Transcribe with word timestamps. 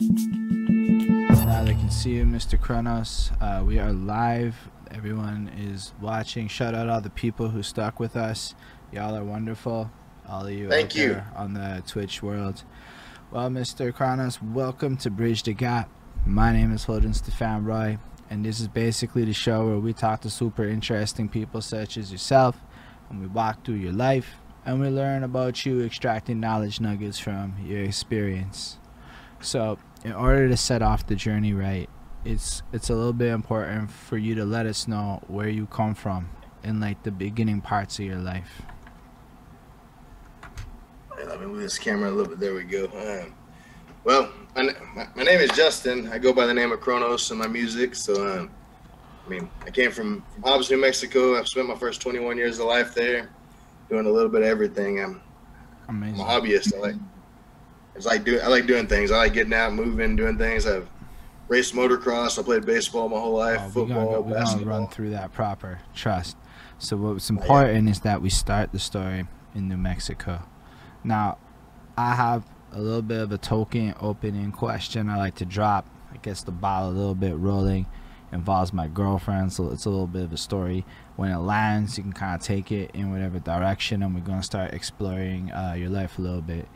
Now 0.00 1.64
they 1.64 1.74
can 1.74 1.90
see 1.90 2.10
you, 2.12 2.24
Mr. 2.24 2.60
Kronos. 2.60 3.32
Uh, 3.40 3.64
we 3.66 3.80
are 3.80 3.92
live. 3.92 4.54
Everyone 4.92 5.50
is 5.58 5.92
watching. 6.00 6.46
Shout 6.46 6.72
out 6.72 6.88
all 6.88 7.00
the 7.00 7.10
people 7.10 7.48
who 7.48 7.64
stuck 7.64 7.98
with 7.98 8.14
us. 8.14 8.54
Y'all 8.92 9.16
are 9.16 9.24
wonderful. 9.24 9.90
All 10.28 10.46
of 10.46 10.52
you 10.52 10.68
Thank 10.68 10.94
you. 10.94 11.20
on 11.34 11.54
the 11.54 11.82
Twitch 11.84 12.22
world. 12.22 12.62
Well, 13.32 13.48
Mr. 13.50 13.92
Kronos, 13.92 14.40
welcome 14.40 14.96
to 14.98 15.10
Bridge 15.10 15.42
the 15.42 15.52
Gap. 15.52 15.90
My 16.24 16.52
name 16.52 16.72
is 16.72 16.84
Holden 16.84 17.12
Stefan 17.12 17.64
Roy, 17.64 17.98
and 18.30 18.44
this 18.44 18.60
is 18.60 18.68
basically 18.68 19.24
the 19.24 19.32
show 19.32 19.66
where 19.66 19.80
we 19.80 19.92
talk 19.92 20.20
to 20.20 20.30
super 20.30 20.62
interesting 20.68 21.28
people 21.28 21.60
such 21.60 21.96
as 21.96 22.12
yourself, 22.12 22.56
and 23.10 23.20
we 23.20 23.26
walk 23.26 23.64
through 23.64 23.74
your 23.76 23.92
life, 23.92 24.36
and 24.64 24.78
we 24.80 24.90
learn 24.90 25.24
about 25.24 25.66
you, 25.66 25.82
extracting 25.82 26.38
knowledge 26.38 26.80
nuggets 26.80 27.18
from 27.18 27.56
your 27.64 27.82
experience. 27.82 28.78
So, 29.40 29.78
in 30.04 30.12
order 30.12 30.48
to 30.48 30.56
set 30.56 30.82
off 30.82 31.06
the 31.06 31.14
journey 31.14 31.52
right, 31.52 31.88
it's 32.24 32.62
it's 32.72 32.90
a 32.90 32.94
little 32.94 33.12
bit 33.12 33.32
important 33.32 33.90
for 33.90 34.18
you 34.18 34.34
to 34.34 34.44
let 34.44 34.66
us 34.66 34.88
know 34.88 35.22
where 35.28 35.48
you 35.48 35.66
come 35.66 35.94
from 35.94 36.28
in 36.62 36.80
like 36.80 37.02
the 37.02 37.10
beginning 37.10 37.60
parts 37.60 37.98
of 37.98 38.04
your 38.04 38.18
life. 38.18 38.62
Let 41.26 41.40
me 41.40 41.46
move 41.46 41.60
this 41.60 41.78
camera 41.78 42.10
a 42.10 42.12
little 42.12 42.30
bit. 42.30 42.40
There 42.40 42.54
we 42.54 42.64
go. 42.64 42.84
Um, 42.86 43.34
well, 44.04 44.30
my, 44.54 44.74
my, 44.94 45.08
my 45.14 45.22
name 45.22 45.40
is 45.40 45.50
Justin. 45.50 46.08
I 46.08 46.18
go 46.18 46.32
by 46.32 46.46
the 46.46 46.54
name 46.54 46.72
of 46.72 46.80
Kronos 46.80 47.30
in 47.30 47.38
my 47.38 47.48
music. 47.48 47.94
So, 47.94 48.26
um, 48.26 48.50
I 49.26 49.28
mean, 49.28 49.50
I 49.66 49.70
came 49.70 49.90
from, 49.90 50.24
from 50.32 50.42
Hobbs, 50.44 50.70
New 50.70 50.80
Mexico. 50.80 51.36
I've 51.36 51.48
spent 51.48 51.68
my 51.68 51.74
first 51.74 52.00
21 52.00 52.36
years 52.36 52.58
of 52.60 52.66
life 52.66 52.94
there, 52.94 53.30
doing 53.90 54.06
a 54.06 54.10
little 54.10 54.30
bit 54.30 54.42
of 54.42 54.46
everything. 54.46 55.02
I'm, 55.02 55.20
I'm 55.88 56.02
a 56.02 56.24
hobbyist. 56.24 56.74
I 56.74 56.78
like, 56.78 56.94
it's 57.98 58.06
like 58.06 58.24
do, 58.24 58.38
I 58.40 58.46
like 58.46 58.66
doing 58.66 58.86
things. 58.86 59.10
I 59.10 59.16
like 59.18 59.32
getting 59.34 59.52
out, 59.52 59.74
moving, 59.74 60.14
doing 60.14 60.38
things. 60.38 60.66
I've 60.66 60.88
raced 61.48 61.74
motocross. 61.74 62.38
I 62.38 62.42
played 62.42 62.64
baseball 62.64 63.08
my 63.08 63.18
whole 63.18 63.36
life, 63.36 63.60
Oh, 63.60 63.82
we're 63.82 63.88
gonna, 63.88 64.00
football, 64.00 64.04
go, 64.04 64.20
we're 64.20 64.32
gonna 64.34 64.44
basketball. 64.44 64.78
run 64.80 64.88
through 64.88 65.10
that 65.10 65.32
proper. 65.32 65.80
Trust. 65.94 66.36
So 66.78 66.96
what's 66.96 67.28
yeah. 67.28 67.36
important 67.36 67.88
is 67.88 68.00
that 68.00 68.22
we 68.22 68.30
start 68.30 68.70
the 68.70 68.78
story 68.78 69.26
in 69.54 69.68
New 69.68 69.76
Mexico. 69.76 70.42
Now, 71.02 71.38
I 71.96 72.14
have 72.14 72.44
a 72.72 72.80
little 72.80 73.02
bit 73.02 73.20
of 73.20 73.32
a 73.32 73.38
token 73.38 73.94
opening 74.00 74.52
question 74.52 75.08
I 75.10 75.16
like 75.16 75.34
to 75.36 75.44
drop. 75.44 75.88
I 76.12 76.18
guess 76.18 76.42
the 76.44 76.52
ball 76.52 76.88
a 76.88 76.92
little 76.92 77.16
bit 77.16 77.36
rolling 77.36 77.86
involves 78.30 78.72
my 78.72 78.86
girlfriend, 78.86 79.52
so 79.52 79.70
it's 79.70 79.86
a 79.86 79.90
little 79.90 80.06
bit 80.06 80.22
of 80.22 80.32
a 80.32 80.36
story. 80.36 80.84
When 81.16 81.30
it 81.32 81.38
lands, 81.38 81.96
you 81.96 82.04
can 82.04 82.12
kind 82.12 82.38
of 82.40 82.46
take 82.46 82.70
it 82.70 82.90
in 82.94 83.10
whatever 83.10 83.40
direction, 83.40 84.02
and 84.02 84.14
we're 84.14 84.20
gonna 84.20 84.42
start 84.42 84.72
exploring 84.72 85.50
uh, 85.50 85.74
your 85.76 85.88
life 85.88 86.18
a 86.18 86.22
little 86.22 86.42
bit. 86.42 86.68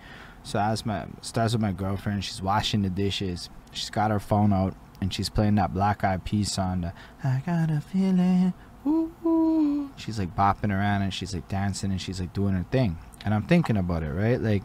So 0.43 0.59
as 0.59 0.85
my 0.85 1.07
starts 1.21 1.53
with 1.53 1.63
my 1.63 1.73
girlfriend, 1.73 2.25
she's 2.25 2.43
washing 2.43 2.83
the 2.83 2.91
dishes. 2.91 3.49
She's 3.73 3.91
got 3.91 4.11
her 4.11 4.21
phone 4.21 4.53
out 4.53 4.75
and 5.01 5.13
she's 5.13 5.29
playing 5.29 5.55
that 5.57 5.73
Black 5.73 6.05
Eyed 6.05 6.25
Peas 6.25 6.53
song. 6.53 6.83
The, 6.83 6.93
I 7.25 7.43
got 7.45 7.71
a 7.71 7.81
feeling. 7.81 8.53
Ooh, 8.87 9.13
ooh. 9.25 9.91
She's 9.97 10.19
like 10.19 10.35
bopping 10.37 10.71
around 10.71 11.03
and 11.03 11.15
she's 11.15 11.35
like 11.35 11.49
dancing 11.49 11.91
and 11.91 12.01
she's 12.01 12.21
like 12.21 12.33
doing 12.33 12.55
her 12.55 12.67
thing. 12.71 12.99
And 13.25 13.35
I'm 13.35 13.45
thinking 13.45 13.77
about 13.77 14.03
it, 14.03 14.11
right? 14.11 14.41
Like, 14.41 14.63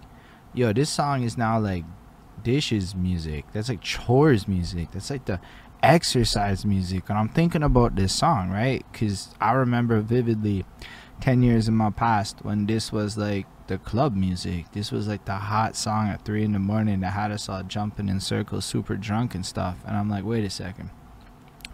yo, 0.53 0.73
this 0.73 0.89
song 0.89 1.23
is 1.23 1.37
now 1.37 1.59
like 1.59 1.85
dishes 2.43 2.95
music. 2.95 3.45
That's 3.53 3.69
like 3.69 3.81
chores 3.81 4.47
music. 4.47 4.91
That's 4.91 5.09
like 5.09 5.25
the 5.25 5.39
exercise 5.83 6.65
music. 6.65 7.09
And 7.09 7.17
I'm 7.17 7.29
thinking 7.29 7.63
about 7.63 7.95
this 7.95 8.13
song, 8.13 8.49
right? 8.49 8.83
Because 8.91 9.35
I 9.39 9.53
remember 9.53 9.99
vividly 10.01 10.65
10 11.21 11.43
years 11.43 11.67
in 11.67 11.75
my 11.75 11.89
past 11.89 12.43
when 12.43 12.65
this 12.65 12.91
was 12.91 13.17
like 13.17 13.45
the 13.67 13.77
club 13.77 14.15
music. 14.15 14.71
This 14.71 14.91
was 14.91 15.07
like 15.07 15.25
the 15.25 15.35
hot 15.35 15.75
song 15.75 16.07
at 16.07 16.25
3 16.25 16.43
in 16.43 16.53
the 16.53 16.59
morning 16.59 17.01
that 17.01 17.13
had 17.13 17.31
us 17.31 17.49
all 17.49 17.63
jumping 17.63 18.09
in 18.09 18.19
circles, 18.19 18.65
super 18.65 18.95
drunk 18.95 19.35
and 19.35 19.45
stuff. 19.45 19.77
And 19.85 19.95
I'm 19.95 20.09
like, 20.09 20.25
wait 20.25 20.45
a 20.45 20.49
second. 20.49 20.89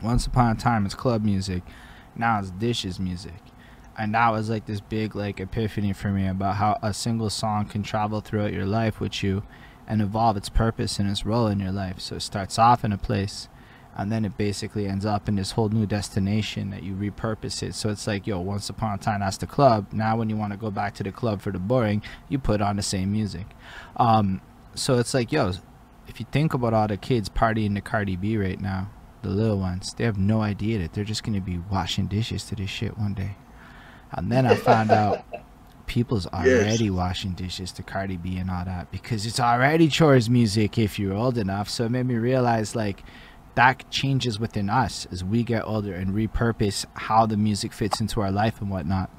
Once 0.01 0.25
upon 0.25 0.55
a 0.55 0.59
time, 0.59 0.85
it's 0.85 0.95
club 0.95 1.23
music. 1.23 1.63
Now 2.15 2.39
it's 2.39 2.51
dishes 2.51 2.99
music. 2.99 3.33
And 3.97 4.13
that 4.15 4.31
was 4.31 4.49
like 4.49 4.65
this 4.65 4.81
big 4.81 5.15
like 5.15 5.39
epiphany 5.39 5.93
for 5.93 6.09
me 6.09 6.27
about 6.27 6.55
how 6.55 6.79
a 6.81 6.93
single 6.93 7.29
song 7.29 7.65
can 7.65 7.83
travel 7.83 8.21
throughout 8.21 8.53
your 8.53 8.65
life 8.65 8.99
with 8.99 9.23
you 9.23 9.43
and 9.87 10.01
evolve 10.01 10.37
its 10.37 10.49
purpose 10.49 10.99
and 10.99 11.09
its 11.09 11.25
role 11.25 11.47
in 11.47 11.59
your 11.59 11.71
life. 11.71 11.99
So 11.99 12.15
it 12.15 12.21
starts 12.21 12.57
off 12.57 12.83
in 12.83 12.91
a 12.91 12.97
place 12.97 13.49
and 13.95 14.11
then 14.11 14.25
it 14.25 14.37
basically 14.37 14.87
ends 14.87 15.05
up 15.05 15.29
in 15.29 15.35
this 15.35 15.51
whole 15.51 15.69
new 15.69 15.85
destination 15.85 16.71
that 16.71 16.83
you 16.83 16.93
repurpose 16.93 17.61
it. 17.61 17.75
So 17.75 17.89
it's 17.89 18.07
like, 18.07 18.25
yo, 18.25 18.39
once 18.39 18.69
upon 18.69 18.95
a 18.95 18.97
time 18.97 19.19
that's 19.19 19.37
the 19.37 19.47
club. 19.47 19.87
Now 19.91 20.17
when 20.17 20.29
you 20.29 20.37
want 20.37 20.51
to 20.51 20.57
go 20.57 20.71
back 20.71 20.95
to 20.95 21.03
the 21.03 21.11
club 21.11 21.41
for 21.41 21.51
the 21.51 21.59
boring, 21.59 22.01
you 22.27 22.39
put 22.39 22.61
on 22.61 22.75
the 22.75 22.81
same 22.81 23.11
music. 23.11 23.45
Um, 23.97 24.41
so 24.73 24.97
it's 24.97 25.13
like, 25.13 25.31
yo, 25.31 25.51
if 26.07 26.19
you 26.19 26.25
think 26.31 26.53
about 26.53 26.73
all 26.73 26.87
the 26.87 26.97
kids 26.97 27.29
partying 27.29 27.75
to 27.75 27.81
Cardi 27.81 28.15
B 28.15 28.37
right 28.37 28.59
now, 28.59 28.89
the 29.21 29.29
little 29.29 29.59
ones, 29.59 29.93
they 29.93 30.03
have 30.03 30.17
no 30.17 30.41
idea 30.41 30.79
that 30.79 30.93
they're 30.93 31.03
just 31.03 31.23
gonna 31.23 31.39
be 31.39 31.59
washing 31.71 32.07
dishes 32.07 32.43
to 32.45 32.55
this 32.55 32.69
shit 32.69 32.97
one 32.97 33.13
day. 33.13 33.35
And 34.11 34.31
then 34.31 34.47
I 34.47 34.55
found 34.55 34.91
out 34.91 35.23
people's 35.85 36.25
already 36.27 36.89
washing 36.89 37.33
dishes 37.33 37.71
to 37.73 37.83
Cardi 37.83 38.17
B 38.17 38.37
and 38.37 38.49
all 38.49 38.65
that 38.65 38.91
because 38.91 39.25
it's 39.25 39.39
already 39.39 39.87
chores 39.87 40.29
music 40.29 40.77
if 40.77 40.97
you're 40.97 41.13
old 41.13 41.37
enough. 41.37 41.69
So 41.69 41.85
it 41.85 41.91
made 41.91 42.05
me 42.07 42.15
realize 42.15 42.75
like 42.75 43.03
that 43.55 43.89
changes 43.91 44.39
within 44.39 44.69
us 44.69 45.07
as 45.11 45.23
we 45.23 45.43
get 45.43 45.63
older 45.65 45.93
and 45.93 46.13
repurpose 46.13 46.85
how 46.95 47.25
the 47.25 47.37
music 47.37 47.71
fits 47.73 48.01
into 48.01 48.21
our 48.21 48.31
life 48.31 48.59
and 48.61 48.69
whatnot. 48.69 49.11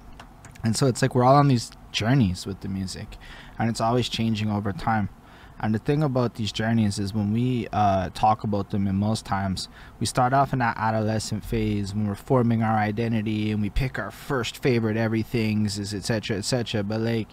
And 0.63 0.77
so 0.77 0.87
it's 0.87 1.03
like 1.03 1.15
we're 1.15 1.25
all 1.25 1.37
on 1.37 1.49
these 1.49 1.71
journeys 1.93 2.47
with 2.47 2.61
the 2.61 2.69
music 2.69 3.17
and 3.59 3.71
it's 3.71 3.81
always 3.81 4.09
changing 4.09 4.51
over 4.51 4.73
time. 4.73 5.09
And 5.61 5.75
the 5.75 5.79
thing 5.79 6.03
about 6.03 6.35
these 6.35 6.51
journeys 6.53 6.99
is 6.99 7.15
when 7.15 7.33
we 7.33 7.69
uh, 7.73 8.11
talk 8.13 8.43
about 8.43 8.71
them, 8.71 8.87
and 8.87 8.99
most 8.99 9.25
times 9.25 9.69
we 10.01 10.07
start 10.07 10.33
off 10.33 10.53
in 10.53 10.59
that 10.59 10.77
adolescent 10.77 11.45
phase 11.45 11.95
when 11.95 12.09
we're 12.09 12.17
forming 12.17 12.63
our 12.63 12.77
identity 12.77 13.53
and 13.53 13.63
we 13.63 13.71
pick 13.71 13.99
our 13.99 14.11
first 14.11 14.59
favorite 14.59 14.97
everything's, 14.97 15.79
etc. 15.95 16.39
etc. 16.39 16.83
But 16.83 17.01
like, 17.01 17.29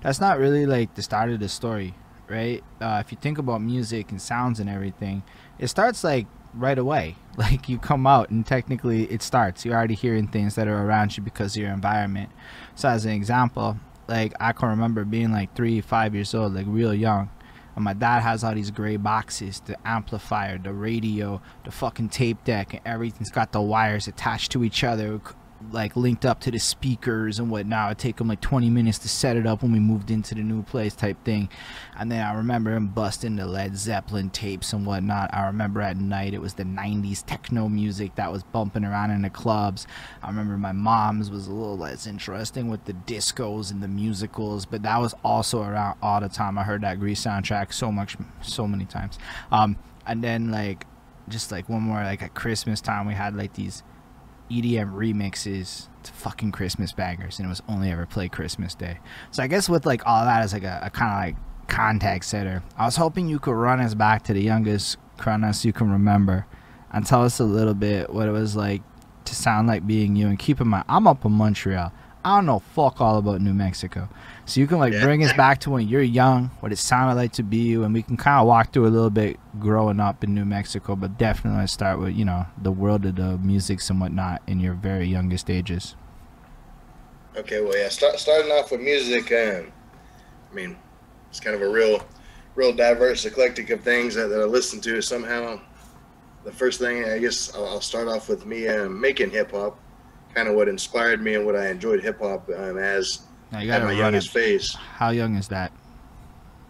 that's 0.00 0.20
not 0.20 0.38
really 0.38 0.66
like 0.66 0.94
the 0.94 1.02
start 1.02 1.30
of 1.30 1.38
the 1.38 1.48
story, 1.48 1.94
right? 2.28 2.64
Uh, 2.80 3.02
if 3.04 3.12
you 3.12 3.18
think 3.20 3.36
about 3.38 3.60
music 3.60 4.10
and 4.10 4.20
sounds 4.22 4.58
and 4.58 4.70
everything, 4.70 5.22
it 5.58 5.68
starts 5.68 6.02
like 6.02 6.26
right 6.56 6.78
away. 6.78 7.16
Like 7.38 7.68
you 7.68 7.76
come 7.76 8.06
out 8.06 8.30
and 8.30 8.46
technically 8.46 9.04
it 9.12 9.20
starts. 9.20 9.62
You're 9.62 9.74
already 9.74 9.94
hearing 9.94 10.26
things 10.26 10.54
that 10.54 10.68
are 10.68 10.86
around 10.86 11.18
you 11.18 11.22
because 11.22 11.54
of 11.54 11.60
your 11.60 11.70
environment. 11.70 12.30
So 12.74 12.88
as 12.88 13.04
an 13.04 13.12
example, 13.12 13.76
like 14.08 14.32
I 14.40 14.52
can 14.52 14.70
remember 14.70 15.04
being 15.04 15.32
like 15.32 15.54
three, 15.54 15.82
five 15.82 16.14
years 16.14 16.34
old, 16.34 16.54
like 16.54 16.64
real 16.66 16.94
young. 16.94 17.28
And 17.74 17.84
my 17.84 17.92
dad 17.92 18.20
has 18.20 18.42
all 18.42 18.54
these 18.54 18.70
gray 18.70 18.96
boxes, 18.96 19.60
the 19.60 19.76
amplifier, 19.86 20.56
the 20.56 20.72
radio, 20.72 21.42
the 21.64 21.70
fucking 21.70 22.08
tape 22.08 22.42
deck, 22.44 22.72
and 22.72 22.80
everything's 22.86 23.30
got 23.30 23.52
the 23.52 23.60
wires 23.60 24.08
attached 24.08 24.50
to 24.52 24.64
each 24.64 24.82
other, 24.82 25.20
like 25.72 25.96
linked 25.96 26.24
up 26.24 26.40
to 26.40 26.50
the 26.50 26.58
speakers 26.58 27.38
and 27.38 27.50
whatnot. 27.50 27.90
It'd 27.90 27.98
take 27.98 28.20
him 28.20 28.28
like 28.28 28.40
20 28.40 28.70
minutes 28.70 28.98
to 28.98 29.08
set 29.08 29.36
it 29.36 29.46
up 29.46 29.62
when 29.62 29.72
we 29.72 29.80
moved 29.80 30.10
into 30.10 30.34
the 30.34 30.42
new 30.42 30.62
place 30.62 30.94
type 30.94 31.22
thing. 31.24 31.48
And 31.98 32.10
then 32.10 32.24
I 32.24 32.34
remember 32.34 32.74
him 32.74 32.88
busting 32.88 33.36
the 33.36 33.46
Led 33.46 33.76
Zeppelin 33.76 34.30
tapes 34.30 34.72
and 34.72 34.86
whatnot. 34.86 35.32
I 35.32 35.46
remember 35.46 35.80
at 35.80 35.96
night 35.96 36.34
it 36.34 36.40
was 36.40 36.54
the 36.54 36.64
90s 36.64 37.24
techno 37.24 37.68
music 37.68 38.14
that 38.16 38.30
was 38.30 38.42
bumping 38.42 38.84
around 38.84 39.10
in 39.10 39.22
the 39.22 39.30
clubs. 39.30 39.86
I 40.22 40.28
remember 40.28 40.56
my 40.58 40.72
mom's 40.72 41.30
was 41.30 41.46
a 41.46 41.52
little 41.52 41.78
less 41.78 42.06
interesting 42.06 42.68
with 42.68 42.84
the 42.84 42.92
discos 42.92 43.70
and 43.70 43.82
the 43.82 43.88
musicals, 43.88 44.66
but 44.66 44.82
that 44.82 44.98
was 45.00 45.14
also 45.24 45.62
around 45.62 45.98
all 46.02 46.20
the 46.20 46.28
time. 46.28 46.58
I 46.58 46.64
heard 46.64 46.82
that 46.82 47.00
Grease 47.00 47.24
soundtrack 47.24 47.72
so 47.72 47.90
much, 47.90 48.16
so 48.42 48.68
many 48.68 48.84
times. 48.84 49.18
Um, 49.50 49.76
and 50.06 50.22
then 50.22 50.50
like, 50.50 50.86
just 51.28 51.50
like 51.50 51.68
one 51.68 51.82
more, 51.82 52.02
like 52.04 52.22
at 52.22 52.34
Christmas 52.34 52.80
time, 52.80 53.06
we 53.06 53.14
had 53.14 53.34
like 53.34 53.54
these 53.54 53.82
EDM 54.50 54.92
remixes 54.92 55.88
to 56.02 56.12
fucking 56.12 56.52
Christmas 56.52 56.92
bangers, 56.92 57.38
and 57.38 57.46
it 57.46 57.48
was 57.48 57.62
only 57.68 57.90
ever 57.90 58.06
played 58.06 58.32
Christmas 58.32 58.74
Day. 58.74 58.98
So 59.30 59.42
I 59.42 59.46
guess 59.46 59.68
with 59.68 59.86
like 59.86 60.06
all 60.06 60.24
that 60.24 60.42
as 60.42 60.52
like 60.52 60.64
a, 60.64 60.80
a 60.82 60.90
kind 60.90 61.12
of 61.12 61.18
like 61.18 61.68
context 61.68 62.30
setter, 62.30 62.62
I 62.76 62.84
was 62.84 62.96
hoping 62.96 63.28
you 63.28 63.38
could 63.38 63.54
run 63.54 63.80
us 63.80 63.94
back 63.94 64.22
to 64.24 64.32
the 64.32 64.42
youngest 64.42 64.96
Kronos 65.18 65.64
you 65.64 65.72
can 65.72 65.90
remember, 65.90 66.46
and 66.92 67.04
tell 67.04 67.22
us 67.24 67.40
a 67.40 67.44
little 67.44 67.74
bit 67.74 68.12
what 68.12 68.28
it 68.28 68.32
was 68.32 68.56
like 68.56 68.82
to 69.24 69.34
sound 69.34 69.68
like 69.68 69.86
being 69.86 70.16
you. 70.16 70.28
And 70.28 70.38
keep 70.38 70.60
in 70.60 70.68
mind, 70.68 70.84
I'm 70.88 71.06
up 71.06 71.24
in 71.24 71.32
Montreal. 71.32 71.92
I 72.24 72.36
don't 72.36 72.46
know 72.46 72.58
fuck 72.58 73.00
all 73.00 73.18
about 73.18 73.40
New 73.40 73.54
Mexico, 73.54 74.08
so 74.46 74.60
you 74.60 74.66
can 74.66 74.78
like 74.78 74.94
Yeah. 74.94 75.02
bring 75.04 75.22
us 75.24 75.32
back 75.34 75.60
to 75.60 75.70
when 75.70 75.86
you're 75.86 76.00
young, 76.02 76.50
what 76.60 76.72
it 76.72 76.78
sounded 76.78 77.16
like 77.16 77.32
to 77.32 77.42
be 77.42 77.58
you, 77.58 77.84
and 77.84 77.92
we 77.92 78.02
can 78.02 78.16
kind 78.16 78.40
of 78.40 78.46
walk 78.46 78.72
through 78.72 78.86
a 78.86 78.88
little 78.88 79.10
bit 79.10 79.38
growing 79.58 80.00
up 80.00 80.24
in 80.24 80.34
New 80.34 80.44
Mexico. 80.44 80.96
But 80.96 81.18
definitely 81.18 81.60
let's 81.60 81.72
start 81.72 81.98
with 82.00 82.14
you 82.14 82.24
know 82.24 82.46
the 82.60 82.72
world 82.72 83.04
of 83.04 83.16
the 83.16 83.36
musics 83.38 83.90
and 83.90 84.00
whatnot 84.00 84.40
in 84.46 84.60
your 84.60 84.74
very 84.74 85.06
youngest 85.06 85.50
ages. 85.50 85.94
Okay, 87.36 87.60
well, 87.60 87.76
yeah. 87.76 87.90
Start, 87.90 88.18
starting 88.18 88.50
off 88.50 88.70
with 88.70 88.80
music. 88.80 89.30
Um, 89.30 89.70
I 90.50 90.54
mean, 90.54 90.76
it's 91.28 91.38
kind 91.40 91.54
of 91.54 91.60
a 91.60 91.68
real, 91.68 92.02
real 92.54 92.72
diverse, 92.72 93.26
eclectic 93.26 93.68
of 93.70 93.82
things 93.82 94.14
that, 94.14 94.28
that 94.28 94.40
I 94.40 94.44
listen 94.44 94.80
to. 94.82 95.02
Somehow, 95.02 95.60
the 96.44 96.52
first 96.52 96.80
thing 96.80 97.04
I 97.04 97.18
guess 97.18 97.54
I'll, 97.54 97.66
I'll 97.66 97.80
start 97.82 98.08
off 98.08 98.30
with 98.30 98.46
me 98.46 98.68
um, 98.68 98.98
making 98.98 99.30
hip 99.30 99.50
hop. 99.50 99.78
Kind 100.34 100.48
of 100.48 100.54
what 100.54 100.68
inspired 100.68 101.22
me 101.22 101.34
and 101.34 101.44
what 101.44 101.56
I 101.56 101.68
enjoyed 101.68 102.02
hip 102.02 102.20
hop 102.20 102.48
um, 102.56 102.78
as 102.78 103.20
Now 103.52 103.60
you 103.60 103.68
gotta 103.68 103.84
my 103.84 103.92
youngest 103.92 104.30
phase. 104.30 104.74
How 104.74 105.10
young 105.10 105.36
is 105.36 105.48
that? 105.48 105.72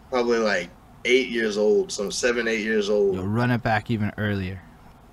Probably 0.09 0.39
like 0.39 0.69
eight 1.05 1.29
years 1.29 1.57
old, 1.57 1.91
some 1.91 2.11
seven, 2.11 2.47
eight 2.47 2.61
years 2.61 2.89
old. 2.89 3.15
Yo, 3.15 3.23
run 3.23 3.51
it 3.51 3.63
back 3.63 3.89
even 3.89 4.11
earlier. 4.17 4.61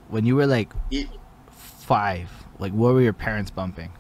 When 0.08 0.26
you 0.26 0.37
were 0.37 0.46
like 0.46 0.72
five, 1.49 2.31
like 2.58 2.72
what 2.72 2.94
were 2.94 3.00
your 3.00 3.12
parents 3.12 3.50
bumping? 3.50 3.90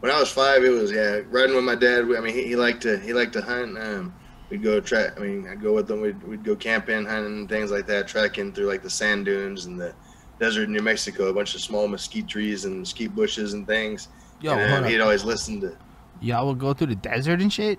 When 0.00 0.12
I 0.12 0.20
was 0.20 0.30
five, 0.30 0.64
it 0.64 0.70
was 0.70 0.92
yeah 0.92 1.20
riding 1.28 1.54
with 1.54 1.64
my 1.64 1.74
dad. 1.74 2.04
I 2.04 2.20
mean, 2.20 2.34
he, 2.34 2.44
he 2.44 2.56
liked 2.56 2.82
to 2.82 2.98
he 2.98 3.12
liked 3.12 3.32
to 3.34 3.42
hunt. 3.42 3.78
Um, 3.78 4.14
we'd 4.50 4.62
go 4.62 4.80
track. 4.80 5.12
I 5.16 5.20
mean, 5.20 5.48
I'd 5.48 5.62
go 5.62 5.72
with 5.72 5.86
them. 5.86 6.00
We'd, 6.00 6.22
we'd 6.24 6.44
go 6.44 6.56
camping, 6.56 7.04
hunting, 7.04 7.48
things 7.48 7.70
like 7.70 7.86
that, 7.86 8.08
trekking 8.08 8.52
through 8.52 8.66
like 8.66 8.82
the 8.82 8.90
sand 8.90 9.24
dunes 9.24 9.66
and 9.66 9.80
the 9.80 9.94
desert 10.38 10.64
in 10.64 10.72
New 10.72 10.82
Mexico. 10.82 11.28
A 11.28 11.32
bunch 11.32 11.54
of 11.54 11.60
small 11.60 11.88
mesquite 11.88 12.28
trees 12.28 12.64
and 12.64 12.80
mesquite 12.80 13.14
bushes 13.14 13.54
and 13.54 13.66
things. 13.66 14.08
Yo, 14.40 14.52
and, 14.52 14.84
um, 14.84 14.90
he'd 14.90 15.00
always 15.00 15.24
listen 15.24 15.60
to 15.62 15.76
Y'all 16.20 16.46
would 16.48 16.58
go 16.58 16.72
through 16.74 16.88
the 16.88 16.94
desert 16.96 17.40
and 17.40 17.52
shit. 17.52 17.78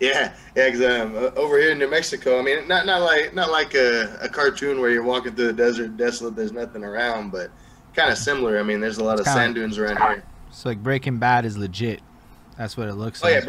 Yeah, 0.00 0.32
yeah. 0.54 0.70
'cause, 0.70 0.80
um, 0.82 1.32
over 1.36 1.58
here 1.58 1.72
in 1.72 1.78
New 1.78 1.90
Mexico, 1.90 2.38
I 2.38 2.42
mean, 2.42 2.68
not 2.68 2.86
not 2.86 3.02
like 3.02 3.34
not 3.34 3.50
like 3.50 3.74
a, 3.74 4.16
a 4.22 4.28
cartoon 4.28 4.80
where 4.80 4.90
you're 4.90 5.02
walking 5.02 5.34
through 5.34 5.48
the 5.48 5.52
desert, 5.52 5.96
desolate, 5.96 6.36
there's 6.36 6.52
nothing 6.52 6.84
around, 6.84 7.30
but 7.32 7.50
kind 7.96 8.10
of 8.12 8.16
similar. 8.18 8.60
I 8.60 8.62
mean, 8.62 8.78
there's 8.80 8.98
a 8.98 9.04
lot 9.04 9.18
of 9.18 9.24
Kinda- 9.26 9.40
sand 9.40 9.54
dunes 9.56 9.76
around 9.78 9.96
here. 9.98 10.22
So 10.52 10.68
like 10.68 10.82
Breaking 10.82 11.18
Bad 11.18 11.44
is 11.44 11.58
legit. 11.58 12.00
That's 12.56 12.76
what 12.76 12.88
it 12.88 12.94
looks 12.94 13.22
Oh 13.24 13.28
yeah, 13.28 13.36
like. 13.40 13.44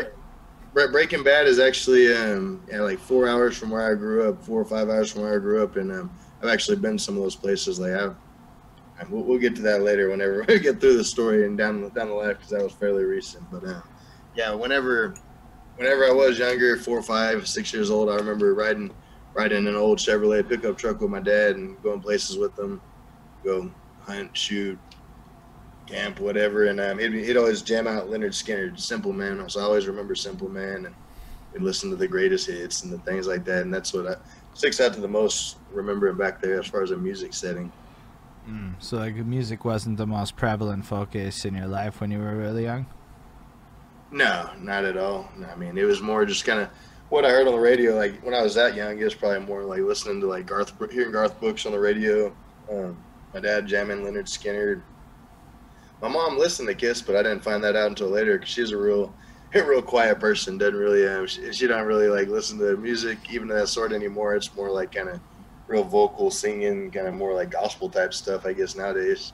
Bre- 0.74 0.82
Bre- 0.88 0.92
Breaking 0.92 1.24
Bad 1.24 1.46
is 1.48 1.60
actually 1.60 2.14
um, 2.16 2.62
yeah, 2.70 2.82
like 2.82 2.98
four 3.00 3.28
hours 3.28 3.56
from 3.56 3.70
where 3.70 3.90
I 3.92 3.94
grew 3.96 4.28
up, 4.28 4.44
four 4.44 4.60
or 4.60 4.66
five 4.66 4.90
hours 4.90 5.12
from 5.12 5.22
where 5.24 5.36
I 5.36 5.38
grew 5.40 5.64
up, 5.64 5.76
and 5.76 5.92
um, 5.92 6.12
I've 6.42 6.50
actually 6.50 6.78
been 6.78 6.98
to 6.98 7.04
some 7.04 7.16
of 7.16 7.22
those 7.22 7.36
places. 7.36 7.80
Like 7.80 7.94
I've, 7.94 8.16
we'll, 9.10 9.24
we'll 9.24 9.40
get 9.40 9.56
to 9.56 9.62
that 9.64 9.82
later 9.82 10.10
whenever 10.10 10.44
we 10.48 10.60
get 10.60 10.80
through 10.80 10.98
the 10.98 11.04
story 11.04 11.46
and 11.46 11.58
down 11.58 11.82
the- 11.82 11.90
down 11.90 12.10
the 12.10 12.14
left 12.14 12.40
because 12.40 12.52
that 12.52 12.64
was 12.64 12.74
fairly 12.74 13.04
recent. 13.04 13.50
But 13.52 13.64
uh, 13.64 13.82
yeah, 14.36 14.54
whenever 14.54 15.16
whenever 15.78 16.06
I 16.06 16.12
was 16.12 16.40
younger, 16.40 16.78
four, 16.78 17.02
five, 17.02 17.48
six 17.48 17.74
years 17.74 17.90
old, 17.90 18.10
I 18.10 18.16
remember 18.16 18.54
riding 18.54 18.92
riding 19.34 19.68
an 19.68 19.76
old 19.76 20.00
Chevrolet 20.00 20.48
pickup 20.48 20.78
truck 20.78 21.02
with 21.02 21.10
my 21.10 21.20
dad 21.20 21.56
and 21.56 21.82
going 21.84 22.02
places 22.02 22.38
with 22.38 22.56
them, 22.56 22.82
go 23.44 23.72
hunt, 24.02 24.36
shoot, 24.36 24.78
camp, 25.86 26.20
whatever. 26.20 26.66
And 26.66 26.80
um, 26.80 27.00
he'd, 27.00 27.14
he'd 27.14 27.38
always 27.38 27.62
jam 27.62 27.88
out 27.88 28.10
Lynyrd 28.10 28.32
Skynyrd, 28.32 28.80
Simple 28.80 29.14
Man. 29.14 29.48
So 29.50 29.60
I 29.60 29.64
always 29.64 29.88
remember 29.88 30.16
Simple 30.16 30.50
Man, 30.50 30.86
and 30.86 30.96
listen 31.64 31.90
to 31.90 31.96
the 31.96 32.08
greatest 32.08 32.48
hits 32.48 32.84
and 32.84 32.92
the 32.92 33.00
things 33.00 33.28
like 33.28 33.46
that. 33.46 33.64
And 33.64 33.74
that's 33.74 33.94
what 33.94 34.08
I, 34.08 34.16
sticks 34.54 34.80
out 34.80 34.94
to 34.94 35.02
the 35.02 35.08
most, 35.08 35.58
remembering 35.72 36.18
back 36.18 36.42
there 36.42 36.60
as 36.60 36.68
far 36.68 36.84
as 36.84 36.92
a 36.92 36.98
music 36.98 37.34
setting. 37.34 37.72
Mm, 38.50 38.74
so 38.80 38.98
like 38.98 39.16
music 39.16 39.64
wasn't 39.64 39.98
the 39.98 40.08
most 40.08 40.36
prevalent 40.36 40.86
focus 40.86 41.46
in 41.46 41.54
your 41.54 41.68
life 41.68 42.02
when 42.02 42.10
you 42.10 42.20
were 42.20 42.36
really 42.36 42.64
young. 42.64 42.88
No, 44.12 44.50
not 44.60 44.86
at 44.86 44.98
all. 44.98 45.30
I 45.52 45.56
mean, 45.56 45.78
it 45.78 45.84
was 45.84 46.02
more 46.02 46.26
just 46.26 46.46
kind 46.46 46.60
of 46.60 46.70
what 47.10 47.26
I 47.26 47.30
heard 47.30 47.48
on 47.48 47.54
the 47.54 47.60
radio. 47.60 47.96
Like 47.96 48.20
when 48.24 48.34
I 48.34 48.42
was 48.42 48.56
that 48.56 48.74
young, 48.74 48.98
it 49.00 49.04
was 49.04 49.14
probably 49.14 49.46
more 49.46 49.64
like 49.64 49.82
listening 49.82 50.20
to 50.22 50.28
like 50.28 50.48
Garth, 50.48 50.74
hearing 50.92 51.12
Garth 51.12 51.40
Brooks 51.40 51.68
on 51.68 51.74
the 51.74 51.80
radio. 51.80 52.36
Um, 52.72 52.98
my 53.34 53.40
dad 53.40 53.68
jamming 53.68 54.00
Lynyrd 54.00 54.26
Skynyrd. 54.26 54.82
My 56.02 56.08
mom 56.08 56.40
listened 56.40 56.68
to 56.70 56.76
Kiss, 56.76 57.02
but 57.02 57.16
I 57.16 57.22
didn't 57.22 57.44
find 57.44 57.64
that 57.64 57.76
out 57.76 57.90
until 57.90 58.08
later 58.08 58.38
because 58.38 58.50
she's 58.50 58.72
a 58.72 58.78
real, 58.78 59.14
a 59.54 59.64
real 59.64 59.82
quiet 59.82 60.20
person. 60.20 60.58
Doesn't 60.58 60.76
really, 60.76 61.08
um, 61.08 61.28
she, 61.28 61.52
she 61.54 61.68
don't 61.68 61.86
really 61.86 62.08
like 62.08 62.30
listen 62.30 62.58
to 62.60 62.78
music 62.78 63.20
even 63.30 63.52
of 63.52 63.58
that 63.58 63.68
sort 63.68 63.92
anymore. 63.92 64.36
It's 64.36 64.56
more 64.56 64.72
like 64.72 64.92
kind 64.92 65.10
of 65.10 65.20
real 65.70 65.84
vocal 65.84 66.32
singing, 66.32 66.92
kind 66.92 67.08
of 67.08 67.14
more 67.14 67.34
like 67.34 67.52
gospel 67.52 67.90
type 67.90 68.14
stuff, 68.14 68.46
I 68.46 68.54
guess 68.54 68.76
nowadays. 68.76 69.34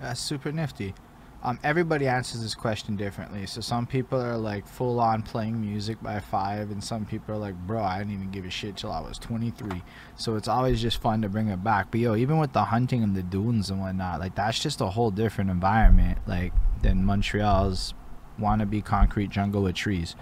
That's 0.00 0.20
super 0.20 0.52
nifty. 0.52 0.94
Um, 1.40 1.58
everybody 1.62 2.08
answers 2.08 2.42
this 2.42 2.54
question 2.54 2.96
differently. 2.96 3.46
So 3.46 3.60
some 3.60 3.86
people 3.86 4.20
are 4.20 4.36
like 4.36 4.66
full 4.66 4.98
on 4.98 5.22
playing 5.22 5.60
music 5.60 6.02
by 6.02 6.18
five, 6.18 6.70
and 6.70 6.82
some 6.82 7.06
people 7.06 7.34
are 7.34 7.38
like, 7.38 7.54
bro, 7.54 7.82
I 7.82 7.98
didn't 7.98 8.12
even 8.12 8.30
give 8.30 8.44
a 8.44 8.50
shit 8.50 8.76
till 8.76 8.90
I 8.90 9.00
was 9.00 9.18
23. 9.18 9.82
So 10.16 10.34
it's 10.34 10.48
always 10.48 10.82
just 10.82 11.00
fun 11.00 11.22
to 11.22 11.28
bring 11.28 11.48
it 11.48 11.62
back. 11.62 11.90
But 11.90 12.00
yo, 12.00 12.16
even 12.16 12.38
with 12.38 12.52
the 12.52 12.64
hunting 12.64 13.04
and 13.04 13.14
the 13.14 13.22
dunes 13.22 13.70
and 13.70 13.80
whatnot, 13.80 14.18
like 14.20 14.34
that's 14.34 14.58
just 14.58 14.80
a 14.80 14.86
whole 14.86 15.12
different 15.12 15.50
environment, 15.50 16.18
like 16.26 16.52
than 16.82 17.04
Montreal's 17.04 17.94
wannabe 18.38 18.84
concrete 18.84 19.30
jungle 19.30 19.62
with 19.62 19.76
trees. 19.76 20.16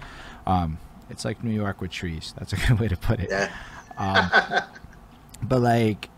Um, 0.45 0.77
it's 1.09 1.25
like 1.25 1.43
New 1.43 1.51
York 1.51 1.81
with 1.81 1.91
trees. 1.91 2.33
That's 2.37 2.53
a 2.53 2.57
good 2.57 2.79
way 2.79 2.87
to 2.87 2.97
put 2.97 3.19
it. 3.19 3.29
Yeah. 3.31 3.51
Um, 3.97 4.29
but 5.41 5.61
like, 5.61 6.09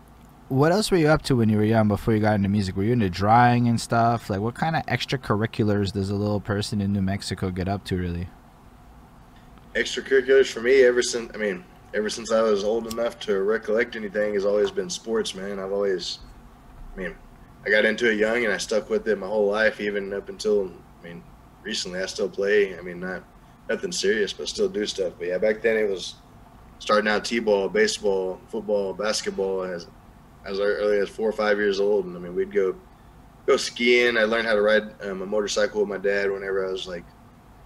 what 0.48 0.72
else 0.72 0.90
were 0.90 0.96
you 0.96 1.08
up 1.08 1.22
to 1.22 1.36
when 1.36 1.48
you 1.48 1.56
were 1.56 1.64
young 1.64 1.88
before 1.88 2.14
you 2.14 2.20
got 2.20 2.34
into 2.34 2.48
music? 2.48 2.76
Were 2.76 2.82
you 2.82 2.92
into 2.92 3.10
drawing 3.10 3.68
and 3.68 3.80
stuff? 3.80 4.28
Like, 4.28 4.40
what 4.40 4.54
kind 4.54 4.76
of 4.76 4.84
extracurriculars 4.86 5.92
does 5.92 6.10
a 6.10 6.14
little 6.14 6.40
person 6.40 6.80
in 6.80 6.92
New 6.92 7.02
Mexico 7.02 7.50
get 7.50 7.68
up 7.68 7.84
to, 7.84 7.96
really? 7.96 8.28
extracurriculars 9.74 10.50
for 10.50 10.60
me 10.60 10.82
ever 10.82 11.02
since 11.02 11.30
i 11.34 11.38
mean 11.38 11.64
ever 11.94 12.10
since 12.10 12.32
i 12.32 12.40
was 12.40 12.64
old 12.64 12.92
enough 12.92 13.18
to 13.20 13.42
recollect 13.42 13.94
anything 13.94 14.34
has 14.34 14.44
always 14.44 14.70
been 14.70 14.90
sports 14.90 15.34
man 15.34 15.60
i've 15.60 15.72
always 15.72 16.18
i 16.94 16.98
mean 16.98 17.14
i 17.64 17.70
got 17.70 17.84
into 17.84 18.10
it 18.10 18.18
young 18.18 18.44
and 18.44 18.52
i 18.52 18.56
stuck 18.56 18.90
with 18.90 19.06
it 19.06 19.16
my 19.16 19.26
whole 19.26 19.46
life 19.46 19.80
even 19.80 20.12
up 20.12 20.28
until 20.28 20.70
i 21.00 21.04
mean 21.04 21.22
recently 21.62 22.00
i 22.00 22.06
still 22.06 22.28
play 22.28 22.76
i 22.76 22.82
mean 22.82 22.98
not 22.98 23.22
nothing 23.68 23.92
serious 23.92 24.32
but 24.32 24.48
still 24.48 24.68
do 24.68 24.84
stuff 24.84 25.12
but 25.18 25.28
yeah 25.28 25.38
back 25.38 25.62
then 25.62 25.76
it 25.76 25.88
was 25.88 26.16
starting 26.80 27.08
out 27.08 27.24
t-ball 27.24 27.68
baseball 27.68 28.40
football 28.48 28.92
basketball 28.92 29.62
as 29.62 29.86
as 30.44 30.58
early 30.58 30.98
as 30.98 31.08
four 31.08 31.28
or 31.28 31.32
five 31.32 31.56
years 31.58 31.78
old 31.78 32.06
and 32.06 32.16
i 32.16 32.18
mean 32.18 32.34
we'd 32.34 32.52
go 32.52 32.74
go 33.46 33.56
skiing 33.56 34.16
i 34.16 34.24
learned 34.24 34.48
how 34.48 34.54
to 34.54 34.62
ride 34.62 35.00
um, 35.04 35.22
a 35.22 35.26
motorcycle 35.26 35.80
with 35.80 35.88
my 35.88 35.98
dad 35.98 36.30
whenever 36.30 36.66
i 36.66 36.72
was 36.72 36.88
like 36.88 37.04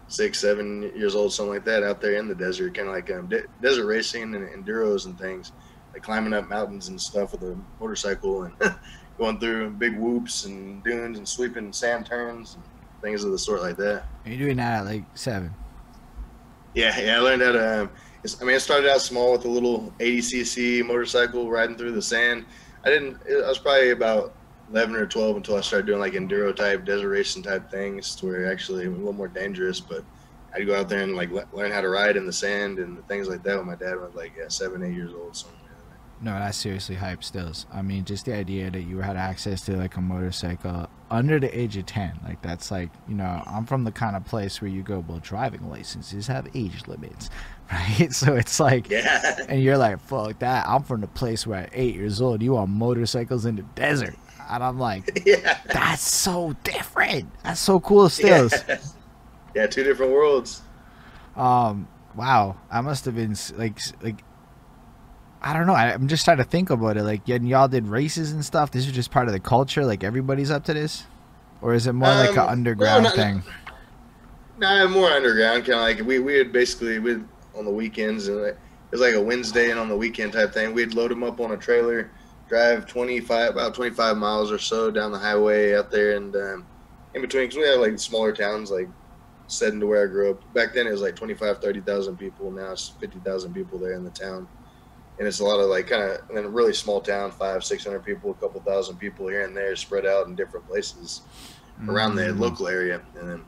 six, 0.08 0.40
seven 0.40 0.82
years 0.94 1.14
old, 1.14 1.32
something 1.32 1.55
like 1.55 1.64
that, 1.64 1.82
out 1.82 2.00
there 2.00 2.14
in 2.14 2.28
the 2.28 2.34
desert, 2.34 2.75
kind 2.75 2.88
of 2.88 2.94
like 2.94 3.11
um, 3.11 3.26
de- 3.26 3.46
desert 3.61 3.87
racing 3.87 4.34
and 4.34 4.49
enduros 4.49 5.06
and 5.06 5.19
things, 5.19 5.52
like 5.93 6.02
climbing 6.02 6.32
up 6.32 6.49
mountains 6.49 6.88
and 6.88 7.00
stuff 7.00 7.32
with 7.32 7.43
a 7.43 7.56
motorcycle 7.81 8.44
and 8.44 8.55
going 9.19 9.38
through 9.38 9.70
big 9.70 9.96
whoops 9.99 10.44
and 10.44 10.82
dunes 10.84 11.19
and 11.19 11.28
sweeping 11.28 11.72
sand 11.72 12.06
turns 12.06 12.55
and 12.55 12.64
things 13.02 13.25
of 13.25 13.31
the 13.31 13.38
sort 13.38 13.62
like 13.62 13.76
that. 13.76 14.05
Are 14.25 14.31
you 14.31 14.38
doing 14.38 14.56
that 14.56 14.81
at 14.81 14.84
like 14.87 15.05
seven? 15.14 15.55
Yeah, 16.75 16.99
yeah, 16.99 17.16
I 17.16 17.20
learned 17.20 17.43
how 17.43 17.52
to. 17.52 17.82
Um, 17.82 17.90
I 18.41 18.44
mean, 18.44 18.55
I 18.55 18.59
started 18.59 18.91
out 18.91 19.03
small 19.03 19.32
with 19.32 19.44
a 19.44 19.49
little 19.49 19.93
80cc 19.99 20.87
motorcycle 20.87 21.50
riding 21.50 21.76
through 21.76 21.93
the 21.93 22.03
sand. 22.03 22.47
I 22.85 22.88
didn't. 22.88 23.19
I 23.29 23.49
was 23.49 23.59
probably 23.59 23.91
about 23.91 24.35
11 24.71 24.94
or 24.97 25.06
12 25.06 25.37
until 25.37 25.56
I 25.56 25.61
started 25.61 25.87
doing 25.87 26.00
like 26.00 26.15
enduro 26.15 26.55
type, 26.55 26.85
desert 26.87 27.09
racing 27.11 27.43
type 27.43 27.71
things, 27.71 28.15
to 28.17 28.26
where 28.26 28.50
actually 28.50 28.87
a 28.87 28.91
little 28.91 29.12
more 29.12 29.29
dangerous. 29.29 29.79
But 29.79 30.05
I'd 30.55 30.67
go 30.67 30.75
out 30.75 30.88
there 30.88 31.03
and 31.03 31.15
like 31.15 31.31
le- 31.31 31.47
learn 31.53 31.71
how 31.71 31.82
to 31.82 31.88
ride 31.88 32.17
in 32.17 32.25
the 32.25 32.32
sand 32.32 32.79
and 32.79 33.06
things 33.09 33.29
like 33.29 33.43
that. 33.43 33.59
When 33.59 33.67
my 33.67 33.75
dad 33.75 33.97
was 33.97 34.15
like 34.15 34.32
yeah, 34.38 34.49
seven, 34.49 34.82
eight 34.82 34.94
years 34.94 35.12
old, 35.12 35.37
something. 35.37 35.61
No, 36.21 36.32
that's 36.38 36.56
seriously 36.56 36.94
hype 36.94 37.23
stills. 37.23 37.67
I 37.73 37.83
mean, 37.83 38.04
just 38.04 38.25
the 38.25 38.33
idea 38.33 38.71
that 38.71 38.83
you 38.83 38.99
had 39.00 39.16
access 39.16 39.61
to 39.66 39.76
like 39.76 39.97
a 39.97 40.00
motorcycle 40.00 40.88
under 41.11 41.38
the 41.38 41.59
age 41.59 41.76
of 41.76 41.85
10. 41.87 42.21
Like, 42.25 42.40
that's 42.40 42.71
like, 42.71 42.90
you 43.07 43.14
know, 43.14 43.43
I'm 43.47 43.66
from 43.66 43.85
the 43.85 43.93
kind 43.93 44.16
of 44.16 44.25
place 44.25 44.62
where 44.62 44.71
you 44.71 44.83
go, 44.83 45.04
well, 45.07 45.19
driving 45.19 45.69
licenses 45.69 46.26
have 46.28 46.49
age 46.54 46.87
limits, 46.87 47.28
right? 47.75 48.12
So 48.12 48.35
it's 48.35 48.59
like, 48.61 48.88
Yeah, 48.90 49.37
and 49.49 49.62
you're 49.62 49.78
like, 49.78 50.00
fuck 50.00 50.38
that. 50.40 50.66
I'm 50.69 50.83
from 50.83 51.00
the 51.00 51.07
place 51.09 51.47
where 51.47 51.61
at 51.64 51.71
eight 51.73 51.95
years 51.95 52.21
old, 52.21 52.43
you 52.43 52.57
on 52.57 52.71
motorcycles 52.71 53.45
in 53.47 53.57
the 53.57 53.62
desert. 53.75 54.14
And 54.50 54.62
I'm 54.62 54.78
like, 54.78 55.23
yeah, 55.26 55.59
that's 55.73 56.02
so 56.02 56.54
different. 56.64 57.31
That's 57.43 57.61
so 57.61 57.81
cool 57.81 58.09
still. 58.09 58.49
yeah. 58.69 58.78
Yeah, 59.54 59.66
two 59.69 59.85
different 59.85 60.12
worlds. 60.12 60.62
Um, 61.37 61.88
wow. 62.14 62.57
I 62.71 62.81
must 62.81 63.04
have 63.07 63.14
been 63.14 63.37
like, 63.57 63.78
like, 64.02 64.23
I 65.43 65.52
don't 65.52 65.66
know. 65.66 65.75
I, 65.75 65.93
I'm 65.93 66.09
just 66.09 66.25
trying 66.25 66.38
to 66.38 66.45
think 66.45 66.71
about 66.71 66.97
it. 66.97 67.02
Like, 67.04 67.26
y- 67.28 67.37
y'all 67.37 67.69
did 67.69 67.87
races 67.87 68.33
and 68.33 68.45
stuff. 68.45 68.71
This 68.71 68.87
is 68.87 68.93
just 68.93 69.11
part 69.11 69.26
of 69.28 69.33
the 69.33 69.40
culture. 69.40 69.85
Like, 69.85 70.02
everybody's 70.02 70.50
up 70.50 70.64
to 70.64 70.75
this, 70.75 71.04
or 71.62 71.73
is 71.75 71.87
it 71.87 71.93
more 71.93 72.09
like 72.09 72.33
an 72.33 72.38
Um, 72.38 72.49
underground 72.49 73.04
no, 73.04 73.11
no, 73.11 73.16
thing? 73.16 73.43
Nah, 74.59 74.87
more 74.88 75.09
underground, 75.11 75.64
kind 75.66 75.75
of 75.75 75.81
like 75.81 76.07
we 76.07 76.19
we 76.19 76.38
would 76.38 76.52
basically 76.52 76.99
we 76.99 77.21
on 77.56 77.64
the 77.64 77.70
weekends 77.70 78.28
and 78.28 78.38
it 78.44 78.58
was 78.90 79.00
like 79.00 79.14
a 79.14 79.20
Wednesday 79.23 79.70
and 79.70 79.78
on 79.80 79.88
the 79.88 79.96
weekend 79.96 80.32
type 80.32 80.52
thing. 80.52 80.73
We'd 80.75 80.94
load 80.94 81.11
them 81.11 81.25
up 81.25 81.40
on 81.40 81.52
a 81.52 81.56
trailer, 81.56 82.12
drive 82.49 82.87
twenty 82.87 83.20
five 83.20 83.50
about 83.50 83.75
twenty 83.75 83.94
five 83.94 84.16
miles 84.16 84.52
or 84.52 84.58
so 84.58 84.90
down 84.90 85.12
the 85.12 85.18
highway 85.18 85.75
out 85.75 85.90
there, 85.90 86.16
and 86.16 86.34
um, 86.37 86.68
in 87.14 87.23
between 87.23 87.44
because 87.44 87.56
we 87.56 87.62
had 87.68 87.80
like 87.80 87.99
smaller 87.99 88.32
towns 88.32 88.70
like 88.70 88.88
set 89.46 89.73
to 89.78 89.87
where 89.87 90.04
I 90.04 90.06
grew 90.06 90.30
up. 90.32 90.54
Back 90.54 90.75
then 90.75 90.87
it 90.87 90.90
was 90.92 91.02
like 91.02 91.16
25, 91.16 91.58
30,000 91.61 92.16
people. 92.16 92.50
Now 92.50 92.73
it's 92.73 92.88
fifty 93.00 93.18
thousand 93.20 93.52
people 93.54 93.78
there 93.78 93.94
in 93.94 94.04
the 94.04 94.11
town, 94.11 94.49
and 95.18 95.26
it's 95.28 95.40
a 95.40 95.44
lot 95.44 95.61
of 95.61 95.68
like 95.68 95.88
kind 95.88 96.02
of 96.02 96.18
in 96.30 96.44
a 96.44 96.49
really 96.49 96.73
small 96.75 97.00
town, 97.00 97.30
five 97.32 97.64
six 97.64 97.84
hundred 97.84 98.04
people, 98.04 98.30
a 98.30 98.34
couple 98.34 98.61
thousand 98.62 98.96
people 98.99 99.26
here 99.28 99.44
and 99.44 99.56
there 99.56 99.75
spread 99.76 100.06
out 100.06 100.26
in 100.28 100.34
different 100.34 100.66
places 100.66 101.23
around 101.88 102.14
the 102.14 102.23
Mm. 102.23 102.38
local 102.38 102.68
area, 102.68 103.02
and 103.18 103.28
then 103.28 103.44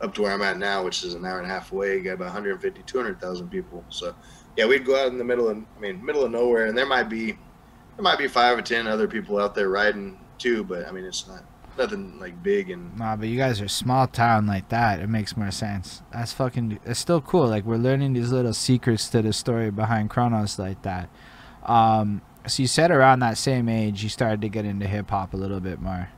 up 0.00 0.14
to 0.14 0.22
where 0.22 0.32
I'm 0.32 0.42
at 0.42 0.58
now, 0.58 0.84
which 0.84 1.04
is 1.04 1.14
an 1.14 1.24
hour 1.24 1.38
and 1.38 1.46
a 1.46 1.50
half 1.50 1.72
away, 1.72 1.96
You 1.96 2.02
got 2.02 2.14
about 2.14 2.26
150, 2.26 2.82
200,000 2.82 3.48
people. 3.48 3.84
So, 3.88 4.14
yeah, 4.56 4.66
we'd 4.66 4.84
go 4.84 5.00
out 5.00 5.08
in 5.08 5.18
the 5.18 5.24
middle 5.24 5.48
of, 5.48 5.56
I 5.56 5.80
mean, 5.80 6.04
middle 6.04 6.24
of 6.24 6.30
nowhere, 6.30 6.66
and 6.66 6.76
there 6.76 6.86
might 6.86 7.08
be, 7.08 7.32
there 7.32 8.02
might 8.02 8.18
be 8.18 8.28
five 8.28 8.58
or 8.58 8.62
ten 8.62 8.86
other 8.86 9.08
people 9.08 9.38
out 9.38 9.54
there 9.54 9.68
riding 9.68 10.18
too, 10.38 10.64
but 10.64 10.86
I 10.86 10.92
mean, 10.92 11.04
it's 11.04 11.26
not, 11.26 11.42
nothing 11.78 12.18
like 12.18 12.42
big 12.42 12.70
and 12.70 12.96
Nah, 12.98 13.16
but 13.16 13.28
you 13.28 13.36
guys 13.36 13.60
are 13.60 13.66
a 13.66 13.68
small 13.68 14.06
town 14.06 14.46
like 14.46 14.68
that. 14.70 15.00
It 15.00 15.08
makes 15.08 15.36
more 15.36 15.50
sense. 15.50 16.02
That's 16.12 16.32
fucking. 16.32 16.78
It's 16.84 17.00
still 17.00 17.20
cool. 17.20 17.46
Like 17.46 17.64
we're 17.64 17.76
learning 17.76 18.14
these 18.14 18.32
little 18.32 18.54
secrets 18.54 19.08
to 19.10 19.22
the 19.22 19.32
story 19.32 19.70
behind 19.70 20.10
Kronos 20.10 20.58
like 20.58 20.82
that. 20.82 21.08
Um, 21.64 22.22
so 22.46 22.62
you 22.62 22.66
said 22.66 22.90
around 22.90 23.20
that 23.20 23.38
same 23.38 23.68
age 23.68 24.02
you 24.02 24.08
started 24.08 24.40
to 24.42 24.48
get 24.48 24.64
into 24.64 24.86
hip 24.86 25.10
hop 25.10 25.34
a 25.34 25.36
little 25.36 25.60
bit 25.60 25.80
more. 25.80 26.10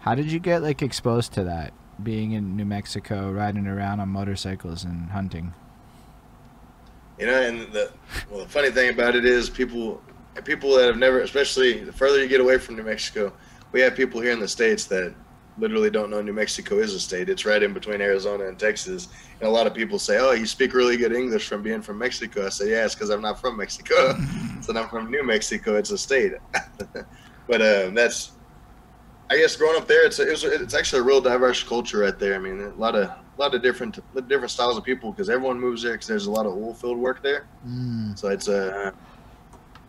How 0.00 0.14
did 0.14 0.30
you 0.30 0.38
get 0.38 0.62
like 0.62 0.82
exposed 0.82 1.32
to 1.34 1.44
that? 1.44 1.72
Being 2.02 2.32
in 2.32 2.56
New 2.56 2.64
Mexico, 2.64 3.30
riding 3.30 3.66
around 3.66 4.00
on 4.00 4.08
motorcycles 4.08 4.84
and 4.84 5.10
hunting. 5.10 5.54
you 7.18 7.26
know. 7.26 7.40
And 7.40 7.72
the 7.72 7.92
well, 8.30 8.40
the 8.44 8.48
funny 8.50 8.70
thing 8.70 8.90
about 8.90 9.14
it 9.16 9.24
is 9.24 9.48
people 9.48 10.02
people 10.44 10.74
that 10.76 10.86
have 10.86 10.96
never, 10.98 11.20
especially 11.20 11.84
the 11.84 11.92
further 11.92 12.20
you 12.20 12.28
get 12.28 12.40
away 12.40 12.58
from 12.58 12.76
New 12.76 12.82
Mexico, 12.82 13.32
we 13.72 13.80
have 13.80 13.94
people 13.94 14.20
here 14.20 14.32
in 14.32 14.40
the 14.40 14.48
states 14.48 14.86
that 14.86 15.14
literally 15.56 15.90
don't 15.90 16.10
know 16.10 16.20
New 16.20 16.32
Mexico 16.32 16.78
is 16.78 16.94
a 16.94 17.00
state. 17.00 17.28
It's 17.28 17.44
right 17.44 17.62
in 17.62 17.72
between 17.72 18.00
Arizona 18.00 18.48
and 18.48 18.58
Texas. 18.58 19.08
And 19.40 19.48
a 19.48 19.52
lot 19.52 19.66
of 19.68 19.74
people 19.74 19.98
say, 19.98 20.18
"Oh, 20.18 20.32
you 20.32 20.46
speak 20.46 20.74
really 20.74 20.96
good 20.96 21.12
English 21.12 21.46
from 21.48 21.62
being 21.62 21.80
from 21.82 21.98
Mexico." 21.98 22.46
I 22.46 22.48
say, 22.48 22.70
"Yeah, 22.70 22.84
it's 22.84 22.94
because 22.94 23.10
I'm 23.10 23.22
not 23.22 23.40
from 23.40 23.56
Mexico. 23.56 24.18
so 24.60 24.76
I'm 24.76 24.88
from 24.88 25.10
New 25.10 25.24
Mexico. 25.24 25.76
It's 25.76 25.90
a 25.90 25.98
state." 25.98 26.32
but 27.48 27.62
um, 27.62 27.94
that's, 27.94 28.32
I 29.30 29.38
guess, 29.38 29.56
growing 29.56 29.76
up 29.80 29.88
there, 29.88 30.04
it's 30.04 30.18
a, 30.18 30.26
it 30.26 30.30
was, 30.30 30.44
it's 30.44 30.74
actually 30.74 31.00
a 31.00 31.04
real 31.04 31.20
diverse 31.20 31.62
culture 31.62 31.98
right 31.98 32.18
there. 32.18 32.34
I 32.34 32.38
mean, 32.38 32.60
a 32.60 32.68
lot 32.74 32.94
of 32.94 33.08
a 33.08 33.40
lot 33.40 33.54
of 33.54 33.62
different 33.62 33.98
different 34.28 34.50
styles 34.50 34.76
of 34.76 34.84
people 34.84 35.10
because 35.10 35.28
everyone 35.30 35.58
moves 35.58 35.82
there 35.82 35.92
because 35.92 36.06
there's 36.06 36.26
a 36.26 36.30
lot 36.30 36.46
of 36.46 36.52
oil 36.52 36.74
field 36.74 36.98
work 36.98 37.22
there. 37.22 37.46
Mm, 37.66 38.18
So 38.18 38.28
it's 38.28 38.48
a 38.48 38.88
uh, 38.88 38.90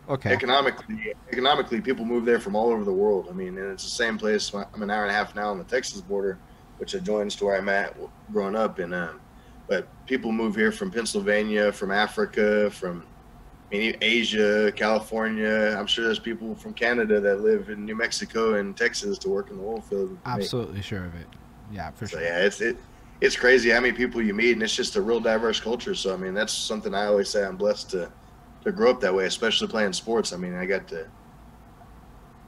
okay. 0.08 0.32
economically 0.32 1.14
economically 1.30 1.80
people 1.80 2.04
move 2.04 2.24
there 2.24 2.40
from 2.40 2.54
all 2.56 2.70
over 2.70 2.84
the 2.84 2.92
world 2.92 3.26
i 3.28 3.32
mean 3.32 3.58
and 3.58 3.72
it's 3.72 3.84
the 3.84 3.90
same 3.90 4.18
place 4.18 4.52
i'm 4.54 4.82
an 4.82 4.90
hour 4.90 5.02
and 5.02 5.10
a 5.10 5.14
half 5.14 5.34
now 5.34 5.50
on 5.50 5.58
the 5.58 5.64
texas 5.64 6.00
border 6.00 6.38
which 6.78 6.94
adjoins 6.94 7.34
to 7.36 7.44
where 7.46 7.56
i'm 7.56 7.68
at 7.68 7.96
growing 8.32 8.54
up 8.54 8.78
and 8.78 8.94
um, 8.94 9.20
but 9.68 9.88
people 10.06 10.32
move 10.32 10.54
here 10.54 10.70
from 10.72 10.90
pennsylvania 10.90 11.72
from 11.72 11.90
africa 11.90 12.70
from 12.70 13.04
I 13.72 13.78
mean, 13.78 13.96
asia 14.00 14.72
california 14.76 15.76
i'm 15.78 15.86
sure 15.86 16.04
there's 16.04 16.18
people 16.20 16.54
from 16.54 16.72
canada 16.72 17.20
that 17.20 17.40
live 17.40 17.68
in 17.68 17.84
new 17.84 17.96
mexico 17.96 18.54
and 18.54 18.76
texas 18.76 19.18
to 19.18 19.28
work 19.28 19.50
in 19.50 19.56
the 19.58 19.62
oil 19.64 19.80
field 19.80 20.16
Absolutely 20.24 20.82
sure 20.82 21.04
of 21.04 21.14
it. 21.16 21.26
Yeah, 21.72 21.90
for 21.90 22.06
so 22.06 22.18
sure. 22.18 22.26
yeah 22.26 22.38
it's 22.38 22.60
it 22.60 22.76
it's 23.20 23.34
crazy 23.34 23.70
how 23.70 23.80
many 23.80 23.92
people 23.92 24.22
you 24.22 24.34
meet 24.34 24.52
and 24.52 24.62
it's 24.62 24.76
just 24.76 24.94
a 24.96 25.02
real 25.02 25.20
diverse 25.20 25.58
culture 25.58 25.94
so 25.94 26.14
i 26.14 26.16
mean 26.16 26.32
that's 26.34 26.52
something 26.52 26.94
i 26.94 27.06
always 27.06 27.28
say 27.28 27.44
i'm 27.44 27.56
blessed 27.56 27.90
to 27.90 28.10
to 28.62 28.70
grow 28.72 28.90
up 28.90 29.00
that 29.00 29.14
way 29.14 29.24
especially 29.26 29.66
playing 29.66 29.92
sports 29.92 30.32
i 30.32 30.36
mean 30.36 30.54
i 30.54 30.64
got 30.64 30.86
the 30.86 31.06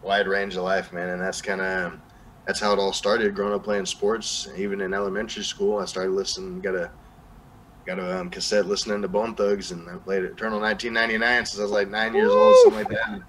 wide 0.03 0.29
range 0.29 0.57
of 0.57 0.63
life 0.63 0.93
man 0.93 1.09
and 1.09 1.21
that's 1.21 1.43
kind 1.43 1.61
of 1.61 1.99
that's 2.47 2.61
how 2.61 2.73
it 2.73 2.79
all 2.79 2.93
started 2.93 3.35
growing 3.35 3.53
up 3.53 3.65
playing 3.65 3.87
sports 3.87 4.49
even 4.57 4.81
in 4.81 4.95
elementary 4.95 5.43
school 5.43 5.79
i 5.79 5.85
started 5.85 6.13
listening 6.13 6.61
got 6.61 6.75
a 6.75 6.91
got 7.89 7.99
a 7.99 8.21
um, 8.21 8.29
cassette 8.29 8.67
listening 8.67 9.01
to 9.01 9.09
bone 9.09 9.35
thugs 9.35 9.73
and 9.73 9.89
i 9.89 9.97
played 9.97 10.23
eternal 10.23 10.61
1999 10.61 11.47
since 11.47 11.59
i 11.59 11.63
was 11.63 11.73
like 11.73 11.89
nine 11.89 12.15
years 12.15 12.31
old 12.31 12.55
something 12.65 12.85
like 12.85 12.89
that 12.89 13.23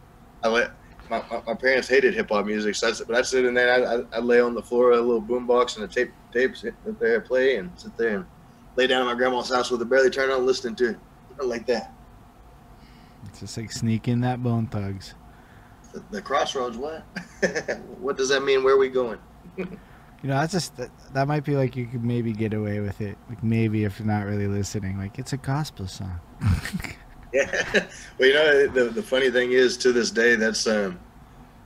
i 0.44 0.50
let 0.50 0.72
my, 1.10 1.24
my, 1.30 1.42
my 1.48 1.54
parents 1.54 1.88
hated 1.88 2.14
hip 2.14 2.30
hop 2.30 2.46
music, 2.46 2.76
so 2.76 2.88
that's 2.88 3.02
but 3.02 3.16
I 3.16 3.22
sit 3.22 3.46
in 3.46 3.54
there. 3.54 3.74
I, 3.74 3.96
I, 3.96 4.04
I 4.14 4.20
lay 4.20 4.40
on 4.40 4.54
the 4.54 4.62
floor, 4.62 4.92
a 4.92 4.98
little 4.98 5.22
boombox 5.22 5.76
and 5.76 5.86
a 5.86 5.88
tape 5.88 6.12
tapes 6.32 6.62
sit 6.62 6.76
there, 7.00 7.22
play, 7.22 7.56
and 7.56 7.72
sit 7.76 7.96
there 7.98 8.18
and 8.18 8.26
lay 8.76 8.88
down 8.88 9.02
at 9.02 9.06
my 9.06 9.16
grandma's 9.16 9.50
house 9.50 9.72
with 9.72 9.82
a 9.82 9.86
barely 9.86 10.10
turned 10.10 10.32
on, 10.32 10.46
listening 10.46 10.76
to 10.76 10.90
it 10.90 11.46
like 11.46 11.66
that. 11.66 11.94
It's 13.26 13.40
just 13.40 13.58
like 13.58 13.72
sneaking 13.72 14.22
that 14.22 14.44
bone 14.44 14.68
thugs. 14.68 15.16
The, 15.94 16.04
the 16.12 16.22
crossroads, 16.22 16.78
what? 16.78 17.04
what 18.00 18.16
does 18.16 18.30
that 18.30 18.44
mean? 18.44 18.64
Where 18.64 18.76
are 18.76 18.78
we 18.78 18.90
going? 18.90 19.20
You 20.22 20.30
know, 20.30 20.36
that's 20.36 20.52
just 20.52 20.76
that, 20.78 20.90
that 21.14 21.28
might 21.28 21.46
be 21.46 21.56
like 21.56 21.76
you 21.76 21.86
could 21.86 22.04
maybe 22.04 22.34
get 22.34 22.54
away 22.54 22.80
with 22.82 23.00
it. 23.02 23.18
Like 23.30 23.42
maybe 23.44 23.86
if 23.86 24.00
you're 24.00 24.08
not 24.08 24.26
really 24.26 24.48
listening, 24.48 24.98
like 24.98 25.18
it's 25.18 25.34
a 25.34 25.38
gospel 25.38 25.88
song. 25.88 26.20
Yeah. 27.32 27.86
well, 28.18 28.28
you 28.28 28.34
know, 28.34 28.68
the, 28.68 28.86
the 28.86 29.04
funny 29.04 29.30
thing 29.30 29.52
is, 29.52 29.78
to 29.78 29.92
this 29.92 30.10
day, 30.10 30.36
that's 30.36 30.66
um, 30.66 31.00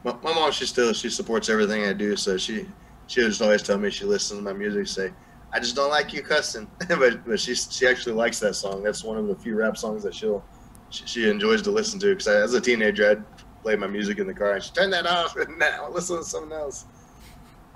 my, 0.04 0.14
my 0.22 0.34
mom. 0.34 0.52
She 0.52 0.66
still 0.66 0.92
she 0.92 1.10
supports 1.10 1.48
everything 1.48 1.86
I 1.86 1.94
do, 1.94 2.18
so 2.18 2.38
she 2.38 2.68
she 3.08 3.22
just 3.22 3.42
always 3.42 3.64
tell 3.64 3.78
me 3.78 3.90
she 3.90 4.04
listens 4.04 4.40
to 4.40 4.44
my 4.44 4.52
music. 4.52 4.88
Say, 4.88 5.14
I 5.54 5.60
just 5.60 5.76
don't 5.76 5.90
like 5.90 6.12
you 6.12 6.22
cussing, 6.22 6.70
but 6.90 7.26
but 7.26 7.40
she 7.40 7.56
she 7.56 7.88
actually 7.88 8.14
likes 8.14 8.40
that 8.40 8.56
song. 8.56 8.84
That's 8.84 9.04
one 9.04 9.18
of 9.18 9.28
the 9.28 9.36
few 9.36 9.56
rap 9.56 9.78
songs 9.78 10.04
that 10.04 10.14
she'll 10.14 10.44
she, 10.90 11.06
she 11.06 11.30
enjoys 11.30 11.62
to 11.62 11.72
listen 11.72 12.00
to. 12.02 12.08
Because 12.08 12.28
as 12.28 12.54
a 12.54 12.62
teenager, 12.62 13.12
I'd 13.12 13.24
play 13.62 13.76
my 13.76 13.88
music 13.88 14.20
in 14.20 14.28
the 14.28 14.34
car 14.34 14.54
and 14.54 14.64
she 14.64 14.72
turn 14.72 14.90
that 14.92 15.06
off. 15.06 15.36
And 15.38 15.58
now 15.60 15.90
listen 15.90 16.18
to 16.18 16.24
something 16.24 16.52
else. 16.52 16.86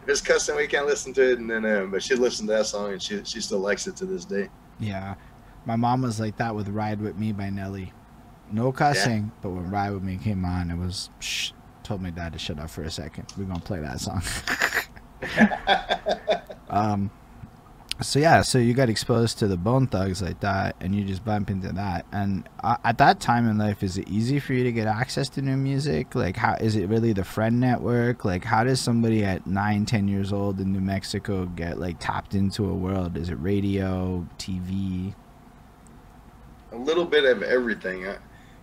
If 0.08 0.12
it's 0.12 0.22
cussing, 0.22 0.56
we 0.56 0.68
can't 0.68 0.86
listen 0.88 1.12
to 1.16 1.32
it. 1.34 1.40
And 1.40 1.50
then, 1.50 1.66
um, 1.66 1.92
but 1.92 2.02
she 2.02 2.16
listened 2.16 2.48
to 2.48 2.56
that 2.56 2.66
song 2.66 2.94
and 2.94 3.02
she 3.02 3.22
she 3.26 3.42
still 3.42 3.60
likes 3.60 3.88
it 3.88 3.98
to 3.98 4.06
this 4.06 4.24
day. 4.24 4.48
yeah, 4.80 5.16
my 5.66 5.76
mom 5.76 6.02
was 6.02 6.18
like 6.18 6.38
that 6.38 6.56
with 6.56 6.70
"Ride 6.70 7.02
with 7.02 7.18
Me" 7.18 7.34
by 7.34 7.50
Nelly. 7.50 7.92
No 8.50 8.72
cussing, 8.72 9.34
but 9.42 9.50
when 9.50 9.70
"Ride 9.70 9.92
with 9.92 10.04
Me" 10.04 10.16
came 10.16 10.46
on, 10.46 10.72
it 10.72 10.78
was 10.78 11.10
shh. 11.20 11.52
Told 11.84 12.02
my 12.02 12.10
dad 12.10 12.32
to 12.32 12.40
shut 12.40 12.58
up 12.58 12.70
for 12.70 12.84
a 12.84 12.90
second. 12.90 13.34
We're 13.38 13.44
gonna 13.44 13.60
play 13.60 13.82
that 13.82 14.00
song. 14.00 14.24
um, 16.70 17.12
so 18.02 18.20
yeah, 18.20 18.42
so 18.42 18.58
you 18.58 18.74
got 18.74 18.90
exposed 18.90 19.40
to 19.40 19.48
the 19.48 19.58
Bone 19.58 19.88
Thugs 19.88 20.22
like 20.22 20.40
that, 20.42 20.76
and 20.80 20.94
you 20.96 21.04
just 21.04 21.26
bump 21.26 21.50
into 21.50 21.72
that. 21.74 22.06
And 22.12 22.48
uh, 22.64 22.78
at 22.84 22.98
that 23.00 23.20
time 23.20 23.48
in 23.48 23.58
life, 23.58 23.84
is 23.84 23.98
it 23.98 24.08
easy 24.08 24.40
for 24.40 24.54
you 24.54 24.64
to 24.64 24.72
get 24.72 24.88
access 24.88 25.30
to 25.30 25.42
new 25.42 25.58
music? 25.58 26.16
Like, 26.16 26.38
how 26.38 26.54
is 26.56 26.76
it 26.76 26.88
really 26.88 27.14
the 27.14 27.24
friend 27.24 27.60
network? 27.60 28.26
Like, 28.26 28.44
how 28.44 28.64
does 28.64 28.80
somebody 28.80 29.24
at 29.26 29.48
nine, 29.48 29.86
ten 29.86 30.08
years 30.08 30.32
old 30.32 30.60
in 30.60 30.72
New 30.72 30.82
Mexico 30.82 31.46
get 31.46 31.80
like 31.80 31.98
tapped 32.00 32.36
into 32.36 32.70
a 32.70 32.74
world? 32.74 33.18
Is 33.18 33.30
it 33.30 33.36
radio, 33.36 34.28
TV? 34.38 35.14
a 36.72 36.78
little 36.78 37.06
bit 37.06 37.26
of 37.26 37.44
everything, 37.44 38.08
I, 38.08 38.18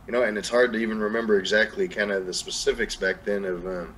you 0.06 0.12
know, 0.12 0.22
and 0.22 0.36
it's 0.36 0.48
hard 0.48 0.72
to 0.72 0.78
even 0.78 0.98
remember 0.98 1.38
exactly 1.38 1.88
kind 1.88 2.10
of 2.10 2.26
the 2.26 2.34
specifics 2.34 2.96
back 2.96 3.24
then 3.24 3.44
of 3.44 3.66
um, 3.66 3.94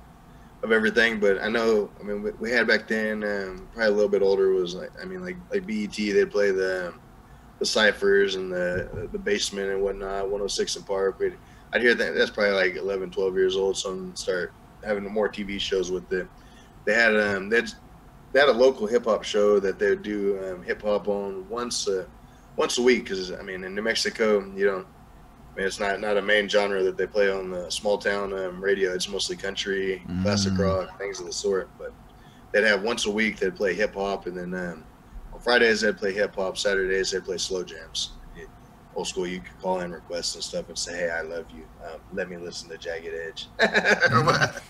of 0.63 0.71
everything. 0.71 1.19
But 1.19 1.41
I 1.41 1.49
know, 1.49 1.89
I 1.99 2.03
mean, 2.03 2.33
we, 2.39 2.51
had 2.51 2.67
back 2.67 2.87
then, 2.87 3.23
um, 3.23 3.67
probably 3.73 3.87
a 3.87 3.95
little 3.95 4.09
bit 4.09 4.21
older 4.21 4.49
was 4.51 4.75
like, 4.75 4.91
I 5.01 5.05
mean, 5.05 5.23
like 5.23 5.37
like 5.51 5.65
BET, 5.65 5.95
they'd 5.95 6.31
play 6.31 6.51
the 6.51 6.89
um, 6.89 6.99
the 7.59 7.65
ciphers 7.65 8.35
and 8.35 8.51
the 8.51 9.09
the 9.11 9.19
basement 9.19 9.71
and 9.71 9.81
whatnot, 9.81 10.25
106 10.25 10.75
and 10.75 10.85
Park. 10.85 11.19
We'd, 11.19 11.37
I'd 11.73 11.81
hear 11.81 11.95
that. 11.95 12.15
That's 12.15 12.31
probably 12.31 12.53
like 12.53 12.75
11, 12.75 13.11
12 13.11 13.35
years 13.35 13.57
old. 13.57 13.77
Some 13.77 14.15
start 14.15 14.53
having 14.83 15.03
more 15.03 15.29
TV 15.29 15.59
shows 15.59 15.91
with 15.91 16.11
it. 16.13 16.27
They 16.85 16.93
had 16.93 17.19
um, 17.19 17.49
they 17.49 17.61
they 18.31 18.39
had 18.39 18.49
a 18.49 18.53
local 18.53 18.87
hip 18.87 19.05
hop 19.05 19.23
show 19.23 19.59
that 19.59 19.79
they 19.79 19.89
would 19.89 20.03
do 20.03 20.39
um, 20.45 20.63
hip 20.63 20.81
hop 20.81 21.07
on 21.07 21.47
once. 21.49 21.87
Uh, 21.87 22.05
once 22.57 22.79
a 22.79 22.81
week 22.81 23.03
because 23.03 23.31
I 23.31 23.41
mean 23.43 23.63
in 23.63 23.73
New 23.73 23.83
Mexico 23.83 24.43
you 24.53 24.65
don't 24.65 24.87
I 25.57 25.61
mean 25.61 25.67
it's 25.67 25.79
not 25.79 25.99
not 25.99 26.17
a 26.17 26.21
main 26.21 26.47
genre 26.47 26.83
that 26.83 26.97
they 26.97 27.07
play 27.07 27.31
on 27.31 27.49
the 27.49 27.67
small 27.71 27.97
town 27.97 28.31
um, 28.37 28.63
radio. 28.63 28.93
It's 28.93 29.09
mostly 29.09 29.35
country 29.35 30.03
classic 30.21 30.53
Mm. 30.53 30.59
rock 30.59 30.99
things 30.99 31.19
of 31.19 31.25
the 31.25 31.33
sort. 31.33 31.67
But 31.79 31.93
they'd 32.51 32.63
have 32.63 32.83
once 32.83 33.07
a 33.07 33.11
week 33.11 33.39
they'd 33.39 33.55
play 33.55 33.73
hip 33.73 33.95
hop 33.95 34.27
and 34.27 34.37
then 34.37 34.53
um, 34.53 34.83
on 35.33 35.39
Fridays 35.39 35.81
they'd 35.81 35.97
play 35.97 36.13
hip 36.13 36.35
hop 36.35 36.59
Saturdays 36.59 37.09
they'd 37.09 37.25
play 37.25 37.37
slow 37.39 37.63
jams. 37.63 38.11
It- 38.35 38.47
old 38.95 39.07
school 39.07 39.25
you 39.25 39.39
could 39.39 39.59
call 39.59 39.79
in 39.79 39.91
requests 39.91 40.35
and 40.35 40.43
stuff 40.43 40.67
and 40.69 40.77
say 40.77 40.95
hey 40.95 41.09
I 41.09 41.21
love 41.21 41.45
you. 41.49 41.63
Um, 41.91 42.01
let 42.13 42.29
me 42.29 42.37
listen 42.37 42.69
to 42.69 42.77
Jagged 42.77 43.15
Edge. 43.15 43.47
That's 43.57 44.61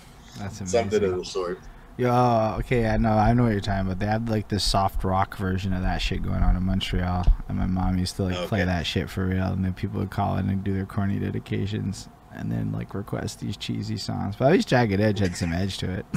amazing. 0.61 0.67
something 0.67 1.03
of 1.03 1.17
the 1.17 1.25
sort 1.25 1.59
Yo, 1.97 2.55
okay, 2.59 2.87
I 2.87 2.97
know, 2.97 3.13
I 3.13 3.33
know 3.33 3.43
what 3.43 3.53
you're 3.53 3.59
talking 3.59 3.87
about. 3.87 3.97
They 3.97 4.05
had 4.05 4.29
like 4.29 4.49
this 4.49 4.63
soft 4.63 5.03
rock 5.03 5.35
version 5.35 5.73
of 5.73 5.81
that 5.81 5.97
shit 5.97 6.21
going 6.21 6.43
on 6.43 6.55
in 6.55 6.63
Montreal, 6.63 7.25
and 7.49 7.57
my 7.57 7.65
mom 7.65 7.97
used 7.97 8.17
to 8.17 8.23
like 8.23 8.35
play 8.47 8.63
that 8.63 8.85
shit 8.85 9.09
for 9.09 9.25
real. 9.25 9.47
And 9.47 9.65
then 9.65 9.73
people 9.73 9.99
would 9.99 10.11
call 10.11 10.37
in 10.37 10.47
and 10.47 10.63
do 10.63 10.73
their 10.73 10.85
corny 10.85 11.17
dedications, 11.17 12.07
and 12.31 12.51
then 12.51 12.71
like 12.71 12.93
request 12.93 13.39
these 13.39 13.57
cheesy 13.57 13.97
songs. 13.97 14.35
But 14.35 14.45
at 14.45 14.51
least 14.51 14.67
Jagged 14.67 14.99
Edge 14.99 15.17
had 15.19 15.35
some 15.35 15.53
edge 15.53 15.77
to 15.79 15.91
it. 15.91 16.05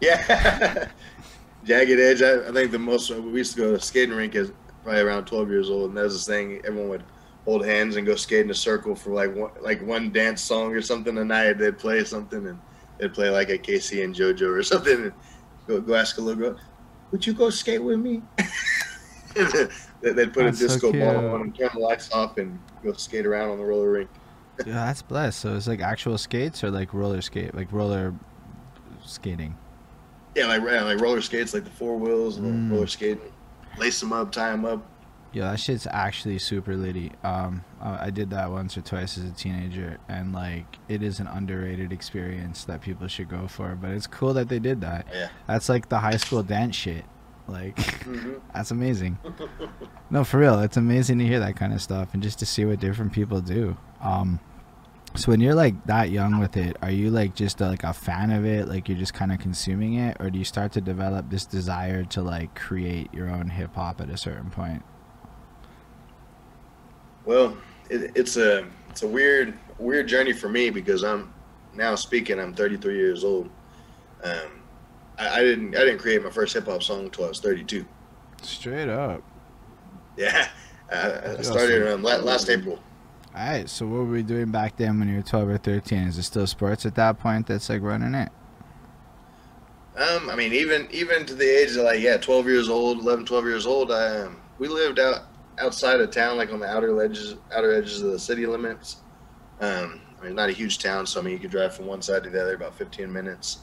Yeah. 0.00 0.88
Jagged 1.64 1.98
Edge. 1.98 2.22
I, 2.22 2.48
I 2.48 2.52
think 2.52 2.70
the 2.70 2.78
most 2.78 3.10
uh, 3.10 3.20
we 3.20 3.38
used 3.38 3.54
to 3.56 3.60
go 3.60 3.72
to 3.72 3.80
skating 3.80 4.14
rink 4.14 4.34
is 4.34 4.52
probably 4.84 5.00
around 5.00 5.24
12 5.24 5.50
years 5.50 5.70
old, 5.70 5.88
and 5.88 5.98
that 5.98 6.04
was 6.04 6.14
this 6.14 6.26
thing. 6.26 6.60
Everyone 6.64 6.88
would 6.90 7.04
hold 7.44 7.64
hands 7.64 7.96
and 7.96 8.06
go 8.06 8.14
skate 8.14 8.44
in 8.44 8.50
a 8.50 8.54
circle 8.54 8.94
for 8.94 9.10
like 9.10 9.34
one 9.34 9.50
like 9.60 9.84
one 9.84 10.12
dance 10.12 10.40
song 10.40 10.72
or 10.72 10.82
something 10.82 11.16
a 11.18 11.24
night. 11.24 11.58
They'd 11.58 11.78
play 11.78 12.04
something 12.04 12.46
and 12.46 12.58
they'd 12.98 13.12
play 13.14 13.30
like 13.30 13.48
a 13.50 13.58
K-Ci 13.58 14.02
and 14.02 14.14
JoJo 14.14 14.42
or 14.56 14.62
something. 14.62 15.04
And 15.04 15.12
go 15.66 15.80
go 15.80 15.94
ask 15.94 16.18
a 16.18 16.20
little 16.20 16.40
girl, 16.50 16.60
"Would 17.10 17.26
you 17.26 17.32
go 17.32 17.50
skate 17.50 17.82
with 17.82 17.98
me?" 17.98 18.22
They- 19.34 20.12
They'd 20.12 20.32
put 20.32 20.44
That's 20.44 20.60
a 20.60 20.68
so 20.68 20.74
disco 20.74 20.92
ball 20.92 21.34
on 21.34 21.40
and 21.42 21.58
turn 21.58 21.70
the 21.74 21.80
lights 21.80 22.12
off 22.12 22.38
and 22.38 22.58
go 22.84 22.92
skate 22.92 23.26
around 23.26 23.50
on 23.50 23.58
the 23.58 23.64
roller 23.64 23.90
rink. 23.90 24.10
yeah, 24.66 24.74
that's 24.86 25.02
blessed. 25.02 25.40
So 25.40 25.56
it's 25.56 25.66
like 25.66 25.80
actual 25.80 26.16
skates 26.18 26.62
or 26.62 26.70
like 26.70 26.94
roller 26.94 27.20
skate, 27.20 27.52
like 27.54 27.72
roller 27.72 28.14
skating. 29.04 29.56
Yeah, 30.36 30.46
like 30.46 30.62
yeah, 30.62 30.84
like 30.84 31.00
roller 31.00 31.20
skates, 31.20 31.52
like 31.52 31.64
the 31.64 31.70
four 31.70 31.96
wheels 31.98 32.36
and 32.36 32.70
Mm. 32.70 32.72
roller 32.74 32.86
skating. 32.86 33.32
Lace 33.76 33.98
them 33.98 34.12
up, 34.12 34.30
tie 34.30 34.50
them 34.52 34.64
up. 34.64 34.86
Yeah, 35.32 35.50
that 35.50 35.60
shit's 35.60 35.86
actually 35.90 36.38
super 36.38 36.74
litty. 36.74 37.12
Um, 37.22 37.64
uh, 37.82 37.98
I 38.00 38.10
did 38.10 38.30
that 38.30 38.50
once 38.50 38.76
or 38.78 38.80
twice 38.80 39.18
as 39.18 39.24
a 39.24 39.32
teenager, 39.32 39.98
and 40.08 40.32
like, 40.32 40.78
it 40.88 41.02
is 41.02 41.20
an 41.20 41.26
underrated 41.26 41.92
experience 41.92 42.64
that 42.64 42.80
people 42.80 43.06
should 43.08 43.28
go 43.28 43.46
for. 43.46 43.76
But 43.80 43.90
it's 43.90 44.06
cool 44.06 44.32
that 44.34 44.48
they 44.48 44.58
did 44.58 44.80
that. 44.80 45.06
Yeah. 45.12 45.28
That's 45.46 45.68
like 45.68 45.88
the 45.88 45.98
high 45.98 46.16
school 46.16 46.42
dance 46.42 46.76
shit. 46.76 47.04
Like, 47.46 47.78
hmm 48.02 48.34
that's 48.54 48.70
amazing. 48.70 49.18
No, 50.10 50.24
for 50.24 50.38
real, 50.38 50.60
it's 50.60 50.76
amazing 50.76 51.18
to 51.18 51.26
hear 51.26 51.40
that 51.40 51.56
kind 51.56 51.72
of 51.72 51.82
stuff 51.82 52.14
and 52.14 52.22
just 52.22 52.38
to 52.38 52.46
see 52.46 52.64
what 52.64 52.80
different 52.80 53.12
people 53.12 53.40
do. 53.40 53.76
Um, 54.00 54.40
so 55.14 55.32
when 55.32 55.40
you're 55.40 55.54
like 55.54 55.86
that 55.86 56.10
young 56.10 56.38
with 56.38 56.56
it, 56.56 56.76
are 56.82 56.90
you 56.90 57.10
like 57.10 57.34
just 57.34 57.60
like 57.60 57.84
a 57.84 57.92
fan 57.92 58.30
of 58.30 58.44
it, 58.44 58.68
like 58.68 58.88
you're 58.88 58.98
just 58.98 59.14
kind 59.14 59.32
of 59.32 59.38
consuming 59.38 59.94
it, 59.94 60.16
or 60.20 60.30
do 60.30 60.38
you 60.38 60.44
start 60.44 60.72
to 60.72 60.80
develop 60.80 61.30
this 61.30 61.44
desire 61.46 62.04
to 62.04 62.22
like 62.22 62.54
create 62.54 63.12
your 63.12 63.28
own 63.30 63.48
hip 63.48 63.74
hop 63.74 64.00
at 64.00 64.10
a 64.10 64.16
certain 64.16 64.50
point? 64.50 64.82
Well, 67.28 67.58
it, 67.90 68.12
it's 68.14 68.38
a 68.38 68.66
it's 68.88 69.02
a 69.02 69.06
weird 69.06 69.52
weird 69.78 70.08
journey 70.08 70.32
for 70.32 70.48
me 70.48 70.70
because 70.70 71.04
I'm 71.04 71.34
now 71.74 71.94
speaking. 71.94 72.40
I'm 72.40 72.54
33 72.54 72.96
years 72.96 73.22
old. 73.22 73.50
Um, 74.24 74.62
I, 75.18 75.40
I 75.40 75.40
didn't 75.42 75.76
I 75.76 75.80
didn't 75.80 75.98
create 75.98 76.24
my 76.24 76.30
first 76.30 76.54
hip 76.54 76.64
hop 76.64 76.82
song 76.82 77.04
until 77.04 77.26
I 77.26 77.28
was 77.28 77.40
32. 77.40 77.84
Straight 78.40 78.88
up. 78.88 79.22
Yeah, 80.16 80.48
I, 80.90 81.36
I 81.36 81.42
started 81.42 81.92
um, 81.92 82.02
la- 82.02 82.16
last 82.16 82.48
April. 82.48 82.82
All 83.36 83.46
right. 83.46 83.68
So 83.68 83.86
what 83.86 83.98
were 83.98 84.04
we 84.06 84.22
doing 84.22 84.50
back 84.50 84.78
then 84.78 84.98
when 84.98 85.10
you 85.10 85.16
were 85.16 85.22
12 85.22 85.48
or 85.50 85.58
13? 85.58 85.98
Is 86.04 86.16
it 86.16 86.22
still 86.22 86.46
sports 86.46 86.86
at 86.86 86.94
that 86.94 87.18
point 87.18 87.46
that's 87.46 87.68
like 87.68 87.82
running 87.82 88.14
it? 88.14 88.32
Um, 89.96 90.30
I 90.30 90.34
mean, 90.34 90.54
even 90.54 90.88
even 90.90 91.26
to 91.26 91.34
the 91.34 91.44
age 91.44 91.72
of 91.72 91.84
like 91.84 92.00
yeah, 92.00 92.16
12 92.16 92.46
years 92.46 92.70
old, 92.70 93.00
11, 93.00 93.26
12 93.26 93.44
years 93.44 93.66
old. 93.66 93.92
I 93.92 94.20
um, 94.20 94.40
we 94.58 94.66
lived 94.66 94.98
out 94.98 95.24
outside 95.58 96.00
of 96.00 96.10
town, 96.10 96.36
like 96.36 96.52
on 96.52 96.60
the 96.60 96.66
outer 96.66 97.02
edges 97.02 97.36
outer 97.54 97.74
edges 97.74 98.02
of 98.02 98.12
the 98.12 98.18
city 98.18 98.46
limits. 98.46 98.98
Um, 99.60 100.00
I 100.20 100.24
mean, 100.24 100.34
not 100.34 100.48
a 100.48 100.52
huge 100.52 100.78
town, 100.78 101.06
so 101.06 101.20
I 101.20 101.22
mean, 101.22 101.32
you 101.32 101.38
could 101.38 101.50
drive 101.50 101.74
from 101.74 101.86
one 101.86 102.02
side 102.02 102.24
to 102.24 102.30
the 102.30 102.40
other 102.40 102.54
about 102.54 102.74
15 102.74 103.12
minutes. 103.12 103.58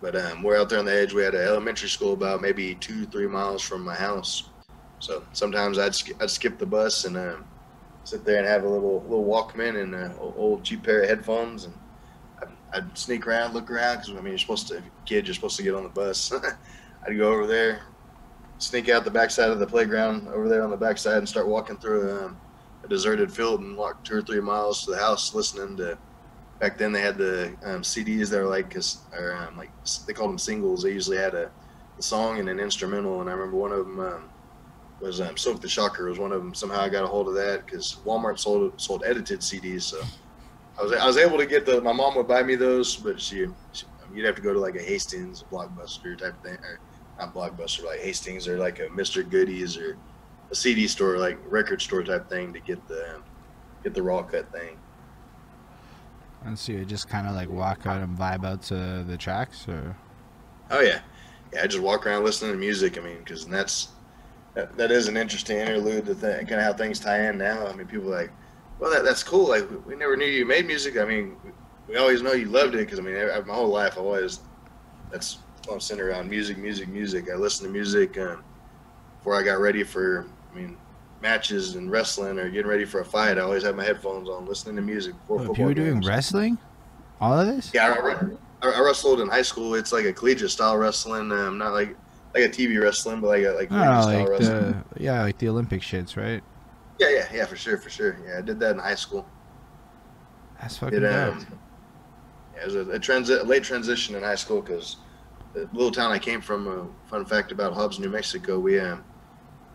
But 0.00 0.16
um, 0.16 0.42
we're 0.42 0.58
out 0.58 0.68
there 0.68 0.78
on 0.78 0.84
the 0.84 0.92
edge. 0.92 1.14
We 1.14 1.22
had 1.22 1.34
an 1.34 1.46
elementary 1.46 1.88
school 1.88 2.12
about 2.12 2.42
maybe 2.42 2.74
two, 2.74 3.06
three 3.06 3.26
miles 3.26 3.62
from 3.62 3.82
my 3.82 3.94
house. 3.94 4.50
So 4.98 5.24
sometimes 5.32 5.78
I'd 5.78 5.94
sk- 5.94 6.20
I'd 6.20 6.30
skip 6.30 6.58
the 6.58 6.66
bus 6.66 7.04
and 7.04 7.16
um, 7.16 7.44
sit 8.04 8.24
there 8.24 8.38
and 8.38 8.46
have 8.46 8.64
a 8.64 8.68
little 8.68 9.02
little 9.02 9.24
Walkman 9.24 9.82
and 9.82 9.94
an 9.94 10.14
old 10.18 10.62
cheap 10.62 10.82
pair 10.82 11.02
of 11.02 11.08
headphones, 11.08 11.64
and 11.64 11.74
I'd, 12.42 12.48
I'd 12.74 12.98
sneak 12.98 13.26
around, 13.26 13.54
look 13.54 13.70
around, 13.70 13.98
because 13.98 14.10
I 14.10 14.14
mean, 14.14 14.26
you're 14.26 14.38
supposed 14.38 14.68
to, 14.68 14.82
kid, 15.06 15.26
you're 15.26 15.34
supposed 15.34 15.56
to 15.56 15.62
get 15.62 15.74
on 15.74 15.84
the 15.84 15.88
bus. 15.88 16.32
I'd 17.06 17.16
go 17.18 17.32
over 17.32 17.46
there, 17.46 17.82
sneak 18.64 18.88
out 18.88 19.04
the 19.04 19.10
backside 19.10 19.50
of 19.50 19.58
the 19.58 19.66
playground 19.66 20.28
over 20.28 20.48
there 20.48 20.62
on 20.62 20.70
the 20.70 20.76
backside, 20.76 21.18
and 21.18 21.28
start 21.28 21.46
walking 21.46 21.76
through 21.76 22.10
um, 22.18 22.36
a 22.82 22.88
deserted 22.88 23.32
field 23.32 23.60
and 23.60 23.76
walk 23.76 24.02
two 24.04 24.16
or 24.16 24.22
three 24.22 24.40
miles 24.40 24.84
to 24.84 24.90
the 24.90 24.98
house, 24.98 25.34
listening 25.34 25.76
to. 25.76 25.98
Back 26.60 26.78
then, 26.78 26.92
they 26.92 27.00
had 27.00 27.18
the 27.18 27.48
um, 27.64 27.82
CDs 27.82 28.30
that 28.30 28.38
were 28.38 28.48
like, 28.48 28.74
or 29.12 29.34
um, 29.34 29.56
like 29.56 29.70
they 30.06 30.12
called 30.12 30.30
them 30.30 30.38
singles. 30.38 30.82
They 30.82 30.92
usually 30.92 31.16
had 31.16 31.34
a, 31.34 31.50
a 31.98 32.02
song 32.02 32.38
and 32.38 32.48
an 32.48 32.60
instrumental, 32.60 33.20
and 33.20 33.28
I 33.28 33.32
remember 33.32 33.56
one 33.56 33.72
of 33.72 33.78
them 33.86 34.00
um, 34.00 34.30
was 35.00 35.20
um, 35.20 35.36
"Soak 35.36 35.60
the 35.60 35.68
Shocker." 35.68 36.08
Was 36.08 36.18
one 36.18 36.32
of 36.32 36.40
them. 36.40 36.54
Somehow 36.54 36.80
I 36.80 36.88
got 36.88 37.04
a 37.04 37.08
hold 37.08 37.28
of 37.28 37.34
that 37.34 37.66
because 37.66 37.96
Walmart 38.06 38.38
sold 38.38 38.80
sold 38.80 39.02
edited 39.04 39.40
CDs, 39.40 39.82
so 39.82 40.00
I 40.78 40.82
was 40.84 40.92
I 40.92 41.06
was 41.06 41.16
able 41.16 41.38
to 41.38 41.46
get 41.46 41.66
the. 41.66 41.80
My 41.80 41.92
mom 41.92 42.14
would 42.14 42.28
buy 42.28 42.42
me 42.42 42.54
those, 42.54 42.96
but 42.96 43.20
she, 43.20 43.46
she 43.72 43.84
you'd 44.14 44.24
have 44.24 44.36
to 44.36 44.42
go 44.42 44.52
to 44.52 44.60
like 44.60 44.76
a 44.76 44.82
Hastings, 44.82 45.44
Blockbuster 45.50 46.16
type 46.16 46.34
of 46.34 46.42
thing, 46.42 46.56
or 46.62 46.78
not 47.18 47.34
Blockbuster, 47.34 47.84
like 47.84 48.00
Hastings 48.00 48.48
or 48.48 48.58
like 48.58 48.80
a 48.80 48.86
Mr. 48.86 49.28
Goodies 49.28 49.76
or 49.76 49.96
a 50.50 50.54
CD 50.54 50.86
store, 50.88 51.18
like 51.18 51.38
record 51.46 51.80
store 51.80 52.02
type 52.02 52.28
thing 52.28 52.52
to 52.52 52.60
get 52.60 52.86
the 52.88 53.16
um, 53.16 53.24
get 53.82 53.94
the 53.94 54.02
raw 54.02 54.22
cut 54.22 54.50
thing. 54.52 54.76
And 56.44 56.58
so 56.58 56.72
you 56.72 56.84
just 56.84 57.08
kind 57.08 57.26
of 57.26 57.34
like 57.34 57.48
walk 57.48 57.86
out 57.86 58.02
and 58.02 58.18
vibe 58.18 58.44
out 58.44 58.62
to 58.64 59.04
the 59.04 59.16
tracks, 59.16 59.66
or 59.68 59.96
Oh 60.70 60.80
yeah, 60.80 61.00
yeah. 61.52 61.62
I 61.62 61.66
just 61.66 61.82
walk 61.82 62.06
around 62.06 62.24
listening 62.24 62.52
to 62.52 62.58
music. 62.58 62.98
I 62.98 63.00
mean, 63.00 63.18
because 63.18 63.46
that's 63.46 63.88
that, 64.54 64.76
that 64.76 64.90
is 64.90 65.08
an 65.08 65.16
interesting 65.16 65.58
interlude 65.58 66.06
to 66.06 66.14
th- 66.14 66.48
kind 66.48 66.60
of 66.60 66.62
how 66.62 66.72
things 66.72 67.00
tie 67.00 67.28
in 67.28 67.38
now. 67.38 67.66
I 67.66 67.74
mean, 67.74 67.86
people 67.86 68.12
are 68.12 68.20
like, 68.20 68.30
well, 68.78 68.90
that, 68.90 69.04
that's 69.04 69.22
cool. 69.22 69.48
Like 69.48 69.68
we, 69.70 69.76
we 69.76 69.96
never 69.96 70.16
knew 70.16 70.26
you 70.26 70.44
made 70.46 70.66
music. 70.66 70.96
I 70.96 71.04
mean, 71.04 71.36
we, 71.44 71.50
we 71.88 71.96
always 71.96 72.22
know 72.22 72.32
you 72.32 72.46
loved 72.46 72.74
it 72.74 72.78
because 72.78 72.98
I 72.98 73.02
mean, 73.02 73.16
I, 73.16 73.40
my 73.40 73.54
whole 73.54 73.68
life 73.68 73.94
I 73.96 74.00
always 74.00 74.40
that's 75.10 75.38
I'm 75.72 75.80
centered 75.80 76.08
around 76.10 76.28
music, 76.28 76.58
music, 76.58 76.88
music. 76.88 77.28
I 77.32 77.36
listened 77.36 77.68
to 77.68 77.72
music 77.72 78.18
um, 78.18 78.44
before 79.18 79.38
I 79.38 79.42
got 79.42 79.60
ready 79.60 79.82
for. 79.84 80.26
I 80.52 80.54
mean. 80.56 80.76
Matches 81.20 81.74
and 81.76 81.90
wrestling 81.90 82.38
or 82.38 82.50
getting 82.50 82.66
ready 82.66 82.84
for 82.84 83.00
a 83.00 83.04
fight, 83.04 83.38
I 83.38 83.40
always 83.40 83.62
had 83.62 83.74
my 83.76 83.84
headphones 83.84 84.28
on, 84.28 84.44
listening 84.44 84.76
to 84.76 84.82
music 84.82 85.18
before 85.20 85.40
oh, 85.40 85.44
football 85.46 85.56
you 85.56 85.64
were 85.64 85.74
doing 85.74 85.94
games. 85.94 86.06
wrestling, 86.06 86.58
all 87.18 87.40
of 87.40 87.46
this? 87.46 87.72
Yeah, 87.72 87.94
I, 88.62 88.66
I, 88.66 88.70
I 88.72 88.80
wrestled 88.80 89.20
in 89.20 89.28
high 89.28 89.42
school. 89.42 89.74
It's 89.74 89.92
like 89.92 90.04
a 90.04 90.12
collegiate 90.12 90.50
style 90.50 90.76
wrestling, 90.76 91.32
um, 91.32 91.56
not 91.56 91.72
like 91.72 91.96
like 92.34 92.44
a 92.44 92.48
TV 92.48 92.78
wrestling, 92.78 93.20
but 93.20 93.28
like 93.28 93.44
a 93.44 93.52
like 93.52 93.70
Oh, 93.70 94.00
style 94.00 94.26
like 94.26 94.28
wrestling. 94.28 94.82
the 94.96 95.02
yeah, 95.02 95.22
like 95.22 95.38
the 95.38 95.48
Olympic 95.48 95.80
shits, 95.82 96.16
right? 96.16 96.42
Yeah, 96.98 97.08
yeah, 97.10 97.28
yeah, 97.32 97.46
for 97.46 97.56
sure, 97.56 97.78
for 97.78 97.90
sure. 97.90 98.18
Yeah, 98.26 98.38
I 98.38 98.42
did 98.42 98.60
that 98.60 98.72
in 98.72 98.78
high 98.78 98.94
school. 98.94 99.26
That's 100.60 100.76
fucking 100.78 101.02
It 101.02 101.12
um, 101.12 101.46
yeah, 102.54 102.62
it 102.62 102.66
was 102.66 102.74
a, 102.76 102.80
a, 102.90 102.98
transi- 103.00 103.40
a 103.40 103.44
late 103.44 103.64
transition 103.64 104.14
in 104.14 104.22
high 104.22 104.34
school 104.36 104.60
because 104.60 104.96
the 105.54 105.68
little 105.72 105.90
town 105.90 106.12
I 106.12 106.18
came 106.18 106.40
from. 106.40 106.66
A 106.66 107.08
fun 107.08 107.24
fact 107.24 107.52
about 107.52 107.72
Hobbs, 107.72 107.98
New 107.98 108.10
Mexico, 108.10 108.58
we 108.58 108.78
um, 108.78 109.04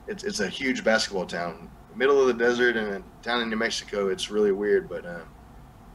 it's 0.07 0.23
it's 0.23 0.41
a 0.41 0.47
huge 0.47 0.83
basketball 0.83 1.25
town, 1.25 1.69
middle 1.95 2.21
of 2.21 2.27
the 2.27 2.33
desert, 2.33 2.77
and 2.77 2.87
a 2.87 3.03
town 3.23 3.41
in 3.41 3.49
New 3.49 3.55
Mexico. 3.55 4.09
It's 4.09 4.29
really 4.29 4.51
weird, 4.51 4.89
but 4.89 5.05
um, 5.05 5.23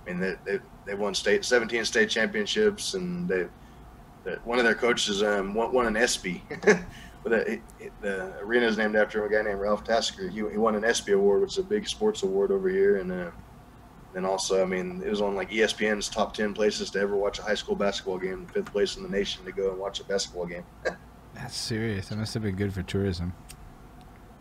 I 0.06 0.10
mean 0.10 0.20
they 0.20 0.34
they, 0.44 0.58
they 0.86 0.94
won 0.94 1.14
state 1.14 1.44
17 1.44 1.84
state 1.84 2.10
championships, 2.10 2.94
and 2.94 3.28
they 3.28 3.46
the, 4.24 4.36
one 4.44 4.58
of 4.58 4.64
their 4.64 4.74
coaches 4.74 5.22
um, 5.22 5.54
won, 5.54 5.72
won 5.72 5.86
an 5.86 5.96
ESPY. 5.96 6.42
With 7.22 7.32
a, 7.32 7.58
the 8.02 8.38
arena 8.40 8.66
is 8.66 8.76
named 8.76 8.96
after 8.96 9.24
a 9.24 9.30
guy 9.30 9.40
named 9.40 9.58
Ralph 9.58 9.82
Tasker. 9.82 10.28
He, 10.28 10.36
he 10.36 10.58
won 10.58 10.74
an 10.74 10.84
ESPY 10.84 11.12
award, 11.12 11.40
which 11.40 11.52
is 11.52 11.58
a 11.58 11.62
big 11.62 11.88
sports 11.88 12.22
award 12.22 12.50
over 12.50 12.68
here, 12.68 12.98
and 12.98 13.10
uh, 13.10 13.30
then 14.14 14.24
also, 14.24 14.62
I 14.62 14.64
mean, 14.64 15.02
it 15.04 15.10
was 15.10 15.20
on 15.20 15.34
like 15.34 15.50
ESPN's 15.50 16.08
top 16.08 16.34
ten 16.34 16.54
places 16.54 16.90
to 16.90 17.00
ever 17.00 17.16
watch 17.16 17.38
a 17.38 17.42
high 17.42 17.54
school 17.54 17.74
basketball 17.74 18.18
game, 18.18 18.46
fifth 18.46 18.72
place 18.72 18.96
in 18.96 19.02
the 19.02 19.08
nation 19.08 19.44
to 19.44 19.52
go 19.52 19.70
and 19.70 19.78
watch 19.78 20.00
a 20.00 20.04
basketball 20.04 20.46
game. 20.46 20.64
That's 21.34 21.56
serious. 21.56 22.08
That 22.08 22.16
must 22.16 22.32
have 22.34 22.42
been 22.42 22.54
good 22.54 22.72
for 22.72 22.82
tourism. 22.82 23.32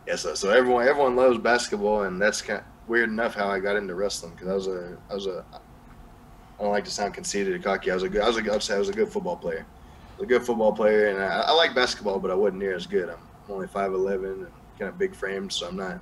Yeah, 0.07 0.15
so, 0.15 0.35
so 0.35 0.51
everyone 0.51 0.87
everyone 0.87 1.15
loves 1.15 1.37
basketball, 1.37 2.03
and 2.03 2.21
that's 2.21 2.41
kind 2.41 2.59
of 2.59 2.65
weird 2.87 3.09
enough 3.09 3.33
how 3.33 3.47
I 3.47 3.59
got 3.59 3.77
into 3.77 3.95
wrestling 3.95 4.33
because 4.33 4.47
I 4.47 4.53
was 4.53 4.67
a 4.67 4.97
I 5.09 5.13
was 5.13 5.27
a 5.27 5.45
I 5.53 6.63
don't 6.63 6.71
like 6.71 6.83
to 6.85 6.91
sound 6.91 7.13
conceited 7.13 7.53
or 7.53 7.59
cocky. 7.59 7.89
I 7.89 7.93
was 7.93 8.03
a 8.03 8.09
good 8.09 8.21
I 8.21 8.27
was 8.27 8.37
a 8.37 8.41
I'd 8.41 8.71
I 8.71 8.79
was 8.79 8.89
a 8.89 8.93
good 8.93 9.09
football 9.09 9.37
player. 9.37 9.65
I 9.65 10.15
was 10.17 10.23
a 10.23 10.27
good 10.27 10.43
football 10.43 10.73
player, 10.73 11.07
and 11.07 11.19
I, 11.23 11.41
I 11.41 11.51
like 11.53 11.73
basketball, 11.73 12.19
but 12.19 12.31
I 12.31 12.35
wasn't 12.35 12.59
near 12.59 12.75
as 12.75 12.85
good. 12.85 13.09
I'm 13.09 13.17
only 13.49 13.67
five 13.67 13.93
eleven 13.93 14.31
and 14.31 14.47
kind 14.77 14.89
of 14.89 14.97
big 14.99 15.15
framed, 15.15 15.53
so 15.53 15.67
I'm 15.67 15.77
not 15.77 16.01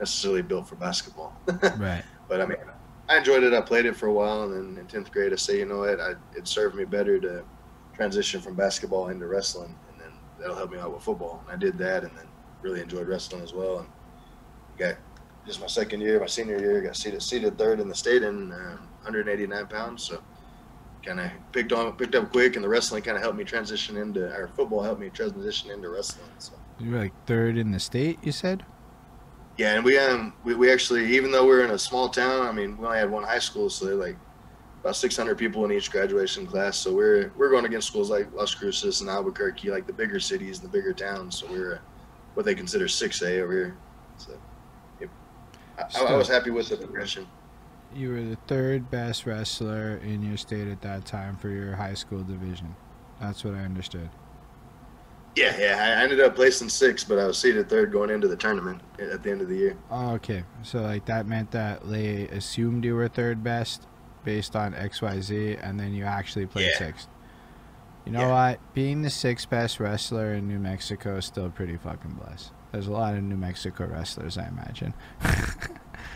necessarily 0.00 0.42
built 0.42 0.66
for 0.66 0.76
basketball. 0.76 1.36
Right. 1.78 2.02
But 2.28 2.40
I 2.40 2.46
mean, 2.46 2.58
I 3.08 3.18
enjoyed 3.18 3.42
it. 3.42 3.52
I 3.52 3.60
played 3.60 3.86
it 3.86 3.96
for 3.96 4.06
a 4.06 4.12
while, 4.12 4.44
and 4.44 4.52
then 4.52 4.78
in 4.78 4.86
tenth 4.86 5.10
grade, 5.10 5.32
I 5.32 5.36
say, 5.36 5.58
you 5.58 5.66
know 5.66 5.78
what, 5.78 6.00
I, 6.00 6.12
it 6.36 6.46
served 6.46 6.76
me 6.76 6.84
better 6.84 7.18
to 7.20 7.44
transition 7.94 8.40
from 8.40 8.54
basketball 8.54 9.08
into 9.08 9.26
wrestling, 9.26 9.74
and 9.90 10.00
then 10.00 10.12
that'll 10.38 10.56
help 10.56 10.70
me 10.70 10.78
out 10.78 10.92
with 10.92 11.02
football. 11.02 11.42
And 11.44 11.54
I 11.54 11.58
did 11.58 11.78
that, 11.78 12.04
and 12.04 12.16
then 12.16 12.26
really 12.62 12.80
enjoyed 12.80 13.08
wrestling 13.08 13.42
as 13.42 13.52
well. 13.52 13.80
And 13.80 13.88
got 14.78 14.96
just 15.46 15.60
my 15.60 15.66
second 15.66 16.00
year, 16.00 16.20
my 16.20 16.26
senior 16.26 16.58
year, 16.58 16.80
got 16.80 16.96
seated 16.96 17.22
seated 17.22 17.58
third 17.58 17.80
in 17.80 17.88
the 17.88 17.94
state 17.94 18.22
in 18.22 18.52
uh, 18.52 18.76
189 19.02 19.66
pounds. 19.66 20.04
So 20.04 20.22
kind 21.04 21.20
of 21.20 21.30
picked 21.50 21.72
on 21.72 21.92
picked 21.96 22.14
up 22.14 22.30
quick, 22.30 22.54
and 22.56 22.64
the 22.64 22.68
wrestling 22.68 23.02
kind 23.02 23.16
of 23.16 23.22
helped 23.22 23.36
me 23.36 23.44
transition 23.44 23.96
into 23.96 24.32
or 24.32 24.48
football 24.54 24.82
helped 24.82 25.00
me 25.00 25.10
transition 25.10 25.70
into 25.70 25.88
wrestling. 25.90 26.30
So. 26.38 26.52
You 26.78 26.92
were 26.92 26.98
like 26.98 27.26
third 27.26 27.56
in 27.58 27.72
the 27.72 27.80
state, 27.80 28.18
you 28.22 28.32
said? 28.32 28.64
Yeah, 29.58 29.74
and 29.74 29.84
we 29.84 29.98
um 29.98 30.32
we, 30.44 30.54
we 30.54 30.72
actually 30.72 31.14
even 31.14 31.30
though 31.30 31.46
we're 31.46 31.64
in 31.64 31.70
a 31.70 31.78
small 31.78 32.08
town, 32.08 32.46
I 32.46 32.52
mean 32.52 32.76
we 32.78 32.86
only 32.86 32.98
had 32.98 33.10
one 33.10 33.22
high 33.22 33.38
school, 33.38 33.68
so 33.68 33.84
they're 33.84 33.94
like 33.94 34.16
about 34.80 34.96
600 34.96 35.38
people 35.38 35.64
in 35.64 35.72
each 35.72 35.90
graduation 35.90 36.46
class. 36.46 36.76
So 36.76 36.92
we're 36.92 37.32
we're 37.36 37.50
going 37.50 37.66
against 37.66 37.86
schools 37.86 38.10
like 38.10 38.32
Las 38.32 38.54
Cruces 38.54 39.00
and 39.00 39.10
Albuquerque, 39.10 39.70
like 39.70 39.86
the 39.86 39.92
bigger 39.92 40.18
cities 40.18 40.60
and 40.60 40.68
the 40.68 40.72
bigger 40.72 40.92
towns. 40.92 41.38
So 41.38 41.46
we're 41.50 41.74
uh, 41.76 41.78
what 42.34 42.46
they 42.46 42.54
consider 42.54 42.86
6A 42.86 43.42
over 43.42 43.52
here. 43.52 43.76
So 44.16 44.32
yep. 45.00 45.10
I, 45.78 46.04
I 46.04 46.16
was 46.16 46.28
happy 46.28 46.50
with 46.50 46.68
the 46.68 46.76
progression. 46.76 47.26
You 47.94 48.10
were 48.10 48.22
the 48.22 48.38
third 48.46 48.90
best 48.90 49.26
wrestler 49.26 49.98
in 49.98 50.22
your 50.22 50.38
state 50.38 50.66
at 50.66 50.80
that 50.80 51.04
time 51.04 51.36
for 51.36 51.50
your 51.50 51.76
high 51.76 51.94
school 51.94 52.22
division. 52.22 52.74
That's 53.20 53.44
what 53.44 53.54
I 53.54 53.58
understood. 53.58 54.08
Yeah, 55.34 55.56
yeah. 55.58 55.96
I 55.98 56.02
ended 56.02 56.20
up 56.20 56.34
placing 56.34 56.68
sixth, 56.68 57.08
but 57.08 57.18
I 57.18 57.26
was 57.26 57.38
seated 57.38 57.68
third 57.68 57.90
going 57.90 58.10
into 58.10 58.28
the 58.28 58.36
tournament 58.36 58.82
at 58.98 59.22
the 59.22 59.30
end 59.30 59.40
of 59.40 59.48
the 59.48 59.56
year. 59.56 59.76
Oh, 59.90 60.12
okay. 60.14 60.44
So 60.62 60.80
like 60.82 61.06
that 61.06 61.26
meant 61.26 61.50
that 61.52 61.88
they 61.88 62.28
assumed 62.28 62.84
you 62.84 62.94
were 62.94 63.08
third 63.08 63.42
best 63.42 63.86
based 64.24 64.54
on 64.54 64.74
XYZ 64.74 65.58
and 65.66 65.80
then 65.80 65.94
you 65.94 66.04
actually 66.04 66.46
played 66.46 66.68
Yeah. 66.72 66.78
sixth. 66.78 67.08
You 68.04 68.12
know 68.12 68.20
Yeah. 68.20 68.50
what? 68.50 68.74
Being 68.74 69.02
the 69.02 69.10
sixth 69.10 69.48
best 69.48 69.80
wrestler 69.80 70.34
in 70.34 70.48
New 70.48 70.58
Mexico 70.58 71.16
is 71.16 71.24
still 71.24 71.48
pretty 71.50 71.76
fucking 71.78 72.12
blessed. 72.22 72.52
There's 72.70 72.86
a 72.88 72.92
lot 72.92 73.14
of 73.14 73.22
New 73.22 73.36
Mexico 73.36 73.86
wrestlers, 73.86 74.36
I 74.36 74.48
imagine. 74.48 74.92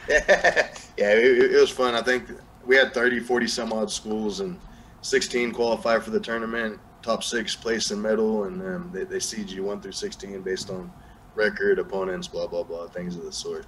yeah, 0.09 0.71
it, 0.99 1.53
it 1.55 1.61
was 1.61 1.71
fun. 1.71 1.95
I 1.95 2.03
think 2.03 2.29
we 2.65 2.77
had 2.77 2.93
30, 2.95 3.21
40 3.21 3.47
some 3.47 3.73
odd 3.73 3.91
schools, 3.91 4.41
and 4.41 4.59
16 5.03 5.53
qualified 5.53 6.03
for 6.03 6.11
the 6.11 6.21
tournament. 6.21 6.79
Top 7.07 7.23
six 7.23 7.55
place 7.55 7.93
in 7.93 8.03
medal, 8.03 8.45
and 8.45 8.61
um, 8.63 8.91
they, 8.93 9.05
they 9.05 9.21
seed 9.21 9.49
you 9.49 9.63
one 9.63 9.81
through 9.81 9.93
16 9.93 10.43
based 10.43 10.71
on 10.71 10.93
record, 11.37 11.79
opponents, 11.79 12.27
blah 12.27 12.49
blah 12.49 12.65
blah, 12.65 12.89
things 12.89 13.15
of 13.15 13.23
the 13.23 13.31
sort. 13.31 13.65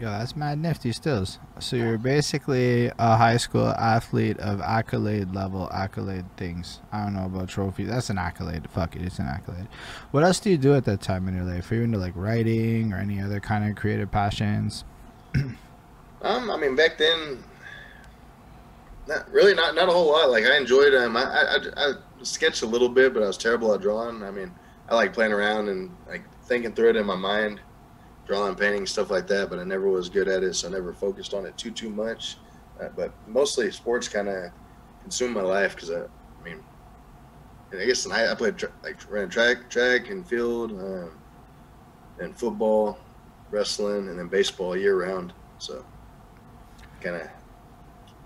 Yo, 0.00 0.08
that's 0.08 0.34
mad 0.34 0.58
nifty 0.58 0.92
stills. 0.92 1.38
So 1.60 1.76
you're 1.76 1.98
basically 1.98 2.86
a 2.98 3.16
high 3.18 3.36
school 3.36 3.66
athlete 3.68 4.38
of 4.38 4.62
accolade 4.62 5.34
level 5.34 5.68
accolade 5.74 6.24
things. 6.38 6.80
I 6.90 7.04
don't 7.04 7.12
know 7.12 7.26
about 7.26 7.50
trophy. 7.50 7.84
That's 7.84 8.08
an 8.08 8.16
accolade. 8.16 8.70
Fuck 8.70 8.96
it, 8.96 9.02
it's 9.02 9.18
an 9.18 9.26
accolade. 9.26 9.68
What 10.10 10.24
else 10.24 10.40
do 10.40 10.48
you 10.48 10.56
do 10.56 10.74
at 10.74 10.86
that 10.86 11.02
time 11.02 11.28
in 11.28 11.36
your 11.36 11.44
life? 11.44 11.70
Are 11.70 11.74
you 11.74 11.82
into 11.82 11.98
like 11.98 12.14
writing 12.16 12.94
or 12.94 12.96
any 12.96 13.20
other 13.20 13.40
kind 13.40 13.68
of 13.68 13.76
creative 13.76 14.10
passions? 14.10 14.84
um, 16.22 16.50
I 16.50 16.56
mean, 16.56 16.76
back 16.76 16.96
then, 16.96 17.44
not 19.06 19.30
really, 19.30 19.54
not 19.54 19.74
not 19.74 19.90
a 19.90 19.92
whole 19.92 20.10
lot. 20.10 20.30
Like 20.30 20.46
I 20.46 20.56
enjoyed 20.56 20.94
um, 20.94 21.18
I, 21.18 21.24
I, 21.24 21.58
I 21.76 21.92
sketched 22.24 22.62
a 22.62 22.66
little 22.66 22.88
bit, 22.88 23.14
but 23.14 23.22
I 23.22 23.26
was 23.26 23.38
terrible 23.38 23.72
at 23.74 23.80
drawing. 23.80 24.22
I 24.22 24.30
mean, 24.30 24.52
I 24.88 24.94
like 24.94 25.12
playing 25.12 25.32
around 25.32 25.68
and 25.68 25.94
like 26.08 26.22
thinking 26.44 26.74
through 26.74 26.90
it 26.90 26.96
in 26.96 27.06
my 27.06 27.16
mind, 27.16 27.60
drawing, 28.26 28.54
painting, 28.54 28.86
stuff 28.86 29.10
like 29.10 29.26
that. 29.28 29.50
But 29.50 29.58
I 29.58 29.64
never 29.64 29.88
was 29.88 30.08
good 30.08 30.28
at 30.28 30.42
it, 30.42 30.54
so 30.54 30.68
I 30.68 30.70
never 30.70 30.92
focused 30.92 31.34
on 31.34 31.46
it 31.46 31.56
too 31.56 31.70
too 31.70 31.90
much. 31.90 32.36
Uh, 32.80 32.88
but 32.96 33.12
mostly 33.28 33.70
sports 33.70 34.08
kind 34.08 34.28
of 34.28 34.50
consumed 35.02 35.34
my 35.34 35.42
life 35.42 35.74
because 35.74 35.90
I, 35.90 36.02
I 36.02 36.44
mean, 36.44 36.60
I 37.72 37.84
guess 37.84 38.06
I, 38.06 38.30
I 38.30 38.34
played 38.34 38.58
tra- 38.58 38.72
like 38.82 38.98
ran 39.10 39.28
track, 39.28 39.70
track 39.70 40.10
and 40.10 40.26
field, 40.26 40.72
um, 40.72 41.10
and 42.18 42.36
football, 42.36 42.98
wrestling, 43.50 44.08
and 44.08 44.18
then 44.18 44.28
baseball 44.28 44.76
year 44.76 45.04
round. 45.04 45.32
So 45.58 45.84
kind 47.00 47.16
of 47.16 47.28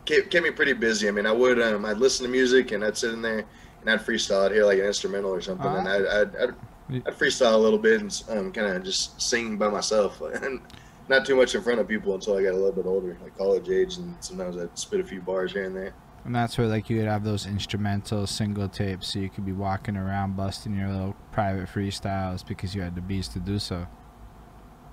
kept, 0.05 0.31
kept 0.31 0.45
me 0.45 0.51
pretty 0.51 0.73
busy. 0.73 1.09
I 1.09 1.11
mean, 1.11 1.27
I 1.27 1.33
would 1.33 1.61
um, 1.61 1.85
I'd 1.85 1.99
listen 1.99 2.25
to 2.25 2.33
music 2.33 2.73
and 2.73 2.85
I'd 2.85 2.97
sit 2.97 3.13
in 3.13 3.23
there 3.23 3.45
and 3.81 3.91
I'd 3.91 4.01
freestyle. 4.01 4.47
I'd 4.47 4.53
hear 4.53 4.65
like 4.65 4.79
an 4.79 4.85
instrumental 4.85 5.31
or 5.31 5.41
something, 5.41 5.67
uh-huh. 5.67 5.79
and 5.79 5.89
I'd, 5.89 6.07
I'd, 6.07 6.37
I'd 6.37 6.55
I'd 6.89 7.19
freestyle 7.19 7.55
a 7.55 7.59
little 7.59 7.79
bit 7.79 8.01
and 8.01 8.25
um, 8.31 8.53
kind 8.53 8.77
of 8.77 8.85
just 8.85 9.21
sing 9.21 9.57
by 9.57 9.69
myself, 9.69 10.21
and 10.43 10.61
not 11.09 11.25
too 11.25 11.37
much 11.37 11.55
in 11.55 11.63
front 11.63 11.81
of 11.81 11.89
people 11.89 12.15
until 12.15 12.37
I 12.37 12.43
got 12.43 12.53
a 12.53 12.57
little 12.57 12.73
bit 12.73 12.87
older, 12.87 13.17
like 13.23 13.37
college 13.37 13.69
age, 13.69 13.97
and 13.97 14.15
sometimes 14.21 14.57
I'd 14.57 14.77
spit 14.79 15.01
a 15.01 15.05
few 15.05 15.21
bars 15.21 15.53
here 15.53 15.65
and 15.65 15.77
there. 15.77 15.95
And 16.25 16.35
that's 16.35 16.59
where 16.59 16.67
like 16.67 16.91
you 16.91 16.97
would 16.99 17.07
have 17.07 17.23
those 17.23 17.47
instrumental 17.47 18.27
single 18.27 18.69
tapes, 18.69 19.13
so 19.13 19.21
you 19.21 19.29
could 19.29 19.47
be 19.47 19.53
walking 19.53 19.97
around 19.97 20.37
busting 20.37 20.77
your 20.77 20.89
little 20.89 21.15
private 21.31 21.69
freestyles 21.69 22.47
because 22.47 22.75
you 22.75 22.83
had 22.83 22.95
the 22.95 23.01
beats 23.01 23.29
to 23.29 23.39
do 23.39 23.59
so. 23.59 23.87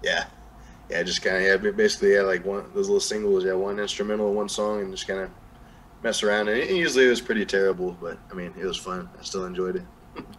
Yeah, 0.04 0.26
yeah, 0.89 1.02
just 1.02 1.24
kind 1.24 1.38
of 1.38 1.63
yeah, 1.63 1.72
basically 1.72 2.13
yeah, 2.13 2.22
like 2.22 2.46
one 2.46 2.65
those 2.74 2.88
little 2.88 3.00
singles, 3.00 3.46
yeah, 3.46 3.54
one 3.54 3.80
instrumental, 3.80 4.34
one 4.34 4.50
song, 4.50 4.82
and 4.82 4.91
just 4.91 5.08
kind 5.08 5.22
of 5.22 5.32
mess 6.04 6.22
around. 6.22 6.50
And 6.50 6.78
usually 6.78 7.06
it 7.06 7.10
was 7.10 7.22
pretty 7.22 7.46
terrible, 7.46 7.98
but 8.00 8.18
I 8.32 8.34
mean 8.36 8.54
it 8.60 8.66
was 8.66 8.78
fun. 8.78 9.10
I 9.20 9.24
still 9.24 9.46
enjoyed 9.46 9.78
it. 9.78 9.84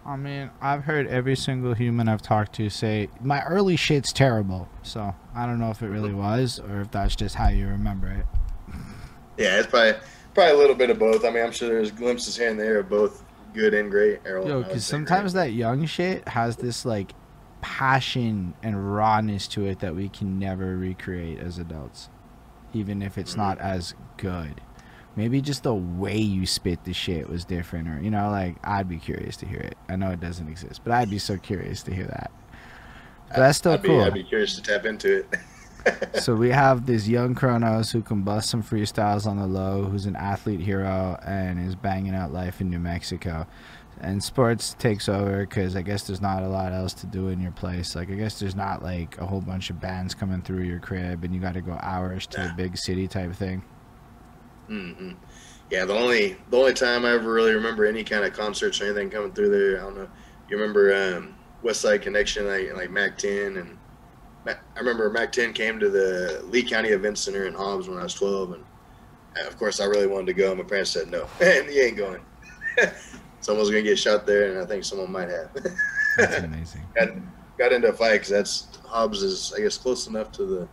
I 0.07 0.17
mean, 0.17 0.51
I've 0.61 0.85
heard 0.85 1.09
every 1.09 1.35
single 1.35 1.75
human 1.75 2.09
I've 2.09 2.23
talked 2.23 2.55
to 2.57 2.71
say 2.71 3.09
my 3.21 3.43
early 3.43 3.77
shit's 3.77 4.13
terrible. 4.13 4.69
So 4.83 5.15
I 5.35 5.47
don't 5.47 5.59
know 5.59 5.71
if 5.71 5.83
it 5.83 5.89
really 5.89 6.15
was 6.15 6.61
or 6.61 6.83
if 6.83 6.91
that's 6.91 7.17
just 7.17 7.35
how 7.35 7.49
you 7.49 7.67
remember 7.67 8.09
it. 8.09 8.27
Yeah, 9.37 9.59
it's 9.59 9.67
probably 9.67 9.95
probably 10.35 10.53
a 10.53 10.57
little 10.57 10.77
bit 10.77 10.91
of 10.91 10.99
both. 10.99 11.25
I 11.25 11.31
mean, 11.31 11.43
I'm 11.43 11.53
sure 11.53 11.69
there's 11.69 11.91
glimpses 11.91 12.37
here 12.37 12.51
and 12.51 12.61
there 12.61 12.79
of 12.79 12.89
both 12.89 13.25
good 13.53 13.75
and 13.75 13.91
great. 13.91 14.21
Yo, 14.25 14.63
because 14.63 14.85
sometimes 14.85 15.33
great. 15.33 15.47
that 15.47 15.53
young 15.53 15.87
shit 15.87 16.29
has 16.29 16.57
this 16.57 16.85
like 16.85 17.13
passion 17.63 18.55
and 18.63 18.95
rawness 18.95 19.49
to 19.49 19.67
it 19.67 19.81
that 19.81 19.97
we 19.97 20.09
can 20.09 20.39
never 20.39 20.77
recreate 20.77 21.41
as 21.41 21.59
adults, 21.59 22.11
even 22.73 23.03
if 23.03 23.17
it's 23.19 23.33
mm-hmm. 23.33 23.41
not 23.41 23.59
as 23.59 23.95
good 24.19 24.61
maybe 25.17 25.41
just 25.41 25.63
the 25.63 25.75
way 25.75 26.17
you 26.17 26.47
spit 26.47 26.85
the 26.85 26.93
shit 26.93 27.29
was 27.29 27.45
different 27.45 27.89
or 27.89 28.01
you 28.03 28.11
know 28.11 28.31
like 28.31 28.57
i'd 28.65 28.89
be 28.89 28.99
curious 28.99 29.37
to 29.37 29.47
hear 29.47 29.61
it. 29.61 29.77
I 29.89 29.97
know 29.97 30.11
it 30.11 30.21
doesn't 30.21 30.49
exist 30.49 30.83
but 30.85 30.93
i'd 30.93 31.11
be 31.11 31.19
so 31.19 31.37
curious 31.37 31.83
to 31.85 31.95
hear 31.95 32.07
that. 32.07 32.31
But 33.29 33.39
that's 33.39 33.59
still 33.59 33.73
I'd 33.73 33.85
cool. 33.85 33.99
Be, 33.99 34.05
i'd 34.05 34.15
be 34.15 34.25
curious 34.25 34.55
to 34.57 34.63
tap 34.63 34.85
into 34.85 35.19
it. 35.21 35.27
So 36.19 36.35
we 36.35 36.49
have 36.49 36.87
this 36.87 37.07
young 37.07 37.35
Kronos 37.35 37.91
who 37.91 38.01
can 38.01 38.23
bust 38.23 38.49
some 38.49 38.63
freestyles 38.63 39.27
on 39.27 39.37
the 39.37 39.47
low 39.47 39.85
who's 39.85 40.07
an 40.07 40.17
athlete 40.17 40.61
hero 40.61 41.19
and 41.27 41.63
is 41.69 41.75
banging 41.75 42.15
out 42.15 42.33
life 42.33 42.63
in 42.63 42.71
new 42.71 42.79
mexico. 42.79 43.47
And 44.01 44.25
sports 44.25 44.75
takes 44.79 45.11
over 45.11 45.41
because 45.41 45.77
i 45.77 45.83
guess 45.83 46.07
there's 46.07 46.23
not 46.23 46.43
a 46.43 46.49
lot 46.49 46.73
else 46.73 46.95
to 46.95 47.07
do 47.07 47.29
in 47.29 47.39
your 47.39 47.53
place. 47.53 47.95
Like 47.95 48.11
i 48.11 48.15
guess 48.15 48.39
there's 48.41 48.57
not 48.57 48.83
like 48.83 49.19
a 49.19 49.27
whole 49.27 49.43
bunch 49.43 49.69
of 49.69 49.79
bands 49.79 50.15
coming 50.15 50.41
through 50.41 50.63
your 50.63 50.79
crib 50.79 51.23
and 51.23 51.35
you 51.35 51.41
got 51.41 51.53
to 51.53 51.61
go 51.61 51.79
hours 51.83 52.27
to 52.29 52.51
a 52.51 52.55
big 52.57 52.79
city 52.79 53.07
type 53.07 53.35
thing 53.35 53.63
Mm-hmm. 54.69 55.13
Yeah, 55.71 55.85
the 55.85 55.95
only 55.95 56.37
the 56.51 56.57
only 56.57 56.75
time 56.75 57.05
I 57.05 57.13
ever 57.13 57.33
really 57.33 57.55
remember 57.55 57.85
any 57.85 58.05
kind 58.05 58.25
of 58.25 58.33
concerts 58.33 58.81
or 58.81 58.85
anything 58.85 59.11
coming 59.11 59.33
through 59.33 59.51
there, 59.51 59.81
I 59.81 59.85
don't 59.85 59.97
know. 59.97 60.09
You 60.49 60.59
remember 60.59 60.95
um, 60.95 61.35
Westside 61.63 62.03
Connection, 62.03 62.47
like 62.47 62.75
like 62.75 62.91
Mack 62.91 63.17
10, 63.19 63.57
and 63.57 63.79
Mack, 64.45 64.63
I 64.77 64.79
remember 64.79 65.09
Mack 65.11 65.33
10 65.33 65.53
came 65.53 65.81
to 65.81 65.89
the 65.89 66.43
Lea 66.45 66.63
County 66.63 66.91
Event 66.91 67.19
Center 67.19 67.47
in 67.47 67.55
Hobbs 67.55 67.89
when 67.89 67.99
I 67.99 68.05
was 68.05 68.15
12, 68.15 68.53
and 68.53 68.65
uh, 69.43 69.47
of 69.47 69.57
course 69.59 69.81
I 69.81 69.87
really 69.87 70.07
wanted 70.07 70.27
to 70.27 70.35
go. 70.35 70.55
My 70.55 70.63
parents 70.63 70.91
said 70.91 71.11
no, 71.11 71.27
and 71.41 71.69
he 71.69 71.81
ain't 71.81 71.97
going. 71.97 72.21
Someone's 73.41 73.71
gonna 73.71 73.83
get 73.83 73.99
shot 73.99 74.27
there, 74.27 74.53
and 74.53 74.61
I 74.61 74.67
think 74.67 74.85
someone 74.85 75.13
might 75.13 75.29
have. 75.29 75.51
that's 76.17 76.39
amazing. 76.45 76.81
got, 76.95 77.09
got 77.59 77.73
into 77.73 77.89
a 77.89 77.93
fight 77.93 78.13
because 78.13 78.31
that's 78.31 78.69
Hobbs 78.87 79.23
is 79.23 79.53
I 79.55 79.61
guess 79.61 79.77
close 79.77 80.07
enough 80.07 80.33
to 80.33 80.47
the 80.47 80.69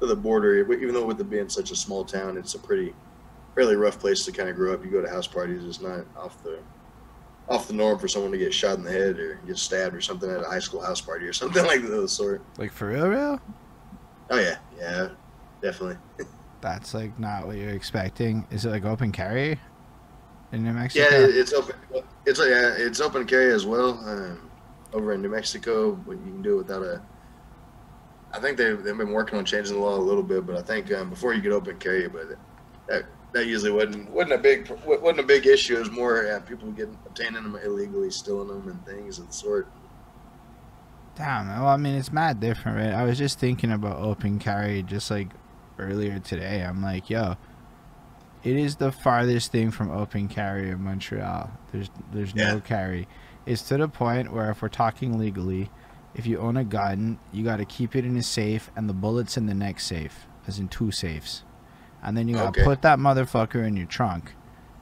to 0.00 0.06
the 0.06 0.16
border, 0.16 0.72
even 0.72 0.92
though 0.92 1.04
with 1.04 1.20
it 1.20 1.30
being 1.30 1.48
such 1.48 1.70
a 1.70 1.76
small 1.76 2.04
town, 2.04 2.36
it's 2.36 2.54
a 2.54 2.58
pretty 2.58 2.94
fairly 3.56 3.74
rough 3.74 3.98
place 3.98 4.24
to 4.26 4.30
kind 4.30 4.48
of 4.48 4.54
grow 4.54 4.74
up. 4.74 4.84
You 4.84 4.90
go 4.90 5.00
to 5.00 5.08
house 5.08 5.26
parties, 5.26 5.64
it's 5.64 5.80
not 5.80 6.04
off 6.16 6.40
the 6.44 6.60
off 7.48 7.66
the 7.66 7.74
norm 7.74 7.98
for 7.98 8.08
someone 8.08 8.32
to 8.32 8.38
get 8.38 8.52
shot 8.52 8.76
in 8.76 8.84
the 8.84 8.90
head 8.90 9.18
or 9.18 9.36
get 9.46 9.56
stabbed 9.56 9.94
or 9.94 10.00
something 10.00 10.28
at 10.28 10.40
a 10.40 10.44
high 10.44 10.58
school 10.58 10.80
house 10.80 11.00
party 11.00 11.26
or 11.26 11.32
something 11.32 11.64
like 11.66 11.82
that 11.82 12.08
sort. 12.08 12.42
Like 12.58 12.72
for 12.72 12.88
real, 12.88 13.08
real? 13.08 13.40
Oh 14.30 14.38
yeah, 14.38 14.58
yeah, 14.78 15.08
definitely. 15.60 15.96
That's 16.60 16.94
like 16.94 17.18
not 17.18 17.46
what 17.46 17.56
you're 17.56 17.70
expecting. 17.70 18.46
Is 18.50 18.64
it 18.64 18.70
like 18.70 18.84
open 18.84 19.10
carry 19.10 19.58
in 20.52 20.64
New 20.64 20.72
Mexico? 20.72 21.08
Yeah, 21.08 21.26
it's 21.28 21.52
open. 21.52 21.76
It's 22.26 22.38
yeah, 22.38 22.74
it's 22.76 23.00
open 23.00 23.26
carry 23.26 23.52
as 23.52 23.64
well. 23.64 23.90
Um, 24.06 24.50
over 24.92 25.12
in 25.12 25.22
New 25.22 25.28
Mexico, 25.28 25.92
but 25.92 26.12
you 26.12 26.18
can 26.18 26.42
do 26.42 26.54
it 26.54 26.58
without 26.58 26.82
a. 26.82 27.02
I 28.32 28.40
think 28.40 28.58
they've, 28.58 28.82
they've 28.82 28.96
been 28.96 29.12
working 29.12 29.38
on 29.38 29.44
changing 29.44 29.76
the 29.76 29.80
law 29.80 29.96
a 29.96 29.98
little 29.98 30.22
bit, 30.22 30.44
but 30.44 30.56
I 30.56 30.62
think 30.62 30.92
um, 30.92 31.08
before 31.08 31.32
you 31.32 31.40
get 31.40 31.52
open 31.52 31.78
carry, 31.78 32.08
but 32.08 32.36
that 32.88 33.04
that 33.36 33.46
usually 33.46 33.70
wasn't 33.70 34.10
wasn't 34.10 34.32
a 34.32 34.38
big 34.38 34.70
wasn't 34.86 35.20
a 35.20 35.22
big 35.22 35.46
issue. 35.46 35.76
It 35.76 35.80
was 35.80 35.90
more 35.90 36.24
yeah, 36.24 36.38
people 36.38 36.70
getting 36.72 36.98
obtaining 37.06 37.42
them 37.42 37.58
illegally, 37.62 38.10
stealing 38.10 38.48
them, 38.48 38.68
and 38.68 38.84
things 38.86 39.18
of 39.18 39.26
the 39.26 39.32
sort. 39.32 39.68
Damn. 41.14 41.48
Well, 41.48 41.68
I 41.68 41.76
mean, 41.76 41.94
it's 41.94 42.12
mad 42.12 42.40
different, 42.40 42.78
right? 42.78 42.94
I 42.94 43.04
was 43.04 43.18
just 43.18 43.38
thinking 43.38 43.72
about 43.72 43.98
open 43.98 44.38
carry 44.38 44.82
just 44.82 45.10
like 45.10 45.28
earlier 45.78 46.18
today. 46.18 46.62
I'm 46.62 46.82
like, 46.82 47.08
yo, 47.10 47.36
it 48.42 48.56
is 48.56 48.76
the 48.76 48.92
farthest 48.92 49.52
thing 49.52 49.70
from 49.70 49.90
open 49.90 50.28
carry 50.28 50.70
in 50.70 50.82
Montreal. 50.82 51.50
There's 51.72 51.90
there's 52.12 52.34
yeah. 52.34 52.54
no 52.54 52.60
carry. 52.60 53.06
It's 53.44 53.62
to 53.68 53.76
the 53.76 53.88
point 53.88 54.32
where 54.32 54.50
if 54.50 54.62
we're 54.62 54.68
talking 54.68 55.18
legally, 55.18 55.70
if 56.14 56.26
you 56.26 56.38
own 56.38 56.56
a 56.56 56.64
gun, 56.64 57.18
you 57.32 57.44
got 57.44 57.58
to 57.58 57.66
keep 57.66 57.94
it 57.94 58.04
in 58.06 58.16
a 58.16 58.22
safe 58.22 58.70
and 58.74 58.88
the 58.88 58.94
bullets 58.94 59.36
in 59.36 59.44
the 59.44 59.54
next 59.54 59.84
safe, 59.84 60.26
as 60.46 60.58
in 60.58 60.68
two 60.68 60.90
safes 60.90 61.42
and 62.06 62.16
then 62.16 62.28
you 62.28 62.36
gotta 62.36 62.48
okay. 62.48 62.64
put 62.64 62.82
that 62.82 62.98
motherfucker 62.98 63.66
in 63.66 63.76
your 63.76 63.86
trunk, 63.86 64.32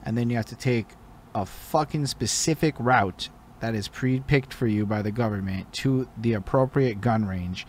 and 0.03 0.15
then 0.17 0.29
you 0.29 0.37
have 0.37 0.45
to 0.45 0.55
take 0.55 0.89
a 1.33 1.45
fucking 1.45 2.05
specific 2.05 2.75
route 2.79 3.29
that 3.59 3.73
is 3.73 3.87
pre-picked 3.87 4.53
for 4.53 4.67
you 4.67 4.85
by 4.85 5.01
the 5.01 5.11
government 5.11 5.73
to 5.73 6.07
the 6.15 6.33
appropriate 6.33 7.01
gun 7.01 7.25
range, 7.25 7.65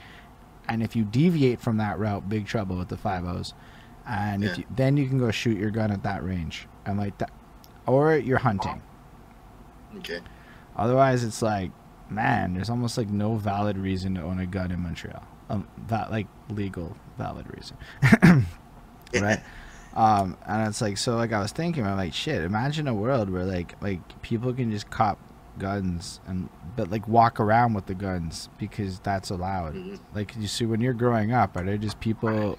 and 0.68 0.82
if 0.82 0.94
you 0.94 1.04
deviate 1.04 1.58
from 1.58 1.78
that 1.78 1.98
route, 1.98 2.28
big 2.28 2.46
trouble 2.46 2.76
with 2.76 2.88
the 2.88 2.98
five 2.98 3.24
O's, 3.24 3.54
and 4.06 4.44
yeah. 4.44 4.56
you, 4.56 4.64
then 4.76 4.98
you 4.98 5.08
can 5.08 5.18
go 5.18 5.30
shoot 5.30 5.58
your 5.58 5.70
gun 5.70 5.90
at 5.90 6.02
that 6.02 6.22
range, 6.22 6.68
and 6.84 6.98
like 6.98 7.16
that, 7.18 7.30
or 7.86 8.14
you're 8.14 8.38
hunting. 8.38 8.82
Okay. 9.96 10.20
Otherwise, 10.76 11.24
it's 11.24 11.40
like, 11.40 11.70
man, 12.10 12.52
there's 12.52 12.68
almost 12.68 12.98
like 12.98 13.08
no 13.08 13.36
valid 13.36 13.78
reason 13.78 14.16
to 14.16 14.22
own 14.22 14.38
a 14.38 14.44
gun 14.44 14.70
in 14.70 14.80
Montreal. 14.80 15.26
Um, 15.48 15.66
that 15.86 16.10
like 16.10 16.26
legal 16.50 16.94
valid 17.16 17.46
reason. 17.54 18.46
right? 19.14 19.40
Um, 19.94 20.36
and 20.46 20.68
it's 20.68 20.80
like 20.80 20.98
so 20.98 21.16
like 21.16 21.32
I 21.32 21.40
was 21.40 21.52
thinking 21.52 21.86
I'm 21.86 21.96
like 21.96 22.12
shit 22.12 22.42
imagine 22.42 22.86
a 22.86 22.94
world 22.94 23.30
where 23.30 23.44
like 23.44 23.80
like 23.80 24.20
people 24.20 24.52
can 24.52 24.70
just 24.70 24.90
cop 24.90 25.18
guns 25.58 26.20
and 26.26 26.50
but 26.76 26.90
like 26.90 27.08
walk 27.08 27.40
around 27.40 27.72
with 27.72 27.86
the 27.86 27.94
guns 27.94 28.50
because 28.58 28.98
that's 28.98 29.30
allowed 29.30 29.74
mm-hmm. 29.74 29.96
like 30.14 30.36
you 30.36 30.46
see 30.48 30.66
when 30.66 30.82
you're 30.82 30.92
growing 30.92 31.32
up 31.32 31.56
are 31.56 31.64
there 31.64 31.78
just 31.78 31.98
people 31.98 32.58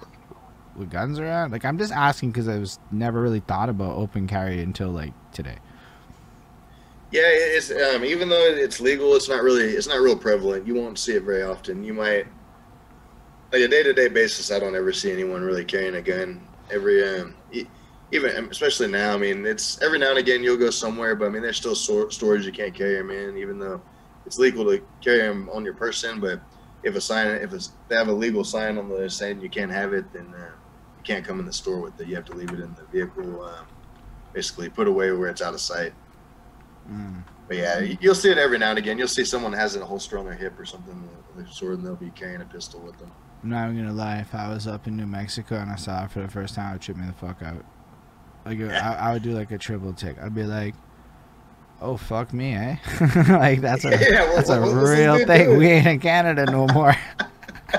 with 0.74 0.90
guns 0.90 1.20
around 1.20 1.52
like 1.52 1.64
I'm 1.64 1.78
just 1.78 1.92
asking 1.92 2.32
because 2.32 2.48
I 2.48 2.58
was 2.58 2.80
never 2.90 3.20
really 3.22 3.40
thought 3.40 3.68
about 3.68 3.96
open 3.96 4.26
carry 4.26 4.60
until 4.60 4.90
like 4.90 5.12
today 5.32 5.58
Yeah, 7.10 7.22
it's 7.24 7.70
um, 7.70 8.04
even 8.04 8.28
though 8.28 8.36
it's 8.38 8.80
legal, 8.80 9.14
it's 9.14 9.28
not 9.28 9.42
really 9.42 9.64
it's 9.64 9.88
not 9.88 10.00
real 10.00 10.16
prevalent. 10.16 10.66
You 10.66 10.74
won't 10.74 10.98
see 10.98 11.12
it 11.12 11.22
very 11.22 11.42
often. 11.42 11.82
You 11.82 11.94
might 11.94 12.26
like 13.52 13.62
a 13.62 13.68
day 13.68 13.82
to 13.82 13.92
day 13.92 14.08
basis. 14.08 14.50
I 14.50 14.58
don't 14.58 14.74
ever 14.74 14.92
see 14.92 15.12
anyone 15.12 15.42
really 15.42 15.64
carrying 15.64 15.94
a 15.94 16.02
gun. 16.02 16.46
Every 16.70 17.20
um, 17.20 17.34
even 18.12 18.48
especially 18.50 18.88
now. 18.88 19.14
I 19.14 19.18
mean, 19.18 19.46
it's 19.46 19.80
every 19.82 19.98
now 19.98 20.10
and 20.10 20.18
again 20.18 20.42
you'll 20.42 20.56
go 20.56 20.70
somewhere, 20.70 21.14
but 21.14 21.26
I 21.26 21.28
mean, 21.30 21.42
there's 21.42 21.56
still 21.56 21.74
stores 21.74 22.46
you 22.46 22.52
can't 22.52 22.74
carry 22.74 22.96
them 22.96 23.10
in, 23.10 23.36
even 23.36 23.58
though 23.58 23.80
it's 24.26 24.38
legal 24.38 24.64
to 24.64 24.82
carry 25.00 25.18
them 25.18 25.48
on 25.52 25.64
your 25.64 25.74
person. 25.74 26.20
But 26.20 26.40
if 26.82 26.94
a 26.94 27.00
sign, 27.00 27.28
if 27.28 27.52
it's, 27.52 27.72
they 27.88 27.96
have 27.96 28.08
a 28.08 28.12
legal 28.12 28.44
sign 28.44 28.78
on 28.78 28.88
the 28.88 29.10
saying 29.10 29.40
you 29.40 29.50
can't 29.50 29.70
have 29.70 29.92
it, 29.92 30.10
then 30.12 30.32
uh, 30.34 30.50
you 30.96 31.02
can't 31.04 31.24
come 31.24 31.40
in 31.40 31.46
the 31.46 31.52
store 31.52 31.80
with 31.80 32.00
it. 32.00 32.08
You 32.08 32.14
have 32.16 32.26
to 32.26 32.34
leave 32.34 32.50
it 32.50 32.60
in 32.60 32.74
the 32.74 32.84
vehicle. 32.92 33.42
Uh, 33.42 33.64
basically, 34.32 34.68
put 34.68 34.86
away 34.88 35.10
where 35.12 35.28
it's 35.28 35.42
out 35.42 35.54
of 35.54 35.60
sight. 35.60 35.92
Mm. 36.90 37.22
But 37.46 37.56
yeah, 37.56 37.80
you'll 37.80 38.14
see 38.14 38.30
it 38.30 38.36
every 38.36 38.58
now 38.58 38.70
and 38.70 38.78
again. 38.78 38.98
You'll 38.98 39.08
see 39.08 39.24
someone 39.24 39.54
has 39.54 39.74
a 39.74 39.84
holster 39.84 40.18
on 40.18 40.26
their 40.26 40.34
hip 40.34 40.58
or 40.60 40.66
something 40.66 41.08
the 41.36 41.46
sort, 41.50 41.74
and 41.74 41.86
they'll 41.86 41.96
be 41.96 42.10
carrying 42.10 42.40
a 42.40 42.44
pistol 42.44 42.80
with 42.80 42.98
them. 42.98 43.10
I'm 43.42 43.50
not 43.50 43.70
even 43.70 43.84
gonna 43.84 43.96
lie. 43.96 44.18
If 44.18 44.34
I 44.34 44.48
was 44.48 44.66
up 44.66 44.86
in 44.86 44.96
New 44.96 45.06
Mexico 45.06 45.56
and 45.56 45.70
I 45.70 45.76
saw 45.76 46.04
it 46.04 46.10
for 46.10 46.20
the 46.20 46.28
first 46.28 46.54
time, 46.54 46.70
it 46.70 46.72
would 46.74 46.82
trip 46.82 46.96
me 46.96 47.06
the 47.06 47.12
fuck 47.12 47.42
out. 47.42 47.64
Like 48.44 48.60
I, 48.60 48.94
I, 48.94 49.12
would 49.12 49.22
do 49.22 49.32
like 49.32 49.50
a 49.52 49.58
triple 49.58 49.92
tick. 49.92 50.16
I'd 50.20 50.34
be 50.34 50.44
like, 50.44 50.74
"Oh 51.80 51.96
fuck 51.96 52.32
me, 52.32 52.54
eh?" 52.54 52.76
like 53.28 53.60
that's 53.60 53.84
a 53.84 53.90
yeah, 53.90 54.24
well, 54.24 54.36
that's 54.36 54.48
a 54.48 54.60
real 54.60 55.24
thing. 55.26 55.56
We 55.56 55.66
ain't 55.68 55.86
in 55.86 56.00
Canada 56.00 56.46
no 56.46 56.66
more. 56.68 56.96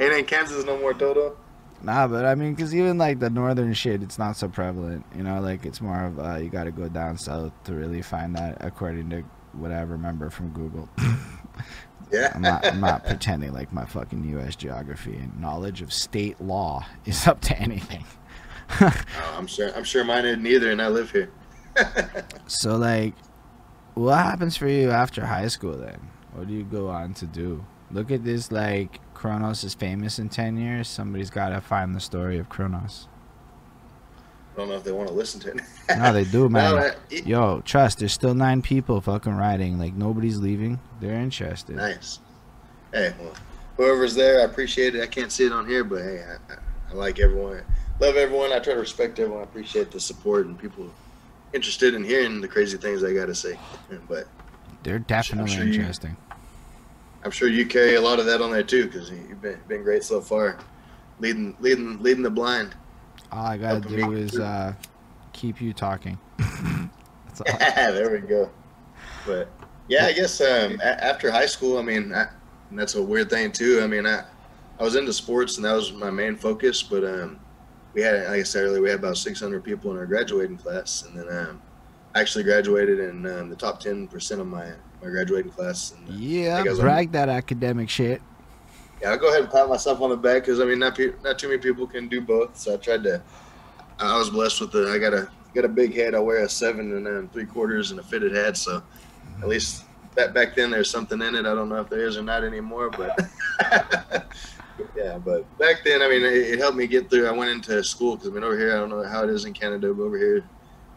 ain't 0.00 0.12
in 0.12 0.24
Kansas 0.24 0.64
no 0.64 0.78
more, 0.78 0.92
Toto. 0.92 1.36
Nah, 1.82 2.08
but 2.08 2.24
I 2.24 2.34
mean, 2.34 2.54
because 2.54 2.74
even 2.74 2.98
like 2.98 3.20
the 3.20 3.30
northern 3.30 3.72
shit, 3.72 4.02
it's 4.02 4.18
not 4.18 4.36
so 4.36 4.48
prevalent. 4.48 5.06
You 5.16 5.22
know, 5.22 5.40
like 5.40 5.64
it's 5.64 5.80
more 5.80 6.04
of 6.04 6.18
uh, 6.18 6.36
you 6.36 6.50
got 6.50 6.64
to 6.64 6.72
go 6.72 6.88
down 6.88 7.16
south 7.16 7.52
to 7.64 7.74
really 7.74 8.02
find 8.02 8.34
that, 8.36 8.58
according 8.60 9.08
to 9.10 9.22
what 9.52 9.70
I 9.70 9.82
remember 9.82 10.28
from 10.30 10.50
Google. 10.50 10.88
Yeah. 12.12 12.32
I'm 12.34 12.42
not, 12.42 12.64
I'm 12.64 12.80
not 12.80 13.04
pretending 13.04 13.52
like 13.52 13.72
my 13.72 13.84
fucking 13.84 14.24
U.S. 14.30 14.56
geography 14.56 15.16
and 15.16 15.38
knowledge 15.40 15.82
of 15.82 15.92
state 15.92 16.40
law 16.40 16.86
is 17.04 17.26
up 17.26 17.40
to 17.42 17.58
anything. 17.58 18.04
oh, 18.80 18.92
I'm 19.36 19.46
sure. 19.46 19.74
I'm 19.76 19.84
sure 19.84 20.04
mine 20.04 20.24
isn't 20.24 20.46
either, 20.46 20.70
and 20.70 20.82
I 20.82 20.88
live 20.88 21.10
here. 21.10 21.30
so, 22.46 22.76
like, 22.76 23.14
what 23.94 24.16
happens 24.16 24.56
for 24.56 24.68
you 24.68 24.90
after 24.90 25.24
high 25.24 25.48
school 25.48 25.76
then? 25.76 26.10
What 26.32 26.48
do 26.48 26.54
you 26.54 26.64
go 26.64 26.88
on 26.88 27.14
to 27.14 27.26
do? 27.26 27.64
Look 27.90 28.10
at 28.10 28.24
this, 28.24 28.50
like, 28.50 29.00
Kronos 29.14 29.62
is 29.62 29.74
famous 29.74 30.18
in 30.18 30.28
10 30.28 30.56
years. 30.56 30.88
Somebody's 30.88 31.30
got 31.30 31.50
to 31.50 31.60
find 31.60 31.94
the 31.94 32.00
story 32.00 32.38
of 32.38 32.48
Kronos. 32.48 33.08
I 34.56 34.60
don't 34.60 34.70
know 34.70 34.76
if 34.76 34.84
they 34.84 34.92
want 34.92 35.08
to 35.08 35.14
listen 35.14 35.38
to 35.40 35.50
it. 35.50 35.60
no, 35.98 36.12
they 36.14 36.24
do, 36.24 36.48
man. 36.48 36.94
No, 37.10 37.18
Yo, 37.24 37.60
trust. 37.60 37.98
There's 37.98 38.14
still 38.14 38.32
nine 38.32 38.62
people 38.62 39.02
fucking 39.02 39.36
riding. 39.36 39.78
Like 39.78 39.92
nobody's 39.92 40.38
leaving. 40.38 40.80
They're 40.98 41.20
interested. 41.20 41.76
Nice. 41.76 42.20
Hey, 42.90 43.12
well, 43.20 43.34
whoever's 43.76 44.14
there, 44.14 44.40
I 44.40 44.44
appreciate 44.44 44.94
it. 44.94 45.02
I 45.02 45.06
can't 45.06 45.30
see 45.30 45.44
it 45.44 45.52
on 45.52 45.66
here, 45.66 45.84
but 45.84 46.00
hey, 46.02 46.24
I, 46.24 46.54
I, 46.90 46.94
like 46.94 47.20
everyone. 47.20 47.62
Love 48.00 48.16
everyone. 48.16 48.52
I 48.52 48.58
try 48.58 48.72
to 48.72 48.80
respect 48.80 49.18
everyone. 49.18 49.42
I 49.42 49.44
appreciate 49.44 49.90
the 49.90 50.00
support 50.00 50.46
and 50.46 50.58
people 50.58 50.90
interested 51.52 51.92
in 51.92 52.02
hearing 52.02 52.40
the 52.40 52.48
crazy 52.48 52.78
things 52.78 53.04
I 53.04 53.12
got 53.12 53.26
to 53.26 53.34
say. 53.34 53.58
But 54.08 54.26
they're 54.84 54.98
definitely 55.00 55.50
sure 55.50 55.66
interesting. 55.66 56.16
You, 56.30 56.36
I'm 57.24 57.30
sure 57.30 57.48
you 57.48 57.66
carry 57.66 57.96
a 57.96 58.00
lot 58.00 58.20
of 58.20 58.26
that 58.26 58.40
on 58.40 58.52
there 58.52 58.62
too, 58.62 58.86
because 58.86 59.10
you've 59.10 59.42
been, 59.42 59.60
been 59.68 59.82
great 59.82 60.02
so 60.02 60.22
far, 60.22 60.58
leading 61.18 61.54
leading 61.60 62.02
leading 62.02 62.22
the 62.22 62.30
blind. 62.30 62.74
All 63.32 63.44
I 63.44 63.56
gotta 63.56 63.80
do 63.80 64.12
is 64.12 64.38
uh, 64.38 64.74
keep 65.32 65.60
you 65.60 65.72
talking. 65.72 66.18
Yeah, 67.44 67.90
there 67.90 68.10
we 68.10 68.20
go. 68.20 68.50
But 69.26 69.48
yeah, 69.88 70.06
I 70.06 70.12
guess 70.12 70.40
um, 70.40 70.80
a- 70.80 71.04
after 71.04 71.30
high 71.30 71.46
school, 71.46 71.78
I 71.78 71.82
mean, 71.82 72.14
I, 72.14 72.28
that's 72.72 72.94
a 72.94 73.02
weird 73.02 73.30
thing 73.30 73.52
too. 73.52 73.80
I 73.82 73.86
mean, 73.86 74.06
I 74.06 74.24
I 74.78 74.82
was 74.82 74.96
into 74.96 75.12
sports 75.12 75.56
and 75.56 75.64
that 75.64 75.72
was 75.72 75.92
my 75.92 76.10
main 76.10 76.36
focus, 76.36 76.82
but 76.82 77.04
um, 77.04 77.38
we 77.94 78.02
had, 78.02 78.24
like 78.28 78.40
I 78.40 78.42
said 78.42 78.64
earlier, 78.64 78.82
we 78.82 78.90
had 78.90 78.98
about 78.98 79.16
600 79.16 79.64
people 79.64 79.90
in 79.90 79.96
our 79.96 80.06
graduating 80.06 80.58
class, 80.58 81.02
and 81.02 81.18
then 81.18 81.34
um, 81.34 81.62
I 82.14 82.20
actually 82.20 82.44
graduated 82.44 83.00
in 83.00 83.26
um, 83.26 83.48
the 83.50 83.56
top 83.56 83.80
10 83.80 84.08
percent 84.08 84.40
of 84.40 84.46
my 84.46 84.72
my 85.02 85.10
graduating 85.10 85.52
class. 85.52 85.92
And, 85.92 86.08
uh, 86.08 86.12
yeah, 86.12 86.64
brag 86.78 87.12
that 87.12 87.28
academic 87.28 87.90
shit 87.90 88.22
yeah, 89.00 89.10
I'll 89.10 89.18
go 89.18 89.28
ahead 89.28 89.42
and 89.42 89.50
pat 89.50 89.68
myself 89.68 90.00
on 90.00 90.10
the 90.10 90.16
back 90.16 90.42
because 90.42 90.60
I 90.60 90.64
mean, 90.64 90.78
not 90.78 90.96
pe- 90.96 91.12
not 91.22 91.38
too 91.38 91.48
many 91.48 91.60
people 91.60 91.86
can 91.86 92.08
do 92.08 92.20
both. 92.20 92.56
So 92.56 92.74
I 92.74 92.76
tried 92.76 93.02
to. 93.04 93.22
I 93.98 94.18
was 94.18 94.30
blessed 94.30 94.60
with 94.60 94.72
the. 94.72 94.90
I 94.90 94.98
got 94.98 95.14
a 95.14 95.28
got 95.54 95.64
a 95.64 95.68
big 95.68 95.94
head. 95.94 96.14
I 96.14 96.18
wear 96.18 96.44
a 96.44 96.48
seven 96.48 96.96
and 96.96 97.06
then 97.06 97.28
three 97.28 97.46
quarters 97.46 97.90
and 97.90 98.00
a 98.00 98.02
fitted 98.02 98.34
hat. 98.34 98.56
So 98.56 98.82
at 99.42 99.48
least 99.48 99.84
that 100.14 100.34
back 100.34 100.54
then 100.54 100.70
there's 100.70 100.90
something 100.90 101.20
in 101.20 101.34
it. 101.34 101.40
I 101.40 101.54
don't 101.54 101.68
know 101.68 101.80
if 101.80 101.88
there 101.88 102.06
is 102.06 102.16
or 102.16 102.22
not 102.22 102.44
anymore, 102.44 102.90
but 102.90 103.18
yeah. 104.96 105.18
But 105.18 105.58
back 105.58 105.82
then, 105.84 106.02
I 106.02 106.08
mean, 106.08 106.24
it, 106.24 106.34
it 106.34 106.58
helped 106.58 106.76
me 106.76 106.86
get 106.86 107.10
through. 107.10 107.26
I 107.26 107.32
went 107.32 107.50
into 107.50 107.82
school 107.84 108.16
because 108.16 108.30
I 108.30 108.32
mean, 108.32 108.44
over 108.44 108.58
here, 108.58 108.72
I 108.72 108.76
don't 108.76 108.90
know 108.90 109.02
how 109.04 109.24
it 109.24 109.30
is 109.30 109.44
in 109.44 109.52
Canada, 109.52 109.92
but 109.92 110.02
over 110.02 110.18
here, 110.18 110.44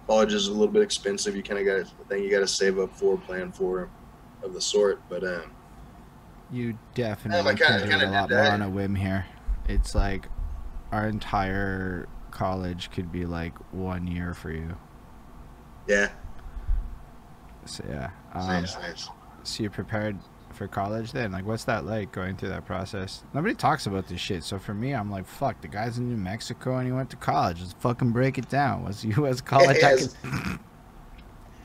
college 0.08 0.34
is 0.34 0.48
a 0.48 0.52
little 0.52 0.68
bit 0.68 0.82
expensive. 0.82 1.36
You 1.36 1.44
kind 1.44 1.60
of 1.60 1.66
got 1.66 1.80
a 1.80 2.06
thing 2.06 2.24
you 2.24 2.32
got 2.32 2.40
to 2.40 2.48
save 2.48 2.80
up 2.80 2.96
for, 2.96 3.18
plan 3.18 3.52
for, 3.52 3.90
of 4.42 4.54
the 4.54 4.62
sort. 4.62 5.02
But 5.10 5.24
um, 5.24 5.52
you 6.52 6.78
definitely 6.94 7.56
yeah, 7.60 7.80
can 7.80 7.90
do 7.90 7.96
it 7.96 8.04
a 8.04 8.12
lot 8.12 8.30
more 8.30 8.40
on 8.40 8.62
a 8.62 8.70
whim 8.70 8.96
here. 8.96 9.26
It's 9.68 9.94
like 9.94 10.28
our 10.92 11.08
entire 11.08 12.08
college 12.32 12.92
could 12.92 13.12
be 13.12 13.26
like 13.26 13.56
one 13.74 14.08
year 14.08 14.34
for 14.34 14.52
you. 14.52 14.76
Yeah. 15.88 16.10
So 17.66 17.84
yeah. 17.88 18.12
Um, 18.34 18.48
nice, 18.48 18.76
nice. 18.76 19.10
So 19.44 19.64
you 19.64 19.70
prepared 19.70 20.18
for 20.54 20.68
college 20.68 21.12
then? 21.12 21.32
Like, 21.32 21.46
what's 21.46 21.64
that 21.66 21.86
like 21.86 22.12
going 22.12 22.36
through 22.36 22.50
that 22.50 22.66
process? 22.66 23.24
Nobody 23.34 23.56
talks 23.56 23.86
about 23.86 24.08
this 24.08 24.20
shit. 24.20 24.44
So 24.44 24.60
for 24.60 24.74
me, 24.74 24.94
I'm 24.94 25.10
like, 25.10 25.28
fuck. 25.28 25.62
The 25.62 25.68
guy's 25.68 25.98
in 25.98 26.10
New 26.10 26.18
Mexico 26.18 26.78
and 26.78 26.88
he 26.88 26.92
went 26.92 27.10
to 27.12 27.16
college. 27.16 27.62
Let's 27.62 27.74
fucking 27.74 28.12
break 28.12 28.38
it 28.38 28.50
down. 28.50 28.84
What's 28.84 29.04
U.S. 29.18 29.42
college? 29.42 29.78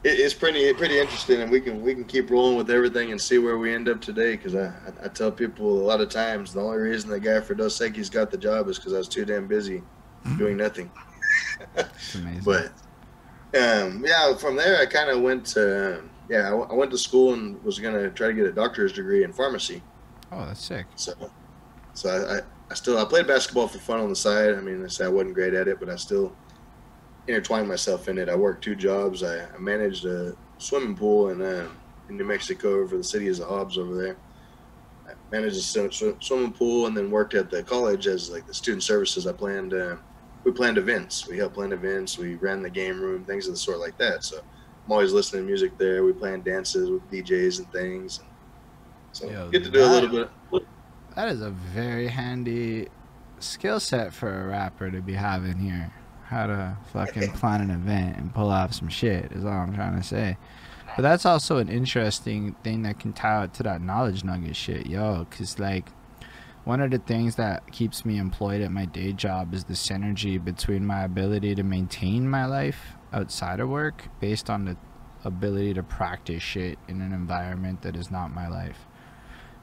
it's 0.04 0.34
pretty 0.34 0.72
pretty 0.74 0.98
interesting, 0.98 1.40
and 1.40 1.50
we 1.50 1.60
can 1.60 1.80
we 1.82 1.94
can 1.94 2.04
keep 2.04 2.30
rolling 2.30 2.56
with 2.56 2.70
everything 2.70 3.10
and 3.10 3.20
see 3.20 3.38
where 3.38 3.56
we 3.56 3.74
end 3.74 3.88
up 3.88 4.00
today. 4.00 4.36
Because 4.36 4.54
I, 4.54 4.72
I, 5.02 5.08
tell 5.08 5.32
people 5.32 5.66
a 5.66 5.84
lot 5.84 6.00
of 6.00 6.10
times 6.10 6.52
the 6.52 6.60
only 6.60 6.78
reason 6.78 7.08
the 7.08 7.18
guy 7.18 7.40
for 7.40 7.54
Dos 7.54 7.78
Equis 7.78 8.10
got 8.10 8.30
the 8.30 8.36
job 8.36 8.68
is 8.68 8.78
because 8.78 8.92
I 8.92 8.98
was 8.98 9.08
too 9.08 9.24
damn 9.24 9.46
busy 9.46 9.82
doing 10.36 10.56
nothing. 10.56 10.90
amazing. 12.14 12.42
But 12.44 12.66
um, 13.58 14.04
yeah, 14.04 14.34
from 14.36 14.56
there 14.56 14.78
I 14.78 14.86
kind 14.86 15.08
of 15.08 15.22
went 15.22 15.46
to 15.46 16.02
yeah 16.28 16.52
I, 16.52 16.54
I 16.54 16.74
went 16.74 16.90
to 16.90 16.98
school 16.98 17.32
and 17.32 17.62
was 17.64 17.78
gonna 17.78 18.10
try 18.10 18.28
to 18.28 18.34
get 18.34 18.44
a 18.44 18.52
doctor's 18.52 18.92
degree 18.92 19.24
in 19.24 19.32
pharmacy. 19.32 19.82
Oh, 20.30 20.44
that's 20.44 20.62
sick. 20.62 20.86
So 20.96 21.14
so 21.94 22.10
I, 22.10 22.38
I, 22.38 22.40
I 22.70 22.74
still 22.74 22.98
I 22.98 23.04
played 23.06 23.26
basketball 23.26 23.68
for 23.68 23.78
fun 23.78 24.00
on 24.00 24.10
the 24.10 24.16
side. 24.16 24.54
I 24.54 24.60
mean, 24.60 24.84
I 24.84 24.88
said 24.88 25.06
I 25.06 25.10
wasn't 25.10 25.34
great 25.34 25.54
at 25.54 25.66
it, 25.66 25.80
but 25.80 25.88
I 25.88 25.96
still 25.96 26.36
intertwined 27.26 27.68
myself 27.68 28.08
in 28.08 28.18
it. 28.18 28.28
I 28.28 28.34
worked 28.34 28.64
two 28.64 28.74
jobs. 28.74 29.22
I, 29.22 29.44
I 29.44 29.58
managed 29.58 30.04
a 30.04 30.34
swimming 30.58 30.96
pool 30.96 31.30
in, 31.30 31.40
uh, 31.40 31.68
in 32.08 32.16
New 32.16 32.24
Mexico 32.24 32.87
for 32.87 32.96
the 32.96 33.04
city 33.04 33.28
of 33.28 33.38
Hobbs 33.38 33.78
over 33.78 33.94
there. 33.94 34.16
I 35.08 35.12
managed 35.30 35.56
a 35.56 35.60
sw- 35.60 36.16
swimming 36.20 36.52
pool 36.52 36.87
and 36.87 36.96
then 36.96 37.10
worked 37.10 37.34
at 37.34 37.50
the 37.50 37.62
college 37.62 38.06
as 38.06 38.30
like 38.30 38.46
the 38.46 38.54
student 38.54 38.82
services. 38.82 39.26
I 39.26 39.32
planned, 39.32 39.74
uh, 39.74 39.96
we 40.44 40.52
planned 40.52 40.78
events. 40.78 41.26
We 41.26 41.38
helped 41.38 41.54
plan 41.54 41.72
events. 41.72 42.18
We 42.18 42.34
ran 42.37 42.62
the 42.62 42.70
game 42.70 43.00
room, 43.00 43.24
things 43.24 43.46
of 43.46 43.54
the 43.54 43.58
sort 43.58 43.78
like 43.78 43.96
that. 43.98 44.24
So 44.24 44.38
I'm 44.38 44.92
always 44.92 45.12
listening 45.12 45.42
to 45.42 45.46
music 45.46 45.76
there. 45.78 46.04
We 46.04 46.12
planned 46.12 46.44
dances 46.44 46.90
with 46.90 47.10
DJs 47.10 47.58
and 47.60 47.72
things. 47.72 48.18
And 48.18 48.28
so 49.12 49.30
Yo, 49.30 49.50
get 49.50 49.64
to 49.64 49.70
do 49.70 49.80
that, 49.80 49.88
a 49.88 49.92
little 49.92 50.28
bit. 50.50 50.66
That 51.16 51.28
is 51.28 51.40
a 51.40 51.50
very 51.50 52.08
handy 52.08 52.88
skill 53.38 53.78
set 53.80 54.12
for 54.12 54.42
a 54.42 54.48
rapper 54.48 54.90
to 54.90 55.00
be 55.00 55.14
having 55.14 55.58
here 55.58 55.92
how 56.26 56.46
to 56.46 56.76
fucking 56.92 57.30
plan 57.32 57.60
an 57.60 57.70
event 57.70 58.16
and 58.16 58.34
pull 58.34 58.48
off 58.50 58.74
some 58.74 58.88
shit 58.88 59.32
is 59.32 59.44
all 59.44 59.52
I'm 59.52 59.74
trying 59.74 59.96
to 59.96 60.02
say. 60.02 60.37
But 60.96 61.02
that's 61.02 61.26
also 61.26 61.58
an 61.58 61.68
interesting 61.68 62.54
thing 62.62 62.82
that 62.82 63.00
can 63.00 63.12
tie 63.12 63.42
out 63.42 63.54
to 63.54 63.62
that 63.64 63.80
knowledge 63.80 64.24
nugget 64.24 64.56
shit, 64.56 64.87
yo. 64.87 65.26
Cause 65.30 65.58
like 65.58 65.88
one 66.64 66.80
of 66.80 66.90
the 66.90 66.98
things 66.98 67.37
that 67.37 67.70
keeps 67.72 68.04
me 68.04 68.18
employed 68.18 68.62
at 68.62 68.70
my 68.70 68.87
day 68.87 69.12
job 69.12 69.52
is 69.52 69.64
the 69.64 69.74
synergy 69.74 70.42
between 70.42 70.87
my 70.87 71.02
ability 71.04 71.54
to 71.56 71.62
maintain 71.62 72.28
my 72.28 72.46
life 72.46 72.94
outside 73.12 73.60
of 73.60 73.68
work 73.68 74.08
based 74.20 74.48
on 74.48 74.64
the 74.64 74.76
ability 75.24 75.74
to 75.74 75.82
practice 75.82 76.42
shit 76.42 76.78
in 76.88 77.00
an 77.00 77.12
environment 77.12 77.82
that 77.82 77.96
is 77.96 78.10
not 78.10 78.32
my 78.32 78.48
life. 78.48 78.87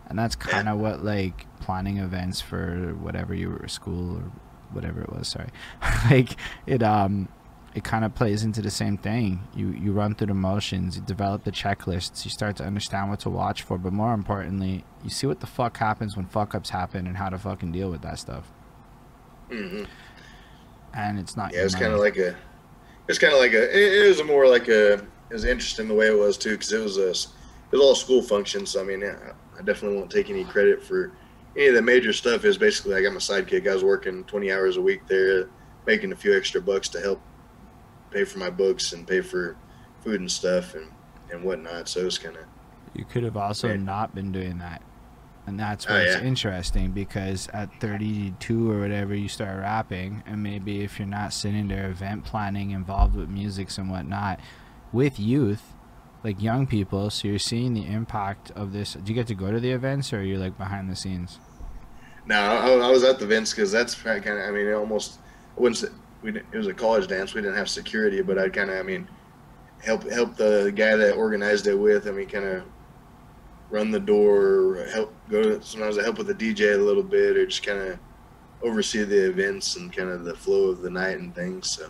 And 0.07 0.19
that's 0.19 0.35
kind 0.35 0.67
of 0.67 0.79
what 0.79 1.03
like 1.03 1.47
planning 1.59 1.97
events 1.97 2.41
for 2.41 2.95
whatever 2.99 3.33
you 3.33 3.49
were 3.49 3.67
school 3.67 4.17
or 4.17 4.31
whatever 4.73 5.01
it 5.01 5.11
was. 5.11 5.27
Sorry, 5.27 5.49
like 6.09 6.35
it 6.65 6.83
um 6.83 7.27
it 7.73 7.83
kind 7.83 8.03
of 8.03 8.13
plays 8.13 8.43
into 8.43 8.61
the 8.61 8.71
same 8.71 8.97
thing. 8.97 9.47
You 9.55 9.69
you 9.69 9.91
run 9.91 10.15
through 10.15 10.27
the 10.27 10.33
motions, 10.33 10.97
you 10.97 11.01
develop 11.01 11.43
the 11.43 11.51
checklists, 11.51 12.25
you 12.25 12.31
start 12.31 12.57
to 12.57 12.63
understand 12.63 13.09
what 13.09 13.19
to 13.21 13.29
watch 13.29 13.61
for, 13.61 13.77
but 13.77 13.93
more 13.93 14.13
importantly, 14.13 14.83
you 15.03 15.09
see 15.09 15.27
what 15.27 15.39
the 15.39 15.47
fuck 15.47 15.77
happens 15.77 16.15
when 16.15 16.25
fuck 16.25 16.53
ups 16.53 16.69
happen 16.69 17.07
and 17.07 17.17
how 17.17 17.29
to 17.29 17.37
fucking 17.37 17.71
deal 17.71 17.89
with 17.89 18.01
that 18.01 18.19
stuff. 18.19 18.51
Mm-hmm. 19.49 19.83
And 20.93 21.19
it's 21.19 21.37
not. 21.37 21.53
Yeah, 21.53 21.63
it's 21.63 21.75
kind 21.75 21.93
of 21.93 21.99
like 21.99 22.17
a. 22.17 22.35
It's 23.07 23.19
kind 23.19 23.33
of 23.33 23.39
like 23.39 23.53
a. 23.53 23.63
It 23.63 23.93
is 23.93 24.23
more 24.23 24.47
like 24.47 24.67
a 24.67 24.93
it 24.93 25.33
was 25.33 25.45
interesting 25.45 25.87
the 25.87 25.93
way 25.93 26.07
it 26.07 26.17
was 26.17 26.37
too, 26.37 26.51
because 26.51 26.73
it 26.73 26.81
was 26.81 26.97
a 26.97 27.09
it 27.09 27.77
was 27.77 27.81
all 27.81 27.95
school 27.95 28.21
functions. 28.21 28.71
So, 28.71 28.81
I 28.81 28.83
mean, 28.83 29.03
I 29.03 29.61
definitely 29.63 29.97
won't 29.97 30.11
take 30.11 30.29
any 30.29 30.43
credit 30.43 30.83
for 30.83 31.13
any 31.55 31.67
of 31.67 31.75
the 31.75 31.81
major 31.81 32.13
stuff. 32.13 32.45
Is 32.45 32.57
basically 32.57 32.95
I 32.95 33.01
got 33.01 33.13
my 33.13 33.19
sidekick. 33.19 33.67
I 33.69 33.73
was 33.73 33.83
working 33.83 34.23
20 34.25 34.51
hours 34.51 34.77
a 34.77 34.81
week 34.81 35.07
there, 35.07 35.49
making 35.85 36.11
a 36.11 36.15
few 36.15 36.35
extra 36.35 36.61
bucks 36.61 36.89
to 36.89 36.99
help 36.99 37.21
pay 38.11 38.23
for 38.23 38.39
my 38.39 38.49
books 38.49 38.93
and 38.93 39.07
pay 39.07 39.21
for 39.21 39.55
food 40.01 40.19
and 40.19 40.31
stuff 40.31 40.75
and 40.75 40.87
and 41.31 41.43
whatnot. 41.43 41.87
So 41.87 42.01
it 42.01 42.05
was 42.05 42.17
kind 42.17 42.35
of. 42.37 42.43
You 42.93 43.05
could 43.05 43.23
have 43.23 43.37
also 43.37 43.69
Yeah. 43.69 43.77
not 43.77 44.13
been 44.13 44.31
doing 44.33 44.57
that. 44.57 44.81
And 45.47 45.57
that's 45.59 45.85
Oh, 45.89 45.93
what's 45.93 46.15
yeah. 46.15 46.21
interesting 46.23 46.91
because 46.91 47.47
at 47.53 47.69
32 47.79 48.69
or 48.69 48.79
whatever, 48.81 49.15
you 49.15 49.27
start 49.27 49.59
rapping, 49.59 50.23
and 50.27 50.43
maybe 50.43 50.83
if 50.83 50.99
you're 50.99 51.07
not 51.07 51.33
sitting 51.33 51.67
there 51.69 51.89
event 51.89 52.25
planning, 52.25 52.71
involved 52.71 53.15
with 53.15 53.29
musics 53.29 53.77
and 53.77 53.89
whatnot, 53.89 54.39
with 54.91 55.19
youth, 55.19 55.73
like 56.23 56.41
young 56.41 56.67
people, 56.67 57.09
so 57.09 57.27
you're 57.27 57.39
seeing 57.39 57.73
the 57.73 57.85
impact 57.85 58.51
of 58.51 58.73
this. 58.73 58.93
Do 58.93 59.11
you 59.11 59.15
get 59.15 59.27
to 59.27 59.35
go 59.35 59.51
to 59.51 59.59
the 59.59 59.71
events, 59.71 60.13
or 60.13 60.19
are 60.19 60.23
you 60.23 60.37
like 60.37 60.57
behind 60.57 60.89
the 60.89 60.95
scenes? 60.95 61.39
No, 62.25 62.35
I, 62.35 62.87
I 62.87 62.91
was 62.91 63.03
at 63.03 63.19
the 63.19 63.25
events 63.25 63.51
because 63.51 63.71
that's 63.71 63.95
kind 63.95 64.27
of. 64.27 64.37
I 64.37 64.51
mean, 64.51 64.67
it 64.67 64.73
almost. 64.73 65.19
I 65.57 65.61
wouldn't 65.61 65.77
say 65.77 65.87
we. 66.21 66.37
It 66.37 66.57
was 66.57 66.67
a 66.67 66.73
college 66.73 67.07
dance. 67.07 67.33
We 67.33 67.41
didn't 67.41 67.57
have 67.57 67.69
security, 67.69 68.21
but 68.21 68.37
I 68.37 68.49
kind 68.49 68.69
of. 68.69 68.77
I 68.77 68.83
mean, 68.83 69.07
help 69.83 70.09
help 70.09 70.35
the 70.35 70.71
guy 70.75 70.95
that 70.95 71.15
organized 71.15 71.67
it 71.67 71.75
with. 71.75 72.07
I 72.07 72.11
mean, 72.11 72.27
kind 72.27 72.45
of 72.45 72.63
run 73.71 73.89
the 73.89 73.99
door, 73.99 74.85
help 74.93 75.13
go. 75.29 75.59
Sometimes 75.61 75.97
I 75.97 76.03
help 76.03 76.19
with 76.19 76.27
the 76.27 76.35
DJ 76.35 76.75
a 76.75 76.77
little 76.77 77.03
bit, 77.03 77.37
or 77.37 77.45
just 77.45 77.65
kind 77.65 77.79
of 77.79 77.99
oversee 78.61 79.03
the 79.03 79.29
events 79.29 79.75
and 79.75 79.91
kind 79.91 80.09
of 80.09 80.23
the 80.23 80.35
flow 80.35 80.69
of 80.69 80.81
the 80.81 80.89
night 80.89 81.17
and 81.17 81.33
things. 81.33 81.71
So 81.71 81.89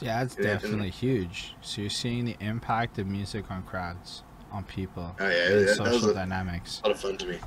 yeah, 0.00 0.22
it's 0.22 0.36
Yeah, 0.36 0.44
definitely 0.44 0.90
huge. 0.90 1.54
So 1.62 1.80
you're 1.80 1.90
seeing 1.90 2.24
the 2.24 2.36
impact 2.40 2.98
of 2.98 3.06
music 3.06 3.50
on 3.50 3.62
crowds, 3.62 4.22
on 4.52 4.64
people, 4.64 5.14
oh 5.18 5.28
yeah, 5.28 5.48
that 5.50 5.74
social 5.76 6.12
dynamics. 6.14 6.80
a 6.84 6.88
lot 6.88 6.94
of 6.96 7.00
fun 7.00 7.16
to 7.18 7.26
me. 7.26 7.38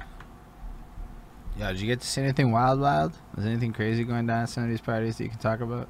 Yeah, 1.57 1.71
did 1.71 1.81
you 1.81 1.87
get 1.87 1.99
to 2.01 2.07
see 2.07 2.21
anything 2.21 2.51
wild, 2.51 2.79
wild? 2.79 3.13
Was 3.35 3.45
anything 3.45 3.73
crazy 3.73 4.03
going 4.03 4.25
down 4.27 4.43
at 4.43 4.49
some 4.49 4.63
of 4.63 4.69
these 4.69 4.81
parties 4.81 5.17
that 5.17 5.23
you 5.25 5.29
can 5.29 5.39
talk 5.39 5.59
about? 5.61 5.89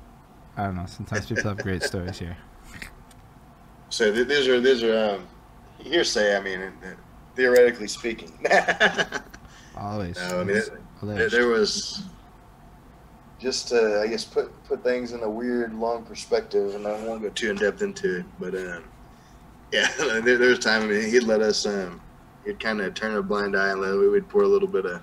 I 0.57 0.65
don't 0.65 0.75
know. 0.75 0.85
Sometimes 0.87 1.27
people 1.27 1.43
have 1.43 1.57
great 1.59 1.83
stories 1.83 2.19
here. 2.19 2.37
So 3.89 4.09
th- 4.13 4.25
these 4.25 4.47
are 4.47 4.61
these 4.61 4.83
are 4.83 5.15
um, 5.15 5.27
hearsay. 5.79 6.37
I 6.37 6.39
mean, 6.39 6.61
uh, 6.61 6.71
theoretically 7.35 7.89
speaking. 7.89 8.31
Always. 9.77 10.15
No, 10.15 10.39
I 10.39 10.43
mean, 10.45 10.55
it- 10.55 10.69
There, 11.03 11.29
there 11.29 11.47
was 11.49 12.03
just 13.41 13.69
to, 13.69 14.01
I 14.01 14.07
guess, 14.07 14.23
put 14.23 14.51
put 14.65 14.83
things 14.83 15.13
in 15.13 15.23
a 15.23 15.29
weird, 15.29 15.73
long 15.73 16.03
perspective, 16.03 16.75
and 16.75 16.85
I 16.85 16.93
won't 17.05 17.21
go 17.21 17.29
too 17.29 17.49
in 17.49 17.55
depth 17.57 17.81
into 17.81 18.19
it. 18.19 18.25
But 18.39 18.55
um, 18.55 18.83
yeah, 19.71 19.87
there, 19.97 20.37
there 20.37 20.49
was 20.49 20.59
time. 20.59 20.83
I 20.83 20.85
mean, 20.87 21.09
he'd 21.09 21.23
let 21.23 21.41
us. 21.41 21.65
Um, 21.65 22.01
he'd 22.45 22.59
kind 22.59 22.81
of 22.81 22.93
turn 22.93 23.15
a 23.15 23.21
blind 23.21 23.55
eye 23.55 23.69
and 23.69 23.81
we 23.81 24.09
would 24.09 24.27
pour 24.27 24.43
a 24.43 24.47
little 24.47 24.67
bit 24.67 24.85
of, 24.85 25.01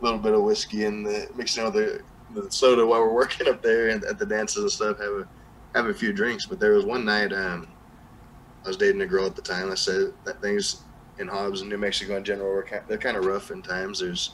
little 0.00 0.18
bit 0.18 0.34
of 0.34 0.42
whiskey 0.42 0.84
in 0.84 1.02
the 1.02 1.26
mixing 1.34 1.64
with 1.64 1.74
the, 1.74 2.02
the 2.34 2.50
soda 2.50 2.86
while 2.86 3.00
we're 3.00 3.12
working 3.14 3.48
up 3.48 3.62
there 3.62 3.88
and 3.88 4.04
at 4.04 4.18
the 4.18 4.26
dances 4.26 4.62
and 4.62 4.72
stuff. 4.72 4.98
Have 4.98 5.12
a 5.12 5.28
have 5.74 5.86
a 5.86 5.94
few 5.94 6.12
drinks. 6.12 6.46
But 6.46 6.58
there 6.58 6.72
was 6.72 6.84
one 6.84 7.04
night. 7.04 7.32
Um, 7.32 7.68
I 8.64 8.68
was 8.68 8.76
dating 8.76 9.00
a 9.02 9.06
girl 9.06 9.26
at 9.26 9.36
the 9.36 9.42
time. 9.42 9.70
I 9.70 9.76
said 9.76 10.12
that 10.24 10.40
things 10.42 10.82
in 11.18 11.28
Hobbs 11.28 11.60
and 11.60 11.70
New 11.70 11.78
Mexico 11.78 12.16
in 12.16 12.24
general 12.24 12.52
were 12.52 12.64
kind, 12.64 12.82
they're 12.88 12.98
kind 12.98 13.16
of 13.16 13.24
rough 13.24 13.50
in 13.50 13.62
times. 13.62 14.00
There's 14.00 14.32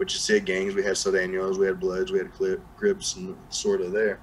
what 0.00 0.10
you 0.14 0.18
see 0.18 0.40
gangs. 0.40 0.74
We 0.74 0.82
had 0.82 0.94
Sodanos, 0.94 1.58
we 1.58 1.66
had 1.66 1.78
Bloods, 1.78 2.10
we 2.10 2.16
had 2.16 2.32
Clip, 2.32 2.58
Crips, 2.78 3.16
and 3.16 3.36
sort 3.50 3.82
of 3.82 3.92
there. 3.92 4.18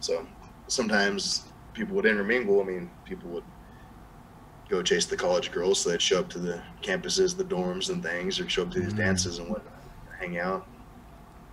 So 0.00 0.26
sometimes 0.68 1.44
people 1.74 1.94
would 1.96 2.06
intermingle. 2.06 2.62
I 2.62 2.64
mean, 2.64 2.90
people 3.04 3.28
would 3.32 3.44
go 4.70 4.82
chase 4.82 5.04
the 5.04 5.14
college 5.14 5.52
girls, 5.52 5.78
so 5.78 5.90
they'd 5.90 6.00
show 6.00 6.20
up 6.20 6.30
to 6.30 6.38
the 6.38 6.62
campuses, 6.80 7.36
the 7.36 7.44
dorms, 7.44 7.90
and 7.90 8.02
things, 8.02 8.40
or 8.40 8.48
show 8.48 8.62
up 8.62 8.70
to 8.70 8.80
these 8.80 8.94
Mhm. 8.94 8.96
dances 8.96 9.40
and 9.40 9.50
whatnot, 9.50 9.74
hang 10.18 10.38
out. 10.38 10.66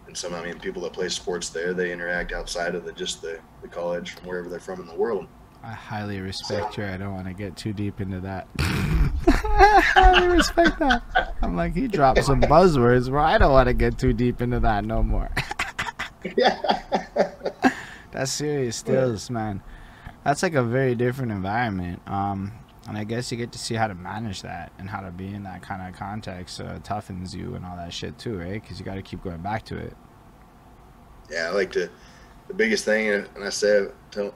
And 0.07 0.15
some, 0.15 0.33
I 0.33 0.41
mean, 0.45 0.57
people 0.57 0.83
that 0.83 0.93
play 0.93 1.09
sports 1.09 1.49
there, 1.49 1.73
they 1.73 1.91
interact 1.91 2.31
outside 2.31 2.73
of 2.73 2.85
the 2.85 2.93
just 2.93 3.21
the, 3.21 3.37
the 3.61 3.67
college 3.67 4.11
from 4.11 4.29
wherever 4.29 4.47
they're 4.47 4.61
from 4.61 4.79
in 4.79 4.87
the 4.87 4.95
world. 4.95 5.27
I 5.63 5.71
highly 5.74 6.19
respect 6.19 6.76
her. 6.76 6.86
I 6.86 6.97
don't 6.97 7.13
want 7.13 7.28
to 7.28 7.34
get 7.34 7.56
too 7.56 7.74
deep 7.74 8.02
into 8.02 8.19
that. 8.21 8.47
I 9.28 9.82
highly 9.84 10.28
respect 10.28 10.80
that. 10.80 11.36
I'm 11.41 11.56
like, 11.56 11.76
he 11.76 11.88
dropped 11.88 12.24
some 12.24 12.41
buzzwords 12.41 13.10
where 13.10 13.19
I 13.19 13.38
don't 13.38 13.52
want 13.52 13.67
to 13.67 13.74
get 13.74 13.97
too 13.97 14.13
deep 14.13 14.41
into 14.41 14.60
that 14.62 14.86
no 14.86 15.04
more. 15.04 15.30
That's 18.12 18.32
serious 18.32 18.78
stills, 18.78 19.30
man. 19.30 19.62
That's 20.24 20.43
like 20.43 20.56
a 20.56 20.63
very 20.63 20.95
different 20.95 21.32
environment. 21.32 22.02
Um, 22.08 22.54
and 22.88 22.97
I 22.97 23.04
guess 23.04 23.32
you 23.32 23.38
get 23.38 23.52
to 23.52 23.60
see 23.60 23.76
how 23.76 23.88
to 23.88 23.95
manage 23.95 24.41
that 24.41 24.71
and 24.80 24.89
how 24.89 25.02
to 25.02 25.12
be 25.12 25.28
in 25.28 25.43
that 25.43 25.62
kind 25.62 25.88
of 25.88 25.97
context. 25.97 26.56
So 26.56 26.65
it 26.65 26.84
toughens 26.84 27.36
you 27.36 27.54
and 27.56 27.65
all 27.65 27.76
that 27.76 27.93
shit 27.93 28.17
too, 28.17 28.38
right? 28.38 28.62
Because 28.62 28.80
you 28.80 28.86
got 28.86 28.95
to 28.95 29.02
keep 29.04 29.24
going 29.24 29.41
back 29.41 29.65
to 29.65 29.78
it. 29.78 29.95
yeah, 31.30 31.47
I 31.47 31.52
like 31.52 31.71
to. 31.74 31.89
The 32.47 32.54
biggest 32.56 32.86
thing, 32.86 33.08
and 33.08 33.30
I 33.41 33.50
say 33.50 33.88
to, 34.12 34.34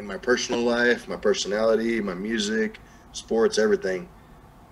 in 0.00 0.06
my 0.06 0.16
personal 0.16 0.62
life, 0.62 1.06
my 1.06 1.16
personality, 1.16 2.00
my 2.00 2.14
music, 2.14 2.78
sports, 3.12 3.58
everything, 3.58 4.08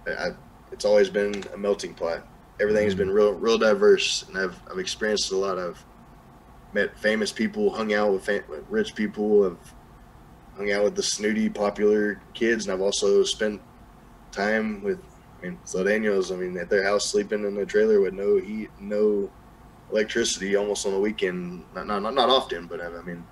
I, 0.06 0.30
it's 0.72 0.86
always 0.86 1.10
been 1.10 1.44
a 1.52 1.58
melting 1.58 1.92
pot. 1.92 2.26
Everything's 2.60 2.94
mm. 2.94 2.98
been 2.98 3.10
real, 3.10 3.34
real 3.34 3.58
diverse, 3.58 4.24
and 4.26 4.38
I've 4.38 4.58
I've 4.70 4.78
experienced 4.78 5.30
a 5.30 5.36
lot. 5.36 5.58
I've 5.58 5.84
met 6.72 6.98
famous 6.98 7.30
people, 7.30 7.70
hung 7.70 7.92
out 7.92 8.10
with, 8.10 8.24
fam- 8.24 8.48
with 8.48 8.64
rich 8.70 8.94
people, 8.94 9.46
I've 9.46 9.74
hung 10.56 10.72
out 10.72 10.82
with 10.82 10.96
the 10.96 11.02
snooty, 11.02 11.48
popular 11.50 12.20
kids, 12.32 12.64
and 12.64 12.72
I've 12.72 12.80
also 12.80 13.22
spent 13.22 13.60
time 14.32 14.82
with, 14.82 14.98
I 15.38 15.46
mean, 15.46 15.58
Slodanos. 15.64 16.32
I 16.32 16.36
mean, 16.36 16.56
at 16.56 16.70
their 16.70 16.84
house, 16.84 17.04
sleeping 17.04 17.44
in 17.44 17.56
a 17.58 17.66
trailer 17.66 18.00
with 18.00 18.14
no 18.14 18.38
heat, 18.38 18.70
no 18.80 19.30
electricity 19.90 20.56
almost 20.56 20.86
on 20.86 20.92
the 20.92 20.98
weekend. 20.98 21.64
Not 21.74 21.86
not 21.86 22.00
not, 22.00 22.14
not 22.14 22.30
often, 22.30 22.66
but 22.66 22.80
I, 22.80 22.86
I 22.86 23.02
mean, 23.02 23.24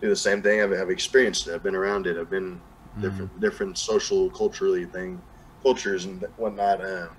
do 0.00 0.08
the 0.08 0.16
same 0.16 0.42
thing. 0.42 0.60
I've, 0.62 0.72
I've 0.72 0.90
experienced 0.90 1.46
it. 1.46 1.54
I've 1.54 1.62
been 1.62 1.76
around 1.76 2.06
it. 2.06 2.16
I've 2.18 2.30
been 2.30 2.60
Mm. 2.96 3.02
different 3.02 3.40
different 3.40 3.78
social 3.78 4.28
culturally 4.30 4.84
thing 4.84 5.22
cultures 5.62 6.06
and 6.06 6.24
whatnot. 6.36 6.84
Um, 6.84 7.10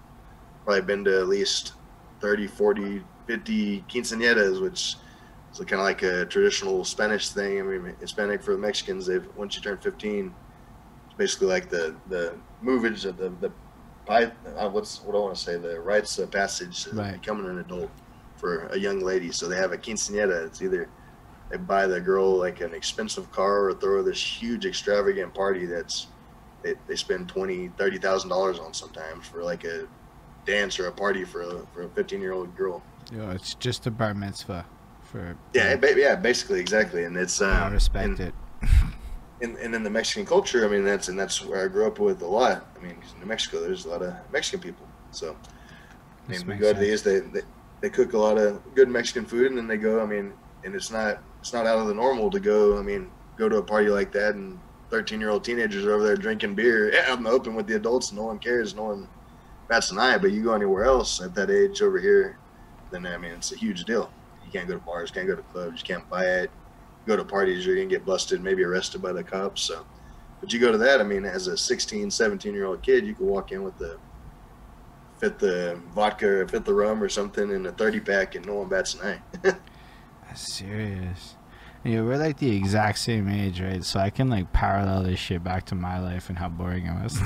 probably 0.65 0.82
been 0.82 1.06
to 1.06 1.20
at 1.22 1.30
least 1.30 1.74
30, 2.20 2.46
40, 2.48 3.02
50 3.26 3.82
quinceañeras, 3.84 4.62
which 4.62 4.98
is 5.54 5.60
kind 5.60 5.80
of 5.80 5.86
like 5.86 6.02
a 6.04 6.26
traditional 6.26 6.84
Spanish 6.84 7.30
thing. 7.30 7.60
I 7.60 7.63
mean, 7.63 7.96
Hispanic 8.02 8.44
for 8.44 8.52
the 8.52 8.58
Mexicans. 8.58 9.08
They've 9.08 9.26
once 9.38 9.56
you 9.56 9.62
turn 9.62 9.78
fifteen, 9.78 10.36
it's 11.06 11.15
basically 11.17 11.48
like 11.48 11.70
the 11.70 11.96
the 12.08 12.36
movage 12.60 13.06
of 13.06 13.15
the 13.15 13.30
the 13.39 13.52
uh, 14.10 14.70
what's 14.70 15.02
what 15.04 15.15
I 15.15 15.20
want 15.20 15.36
to 15.36 15.41
say 15.41 15.58
the 15.58 15.80
rites 15.80 16.20
of 16.20 16.32
passage 16.32 16.86
Right. 16.91 17.13
becoming 17.13 17.46
an 17.50 17.60
adult 17.60 17.91
for 18.36 18.67
a 18.67 18.78
young 18.78 19.00
lady. 19.00 19.32
So 19.32 19.48
they 19.48 19.56
have 19.56 19.72
a 19.72 19.78
quinceañera. 19.78 20.46
It's 20.48 20.62
either 20.62 20.89
they 21.52 21.58
buy 21.58 21.86
the 21.86 22.00
girl 22.00 22.38
like 22.38 22.62
an 22.62 22.74
expensive 22.74 23.30
car 23.32 23.66
or 23.66 23.74
throw 23.74 24.02
this 24.02 24.22
huge 24.22 24.66
extravagant 24.66 25.34
party 25.34 25.66
that's 25.66 26.08
they, 26.64 26.76
they 26.88 26.96
spend 26.96 27.28
twenty 27.28 27.68
thirty 27.78 27.98
thousand 27.98 28.30
dollars 28.30 28.58
on 28.58 28.74
sometimes 28.74 29.28
for 29.28 29.44
like 29.44 29.66
a 29.66 29.88
dance 30.46 30.80
or 30.80 30.88
a 30.88 30.92
party 30.92 31.26
for 31.26 31.42
a 31.42 31.66
for 31.74 31.84
a 31.84 31.90
fifteen 31.90 32.22
year 32.22 32.32
old 32.32 32.56
girl. 32.56 32.82
Yo, 33.12 33.30
it's 33.32 33.56
just 33.56 33.86
a 33.86 33.92
bar 33.92 34.14
mitzvah 34.14 34.66
for. 35.04 35.36
Yeah, 35.54 35.78
yeah, 35.98 36.16
basically 36.16 36.60
exactly, 36.60 37.04
and 37.04 37.18
it's 37.18 37.42
um, 37.42 37.50
I 37.50 37.68
respect 37.70 38.06
and, 38.06 38.20
it. 38.20 38.34
And, 39.44 39.58
and 39.58 39.74
in 39.74 39.82
the 39.82 39.90
Mexican 39.90 40.24
culture, 40.24 40.64
I 40.64 40.70
mean 40.70 40.86
that's 40.86 41.08
and 41.08 41.18
that's 41.18 41.44
where 41.44 41.66
I 41.66 41.68
grew 41.68 41.88
up 41.88 41.98
with 41.98 42.22
a 42.22 42.28
lot. 42.28 42.64
I 42.78 42.84
mean, 42.84 42.94
'cause 43.02 43.12
in 43.16 43.22
New 43.22 43.26
Mexico, 43.26 43.60
there's 43.60 43.86
a 43.86 43.90
lot 43.90 44.04
of 44.04 44.14
Mexican 44.32 44.60
people, 44.60 44.86
so 45.10 45.36
I 46.28 46.32
mean, 46.32 46.46
we 46.46 46.56
go 46.58 46.72
to 46.72 46.80
these. 46.80 47.02
They, 47.02 47.22
they 47.22 47.42
they 47.80 47.90
cook 47.90 48.14
a 48.14 48.20
lot 48.20 48.38
of 48.38 48.62
good 48.76 48.88
Mexican 48.88 49.26
food, 49.26 49.48
and 49.48 49.58
then 49.58 49.66
they 49.66 49.78
go. 49.78 50.00
I 50.00 50.06
mean, 50.06 50.34
and 50.63 50.76
it's 50.76 50.91
not 50.91 51.19
it's 51.39 51.54
not 51.54 51.65
out 51.65 51.80
of 51.80 51.88
the 51.88 51.93
normal 51.93 52.30
to 52.32 52.39
go. 52.39 52.78
I 52.78 52.82
mean, 52.82 53.10
go 53.38 53.50
to 53.50 53.58
a 53.58 53.63
party 53.63 53.89
like 53.89 54.12
that, 54.13 54.36
and 54.36 54.60
thirteen 54.89 55.19
year 55.19 55.30
old 55.30 55.43
teenagers 55.43 55.86
are 55.86 55.93
over 55.93 56.04
there 56.04 56.15
drinking 56.15 56.56
beer 56.56 56.93
out 57.08 57.17
in 57.17 57.24
the 57.24 57.30
open 57.30 57.56
with 57.56 57.67
the 57.67 57.76
adults, 57.76 58.10
and 58.10 58.19
no 58.19 58.26
one 58.26 58.39
cares. 58.39 58.76
No 58.76 58.84
one 58.84 59.08
bats 59.67 59.91
an 59.91 60.00
eye. 60.00 60.17
But 60.17 60.32
you 60.32 60.43
go 60.43 60.54
anywhere 60.54 60.86
else 60.86 61.21
at 61.21 61.34
that 61.36 61.50
age 61.50 61.82
over 61.82 62.00
here, 62.00 62.38
then 62.91 63.06
I 63.06 63.17
mean, 63.17 63.32
it's 63.32 63.52
a 63.52 63.58
huge 63.58 63.86
deal. 63.86 64.12
You 64.45 64.52
can't 64.52 64.67
go 64.67 64.76
to 64.76 64.80
bars, 64.80 65.12
can't 65.12 65.28
go 65.28 65.36
to 65.36 65.41
clubs, 65.43 65.82
you 65.82 65.88
can't 65.88 66.08
buy 66.10 66.26
it. 66.26 66.52
Go 67.08 67.15
to 67.15 67.26
parties, 67.26 67.65
you're 67.65 67.76
gonna 67.76 67.88
get 67.88 68.06
busted, 68.06 68.43
maybe 68.43 68.63
arrested 68.63 69.02
by 69.02 69.12
the 69.12 69.24
cops. 69.24 69.63
So, 69.63 69.86
but 70.39 70.54
you 70.54 70.60
go 70.60 70.71
to 70.71 70.78
that. 70.78 71.02
I 71.02 71.04
mean, 71.04 71.26
as 71.26 71.47
a 71.47 71.58
16, 71.58 72.12
17 72.12 72.54
year 72.54 72.65
old 72.65 72.84
kid, 72.84 73.06
you 73.06 73.15
could 73.15 73.26
walk 73.26 73.52
in 73.52 73.63
with 73.63 73.78
the 73.80 73.97
fit 75.21 75.38
the 75.38 75.79
vodka 75.94 76.27
or 76.27 76.48
fit 76.48 76.65
the 76.65 76.73
rum 76.73 77.02
or 77.02 77.08
something 77.08 77.52
in 77.52 77.67
a 77.67 77.71
30 77.71 78.00
pack 78.00 78.33
and 78.33 78.46
no 78.46 78.56
one 78.56 78.67
bats 78.67 78.96
an 78.96 79.19
eye. 79.44 79.54
Serious. 80.34 81.36
Yeah, 81.84 82.02
we're 82.02 82.17
like 82.17 82.38
the 82.38 82.56
exact 82.56 83.00
same 83.00 83.27
age, 83.27 83.60
right? 83.60 83.84
So 83.84 84.00
I 84.00 84.12
can 84.12 84.29
like 84.29 84.54
parallel 84.54 85.04
this 85.04 85.19
shit 85.19 85.44
back 85.44 85.65
to 85.67 85.75
my 85.75 86.00
life 86.00 86.29
and 86.29 86.38
how 86.38 86.48
boring 86.48 86.86
it 86.86 87.04
was. 87.04 87.19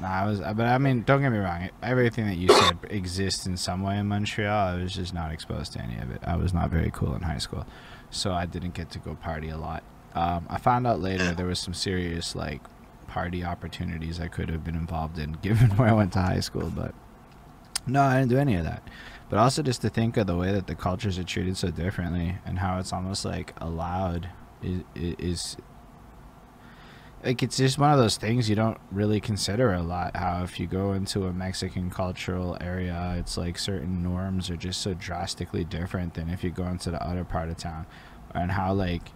nah, 0.00 0.08
I 0.08 0.26
was, 0.26 0.40
but 0.40 0.60
I 0.60 0.78
mean, 0.78 1.02
don't 1.02 1.20
get 1.20 1.30
me 1.30 1.38
wrong. 1.38 1.70
Everything 1.82 2.26
that 2.26 2.36
you 2.36 2.48
said 2.48 2.78
exists 2.90 3.46
in 3.46 3.56
some 3.56 3.82
way 3.82 3.96
in 3.96 4.08
Montreal. 4.08 4.74
I 4.74 4.82
was 4.82 4.94
just 4.94 5.14
not 5.14 5.30
exposed 5.30 5.72
to 5.74 5.80
any 5.80 5.98
of 5.98 6.10
it. 6.10 6.20
I 6.24 6.36
was 6.36 6.52
not 6.52 6.70
very 6.70 6.90
cool 6.92 7.14
in 7.14 7.22
high 7.22 7.38
school, 7.38 7.64
so 8.10 8.32
I 8.32 8.44
didn't 8.44 8.74
get 8.74 8.90
to 8.90 8.98
go 8.98 9.14
party 9.14 9.48
a 9.48 9.56
lot. 9.56 9.84
Um, 10.14 10.46
I 10.50 10.58
found 10.58 10.84
out 10.84 11.00
later 11.00 11.32
there 11.32 11.46
was 11.46 11.60
some 11.60 11.74
serious 11.74 12.34
like 12.34 12.60
party 13.06 13.44
opportunities 13.44 14.20
I 14.20 14.26
could 14.26 14.48
have 14.50 14.64
been 14.64 14.74
involved 14.74 15.18
in, 15.18 15.32
given 15.42 15.70
where 15.76 15.88
I 15.88 15.92
went 15.92 16.12
to 16.14 16.20
high 16.22 16.40
school. 16.40 16.72
But 16.74 16.92
no, 17.86 18.02
I 18.02 18.18
didn't 18.18 18.30
do 18.30 18.38
any 18.38 18.56
of 18.56 18.64
that. 18.64 18.82
But 19.28 19.38
also 19.38 19.62
just 19.62 19.82
to 19.82 19.90
think 19.90 20.16
of 20.16 20.26
the 20.26 20.36
way 20.36 20.52
that 20.52 20.66
the 20.66 20.74
cultures 20.74 21.18
are 21.18 21.24
treated 21.24 21.56
so 21.56 21.70
differently, 21.70 22.38
and 22.46 22.58
how 22.58 22.78
it's 22.78 22.92
almost 22.92 23.24
like 23.24 23.52
allowed 23.58 24.30
is, 24.62 24.82
is 24.94 25.56
like 27.24 27.42
it's 27.42 27.56
just 27.56 27.78
one 27.78 27.92
of 27.92 27.98
those 27.98 28.16
things 28.16 28.48
you 28.48 28.54
don't 28.56 28.78
really 28.92 29.20
consider 29.20 29.72
a 29.72 29.82
lot 29.82 30.16
how 30.16 30.42
if 30.44 30.60
you 30.60 30.66
go 30.66 30.92
into 30.92 31.26
a 31.26 31.32
mexican 31.32 31.90
cultural 31.90 32.56
area 32.60 33.16
it's 33.18 33.36
like 33.36 33.58
certain 33.58 34.02
norms 34.02 34.50
are 34.50 34.56
just 34.56 34.80
so 34.80 34.94
drastically 34.94 35.64
different 35.64 36.14
than 36.14 36.28
if 36.28 36.44
you 36.44 36.50
go 36.50 36.64
into 36.64 36.90
the 36.90 37.02
other 37.04 37.24
part 37.24 37.48
of 37.48 37.56
town. 37.56 37.86
And 38.34 38.52
how 38.52 38.72
like 38.74 39.10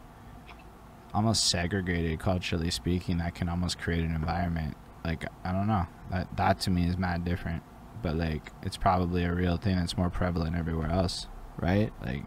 almost 1.12 1.48
segregated 1.48 2.18
culturally 2.18 2.70
speaking 2.70 3.18
that 3.18 3.34
can 3.34 3.48
almost 3.48 3.78
create 3.78 4.02
an 4.02 4.14
environment. 4.14 4.76
Like 5.04 5.26
i 5.44 5.52
don't 5.52 5.66
know. 5.66 5.86
That 6.10 6.36
that 6.36 6.60
to 6.60 6.70
me 6.70 6.86
is 6.88 6.96
mad 6.96 7.24
different 7.24 7.62
but 8.02 8.16
like 8.16 8.50
it's 8.62 8.76
probably 8.76 9.24
a 9.24 9.32
real 9.32 9.56
thing 9.56 9.76
that's 9.76 9.96
more 9.96 10.10
prevalent 10.10 10.56
everywhere 10.56 10.90
else 10.90 11.26
right? 11.58 11.92
Like 12.04 12.24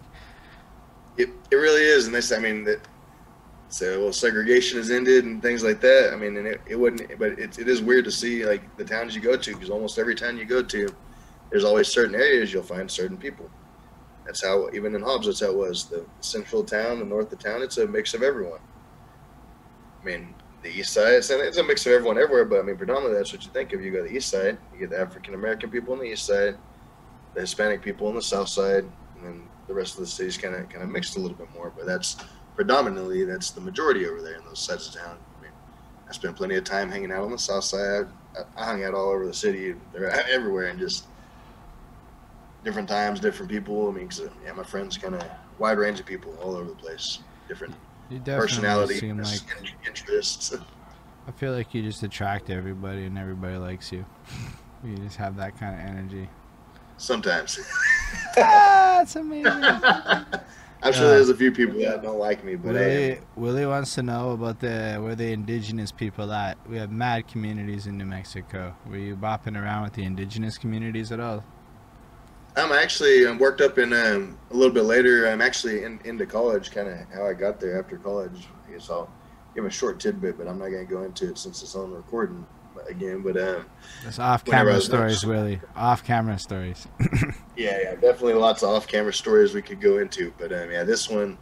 it, 1.17 1.29
it 1.51 1.55
really 1.55 1.81
is 1.81 2.07
and 2.07 2.15
this 2.15 2.31
i 2.33 2.37
mean 2.37 2.63
that 2.65 2.79
so 3.69 4.03
well 4.03 4.13
segregation 4.13 4.77
has 4.77 4.91
ended 4.91 5.25
and 5.25 5.41
things 5.41 5.63
like 5.63 5.81
that. 5.81 6.13
I 6.13 6.15
mean 6.15 6.37
and 6.37 6.47
it, 6.47 6.61
it 6.67 6.75
wouldn't 6.75 7.17
but 7.17 7.39
it, 7.39 7.57
it 7.57 7.67
is 7.67 7.81
weird 7.81 8.05
to 8.05 8.11
see 8.11 8.45
like 8.45 8.75
the 8.77 8.85
towns 8.85 9.15
you 9.15 9.21
go 9.21 9.35
to 9.35 9.53
because 9.53 9.69
almost 9.69 9.97
every 9.97 10.15
town 10.15 10.37
you 10.37 10.45
go 10.45 10.61
to 10.61 10.87
there's 11.49 11.63
always 11.63 11.87
certain 11.87 12.15
areas 12.15 12.51
you'll 12.51 12.63
find 12.63 12.89
certain 12.89 13.17
people. 13.17 13.49
That's 14.25 14.43
how 14.43 14.69
even 14.73 14.95
in 14.95 15.01
hobbs 15.01 15.27
that's 15.27 15.41
how 15.41 15.47
it 15.47 15.55
was. 15.55 15.85
The 15.85 16.05
central 16.21 16.63
town 16.63 16.99
the 16.99 17.05
north 17.05 17.31
of 17.31 17.39
town 17.39 17.61
it's 17.61 17.77
a 17.77 17.87
mix 17.87 18.13
of 18.13 18.23
everyone. 18.23 18.61
I 20.01 20.05
mean 20.05 20.33
the 20.65 20.79
east 20.79 20.93
side 20.93 21.13
it's 21.13 21.29
a, 21.29 21.39
it's 21.39 21.57
a 21.57 21.63
mix 21.63 21.85
of 21.85 21.93
everyone 21.93 22.17
everywhere 22.17 22.45
but 22.45 22.59
i 22.59 22.61
mean 22.61 22.77
predominantly 22.77 23.17
that's 23.17 23.31
what 23.31 23.43
you 23.43 23.51
think 23.51 23.73
of 23.73 23.81
you 23.83 23.91
go 23.91 24.03
to 24.03 24.09
the 24.09 24.15
east 24.15 24.29
side 24.29 24.57
you 24.73 24.79
get 24.79 24.89
the 24.89 24.99
african 24.99 25.33
american 25.33 25.69
people 25.69 25.93
on 25.93 25.99
the 25.99 26.05
east 26.05 26.25
side 26.25 26.55
the 27.33 27.41
hispanic 27.41 27.81
people 27.81 28.07
on 28.07 28.15
the 28.15 28.21
south 28.21 28.49
side 28.49 28.83
and 29.15 29.23
then 29.23 29.47
the 29.67 29.73
rest 29.73 29.93
of 29.93 29.99
the 30.01 30.07
city's 30.07 30.37
kind 30.37 30.55
of 30.55 30.67
kind 30.69 30.83
of 30.83 30.89
mixed 30.89 31.17
a 31.17 31.19
little 31.19 31.37
bit 31.37 31.51
more 31.53 31.71
but 31.75 31.85
that's 31.85 32.17
predominantly 32.55 33.25
that's 33.25 33.51
the 33.51 33.61
majority 33.61 34.07
over 34.07 34.21
there 34.21 34.35
in 34.35 34.45
those 34.45 34.59
sides 34.59 34.87
of 34.87 34.95
town. 34.95 35.17
I 35.37 35.41
mean, 35.43 35.51
I 36.09 36.13
spent 36.13 36.35
plenty 36.35 36.55
of 36.55 36.63
time 36.63 36.89
hanging 36.89 37.11
out 37.11 37.23
on 37.23 37.31
the 37.31 37.37
south 37.37 37.65
side. 37.65 38.07
I, 38.35 38.61
I 38.61 38.65
hung 38.65 38.83
out 38.83 38.93
all 38.93 39.09
over 39.09 39.27
the 39.27 39.33
city. 39.33 39.75
Everywhere 40.31 40.67
and 40.67 40.79
just 40.79 41.05
different 42.63 42.87
times, 42.87 43.19
different 43.19 43.51
people. 43.51 43.89
I 43.89 43.91
mean, 43.91 44.07
cause, 44.07 44.21
yeah, 44.43 44.53
my 44.53 44.63
friends 44.63 44.97
kind 44.97 45.15
of 45.15 45.23
wide 45.59 45.77
range 45.77 45.99
of 45.99 46.05
people 46.05 46.35
all 46.41 46.55
over 46.55 46.69
the 46.69 46.75
place, 46.75 47.19
different 47.47 47.75
personalities, 48.25 49.01
like, 49.01 49.41
interests. 49.85 50.55
I 51.27 51.31
feel 51.31 51.53
like 51.53 51.73
you 51.73 51.81
just 51.81 52.03
attract 52.03 52.49
everybody 52.49 53.05
and 53.05 53.17
everybody 53.17 53.57
likes 53.57 53.91
you. 53.91 54.05
you 54.83 54.97
just 54.97 55.17
have 55.17 55.35
that 55.37 55.57
kind 55.59 55.79
of 55.79 55.85
energy. 55.85 56.29
Sometimes. 56.97 57.59
ah, 58.37 58.97
that's 58.99 59.15
amazing. 59.15 59.51
I'm 60.85 60.93
sure 60.93 61.05
uh, 61.05 61.09
there's 61.09 61.29
a 61.29 61.35
few 61.35 61.51
people 61.51 61.79
that 61.79 62.03
don't 62.03 62.19
like 62.19 62.43
me, 62.43 62.55
but 62.55 62.73
Willie, 62.73 63.19
Willie 63.35 63.65
wants 63.65 63.95
to 63.95 64.03
know 64.03 64.31
about 64.31 64.59
the 64.59 64.99
where 65.01 65.15
the 65.15 65.31
indigenous 65.31 65.91
people 65.91 66.31
at. 66.31 66.57
We 66.69 66.77
have 66.77 66.91
mad 66.91 67.27
communities 67.27 67.87
in 67.87 67.97
New 67.97 68.05
Mexico. 68.05 68.75
Were 68.87 68.97
you 68.97 69.15
bopping 69.15 69.59
around 69.59 69.83
with 69.83 69.93
the 69.93 70.03
indigenous 70.03 70.59
communities 70.59 71.11
at 71.11 71.19
all? 71.19 71.43
I'm 72.57 72.71
actually 72.71 73.27
I'm 73.27 73.37
worked 73.37 73.61
up 73.61 73.77
in 73.77 73.91
um, 73.93 74.37
a 74.51 74.53
little 74.53 74.73
bit 74.73 74.83
later. 74.83 75.27
I'm 75.27 75.41
actually 75.41 75.83
in, 75.83 75.99
into 76.05 76.25
college, 76.25 76.71
kind 76.71 76.87
of 76.87 76.99
how 77.13 77.25
I 77.25 77.33
got 77.33 77.59
there 77.59 77.79
after 77.79 77.97
college. 77.97 78.47
I 78.67 78.71
guess 78.71 78.89
I'll 78.89 79.11
give 79.53 79.65
a 79.65 79.69
short 79.69 79.99
tidbit, 79.99 80.37
but 80.37 80.47
I'm 80.47 80.59
not 80.59 80.69
going 80.69 80.85
to 80.85 80.91
go 80.91 81.03
into 81.03 81.29
it 81.29 81.37
since 81.37 81.61
it's 81.63 81.75
on 81.75 81.91
recording 81.91 82.45
again. 82.87 83.21
But 83.21 83.37
um, 83.37 83.65
that's 84.03 84.19
off 84.19 84.45
camera 84.45 84.79
stories, 84.79 85.25
Willie. 85.25 85.59
Off 85.75 86.03
camera 86.03 86.39
stories. 86.39 86.87
yeah, 87.57 87.79
yeah, 87.81 87.95
definitely 87.95 88.33
lots 88.33 88.63
of 88.63 88.69
off 88.69 88.87
camera 88.87 89.13
stories 89.13 89.53
we 89.53 89.61
could 89.61 89.81
go 89.81 89.97
into. 89.97 90.33
But 90.37 90.53
um, 90.53 90.71
yeah, 90.71 90.83
this 90.83 91.09
one 91.09 91.37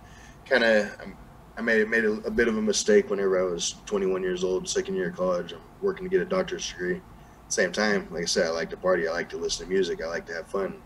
kind 0.45 0.64
of 0.64 0.99
um, 1.01 1.18
I 1.57 1.61
made 1.61 1.88
made 1.89 2.05
a, 2.05 2.14
a, 2.14 2.32
bit 2.32 2.47
of 2.47 2.57
a 2.57 2.61
mistake 2.61 3.11
whenever 3.11 3.39
I 3.39 3.51
was 3.51 3.76
21 3.86 4.24
years 4.24 4.43
old, 4.43 4.68
second 4.68 4.95
year 4.95 5.09
of 5.09 5.16
college. 5.16 5.53
I'm 5.53 5.61
working 5.82 6.05
to 6.05 6.09
get 6.09 6.22
a 6.22 6.26
doctor's 6.26 6.68
degree. 6.68 7.01
Same 7.49 7.72
time, 7.72 8.07
like 8.09 8.24
I 8.24 8.26
said, 8.26 8.47
I 8.47 8.49
like 8.49 8.72
to 8.72 8.78
party. 8.78 9.07
I 9.07 9.11
like 9.11 9.30
to 9.30 9.38
listen 9.38 9.68
to 9.68 9.72
music. 9.72 10.01
I 10.01 10.07
like 10.07 10.26
to 10.26 10.34
have 10.34 10.47
fun. 10.47 10.82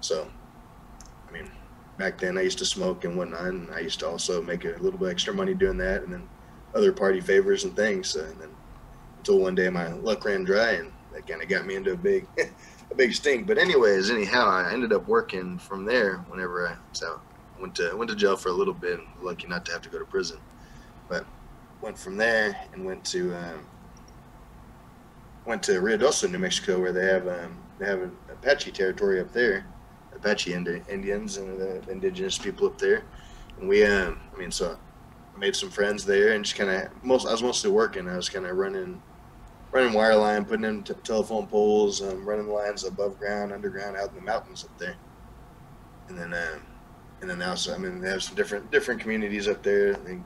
So, 0.00 0.28
I 1.28 1.32
mean, 1.32 1.50
back 1.96 2.18
then 2.18 2.38
I 2.38 2.42
used 2.42 2.58
to 2.58 2.64
smoke 2.64 3.04
and 3.04 3.16
whatnot, 3.16 3.46
and 3.46 3.70
I 3.72 3.80
used 3.80 4.00
to 4.00 4.08
also 4.08 4.42
make 4.42 4.64
a 4.64 4.76
little 4.80 4.98
bit 4.98 5.10
extra 5.10 5.34
money 5.34 5.54
doing 5.54 5.78
that, 5.78 6.02
and 6.02 6.12
then 6.12 6.28
other 6.74 6.92
party 6.92 7.20
favors 7.20 7.64
and 7.64 7.74
things. 7.74 8.08
So, 8.08 8.24
and 8.24 8.40
then 8.40 8.50
until 9.18 9.38
one 9.40 9.54
day 9.54 9.68
my 9.68 9.88
luck 9.88 10.24
ran 10.24 10.44
dry 10.44 10.72
and 10.72 10.92
that 11.12 11.26
kind 11.26 11.42
of 11.42 11.48
got 11.48 11.66
me 11.66 11.74
into 11.74 11.92
a 11.92 11.96
big 11.96 12.26
a 12.90 12.94
big 12.94 13.12
stink. 13.14 13.46
But 13.46 13.58
anyways 13.58 14.10
anyhow 14.10 14.48
i 14.48 14.72
ended 14.72 14.92
up 14.92 15.06
working 15.06 15.58
from 15.58 15.84
there 15.84 16.18
whenever 16.28 16.66
i 16.66 16.76
so 16.92 17.20
I 17.56 17.60
went 17.60 17.74
to 17.76 17.94
went 17.94 18.10
to 18.10 18.16
jail 18.16 18.36
for 18.36 18.48
a 18.48 18.52
little 18.52 18.74
bit 18.74 19.00
lucky 19.20 19.46
not 19.46 19.66
to 19.66 19.72
have 19.72 19.82
to 19.82 19.88
go 19.88 19.98
to 19.98 20.04
prison. 20.04 20.38
But 21.08 21.26
went 21.80 21.98
from 21.98 22.16
there 22.16 22.56
and 22.72 22.84
went 22.84 23.04
to 23.06 23.34
um, 23.34 23.66
went 25.44 25.62
to 25.64 25.72
Ruidoso, 25.72 26.30
New 26.30 26.38
Mexico, 26.38 26.80
where 26.80 26.92
they 26.92 27.06
have 27.06 27.26
um, 27.26 27.58
they 27.78 27.86
have 27.86 28.00
an 28.00 28.16
Apache 28.30 28.72
territory 28.72 29.20
up 29.20 29.32
there, 29.32 29.66
Apache 30.18 30.52
Indians 30.52 31.36
and 31.36 31.58
the 31.60 31.90
indigenous 31.90 32.38
people 32.38 32.66
up 32.66 32.78
there, 32.78 33.02
and 33.58 33.68
we 33.68 33.84
um, 33.84 34.20
I 34.34 34.38
mean 34.38 34.50
so 34.50 34.78
I 35.34 35.38
made 35.38 35.56
some 35.56 35.70
friends 35.70 36.04
there 36.04 36.32
and 36.32 36.44
just 36.44 36.56
kind 36.56 36.70
of 36.70 37.04
most 37.04 37.26
I 37.26 37.32
was 37.32 37.42
mostly 37.42 37.70
working. 37.70 38.08
I 38.08 38.16
was 38.16 38.28
kind 38.28 38.46
of 38.46 38.56
running 38.56 39.00
running 39.72 39.92
wire 39.92 40.16
line, 40.16 40.44
putting 40.44 40.64
in 40.64 40.82
t- 40.82 40.94
telephone 41.04 41.46
poles, 41.46 42.02
um, 42.02 42.26
running 42.26 42.48
lines 42.48 42.84
above 42.84 43.18
ground, 43.18 43.52
underground, 43.52 43.96
out 43.96 44.10
in 44.10 44.16
the 44.16 44.22
mountains 44.22 44.64
up 44.64 44.76
there. 44.78 44.96
And 46.08 46.18
then, 46.18 46.32
uh, 46.32 46.58
and 47.20 47.28
then 47.28 47.42
also, 47.42 47.74
I 47.74 47.78
mean, 47.78 48.00
they 48.00 48.08
have 48.08 48.22
some 48.22 48.34
different 48.34 48.70
different 48.70 49.00
communities 49.00 49.48
up 49.48 49.62
there. 49.62 49.92
I 49.92 49.98
think 49.98 50.24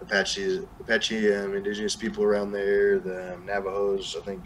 Apache, 0.00 0.66
Apache 0.80 1.34
um, 1.34 1.54
indigenous 1.54 1.96
people 1.96 2.24
around 2.24 2.52
there, 2.52 2.98
the 2.98 3.34
um, 3.34 3.46
Navajos, 3.46 4.16
I 4.20 4.24
think, 4.24 4.44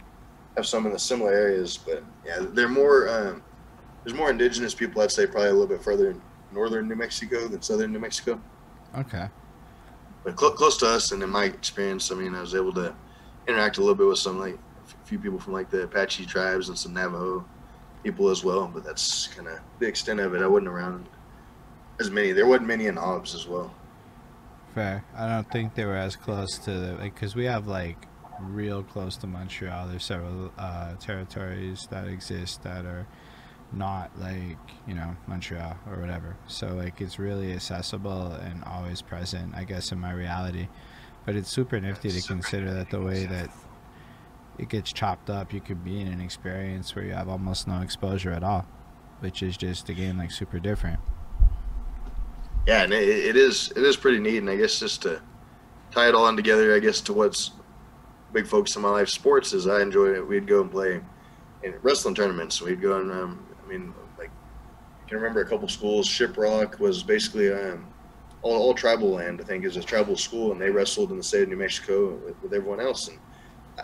have 0.56 0.66
some 0.66 0.86
in 0.86 0.92
the 0.92 0.98
similar 0.98 1.32
areas. 1.32 1.76
But 1.76 2.04
yeah, 2.24 2.38
they're 2.40 2.68
more. 2.68 3.08
Um, 3.08 3.42
there's 4.06 4.16
more 4.16 4.30
indigenous 4.30 4.72
people, 4.72 5.02
I'd 5.02 5.10
say, 5.10 5.26
probably 5.26 5.48
a 5.48 5.52
little 5.52 5.66
bit 5.66 5.82
further 5.82 6.10
in 6.10 6.22
northern 6.52 6.86
New 6.86 6.94
Mexico 6.94 7.48
than 7.48 7.60
southern 7.60 7.92
New 7.92 7.98
Mexico. 7.98 8.40
Okay. 8.96 9.26
But 10.22 10.38
cl- 10.38 10.52
close 10.52 10.76
to 10.76 10.86
us, 10.86 11.10
and 11.10 11.24
in 11.24 11.28
my 11.28 11.46
experience, 11.46 12.12
I 12.12 12.14
mean, 12.14 12.32
I 12.36 12.40
was 12.40 12.54
able 12.54 12.72
to 12.74 12.94
interact 13.48 13.78
a 13.78 13.80
little 13.80 13.96
bit 13.96 14.06
with 14.06 14.20
some 14.20 14.38
like 14.38 14.54
a 14.54 15.06
few 15.08 15.18
people 15.18 15.40
from 15.40 15.54
like 15.54 15.70
the 15.70 15.82
Apache 15.82 16.26
tribes 16.26 16.68
and 16.68 16.78
some 16.78 16.94
Navajo 16.94 17.44
people 18.04 18.28
as 18.28 18.44
well. 18.44 18.70
But 18.72 18.84
that's 18.84 19.26
kind 19.26 19.48
of 19.48 19.58
the 19.80 19.88
extent 19.88 20.20
of 20.20 20.36
it. 20.36 20.42
I 20.42 20.46
wasn't 20.46 20.68
around 20.68 21.08
as 21.98 22.08
many. 22.08 22.30
There 22.30 22.46
wasn't 22.46 22.68
many 22.68 22.86
in 22.86 22.94
Hobbs 22.94 23.34
as 23.34 23.48
well. 23.48 23.74
Fair. 24.72 25.04
I 25.16 25.26
don't 25.26 25.50
think 25.50 25.74
they 25.74 25.84
were 25.84 25.96
as 25.96 26.14
close 26.14 26.58
to 26.58 26.70
the 26.70 26.92
like 26.92 27.14
because 27.14 27.34
we 27.34 27.46
have 27.46 27.66
like 27.66 28.06
real 28.40 28.84
close 28.84 29.16
to 29.16 29.26
Montreal. 29.26 29.88
There's 29.88 30.04
several 30.04 30.52
uh, 30.56 30.94
territories 30.94 31.88
that 31.90 32.06
exist 32.06 32.62
that 32.62 32.84
are 32.84 33.08
not 33.76 34.10
like 34.18 34.58
you 34.86 34.94
know 34.94 35.16
Montreal 35.26 35.76
or 35.90 36.00
whatever. 36.00 36.36
So 36.46 36.68
like 36.68 37.00
it's 37.00 37.18
really 37.18 37.52
accessible 37.52 38.32
and 38.32 38.64
always 38.64 39.02
present. 39.02 39.54
I 39.54 39.64
guess 39.64 39.92
in 39.92 40.00
my 40.00 40.12
reality. 40.12 40.68
But 41.24 41.34
it's 41.34 41.50
super 41.50 41.80
nifty 41.80 42.10
to 42.10 42.26
consider 42.26 42.72
that 42.74 42.90
the 42.90 43.00
way 43.00 43.26
that 43.26 43.50
it 44.58 44.68
gets 44.68 44.92
chopped 44.92 45.28
up, 45.28 45.52
you 45.52 45.60
could 45.60 45.84
be 45.84 46.00
in 46.00 46.06
an 46.06 46.20
experience 46.20 46.94
where 46.94 47.04
you 47.04 47.12
have 47.12 47.28
almost 47.28 47.66
no 47.66 47.80
exposure 47.80 48.30
at 48.30 48.44
all, 48.44 48.66
which 49.20 49.42
is 49.42 49.56
just 49.56 49.88
again 49.88 50.16
like 50.16 50.30
super 50.30 50.58
different. 50.58 51.00
Yeah, 52.66 52.82
and 52.82 52.92
it, 52.92 53.08
it 53.08 53.36
is 53.36 53.72
it 53.76 53.82
is 53.82 53.96
pretty 53.96 54.18
neat, 54.18 54.38
and 54.38 54.50
I 54.50 54.56
guess 54.56 54.78
just 54.80 55.02
to 55.02 55.20
tie 55.90 56.08
it 56.08 56.14
all 56.14 56.28
in 56.28 56.36
together, 56.36 56.74
I 56.74 56.78
guess 56.78 57.00
to 57.02 57.12
what's 57.12 57.52
big 58.32 58.46
focus 58.46 58.76
in 58.76 58.82
my 58.82 58.90
life, 58.90 59.08
sports 59.08 59.52
is 59.52 59.66
I 59.66 59.82
enjoy 59.82 60.14
it. 60.14 60.26
We'd 60.26 60.46
go 60.46 60.60
and 60.60 60.70
play 60.70 61.00
in 61.62 61.74
wrestling 61.82 62.14
tournaments. 62.14 62.60
We'd 62.60 62.80
go 62.80 63.00
and 63.00 63.10
um, 63.10 63.45
I 63.66 63.68
mean, 63.68 63.92
like 64.18 64.30
I 65.04 65.08
can 65.08 65.18
remember 65.18 65.40
a 65.40 65.46
couple 65.46 65.68
schools. 65.68 66.08
Shiprock 66.08 66.78
was 66.78 67.02
basically 67.02 67.52
um, 67.52 67.86
all, 68.42 68.54
all 68.54 68.74
tribal 68.74 69.10
land. 69.10 69.40
I 69.40 69.44
think 69.44 69.64
is 69.64 69.76
a 69.76 69.82
tribal 69.82 70.16
school, 70.16 70.52
and 70.52 70.60
they 70.60 70.70
wrestled 70.70 71.10
in 71.10 71.16
the 71.16 71.22
state 71.22 71.42
of 71.42 71.48
New 71.48 71.56
Mexico 71.56 72.14
with, 72.14 72.40
with 72.42 72.52
everyone 72.52 72.80
else. 72.80 73.08
And 73.08 73.18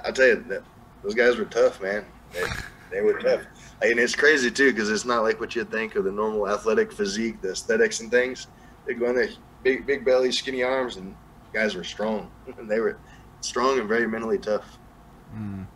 I 0.04 0.10
tell 0.10 0.28
you 0.28 0.44
that 0.48 0.62
those 1.02 1.14
guys 1.14 1.36
were 1.36 1.44
tough, 1.44 1.80
man. 1.82 2.04
They, 2.32 2.44
they 2.90 3.00
were 3.00 3.18
tough, 3.20 3.42
and 3.82 3.98
it's 3.98 4.14
crazy 4.14 4.50
too 4.50 4.72
because 4.72 4.90
it's 4.90 5.04
not 5.04 5.22
like 5.22 5.40
what 5.40 5.54
you'd 5.54 5.70
think 5.70 5.96
of 5.96 6.04
the 6.04 6.12
normal 6.12 6.48
athletic 6.48 6.92
physique, 6.92 7.40
the 7.40 7.50
aesthetics 7.50 8.00
and 8.00 8.10
things. 8.10 8.46
They 8.86 8.94
go 8.94 9.10
in 9.10 9.16
there, 9.16 9.28
big 9.62 9.86
big 9.86 10.04
belly, 10.04 10.32
skinny 10.32 10.62
arms, 10.62 10.96
and 10.96 11.14
guys 11.52 11.74
were 11.74 11.84
strong. 11.84 12.30
and 12.58 12.70
they 12.70 12.80
were 12.80 12.98
strong 13.40 13.78
and 13.78 13.88
very 13.88 14.06
mentally 14.06 14.38
tough. 14.38 14.78
Mm. 15.36 15.66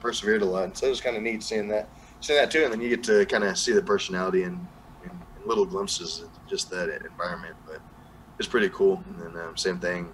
Persevered 0.00 0.42
a 0.42 0.44
lot, 0.44 0.76
so 0.76 0.86
it 0.86 0.90
was 0.90 1.00
kind 1.00 1.16
of 1.16 1.22
neat 1.22 1.42
seeing 1.42 1.66
that, 1.68 1.88
seeing 2.20 2.38
that 2.38 2.50
too. 2.50 2.64
And 2.64 2.72
then 2.72 2.80
you 2.80 2.88
get 2.88 3.02
to 3.04 3.24
kind 3.26 3.44
of 3.44 3.58
see 3.58 3.72
the 3.72 3.82
personality 3.82 4.42
and 4.44 4.66
little 5.44 5.64
glimpses 5.64 6.20
of 6.20 6.28
just 6.46 6.70
that 6.70 6.88
environment. 7.04 7.56
But 7.66 7.80
it's 8.38 8.48
pretty 8.48 8.68
cool. 8.68 9.02
And 9.06 9.36
then 9.36 9.42
um, 9.42 9.56
same 9.56 9.78
thing, 9.78 10.12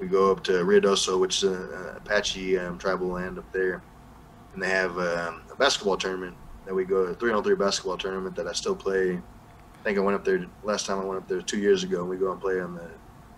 we 0.00 0.08
go 0.08 0.32
up 0.32 0.42
to 0.44 0.52
Ruidoso, 0.64 1.20
which 1.20 1.42
is 1.42 1.50
a, 1.50 1.94
Apache 1.96 2.58
um, 2.58 2.78
tribal 2.78 3.08
land 3.08 3.38
up 3.38 3.50
there, 3.52 3.82
and 4.52 4.62
they 4.62 4.68
have 4.68 4.98
um, 4.98 5.42
a 5.50 5.54
basketball 5.56 5.96
tournament 5.96 6.36
that 6.66 6.74
we 6.74 6.84
go 6.84 6.96
a 6.96 7.14
three 7.14 7.32
on 7.32 7.42
three 7.44 7.54
basketball 7.54 7.96
tournament 7.96 8.34
that 8.36 8.46
I 8.48 8.52
still 8.52 8.74
play. 8.74 9.12
I 9.14 9.84
think 9.84 9.98
I 9.98 10.00
went 10.00 10.14
up 10.14 10.24
there 10.24 10.44
last 10.62 10.86
time 10.86 10.98
I 10.98 11.04
went 11.04 11.20
up 11.20 11.28
there 11.28 11.40
two 11.40 11.58
years 11.58 11.84
ago. 11.84 12.00
and 12.00 12.08
We 12.08 12.16
go 12.16 12.32
and 12.32 12.40
play 12.40 12.60
on 12.60 12.74
the, 12.74 12.88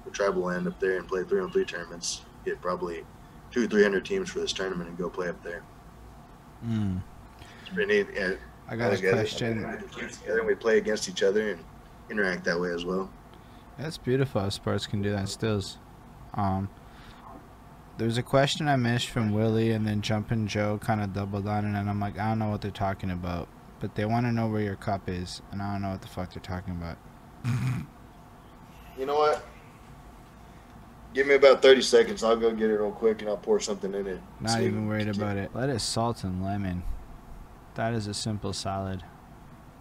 the 0.05 0.11
tribal 0.11 0.42
land 0.42 0.66
up 0.66 0.78
there 0.80 0.98
and 0.98 1.09
play 1.09 1.24
three 1.24 1.40
on 1.40 1.50
three 1.50 1.64
tournaments. 1.64 2.22
Get 2.44 2.61
probably 2.61 3.05
two 3.50 3.66
three 3.68 3.82
hundred 3.82 4.05
teams 4.05 4.30
for 4.30 4.40
this 4.40 4.52
tournament 4.52 4.88
and 4.88 4.98
go 4.98 5.09
play 5.09 5.28
up 5.28 5.42
there. 5.42 5.62
Mm. 6.66 7.02
It's 7.75 7.87
pretty 7.87 8.05
neat. 8.05 8.16
Yeah, 8.16 8.35
I 8.68 8.77
got 8.77 8.93
a 8.93 8.97
together. 8.97 9.16
question. 9.16 9.57
Together 9.91 10.39
and 10.39 10.47
we 10.47 10.55
play 10.55 10.79
against 10.79 11.09
each 11.09 11.22
other 11.22 11.51
and 11.51 11.64
interact 12.09 12.45
that 12.45 12.61
way 12.61 12.70
as 12.70 12.85
well. 12.85 13.11
That's 13.79 13.99
beautiful. 13.99 14.43
how 14.43 14.49
Sports 14.51 14.87
can 14.87 15.03
do 15.03 15.11
that 15.11 15.29
stills. 15.29 15.79
Um, 16.35 16.68
there's 17.99 18.18
a 18.18 18.22
question 18.22 18.68
I 18.68 18.77
missed 18.77 19.09
from 19.09 19.33
Willie, 19.33 19.72
and 19.72 19.87
then 19.87 20.03
Jumpin' 20.03 20.47
Joe 20.47 20.79
kind 20.79 21.01
of 21.01 21.12
doubled 21.12 21.49
on 21.49 21.64
it, 21.64 21.79
and 21.79 21.91
I'm 21.91 21.99
like, 21.99 22.18
I 22.18 22.29
don't 22.29 22.39
know 22.39 22.51
what 22.51 22.61
they're 22.61 22.70
talking 22.70 23.11
about. 23.11 23.49
But 23.81 23.97
they 23.97 24.05
want 24.05 24.27
to 24.27 24.33
know 24.33 24.47
where 24.49 24.62
your 24.62 24.77
cup 24.77 25.09
is, 25.09 25.43
and 25.51 25.61
I 25.61 25.72
don't 25.72 25.83
know 25.83 25.91
what 25.91 26.03
the 26.03 26.09
fuck 26.09 26.33
they're 26.33 26.43
talking 26.43 26.75
about. 26.75 26.97
You 28.97 29.07
know 29.07 29.16
what? 29.16 29.45
Give 31.14 31.27
me 31.27 31.35
about 31.35 31.62
30 31.62 31.83
seconds. 31.83 32.22
I'll 32.22 32.37
go 32.37 32.53
get 32.53 32.70
it 32.70 32.75
real 32.75 32.93
quick 32.93 33.22
and 33.22 33.29
I'll 33.29 33.37
pour 33.37 33.59
something 33.59 33.93
in 33.93 34.07
it. 34.07 34.20
Not 34.41 34.61
even 34.61 34.87
worried 34.87 35.09
about 35.09 35.37
it. 35.37 35.51
Let 35.53 35.68
it 35.68 35.81
salt, 35.81 36.22
and 36.22 36.45
lemon. 36.45 36.85
That 37.75 37.95
is 37.95 38.07
a 38.07 38.14
simple 38.14 38.53
salad. 38.53 39.03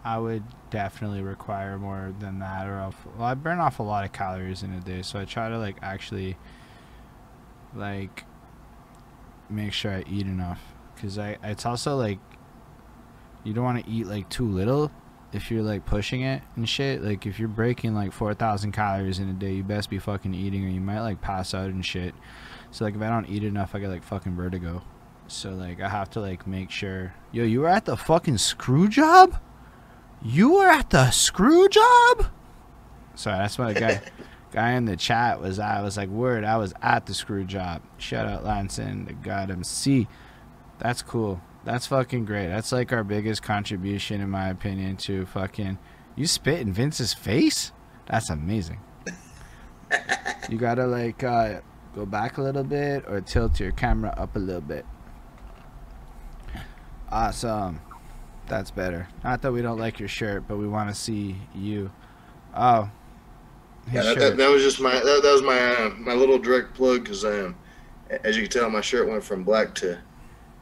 I 0.04 0.18
would 0.18 0.44
definitely 0.70 1.22
require 1.22 1.78
more 1.78 2.14
than 2.20 2.39
that, 2.39 2.68
or 2.68 2.78
else, 2.80 2.96
well, 3.18 3.28
I 3.28 3.36
burn 3.36 3.60
off 3.60 3.80
a 3.80 3.84
lot 3.84 4.04
of 4.04 4.12
calories 4.12 4.64
in 4.64 4.74
a 4.74 4.82
day, 4.82 5.02
so 5.02 5.20
I 5.20 5.26
try 5.26 5.48
to 5.50 5.58
like 5.58 5.78
actually, 5.82 6.36
like, 7.74 8.26
make 9.50 9.72
sure 9.72 9.91
I 9.91 10.04
eat 10.10 10.26
enough. 10.26 10.62
Cause 11.00 11.18
I, 11.18 11.38
it's 11.44 11.66
also 11.66 11.98
like, 11.98 12.20
you 13.44 13.54
don't 13.54 13.64
want 13.64 13.84
to 13.84 13.91
eat 13.91 14.08
like 14.08 14.30
too 14.30 14.48
little 14.48 14.91
if 15.34 15.52
you're 15.52 15.64
like 15.64 15.86
pushing 15.86 16.22
it 16.22 16.41
and 16.56 16.68
shit. 16.68 17.04
Like 17.04 17.26
if 17.26 17.39
you're 17.39 17.48
breaking 17.48 17.94
like 17.94 18.14
four 18.14 18.34
thousand 18.34 18.72
calories 18.72 19.20
in 19.20 19.30
a 19.30 19.34
day, 19.34 19.54
you 19.54 19.64
best 19.64 19.89
be 19.89 20.00
fucking 20.00 20.34
eating, 20.34 20.66
or 20.66 20.70
you 20.70 20.82
might 20.82 21.02
like 21.02 21.22
pass 21.22 21.54
out 21.54 21.70
and 21.70 21.86
shit. 21.86 22.14
So 22.72 22.86
like 22.86 22.96
if 22.96 23.02
I 23.02 23.10
don't 23.10 23.28
eat 23.28 23.44
enough, 23.44 23.76
I 23.76 23.80
get 23.80 23.89
like 23.89 24.04
fucking 24.04 24.36
vertigo. 24.36 24.82
So 25.28 25.51
like 25.51 25.82
I 25.82 25.89
have 25.89 26.09
to 26.11 26.19
like 26.19 26.45
make 26.47 26.69
sure. 26.69 27.13
Yo, 27.32 27.43
you 27.43 27.61
were 27.61 27.69
at 27.69 27.86
the 27.86 27.97
fucking 27.97 28.38
screw 28.38 28.88
job. 28.88 29.39
You 30.21 30.53
were 30.55 30.67
at 30.67 30.89
the 30.89 31.11
screw 31.11 31.67
job. 31.69 32.28
Sorry, 33.15 33.38
that's 33.38 33.57
what 33.57 33.74
the 33.74 33.80
guy 33.80 34.01
guy 34.51 34.71
in 34.74 34.86
the 34.86 34.95
chat 34.95 35.41
was. 35.41 35.59
I 35.59 35.82
was 35.82 35.97
like, 35.97 36.09
word. 36.09 36.43
I 36.43 36.57
was 36.57 36.74
at 36.82 37.05
the 37.05 37.13
screw 37.13 37.43
job. 37.43 37.82
Shout 37.97 38.28
out 38.28 38.45
Lanson, 38.45 39.05
the 39.05 39.13
God 39.13 39.51
MC. 39.51 40.07
That's 40.80 41.01
cool. 41.01 41.41
That's 41.65 41.88
fucking 41.88 42.26
great. 42.26 42.47
That's 42.47 42.71
like 42.71 42.91
our 42.91 43.03
biggest 43.03 43.41
contribution, 43.41 44.21
in 44.21 44.30
my 44.30 44.49
opinion, 44.49 44.97
to 44.97 45.26
fucking. 45.26 45.80
You 46.15 46.28
spit 46.28 46.59
in 46.59 46.74
Vince's 46.74 47.13
face? 47.13 47.71
That's 48.05 48.30
amazing. 48.30 48.80
you 50.49 50.57
gotta 50.57 50.86
like 50.86 51.24
uh, 51.24 51.61
go 51.95 52.05
back 52.05 52.38
a 52.38 52.41
little 52.41 52.63
bit 52.63 53.05
or 53.07 53.21
tilt 53.21 53.59
your 53.59 53.71
camera 53.71 54.13
up 54.17 54.36
a 54.36 54.39
little 54.39 54.61
bit. 54.61 54.86
Awesome. 57.14 57.80
That's 58.47 58.72
better. 58.72 59.07
Not 59.24 59.43
that 59.43 59.51
we 59.51 59.61
don't 59.61 59.78
like 59.78 59.99
your 59.99 60.09
shirt, 60.09 60.45
but 60.47 60.57
we 60.57 60.68
want 60.68 60.89
to 60.89 60.95
see 60.95 61.36
you. 61.53 61.91
Oh. 62.55 62.89
Yeah, 63.91 64.01
that, 64.01 64.18
that, 64.18 64.38
that 64.38 64.49
was 64.49 64.64
just 64.64 64.80
my 64.82 64.93
that, 64.93 65.03
that 65.03 65.32
was 65.32 65.43
my 65.43 65.59
uh, 65.59 65.89
my 65.99 66.14
little 66.14 66.39
direct 66.39 66.74
plug 66.74 67.03
because 67.03 67.24
um, 67.24 67.55
as 68.24 68.36
you 68.36 68.43
can 68.43 68.51
tell, 68.51 68.70
my 68.70 68.82
shirt 68.82 69.07
went 69.07 69.24
from 69.24 69.43
black 69.43 69.76
to 69.76 69.99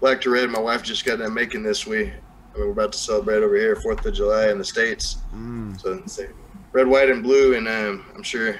black 0.02 0.20
to 0.22 0.32
red. 0.32 0.50
My 0.50 0.60
wife 0.60 0.84
just 0.84 1.06
got 1.06 1.20
done 1.20 1.34
making 1.34 1.64
this. 1.64 1.88
We 1.88 2.12
we're 2.58 2.72
about 2.72 2.92
to 2.94 2.98
celebrate 2.98 3.44
over 3.44 3.56
here 3.56 3.78
Fourth 3.78 4.06
of 4.06 4.14
July 4.14 4.50
in 4.50 4.58
the 4.58 4.66
states. 4.66 5.20
Mm. 5.34 5.80
So 5.80 6.28
red, 6.74 6.88
white, 6.88 7.10
and 7.10 7.24
blue. 7.24 7.56
And 7.56 7.68
um, 7.68 8.06
I'm 8.14 8.24
sure 8.24 8.50
if 8.50 8.60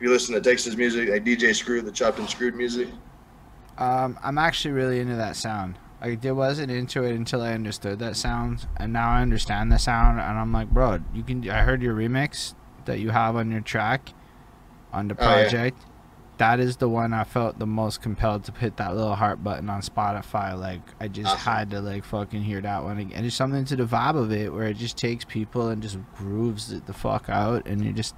you 0.00 0.10
listen 0.10 0.34
to 0.34 0.40
Texas 0.40 0.74
music, 0.76 1.10
like 1.10 1.24
DJ 1.24 1.54
Screw, 1.54 1.80
the 1.80 1.92
chopped 1.92 2.18
and 2.18 2.28
screwed 2.28 2.56
music. 2.56 2.88
Um, 3.78 4.18
I'm 4.22 4.38
actually 4.38 4.72
really 4.72 4.98
into 4.98 5.14
that 5.14 5.36
sound. 5.36 5.78
I 6.04 6.14
did 6.16 6.32
wasn't 6.32 6.70
into 6.70 7.02
it 7.02 7.14
until 7.14 7.40
I 7.40 7.52
understood 7.52 7.98
that 8.00 8.14
sound, 8.16 8.66
and 8.76 8.92
now 8.92 9.08
I 9.10 9.22
understand 9.22 9.72
the 9.72 9.78
sound, 9.78 10.20
and 10.20 10.38
I'm 10.38 10.52
like, 10.52 10.68
bro, 10.68 10.98
you 11.14 11.22
can. 11.22 11.48
I 11.48 11.62
heard 11.62 11.80
your 11.82 11.94
remix 11.94 12.54
that 12.84 13.00
you 13.00 13.08
have 13.10 13.36
on 13.36 13.50
your 13.50 13.62
track, 13.62 14.12
on 14.92 15.08
the 15.08 15.16
Oh, 15.18 15.24
yeah. 15.24 15.26
project. 15.48 15.78
That 16.36 16.58
is 16.60 16.76
the 16.78 16.88
one 16.88 17.14
I 17.14 17.22
felt 17.24 17.58
the 17.60 17.66
most 17.66 18.02
compelled 18.02 18.42
to 18.44 18.52
hit 18.52 18.76
that 18.78 18.94
little 18.96 19.14
heart 19.14 19.42
button 19.44 19.70
on 19.70 19.80
Spotify. 19.82 20.58
Like 20.58 20.82
I 21.00 21.08
just 21.08 21.30
Awesome. 21.36 21.52
had 21.52 21.70
to 21.70 21.80
like 21.80 22.04
fucking 22.04 22.42
hear 22.42 22.60
that 22.60 22.82
one 22.82 22.98
again. 22.98 23.20
There's 23.22 23.34
something 23.36 23.64
to 23.66 23.76
the 23.76 23.84
vibe 23.86 24.16
of 24.16 24.30
it 24.32 24.52
where 24.52 24.64
it 24.66 24.76
just 24.76 24.96
takes 24.98 25.24
people 25.24 25.68
and 25.68 25.80
just 25.80 25.96
grooves 26.16 26.72
it 26.72 26.86
the 26.86 26.92
fuck 26.92 27.28
out, 27.28 27.66
and 27.66 27.82
you 27.84 27.92
just. 27.92 28.14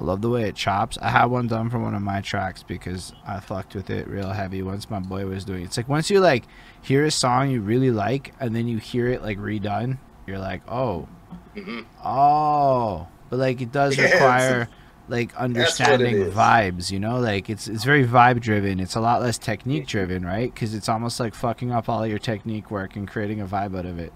I 0.00 0.04
love 0.04 0.20
the 0.20 0.30
way 0.30 0.42
it 0.48 0.54
chops. 0.54 0.96
I 1.02 1.10
had 1.10 1.26
one 1.26 1.48
done 1.48 1.70
for 1.70 1.78
one 1.80 1.94
of 1.94 2.02
my 2.02 2.20
tracks 2.20 2.62
because 2.62 3.12
I 3.26 3.40
fucked 3.40 3.74
with 3.74 3.90
it 3.90 4.06
real 4.06 4.30
heavy 4.30 4.62
once 4.62 4.88
my 4.88 5.00
boy 5.00 5.26
was 5.26 5.44
doing 5.44 5.62
it. 5.62 5.66
It's 5.66 5.76
like 5.76 5.88
once 5.88 6.08
you 6.08 6.20
like 6.20 6.44
hear 6.80 7.04
a 7.04 7.10
song 7.10 7.50
you 7.50 7.60
really 7.60 7.90
like 7.90 8.32
and 8.38 8.54
then 8.54 8.68
you 8.68 8.78
hear 8.78 9.08
it 9.08 9.22
like 9.22 9.38
redone, 9.38 9.98
you're 10.26 10.38
like, 10.38 10.62
oh, 10.68 11.08
hmm 11.54 11.80
oh. 12.04 13.08
But 13.28 13.38
like 13.40 13.60
it 13.60 13.72
does 13.72 13.98
require 14.00 14.68
like 15.08 15.34
understanding 15.34 16.30
vibes, 16.30 16.92
you 16.92 17.00
know? 17.00 17.18
Like 17.18 17.50
it's 17.50 17.66
it's 17.66 17.82
very 17.82 18.06
vibe 18.06 18.40
driven. 18.40 18.78
It's 18.78 18.94
a 18.94 19.00
lot 19.00 19.20
less 19.20 19.36
technique 19.36 19.88
driven, 19.88 20.24
right? 20.24 20.54
Cuz 20.54 20.74
it's 20.74 20.88
almost 20.88 21.18
like 21.18 21.34
fucking 21.34 21.72
up 21.72 21.88
all 21.88 22.06
your 22.06 22.20
technique 22.20 22.70
work 22.70 22.94
and 22.94 23.08
creating 23.08 23.40
a 23.40 23.46
vibe 23.46 23.76
out 23.76 23.86
of 23.86 23.98
it. 23.98 24.12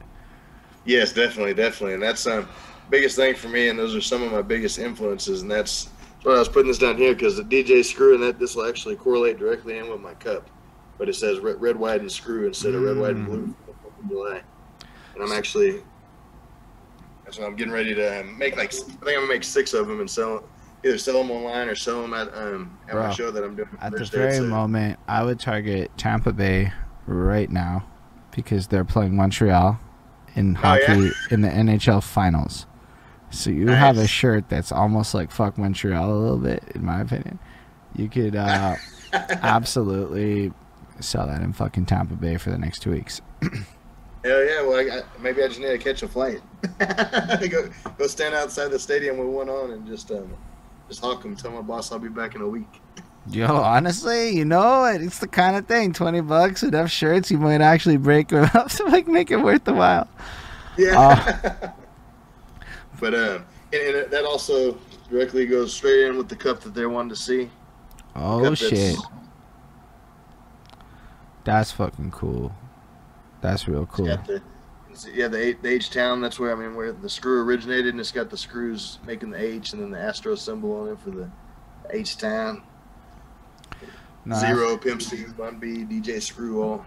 Yes, 0.85 1.12
definitely, 1.12 1.55
definitely, 1.55 1.95
and 1.95 2.03
that's 2.03 2.26
um 2.26 2.49
biggest 2.93 3.16
thing 3.16 3.34
for 3.34 3.49
me, 3.49 3.68
and 3.70 3.78
those 3.78 3.97
are 3.97 4.01
some 4.01 4.22
of 4.22 4.30
my 4.30 4.43
biggest 4.43 4.78
influences, 4.78 5.43
and 5.43 5.51
that's 5.51 5.84
that's 5.84 6.24
why 6.26 6.34
I 6.34 6.38
was 6.38 6.49
putting 6.49 6.68
this 6.68 6.78
down 6.78 6.97
here 6.97 7.14
because 7.14 7.36
the 7.36 7.43
DJ 7.43 7.84
Screw 7.84 8.14
and 8.14 8.22
that 8.22 8.38
this 8.38 8.55
will 8.55 8.68
actually 8.68 8.95
correlate 8.95 9.38
directly 9.38 9.78
in 9.78 9.90
with 9.90 10.01
my 10.01 10.14
cup, 10.14 10.49
but 10.99 11.09
it 11.09 11.14
says 11.14 11.40
red, 11.40 11.61
red 11.61 11.76
white, 11.76 12.01
and 12.01 12.12
screw 12.12 12.47
instead 12.47 12.74
of 12.74 12.82
red, 12.82 12.97
white, 12.97 13.16
and 13.16 13.26
blue 13.26 13.55
for 13.66 13.72
the 13.72 13.78
Fourth 13.82 13.99
of 13.99 14.09
July, 14.09 14.43
and 15.14 15.24
I'm 15.24 15.32
actually 15.32 15.82
that's 17.24 17.38
what 17.38 17.49
I'm 17.49 17.57
getting 17.57 17.72
ready 17.72 17.95
to 17.95 18.20
um, 18.20 18.38
make 18.38 18.57
like 18.57 18.72
I 18.72 18.76
think 18.76 19.01
I'm 19.01 19.14
gonna 19.14 19.26
make 19.26 19.43
six 19.43 19.72
of 19.72 19.88
them 19.88 19.99
and 20.01 20.09
sell 20.09 20.45
either 20.84 20.99
sell 20.99 21.18
them 21.18 21.30
online 21.30 21.68
or 21.68 21.74
sell 21.74 22.03
them 22.03 22.12
at 22.12 22.32
um 22.36 22.78
at 22.88 22.95
my 22.95 23.11
show 23.12 23.30
that 23.30 23.43
I'm 23.43 23.57
doing 23.57 23.68
At 23.80 23.93
the 23.93 24.05
very 24.05 24.38
uh, 24.38 24.43
moment, 24.43 24.99
I 25.09 25.24
would 25.24 25.40
target 25.40 25.90
Tampa 25.97 26.32
Bay 26.32 26.72
right 27.07 27.51
now 27.51 27.84
because 28.32 28.66
they're 28.68 28.84
playing 28.84 29.16
Montreal 29.16 29.80
in 30.34 30.57
Oh, 30.57 30.61
hockey 30.61 30.82
yeah? 31.05 31.11
in 31.30 31.40
the 31.40 31.49
NHL 31.49 32.03
finals. 32.03 32.66
So 33.33 33.51
you 33.51 33.68
have 33.68 33.97
a 33.97 34.07
shirt 34.07 34.49
that's 34.51 34.70
almost 34.70 35.14
like 35.14 35.30
fuck 35.30 35.57
Montreal 35.57 36.12
a 36.12 36.14
little 36.14 36.39
bit, 36.39 36.62
in 36.74 36.85
my 36.85 37.01
opinion. 37.01 37.39
You 37.97 38.09
could 38.09 38.37
uh, 38.37 38.76
absolutely 39.12 40.53
sell 41.01 41.26
that 41.26 41.41
in 41.41 41.55
fucking 41.55 41.87
Tampa 41.87 42.14
Bay 42.14 42.37
for 42.37 42.51
the 42.51 42.59
next 42.59 42.80
two 42.80 42.91
weeks. 42.91 43.22
Hell 44.24 44.45
yeah! 44.45 44.62
Well, 44.62 44.76
I, 44.76 44.99
I, 44.99 45.03
maybe 45.20 45.43
I 45.43 45.49
just 45.49 45.61
need 45.61 45.68
to 45.68 45.78
catch 45.78 46.03
a 46.03 46.09
flight. 46.09 46.41
go 46.78 47.70
go 47.99 48.07
stand 48.07 48.35
outside 48.35 48.68
the 48.68 48.78
stadium 48.78 49.16
with 49.16 49.28
one 49.28 49.49
on 49.49 49.72
and 49.72 49.87
just 49.87 50.11
um, 50.12 50.33
just 50.89 51.01
hawk 51.01 51.22
them. 51.22 51.35
Tell 51.35 51.51
my 51.51 51.62
boss 51.62 51.91
I'll 51.91 51.99
be 51.99 52.09
back 52.09 52.35
in 52.35 52.43
a 52.43 52.49
week. 52.49 52.80
Yo, 53.30 53.47
honestly, 53.47 54.30
you 54.30 54.45
know, 54.45 54.85
it's 54.85 55.20
the 55.20 55.26
kind 55.26 55.57
of 55.57 55.66
thing. 55.66 55.93
Twenty 55.93 56.20
bucks, 56.20 56.62
enough 56.62 56.91
shirts, 56.91 57.30
you 57.30 57.39
might 57.39 57.62
actually 57.62 57.97
break 57.97 58.28
them 58.28 58.49
up 58.55 58.68
to 58.72 58.85
like 58.85 59.09
make 59.09 59.30
it 59.30 59.39
worth 59.39 59.64
the 59.64 59.74
while. 59.74 60.07
Yeah. 60.76 61.72
But 63.03 63.16
um, 63.16 63.44
and, 63.72 63.96
and 63.96 64.11
that 64.12 64.24
also 64.24 64.78
directly 65.11 65.44
goes 65.44 65.74
straight 65.74 66.07
in 66.07 66.16
with 66.16 66.28
the 66.28 66.36
cup 66.36 66.61
that 66.61 66.72
they 66.72 66.86
wanted 66.86 67.09
to 67.09 67.16
see. 67.16 67.50
Oh 68.14 68.55
shit. 68.55 68.96
That's 71.42 71.72
fucking 71.72 72.12
cool. 72.12 72.55
That's 73.40 73.66
real 73.66 73.86
cool. 73.86 74.07
the, 74.07 74.40
yeah, 75.12 75.26
the, 75.26 75.48
H- 75.48 75.57
the 75.62 75.68
H 75.68 75.90
town. 75.90 76.20
That's 76.20 76.38
where 76.38 76.53
I 76.53 76.55
mean 76.55 76.76
where 76.76 76.92
the 76.92 77.09
screw 77.09 77.42
originated, 77.42 77.88
and 77.88 77.98
it's 77.98 78.12
got 78.12 78.30
the 78.30 78.36
screws 78.36 79.00
making 79.05 79.30
the 79.30 79.42
H, 79.42 79.72
and 79.72 79.82
then 79.82 79.90
the 79.90 79.98
Astro 79.98 80.36
symbol 80.36 80.80
on 80.80 80.90
it 80.90 81.00
for 81.00 81.11
the 81.11 81.28
H 81.90 82.16
town. 82.18 82.62
Z-Ro, 84.32 84.78
Pimp 84.78 85.03
C, 85.03 85.24
Bun 85.36 85.59
B, 85.59 85.78
DJ 85.78 86.22
Screw, 86.22 86.62
all, 86.62 86.86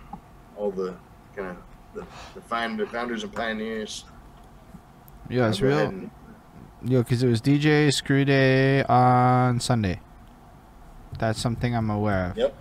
all 0.55 0.72
the 0.72 0.95
kind 1.36 1.49
of 1.49 1.57
the, 1.93 2.05
the, 2.34 2.39
find, 2.39 2.80
the 2.80 2.88
founders 2.88 3.24
and 3.24 3.34
pioneers. 3.34 4.05
Yeah, 5.30 5.49
it's 5.49 5.61
I'll 5.61 5.69
go 5.69 5.76
ahead 5.76 5.89
real. 5.91 5.99
and- 6.01 6.11
Yo, 6.91 7.01
because 7.01 7.23
it 7.23 7.28
was 7.28 7.41
DJ 7.41 7.91
Screw 7.91 8.26
Day 8.26 8.84
on 8.84 9.59
Sunday. 9.59 9.99
That's 11.17 11.39
something 11.41 11.76
I'm 11.76 11.89
aware 11.89 12.32
of. 12.32 12.38
Yep. 12.38 12.55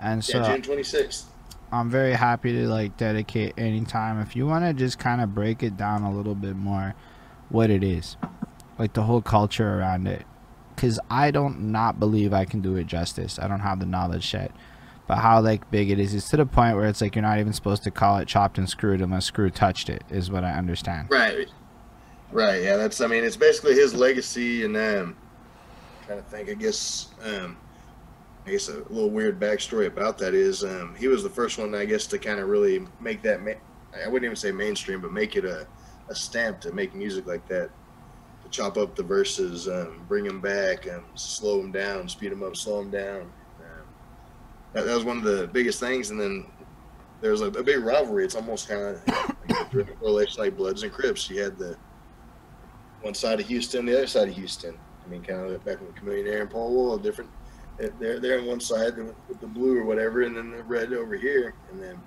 And 0.00 0.24
so 0.24 0.38
yeah, 0.38 0.52
June 0.54 0.62
twenty 0.62 0.82
sixth. 0.82 1.26
I'm 1.72 1.90
very 1.90 2.12
happy 2.12 2.52
to 2.52 2.68
like 2.68 2.96
dedicate 2.96 3.54
any 3.58 3.84
time. 3.84 4.20
If 4.20 4.34
you 4.36 4.46
want 4.46 4.64
to 4.64 4.72
just 4.72 4.98
kind 4.98 5.20
of 5.20 5.34
break 5.34 5.62
it 5.62 5.76
down 5.76 6.04
a 6.04 6.12
little 6.14 6.34
bit 6.34 6.56
more, 6.56 6.94
what 7.48 7.68
it 7.70 7.82
is, 7.82 8.16
like 8.78 8.92
the 8.94 9.02
whole 9.02 9.20
culture 9.20 9.78
around 9.78 10.06
it. 10.06 10.24
because 10.74 11.00
I 11.10 11.30
don't 11.30 11.72
not 11.72 11.98
believe 11.98 12.32
I 12.32 12.44
can 12.44 12.60
do 12.60 12.76
it 12.76 12.86
justice. 12.86 13.38
I 13.38 13.48
don't 13.48 13.60
have 13.60 13.80
the 13.80 13.86
knowledge 13.86 14.32
yet. 14.32 14.52
But 15.08 15.16
how 15.18 15.40
like 15.40 15.70
big 15.70 15.90
it 15.90 15.98
is, 15.98 16.14
it's 16.14 16.28
to 16.30 16.36
the 16.38 16.46
point 16.46 16.76
where 16.76 16.86
it's 16.86 17.00
like 17.00 17.14
you're 17.14 17.22
not 17.22 17.38
even 17.40 17.52
supposed 17.52 17.82
to 17.84 17.90
call 17.90 18.18
it 18.18 18.28
chopped 18.28 18.58
and 18.58 18.68
screwed 18.70 19.00
unless 19.00 19.26
Screw 19.26 19.50
touched 19.50 19.88
it, 19.90 20.02
is 20.10 20.30
what 20.30 20.44
I 20.44 20.52
understand. 20.52 21.08
Right. 21.10 21.48
Right. 22.32 22.62
Yeah. 22.62 22.76
That's. 22.76 23.00
I 23.00 23.06
mean, 23.06 23.24
it's 23.24 23.36
basically 23.36 23.74
his 23.74 23.94
legacy, 23.94 24.64
and 24.64 24.76
um, 24.76 25.16
trying 26.06 26.22
to 26.22 26.28
think. 26.28 26.48
I 26.48 26.54
guess. 26.54 27.08
Um, 27.22 27.56
I 28.46 28.50
guess 28.50 28.68
a 28.68 28.74
little 28.90 29.10
weird 29.10 29.40
backstory 29.40 29.86
about 29.86 30.18
that 30.18 30.32
is 30.32 30.62
um, 30.62 30.94
he 30.96 31.08
was 31.08 31.24
the 31.24 31.28
first 31.28 31.58
one, 31.58 31.74
I 31.74 31.84
guess, 31.84 32.06
to 32.06 32.18
kind 32.18 32.38
of 32.38 32.48
really 32.48 32.86
make 33.00 33.20
that. 33.22 33.42
Ma- 33.42 33.50
I 33.92 34.06
wouldn't 34.06 34.24
even 34.24 34.36
say 34.36 34.52
mainstream, 34.52 35.00
but 35.00 35.12
make 35.12 35.34
it 35.34 35.44
a, 35.44 35.66
a 36.08 36.14
stamp 36.14 36.60
to 36.60 36.72
make 36.72 36.94
music 36.94 37.26
like 37.26 37.46
that. 37.48 37.70
To 38.44 38.50
chop 38.50 38.76
up 38.76 38.94
the 38.94 39.02
verses, 39.02 39.66
um, 39.66 40.04
bring 40.06 40.22
them 40.22 40.40
back, 40.40 40.86
and 40.86 41.02
slow 41.16 41.60
them 41.60 41.72
down, 41.72 42.08
speed 42.08 42.30
them 42.30 42.44
up, 42.44 42.56
slow 42.56 42.82
them 42.82 42.90
down. 42.92 43.22
Um, 43.22 43.86
that, 44.74 44.84
that 44.84 44.94
was 44.94 45.04
one 45.04 45.16
of 45.16 45.24
the 45.24 45.48
biggest 45.48 45.80
things. 45.80 46.10
And 46.10 46.20
then 46.20 46.46
there's 47.20 47.40
a, 47.40 47.46
a 47.46 47.62
big 47.64 47.80
rivalry. 47.80 48.24
It's 48.24 48.36
almost 48.36 48.68
kind 48.68 48.80
of 48.82 49.02
like 50.02 50.38
like 50.38 50.56
Bloods 50.56 50.84
and 50.84 50.92
Crips. 50.92 51.28
You 51.28 51.42
had 51.42 51.58
the 51.58 51.76
one 53.02 53.14
side 53.14 53.40
of 53.40 53.46
Houston, 53.46 53.86
the 53.86 53.96
other 53.96 54.06
side 54.06 54.28
of 54.28 54.34
Houston. 54.34 54.76
I 55.04 55.08
mean, 55.08 55.22
kind 55.22 55.50
of 55.50 55.64
back 55.64 55.80
when 55.80 55.92
Chameleon 55.92 56.42
and 56.42 56.50
Paul 56.50 56.74
Wall, 56.74 56.98
different. 56.98 57.30
They're 57.78 58.18
they're 58.18 58.38
on 58.38 58.46
one 58.46 58.60
side 58.60 58.96
with 58.96 59.40
the 59.40 59.46
blue 59.46 59.78
or 59.78 59.84
whatever, 59.84 60.22
and 60.22 60.36
then 60.36 60.50
the 60.50 60.62
red 60.62 60.92
over 60.94 61.14
here, 61.14 61.54
and 61.70 61.82
then 61.82 62.00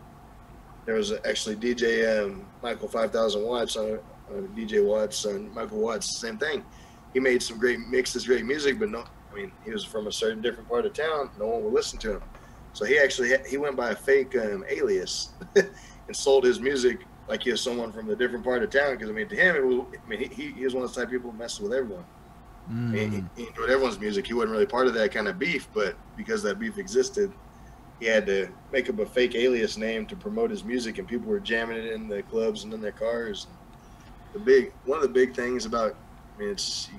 there 0.86 0.96
was 0.96 1.14
actually 1.26 1.56
DJ 1.56 2.26
um, 2.26 2.46
Michael 2.64 2.88
Five 2.88 3.12
Thousand 3.12 3.44
Watts 3.44 3.78
on 3.78 4.00
uh, 4.30 4.42
DJ 4.56 4.84
Watts 4.84 5.26
and 5.26 5.54
Michael 5.54 5.80
Watts, 5.80 6.20
same 6.20 6.38
thing. 6.38 6.66
He 7.14 7.20
made 7.20 7.44
some 7.44 7.60
great 7.60 7.80
mixes, 7.80 8.26
great 8.26 8.46
music, 8.46 8.80
but 8.80 8.90
no, 8.90 9.04
I 9.32 9.36
mean, 9.36 9.52
he 9.64 9.72
was 9.72 9.84
from 9.84 10.08
a 10.08 10.12
certain 10.12 10.42
different 10.42 10.68
part 10.68 10.86
of 10.86 10.94
town. 10.94 11.30
No 11.38 11.48
one 11.48 11.64
would 11.64 11.74
listen 11.74 12.00
to 12.00 12.14
him, 12.14 12.24
so 12.74 12.86
he 12.86 12.98
actually 12.98 13.32
he 13.48 13.58
went 13.58 13.76
by 13.76 13.92
a 13.92 13.96
fake 13.96 14.36
um, 14.36 14.66
alias 14.68 15.30
and 15.56 16.16
sold 16.16 16.44
his 16.44 16.60
music 16.60 17.02
like 17.30 17.44
he 17.44 17.52
was 17.52 17.62
someone 17.62 17.94
from 17.94 18.10
a 18.10 18.16
different 18.16 18.44
part 18.44 18.64
of 18.64 18.72
town. 18.72 18.96
Because 18.96 19.10
I 19.10 19.14
mean, 19.14 19.30
to 19.30 19.36
him, 19.36 19.56
it 19.56 19.64
was, 19.64 19.86
I 19.94 20.10
mean, 20.10 20.30
he, 20.32 20.52
he 20.52 20.64
was 20.66 20.74
one 20.74 20.84
of 20.84 20.94
the 20.94 20.96
type 20.96 21.06
of 21.06 21.12
people 21.12 21.32
who 21.32 21.38
messing 21.38 21.64
with 21.64 21.78
everyone. 21.78 22.04
Mm. 22.70 22.94
He, 22.94 23.42
he, 23.42 23.48
enjoyed 23.48 23.70
everyone's 23.70 24.00
music. 24.00 24.28
He 24.28 24.34
wasn't 24.34 24.52
really 24.52 24.66
part 24.66 24.88
of 24.88 24.94
that 24.96 25.12
kind 25.12 25.28
of 25.28 25.40
beef, 25.40 25.68
but 25.74 25.96
because 26.18 26.44
that 26.44 26.60
beef 26.60 26.78
existed, 26.78 27.32
he 28.00 28.08
had 28.08 28.26
to 28.26 28.50
make 28.72 28.90
up 28.90 29.00
a 29.00 29.06
fake 29.06 29.36
alias 29.36 29.78
name 29.78 30.06
to 30.08 30.16
promote 30.16 30.50
his 30.50 30.64
music, 30.64 30.98
and 30.98 31.08
people 31.08 31.28
were 31.28 31.40
jamming 31.40 31.78
it 31.78 31.92
in 31.94 32.08
the 32.08 32.24
clubs 32.24 32.64
and 32.64 32.74
in 32.74 32.82
their 32.82 32.92
cars. 32.92 33.48
The 34.34 34.40
big 34.40 34.74
one 34.86 34.98
of 34.98 35.04
the 35.04 35.10
big 35.10 35.36
things 35.36 35.66
about, 35.66 35.96
I 36.36 36.40
mean, 36.40 36.50
it's 36.50 36.90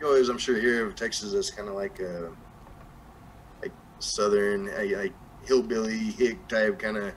you 0.00 0.06
always 0.06 0.28
I'm 0.28 0.38
sure 0.38 0.58
here 0.58 0.88
in 0.88 0.94
Texas 0.94 1.32
is 1.32 1.50
kind 1.50 1.68
of 1.68 1.74
like 1.74 2.00
a 2.00 2.30
like 3.60 3.72
southern 4.00 4.66
like 4.96 5.12
hillbilly 5.44 5.98
hick 5.98 6.48
type 6.48 6.78
kind 6.78 6.96
of 6.96 7.12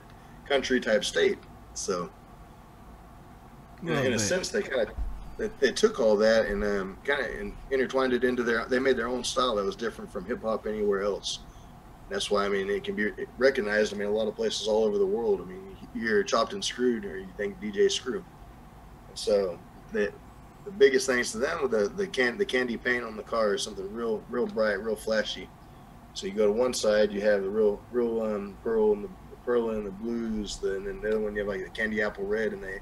country 0.48 0.80
type 0.80 1.04
state. 1.04 1.38
So, 1.74 2.10
in, 3.82 3.88
in 3.88 4.12
a 4.14 4.18
sense, 4.18 4.48
they 4.48 4.62
kind 4.62 4.88
of 4.88 4.94
they, 5.36 5.50
they 5.60 5.72
took 5.72 6.00
all 6.00 6.16
that 6.16 6.46
and 6.46 6.64
um, 6.64 6.96
kind 7.04 7.20
of 7.20 7.52
intertwined 7.70 8.12
it 8.12 8.24
into 8.24 8.42
their. 8.42 8.64
They 8.66 8.78
made 8.78 8.96
their 8.96 9.08
own 9.08 9.24
style 9.24 9.56
that 9.56 9.64
was 9.64 9.76
different 9.76 10.10
from 10.10 10.24
hip 10.24 10.42
hop 10.42 10.66
anywhere 10.66 11.02
else. 11.02 11.40
That's 12.08 12.30
why 12.30 12.44
I 12.44 12.48
mean 12.48 12.70
it 12.70 12.84
can 12.84 12.94
be 12.94 13.10
recognized. 13.36 13.92
I 13.92 13.96
mean 13.96 14.08
a 14.08 14.12
lot 14.12 14.28
of 14.28 14.36
places 14.36 14.68
all 14.68 14.84
over 14.84 14.98
the 14.98 15.06
world. 15.06 15.40
I 15.42 15.44
mean 15.44 15.76
you 15.94 16.00
hear 16.00 16.22
chopped 16.22 16.52
and 16.52 16.64
screwed, 16.64 17.04
or 17.04 17.18
you 17.18 17.28
think 17.36 17.60
DJ 17.60 17.90
Screw. 17.90 18.24
And 19.08 19.18
so 19.18 19.58
the 19.92 20.12
the 20.64 20.70
biggest 20.72 21.06
things 21.06 21.32
to 21.32 21.38
them 21.38 21.62
with 21.62 21.70
the 21.72 21.88
the 21.88 22.06
can 22.06 22.38
the 22.38 22.44
candy 22.44 22.76
paint 22.76 23.04
on 23.04 23.16
the 23.16 23.22
car 23.22 23.54
is 23.54 23.62
something 23.62 23.92
real 23.92 24.22
real 24.30 24.46
bright, 24.46 24.82
real 24.82 24.96
flashy. 24.96 25.48
So 26.14 26.26
you 26.26 26.32
go 26.32 26.46
to 26.46 26.52
one 26.52 26.72
side, 26.72 27.12
you 27.12 27.20
have 27.22 27.42
the 27.42 27.50
real 27.50 27.80
real 27.92 28.22
um, 28.22 28.56
pearl 28.62 28.92
and 28.92 29.04
the, 29.04 29.08
the 29.08 29.36
pearl 29.44 29.70
and 29.70 29.84
the 29.84 29.90
blues, 29.90 30.56
the, 30.56 30.76
and 30.76 30.86
then 30.86 31.00
the 31.02 31.08
other 31.08 31.20
one 31.20 31.34
you 31.34 31.40
have 31.40 31.48
like 31.48 31.62
the 31.62 31.70
candy 31.70 32.00
apple 32.00 32.24
red, 32.24 32.52
and 32.52 32.62
they 32.62 32.80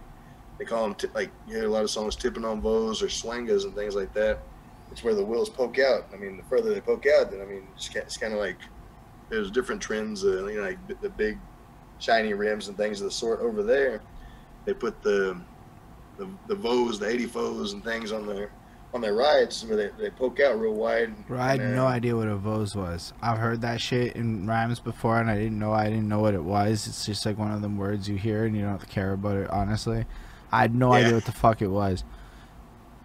they 0.59 0.65
call 0.65 0.89
them 0.89 0.97
like 1.15 1.31
you 1.47 1.57
hear 1.57 1.67
a 1.67 1.69
lot 1.69 1.83
of 1.83 1.91
songs 1.91 2.17
tipping 2.17 2.45
on 2.45 2.61
bows 2.61 3.03
or 3.03 3.07
swangas 3.07 3.65
and 3.65 3.75
things 3.75 3.95
like 3.95 4.13
that. 4.15 4.39
It's 4.93 5.03
where 5.03 5.15
the 5.15 5.25
wheels 5.25 5.49
poke 5.49 5.79
out. 5.79 6.07
I 6.13 6.17
mean, 6.17 6.37
the 6.37 6.43
further 6.45 6.73
they 6.73 6.81
poke 6.81 7.07
out, 7.07 7.31
then 7.31 7.41
I 7.41 7.45
mean, 7.45 7.67
it's, 7.75 7.91
it's 7.95 8.17
kind 8.17 8.33
of 8.33 8.39
like 8.39 8.59
there's 9.29 9.51
different 9.51 9.83
trends. 9.83 10.25
Uh, 10.25 10.47
you 10.47 10.57
know, 10.57 10.63
like 10.63 11.01
the 11.01 11.09
big 11.09 11.39
shiny 11.99 12.35
rims 12.35 12.69
and 12.69 12.77
things 12.77 13.01
of 13.01 13.07
the 13.07 13.11
sort 13.11 13.41
over 13.41 13.63
there. 13.63 14.01
They 14.65 14.75
put 14.75 15.03
the 15.03 15.41
the, 16.17 16.29
the 16.47 16.55
Vos, 16.55 16.99
the 16.99 17.09
80 17.09 17.25
Vos 17.27 17.73
and 17.73 17.83
things 17.83 18.13
on 18.13 18.27
their 18.27 18.51
on 18.93 19.01
their 19.01 19.15
rides 19.15 19.65
where 19.67 19.77
they, 19.77 19.91
they 19.99 20.11
poke 20.11 20.39
out 20.39 20.61
real 20.61 20.75
wide. 20.75 21.27
Bro, 21.27 21.41
I 21.41 21.49
had 21.49 21.61
and, 21.61 21.75
no 21.75 21.85
idea 21.85 22.15
what 22.15 22.29
a 22.29 22.37
Vos 22.37 22.77
was. 22.77 23.13
I've 23.21 23.39
heard 23.39 23.61
that 23.63 23.81
shit 23.81 24.15
in 24.15 24.47
rhymes 24.47 24.79
before, 24.79 25.19
and 25.19 25.29
I 25.29 25.35
didn't 25.37 25.59
know 25.59 25.73
I 25.73 25.87
didn't 25.87 26.09
know 26.09 26.21
what 26.21 26.35
it 26.35 26.45
was. 26.45 26.87
It's 26.87 27.05
just 27.05 27.27
like 27.27 27.37
one 27.37 27.51
of 27.51 27.61
them 27.61 27.77
words 27.77 28.09
you 28.09 28.17
hear 28.17 28.45
and 28.45 28.57
you 28.57 28.63
don't 28.63 28.89
care 28.89 29.13
about 29.13 29.37
it. 29.37 29.51
Honestly, 29.51 30.05
I 30.55 30.61
had 30.61 30.75
no 30.75 30.95
yeah. 30.95 31.01
idea 31.01 31.15
what 31.15 31.25
the 31.25 31.33
fuck 31.33 31.63
it 31.63 31.69
was. 31.69 32.05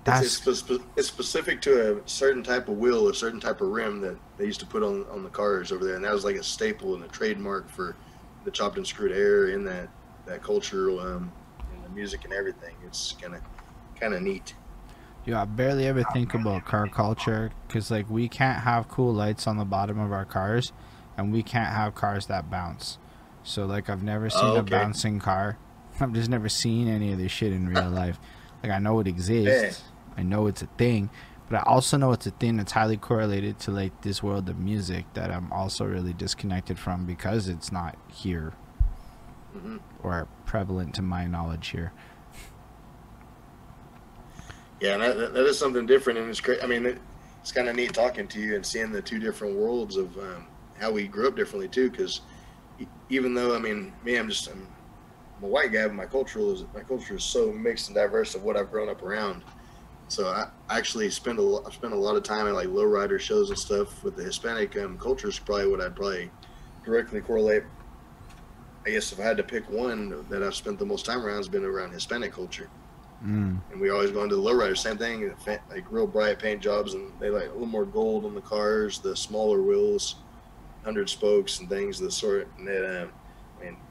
That's... 0.03 0.47
It's, 0.47 0.73
it's, 0.95 1.07
specific 1.07 1.61
to 1.61 1.97
a 1.97 2.07
certain 2.07 2.43
type 2.43 2.69
of 2.69 2.77
wheel, 2.77 3.09
a 3.09 3.13
certain 3.13 3.39
type 3.39 3.61
of 3.61 3.69
rim 3.69 3.99
that 4.01 4.17
they 4.37 4.45
used 4.45 4.59
to 4.59 4.65
put 4.65 4.83
on 4.83 5.05
on 5.11 5.23
the 5.23 5.29
cars 5.29 5.71
over 5.71 5.83
there, 5.83 5.95
and 5.95 6.05
that 6.05 6.13
was 6.13 6.23
like 6.23 6.35
a 6.35 6.43
staple 6.43 6.95
and 6.95 7.03
a 7.03 7.07
trademark 7.07 7.67
for 7.69 7.95
the 8.45 8.51
chopped 8.51 8.77
and 8.77 8.85
screwed 8.85 9.11
air 9.11 9.49
in 9.49 9.63
that 9.65 9.89
that 10.25 10.43
culture, 10.43 10.91
um, 11.01 11.31
and 11.73 11.83
the 11.83 11.89
music 11.89 12.23
and 12.23 12.33
everything. 12.33 12.75
It's 12.85 13.13
kind 13.19 13.35
of 13.35 13.41
kind 13.99 14.13
of 14.13 14.21
neat. 14.21 14.53
Yeah, 15.25 15.41
I 15.41 15.45
barely 15.45 15.87
ever 15.87 16.03
think 16.13 16.33
about 16.33 16.65
car 16.65 16.87
culture 16.87 17.51
because 17.67 17.91
like 17.91 18.09
we 18.09 18.29
can't 18.29 18.63
have 18.63 18.87
cool 18.87 19.13
lights 19.13 19.47
on 19.47 19.57
the 19.57 19.65
bottom 19.65 19.99
of 19.99 20.11
our 20.11 20.25
cars, 20.25 20.71
and 21.17 21.33
we 21.33 21.43
can't 21.43 21.73
have 21.73 21.95
cars 21.95 22.27
that 22.27 22.49
bounce. 22.49 22.99
So 23.43 23.65
like 23.65 23.89
I've 23.89 24.03
never 24.03 24.29
seen 24.29 24.43
oh, 24.43 24.57
okay. 24.57 24.59
a 24.59 24.79
bouncing 24.79 25.19
car 25.19 25.57
I've 26.01 26.13
just 26.13 26.29
never 26.29 26.49
seen 26.49 26.87
any 26.87 27.11
of 27.11 27.17
this 27.17 27.31
shit 27.31 27.53
in 27.53 27.67
real 27.67 27.89
life. 27.89 28.19
Like 28.63 28.71
I 28.71 28.79
know 28.79 28.99
it 28.99 29.07
exists. 29.07 29.83
I 30.17 30.23
know 30.23 30.47
it's 30.47 30.61
a 30.61 30.67
thing, 30.77 31.09
but 31.49 31.57
I 31.57 31.63
also 31.63 31.97
know 31.97 32.11
it's 32.11 32.27
a 32.27 32.31
thing 32.31 32.57
that's 32.57 32.73
highly 32.73 32.97
correlated 32.97 33.59
to 33.59 33.71
like 33.71 34.01
this 34.01 34.21
world 34.21 34.49
of 34.49 34.59
music 34.59 35.05
that 35.13 35.31
I'm 35.31 35.51
also 35.51 35.85
really 35.85 36.13
disconnected 36.13 36.77
from 36.77 37.05
because 37.05 37.47
it's 37.47 37.71
not 37.71 37.97
here 38.11 38.53
mm-hmm. 39.55 39.77
or 40.03 40.27
prevalent 40.45 40.95
to 40.95 41.01
my 41.01 41.25
knowledge 41.25 41.69
here. 41.69 41.91
Yeah, 44.81 44.97
that, 44.97 45.33
that 45.33 45.45
is 45.45 45.59
something 45.59 45.85
different, 45.85 46.19
and 46.19 46.29
it's 46.29 46.39
great. 46.39 46.63
I 46.63 46.67
mean, 46.67 46.85
it, 46.85 46.99
it's 47.41 47.51
kind 47.51 47.67
of 47.67 47.75
neat 47.75 47.93
talking 47.93 48.27
to 48.27 48.39
you 48.39 48.55
and 48.55 48.65
seeing 48.65 48.91
the 48.91 49.01
two 49.01 49.19
different 49.19 49.55
worlds 49.55 49.97
of 49.97 50.17
um, 50.17 50.47
how 50.79 50.91
we 50.91 51.07
grew 51.07 51.27
up 51.27 51.35
differently 51.35 51.67
too. 51.67 51.89
Because 51.89 52.21
even 53.09 53.33
though 53.33 53.55
I 53.55 53.59
mean, 53.59 53.93
me, 54.03 54.15
I'm 54.15 54.29
just 54.29 54.47
I'm 54.49 54.67
I'm 55.39 55.45
a 55.45 55.47
white 55.47 55.71
guy, 55.71 55.87
but 55.87 55.95
my 55.95 56.05
culture 56.05 56.39
is 56.39 56.65
my 56.73 56.81
culture 56.81 57.15
is 57.15 57.23
so 57.23 57.51
mixed 57.53 57.87
and 57.87 57.95
diverse 57.95 58.35
of 58.35 58.43
what 58.43 58.57
I've 58.57 58.69
grown 58.69 58.89
up 58.89 59.01
around. 59.01 59.43
So 60.09 60.27
I 60.27 60.49
actually 60.69 61.09
spend 61.11 61.39
a 61.39 61.41
lot, 61.41 61.71
spend 61.71 61.93
a 61.93 61.97
lot 61.97 62.15
of 62.15 62.23
time 62.23 62.47
at 62.47 62.53
like 62.53 62.67
lowrider 62.67 63.19
shows 63.19 63.49
and 63.49 63.57
stuff 63.57 64.03
with 64.03 64.17
the 64.17 64.23
Hispanic 64.23 64.75
um, 64.77 64.97
culture 64.97 65.29
is 65.29 65.39
probably 65.39 65.67
what 65.67 65.79
I'd 65.79 65.95
probably 65.95 66.29
directly 66.83 67.21
correlate. 67.21 67.63
I 68.85 68.89
guess 68.89 69.13
if 69.13 69.19
I 69.19 69.23
had 69.23 69.37
to 69.37 69.43
pick 69.43 69.69
one 69.69 70.25
that 70.29 70.43
I've 70.43 70.55
spent 70.55 70.79
the 70.79 70.85
most 70.85 71.05
time 71.05 71.25
around 71.25 71.37
has 71.37 71.47
been 71.47 71.63
around 71.63 71.91
Hispanic 71.91 72.33
culture. 72.33 72.69
Mm. 73.23 73.59
And 73.71 73.79
we 73.79 73.91
always 73.91 74.11
go 74.11 74.23
into 74.23 74.35
the 74.35 74.41
lowrider, 74.41 74.77
same 74.77 74.97
thing, 74.97 75.33
like 75.45 75.85
real 75.89 76.07
bright 76.07 76.39
paint 76.39 76.61
jobs, 76.61 76.93
and 76.93 77.11
they 77.19 77.29
like 77.29 77.49
a 77.49 77.51
little 77.51 77.65
more 77.67 77.85
gold 77.85 78.25
on 78.25 78.33
the 78.33 78.41
cars, 78.41 78.99
the 78.99 79.15
smaller 79.15 79.61
wheels, 79.61 80.15
hundred 80.83 81.09
spokes 81.09 81.59
and 81.59 81.69
things 81.69 81.99
of 81.99 82.05
the 82.05 82.11
sort. 82.11 82.47
And 82.57 82.67
then, 82.67 83.03
um, 83.03 83.11
I 83.13 83.18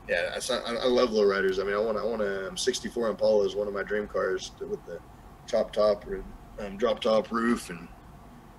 yeah, 0.09 0.39
I, 0.51 0.75
I 0.75 0.87
love 0.87 1.11
lowriders. 1.11 1.61
I 1.61 1.65
mean, 1.65 1.75
I 1.75 1.79
want 1.79 1.99
I 1.99 2.05
want 2.05 2.23
a 2.23 2.57
64 2.57 3.11
Impala 3.11 3.45
is 3.45 3.55
one 3.55 3.69
of 3.69 3.75
my 3.75 3.83
dream 3.83 4.07
cars 4.07 4.53
with 4.61 4.85
the 4.87 4.99
chop 5.47 5.73
top 5.73 6.07
or 6.07 6.25
um, 6.59 6.77
drop 6.77 7.01
top 7.01 7.31
roof 7.31 7.71
and 7.71 7.87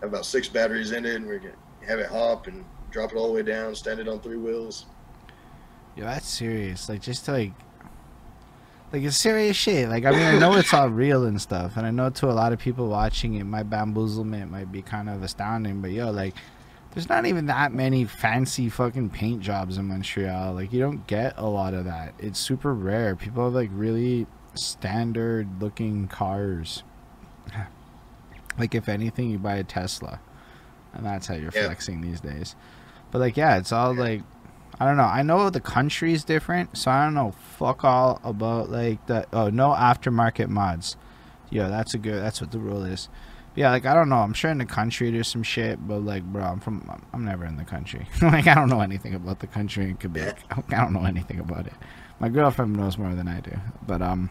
have 0.01 0.09
about 0.09 0.25
six 0.25 0.47
batteries 0.47 0.91
in 0.91 1.05
it, 1.05 1.15
and 1.15 1.27
we 1.27 1.39
can 1.39 1.53
have 1.87 1.99
it 1.99 2.07
hop 2.07 2.47
and 2.47 2.63
drop 2.91 3.11
it 3.11 3.15
all 3.15 3.27
the 3.27 3.33
way 3.33 3.43
down, 3.43 3.73
stand 3.75 3.99
it 3.99 4.07
on 4.07 4.19
three 4.19 4.37
wheels. 4.37 4.85
Yo, 5.95 6.05
that's 6.05 6.27
serious. 6.27 6.87
Like 6.87 7.01
just 7.01 7.27
like, 7.27 7.51
like 8.93 9.01
it's 9.01 9.17
serious 9.17 9.57
shit. 9.57 9.89
Like 9.89 10.05
I 10.05 10.11
mean, 10.11 10.21
I 10.21 10.37
know 10.37 10.53
it's 10.55 10.73
all 10.73 10.89
real 10.89 11.25
and 11.25 11.41
stuff, 11.41 11.77
and 11.77 11.85
I 11.85 11.91
know 11.91 12.09
to 12.11 12.27
a 12.27 12.31
lot 12.31 12.53
of 12.53 12.59
people 12.59 12.87
watching 12.89 13.35
it, 13.35 13.43
my 13.43 13.63
bamboozlement 13.63 14.49
might 14.49 14.71
be 14.71 14.81
kind 14.81 15.09
of 15.09 15.23
astounding. 15.23 15.81
But 15.81 15.91
yo, 15.91 16.11
like 16.11 16.35
there's 16.91 17.09
not 17.09 17.25
even 17.25 17.45
that 17.45 17.71
many 17.71 18.05
fancy 18.05 18.69
fucking 18.69 19.11
paint 19.11 19.41
jobs 19.41 19.77
in 19.77 19.85
Montreal. 19.85 20.53
Like 20.53 20.73
you 20.73 20.79
don't 20.79 21.05
get 21.07 21.35
a 21.37 21.47
lot 21.47 21.73
of 21.73 21.85
that. 21.85 22.13
It's 22.17 22.39
super 22.39 22.73
rare. 22.73 23.15
People 23.15 23.45
have 23.45 23.53
like 23.53 23.69
really 23.71 24.25
standard 24.55 25.61
looking 25.61 26.07
cars. 26.07 26.83
like 28.57 28.73
if 28.73 28.89
anything, 28.89 29.29
you 29.29 29.37
buy 29.37 29.55
a 29.55 29.63
Tesla, 29.63 30.19
and 30.93 31.05
that's 31.05 31.27
how 31.27 31.35
you're 31.35 31.51
yeah. 31.53 31.65
flexing 31.65 32.01
these 32.01 32.21
days. 32.21 32.55
But 33.11 33.19
like 33.19 33.37
yeah, 33.37 33.57
it's 33.57 33.71
all 33.71 33.93
like 33.93 34.23
I 34.79 34.85
don't 34.85 34.97
know. 34.97 35.03
I 35.03 35.21
know 35.21 35.49
the 35.51 35.61
country 35.61 36.13
is 36.13 36.23
different, 36.23 36.75
so 36.75 36.89
I 36.89 37.05
don't 37.05 37.13
know 37.13 37.31
fuck 37.31 37.83
all 37.83 38.19
about 38.23 38.71
like 38.71 39.05
the 39.05 39.27
oh 39.31 39.49
no 39.49 39.69
aftermarket 39.69 40.49
mods. 40.49 40.97
Yeah, 41.51 41.67
that's 41.67 41.93
a 41.93 41.99
good. 41.99 42.21
That's 42.21 42.41
what 42.41 42.51
the 42.51 42.59
rule 42.59 42.83
is 42.83 43.09
Yeah, 43.59 43.71
like 43.71 43.85
I 43.85 43.93
don't 43.93 44.07
know. 44.07 44.19
I'm 44.19 44.31
sure 44.31 44.49
in 44.49 44.59
the 44.59 44.65
country 44.65 45.11
there's 45.11 45.27
some 45.27 45.43
shit, 45.43 45.85
but 45.85 45.97
like, 46.05 46.23
bro, 46.23 46.41
I'm 46.43 46.61
from. 46.61 46.89
I'm, 47.11 47.25
never 47.25 47.43
in 47.43 47.57
the 47.57 47.65
country. 47.65 48.07
like, 48.21 48.47
I 48.47 48.55
don't 48.55 48.69
know 48.69 48.79
anything 48.79 49.13
about 49.13 49.39
the 49.39 49.47
country 49.47 49.89
in 49.89 49.97
Quebec. 49.97 50.45
I 50.49 50.77
don't 50.77 50.93
know 50.93 51.03
anything 51.03 51.41
about 51.41 51.67
it. 51.67 51.73
My 52.21 52.29
girlfriend 52.29 52.77
knows 52.77 52.97
more 52.97 53.13
than 53.13 53.27
I 53.27 53.41
do, 53.41 53.51
but 53.85 54.01
um, 54.01 54.29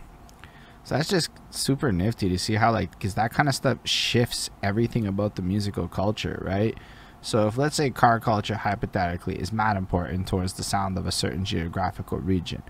so 0.82 0.94
that's 0.94 1.10
just 1.10 1.28
super 1.50 1.92
nifty 1.92 2.30
to 2.30 2.38
see 2.38 2.54
how 2.54 2.72
like, 2.72 2.92
because 2.92 3.16
that 3.16 3.30
kind 3.30 3.50
of 3.50 3.54
stuff 3.54 3.76
shifts 3.84 4.48
everything 4.62 5.06
about 5.06 5.36
the 5.36 5.42
musical 5.42 5.88
culture, 5.88 6.42
right? 6.42 6.74
So 7.20 7.48
if 7.48 7.58
let's 7.58 7.76
say 7.76 7.90
car 7.90 8.20
culture 8.20 8.54
hypothetically 8.54 9.36
is 9.36 9.52
mad 9.52 9.76
important 9.76 10.26
towards 10.26 10.54
the 10.54 10.62
sound 10.62 10.96
of 10.96 11.06
a 11.06 11.12
certain 11.12 11.44
geographical 11.44 12.16
region, 12.16 12.62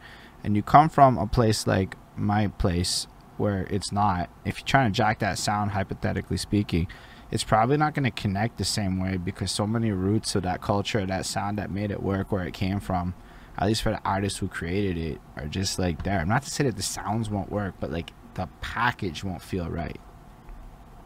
and 0.42 0.56
you 0.56 0.64
come 0.64 0.88
from 0.88 1.18
a 1.18 1.26
place 1.28 1.68
like 1.68 1.96
my 2.16 2.48
place 2.48 3.06
where 3.38 3.66
it's 3.70 3.92
not, 3.92 4.30
if 4.44 4.58
you're 4.58 4.66
trying 4.66 4.92
to 4.92 4.96
jack 4.96 5.20
that 5.20 5.38
sound, 5.38 5.72
hypothetically 5.72 6.36
speaking, 6.36 6.88
it's 7.30 7.44
probably 7.44 7.76
not 7.76 7.94
going 7.94 8.04
to 8.04 8.10
connect 8.10 8.58
the 8.58 8.64
same 8.64 9.00
way 9.00 9.16
because 9.16 9.50
so 9.50 9.66
many 9.66 9.90
roots 9.90 10.34
of 10.34 10.42
that 10.44 10.62
culture, 10.62 11.04
that 11.04 11.26
sound 11.26 11.58
that 11.58 11.70
made 11.70 11.90
it 11.90 12.02
work 12.02 12.32
where 12.32 12.44
it 12.44 12.54
came 12.54 12.80
from, 12.80 13.14
at 13.58 13.66
least 13.66 13.82
for 13.82 13.90
the 13.90 14.00
artists 14.04 14.38
who 14.38 14.48
created 14.48 14.96
it, 14.96 15.20
are 15.36 15.46
just 15.46 15.78
like 15.78 16.04
there. 16.04 16.24
Not 16.24 16.42
to 16.42 16.50
say 16.50 16.64
that 16.64 16.76
the 16.76 16.82
sounds 16.82 17.28
won't 17.28 17.50
work, 17.50 17.74
but 17.80 17.90
like 17.90 18.12
the 18.34 18.48
package 18.60 19.24
won't 19.24 19.42
feel 19.42 19.68
right. 19.68 20.00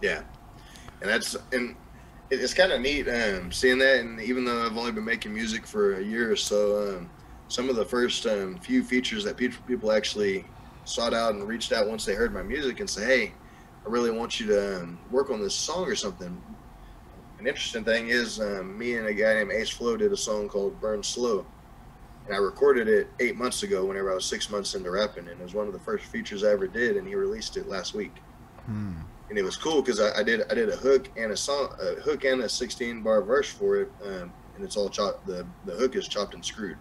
Yeah, 0.00 0.22
and 1.00 1.10
that's 1.10 1.36
and 1.52 1.76
it's 2.30 2.54
kind 2.54 2.72
of 2.72 2.80
neat 2.80 3.08
um, 3.08 3.50
seeing 3.52 3.78
that. 3.78 4.00
And 4.00 4.20
even 4.20 4.44
though 4.44 4.64
I've 4.64 4.76
only 4.76 4.92
been 4.92 5.04
making 5.04 5.34
music 5.34 5.66
for 5.66 5.94
a 5.94 6.02
year 6.02 6.30
or 6.30 6.36
so, 6.36 6.96
um, 6.96 7.10
some 7.48 7.68
of 7.68 7.76
the 7.76 7.84
first 7.84 8.26
um, 8.26 8.58
few 8.58 8.82
features 8.82 9.24
that 9.24 9.36
people 9.36 9.92
actually 9.92 10.44
sought 10.84 11.14
out 11.14 11.34
and 11.34 11.46
reached 11.46 11.72
out 11.72 11.88
once 11.88 12.04
they 12.04 12.14
heard 12.14 12.32
my 12.32 12.42
music 12.42 12.80
and 12.80 12.88
say, 12.88 13.04
"Hey, 13.04 13.32
I 13.86 13.88
really 13.88 14.10
want 14.10 14.40
you 14.40 14.46
to 14.46 14.82
um, 14.82 14.98
work 15.10 15.30
on 15.30 15.40
this 15.40 15.54
song 15.54 15.84
or 15.84 15.94
something." 15.94 16.40
An 17.38 17.46
interesting 17.46 17.84
thing 17.84 18.08
is, 18.08 18.40
um, 18.40 18.78
me 18.78 18.96
and 18.96 19.06
a 19.06 19.14
guy 19.14 19.34
named 19.34 19.52
Ace 19.52 19.70
Flow 19.70 19.96
did 19.96 20.12
a 20.12 20.16
song 20.16 20.48
called 20.48 20.80
"Burn 20.80 21.02
Slow," 21.02 21.46
and 22.26 22.34
I 22.34 22.38
recorded 22.38 22.88
it 22.88 23.08
eight 23.20 23.36
months 23.36 23.62
ago. 23.62 23.84
Whenever 23.84 24.10
I 24.10 24.14
was 24.14 24.24
six 24.24 24.50
months 24.50 24.74
into 24.74 24.90
rapping, 24.90 25.28
and 25.28 25.40
it 25.40 25.42
was 25.42 25.54
one 25.54 25.66
of 25.66 25.72
the 25.72 25.80
first 25.80 26.04
features 26.06 26.44
I 26.44 26.50
ever 26.50 26.66
did, 26.66 26.96
and 26.96 27.06
he 27.06 27.14
released 27.14 27.56
it 27.56 27.68
last 27.68 27.94
week. 27.94 28.14
Hmm. 28.66 28.94
And 29.28 29.38
it 29.38 29.42
was 29.42 29.56
cool 29.56 29.80
because 29.80 29.98
I, 29.98 30.18
I, 30.18 30.22
did 30.22 30.42
I 30.50 30.54
did 30.54 30.68
a 30.68 30.76
hook 30.76 31.08
and 31.16 31.32
a 31.32 31.36
song, 31.36 31.74
a 31.80 32.00
hook 32.02 32.24
and 32.24 32.42
a 32.42 32.48
16 32.48 33.02
bar 33.02 33.22
verse 33.22 33.50
for 33.50 33.80
it, 33.80 33.90
um, 34.04 34.32
and 34.54 34.64
it's 34.64 34.76
all 34.76 34.88
chopped. 34.88 35.26
The 35.26 35.46
the 35.64 35.72
hook 35.72 35.96
is 35.96 36.06
chopped 36.06 36.34
and 36.34 36.44
screwed, 36.44 36.76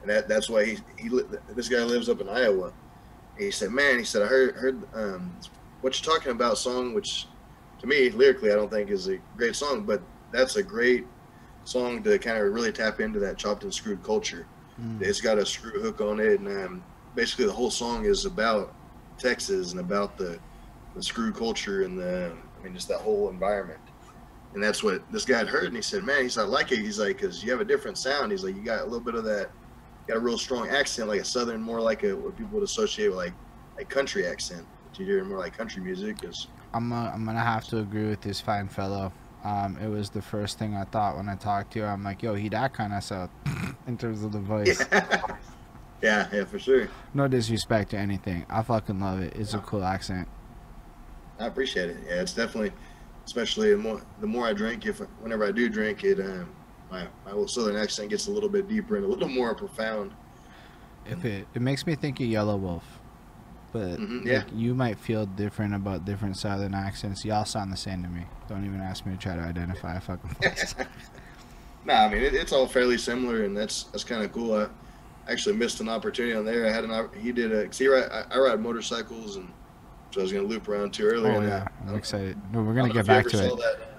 and 0.00 0.10
that 0.10 0.26
that's 0.26 0.48
why 0.48 0.64
he 0.64 0.78
he 0.96 1.10
this 1.54 1.68
guy 1.68 1.82
lives 1.82 2.08
up 2.08 2.20
in 2.20 2.28
Iowa 2.28 2.72
he 3.38 3.50
said, 3.50 3.70
"Man," 3.70 3.98
he 3.98 4.04
said, 4.04 4.22
"I 4.22 4.26
heard 4.26 4.54
heard 4.54 4.82
um, 4.94 5.32
what 5.80 5.98
you're 5.98 6.14
talking 6.14 6.32
about 6.32 6.58
song, 6.58 6.94
which 6.94 7.26
to 7.80 7.86
me 7.86 8.10
lyrically 8.10 8.52
I 8.52 8.54
don't 8.54 8.70
think 8.70 8.90
is 8.90 9.08
a 9.08 9.18
great 9.36 9.56
song, 9.56 9.82
but 9.82 10.02
that's 10.30 10.56
a 10.56 10.62
great 10.62 11.06
song 11.64 12.02
to 12.02 12.18
kind 12.18 12.38
of 12.38 12.52
really 12.52 12.72
tap 12.72 13.00
into 13.00 13.18
that 13.20 13.38
chopped 13.38 13.64
and 13.64 13.72
screwed 13.72 14.02
culture. 14.02 14.46
Mm. 14.80 15.02
It's 15.02 15.20
got 15.20 15.38
a 15.38 15.46
screw 15.46 15.80
hook 15.80 16.00
on 16.00 16.20
it, 16.20 16.40
and 16.40 16.48
um, 16.48 16.84
basically 17.14 17.46
the 17.46 17.52
whole 17.52 17.70
song 17.70 18.04
is 18.04 18.24
about 18.24 18.74
Texas 19.18 19.72
and 19.72 19.80
about 19.80 20.16
the 20.16 20.38
the 20.94 21.02
screw 21.02 21.32
culture 21.32 21.84
and 21.84 21.98
the 21.98 22.32
I 22.58 22.64
mean 22.64 22.74
just 22.74 22.88
that 22.88 23.00
whole 23.00 23.28
environment." 23.28 23.80
And 24.54 24.62
that's 24.62 24.82
what 24.82 25.10
this 25.10 25.24
guy 25.24 25.38
had 25.38 25.48
heard, 25.48 25.66
and 25.66 25.76
he 25.76 25.82
said, 25.82 26.04
"Man, 26.04 26.22
he's 26.22 26.36
I 26.36 26.42
like 26.42 26.72
it." 26.72 26.78
He's 26.78 26.98
like, 26.98 27.20
"Cause 27.20 27.42
you 27.42 27.50
have 27.50 27.60
a 27.60 27.64
different 27.64 27.96
sound." 27.96 28.32
He's 28.32 28.44
like, 28.44 28.54
"You 28.54 28.62
got 28.62 28.82
a 28.82 28.84
little 28.84 29.00
bit 29.00 29.14
of 29.14 29.24
that." 29.24 29.50
Got 30.06 30.16
a 30.16 30.20
real 30.20 30.38
strong 30.38 30.68
accent, 30.68 31.08
like 31.08 31.20
a 31.20 31.24
southern, 31.24 31.60
more 31.60 31.80
like 31.80 32.02
a 32.04 32.14
what 32.14 32.36
people 32.36 32.54
would 32.54 32.64
associate 32.64 33.08
with 33.08 33.16
like 33.16 33.32
like 33.76 33.88
country 33.88 34.26
accent. 34.26 34.66
But 34.88 34.98
you 34.98 35.06
hear 35.06 35.24
more 35.24 35.38
like 35.38 35.56
country 35.56 35.82
music 35.82 36.24
is. 36.24 36.48
I'm 36.74 36.92
uh, 36.92 37.10
I'm 37.10 37.24
gonna 37.24 37.40
have 37.40 37.64
to 37.68 37.78
agree 37.78 38.08
with 38.08 38.20
this 38.20 38.40
fine 38.40 38.68
fellow. 38.68 39.12
Um, 39.44 39.76
it 39.82 39.88
was 39.88 40.08
the 40.10 40.22
first 40.22 40.58
thing 40.58 40.76
I 40.76 40.84
thought 40.84 41.16
when 41.16 41.28
I 41.28 41.34
talked 41.34 41.72
to 41.72 41.80
you. 41.80 41.84
I'm 41.84 42.04
like, 42.04 42.22
yo, 42.22 42.34
he 42.34 42.48
that 42.50 42.72
kind 42.74 42.92
of 42.92 43.02
south 43.02 43.30
in 43.86 43.98
terms 43.98 44.22
of 44.22 44.32
the 44.32 44.38
voice. 44.38 44.84
Yeah. 44.92 45.36
yeah, 46.02 46.28
yeah, 46.32 46.44
for 46.44 46.58
sure. 46.58 46.88
No 47.12 47.26
disrespect 47.26 47.90
to 47.90 47.98
anything. 47.98 48.46
I 48.48 48.62
fucking 48.62 49.00
love 49.00 49.20
it. 49.20 49.34
It's 49.36 49.54
a 49.54 49.58
cool 49.58 49.82
accent. 49.82 50.28
I 51.40 51.46
appreciate 51.46 51.90
it. 51.90 51.96
Yeah, 52.06 52.20
it's 52.20 52.34
definitely, 52.34 52.72
especially 53.24 53.70
the 53.72 53.78
more 53.78 54.00
the 54.20 54.26
more 54.26 54.46
I 54.46 54.52
drink, 54.52 54.86
if 54.86 55.00
whenever 55.20 55.44
I 55.44 55.50
do 55.50 55.68
drink 55.68 56.04
it, 56.04 56.20
um, 56.20 56.48
my 56.92 57.08
my 57.24 57.30
little 57.30 57.48
southern 57.48 57.76
accent 57.76 58.10
gets 58.10 58.28
a 58.28 58.30
little 58.30 58.48
bit 58.48 58.68
deeper 58.68 58.96
and 58.96 59.04
a 59.04 59.08
little 59.08 59.28
more 59.28 59.54
profound. 59.54 60.12
If 61.06 61.24
it 61.24 61.48
it 61.54 61.62
makes 61.62 61.86
me 61.86 61.94
think 61.96 62.20
of 62.20 62.26
Yelawolf. 62.26 62.82
but 63.72 63.98
mm-hmm, 63.98 64.26
yeah, 64.26 64.38
like, 64.38 64.46
you 64.54 64.74
might 64.74 64.98
feel 64.98 65.26
different 65.26 65.74
about 65.74 66.04
different 66.04 66.36
southern 66.36 66.74
accents. 66.74 67.24
Y'all 67.24 67.46
sound 67.46 67.72
the 67.72 67.76
same 67.76 68.02
to 68.02 68.08
me. 68.08 68.24
Don't 68.48 68.64
even 68.64 68.80
ask 68.80 69.06
me 69.06 69.12
to 69.14 69.18
try 69.18 69.34
to 69.34 69.40
identify 69.40 69.96
a 69.96 70.00
fucking 70.00 70.30
place. 70.40 70.74
nah, 71.84 72.04
I 72.04 72.08
mean 72.10 72.22
it, 72.22 72.34
it's 72.34 72.52
all 72.52 72.66
fairly 72.66 72.98
similar, 72.98 73.44
and 73.44 73.56
that's 73.56 73.84
that's 73.84 74.04
kind 74.04 74.22
of 74.22 74.30
cool. 74.30 74.54
I 74.54 74.68
actually 75.32 75.56
missed 75.56 75.80
an 75.80 75.88
opportunity 75.88 76.36
on 76.36 76.44
there. 76.44 76.66
I 76.66 76.70
had 76.70 76.84
an 76.84 77.08
he 77.18 77.32
did 77.32 77.52
a 77.52 77.72
see 77.72 77.88
I, 77.88 78.24
I 78.30 78.38
ride 78.38 78.60
motorcycles 78.60 79.36
and 79.36 79.48
so 80.10 80.20
I 80.20 80.24
was 80.24 80.32
gonna 80.32 80.46
loop 80.46 80.68
around 80.68 80.92
too 80.92 81.06
earlier. 81.06 81.32
Oh 81.32 81.40
yeah, 81.40 81.66
I'm 81.88 81.94
excited. 81.94 82.36
No, 82.52 82.62
we're 82.62 82.74
gonna 82.74 82.92
get 82.92 83.06
back 83.06 83.26
to 83.28 83.46
it. 83.46 83.56
That, 83.56 83.91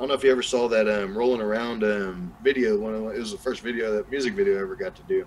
don't 0.00 0.08
know 0.08 0.14
if 0.14 0.24
you 0.24 0.32
ever 0.32 0.42
saw 0.42 0.66
that 0.66 0.88
um, 0.88 1.16
rolling 1.16 1.42
around 1.42 1.84
um, 1.84 2.34
video. 2.42 2.78
One 2.78 2.94
of, 2.94 3.02
it 3.14 3.18
was 3.18 3.32
the 3.32 3.38
first 3.38 3.60
video, 3.60 3.92
that 3.92 4.10
music 4.10 4.32
video 4.32 4.56
I 4.56 4.62
ever 4.62 4.74
got 4.74 4.96
to 4.96 5.02
do, 5.02 5.26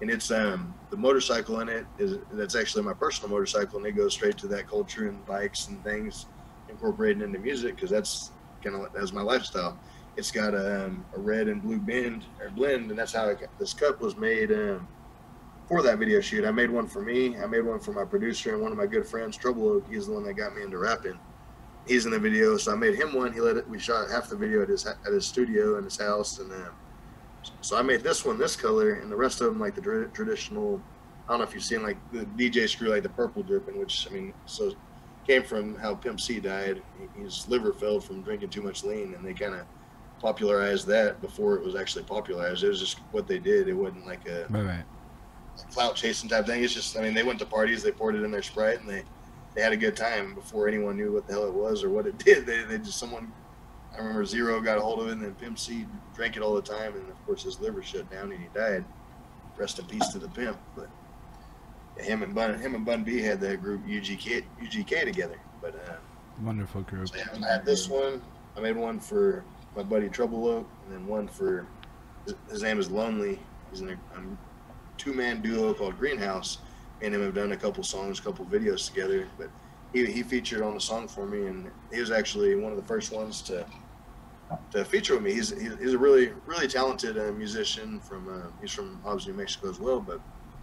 and 0.00 0.10
it's 0.10 0.32
um, 0.32 0.74
the 0.90 0.96
motorcycle 0.96 1.60
in 1.60 1.68
it 1.68 1.86
is 1.98 2.18
that's 2.32 2.56
actually 2.56 2.82
my 2.82 2.94
personal 2.94 3.30
motorcycle, 3.30 3.78
and 3.78 3.86
it 3.86 3.92
goes 3.92 4.12
straight 4.12 4.36
to 4.38 4.48
that 4.48 4.68
culture 4.68 5.08
and 5.08 5.24
bikes 5.24 5.68
and 5.68 5.82
things 5.84 6.26
incorporated 6.68 7.22
into 7.22 7.38
music 7.38 7.76
because 7.76 7.90
that's 7.90 8.32
kind 8.64 8.74
of 8.74 8.92
that's 8.92 9.12
my 9.12 9.22
lifestyle. 9.22 9.78
It's 10.16 10.32
got 10.32 10.52
a, 10.52 10.86
um, 10.86 11.06
a 11.14 11.20
red 11.20 11.46
and 11.46 11.62
blue 11.62 11.78
bend 11.78 12.24
or 12.40 12.50
blend, 12.50 12.90
and 12.90 12.98
that's 12.98 13.12
how 13.12 13.32
this 13.60 13.72
cup 13.72 14.00
was 14.00 14.16
made 14.16 14.50
um, 14.50 14.88
for 15.68 15.80
that 15.82 16.00
video 16.00 16.20
shoot. 16.20 16.44
I 16.44 16.50
made 16.50 16.70
one 16.70 16.88
for 16.88 17.02
me. 17.02 17.36
I 17.38 17.46
made 17.46 17.62
one 17.62 17.78
for 17.78 17.92
my 17.92 18.04
producer 18.04 18.52
and 18.52 18.62
one 18.62 18.72
of 18.72 18.78
my 18.78 18.86
good 18.86 19.06
friends, 19.06 19.36
Trouble 19.36 19.68
Oak. 19.68 19.86
He's 19.88 20.08
the 20.08 20.12
one 20.12 20.24
that 20.24 20.34
got 20.34 20.56
me 20.56 20.62
into 20.64 20.78
rapping 20.78 21.20
he's 21.92 22.06
in 22.06 22.10
the 22.10 22.18
video, 22.18 22.56
so 22.56 22.72
I 22.72 22.74
made 22.74 22.94
him 22.94 23.12
one. 23.14 23.32
He 23.32 23.40
let 23.40 23.56
it. 23.56 23.68
We 23.68 23.78
shot 23.78 24.10
half 24.10 24.28
the 24.28 24.36
video 24.36 24.62
at 24.62 24.68
his 24.68 24.86
at 24.86 25.12
his 25.12 25.26
studio 25.26 25.76
in 25.76 25.84
his 25.84 25.98
house, 25.98 26.38
and 26.38 26.50
then 26.50 26.68
so 27.60 27.76
I 27.76 27.82
made 27.82 28.02
this 28.02 28.24
one 28.24 28.38
this 28.38 28.56
color, 28.56 28.94
and 28.94 29.10
the 29.10 29.16
rest 29.16 29.40
of 29.40 29.48
them 29.48 29.60
like 29.60 29.74
the 29.74 30.10
traditional. 30.12 30.80
I 31.28 31.32
don't 31.32 31.38
know 31.38 31.44
if 31.44 31.54
you've 31.54 31.62
seen 31.62 31.82
like 31.82 31.98
the 32.10 32.24
DJ 32.36 32.68
screw, 32.68 32.88
like 32.88 33.02
the 33.02 33.08
purple 33.10 33.42
dripping, 33.42 33.78
which 33.78 34.08
I 34.10 34.14
mean, 34.14 34.34
so 34.46 34.74
came 35.26 35.42
from 35.42 35.76
how 35.76 35.94
Pimp 35.94 36.20
C 36.20 36.40
died. 36.40 36.82
His 37.16 37.46
liver 37.48 37.72
failed 37.72 38.04
from 38.04 38.22
drinking 38.22 38.50
too 38.50 38.62
much 38.62 38.82
lean, 38.82 39.14
and 39.14 39.24
they 39.24 39.34
kind 39.34 39.54
of 39.54 39.66
popularized 40.20 40.86
that 40.86 41.20
before 41.20 41.56
it 41.56 41.64
was 41.64 41.74
actually 41.74 42.04
popularized. 42.04 42.64
It 42.64 42.68
was 42.68 42.80
just 42.80 42.98
what 43.12 43.28
they 43.28 43.38
did. 43.38 43.68
It 43.68 43.74
wasn't 43.74 44.06
like 44.06 44.26
a 44.26 44.46
right, 44.50 44.64
right. 44.64 44.84
clout 45.72 45.94
chasing 45.94 46.28
type 46.28 46.46
thing. 46.46 46.64
It's 46.64 46.74
just, 46.74 46.96
I 46.96 47.02
mean, 47.02 47.14
they 47.14 47.22
went 47.22 47.38
to 47.40 47.46
parties, 47.46 47.82
they 47.82 47.92
poured 47.92 48.14
it 48.14 48.22
in 48.22 48.30
their 48.30 48.42
Sprite, 48.42 48.80
and 48.80 48.88
they 48.88 49.04
they 49.54 49.62
had 49.62 49.72
a 49.72 49.76
good 49.76 49.96
time 49.96 50.34
before 50.34 50.68
anyone 50.68 50.96
knew 50.96 51.12
what 51.12 51.26
the 51.26 51.32
hell 51.32 51.46
it 51.46 51.52
was 51.52 51.84
or 51.84 51.90
what 51.90 52.06
it 52.06 52.18
did. 52.24 52.46
They, 52.46 52.62
they 52.64 52.78
just 52.78 52.98
someone 52.98 53.32
I 53.94 53.98
remember 53.98 54.24
Z-Ro 54.24 54.60
got 54.62 54.78
a 54.78 54.80
hold 54.80 55.00
of 55.00 55.08
it 55.08 55.12
and 55.12 55.22
then 55.22 55.34
Pimp 55.34 55.58
C 55.58 55.86
drank 56.14 56.36
it 56.36 56.42
all 56.42 56.54
the 56.54 56.62
time 56.62 56.94
and 56.94 57.08
of 57.08 57.26
course 57.26 57.42
his 57.42 57.60
liver 57.60 57.82
shut 57.82 58.10
down 58.10 58.32
and 58.32 58.40
he 58.40 58.48
died. 58.54 58.84
Rest 59.56 59.78
in 59.78 59.84
peace 59.84 60.08
to 60.08 60.18
the 60.18 60.28
pimp. 60.28 60.58
But 60.74 60.88
him 62.02 62.22
and 62.22 62.34
Bun 62.34 62.58
him 62.58 62.74
and 62.74 62.86
Bun 62.86 63.04
B 63.04 63.20
had 63.20 63.40
that 63.40 63.60
group 63.60 63.86
UGK 63.86 64.44
UGK 64.62 65.04
together. 65.04 65.38
But 65.60 65.74
uh, 65.74 65.96
wonderful 66.42 66.80
group. 66.82 67.08
So 67.08 67.16
yeah, 67.16 67.46
I 67.46 67.52
had 67.52 67.66
this 67.66 67.88
one. 67.88 68.22
I 68.56 68.60
made 68.60 68.76
one 68.76 68.98
for 68.98 69.44
my 69.76 69.82
buddy 69.82 70.08
Trouble 70.08 70.48
Oak 70.48 70.68
and 70.84 70.94
then 70.94 71.06
one 71.06 71.28
for 71.28 71.66
his, 72.24 72.34
his 72.50 72.62
name 72.62 72.78
is 72.78 72.90
Lonely. 72.90 73.38
He's 73.70 73.82
in 73.82 73.90
a, 73.90 73.92
a 73.92 74.22
two 74.96 75.12
man 75.12 75.42
duo 75.42 75.74
called 75.74 75.98
Greenhouse 75.98 76.58
and 77.02 77.14
him 77.14 77.22
have 77.22 77.34
done 77.34 77.52
a 77.52 77.56
couple 77.56 77.82
songs, 77.82 78.18
a 78.18 78.22
couple 78.22 78.44
videos 78.46 78.86
together. 78.88 79.28
But 79.36 79.50
he, 79.92 80.06
he 80.06 80.22
featured 80.22 80.62
on 80.62 80.74
the 80.74 80.80
song 80.80 81.08
for 81.08 81.26
me, 81.26 81.46
and 81.46 81.70
he 81.92 82.00
was 82.00 82.10
actually 82.10 82.54
one 82.54 82.72
of 82.72 82.76
the 82.76 82.84
first 82.84 83.12
ones 83.12 83.42
to 83.42 83.66
to 84.70 84.84
feature 84.84 85.14
with 85.14 85.22
me. 85.22 85.32
He's 85.32 85.50
he's 85.50 85.94
a 85.94 85.98
really 85.98 86.32
really 86.46 86.68
talented 86.68 87.18
uh, 87.18 87.32
musician 87.32 88.00
from 88.00 88.28
uh, 88.28 88.50
he's 88.60 88.72
from 88.72 89.00
Hobbs, 89.02 89.26
New 89.26 89.34
Mexico 89.34 89.70
as 89.70 89.80
well. 89.80 90.00
But 90.00 90.20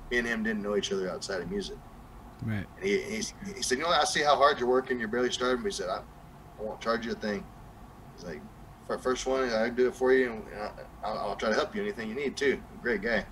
me 0.10 0.18
and 0.18 0.28
him 0.28 0.44
didn't 0.44 0.64
know 0.64 0.76
each 0.76 0.92
other 0.92 1.10
outside 1.10 1.42
of 1.42 1.50
music. 1.50 1.78
Right. 2.44 2.66
And 2.78 2.86
he, 2.86 3.02
he, 3.02 3.16
he 3.56 3.62
said, 3.62 3.78
you 3.78 3.84
know, 3.84 3.90
I 3.90 4.06
see 4.06 4.24
how 4.24 4.36
hard 4.36 4.60
you're 4.60 4.70
working. 4.70 4.98
You're 4.98 5.10
barely 5.10 5.32
starting. 5.32 5.62
But 5.62 5.68
he 5.68 5.74
said, 5.74 5.90
I, 5.90 5.98
I 5.98 6.64
won't 6.64 6.80
charge 6.80 7.06
you 7.06 7.12
a 7.12 7.16
thing. 7.16 7.44
He's 8.16 8.26
like, 8.26 8.42
for 8.88 8.98
first 8.98 9.26
one, 9.28 9.50
I 9.50 9.70
do 9.70 9.88
it 9.88 9.96
for 9.96 10.14
you, 10.14 10.32
and 10.32 10.72
I'll, 11.04 11.18
I'll, 11.20 11.36
try 11.36 11.50
to 11.50 11.56
help 11.56 11.76
you 11.76 11.82
anything 11.84 12.10
you 12.10 12.16
need 12.16 12.36
too. 12.36 12.60
Great 12.82 13.04
guy. 13.04 13.24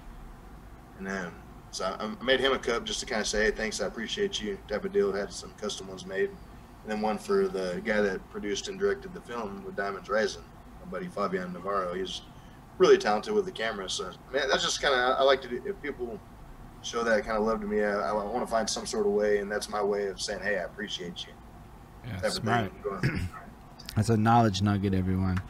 And 0.99 1.07
um, 1.07 1.33
so 1.77 1.85
I 1.85 2.23
made 2.23 2.39
him 2.39 2.53
a 2.53 2.57
cup 2.57 2.85
just 2.85 2.99
to 3.01 3.05
kind 3.05 3.21
of 3.21 3.27
say, 3.27 3.45
hey, 3.45 3.51
thanks, 3.51 3.81
I 3.81 3.85
appreciate 3.85 4.41
you 4.41 4.57
type 4.67 4.83
of 4.83 4.91
deal. 4.91 5.13
Had 5.13 5.31
some 5.31 5.51
custom 5.61 5.87
ones 5.87 6.07
made. 6.07 6.29
And 6.29 6.91
then 6.91 7.01
one 7.01 7.19
for 7.19 7.47
the 7.47 7.81
guy 7.85 8.01
that 8.01 8.27
produced 8.31 8.67
and 8.67 8.79
directed 8.79 9.13
the 9.13 9.21
film 9.21 9.63
with 9.63 9.75
Diamonds 9.75 10.09
Rising, 10.09 10.43
my 10.83 10.89
buddy 10.89 11.07
Fabian 11.07 11.53
Navarro. 11.53 11.93
He's 11.93 12.21
really 12.79 12.97
talented 12.97 13.33
with 13.33 13.45
the 13.45 13.51
camera. 13.51 13.87
So 13.89 14.05
man, 14.33 14.49
that's 14.49 14.63
just 14.63 14.81
kind 14.81 14.95
of, 14.95 15.19
I 15.19 15.23
like 15.23 15.39
to 15.43 15.47
do, 15.47 15.61
if 15.65 15.79
people 15.83 16.19
show 16.81 17.03
that 17.03 17.23
kind 17.25 17.37
of 17.37 17.43
love 17.43 17.61
to 17.61 17.67
me, 17.67 17.83
I, 17.83 18.09
I 18.09 18.11
want 18.11 18.41
to 18.41 18.51
find 18.51 18.67
some 18.67 18.87
sort 18.87 19.05
of 19.05 19.11
way. 19.11 19.37
And 19.37 19.51
that's 19.51 19.69
my 19.69 19.83
way 19.83 20.07
of 20.07 20.19
saying, 20.19 20.39
hey, 20.41 20.57
I 20.57 20.63
appreciate 20.63 21.27
you. 21.27 21.33
Yeah, 22.07 22.29
smart. 22.29 22.71
That's 23.95 24.09
a 24.09 24.17
knowledge 24.17 24.61
nugget, 24.61 24.93
everyone. 24.93 25.41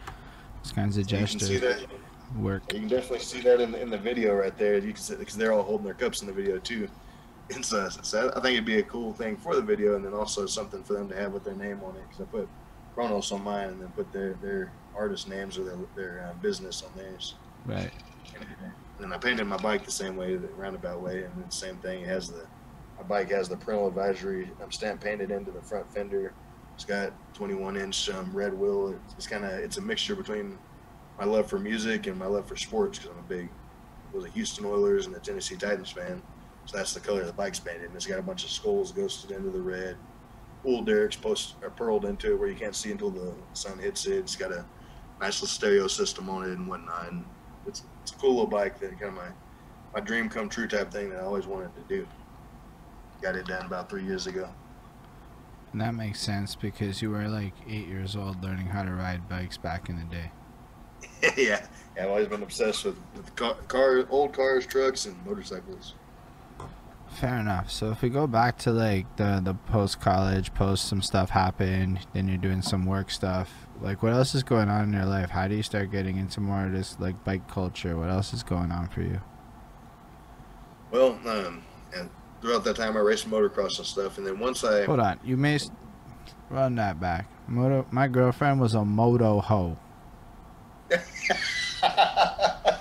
Those 0.64 0.72
kinds 0.72 0.98
of 0.98 1.04
see 1.04 1.18
gestures. 1.18 1.86
Work. 2.36 2.64
You 2.74 2.80
can 2.80 2.88
definitely 2.88 3.20
see 3.20 3.42
that 3.42 3.62
in 3.62 3.72
the, 3.72 3.82
in 3.82 3.90
the 3.90 3.98
video 3.98 4.36
right 4.36 4.58
there. 4.58 4.78
You 4.78 4.94
can 4.94 5.02
see 5.02 5.16
because 5.16 5.36
they're 5.36 5.54
all 5.54 5.64
holding 5.64 5.86
their 5.86 5.94
cups 5.94 6.22
in 6.22 6.28
the 6.28 6.34
video 6.34 6.58
too. 6.60 6.88
And 7.56 7.64
so, 7.64 7.88
so 7.88 8.30
I 8.36 8.42
think 8.42 8.56
it'd 8.56 8.66
be 8.66 8.80
a 8.80 8.84
cool 8.84 9.14
thing 9.14 9.38
for 9.38 9.56
the 9.56 9.62
video, 9.62 9.96
and 9.96 10.04
then 10.04 10.14
also 10.14 10.46
something 10.46 10.84
for 10.84 10.96
them 10.96 11.08
to 11.08 11.16
have 11.16 11.32
with 11.32 11.46
their 11.46 11.56
name 11.56 11.80
on 11.82 11.96
it. 11.96 12.02
Because 12.10 12.20
I 12.20 12.26
put 12.26 12.50
Chronos 12.94 13.32
on 13.32 13.42
mine, 13.42 13.70
and 13.70 13.82
then 13.82 13.88
put 13.96 14.12
their 14.12 14.34
their 14.42 14.74
artist 14.94 15.30
names 15.30 15.58
or 15.58 15.64
their 15.64 15.78
their 15.96 16.28
uh, 16.28 16.34
business 16.42 16.84
on 16.84 16.92
theirs. 16.98 17.36
Right. 17.66 17.90
And 19.00 19.14
I 19.14 19.18
painted 19.18 19.46
my 19.46 19.56
bike 19.56 19.86
the 19.86 19.92
same 19.92 20.18
way, 20.18 20.36
the 20.36 20.50
roundabout 20.50 21.02
way, 21.02 21.24
and 21.24 21.32
the 21.42 21.50
same 21.50 21.78
thing. 21.78 22.02
It 22.04 22.10
has 22.10 22.30
the 22.30 22.46
my 22.98 23.04
bike 23.04 23.30
has 23.32 23.48
the 23.48 23.58
parental 23.58 23.88
advisory. 23.88 24.50
I'm 24.62 24.72
stamp 24.72 25.02
painted 25.02 25.32
into 25.32 25.52
the 25.52 25.62
front 25.62 25.90
fender. 25.94 26.34
It's 26.76 26.86
got 26.86 27.14
21 27.34 27.78
inch 27.78 28.10
um, 28.10 28.32
red 28.34 28.54
wheel. 28.54 28.90
It's, 28.90 29.14
it's 29.14 29.28
kind 29.28 29.46
of 29.46 29.52
it's 29.52 29.78
a 29.78 29.82
mixture 29.82 30.16
between 30.16 30.58
my 31.18 31.26
love 31.26 31.50
for 31.50 31.60
music 31.60 32.08
and 32.08 32.18
my 32.18 32.26
love 32.28 32.48
for 32.48 32.56
sports 32.56 33.00
because 33.00 33.12
I'm 33.12 33.20
a 33.20 33.28
big 33.28 33.50
was 34.14 34.26
a 34.26 34.30
Houston 34.30 34.66
Oilers 34.66 35.06
and 35.06 35.16
a 35.16 35.20
Tennessee 35.20 35.56
Titans 35.56 35.92
fan. 35.92 36.22
So 36.66 36.78
that's 36.78 36.94
the 36.94 37.00
color 37.00 37.22
of 37.22 37.28
the 37.28 37.34
bike's 37.34 37.60
painted. 37.60 37.86
And 37.86 37.96
it's 37.96 38.06
got 38.06 38.20
a 38.20 38.24
bunch 38.24 38.44
of 38.44 38.50
skulls 38.50 38.92
ghosted 38.92 39.32
into 39.32 39.50
the 39.50 39.62
red. 39.62 39.96
Wool 40.64 40.82
derricks 40.82 41.16
post 41.16 41.56
are 41.64 41.70
pearled 41.70 42.06
into 42.06 42.34
it 42.34 42.40
where 42.40 42.50
you 42.50 42.56
can't 42.56 42.76
see 42.76 42.92
until 42.92 43.12
the 43.12 43.34
sun 43.54 43.80
hits 43.80 44.06
it. 44.06 44.18
It's 44.18 44.36
got 44.36 44.52
a 44.52 44.66
nice 45.22 45.42
little 45.42 45.48
stereo 45.48 45.88
system 45.88 46.30
on 46.30 46.44
it 46.44 46.58
and 46.58 46.68
whatnot. 46.68 47.12
And 47.12 47.26
it's, 47.66 47.84
it's 48.02 48.12
a 48.12 48.16
cool 48.16 48.32
little 48.32 48.48
bike 48.48 48.80
that 48.80 48.92
kind 48.92 49.06
of 49.06 49.14
my 49.16 49.30
my 49.94 50.02
dream 50.02 50.30
come 50.30 50.50
true 50.50 50.68
type 50.68 50.92
thing 50.92 51.10
that 51.10 51.20
I 51.20 51.24
always 51.24 51.48
wanted 51.48 51.74
to 51.76 51.82
do. 51.88 52.08
Got 53.22 53.36
it 53.36 53.48
done 53.48 53.66
about 53.66 53.90
three 53.90 54.04
years 54.04 54.28
ago. 54.28 54.50
And 55.72 55.82
that 55.82 55.96
makes 55.96 56.20
sense 56.20 56.56
because 56.56 57.02
you 57.02 57.10
were 57.10 57.28
like 57.28 57.54
eight 57.68 57.88
years 57.88 58.16
old 58.16 58.44
learning 58.44 58.68
how 58.68 58.84
to 58.84 58.92
ride 58.92 59.28
bikes 59.30 59.58
back 59.58 59.90
in 59.90 59.98
the 59.98 60.04
day. 60.04 60.32
yeah, 61.38 61.66
yeah, 61.96 62.04
I've 62.04 62.10
always 62.10 62.28
been 62.28 62.44
obsessed 62.44 62.86
with, 62.86 62.98
with 63.16 63.36
car, 63.36 63.56
car, 63.68 64.06
old 64.10 64.34
cars, 64.34 64.66
trucks, 64.66 65.06
and 65.06 65.16
motorcycles. 65.26 65.94
Fair 67.10 67.38
enough. 67.38 67.72
So 67.72 67.90
if 67.92 68.02
we 68.02 68.10
go 68.10 68.28
back 68.28 68.58
to 68.60 68.72
like 68.72 69.16
the 69.16 69.42
the 69.44 69.54
post 69.54 70.00
college, 70.00 70.54
post 70.54 70.88
some 70.88 71.02
stuff 71.02 71.30
happened, 71.32 72.06
then 72.14 72.28
you're 72.28 72.38
doing 72.38 72.62
some 72.62 72.86
work 72.86 73.10
stuff. 73.10 73.52
Like 73.82 74.04
what 74.04 74.14
else 74.14 74.36
is 74.36 74.44
going 74.44 74.70
on 74.70 74.84
in 74.84 74.94
your 74.94 75.06
life? 75.06 75.30
How 75.32 75.48
do 75.48 75.56
you 75.56 75.64
start 75.64 75.92
getting 75.92 76.18
into 76.18 76.42
more 76.42 76.66
of 76.66 76.74
this 76.74 77.00
like 77.00 77.24
bike 77.24 77.48
culture? 77.48 77.98
What 77.98 78.10
else 78.10 78.34
is 78.34 78.44
going 78.44 78.72
on 78.72 78.90
for 78.90 79.02
you? 79.02 79.22
Well, 80.92 81.20
um, 81.26 81.64
and 81.96 82.10
throughout 82.42 82.64
that 82.66 82.76
time, 82.76 82.96
I 82.96 83.00
raced 83.00 83.30
motocross 83.30 83.78
and 83.78 83.88
stuff. 83.88 84.18
And 84.18 84.28
then 84.28 84.40
once 84.40 84.64
I, 84.64 84.86
Hold 84.86 85.00
on, 85.00 85.20
you 85.24 85.38
may 85.38 85.60
run 86.50 86.76
that 86.76 87.00
back. 87.00 87.28
Moto. 87.48 87.88
My 87.92 88.08
girlfriend 88.08 88.60
was 88.60 88.74
a 88.74 88.86
moto 88.86 89.40
hoe. 89.40 89.78
uh, 91.84 92.78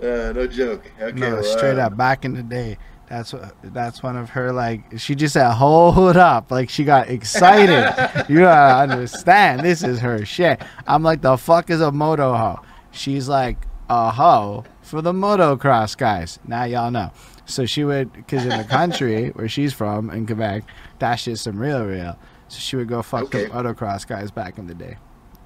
no 0.00 0.46
joke. 0.46 0.90
Okay, 1.00 1.18
no, 1.18 1.34
well, 1.34 1.44
straight 1.44 1.78
uh, 1.78 1.86
up. 1.86 1.96
Back 1.96 2.24
in 2.24 2.34
the 2.34 2.42
day, 2.42 2.78
that's 3.08 3.32
what. 3.32 3.54
That's 3.62 4.02
one 4.02 4.16
of 4.16 4.30
her 4.30 4.52
like. 4.52 4.98
She 4.98 5.14
just 5.14 5.34
said, 5.34 5.52
"Hold 5.52 6.16
up!" 6.16 6.50
Like 6.50 6.70
she 6.70 6.84
got 6.84 7.08
excited. 7.08 8.26
you 8.28 8.40
gotta 8.40 8.92
understand. 8.92 9.60
This 9.60 9.82
is 9.82 10.00
her 10.00 10.24
shit. 10.24 10.62
I'm 10.86 11.02
like, 11.02 11.22
the 11.22 11.36
fuck 11.36 11.70
is 11.70 11.80
a 11.80 11.92
moto 11.92 12.34
hoe? 12.34 12.60
She's 12.90 13.28
like, 13.28 13.56
a 13.88 14.10
hoe 14.10 14.64
for 14.82 15.02
the 15.02 15.12
motocross 15.12 15.96
guys. 15.96 16.38
Now 16.46 16.64
y'all 16.64 16.90
know. 16.90 17.10
So 17.46 17.66
she 17.66 17.84
would, 17.84 18.12
because 18.12 18.44
in 18.44 18.56
the 18.56 18.64
country 18.64 19.28
where 19.34 19.48
she's 19.48 19.72
from 19.72 20.10
in 20.10 20.26
Quebec, 20.26 20.64
that 20.98 21.16
shit's 21.16 21.42
some 21.42 21.58
real, 21.58 21.84
real. 21.84 22.18
So 22.48 22.58
she 22.58 22.76
would 22.76 22.88
go 22.88 23.02
fuck 23.02 23.24
Okay. 23.24 23.44
the 23.44 23.50
motocross 23.50 24.06
guys 24.06 24.30
back 24.30 24.58
in 24.58 24.66
the 24.66 24.74
day. 24.74 24.96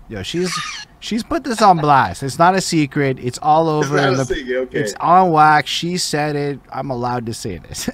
Yo, 0.09 0.23
she's 0.23 0.53
she's 1.01 1.23
put 1.23 1.45
this 1.45 1.61
on 1.61 1.79
blast. 1.79 2.23
It's 2.23 2.39
not 2.39 2.55
a 2.55 2.61
secret. 2.61 3.19
It's 3.19 3.39
all 3.43 3.79
It's 3.81 3.87
over 3.89 3.99
a 3.99 4.25
the 4.25 4.57
okay. 4.63 4.79
it's 4.81 4.95
on 4.95 5.31
wax. 5.31 5.69
She 5.69 5.99
said 5.99 6.35
it. 6.35 6.61
I'm 6.73 6.91
allowed 6.91 7.27
to 7.27 7.35
say 7.35 7.59
this. 7.59 7.91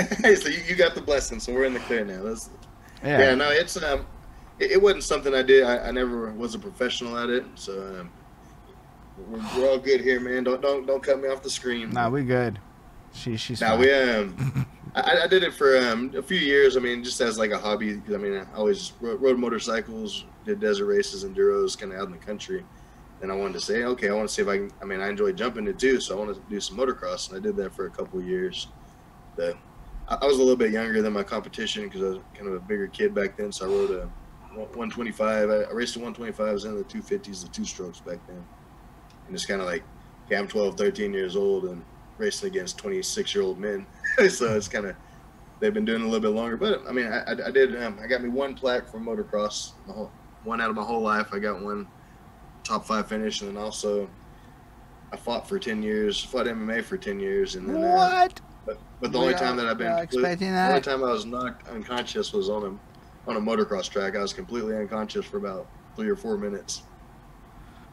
so 0.42 0.48
you, 0.48 0.60
you 0.68 0.74
got 0.74 0.94
the 0.94 1.00
blessing, 1.00 1.38
so 1.38 1.52
we're 1.52 1.64
in 1.64 1.74
the 1.74 1.80
clear 1.80 2.04
now. 2.04 2.22
That's, 2.22 2.50
yeah. 3.04 3.18
yeah. 3.20 3.34
no, 3.34 3.50
it's 3.50 3.80
um, 3.80 4.06
it, 4.58 4.72
it 4.72 4.82
wasn't 4.82 5.04
something 5.04 5.34
I 5.34 5.42
did. 5.42 5.64
I, 5.64 5.88
I 5.88 5.90
never 5.92 6.32
was 6.32 6.54
a 6.54 6.58
professional 6.58 7.16
at 7.16 7.30
it, 7.30 7.44
so 7.54 8.00
um, 8.00 8.10
we're, 9.28 9.42
we're 9.56 9.70
all 9.70 9.78
good 9.78 10.00
here, 10.00 10.18
man. 10.18 10.42
Don't 10.42 10.60
don't 10.60 10.84
don't 10.84 11.02
cut 11.02 11.20
me 11.20 11.28
off 11.28 11.42
the 11.42 11.50
screen. 11.50 11.90
Nah, 11.90 12.10
we 12.10 12.24
good. 12.24 12.58
She 13.12 13.36
she's 13.36 13.60
Now 13.60 13.76
fine. 13.76 13.80
we 13.80 13.92
um, 13.92 14.66
I, 14.96 15.22
I 15.22 15.26
did 15.28 15.44
it 15.44 15.54
for 15.54 15.78
um, 15.78 16.12
a 16.16 16.22
few 16.22 16.38
years. 16.38 16.76
I 16.76 16.80
mean, 16.80 17.04
just 17.04 17.20
as 17.20 17.38
like 17.38 17.52
a 17.52 17.58
hobby. 17.58 18.02
I 18.12 18.16
mean, 18.16 18.34
I 18.34 18.56
always 18.56 18.92
rode, 19.00 19.20
rode 19.20 19.38
motorcycles, 19.38 20.24
did 20.44 20.60
desert 20.60 20.86
races, 20.86 21.24
enduros, 21.24 21.78
kind 21.78 21.92
of 21.92 22.00
out 22.00 22.06
in 22.06 22.12
the 22.12 22.18
country. 22.18 22.64
And 23.22 23.30
I 23.30 23.34
wanted 23.34 23.54
to 23.54 23.60
say, 23.60 23.84
okay, 23.84 24.08
I 24.08 24.14
want 24.14 24.28
to 24.28 24.34
see 24.34 24.42
if 24.42 24.48
I 24.48 24.56
can. 24.56 24.72
I 24.80 24.84
mean, 24.84 25.00
I 25.00 25.08
enjoy 25.08 25.32
jumping 25.32 25.66
it 25.66 25.78
too, 25.78 26.00
so 26.00 26.16
I 26.16 26.24
want 26.24 26.34
to 26.34 26.42
do 26.48 26.60
some 26.60 26.78
motocross, 26.78 27.28
and 27.28 27.38
I 27.38 27.40
did 27.40 27.56
that 27.56 27.74
for 27.74 27.86
a 27.86 27.90
couple 27.90 28.20
years. 28.22 28.68
The, 29.36 29.56
I, 30.08 30.24
was 30.26 30.36
a 30.36 30.40
little 30.40 30.56
bit 30.56 30.72
younger 30.72 31.02
than 31.02 31.12
my 31.12 31.22
competition 31.22 31.84
because 31.84 32.02
I 32.02 32.06
was 32.06 32.18
kind 32.34 32.48
of 32.48 32.54
a 32.54 32.60
bigger 32.60 32.86
kid 32.86 33.14
back 33.14 33.36
then, 33.36 33.52
so 33.52 33.66
I 33.66 33.68
rode 33.68 33.90
a 33.90 34.10
125. 34.54 35.50
I, 35.50 35.70
raced 35.70 35.96
a 35.96 36.00
125. 36.00 36.48
I 36.48 36.52
was 36.52 36.64
in 36.64 36.76
the 36.76 36.84
250s, 36.84 37.42
the 37.42 37.48
two 37.48 37.64
strokes 37.64 38.00
back 38.00 38.18
then, 38.26 38.42
and 39.26 39.34
it's 39.34 39.44
kind 39.44 39.60
of 39.60 39.66
like, 39.66 39.82
okay, 40.26 40.36
I'm 40.36 40.48
12, 40.48 40.76
13 40.76 41.12
years 41.12 41.36
old, 41.36 41.64
and 41.64 41.84
racing 42.16 42.48
against 42.48 42.78
26 42.78 43.34
year 43.34 43.44
old 43.44 43.58
men. 43.58 43.86
so 44.30 44.54
it's 44.54 44.68
kind 44.68 44.86
of 44.86 44.96
they've 45.60 45.74
been 45.74 45.84
doing 45.84 46.02
a 46.02 46.04
little 46.04 46.20
bit 46.20 46.30
longer. 46.30 46.56
But 46.56 46.82
I 46.88 46.92
mean, 46.92 47.06
I, 47.06 47.20
I, 47.20 47.48
I 47.48 47.50
did. 47.50 47.80
Um, 47.82 47.98
I 48.02 48.06
got 48.06 48.22
me 48.22 48.28
one 48.28 48.54
plaque 48.54 48.88
for 48.88 48.98
motocross. 48.98 49.72
My 49.86 49.94
whole, 49.94 50.12
one 50.44 50.60
out 50.60 50.70
of 50.70 50.76
my 50.76 50.82
whole 50.82 51.02
life. 51.02 51.28
I 51.32 51.38
got 51.38 51.62
one 51.62 51.86
top 52.64 52.86
five 52.86 53.08
finish, 53.08 53.40
and 53.40 53.50
then 53.50 53.62
also 53.62 54.08
I 55.12 55.16
fought 55.16 55.48
for 55.48 55.58
10 55.58 55.82
years. 55.82 56.22
Fought 56.22 56.46
MMA 56.46 56.84
for 56.84 56.96
10 56.96 57.20
years, 57.20 57.56
and 57.56 57.68
then. 57.68 57.84
Uh, 57.84 57.94
what? 57.96 58.40
but, 58.66 58.78
but 59.00 59.12
the 59.12 59.18
only 59.18 59.34
time 59.34 59.56
that 59.56 59.66
I've 59.66 59.78
been 59.78 59.98
expecting 59.98 60.52
the 60.52 60.68
only 60.68 60.80
time 60.80 61.02
I 61.02 61.12
was 61.12 61.24
knocked 61.24 61.68
unconscious 61.68 62.32
was 62.32 62.48
on 62.48 62.64
a 62.64 63.30
on 63.30 63.36
a 63.36 63.40
motocross 63.40 63.88
track. 63.88 64.16
I 64.16 64.22
was 64.22 64.32
completely 64.32 64.76
unconscious 64.76 65.24
for 65.24 65.36
about 65.36 65.66
three 65.96 66.08
or 66.08 66.16
four 66.16 66.36
minutes. 66.36 66.82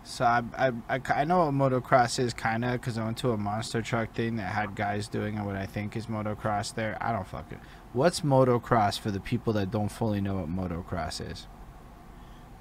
So 0.04 0.24
I, 0.24 0.42
I, 0.58 0.72
I, 0.88 1.02
I 1.10 1.24
know 1.26 1.46
what 1.46 1.54
motocross 1.54 2.18
is 2.18 2.34
kind 2.34 2.64
of 2.64 2.74
because 2.74 2.98
I 2.98 3.04
went 3.04 3.18
to 3.18 3.32
a 3.32 3.38
monster 3.38 3.82
truck 3.82 4.14
thing 4.14 4.38
that 4.38 4.54
had 4.54 4.74
guys 4.74 5.10
doing 5.10 5.44
what 5.44 5.58
I 5.58 5.66
think 5.66 5.98
is 5.98 6.08
motocross 6.08 6.74
there. 6.74 6.98
I 7.02 7.12
don't 7.12 7.28
fucking. 7.28 7.60
What's 7.92 8.22
motocross 8.22 8.98
for 8.98 9.12
the 9.12 9.20
people 9.20 9.52
that 9.54 9.70
don't 9.70 9.90
fully 9.90 10.22
know 10.22 10.36
what 10.36 10.50
motocross 10.50 11.20
is? 11.30 11.48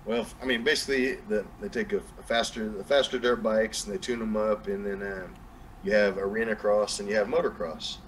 Well, 0.06 0.24
I 0.40 0.44
mean, 0.44 0.62
basically, 0.62 1.16
the, 1.28 1.44
they 1.60 1.68
take 1.68 1.92
a, 1.92 1.96
a 1.96 2.22
faster, 2.22 2.68
the 2.68 2.84
faster 2.84 3.18
dirt 3.18 3.42
bikes, 3.42 3.84
and 3.84 3.92
they 3.92 3.98
tune 3.98 4.20
them 4.20 4.36
up, 4.36 4.68
and 4.68 4.86
then 4.86 5.02
um, 5.02 5.34
you 5.82 5.92
have 5.92 6.16
arena 6.16 6.54
cross 6.54 7.00
and 7.00 7.08
you 7.08 7.16
have 7.16 7.26
motocross. 7.26 7.98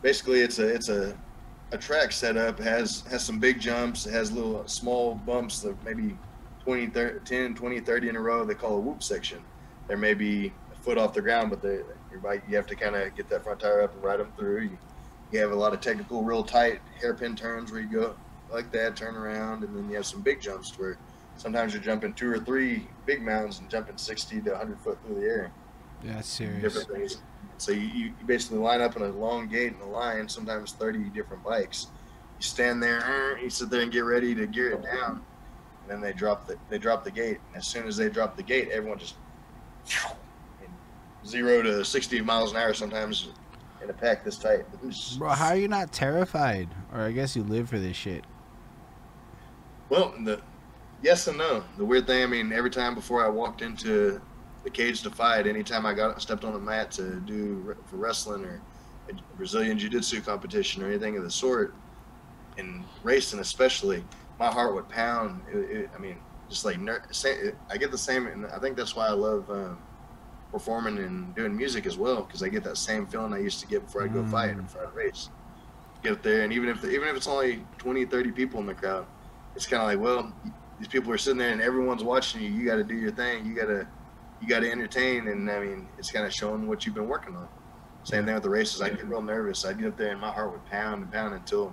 Basically, 0.00 0.40
it's 0.40 0.60
a 0.60 0.66
it's 0.66 0.88
a 0.88 1.16
a 1.72 1.78
track 1.78 2.12
setup 2.12 2.58
has 2.60 3.02
has 3.10 3.24
some 3.24 3.40
big 3.40 3.60
jumps, 3.60 4.06
it 4.06 4.12
has 4.12 4.30
little 4.30 4.66
small 4.68 5.16
bumps 5.16 5.60
that 5.60 5.82
maybe 5.84 6.16
20, 6.64 6.88
30, 6.88 7.20
10, 7.24 7.54
20, 7.56 7.80
30 7.80 8.08
in 8.08 8.16
a 8.16 8.20
row. 8.20 8.44
They 8.44 8.54
call 8.54 8.76
a 8.76 8.80
whoop 8.80 9.02
section. 9.02 9.42
There 9.88 9.96
may 9.96 10.14
be 10.14 10.52
a 10.72 10.76
foot 10.82 10.98
off 10.98 11.14
the 11.14 11.22
ground, 11.22 11.50
but 11.50 11.60
they, 11.60 11.80
your 12.10 12.20
bike 12.22 12.44
you 12.48 12.54
have 12.54 12.66
to 12.68 12.76
kind 12.76 12.94
of 12.94 13.14
get 13.16 13.28
that 13.28 13.42
front 13.42 13.58
tire 13.58 13.82
up 13.82 13.92
and 13.94 14.04
ride 14.04 14.20
them 14.20 14.32
through. 14.36 14.62
You, 14.62 14.78
you 15.32 15.40
have 15.40 15.50
a 15.50 15.56
lot 15.56 15.72
of 15.72 15.80
technical, 15.80 16.22
real 16.22 16.44
tight 16.44 16.80
hairpin 17.00 17.34
turns 17.34 17.72
where 17.72 17.80
you 17.80 17.88
go 17.88 18.14
like 18.52 18.70
that, 18.72 18.96
turn 18.96 19.16
around, 19.16 19.64
and 19.64 19.76
then 19.76 19.88
you 19.88 19.96
have 19.96 20.06
some 20.06 20.20
big 20.20 20.40
jumps 20.40 20.78
where 20.78 20.98
sometimes 21.36 21.72
you're 21.72 21.82
jumping 21.82 22.12
two 22.14 22.30
or 22.30 22.38
three 22.38 22.86
big 23.06 23.22
mountains 23.22 23.58
and 23.58 23.68
jumping 23.70 23.96
60 23.96 24.40
to 24.42 24.50
100 24.50 24.78
foot 24.80 24.98
through 25.04 25.20
the 25.20 25.26
air. 25.26 25.52
Yeah, 26.04 26.14
that's 26.14 26.28
serious. 26.28 26.62
Different 26.62 26.88
things. 26.88 27.22
So 27.58 27.72
you, 27.72 27.88
you 27.88 28.12
basically 28.26 28.58
line 28.58 28.80
up 28.80 28.96
in 28.96 29.02
a 29.02 29.08
long 29.08 29.48
gate 29.48 29.74
in 29.74 29.80
a 29.80 29.90
line, 29.90 30.28
sometimes 30.28 30.72
30 30.72 31.10
different 31.10 31.44
bikes. 31.44 31.86
You 32.38 32.42
stand 32.42 32.82
there, 32.82 32.98
er, 32.98 33.38
you 33.38 33.50
sit 33.50 33.70
there 33.70 33.82
and 33.82 33.92
get 33.92 34.00
ready 34.00 34.34
to 34.34 34.46
gear 34.46 34.72
it 34.72 34.82
down, 34.82 35.24
and 35.82 35.88
then 35.88 36.00
they 36.00 36.12
drop 36.12 36.46
the 36.46 36.56
they 36.68 36.78
drop 36.78 37.04
the 37.04 37.10
gate. 37.10 37.38
And 37.48 37.58
as 37.58 37.66
soon 37.68 37.86
as 37.86 37.96
they 37.96 38.08
drop 38.08 38.36
the 38.36 38.42
gate, 38.42 38.70
everyone 38.70 38.98
just 38.98 39.14
zero 41.24 41.62
to 41.62 41.84
60 41.84 42.20
miles 42.22 42.50
an 42.50 42.56
hour 42.56 42.74
sometimes 42.74 43.28
in 43.82 43.90
a 43.90 43.92
pack 43.92 44.24
this 44.24 44.36
tight. 44.36 44.64
Bro, 45.18 45.30
how 45.30 45.48
are 45.48 45.56
you 45.56 45.68
not 45.68 45.92
terrified? 45.92 46.68
Or 46.92 47.02
I 47.02 47.12
guess 47.12 47.36
you 47.36 47.42
live 47.42 47.68
for 47.68 47.78
this 47.78 47.96
shit. 47.96 48.24
Well, 49.92 50.14
the 50.24 50.40
yes 51.02 51.26
and 51.26 51.36
no. 51.36 51.62
The 51.76 51.84
weird 51.84 52.06
thing, 52.06 52.22
I 52.22 52.26
mean, 52.26 52.50
every 52.50 52.70
time 52.70 52.94
before 52.94 53.22
I 53.22 53.28
walked 53.28 53.60
into 53.60 54.22
the 54.64 54.70
cage 54.70 55.02
to 55.02 55.10
fight, 55.10 55.46
anytime 55.46 55.84
I 55.84 55.92
got 55.92 56.22
stepped 56.22 56.44
on 56.44 56.54
the 56.54 56.58
mat 56.58 56.90
to 56.92 57.20
do 57.20 57.76
for 57.84 57.96
wrestling 57.96 58.42
or 58.46 58.62
a 59.10 59.36
Brazilian 59.36 59.78
jiu-jitsu 59.78 60.22
competition 60.22 60.82
or 60.82 60.86
anything 60.88 61.18
of 61.18 61.24
the 61.24 61.30
sort, 61.30 61.74
and 62.56 62.84
racing 63.02 63.38
especially, 63.40 64.02
my 64.38 64.46
heart 64.50 64.74
would 64.74 64.88
pound. 64.88 65.42
It, 65.52 65.58
it, 65.58 65.90
I 65.94 65.98
mean, 65.98 66.16
just 66.48 66.64
like 66.64 66.78
ner- 66.80 67.04
I 67.68 67.76
get 67.76 67.90
the 67.90 67.98
same, 67.98 68.26
and 68.28 68.46
I 68.46 68.58
think 68.58 68.78
that's 68.78 68.96
why 68.96 69.08
I 69.08 69.12
love 69.12 69.50
um, 69.50 69.78
performing 70.52 70.96
and 71.04 71.34
doing 71.34 71.54
music 71.54 71.84
as 71.84 71.98
well, 71.98 72.22
because 72.22 72.42
I 72.42 72.48
get 72.48 72.64
that 72.64 72.78
same 72.78 73.04
feeling 73.06 73.34
I 73.34 73.40
used 73.40 73.60
to 73.60 73.66
get 73.66 73.84
before 73.84 74.04
I 74.04 74.08
go 74.08 74.24
fight 74.24 74.52
or 74.52 74.54
Mm. 74.54 74.62
before 74.62 74.86
I 74.86 74.96
race. 74.96 75.28
get 76.02 76.12
up 76.12 76.22
there, 76.22 76.44
and 76.44 76.52
even 76.54 76.70
if 76.70 76.82
even 76.82 77.08
if 77.08 77.14
it's 77.14 77.26
only 77.28 77.62
20, 77.76 78.06
30 78.06 78.32
people 78.32 78.58
in 78.58 78.64
the 78.64 78.74
crowd, 78.74 79.04
it's 79.54 79.66
kind 79.66 79.82
of 79.82 79.88
like, 79.88 79.98
well, 79.98 80.32
these 80.78 80.88
people 80.88 81.12
are 81.12 81.18
sitting 81.18 81.38
there 81.38 81.52
and 81.52 81.60
everyone's 81.60 82.02
watching 82.02 82.42
you. 82.42 82.50
You 82.50 82.66
got 82.66 82.76
to 82.76 82.84
do 82.84 82.94
your 82.94 83.12
thing. 83.12 83.46
You 83.46 83.54
got 83.54 83.66
to 83.66 83.86
you 84.40 84.48
got 84.48 84.60
to 84.60 84.70
entertain, 84.70 85.28
and 85.28 85.48
I 85.48 85.60
mean, 85.60 85.88
it's 85.98 86.10
kind 86.10 86.26
of 86.26 86.32
showing 86.32 86.66
what 86.66 86.84
you've 86.84 86.96
been 86.96 87.06
working 87.06 87.36
on. 87.36 87.46
Same 88.02 88.24
thing 88.24 88.34
with 88.34 88.42
the 88.42 88.50
races. 88.50 88.82
I 88.82 88.88
get 88.88 89.06
real 89.06 89.22
nervous. 89.22 89.64
I 89.64 89.72
get 89.72 89.86
up 89.86 89.96
there 89.96 90.10
and 90.10 90.20
my 90.20 90.32
heart 90.32 90.50
would 90.50 90.66
pound 90.66 91.04
and 91.04 91.12
pound 91.12 91.34
until 91.34 91.72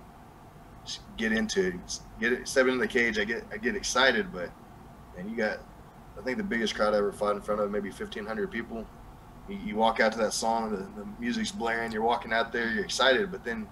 get 1.17 1.31
into 1.31 1.67
it, 1.67 1.99
get 2.19 2.33
it, 2.33 2.47
step 2.47 2.67
into 2.67 2.77
the 2.77 2.87
cage. 2.87 3.17
I 3.17 3.23
get 3.23 3.43
I 3.51 3.57
get 3.57 3.75
excited, 3.75 4.31
but 4.31 4.51
and 5.17 5.29
you 5.29 5.35
got 5.35 5.59
I 6.17 6.21
think 6.21 6.37
the 6.37 6.43
biggest 6.43 6.75
crowd 6.75 6.93
I 6.93 6.97
ever 6.97 7.11
fought 7.11 7.35
in 7.35 7.41
front 7.41 7.61
of 7.61 7.71
maybe 7.71 7.89
1,500 7.89 8.51
people. 8.51 8.85
You, 9.47 9.57
you 9.57 9.75
walk 9.75 9.99
out 9.99 10.11
to 10.11 10.17
that 10.19 10.33
song, 10.33 10.69
the, 10.71 10.77
the, 10.77 11.07
music's 11.19 11.51
blaring, 11.51 11.91
you're 11.91 12.03
walking 12.03 12.33
out 12.33 12.51
there, 12.51 12.69
you're 12.69 12.83
excited, 12.83 13.31
but 13.31 13.43
then 13.43 13.67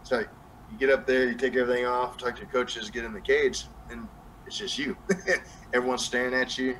it's 0.00 0.10
like 0.10 0.28
you 0.72 0.78
get 0.78 0.90
up 0.90 1.06
there, 1.06 1.26
you 1.26 1.34
take 1.34 1.54
everything 1.56 1.86
off, 1.86 2.16
talk 2.16 2.34
to 2.34 2.42
your 2.42 2.50
coaches, 2.50 2.90
get 2.90 3.04
in 3.04 3.12
the 3.12 3.20
cage, 3.20 3.64
and 3.90 4.08
it's 4.46 4.58
just 4.58 4.78
you. 4.78 4.96
Everyone's 5.74 6.04
staring 6.04 6.34
at 6.34 6.56
you. 6.58 6.76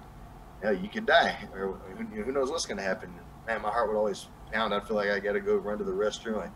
Yeah, 0.62 0.70
you 0.70 0.88
could 0.88 1.06
die, 1.06 1.36
or 1.54 1.78
who, 1.96 2.22
who 2.22 2.32
knows 2.32 2.50
what's 2.50 2.66
going 2.66 2.78
to 2.78 2.82
happen. 2.82 3.12
Man, 3.46 3.62
my 3.62 3.70
heart 3.70 3.88
would 3.88 3.96
always 3.96 4.26
pound. 4.52 4.72
I'd 4.72 4.86
feel 4.86 4.96
like 4.96 5.10
I 5.10 5.18
got 5.18 5.32
to 5.32 5.40
go 5.40 5.56
run 5.56 5.78
to 5.78 5.84
the 5.84 5.92
restroom, 5.92 6.36
like 6.36 6.50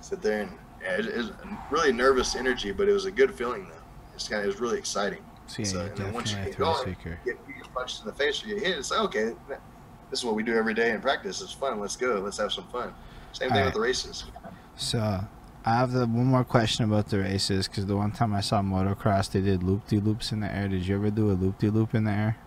sit 0.00 0.22
there 0.22 0.42
and 0.42 0.52
yeah, 0.82 0.98
it, 0.98 1.06
it 1.06 1.16
was 1.16 1.32
really 1.70 1.92
nervous 1.92 2.36
energy, 2.36 2.72
but 2.72 2.88
it 2.88 2.92
was 2.92 3.06
a 3.06 3.10
good 3.10 3.34
feeling 3.34 3.66
though. 3.68 3.74
It's 4.14 4.28
kind 4.28 4.40
of 4.40 4.44
it 4.44 4.48
was 4.48 4.60
really 4.60 4.78
exciting. 4.78 5.20
So, 5.46 5.62
yeah, 5.62 5.68
so 5.68 5.80
and 5.80 5.96
then 5.96 6.12
once 6.12 6.32
you 6.32 6.44
get 6.44 6.56
going, 6.56 6.88
you 6.88 6.96
get, 7.24 7.38
you 7.48 7.54
get 7.54 7.74
punched 7.74 8.00
in 8.00 8.06
the 8.06 8.12
face 8.12 8.44
or 8.44 8.48
you 8.48 8.54
get 8.56 8.66
hit. 8.66 8.78
It's 8.78 8.90
like 8.90 9.00
okay, 9.00 9.32
this 10.10 10.20
is 10.20 10.24
what 10.24 10.34
we 10.34 10.42
do 10.42 10.54
every 10.56 10.74
day 10.74 10.90
in 10.90 11.00
practice. 11.00 11.40
It's 11.40 11.52
fun. 11.52 11.80
Let's 11.80 11.96
go. 11.96 12.20
Let's 12.20 12.38
have 12.38 12.52
some 12.52 12.66
fun. 12.68 12.94
Same 13.32 13.48
thing 13.48 13.58
right. 13.58 13.64
with 13.66 13.74
the 13.74 13.80
races. 13.80 14.24
So 14.76 15.20
I 15.64 15.76
have 15.76 15.92
the 15.92 16.06
one 16.06 16.26
more 16.26 16.44
question 16.44 16.86
about 16.86 17.08
the 17.08 17.18
races 17.18 17.68
because 17.68 17.86
the 17.86 17.96
one 17.96 18.12
time 18.12 18.34
I 18.34 18.40
saw 18.40 18.62
motocross, 18.62 19.30
they 19.30 19.42
did 19.42 19.62
loop 19.62 19.86
de 19.88 19.98
loops 19.98 20.32
in 20.32 20.40
the 20.40 20.50
air. 20.52 20.68
Did 20.68 20.86
you 20.86 20.96
ever 20.96 21.10
do 21.10 21.30
a 21.30 21.32
loop 21.32 21.58
de 21.58 21.70
loop 21.70 21.94
in 21.94 22.04
the 22.04 22.12
air? 22.12 22.38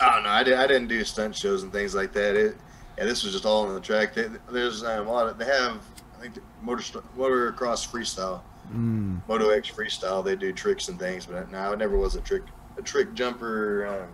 Oh 0.00 0.20
no, 0.24 0.30
I, 0.30 0.42
did, 0.42 0.54
I 0.54 0.66
didn't 0.66 0.88
do 0.88 1.04
stunt 1.04 1.36
shows 1.36 1.62
and 1.62 1.72
things 1.72 1.94
like 1.94 2.12
that. 2.14 2.36
It, 2.36 2.56
yeah, 2.96 3.04
this 3.04 3.22
was 3.24 3.34
just 3.34 3.44
all 3.44 3.66
on 3.66 3.74
the 3.74 3.80
track. 3.80 4.14
They, 4.14 4.28
there's 4.50 4.82
um, 4.82 5.06
a 5.06 5.10
lot 5.10 5.26
of 5.26 5.36
they 5.36 5.44
have 5.44 5.82
I 6.16 6.22
think 6.22 6.38
motor 6.62 6.82
motocross 7.16 7.86
freestyle, 7.86 8.40
mm. 8.72 9.20
Moto 9.28 9.50
X 9.50 9.70
freestyle. 9.70 10.24
They 10.24 10.34
do 10.34 10.52
tricks 10.52 10.88
and 10.88 10.98
things, 10.98 11.26
but 11.26 11.50
now 11.50 11.72
I 11.72 11.76
never 11.76 11.98
was 11.98 12.14
a 12.14 12.22
trick 12.22 12.42
a 12.78 12.82
trick 12.82 13.12
jumper. 13.12 13.86
Um, 13.86 14.08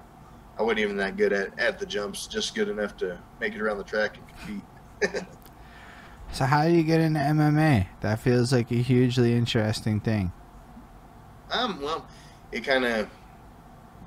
I 0.58 0.62
wasn't 0.62 0.80
even 0.80 0.96
that 0.96 1.16
good 1.16 1.32
at 1.32 1.56
at 1.60 1.78
the 1.78 1.86
jumps. 1.86 2.26
Just 2.26 2.56
good 2.56 2.68
enough 2.68 2.96
to 2.96 3.20
make 3.40 3.54
it 3.54 3.60
around 3.60 3.78
the 3.78 3.84
track 3.84 4.18
and 4.18 4.28
compete. 5.00 5.24
so 6.32 6.44
how 6.44 6.64
do 6.64 6.72
you 6.72 6.82
get 6.82 7.00
into 7.00 7.20
MMA? 7.20 7.86
That 8.00 8.20
feels 8.20 8.52
like 8.52 8.70
a 8.70 8.76
hugely 8.76 9.34
interesting 9.34 10.00
thing. 10.00 10.32
Um, 11.50 11.80
well, 11.80 12.06
it 12.52 12.64
kind 12.64 12.84
of 12.84 13.08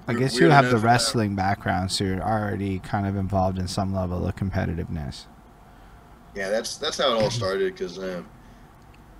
I 0.09 0.13
guess 0.13 0.39
you 0.39 0.49
have 0.49 0.71
the 0.71 0.77
wrestling 0.77 1.35
background, 1.35 1.91
so 1.91 2.03
you're 2.03 2.23
already 2.23 2.79
kind 2.79 3.05
of 3.05 3.15
involved 3.15 3.59
in 3.59 3.67
some 3.67 3.93
level 3.93 4.27
of 4.27 4.35
competitiveness. 4.35 5.25
Yeah, 6.33 6.49
that's 6.49 6.77
that's 6.77 6.97
how 6.97 7.15
it 7.15 7.21
all 7.21 7.29
started. 7.29 7.73
Because 7.73 7.99
um, 7.99 8.27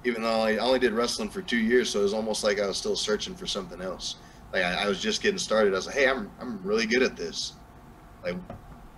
even 0.03 0.23
though 0.23 0.41
I 0.41 0.57
only 0.57 0.79
did 0.79 0.93
wrestling 0.93 1.29
for 1.29 1.43
two 1.43 1.59
years, 1.59 1.91
so 1.91 1.99
it 1.99 2.03
was 2.03 2.15
almost 2.15 2.43
like 2.43 2.59
I 2.59 2.65
was 2.65 2.77
still 2.77 2.95
searching 2.95 3.35
for 3.35 3.45
something 3.45 3.81
else. 3.81 4.15
Like 4.51 4.63
I, 4.63 4.85
I 4.85 4.87
was 4.87 4.99
just 4.99 5.21
getting 5.21 5.37
started. 5.37 5.73
I 5.73 5.75
was 5.75 5.85
like, 5.85 5.95
hey, 5.95 6.09
I'm 6.09 6.31
I'm 6.41 6.59
really 6.63 6.87
good 6.87 7.03
at 7.03 7.15
this. 7.15 7.53
Like 8.23 8.35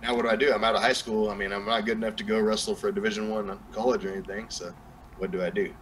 now, 0.02 0.16
what 0.16 0.22
do 0.22 0.28
I 0.28 0.36
do? 0.36 0.52
I'm 0.52 0.64
out 0.64 0.74
of 0.74 0.82
high 0.82 0.92
school. 0.92 1.30
I 1.30 1.34
mean, 1.34 1.52
I'm 1.52 1.64
not 1.64 1.86
good 1.86 1.96
enough 1.96 2.16
to 2.16 2.24
go 2.24 2.40
wrestle 2.40 2.74
for 2.74 2.88
a 2.88 2.94
Division 2.94 3.30
One 3.30 3.58
college 3.72 4.04
or 4.04 4.12
anything. 4.12 4.46
So, 4.48 4.74
what 5.18 5.30
do 5.30 5.42
I 5.42 5.50
do? 5.50 5.72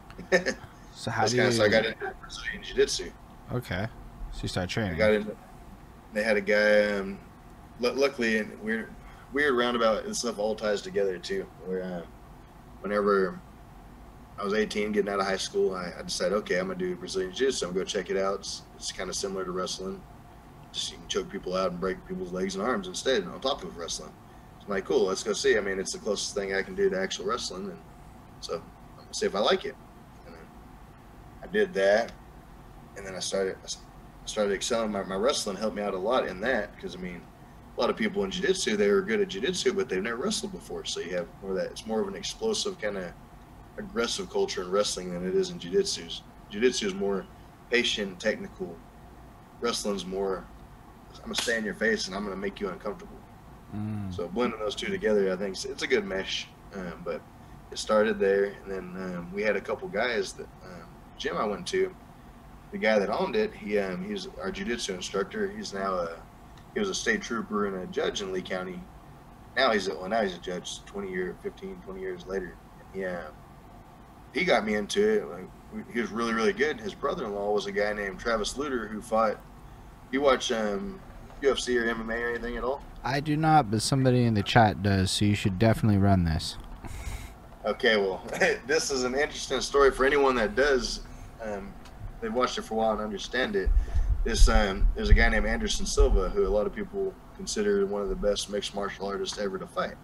so 0.95 1.11
how 1.11 1.27
do 1.27 1.37
you? 1.37 1.51
So 1.51 1.65
I 1.65 1.69
got 1.69 1.87
into 1.87 2.15
Brazilian 2.21 2.63
Jiu 2.63 2.75
Jitsu. 2.75 3.11
Okay, 3.53 3.87
so 4.33 4.43
you 4.43 4.49
started 4.49 4.69
training. 4.69 4.95
I 4.95 4.99
got 4.99 5.13
into 5.13 5.37
they 6.13 6.23
had 6.23 6.37
a 6.37 6.41
guy. 6.41 6.99
Um, 6.99 7.19
luckily, 7.81 8.39
and 8.39 8.61
weird, 8.63 8.93
weird 9.33 9.55
roundabout 9.55 10.05
and 10.05 10.15
stuff 10.15 10.39
all 10.39 10.55
ties 10.55 10.83
together 10.83 11.19
too. 11.19 11.47
Where 11.65 11.83
uh, 11.83 12.03
whenever 12.83 13.41
I 14.39 14.45
was 14.45 14.55
18, 14.55 14.93
getting 14.93 15.11
out 15.11 15.21
of 15.21 15.27
high 15.27 15.37
school, 15.37 15.75
I, 15.75 15.93
I 15.99 16.03
decided, 16.03 16.35
okay, 16.39 16.59
I'm 16.59 16.67
gonna 16.67 16.79
do 16.79 16.97
Brazilian 16.97 17.33
Jiu-Jitsu. 17.33 17.67
I'm 17.67 17.73
gonna 17.73 17.85
go 17.85 17.89
check 17.89 18.11
it 18.11 18.17
out. 18.17 18.41
It's, 18.41 18.63
it's 18.77 18.93
kind 18.93 19.09
of 19.09 19.17
similar 19.17 19.45
to 19.45 19.51
wrestling. 19.51 20.03
Just 20.73 20.93
you 20.93 20.99
can 20.99 21.09
choke 21.09 21.31
people 21.31 21.57
out 21.57 21.73
and 21.73 21.81
break 21.81 22.07
people's 22.07 22.33
legs 22.33 22.55
and 22.55 22.65
arms 22.65 22.87
instead 22.87 23.25
on 23.25 23.41
top 23.41 23.63
of 23.65 23.77
wrestling. 23.77 24.13
So 24.59 24.67
I'm 24.67 24.71
like, 24.71 24.85
cool, 24.85 25.07
let's 25.07 25.23
go 25.23 25.33
see. 25.33 25.57
I 25.57 25.61
mean, 25.61 25.79
it's 25.79 25.93
the 25.93 25.99
closest 25.99 26.35
thing 26.35 26.55
I 26.55 26.63
can 26.63 26.75
do 26.75 26.89
to 26.91 27.01
actual 27.01 27.27
wrestling, 27.27 27.65
and 27.65 27.79
so 28.41 28.55
I'm 28.55 28.63
gonna 28.97 29.15
see 29.15 29.27
if 29.27 29.35
I 29.35 29.41
like 29.41 29.65
it. 29.65 29.75
And 30.27 30.35
I 31.43 31.47
did 31.47 31.75
that, 31.75 32.13
and 32.97 33.07
then 33.07 33.15
I 33.15 33.21
started 33.21 33.57
I 33.65 34.27
started 34.27 34.53
excelling. 34.53 34.93
My, 34.93 35.03
my 35.03 35.17
wrestling 35.17 35.57
helped 35.57 35.77
me 35.77 35.83
out 35.83 35.95
a 35.95 35.99
lot 35.99 36.27
in 36.27 36.41
that 36.43 36.75
because 36.77 36.95
I 36.95 36.99
mean, 36.99 37.21
a 37.77 37.81
lot 37.81 37.91
of 37.91 37.97
people 37.97 38.23
in 38.25 38.31
jiu-jitsu 38.31 38.77
they 38.77 38.91
were 38.91 39.03
good 39.03 39.21
at 39.21 39.29
jiu-jitsu, 39.29 39.73
but 39.73 39.89
they've 39.89 40.03
never 40.03 40.23
wrestled 40.23 40.53
before. 40.53 40.85
So 40.85 41.01
you 41.01 41.17
have 41.17 41.27
more 41.43 41.53
of 41.53 41.57
that. 41.57 41.71
It's 41.71 41.87
more 41.87 42.01
of 42.01 42.09
an 42.09 42.15
explosive 42.15 42.81
kind 42.81 42.97
of 42.97 43.13
aggressive 43.79 44.31
culture 44.31 44.63
in 44.63 44.71
wrestling 44.71 45.13
than 45.13 45.27
it 45.27 45.35
is 45.35 45.51
in 45.51 45.59
jiu-jitsu. 45.59 46.09
Jiu-jitsu 46.51 46.87
is 46.87 46.95
more 46.95 47.27
patient, 47.71 48.21
technical. 48.21 48.77
Wrestling's 49.61 50.05
more. 50.05 50.45
I'm 51.19 51.25
gonna 51.25 51.35
stay 51.35 51.59
in 51.59 51.65
your 51.65 51.75
face 51.75 52.07
and 52.07 52.17
I'm 52.17 52.25
gonna 52.25 52.37
make 52.37 52.61
you 52.61 52.69
uncomfortable. 52.69 53.17
Mm. 53.75 54.15
So 54.15 54.29
blending 54.29 54.59
those 54.59 54.75
two 54.75 54.89
together, 54.89 55.33
I 55.33 55.37
think 55.37 55.63
it's 55.65 55.83
a 55.83 55.87
good 55.87 56.05
mesh. 56.05 56.49
Um, 56.75 57.03
but 57.05 57.21
it 57.73 57.79
started 57.79 58.19
there, 58.19 58.45
and 58.45 58.71
then 58.71 59.15
um, 59.17 59.33
we 59.33 59.43
had 59.43 59.57
a 59.57 59.61
couple 59.61 59.89
guys 59.89 60.33
that 60.35 60.47
um, 60.65 60.87
gym 61.19 61.37
I 61.37 61.45
went 61.45 61.67
to 61.69 61.95
the 62.73 62.79
guy 62.79 62.99
that 62.99 63.11
owned 63.11 63.37
it, 63.37 63.53
he 63.55 63.79
um, 63.79 64.05
he's 64.05 64.27
our 64.41 64.51
jujitsu 64.51 64.95
instructor. 64.95 65.51
He's 65.51 65.73
now 65.73 65.95
a 65.95 66.17
he 66.75 66.81
was 66.81 66.89
a 66.89 66.95
state 66.95 67.23
trooper 67.23 67.67
and 67.67 67.77
a 67.77 67.87
judge 67.87 68.23
in 68.23 68.33
Lea 68.33 68.43
County. 68.43 68.81
Now 69.57 69.73
he's 69.73 69.89
a, 69.89 69.95
well 69.95 70.09
now 70.09 70.23
he's 70.23 70.35
a 70.35 70.39
judge 70.39 70.85
20 70.85 71.11
year 71.11 71.37
15 71.43 71.83
20 71.85 72.01
years 72.01 72.27
later. 72.27 72.55
Yeah, 72.95 73.25
he 74.33 74.45
got 74.45 74.65
me 74.65 74.75
into 74.75 75.09
it. 75.09 75.29
Like, 75.29 75.87
he 75.93 76.01
was 76.01 76.11
really 76.11 76.33
really 76.33 76.53
good. 76.53 76.81
His 76.81 76.95
brother-in-law 76.95 77.53
was 77.53 77.67
a 77.67 77.73
guy 77.73 77.93
named 77.93 78.19
Travis 78.19 78.57
Lutter 78.57 78.87
who 78.87 79.01
fought. 79.01 79.41
You 80.11 80.21
watch 80.21 80.51
um, 80.53 81.01
UFC 81.43 81.77
or 81.81 81.95
MMA 81.95 82.21
or 82.21 82.31
anything 82.31 82.57
at 82.57 82.65
all? 82.65 82.83
I 83.03 83.21
do 83.21 83.37
not, 83.37 83.71
but 83.71 83.83
somebody 83.83 84.25
in 84.25 84.35
the 84.35 84.43
chat 84.43 84.83
does, 84.83 85.11
so 85.11 85.25
you 85.25 85.35
should 85.35 85.59
definitely 85.59 85.99
run 85.99 86.25
this. 86.25 86.57
Okay, 87.65 87.97
well, 87.97 88.23
this 88.67 88.91
is 88.91 89.05
an 89.05 89.15
interesting 89.15 89.61
story 89.61 89.91
for 89.91 90.05
anyone 90.05 90.35
that 90.37 90.55
does 90.55 91.01
um, 91.43 91.73
they've 92.21 92.33
watched 92.33 92.59
it 92.59 92.63
for 92.63 92.75
a 92.75 92.77
while 92.77 92.93
and 92.93 93.01
understand 93.01 93.57
it. 93.57 93.71
This 94.25 94.49
um, 94.49 94.87
there's 94.95 95.09
a 95.09 95.15
guy 95.15 95.29
named 95.29 95.47
Anderson 95.47 95.87
Silva 95.87 96.29
who 96.29 96.47
a 96.47 96.49
lot 96.49 96.67
of 96.67 96.75
people 96.75 97.15
consider 97.37 97.87
one 97.87 98.03
of 98.03 98.09
the 98.11 98.15
best 98.15 98.51
mixed 98.51 98.75
martial 98.75 99.07
artists 99.07 99.39
ever 99.39 99.59
to 99.59 99.67
fight. 99.67 99.95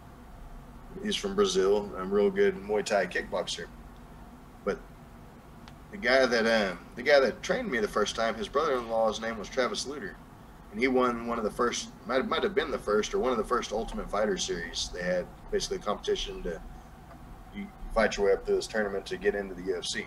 He's 1.02 1.16
from 1.16 1.34
Brazil, 1.34 1.92
a 1.98 2.04
real 2.04 2.30
good 2.30 2.56
Muay 2.56 2.82
Thai 2.82 3.06
kickboxer. 3.06 3.66
But 4.64 4.78
the 5.90 5.96
guy 5.96 6.26
that 6.26 6.46
um, 6.46 6.78
the 6.94 7.02
guy 7.02 7.20
that 7.20 7.42
trained 7.42 7.70
me 7.70 7.78
the 7.78 7.88
first 7.88 8.16
time, 8.16 8.34
his 8.34 8.48
brother-in-law's 8.48 9.20
name 9.20 9.38
was 9.38 9.48
Travis 9.48 9.86
Lutter, 9.86 10.16
and 10.70 10.80
he 10.80 10.88
won 10.88 11.26
one 11.26 11.38
of 11.38 11.44
the 11.44 11.50
first 11.50 11.90
might 12.06 12.26
might 12.28 12.42
have 12.42 12.54
been 12.54 12.70
the 12.70 12.78
first 12.78 13.14
or 13.14 13.18
one 13.18 13.32
of 13.32 13.38
the 13.38 13.44
first 13.44 13.72
Ultimate 13.72 14.10
Fighter 14.10 14.36
series. 14.36 14.90
They 14.92 15.02
had 15.02 15.26
basically 15.50 15.78
a 15.78 15.80
competition 15.80 16.42
to 16.42 16.60
you 17.54 17.66
fight 17.94 18.16
your 18.16 18.26
way 18.26 18.32
up 18.32 18.44
to 18.46 18.52
this 18.52 18.66
tournament 18.66 19.06
to 19.06 19.16
get 19.16 19.34
into 19.34 19.54
the 19.54 19.62
UFC. 19.62 20.06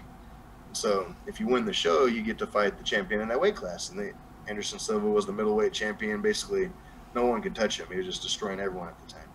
So 0.73 1.13
if 1.25 1.39
you 1.39 1.47
win 1.47 1.65
the 1.65 1.73
show, 1.73 2.05
you 2.05 2.21
get 2.21 2.37
to 2.39 2.47
fight 2.47 2.77
the 2.77 2.83
champion 2.83 3.21
in 3.21 3.27
that 3.29 3.39
weight 3.39 3.55
class. 3.55 3.89
And 3.89 4.13
Anderson 4.47 4.79
Silva 4.79 5.07
was 5.07 5.25
the 5.25 5.31
middleweight 5.31 5.73
champion. 5.73 6.21
Basically, 6.21 6.69
no 7.15 7.25
one 7.25 7.41
could 7.41 7.55
touch 7.55 7.79
him. 7.79 7.87
He 7.89 7.97
was 7.97 8.05
just 8.05 8.21
destroying 8.21 8.59
everyone 8.59 8.89
at 8.89 8.99
the 8.99 9.11
time. 9.11 9.29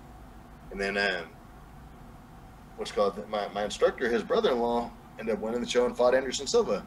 And 0.71 0.81
then, 0.81 0.97
um, 0.97 1.27
what's 2.77 2.93
called 2.93 3.29
my, 3.29 3.49
my 3.49 3.65
instructor, 3.65 4.09
his 4.09 4.23
brother-in-law, 4.23 4.91
ended 5.19 5.35
up 5.35 5.41
winning 5.41 5.61
the 5.61 5.69
show 5.69 5.87
and 5.87 5.97
fought 5.97 6.15
Anderson 6.15 6.47
Silva. 6.47 6.87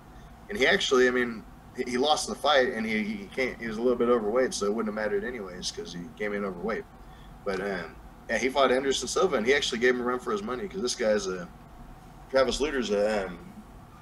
And 0.49 0.57
he 0.57 0.65
actually, 0.65 1.07
I 1.07 1.11
mean, 1.11 1.43
he, 1.85 1.97
lost 1.97 2.27
the 2.27 2.35
fight 2.35 2.73
and 2.73 2.85
he 2.85 3.03
he, 3.03 3.25
can't, 3.27 3.59
he 3.59 3.67
was 3.67 3.77
a 3.77 3.81
little 3.81 3.97
bit 3.97 4.09
overweight, 4.09 4.53
so 4.53 4.65
it 4.65 4.73
wouldn't 4.73 4.95
have 4.95 5.03
mattered 5.03 5.23
anyways 5.23 5.71
because 5.71 5.93
he 5.93 6.01
came 6.17 6.33
in 6.33 6.43
overweight. 6.43 6.83
But 7.45 7.61
um, 7.61 7.95
yeah, 8.29 8.37
he 8.37 8.49
fought 8.49 8.71
Anderson 8.71 9.07
Silva 9.07 9.37
and 9.37 9.45
he 9.45 9.53
actually 9.53 9.79
gave 9.79 9.95
him 9.95 10.01
a 10.01 10.03
run 10.03 10.19
for 10.19 10.31
his 10.31 10.43
money 10.43 10.63
because 10.63 10.81
this 10.81 10.95
guy's 10.95 11.27
a 11.27 11.47
Travis 12.29 12.59
Lutter's 12.59 12.89
a 12.91 13.27
um, 13.27 13.39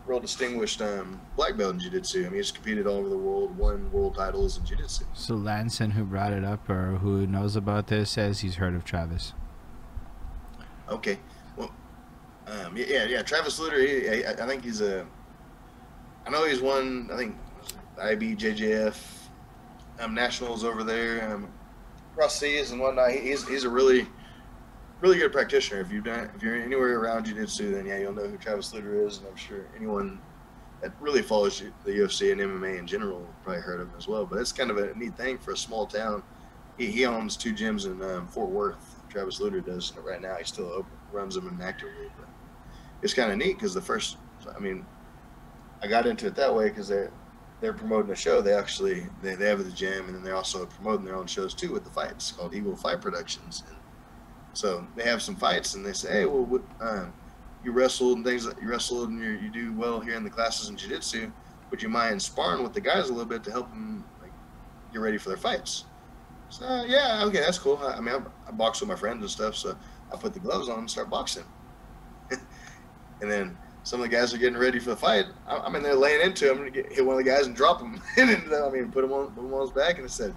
real 0.05 0.19
distinguished 0.19 0.81
um, 0.81 1.19
black 1.35 1.57
belt 1.57 1.73
in 1.73 1.79
jiu-jitsu. 1.79 2.21
I 2.21 2.23
mean, 2.29 2.35
he's 2.35 2.51
competed 2.51 2.87
all 2.87 2.97
over 2.97 3.09
the 3.09 3.17
world, 3.17 3.57
won 3.57 3.91
world 3.91 4.15
titles 4.15 4.57
in 4.57 4.65
jiu-jitsu. 4.65 5.05
So 5.13 5.35
Lanson, 5.35 5.91
who 5.91 6.03
brought 6.03 6.33
it 6.33 6.43
up 6.43 6.69
or 6.69 6.97
who 6.97 7.27
knows 7.27 7.55
about 7.55 7.87
this, 7.87 8.11
says 8.11 8.39
he's 8.39 8.55
heard 8.55 8.75
of 8.75 8.83
Travis. 8.83 9.33
Okay, 10.89 11.19
um, 12.47 12.77
yeah, 12.77 13.05
yeah, 13.05 13.21
Travis 13.21 13.59
Lutter. 13.59 13.79
He, 13.79 14.25
I, 14.25 14.31
I 14.31 14.47
think 14.47 14.63
he's 14.63 14.81
a. 14.81 15.05
I 16.25 16.29
know 16.29 16.45
he's 16.45 16.61
won. 16.61 17.09
I 17.11 17.17
think 17.17 17.35
IBJJF 17.97 18.97
um, 19.99 20.13
nationals 20.13 20.63
over 20.63 20.83
there, 20.83 21.31
um, 21.31 21.51
across 22.13 22.39
seas 22.39 22.71
and 22.71 22.79
whatnot. 22.79 23.11
He's 23.11 23.47
he's 23.47 23.63
a 23.63 23.69
really 23.69 24.07
really 25.01 25.17
good 25.17 25.31
practitioner. 25.31 25.81
If 25.81 25.91
you've 25.91 26.03
done, 26.03 26.29
if 26.35 26.41
you're 26.41 26.55
anywhere 26.55 26.99
around 26.99 27.25
jiu-jitsu, 27.25 27.75
then 27.75 27.85
yeah, 27.85 27.99
you'll 27.99 28.13
know 28.13 28.27
who 28.27 28.37
Travis 28.37 28.73
Lutter 28.73 29.05
is, 29.05 29.19
and 29.19 29.27
I'm 29.27 29.35
sure 29.35 29.67
anyone 29.75 30.19
that 30.81 30.91
really 30.99 31.21
follows 31.21 31.63
the 31.83 31.91
UFC 31.91 32.31
and 32.31 32.41
MMA 32.41 32.79
in 32.79 32.87
general 32.87 33.27
probably 33.43 33.61
heard 33.61 33.81
of 33.81 33.87
him 33.87 33.93
as 33.97 34.07
well. 34.07 34.25
But 34.25 34.39
it's 34.39 34.51
kind 34.51 34.69
of 34.69 34.77
a 34.77 34.93
neat 34.95 35.17
thing 35.17 35.37
for 35.37 35.51
a 35.51 35.57
small 35.57 35.85
town. 35.85 36.23
He, 36.77 36.87
he 36.87 37.05
owns 37.05 37.37
two 37.37 37.53
gyms 37.53 37.85
in 37.85 38.01
um, 38.03 38.27
Fort 38.27 38.49
Worth. 38.49 39.03
Travis 39.09 39.39
Lutter 39.39 39.61
does 39.61 39.93
right 39.97 40.21
now. 40.21 40.35
He 40.35 40.43
still 40.43 40.71
open, 40.71 40.91
runs 41.11 41.35
them 41.35 41.47
inactively, 41.47 42.11
but 42.17 42.24
it's 43.05 43.13
kind 43.13 43.31
of 43.31 43.37
neat 43.37 43.53
because 43.53 43.75
the 43.75 43.81
first, 43.81 44.17
I 44.53 44.59
mean, 44.59 44.83
I 45.83 45.85
got 45.87 46.07
into 46.07 46.25
it 46.25 46.35
that 46.35 46.53
way 46.53 46.69
because 46.69 46.87
they're 46.87 47.11
they're 47.61 47.71
promoting 47.71 48.11
a 48.11 48.15
show. 48.15 48.41
They 48.41 48.53
actually 48.53 49.05
they, 49.21 49.35
they 49.35 49.47
have 49.47 49.63
the 49.63 49.71
gym 49.71 50.07
and 50.07 50.15
then 50.15 50.23
they're 50.23 50.35
also 50.35 50.65
promoting 50.65 51.05
their 51.05 51.15
own 51.15 51.27
shows 51.27 51.53
too 51.53 51.71
with 51.71 51.83
the 51.83 51.91
fights 51.91 52.31
called 52.31 52.55
Eagle 52.55 52.75
Fight 52.75 53.01
Productions. 53.01 53.63
And 53.67 53.77
so 54.53 54.87
they 54.95 55.03
have 55.03 55.21
some 55.21 55.35
fights 55.35 55.75
and 55.75 55.85
they 55.85 55.93
say, 55.93 56.11
hey, 56.11 56.25
well, 56.25 56.45
what, 56.45 56.63
um, 56.81 57.13
you 57.63 57.71
wrestled 57.71 58.17
and 58.17 58.25
things. 58.25 58.45
You 58.59 58.67
wrestled 58.67 59.09
and 59.09 59.21
you 59.21 59.33
you 59.33 59.51
do 59.51 59.71
well 59.73 59.99
here 59.99 60.15
in 60.15 60.23
the 60.23 60.29
classes 60.31 60.69
in 60.69 60.75
jiu-jitsu. 60.75 61.31
Would 61.69 61.83
you 61.83 61.89
mind 61.89 62.19
sparring 62.19 62.63
with 62.63 62.73
the 62.73 62.81
guys 62.81 63.09
a 63.09 63.13
little 63.13 63.29
bit 63.29 63.43
to 63.43 63.51
help 63.51 63.69
them 63.69 64.03
like 64.19 64.31
get 64.91 64.99
ready 64.99 65.19
for 65.19 65.29
their 65.29 65.37
fights? 65.37 65.85
So 66.49 66.65
uh, 66.65 66.83
yeah, 66.85 67.23
okay, 67.25 67.41
that's 67.41 67.59
cool. 67.59 67.77
I, 67.77 67.97
I 67.97 68.01
mean, 68.01 68.15
I, 68.15 68.49
I 68.49 68.51
box 68.51 68.79
with 68.79 68.89
my 68.89 68.95
friends 68.95 69.21
and 69.21 69.29
stuff, 69.29 69.55
so 69.55 69.77
I 70.11 70.17
put 70.17 70.33
the 70.33 70.39
gloves 70.39 70.69
on 70.69 70.79
and 70.79 70.89
start 70.89 71.11
boxing. 71.11 71.45
And 73.21 73.31
then 73.31 73.57
some 73.85 74.01
of 74.01 74.09
the 74.09 74.15
guys 74.15 74.33
are 74.33 74.39
getting 74.39 74.57
ready 74.57 74.79
for 74.79 74.89
the 74.89 74.95
fight. 74.95 75.27
I'm 75.47 75.75
in 75.75 75.83
there 75.83 75.93
laying 75.93 76.19
into 76.19 76.51
him 76.51 76.65
and 76.65 76.75
hit 76.75 77.05
one 77.05 77.19
of 77.19 77.23
the 77.23 77.29
guys 77.29 77.45
and 77.45 77.55
drop 77.55 77.79
him. 77.79 78.01
and 78.17 78.29
then, 78.51 78.63
I 78.63 78.69
mean, 78.69 78.91
put 78.91 79.03
him 79.03 79.13
on, 79.13 79.27
put 79.27 79.45
him 79.45 79.53
on 79.53 79.61
his 79.61 79.71
back. 79.71 79.97
And 79.97 80.05
I 80.05 80.07
said, 80.07 80.33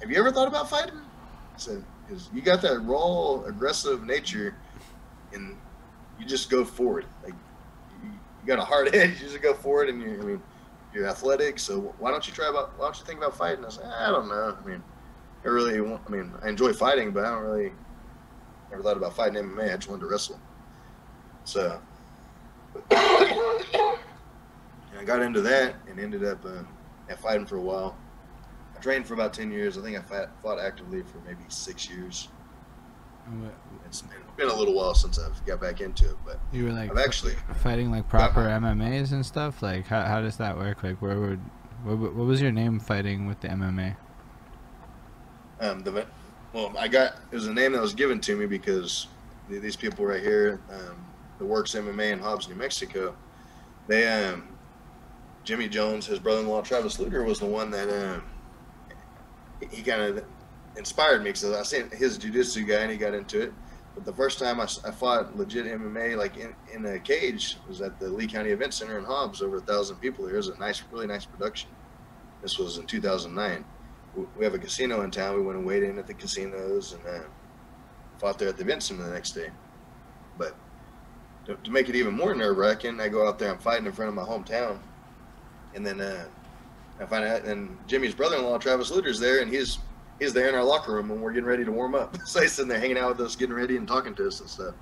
"Have 0.00 0.10
you 0.10 0.16
ever 0.16 0.32
thought 0.32 0.48
about 0.48 0.70
fighting?" 0.70 0.96
I 0.96 1.58
said, 1.58 1.84
"Because 2.06 2.30
you 2.32 2.40
got 2.40 2.62
that 2.62 2.80
raw, 2.80 3.42
aggressive 3.44 4.04
nature, 4.04 4.56
and 5.34 5.54
you 6.18 6.24
just 6.24 6.48
go 6.48 6.64
forward. 6.64 7.04
Like 7.22 7.34
you, 8.02 8.10
got 8.46 8.58
a 8.58 8.64
hard 8.64 8.88
head. 8.94 9.10
You 9.10 9.16
just 9.16 9.42
go 9.42 9.52
forward, 9.52 9.90
and 9.90 10.00
you. 10.00 10.18
I 10.18 10.24
mean, 10.24 10.42
you're 10.94 11.06
athletic. 11.06 11.58
So 11.58 11.94
why 11.98 12.10
don't 12.10 12.26
you 12.26 12.32
try 12.32 12.48
about? 12.48 12.78
Why 12.78 12.86
don't 12.86 12.98
you 12.98 13.04
think 13.04 13.18
about 13.18 13.36
fighting?" 13.36 13.66
I 13.66 13.68
said, 13.68 13.84
"I 13.84 14.10
don't 14.10 14.28
know. 14.28 14.56
I 14.58 14.66
mean, 14.66 14.82
I 15.44 15.48
really. 15.48 15.78
Want, 15.78 16.00
I 16.06 16.10
mean, 16.10 16.32
I 16.42 16.48
enjoy 16.48 16.72
fighting, 16.72 17.10
but 17.10 17.26
I 17.26 17.32
don't 17.32 17.42
really. 17.42 17.72
Never 18.70 18.82
thought 18.82 18.96
about 18.96 19.14
fighting 19.14 19.42
MMA. 19.42 19.74
I 19.74 19.76
just 19.76 19.90
wanted 19.90 20.00
to 20.00 20.06
wrestle. 20.06 20.40
So." 21.44 21.78
And 22.74 23.98
I 24.98 25.04
got 25.04 25.22
into 25.22 25.40
that 25.42 25.74
and 25.88 25.98
ended 25.98 26.24
up 26.24 26.44
uh, 26.44 26.62
fighting 27.16 27.46
for 27.46 27.56
a 27.56 27.60
while. 27.60 27.96
I 28.76 28.80
trained 28.80 29.06
for 29.06 29.14
about 29.14 29.32
10 29.32 29.50
years. 29.50 29.78
I 29.78 29.82
think 29.82 29.96
I 29.98 30.02
fought, 30.02 30.30
fought 30.42 30.58
actively 30.58 31.02
for 31.02 31.18
maybe 31.26 31.44
six 31.48 31.88
years. 31.88 32.28
It's 33.86 34.02
been 34.36 34.48
a 34.48 34.54
little 34.54 34.74
while 34.74 34.94
since 34.94 35.18
I've 35.18 35.44
got 35.46 35.60
back 35.60 35.80
into 35.80 36.06
it, 36.10 36.16
but 36.24 36.40
you 36.52 36.64
were 36.64 36.72
like 36.72 36.90
I've 36.90 36.98
actually 36.98 37.34
fighting 37.62 37.90
like 37.90 38.08
proper 38.08 38.40
MMA's 38.40 39.12
and 39.12 39.24
stuff. 39.24 39.62
Like, 39.62 39.86
how, 39.86 40.02
how 40.02 40.20
does 40.20 40.36
that 40.38 40.56
work? 40.56 40.82
Like, 40.82 41.00
where 41.00 41.20
would 41.20 41.38
what, 41.84 41.98
what 41.98 42.26
was 42.26 42.40
your 42.40 42.50
name 42.50 42.80
fighting 42.80 43.26
with 43.26 43.40
the 43.40 43.48
MMA? 43.48 43.96
Um, 45.60 45.80
the 45.80 46.06
well, 46.52 46.74
I 46.76 46.88
got 46.88 47.16
it 47.30 47.34
was 47.34 47.46
a 47.46 47.54
name 47.54 47.72
that 47.72 47.80
was 47.80 47.94
given 47.94 48.20
to 48.22 48.36
me 48.36 48.46
because 48.46 49.06
these 49.48 49.76
people 49.76 50.04
right 50.04 50.22
here, 50.22 50.60
um, 50.70 51.04
that 51.42 51.48
works 51.48 51.74
MMA 51.74 52.12
in 52.12 52.18
Hobbs, 52.20 52.48
New 52.48 52.54
Mexico, 52.54 53.16
they 53.88 54.06
um, 54.06 54.48
Jimmy 55.42 55.68
Jones, 55.68 56.06
his 56.06 56.20
brother-in-law 56.20 56.62
Travis 56.62 57.00
Lutter, 57.00 57.24
was 57.24 57.40
the 57.40 57.46
one 57.46 57.70
that 57.72 57.88
um, 57.90 58.22
he 59.70 59.82
kind 59.82 60.02
of 60.02 60.24
inspired 60.76 61.22
me 61.22 61.30
because 61.30 61.44
I 61.44 61.62
seen 61.64 61.90
his 61.90 62.16
jiu-jitsu 62.16 62.64
guy 62.64 62.82
and 62.82 62.92
he 62.92 62.96
got 62.96 63.12
into 63.12 63.40
it. 63.40 63.52
But 63.94 64.04
the 64.04 64.12
first 64.12 64.38
time 64.38 64.60
I, 64.60 64.68
I 64.86 64.92
fought 64.92 65.36
legit 65.36 65.66
MMA, 65.66 66.16
like 66.16 66.36
in, 66.36 66.54
in 66.72 66.86
a 66.86 66.98
cage, 67.00 67.56
was 67.68 67.82
at 67.82 67.98
the 67.98 68.08
Lea 68.08 68.28
County 68.28 68.50
Event 68.50 68.72
Center 68.72 68.98
in 68.98 69.04
Hobbs. 69.04 69.42
Over 69.42 69.56
a 69.56 69.60
thousand 69.60 69.96
people 69.96 70.24
there. 70.24 70.34
It 70.34 70.38
was 70.38 70.48
a 70.48 70.58
nice, 70.58 70.82
really 70.92 71.08
nice 71.08 71.26
production. 71.26 71.68
This 72.40 72.58
was 72.58 72.78
in 72.78 72.86
2009. 72.86 73.64
We 74.36 74.44
have 74.44 74.54
a 74.54 74.58
casino 74.58 75.02
in 75.02 75.10
town. 75.10 75.36
We 75.36 75.42
went 75.42 75.58
and 75.58 75.66
weighed 75.66 75.82
in 75.82 75.98
at 75.98 76.06
the 76.06 76.14
casinos 76.14 76.92
and 76.92 77.02
uh, 77.06 77.24
fought 78.18 78.38
there 78.38 78.48
at 78.48 78.56
the 78.56 78.62
event 78.62 78.82
center 78.82 79.02
the 79.02 79.10
next 79.10 79.32
day. 79.32 79.50
But 80.38 80.56
to, 81.46 81.56
to 81.56 81.70
make 81.70 81.88
it 81.88 81.96
even 81.96 82.14
more 82.14 82.34
nerve 82.34 82.56
wracking, 82.56 83.00
I 83.00 83.08
go 83.08 83.26
out 83.26 83.38
there, 83.38 83.50
I'm 83.50 83.58
fighting 83.58 83.86
in 83.86 83.92
front 83.92 84.08
of 84.08 84.14
my 84.14 84.22
hometown, 84.22 84.78
and 85.74 85.84
then 85.84 86.00
uh, 86.00 86.24
I 87.00 87.06
find 87.06 87.24
out, 87.24 87.44
and 87.44 87.76
Jimmy's 87.86 88.14
brother-in-law 88.14 88.58
Travis 88.58 88.90
Lutter's 88.90 89.18
there, 89.18 89.40
and 89.40 89.52
he's 89.52 89.78
he's 90.18 90.32
there 90.32 90.48
in 90.48 90.54
our 90.54 90.64
locker 90.64 90.92
room, 90.92 91.10
and 91.10 91.20
we're 91.20 91.32
getting 91.32 91.48
ready 91.48 91.64
to 91.64 91.72
warm 91.72 91.94
up. 91.94 92.16
so 92.24 92.40
he's 92.40 92.52
sitting 92.52 92.68
there 92.68 92.78
hanging 92.78 92.98
out 92.98 93.16
with 93.16 93.26
us, 93.26 93.36
getting 93.36 93.54
ready 93.54 93.76
and 93.76 93.88
talking 93.88 94.14
to 94.14 94.28
us 94.28 94.40
and 94.40 94.48
stuff. 94.48 94.74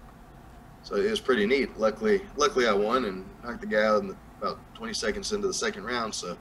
So 0.83 0.97
it 0.97 1.11
was 1.11 1.21
pretty 1.21 1.47
neat. 1.47 1.79
Luckily, 1.79 2.23
luckily 2.37 2.67
I 2.67 2.73
won 2.73 3.05
and 3.05 3.25
knocked 3.45 3.61
the 3.61 3.67
guy 3.67 3.85
out 3.85 4.07
the, 4.07 4.17
about 4.39 4.59
20 4.75 4.95
seconds 4.95 5.33
into 5.33 5.47
the 5.47 5.55
second 5.55 5.85
round. 5.85 6.15
So 6.15 6.37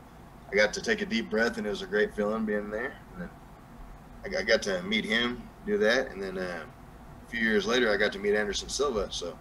I 0.52 0.56
got 0.56 0.74
to 0.74 0.82
take 0.82 1.02
a 1.02 1.06
deep 1.06 1.30
breath, 1.30 1.58
and 1.58 1.68
it 1.68 1.70
was 1.70 1.82
a 1.82 1.88
great 1.88 2.16
feeling 2.16 2.46
being 2.46 2.70
there. 2.70 2.94
And 3.14 3.22
then 3.22 3.30
I 4.26 4.44
got 4.44 4.62
to 4.64 4.82
meet 4.84 5.06
him, 5.06 5.44
do 5.66 5.78
that, 5.78 6.12
and 6.12 6.22
then 6.22 6.38
uh, 6.38 6.64
a 7.26 7.30
few 7.30 7.42
years 7.42 7.66
later, 7.66 7.92
I 7.92 7.98
got 7.98 8.12
to 8.14 8.20
meet 8.20 8.34
Anderson 8.34 8.70
Silva. 8.70 9.10
So 9.12 9.38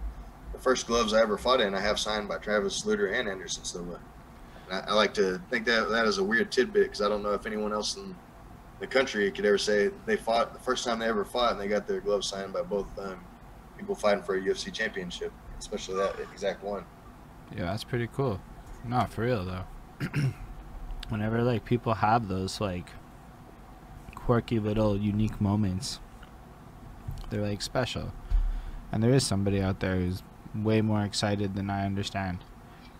the 0.59 0.63
first 0.63 0.87
gloves 0.87 1.13
I 1.13 1.21
ever 1.21 1.37
fought 1.37 1.61
in, 1.61 1.73
I 1.73 1.79
have 1.79 1.97
signed 1.97 2.27
by 2.27 2.37
Travis 2.37 2.85
Lutter 2.85 3.07
and 3.07 3.29
Anderson 3.29 3.63
Silva. 3.63 3.97
I, 4.69 4.79
I, 4.79 4.93
like 4.93 5.13
to 5.13 5.41
think 5.49 5.65
that 5.65 5.89
that 5.89 6.05
is 6.05 6.17
a 6.17 6.23
weird 6.23 6.51
tidbit 6.51 6.83
because 6.83 7.01
I 7.01 7.07
don't 7.07 7.23
know 7.23 7.31
if 7.31 7.45
anyone 7.45 7.71
else 7.71 7.95
in 7.95 8.13
the 8.81 8.87
country 8.87 9.31
could 9.31 9.45
ever 9.45 9.57
say 9.57 9.89
they 10.05 10.17
fought 10.17 10.51
the 10.51 10.59
first 10.59 10.83
time 10.83 10.99
they 10.99 11.07
ever 11.07 11.23
fought 11.23 11.53
and 11.53 11.61
they 11.61 11.69
got 11.69 11.87
their 11.87 12.01
gloves 12.01 12.27
signed 12.27 12.51
by 12.51 12.61
both 12.61 12.87
um, 12.99 13.21
people 13.77 13.95
fighting 13.95 14.21
for 14.21 14.35
a 14.35 14.41
UFC 14.41 14.71
championship, 14.73 15.31
especially 15.57 15.95
that 15.95 16.19
exact 16.33 16.61
one. 16.61 16.83
Yeah, 17.55 17.63
that's 17.63 17.85
pretty 17.85 18.07
cool. 18.07 18.41
Not 18.85 19.13
for 19.13 19.21
real 19.21 19.45
though. 19.45 20.03
Whenever 21.07 21.41
like 21.41 21.63
people 21.63 21.93
have 21.93 22.27
those 22.27 22.59
like 22.59 22.89
quirky 24.13 24.59
little 24.59 24.97
unique 24.97 25.39
moments, 25.39 26.01
they're 27.29 27.47
like 27.47 27.61
special. 27.61 28.11
And 28.91 29.01
there 29.01 29.13
is 29.13 29.25
somebody 29.25 29.61
out 29.61 29.79
there 29.79 29.95
who's 29.95 30.23
way 30.55 30.81
more 30.81 31.03
excited 31.03 31.55
than 31.55 31.69
I 31.69 31.85
understand. 31.85 32.39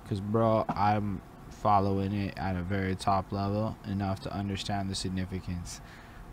Cause 0.07 0.19
bro, 0.19 0.65
I'm 0.69 1.21
following 1.49 2.13
it 2.13 2.37
at 2.37 2.55
a 2.55 2.61
very 2.61 2.95
top 2.95 3.31
level 3.31 3.77
enough 3.85 4.21
to 4.21 4.33
understand 4.33 4.89
the 4.89 4.95
significance. 4.95 5.81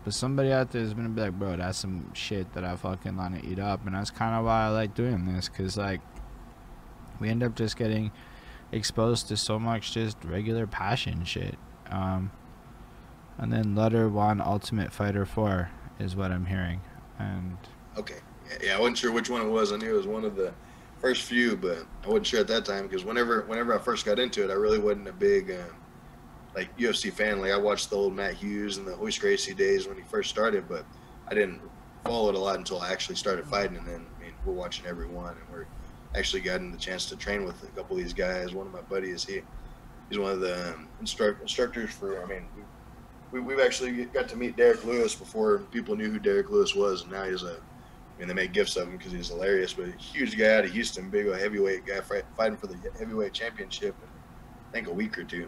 But 0.03 0.13
somebody 0.13 0.51
out 0.51 0.71
there 0.71 0.81
is 0.81 0.93
gonna 0.93 1.09
be 1.09 1.21
like, 1.21 1.37
bro, 1.37 1.57
that's 1.57 1.77
some 1.77 2.13
shit 2.13 2.53
that 2.53 2.63
I 2.63 2.75
fucking 2.75 3.17
wanna 3.17 3.41
eat 3.43 3.59
up, 3.59 3.85
and 3.85 3.95
that's 3.95 4.09
kind 4.09 4.35
of 4.35 4.45
why 4.45 4.65
I 4.65 4.69
like 4.69 4.95
doing 4.95 5.25
this, 5.25 5.49
cause 5.49 5.77
like 5.77 6.01
we 7.19 7.29
end 7.29 7.43
up 7.43 7.55
just 7.55 7.77
getting 7.77 8.11
exposed 8.71 9.27
to 9.27 9.37
so 9.37 9.59
much 9.59 9.93
just 9.93 10.17
regular 10.23 10.67
passion 10.67 11.23
shit. 11.23 11.55
Um, 11.89 12.31
and 13.37 13.51
then 13.51 13.75
Lutter 13.75 14.09
1 14.09 14.41
Ultimate 14.41 14.91
Fighter 14.91 15.25
4 15.25 15.69
is 15.99 16.15
what 16.15 16.31
I'm 16.31 16.45
hearing, 16.45 16.81
and 17.19 17.57
okay, 17.97 18.19
yeah, 18.63 18.77
I 18.77 18.79
wasn't 18.79 18.97
sure 18.97 19.11
which 19.11 19.29
one 19.29 19.41
it 19.41 19.49
was. 19.49 19.71
I 19.71 19.77
knew 19.77 19.93
it 19.93 19.97
was 19.97 20.07
one 20.07 20.23
of 20.23 20.35
the 20.35 20.53
first 20.99 21.23
few, 21.23 21.55
but 21.55 21.85
I 22.03 22.07
wasn't 22.07 22.27
sure 22.27 22.39
at 22.39 22.47
that 22.47 22.65
time 22.65 22.87
because 22.87 23.05
whenever 23.05 23.41
whenever 23.43 23.73
I 23.73 23.77
first 23.81 24.05
got 24.05 24.19
into 24.19 24.43
it, 24.43 24.51
I 24.51 24.55
really 24.55 24.79
wasn't 24.79 25.07
a 25.07 25.13
big 25.13 25.51
um, 25.51 25.75
like 26.55 26.75
UFC 26.77 27.11
fan. 27.11 27.39
Like 27.39 27.51
I 27.51 27.57
watched 27.57 27.89
the 27.89 27.95
old 27.95 28.15
Matt 28.15 28.33
Hughes 28.33 28.77
and 28.77 28.87
the 28.87 28.95
Royce 28.95 29.17
Gracie 29.17 29.53
days 29.53 29.87
when 29.87 29.97
he 29.97 30.03
first 30.03 30.29
started, 30.29 30.67
but 30.67 30.85
I 31.27 31.33
didn't 31.33 31.61
follow 32.03 32.29
it 32.29 32.35
a 32.35 32.39
lot 32.39 32.57
until 32.57 32.79
I 32.79 32.91
actually 32.91 33.15
started 33.15 33.45
fighting. 33.45 33.77
And 33.77 33.87
then 33.87 34.05
I 34.17 34.23
mean, 34.23 34.33
we're 34.45 34.53
watching 34.53 34.85
everyone, 34.85 35.37
and 35.37 35.49
we're 35.51 35.67
actually 36.15 36.41
gotten 36.41 36.71
the 36.71 36.77
chance 36.77 37.05
to 37.07 37.15
train 37.15 37.45
with 37.45 37.61
a 37.63 37.67
couple 37.67 37.97
of 37.97 38.03
these 38.03 38.13
guys. 38.13 38.53
One 38.53 38.67
of 38.67 38.73
my 38.73 38.81
buddies, 38.81 39.25
he 39.25 39.41
he's 40.09 40.19
one 40.19 40.31
of 40.31 40.39
the 40.39 40.73
um, 40.73 40.87
instru- 41.01 41.39
instructors 41.41 41.91
for. 41.91 42.23
I 42.23 42.25
mean, 42.25 42.45
we, 43.31 43.39
we, 43.39 43.53
have 43.53 43.65
actually 43.65 44.05
got 44.05 44.29
to 44.29 44.35
meet 44.35 44.55
Derrick 44.55 44.83
Lewis 44.85 45.13
before 45.13 45.59
people 45.71 45.95
knew 45.95 46.09
who 46.09 46.19
Derrick 46.19 46.49
Lewis 46.49 46.73
was, 46.73 47.03
and 47.03 47.11
now 47.11 47.25
he's 47.25 47.43
a 47.43 47.57
I 48.17 48.19
mean, 48.19 48.27
they 48.29 48.33
made 48.33 48.51
gifts 48.51 48.75
of 48.77 48.87
him 48.87 48.97
because 48.97 49.11
he's 49.11 49.27
hilarious, 49.27 49.73
but 49.73 49.89
huge 49.95 50.35
guy 50.35 50.55
out 50.55 50.65
of 50.65 50.71
Houston, 50.71 51.09
big 51.09 51.27
heavyweight 51.27 51.85
guy 51.85 52.01
fighting 52.35 52.57
for 52.57 52.65
the 52.65 52.77
heavyweight 52.97 53.31
championship 53.31 53.95
in, 54.01 54.09
I 54.69 54.71
think, 54.71 54.87
a 54.87 54.91
week 54.91 55.19
or 55.19 55.23
two. 55.23 55.47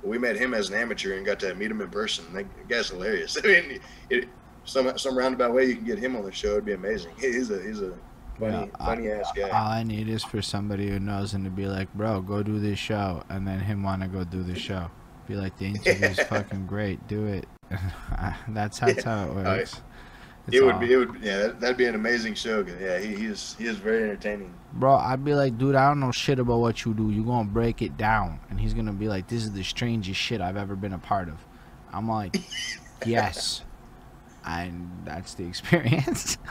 But 0.00 0.08
we 0.08 0.18
met 0.18 0.36
him 0.36 0.54
as 0.54 0.70
an 0.70 0.76
amateur 0.76 1.16
and 1.16 1.26
got 1.26 1.40
to 1.40 1.52
meet 1.56 1.72
him 1.72 1.80
in 1.80 1.90
person. 1.90 2.32
That 2.34 2.68
guy's 2.68 2.88
hilarious. 2.90 3.36
I 3.44 3.46
mean, 3.46 3.80
it, 4.10 4.28
some 4.64 4.96
some 4.96 5.18
roundabout 5.18 5.52
way 5.52 5.64
you 5.64 5.74
can 5.74 5.84
get 5.84 5.98
him 5.98 6.14
on 6.14 6.24
the 6.24 6.30
show, 6.30 6.52
it'd 6.52 6.66
be 6.66 6.74
amazing. 6.74 7.12
He's 7.18 7.50
a 7.50 7.60
he's 7.60 7.80
a 7.80 7.98
funny 8.38 8.70
yeah, 8.70 8.86
funny 8.86 9.10
ass 9.10 9.32
guy. 9.34 9.48
All 9.48 9.72
I 9.72 9.82
need 9.82 10.08
is 10.08 10.22
for 10.22 10.40
somebody 10.40 10.88
who 10.88 11.00
knows 11.00 11.34
him 11.34 11.42
to 11.44 11.50
be 11.50 11.66
like, 11.66 11.92
bro, 11.94 12.20
go 12.20 12.44
do 12.44 12.60
this 12.60 12.78
show, 12.78 13.24
and 13.28 13.46
then 13.46 13.58
him 13.58 13.82
want 13.82 14.02
to 14.02 14.08
go 14.08 14.22
do 14.22 14.44
the 14.44 14.56
show. 14.56 14.88
Be 15.26 15.34
like, 15.34 15.58
the 15.58 15.66
interview's 15.66 16.20
fucking 16.28 16.66
great. 16.66 17.06
Do 17.06 17.26
it. 17.26 17.46
that's, 18.48 18.78
that's 18.78 19.04
how 19.04 19.24
it 19.24 19.34
works. 19.34 19.82
It's 20.48 20.56
it 20.56 20.64
would 20.64 20.74
all. 20.74 20.80
be, 20.80 20.92
it 20.92 20.96
would, 20.96 21.22
yeah, 21.22 21.48
that, 21.48 21.60
would 21.60 21.76
be 21.76 21.86
an 21.86 21.94
amazing 21.94 22.34
show. 22.34 22.64
Yeah, 22.80 22.98
he, 22.98 23.14
he 23.14 23.26
is, 23.26 23.54
he 23.58 23.66
is 23.66 23.76
very 23.76 24.02
entertaining. 24.02 24.54
Bro, 24.72 24.96
I'd 24.96 25.24
be 25.24 25.34
like, 25.34 25.56
dude, 25.58 25.74
I 25.74 25.88
don't 25.88 26.00
know 26.00 26.10
shit 26.10 26.38
about 26.38 26.58
what 26.58 26.84
you 26.84 26.94
do. 26.94 27.10
You 27.10 27.22
gonna 27.24 27.48
break 27.48 27.82
it 27.82 27.96
down, 27.96 28.40
and 28.50 28.58
he's 28.60 28.74
gonna 28.74 28.92
be 28.92 29.08
like, 29.08 29.28
this 29.28 29.44
is 29.44 29.52
the 29.52 29.62
strangest 29.62 30.18
shit 30.18 30.40
I've 30.40 30.56
ever 30.56 30.74
been 30.76 30.94
a 30.94 30.98
part 30.98 31.28
of. 31.28 31.36
I'm 31.92 32.08
like, 32.08 32.36
yes, 33.06 33.62
and 34.46 34.90
that's 35.04 35.34
the 35.34 35.46
experience. 35.46 36.38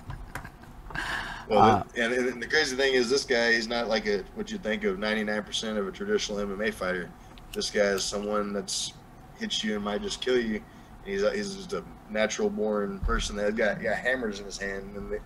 Well, 1.49 1.60
Uh, 1.60 1.84
and, 1.95 2.14
and 2.14 2.44
the 2.44 2.48
crazy 2.48 2.76
thing 2.76 2.94
is, 2.94 3.10
this 3.10 3.24
guy, 3.24 3.53
he's 3.53 3.68
not 3.69 3.88
like 3.88 4.06
a 4.06 4.24
what 4.36 4.52
you 4.52 4.57
think 4.57 4.84
of 4.84 4.98
99% 4.98 5.78
of 5.78 5.88
a 5.88 5.91
traditional 5.91 6.40
MMA 6.40 6.74
fighter. 6.74 7.10
This 7.53 7.69
guy 7.69 7.86
is 7.86 8.03
someone 8.03 8.52
that's 8.52 8.94
hits 9.40 9.64
you 9.64 9.76
and 9.76 9.84
might 9.86 10.02
just 10.02 10.19
kill 10.19 10.38
you. 10.38 10.61
He's 11.08 11.24
a, 11.24 11.32
he's 11.34 11.56
just 11.56 11.74
a 11.74 11.84
natural 12.10 12.50
born 12.50 13.00
person 13.00 13.36
that 13.38 13.56
got 13.56 13.82
got 13.82 13.96
hammers 13.98 14.40
in 14.40 14.46
his 14.46 14.58
hand, 14.58 14.96
and 14.96 15.12
they, 15.12 15.20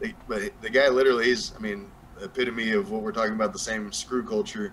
they, 0.00 0.14
but 0.26 0.42
the 0.60 0.68
guy 0.68 0.88
literally 0.88 1.30
is, 1.30 1.52
I 1.56 1.60
mean, 1.60 1.90
epitome 2.20 2.72
of 2.72 2.90
what 2.90 3.02
we're 3.02 3.12
talking 3.12 3.34
about, 3.34 3.52
the 3.52 3.58
same 3.58 3.92
screw 3.92 4.24
culture 4.24 4.72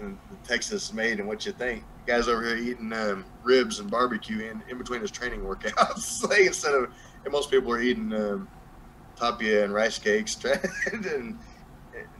in 0.00 0.18
Texas 0.44 0.92
made, 0.94 1.18
and 1.18 1.28
what 1.28 1.44
you 1.44 1.52
think. 1.52 1.84
The 2.06 2.12
guy's 2.12 2.28
over 2.28 2.44
here 2.44 2.56
eating 2.56 2.92
um, 2.94 3.26
ribs 3.42 3.78
and 3.78 3.90
barbecue 3.90 4.40
in, 4.40 4.62
in 4.70 4.78
between 4.78 5.02
his 5.02 5.10
training 5.10 5.40
workouts. 5.40 6.22
like 6.28 6.46
instead 6.46 6.74
of, 6.74 6.90
and 7.24 7.32
most 7.32 7.50
people 7.50 7.70
are 7.70 7.80
eating 7.80 8.12
um, 8.14 8.48
tapia 9.16 9.64
and 9.64 9.74
rice 9.74 9.98
cakes 9.98 10.42
and, 10.92 11.04
and 11.04 11.38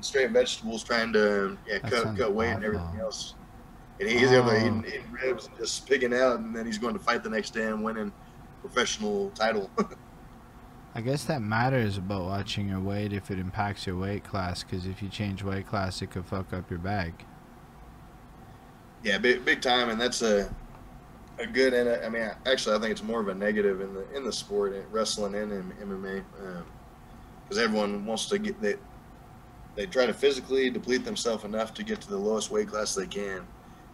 straight 0.00 0.30
vegetables, 0.30 0.84
trying 0.84 1.12
to 1.12 1.56
yeah, 1.66 1.78
That 1.78 1.90
cut 1.90 2.16
cut 2.16 2.34
weight 2.34 2.50
and 2.50 2.64
everything 2.64 3.00
else. 3.00 3.34
And 4.00 4.08
he's 4.08 4.30
there 4.30 4.42
Oh. 4.42 4.56
eating, 4.56 4.84
eating 4.88 5.12
ribs 5.12 5.46
and 5.46 5.56
just 5.58 5.86
pigging 5.86 6.14
out, 6.14 6.40
and 6.40 6.56
then 6.56 6.64
he's 6.66 6.78
going 6.78 6.94
to 6.94 7.00
fight 7.00 7.22
the 7.22 7.30
next 7.30 7.50
day 7.50 7.66
and 7.66 7.84
winning 7.84 8.12
professional 8.62 9.30
title. 9.30 9.70
I 10.94 11.02
guess 11.02 11.24
that 11.24 11.40
matters 11.42 11.98
about 11.98 12.24
watching 12.24 12.68
your 12.68 12.80
weight 12.80 13.12
if 13.12 13.30
it 13.30 13.38
impacts 13.38 13.86
your 13.86 13.96
weight 13.96 14.24
class. 14.24 14.64
Because 14.64 14.86
if 14.86 15.02
you 15.02 15.08
change 15.08 15.42
weight 15.42 15.66
class, 15.66 16.02
it 16.02 16.10
could 16.10 16.26
fuck 16.26 16.52
up 16.52 16.68
your 16.70 16.80
bag. 16.80 17.12
yeah, 19.02 19.18
big 19.18 19.44
big 19.44 19.60
time, 19.62 19.90
and 19.90 20.00
that's 20.00 20.22
a 20.22 20.52
a 21.38 21.46
good 21.46 21.72
and 21.74 21.88
a, 21.88 22.04
I 22.04 22.08
mean, 22.08 22.30
actually, 22.46 22.76
I 22.76 22.78
think 22.80 22.90
it's 22.92 23.02
more 23.02 23.20
of 23.20 23.28
a 23.28 23.34
negative 23.34 23.80
in 23.80 23.94
the 23.94 24.10
in 24.16 24.24
the 24.24 24.32
sport, 24.32 24.74
in 24.74 24.82
wrestling 24.90 25.34
and 25.36 25.52
in 25.52 25.72
MMA, 25.88 26.24
because 27.44 27.58
um, 27.58 27.64
everyone 27.64 28.04
wants 28.04 28.26
to 28.26 28.38
get 28.38 28.60
they 28.60 28.74
they 29.76 29.86
try 29.86 30.06
to 30.06 30.12
physically 30.12 30.70
deplete 30.70 31.04
themselves 31.04 31.44
enough 31.44 31.72
to 31.74 31.82
get 31.84 32.00
to 32.00 32.08
the 32.10 32.16
lowest 32.18 32.50
weight 32.50 32.68
class 32.68 32.94
they 32.94 33.06
can 33.06 33.46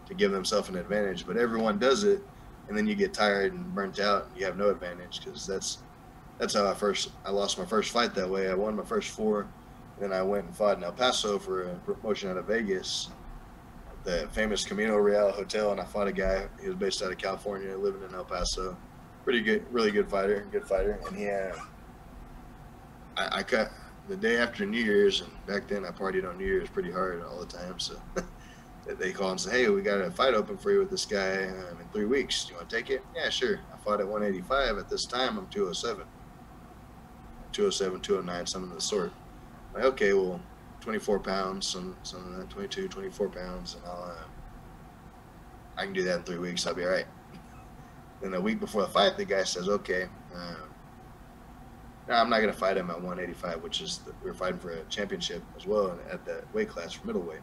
to 0.07 0.15
give 0.15 0.33
themselves 0.33 0.69
an 0.69 0.77
advantage, 0.77 1.27
but 1.27 1.37
everyone 1.37 1.79
does 1.79 2.05
it, 2.05 2.23
and 2.69 2.77
then 2.77 2.87
you 2.87 2.95
get 2.95 3.13
tired 3.13 3.53
and 3.53 3.75
burnt 3.75 4.01
out, 4.01 4.27
and 4.27 4.37
you 4.39 4.45
have 4.45 4.57
no 4.57 4.71
advantage 4.71 5.25
because 5.25 5.47
that's 5.47 5.79
that's 6.39 6.55
how 6.55 6.67
I 6.67 6.75
first 6.75 7.11
I 7.25 7.31
lost 7.31 7.59
my 7.59 7.65
first 7.65 7.91
fight 7.91 8.15
that 8.15 8.29
way. 8.29 8.51
I 8.51 8.55
won 8.55 8.77
my 8.77 8.85
first 8.85 9.11
four, 9.11 9.47
then 10.01 10.13
I 10.13 10.23
went 10.23 10.47
and 10.47 10.57
fought 10.57 10.77
in 10.77 10.85
El 10.85 10.93
Paso 10.93 11.39
for 11.39 11.71
a 11.71 11.75
promotion 11.77 12.31
out 12.31 12.37
of 12.37 12.47
Vegas 12.47 13.09
the 14.07 14.29
famous 14.33 14.65
Camino 14.65 14.97
Real 14.97 15.33
Hotel, 15.33 15.73
and 15.73 15.81
I 15.81 15.85
fought 15.85 16.07
a 16.07 16.13
guy. 16.13 16.47
He 16.63 16.69
was 16.69 16.77
based 16.77 17.03
out 17.03 17.11
of 17.11 17.19
California, 17.19 17.77
living 17.77 18.03
in 18.03 18.15
El 18.15 18.25
Paso. 18.25 18.77
Pretty 19.25 19.41
good, 19.41 19.67
really 19.73 19.91
good 19.91 20.09
fighter, 20.09 20.47
good 20.53 20.67
fighter. 20.67 21.01
And 21.07 21.17
he, 21.17 21.29
uh, 21.29 21.57
I, 23.17 23.39
I 23.39 23.43
cut 23.43 23.73
the 24.09 24.17
day 24.17 24.37
after 24.39 24.65
New 24.65 24.83
Year's, 24.83 25.23
and 25.23 25.47
back 25.47 25.67
then 25.67 25.85
I 25.85 25.91
partied 25.91 26.27
on 26.27 26.39
New 26.39 26.47
Year's 26.47 26.71
pretty 26.71 26.93
hard 26.93 27.23
all 27.25 27.41
the 27.41 27.47
time. 27.47 27.81
So 27.81 28.01
they 28.95 29.13
call 29.13 29.31
and 29.33 29.41
say, 29.41 29.51
"Hey, 29.51 29.69
we 29.69 29.83
got 29.83 30.01
a 30.01 30.11
fight 30.11 30.35
open 30.35 30.57
for 30.57 30.71
you 30.71 30.79
with 30.79 30.91
this 30.91 31.05
guy 31.05 31.45
um, 31.45 31.81
in 31.81 31.89
three 31.93 32.05
weeks. 32.05 32.49
You 32.49 32.57
want 32.57 32.71
to 32.71 32.77
take 32.77 32.91
it?" 32.91 33.03
Yeah, 33.15 33.29
sure. 33.31 33.61
I 33.73 33.77
fought 33.79 34.01
at 34.01 34.07
185. 34.07 34.79
At 34.79 34.89
this 34.89 35.05
time, 35.05 35.39
I'm 35.39 35.47
207, 35.49 36.05
207, 37.53 38.01
209, 38.01 38.47
something 38.47 38.71
of 38.71 38.77
the 38.77 38.83
sort. 38.83 39.13
Like, 39.75 39.85
okay, 39.85 40.13
well, 40.13 40.41
24 40.81 41.19
pounds, 41.21 41.67
some 41.67 41.97
some 42.03 42.33
of 42.33 42.39
that 42.39 42.51
22, 42.51 42.89
24 42.89 43.29
pounds, 43.29 43.75
and 43.75 43.85
I'll 43.87 44.05
uh, 44.05 44.25
I 45.77 45.85
can 45.85 45.93
do 45.93 46.03
that 46.05 46.19
in 46.19 46.23
three 46.23 46.39
weeks. 46.39 46.67
I'll 46.67 46.75
be 46.75 46.85
all 46.85 46.91
right. 46.91 47.07
Then 48.23 48.33
a 48.33 48.41
week 48.41 48.61
before 48.61 48.81
the 48.81 48.89
fight, 48.89 49.17
the 49.19 49.27
guy 49.27 49.45
says, 49.45 49.69
"Okay, 49.69 50.09
no, 52.09 52.15
I'm 52.15 52.31
not 52.31 52.41
gonna 52.41 52.53
fight 52.53 52.77
him 52.77 52.91
at 52.91 52.97
185, 52.97 53.63
which 53.63 53.81
is 53.81 53.99
the, 53.99 54.13
we 54.23 54.31
are 54.31 54.35
fighting 54.35 54.59
for 54.59 54.71
a 54.71 54.85
championship 54.85 55.43
as 55.57 55.67
well 55.67 55.99
at 56.11 56.25
the 56.25 56.43
weight 56.53 56.69
class 56.69 56.93
for 56.93 57.07
middleweight." 57.07 57.41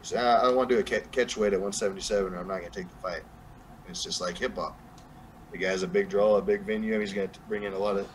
He 0.00 0.06
said, 0.08 0.24
"I, 0.24 0.50
want 0.50 0.68
to 0.68 0.76
do 0.76 0.80
a 0.80 0.84
ca- 0.84 1.06
catch 1.10 1.36
weight 1.36 1.52
at 1.52 1.60
177, 1.60 2.32
or 2.32 2.36
I'm 2.38 2.48
not 2.48 2.58
gonna 2.58 2.70
take 2.70 2.88
the 2.88 2.96
fight." 2.96 3.22
And 3.22 3.90
it's 3.90 4.02
just 4.02 4.20
like 4.20 4.38
hip 4.38 4.56
hop. 4.56 4.78
The 5.52 5.58
guy's 5.58 5.82
a 5.82 5.88
big 5.88 6.08
draw, 6.08 6.36
a 6.36 6.42
big 6.42 6.62
venue. 6.62 6.98
He's 7.00 7.12
gonna 7.12 7.30
bring 7.48 7.64
in 7.64 7.72
a 7.72 7.78
lot 7.78 7.96
of 7.96 8.08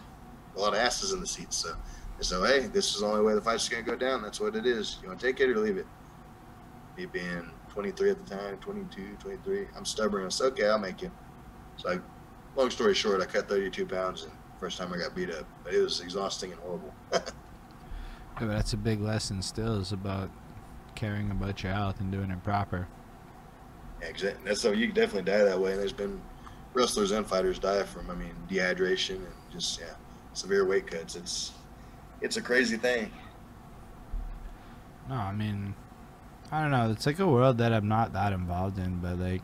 a 0.56 0.60
lot 0.60 0.74
of 0.74 0.80
asses 0.80 1.12
in 1.14 1.20
the 1.20 1.28
seats. 1.28 1.58
So 1.58 1.76
and 2.18 2.26
so, 2.26 2.44
hey, 2.44 2.68
this 2.68 2.94
is 2.94 3.02
the 3.02 3.08
only 3.08 3.22
way 3.22 3.34
the 3.34 3.42
fight's 3.42 3.68
going 3.68 3.84
to 3.84 3.90
go 3.90 3.98
down. 3.98 4.22
That's 4.22 4.40
what 4.40 4.56
it 4.56 4.66
is. 4.66 4.98
You 5.02 5.10
want 5.10 5.20
to 5.20 5.26
take 5.26 5.40
it 5.40 5.50
or 5.50 5.60
leave 5.60 5.78
it? 5.78 5.88
Me 6.98 7.06
being 7.06 7.50
23 7.70 8.12
at 8.12 8.26
the 8.26 8.36
time, 8.36 8.58
22, 8.58 9.18
23, 9.20 9.68
I'm 9.76 9.86
stubborn. 9.86 10.26
I 10.26 10.30
said, 10.30 10.46
okay, 10.54 10.68
I'll 10.68 10.78
make 10.78 11.02
it. 11.02 11.12
So, 11.78 11.90
I, 11.90 12.00
long 12.56 12.70
story 12.70 12.94
short, 12.94 13.22
I 13.22 13.26
cut 13.26 13.50
32 13.50 13.86
pounds 13.86 14.24
and 14.24 14.32
first 14.60 14.78
time 14.78 14.94
I 14.94 14.98
got 14.98 15.16
beat 15.16 15.32
up. 15.32 15.46
But 15.64 15.74
it 15.74 15.82
was 15.82 16.02
exhausting 16.02 16.52
and 16.52 16.62
horrible. 16.62 16.94
Yeah, 18.42 18.48
but 18.48 18.54
that's 18.54 18.74
a 18.74 18.78
big 18.78 19.00
lesson 19.00 19.44
still 19.44 19.80
is 19.80 19.92
about 19.92 20.32
caring 20.96 21.32
about 21.32 21.64
your 21.64 21.74
health 21.74 22.00
and 22.00 22.12
doing 22.12 22.32
it 22.32 22.44
proper. 22.44 22.88
Yeah, 24.02 24.08
exactly. 24.08 24.42
That's 24.46 24.62
so 24.62 24.72
you 24.72 24.88
can 24.88 24.96
definitely 24.96 25.32
die 25.32 25.44
that 25.44 25.60
way. 25.60 25.72
And 25.72 25.80
there's 25.80 25.94
been 25.94 26.22
wrestlers 26.74 27.12
and 27.12 27.26
fighters 27.26 27.60
die 27.60 27.84
from, 27.84 28.10
I 28.10 28.16
mean, 28.16 28.36
dehydration 28.50 29.16
and 29.16 29.34
just, 29.52 29.80
yeah, 29.80 29.94
severe 30.34 30.66
weight 30.66 30.88
cuts. 30.88 31.16
It's, 31.16 31.52
it's 32.22 32.38
a 32.38 32.42
crazy 32.42 32.78
thing. 32.78 33.12
No, 35.10 35.16
I 35.16 35.34
mean, 35.34 35.76
I 36.52 36.62
don't 36.62 36.72
know. 36.72 36.92
It's 36.92 37.06
like 37.06 37.20
a 37.20 37.28
world 37.28 37.58
that 37.58 37.74
I'm 37.74 37.88
not 37.88 38.14
that 38.14 38.34
involved 38.34 38.78
in, 38.78 39.00
but 39.00 39.20
like, 39.20 39.42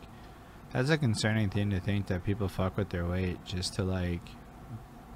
that's 0.72 0.90
a 0.90 0.98
concerning 0.98 1.50
thing 1.50 1.70
to 1.72 1.80
think 1.80 2.08
that 2.08 2.24
people 2.24 2.48
fuck 2.48 2.78
with 2.78 2.90
their 2.90 3.06
weight 3.06 3.44
just 3.44 3.74
to 3.76 3.84
like 3.84 4.22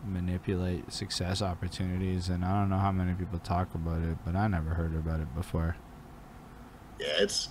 manipulate 0.05 0.91
success 0.91 1.41
opportunities. 1.41 2.29
And 2.29 2.43
I 2.43 2.59
don't 2.59 2.69
know 2.69 2.79
how 2.79 2.91
many 2.91 3.13
people 3.13 3.39
talk 3.39 3.73
about 3.75 4.01
it, 4.01 4.17
but 4.25 4.35
I 4.35 4.47
never 4.47 4.71
heard 4.71 4.95
about 4.95 5.19
it 5.19 5.33
before. 5.35 5.77
Yeah, 7.03 7.13
it's 7.19 7.49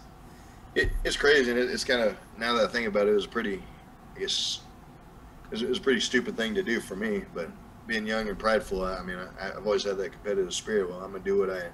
it, 0.75 0.91
it's 1.05 1.17
crazy, 1.17 1.51
and 1.51 1.61
it, 1.61 1.71
it's 1.71 1.85
kind 1.85 2.01
of 2.01 2.17
now 2.39 2.55
that 2.55 2.65
I 2.65 2.73
think 2.73 2.89
about 2.89 3.07
it, 3.07 3.11
it 3.11 3.15
was 3.15 3.27
pretty, 3.27 3.63
I 4.17 4.21
guess, 4.21 4.61
it 5.51 5.69
was, 5.69 5.79
a 5.79 5.81
pretty 5.81 6.01
stupid 6.01 6.37
thing 6.37 6.55
to 6.55 6.63
do 6.63 6.81
for 6.81 6.97
me. 6.97 7.25
But 7.35 7.51
being 7.87 8.07
young 8.07 8.29
and 8.29 8.39
prideful, 8.39 8.83
I, 8.85 8.97
I 8.97 9.03
mean, 9.03 9.19
I, 9.19 9.49
I've 9.49 9.67
always 9.67 9.85
had 9.85 9.99
that 9.99 10.13
competitive 10.13 10.55
spirit. 10.55 10.89
Well, 10.89 11.01
I'm 11.01 11.13
gonna 11.13 11.25
do 11.25 11.39
what 11.39 11.51
I 11.51 11.65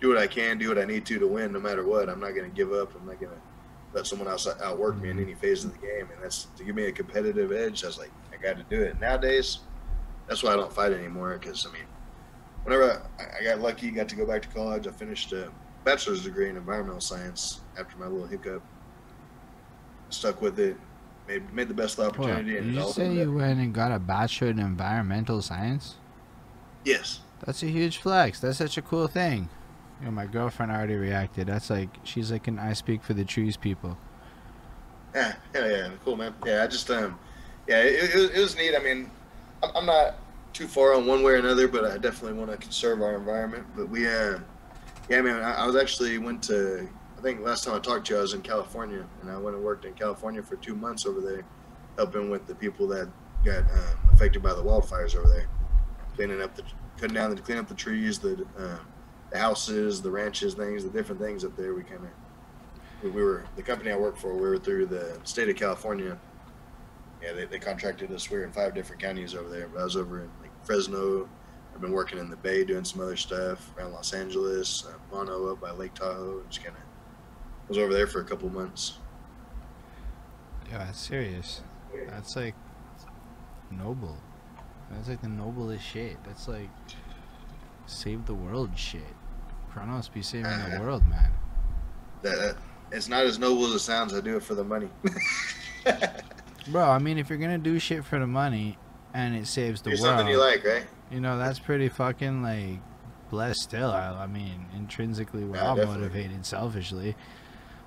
do 0.00 0.08
what 0.08 0.18
I 0.18 0.26
can, 0.26 0.58
do 0.58 0.68
what 0.68 0.78
I 0.78 0.84
need 0.84 1.04
to 1.06 1.18
to 1.18 1.26
win, 1.26 1.52
no 1.52 1.60
matter 1.60 1.84
what. 1.84 2.08
I'm 2.08 2.20
not 2.20 2.34
gonna 2.34 2.48
give 2.48 2.72
up. 2.72 2.94
I'm 2.94 3.06
not 3.06 3.20
gonna 3.20 3.40
let 3.92 4.06
someone 4.06 4.28
else 4.28 4.46
outwork 4.62 5.00
me 5.00 5.10
in 5.10 5.18
any 5.18 5.34
phase 5.34 5.64
of 5.64 5.72
the 5.72 5.78
game. 5.78 6.08
And 6.12 6.22
that's 6.22 6.48
to 6.56 6.64
give 6.64 6.76
me 6.76 6.84
a 6.84 6.92
competitive 6.92 7.50
edge. 7.50 7.82
I 7.82 7.88
was 7.88 7.98
like, 7.98 8.12
I 8.32 8.40
got 8.40 8.58
to 8.58 8.62
do 8.64 8.82
it. 8.82 9.00
Nowadays, 9.00 9.60
that's 10.28 10.42
why 10.42 10.52
I 10.52 10.56
don't 10.56 10.72
fight 10.72 10.92
anymore. 10.92 11.38
Because 11.40 11.66
I 11.66 11.72
mean, 11.72 11.86
whenever 12.62 13.02
I, 13.18 13.40
I 13.40 13.44
got 13.44 13.60
lucky, 13.60 13.90
got 13.90 14.08
to 14.10 14.16
go 14.16 14.26
back 14.26 14.42
to 14.42 14.48
college, 14.48 14.86
I 14.86 14.90
finished 14.90 15.32
a 15.32 15.50
bachelor's 15.86 16.24
degree 16.24 16.50
in 16.50 16.56
environmental 16.56 17.00
science 17.00 17.60
after 17.78 17.96
my 17.96 18.06
little 18.06 18.26
hiccup. 18.26 18.60
Stuck 20.10 20.42
with 20.42 20.58
it, 20.58 20.76
made 21.26 21.52
made 21.54 21.68
the 21.68 21.74
best 21.74 21.96
Hold 21.96 22.08
on, 22.18 22.20
opportunity, 22.24 22.60
Did 22.60 22.74
you 22.74 22.92
say 22.92 23.14
you 23.14 23.32
went 23.32 23.58
and 23.60 23.72
got 23.72 23.92
a 23.92 23.98
bachelor 23.98 24.48
in 24.48 24.58
environmental 24.58 25.40
science? 25.40 25.94
yes. 26.84 27.20
That's 27.44 27.62
a 27.62 27.66
huge 27.66 27.98
flex. 27.98 28.40
That's 28.40 28.56
such 28.56 28.78
a 28.78 28.82
cool 28.82 29.08
thing. 29.08 29.50
You 30.00 30.06
know, 30.06 30.10
my 30.12 30.24
girlfriend 30.26 30.72
already 30.72 30.94
reacted. 30.94 31.46
That's 31.48 31.68
like 31.68 31.90
she's 32.02 32.32
like 32.32 32.48
an 32.48 32.58
I 32.58 32.72
speak 32.72 33.02
for 33.02 33.12
the 33.12 33.24
trees 33.24 33.56
people. 33.58 33.98
Yeah, 35.14 35.34
yeah, 35.54 35.68
yeah, 35.68 35.90
cool, 36.04 36.16
man. 36.16 36.34
Yeah, 36.46 36.62
I 36.62 36.66
just 36.66 36.90
um, 36.90 37.18
yeah, 37.68 37.80
it, 37.82 38.10
it, 38.10 38.14
was- 38.14 38.30
it 38.30 38.40
was 38.40 38.56
neat. 38.56 38.74
I 38.74 38.78
mean, 38.82 39.10
I'm, 39.62 39.70
I'm 39.76 39.86
not 39.86 40.14
too 40.54 40.66
far 40.66 40.94
on 40.94 41.06
one 41.06 41.22
way 41.22 41.32
or 41.32 41.36
another, 41.36 41.68
but 41.68 41.84
I 41.84 41.98
definitely 41.98 42.38
want 42.38 42.50
to 42.50 42.56
conserve 42.56 43.02
our 43.02 43.14
environment. 43.16 43.66
But 43.76 43.90
we, 43.90 44.06
uh, 44.08 44.38
yeah, 45.08 45.20
man, 45.22 45.42
I, 45.42 45.62
I 45.62 45.66
was 45.66 45.76
actually 45.76 46.18
went 46.18 46.42
to. 46.44 46.88
I 47.16 47.20
think 47.22 47.40
last 47.40 47.64
time 47.64 47.74
I 47.74 47.78
talked 47.78 48.06
to 48.06 48.14
you, 48.14 48.18
I 48.18 48.22
was 48.22 48.34
in 48.34 48.42
California, 48.42 49.04
and 49.22 49.30
I 49.30 49.38
went 49.38 49.56
and 49.56 49.64
worked 49.64 49.84
in 49.84 49.94
California 49.94 50.42
for 50.42 50.56
two 50.56 50.74
months 50.74 51.06
over 51.06 51.20
there, 51.20 51.44
helping 51.96 52.28
with 52.28 52.46
the 52.46 52.54
people 52.54 52.86
that 52.88 53.08
got 53.44 53.60
um, 53.60 54.10
affected 54.12 54.42
by 54.42 54.52
the 54.52 54.62
wildfires 54.62 55.16
over 55.16 55.28
there, 55.28 55.46
cleaning 56.14 56.42
up 56.42 56.54
the, 56.54 56.62
cutting 56.98 57.14
down 57.14 57.34
the, 57.34 57.40
clean 57.40 57.58
up 57.58 57.68
the 57.68 57.74
trees, 57.74 58.18
the, 58.18 58.46
uh, 58.58 58.78
the 59.30 59.38
houses, 59.38 60.02
the 60.02 60.10
ranches, 60.10 60.54
things, 60.54 60.84
the 60.84 60.90
different 60.90 61.20
things 61.20 61.44
up 61.44 61.56
there. 61.56 61.72
We 61.74 61.82
kind 61.82 62.04
of 62.04 62.10
we, 63.02 63.10
we 63.10 63.22
were 63.22 63.44
the 63.56 63.62
company 63.62 63.90
I 63.90 63.96
work 63.96 64.16
for. 64.16 64.34
We 64.34 64.48
were 64.48 64.58
through 64.58 64.86
the 64.86 65.18
state 65.24 65.48
of 65.48 65.56
California. 65.56 66.18
Yeah, 67.22 67.32
they, 67.32 67.46
they 67.46 67.58
contracted 67.58 68.12
us. 68.12 68.30
We 68.30 68.38
were 68.38 68.44
in 68.44 68.52
five 68.52 68.74
different 68.74 69.00
counties 69.00 69.34
over 69.34 69.48
there. 69.48 69.68
But 69.68 69.80
I 69.80 69.84
was 69.84 69.96
over 69.96 70.20
in 70.20 70.30
like 70.42 70.50
Fresno. 70.64 71.28
I've 71.76 71.82
been 71.82 71.92
working 71.92 72.18
in 72.18 72.30
the 72.30 72.36
Bay 72.36 72.64
doing 72.64 72.84
some 72.84 73.02
other 73.02 73.16
stuff 73.16 73.70
around 73.76 73.92
Los 73.92 74.14
Angeles, 74.14 74.86
uh, 74.88 74.94
Mono 75.14 75.52
up 75.52 75.60
by 75.60 75.72
Lake 75.72 75.92
Tahoe. 75.92 76.42
Just 76.48 76.64
kind 76.64 76.74
of 76.74 77.68
was 77.68 77.76
over 77.76 77.92
there 77.92 78.06
for 78.06 78.20
a 78.22 78.24
couple 78.24 78.48
months. 78.48 78.94
Yeah, 80.70 80.78
that's 80.78 80.98
serious. 80.98 81.60
That's 82.08 82.34
like 82.34 82.54
noble. 83.70 84.16
That's 84.90 85.10
like 85.10 85.20
the 85.20 85.28
noblest 85.28 85.84
shit. 85.84 86.16
That's 86.24 86.48
like 86.48 86.70
save 87.84 88.24
the 88.24 88.32
world 88.32 88.70
shit. 88.74 89.02
Kronos 89.70 90.08
be 90.08 90.22
saving 90.22 90.44
the 90.70 90.78
world, 90.80 91.06
man. 91.06 91.30
That, 92.22 92.38
that 92.38 92.56
it's 92.90 93.10
not 93.10 93.26
as 93.26 93.38
noble 93.38 93.66
as 93.66 93.72
it 93.72 93.80
sounds. 93.80 94.14
I 94.14 94.22
do 94.22 94.38
it 94.38 94.42
for 94.42 94.54
the 94.54 94.64
money. 94.64 94.88
Bro, 96.68 96.88
I 96.88 96.98
mean, 96.98 97.18
if 97.18 97.28
you're 97.28 97.38
gonna 97.38 97.58
do 97.58 97.78
shit 97.78 98.02
for 98.02 98.18
the 98.18 98.26
money 98.26 98.78
and 99.16 99.34
it 99.34 99.46
saves 99.46 99.80
the 99.82 99.90
world, 99.90 100.00
something 100.00 100.28
you 100.28 100.38
like, 100.38 100.62
right? 100.64 100.84
you 101.10 101.20
know 101.20 101.38
that's 101.38 101.58
pretty 101.58 101.88
fucking 101.88 102.42
like 102.42 102.80
blessed 103.30 103.60
still. 103.60 103.90
I, 103.90 104.24
I 104.24 104.26
mean, 104.26 104.66
intrinsically, 104.76 105.44
we're 105.44 105.56
Yeah, 105.56 105.68
all 105.68 105.76
definitely. 105.76 106.02
motivated 106.02 106.44
selfishly. 106.46 107.16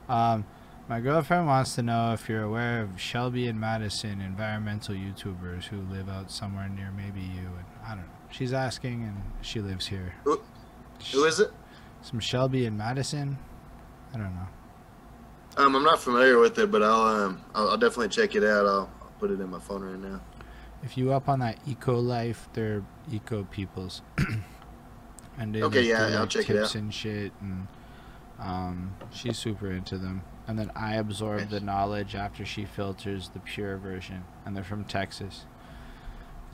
Um, 0.10 0.46
my 0.90 1.00
girlfriend 1.00 1.46
wants 1.46 1.76
to 1.76 1.84
know 1.84 2.14
if 2.14 2.28
you're 2.28 2.42
aware 2.44 2.82
of 2.82 3.00
Shelby 3.00 3.48
and 3.48 3.60
Madison, 3.60 4.22
environmental 4.22 4.96
YouTubers 4.96 5.66
who 5.66 5.82
live 5.94 6.10
out 6.10 6.32
somewhere 6.32 6.68
near 6.68 6.92
maybe 6.92 7.22
you. 7.22 7.46
And 7.58 7.66
I 7.86 7.90
don't 7.90 8.00
know. 8.00 8.14
She's 8.32 8.54
asking, 8.54 9.04
and 9.04 9.22
she 9.42 9.60
lives 9.62 9.86
here. 9.88 10.14
Who- 10.24 10.42
Who 11.14 11.24
is 11.26 11.40
it? 11.40 11.52
Some 12.02 12.20
Shelby 12.20 12.66
and 12.66 12.78
Madison. 12.78 13.38
I 14.14 14.18
don't 14.18 14.34
know. 14.36 14.48
Um, 15.58 15.76
I'm 15.76 15.84
not 15.84 16.00
familiar 16.00 16.40
with 16.40 16.58
it, 16.60 16.72
but 16.72 16.82
I'll 16.84 17.02
um, 17.24 17.42
I'll, 17.54 17.70
I'll 17.70 17.78
definitely 17.78 18.10
check 18.10 18.36
it 18.36 18.44
out. 18.44 18.66
I'll, 18.66 18.90
I'll 19.02 19.12
put 19.20 19.30
it 19.32 19.40
in 19.40 19.50
my 19.50 19.60
phone 19.60 19.84
right 19.84 20.00
now. 20.00 20.20
If 20.84 20.98
you 20.98 21.12
up 21.12 21.28
on 21.28 21.40
that 21.40 21.58
eco 21.68 22.00
life, 22.00 22.48
they're 22.54 22.84
eco 23.12 23.44
peoples. 23.46 24.02
and 25.38 25.54
they 25.54 25.62
Okay, 25.62 25.88
yeah, 25.88 26.08
do, 26.08 26.14
I'll 26.16 26.20
like, 26.22 26.30
check 26.30 26.50
it 26.50 26.56
tips 26.56 26.70
out. 26.70 26.76
and 26.76 26.94
shit, 26.94 27.32
and 27.42 27.68
um, 28.40 28.96
she's 29.12 29.38
super 29.38 29.72
into 29.72 29.98
them. 29.98 30.24
And 30.48 30.58
then 30.58 30.72
I 30.76 30.96
absorb 30.96 31.50
the 31.50 31.60
Nice. 31.60 31.64
knowledge 31.64 32.14
knowledge 32.14 32.16
after 32.16 32.46
she 32.46 32.66
filters 32.66 33.30
the 33.30 33.40
pure 33.40 33.78
version, 33.78 34.24
and 34.46 34.56
they're 34.56 34.64
from 34.64 34.84
Texas. 34.86 35.46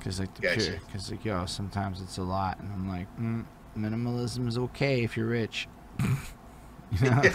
Cause 0.04 0.20
like 0.20 0.34
the 0.36 0.42
Gotcha. 0.42 0.62
pure, 0.62 0.80
cause 0.92 1.10
like 1.12 1.24
yo, 1.26 1.46
sometimes 1.46 2.02
it's 2.02 2.18
a 2.18 2.24
lot, 2.24 2.60
and 2.60 2.72
I'm 2.72 2.88
like, 2.88 3.08
mm, 3.20 3.46
minimalism 3.78 4.48
is 4.48 4.58
okay 4.58 5.04
if 5.04 5.16
you're 5.18 5.26
rich. 5.28 5.68
you 6.92 7.10
know, 7.10 7.22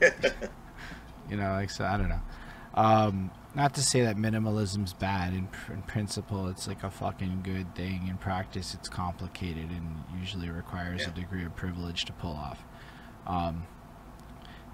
you 1.30 1.36
know, 1.36 1.52
like 1.52 1.70
so 1.70 1.84
I 1.84 1.96
don't 1.96 2.08
know. 2.08 2.20
Um, 2.74 3.30
not 3.54 3.74
to 3.74 3.82
say 3.82 4.02
that 4.02 4.16
minimalism's 4.16 4.92
bad. 4.94 5.34
In, 5.34 5.46
pr- 5.48 5.72
in 5.74 5.82
principle, 5.82 6.48
it's 6.48 6.66
like 6.66 6.82
a 6.82 6.90
fucking 6.90 7.40
good 7.42 7.74
thing. 7.74 8.06
In 8.08 8.16
practice, 8.16 8.74
it's 8.74 8.88
complicated 8.88 9.70
and 9.70 10.02
usually 10.18 10.48
requires 10.50 11.02
Yeah. 11.02 11.08
a 11.08 11.12
degree 11.12 11.44
of 11.44 11.54
privilege 11.54 12.04
to 12.06 12.12
pull 12.14 12.32
off. 12.32 12.64
Um, 13.26 13.66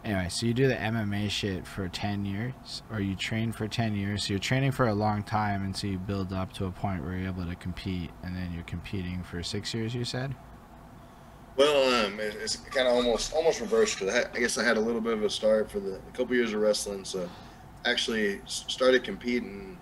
anyway, 0.05 0.28
so 0.30 0.46
you 0.46 0.55
do 0.55 0.68
the 0.68 0.76
MMA 0.76 1.28
shit 1.28 1.66
for 1.66 1.88
10 1.88 2.24
years, 2.24 2.82
or 2.90 3.00
you 3.00 3.14
train 3.16 3.50
for 3.52 3.66
10 3.66 3.94
years. 3.96 4.24
So 4.24 4.34
you're 4.34 4.38
training 4.40 4.72
for 4.72 4.86
a 4.86 4.94
long 4.94 5.22
time, 5.24 5.64
and 5.64 5.76
so 5.76 5.86
you 5.88 5.98
build 5.98 6.32
up 6.32 6.52
to 6.55 6.66
a 6.66 6.70
point 6.70 7.02
where 7.05 7.16
you're 7.16 7.28
able 7.28 7.46
to 7.46 7.56
compete, 7.56 8.10
and 8.22 8.36
then 8.36 8.52
you're 8.55 8.62
competing 8.64 9.22
for 9.24 9.42
six 9.42 9.74
years, 9.74 9.94
you 9.94 10.05
said? 10.05 10.34
Well, 11.56 12.06
um, 12.06 12.20
it's 12.20 12.55
kind 12.56 12.86
of 12.86 12.94
almost 12.94 13.32
almost 13.34 13.60
reversed 13.60 13.98
because 13.98 14.14
I, 14.14 14.28
I 14.32 14.38
guess 14.38 14.56
I 14.59 14.62
had 14.62 14.76
a 14.76 14.80
little 14.80 15.00
bit 15.00 15.14
of 15.14 15.24
a 15.24 15.30
start 15.30 15.68
for 15.68 15.80
the 15.80 15.96
a 15.96 16.12
couple 16.16 16.36
years 16.36 16.52
of 16.52 16.60
wrestling. 16.60 17.05
So, 17.05 17.28
actually 17.90 18.40
started 18.47 19.05
competing. 19.05 19.78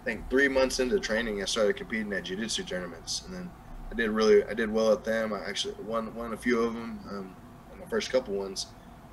I 0.00 0.04
think 0.04 0.28
three 0.30 0.48
months 0.48 0.80
into 0.80 0.98
training, 0.98 1.42
I 1.42 1.44
started 1.44 1.76
competing 1.76 2.12
at 2.12 2.24
jiu-jitsu 2.24 2.64
tournaments, 2.64 3.22
and 3.24 3.34
then 3.34 3.50
I 3.90 3.94
did 3.94 4.10
really 4.10 4.44
I 4.44 4.54
did 4.54 4.70
well 4.70 4.92
at 4.92 5.04
them. 5.04 5.32
I 5.32 5.44
actually 5.48 5.74
won 5.84 6.14
won 6.14 6.32
a 6.32 6.36
few 6.36 6.60
of 6.62 6.74
them. 6.74 7.00
Um, 7.10 7.36
the 7.82 7.88
first 7.88 8.10
couple 8.10 8.34
ones. 8.34 8.66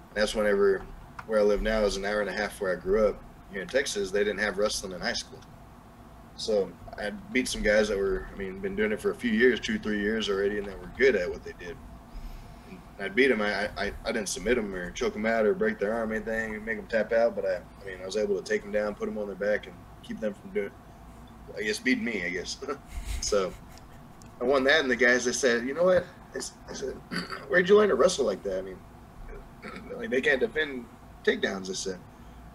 And 0.10 0.22
that's 0.22 0.36
whenever 0.36 0.86
where 1.28 1.40
I 1.40 1.44
live 1.44 1.62
now 1.62 1.84
is 1.84 1.98
an 1.98 2.06
hour 2.06 2.22
and 2.22 2.30
a 2.30 2.34
half 2.34 2.60
where 2.62 2.72
I 2.72 2.80
grew 2.80 3.08
up 3.08 3.22
here 3.52 3.62
in 3.62 3.68
Texas. 3.68 4.12
They 4.12 4.24
didn't 4.24 4.40
have 4.40 4.58
wrestling 4.58 4.94
in 4.94 5.02
high 5.02 5.14
school. 5.14 5.40
So 6.36 6.72
I 6.98 7.10
beat 7.10 7.48
some 7.48 7.62
guys 7.62 7.90
that 7.90 7.98
were, 7.98 8.28
I 8.34 8.38
mean, 8.38 8.60
been 8.60 8.76
doing 8.76 8.91
it 8.91 9.02
for 9.02 9.12
a 9.12 9.16
few 9.16 9.32
years, 9.32 9.60
two, 9.60 9.78
three 9.78 10.00
years 10.00 10.30
already, 10.30 10.58
and 10.58 10.68
that 10.68 10.80
were 10.80 10.91
good 10.98 11.16
at 11.16 11.30
what 11.30 11.44
they 11.44 11.54
did. 11.60 11.76
I 13.00 13.08
beat 13.08 13.28
them. 13.28 13.42
I, 13.42 13.70
I, 13.78 13.94
I 14.06 14.12
didn't 14.12 14.28
submit 14.28 14.56
them 14.56 14.74
or 14.76 14.92
choke 14.92 15.14
them 15.14 15.26
out 15.26 15.46
or 15.46 15.54
break 15.54 15.80
their 15.80 15.94
arm 15.94 16.12
or 16.12 16.16
anything, 16.16 16.64
make 16.66 16.78
them 16.78 16.88
tap 16.88 17.14
out. 17.14 17.36
But 17.36 17.46
I, 17.46 17.56
I 17.56 17.86
mean, 17.86 17.98
I 18.02 18.06
was 18.06 18.18
able 18.18 18.36
to 18.38 18.44
take 18.44 18.62
them 18.62 18.72
down, 18.72 18.96
put 18.96 19.06
them 19.06 19.18
on 19.18 19.28
their 19.28 19.36
back, 19.36 19.68
and 19.68 19.76
keep 20.04 20.20
them 20.20 20.34
from 20.34 20.50
doing, 20.52 20.72
I 21.58 21.62
guess, 21.62 21.80
beating 21.80 22.04
me. 22.04 22.26
I 22.26 22.30
guess. 22.30 22.58
so 23.22 23.54
I 24.42 24.44
won 24.44 24.64
that, 24.66 24.82
and 24.82 24.92
the 24.92 24.96
guys 24.96 25.26
they 25.26 25.32
said, 25.32 25.66
you 25.66 25.74
know 25.74 25.86
what? 25.86 26.06
I 26.36 26.74
said, 26.74 26.94
where'd 27.48 27.68
you 27.68 27.78
learn 27.78 27.90
to 27.90 27.96
wrestle 27.96 28.26
like 28.26 28.44
that? 28.44 28.60
I 28.60 28.62
mean, 28.62 28.78
like 29.96 30.10
they 30.10 30.22
can't 30.22 30.40
defend 30.40 30.86
takedowns. 31.24 31.70
I 31.70 31.74
said, 31.74 32.00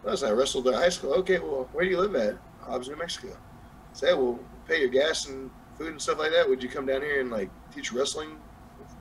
well, 0.02 0.16
I 0.22 0.28
I 0.28 0.32
wrestled 0.32 0.68
at 0.68 0.74
high 0.74 0.90
school. 0.90 1.14
Okay, 1.14 1.38
well, 1.38 1.68
where 1.72 1.84
do 1.84 1.90
you 1.90 1.98
live 1.98 2.14
at? 2.14 2.36
Hobbs, 2.60 2.88
New 2.88 2.96
Mexico. 2.96 3.28
I 3.32 3.94
said, 3.94 4.14
well, 4.14 4.38
pay 4.66 4.80
your 4.80 4.88
gas 4.88 5.26
and 5.26 5.50
food 5.78 5.92
and 5.92 6.00
stuff 6.00 6.18
like 6.18 6.32
that. 6.32 6.48
Would 6.48 6.62
you 6.62 6.68
come 6.68 6.86
down 6.86 7.00
here 7.00 7.20
and 7.20 7.30
like 7.30 7.50
teach 7.74 7.92
wrestling 7.92 8.36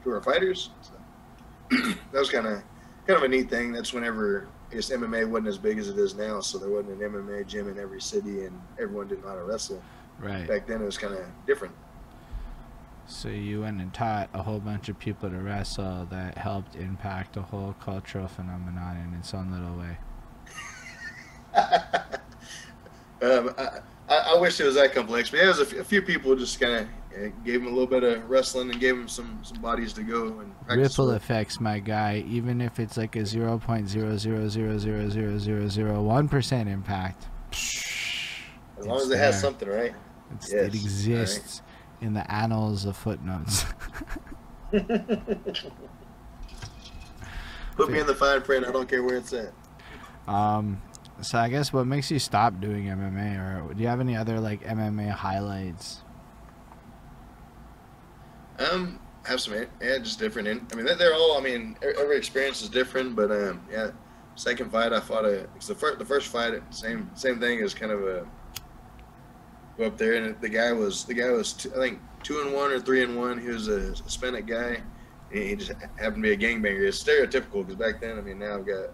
to 0.03 0.11
our 0.11 0.21
fighters? 0.21 0.69
That 2.11 2.19
was 2.19 2.29
kind 2.29 2.47
of 2.47 2.63
kind 3.07 3.17
of 3.17 3.23
a 3.23 3.27
neat 3.27 3.49
thing. 3.49 3.71
That's 3.71 3.93
whenever 3.93 4.47
I 4.71 4.75
guess 4.75 4.89
MMA 4.89 5.27
wasn't 5.27 5.49
as 5.49 5.57
big 5.57 5.77
as 5.77 5.89
it 5.89 5.97
is 5.97 6.15
now, 6.15 6.39
so 6.41 6.57
there 6.57 6.69
wasn't 6.69 7.01
an 7.01 7.11
MMA 7.11 7.45
gym 7.47 7.69
in 7.69 7.77
every 7.77 8.01
city, 8.01 8.45
and 8.45 8.59
everyone 8.79 9.07
didn't 9.07 9.23
know 9.23 9.29
how 9.29 9.35
to 9.35 9.43
wrestle. 9.43 9.81
Right. 10.19 10.47
Back 10.47 10.67
then, 10.67 10.81
it 10.81 10.85
was 10.85 10.97
kind 10.97 11.13
of 11.13 11.25
different. 11.45 11.75
So 13.05 13.27
you 13.27 13.61
went 13.61 13.81
and 13.81 13.93
taught 13.93 14.29
a 14.33 14.41
whole 14.41 14.59
bunch 14.59 14.89
of 14.89 14.97
people 14.97 15.29
to 15.29 15.35
wrestle 15.35 16.07
that 16.09 16.37
helped 16.37 16.75
impact 16.75 17.35
a 17.37 17.41
whole 17.41 17.75
cultural 17.81 18.27
phenomenon 18.27 18.97
in 18.97 19.19
its 19.19 19.33
own 19.33 19.51
little 19.51 19.77
way. 19.77 19.97
um, 23.21 23.53
I, 24.09 24.33
I, 24.33 24.37
wish 24.39 24.59
it 24.59 24.63
was 24.63 24.75
that 24.75 24.93
complex, 24.93 25.29
but 25.29 25.37
yeah, 25.37 25.45
it 25.45 25.49
was 25.49 25.59
a, 25.59 25.63
f- 25.63 25.73
a 25.73 25.83
few 25.83 26.01
people 26.01 26.35
just 26.35 26.59
kind 26.59 26.73
of 26.73 26.87
uh, 27.15 27.29
gave 27.45 27.61
him 27.61 27.67
a 27.67 27.69
little 27.69 27.87
bit 27.87 28.03
of 28.03 28.29
wrestling 28.29 28.71
and 28.71 28.79
gave 28.79 28.95
him 28.95 29.07
some, 29.07 29.39
some 29.43 29.61
bodies 29.61 29.93
to 29.93 30.03
go 30.03 30.39
and. 30.39 30.53
Ripple 30.67 31.07
with. 31.07 31.15
effects, 31.17 31.59
my 31.59 31.79
guy. 31.79 32.23
Even 32.27 32.61
if 32.61 32.79
it's 32.79 32.97
like 32.97 33.15
a 33.15 33.25
zero 33.25 33.57
point 33.59 33.87
zero 33.87 34.17
zero 34.17 34.47
zero 34.47 34.77
zero 34.77 35.09
zero 35.09 35.37
zero 35.37 35.67
zero 35.67 36.01
one 36.01 36.27
percent 36.27 36.69
impact. 36.69 37.27
As 37.51 38.85
long 38.87 38.99
as 38.99 39.09
it 39.09 39.17
has 39.17 39.39
something, 39.39 39.69
right? 39.69 39.93
It's, 40.35 40.51
Yes, 40.51 40.67
it 40.67 40.73
exists 40.73 41.61
in 42.01 42.13
the 42.13 42.29
annals 42.31 42.85
of 42.85 42.97
footnotes. 42.97 43.65
Put 44.71 44.87
me 47.89 47.99
in 47.99 48.07
the 48.07 48.15
fine 48.15 48.41
print. 48.41 48.65
I 48.65 48.71
don't 48.71 48.89
care 48.89 49.03
where 49.03 49.17
it's 49.17 49.33
at. 49.33 49.53
um, 50.27 50.81
so 51.21 51.37
I 51.37 51.49
guess 51.49 51.71
what 51.71 51.85
makes 51.85 52.09
you 52.11 52.19
stop 52.19 52.59
doing 52.59 52.85
MMA, 52.85 53.69
or 53.69 53.73
do 53.73 53.81
you 53.81 53.87
have 53.87 53.99
any 53.99 54.15
other 54.15 54.39
like 54.39 54.63
MMA 54.63 55.11
highlights? 55.11 56.01
Um, 58.71 58.99
have 59.25 59.39
some, 59.39 59.53
yeah, 59.53 59.97
just 59.99 60.19
different. 60.19 60.47
In, 60.47 60.67
I 60.71 60.75
mean, 60.75 60.85
they're, 60.97 61.13
all. 61.13 61.37
I 61.37 61.41
mean, 61.41 61.77
every 61.81 62.17
experience 62.17 62.61
is 62.61 62.69
different, 62.69 63.15
but 63.15 63.31
um, 63.31 63.61
yeah. 63.71 63.91
Second 64.35 64.71
fight, 64.71 64.91
I 64.93 64.99
fought 64.99 65.25
a. 65.25 65.47
The 65.65 65.75
first. 65.75 65.99
The 65.99 66.05
first 66.05 66.27
fight, 66.27 66.61
same 66.73 67.09
same 67.13 67.39
thing 67.39 67.59
is 67.59 67.73
kind 67.73 67.91
of 67.91 68.01
a. 68.03 68.27
Go 69.77 69.85
up 69.85 69.97
there, 69.97 70.13
and 70.13 70.39
the 70.41 70.49
guy 70.49 70.71
was 70.71 71.05
the 71.05 71.13
guy 71.13 71.29
was 71.29 71.53
two, 71.53 71.71
I 71.75 71.77
think 71.77 71.99
two 72.23 72.41
and 72.41 72.53
one 72.53 72.71
or 72.71 72.79
three 72.79 73.03
and 73.03 73.15
one. 73.15 73.39
He 73.39 73.47
was 73.47 73.67
a 73.67 73.79
Hispanic 74.03 74.47
guy. 74.47 74.81
He 75.31 75.55
just 75.55 75.71
happened 75.99 76.23
to 76.23 76.29
be 76.29 76.31
a 76.31 76.37
gangbanger. 76.37 76.87
It's 76.87 77.03
stereotypical 77.03 77.65
because 77.65 77.75
back 77.75 78.01
then, 78.01 78.17
I 78.17 78.21
mean, 78.21 78.39
now 78.39 78.55
I've 78.55 78.65
got 78.65 78.89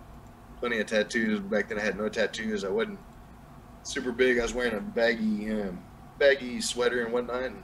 plenty 0.59 0.79
of 0.79 0.87
tattoos. 0.87 1.39
Back 1.39 1.69
then, 1.69 1.79
I 1.79 1.81
had 1.81 1.97
no 1.97 2.09
tattoos. 2.09 2.63
I 2.63 2.69
wasn't 2.69 2.99
super 3.83 4.11
big. 4.11 4.39
I 4.39 4.43
was 4.43 4.53
wearing 4.53 4.75
a 4.75 4.79
baggy, 4.79 5.51
um, 5.51 5.83
baggy 6.17 6.61
sweater 6.61 7.03
and 7.03 7.13
whatnot. 7.13 7.43
And 7.43 7.63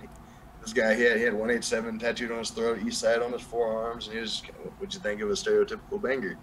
this 0.66 0.74
guy, 0.74 0.96
he 0.96 1.04
had, 1.04 1.18
he 1.18 1.24
had 1.24 1.34
187 1.34 2.00
tattooed 2.00 2.32
on 2.32 2.40
his 2.40 2.50
throat, 2.50 2.80
east 2.84 3.00
side 3.00 3.22
on 3.22 3.32
his 3.32 3.44
forearms, 3.44 4.08
and 4.08 4.16
he 4.16 4.20
was, 4.20 4.42
what 4.80 4.92
you 4.96 5.00
think 5.00 5.22
of 5.22 5.30
a 5.30 5.34
stereotypical 5.34 6.02
banger. 6.02 6.38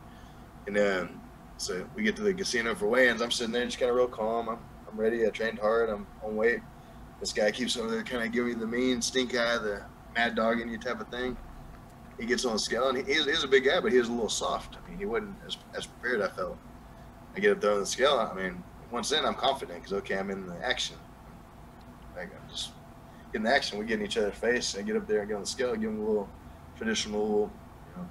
And 0.69 0.79
um, 0.79 1.21
so 1.57 1.85
we 1.97 2.05
get 2.05 2.15
to 2.17 2.23
the 2.23 2.33
casino 2.33 2.77
for 2.77 2.87
weigh-ins. 2.87 3.21
I'm 3.21 3.33
sitting 3.33 3.53
there 3.53 3.65
just 3.65 3.81
kind 3.81 3.91
of 3.91 3.97
real 3.97 4.07
calm. 4.07 4.49
I'm, 4.49 4.59
I'm 4.89 4.97
ready. 4.97 5.27
I 5.27 5.31
trained 5.31 5.59
hard. 5.59 5.91
I'm 5.91 6.07
on 6.23 6.37
weight. 6.37 6.61
This 7.19 7.33
guy 7.33 7.51
keeps 7.51 7.77
over 7.77 7.91
there 7.91 8.05
kind 8.05 8.25
of 8.25 8.31
giving 8.31 8.55
me 8.55 8.61
the 8.61 8.67
mean 8.67 9.03
stink 9.03 9.35
eye, 9.35 9.59
the 9.59 9.83
mad 10.15 10.37
dog 10.37 10.61
in 10.61 10.69
you 10.69 10.79
type 10.79 11.01
of 11.01 11.09
thing. 11.09 11.37
He 12.21 12.25
gets 12.25 12.45
on 12.45 12.53
the 12.53 12.59
scale, 12.61 12.91
and 12.91 12.99
he, 12.99 13.13
he's, 13.13 13.25
he's 13.25 13.43
a 13.43 13.49
big 13.49 13.65
guy, 13.65 13.81
but 13.81 13.91
he 13.91 13.99
was 13.99 14.09
a 14.09 14.13
little 14.13 14.29
soft. 14.29 14.77
I 14.77 14.89
mean, 14.89 14.99
he 15.01 15.05
wasn't 15.05 15.35
as, 15.45 15.57
as 15.75 15.87
prepared, 15.87 16.23
I 16.23 16.29
felt. 16.29 16.59
I 17.35 17.41
get 17.41 17.53
up 17.53 17.61
there 17.61 17.73
on 17.73 17.81
the 17.81 17.87
scale. 17.87 18.19
I 18.19 18.33
mean, 18.41 18.63
once 18.93 19.11
in, 19.11 19.25
I'm 19.25 19.35
confident 19.35 19.81
because, 19.81 19.95
okay, 19.95 20.17
I'm 20.17 20.31
in 20.31 20.47
the 20.47 20.65
action. 20.65 20.97
Like, 22.15 22.31
I'm 22.33 22.49
just 22.49 22.71
getting 23.33 23.45
the 23.45 23.55
action. 23.55 23.79
We 23.79 23.87
get 23.87 24.01
in 24.01 24.07
each 24.07 24.17
other's 24.17 24.35
face. 24.35 24.75
and 24.75 24.87
get 24.87 24.97
up 24.97 25.07
there 25.07 25.21
and 25.21 25.29
get 25.29 25.35
on 25.35 25.41
the 25.41 25.47
scale, 25.47 25.75
give 25.75 25.91
him 25.91 26.01
a 26.01 26.07
little 26.07 26.29
traditional, 26.77 27.51
you 27.91 28.03
know, 28.03 28.09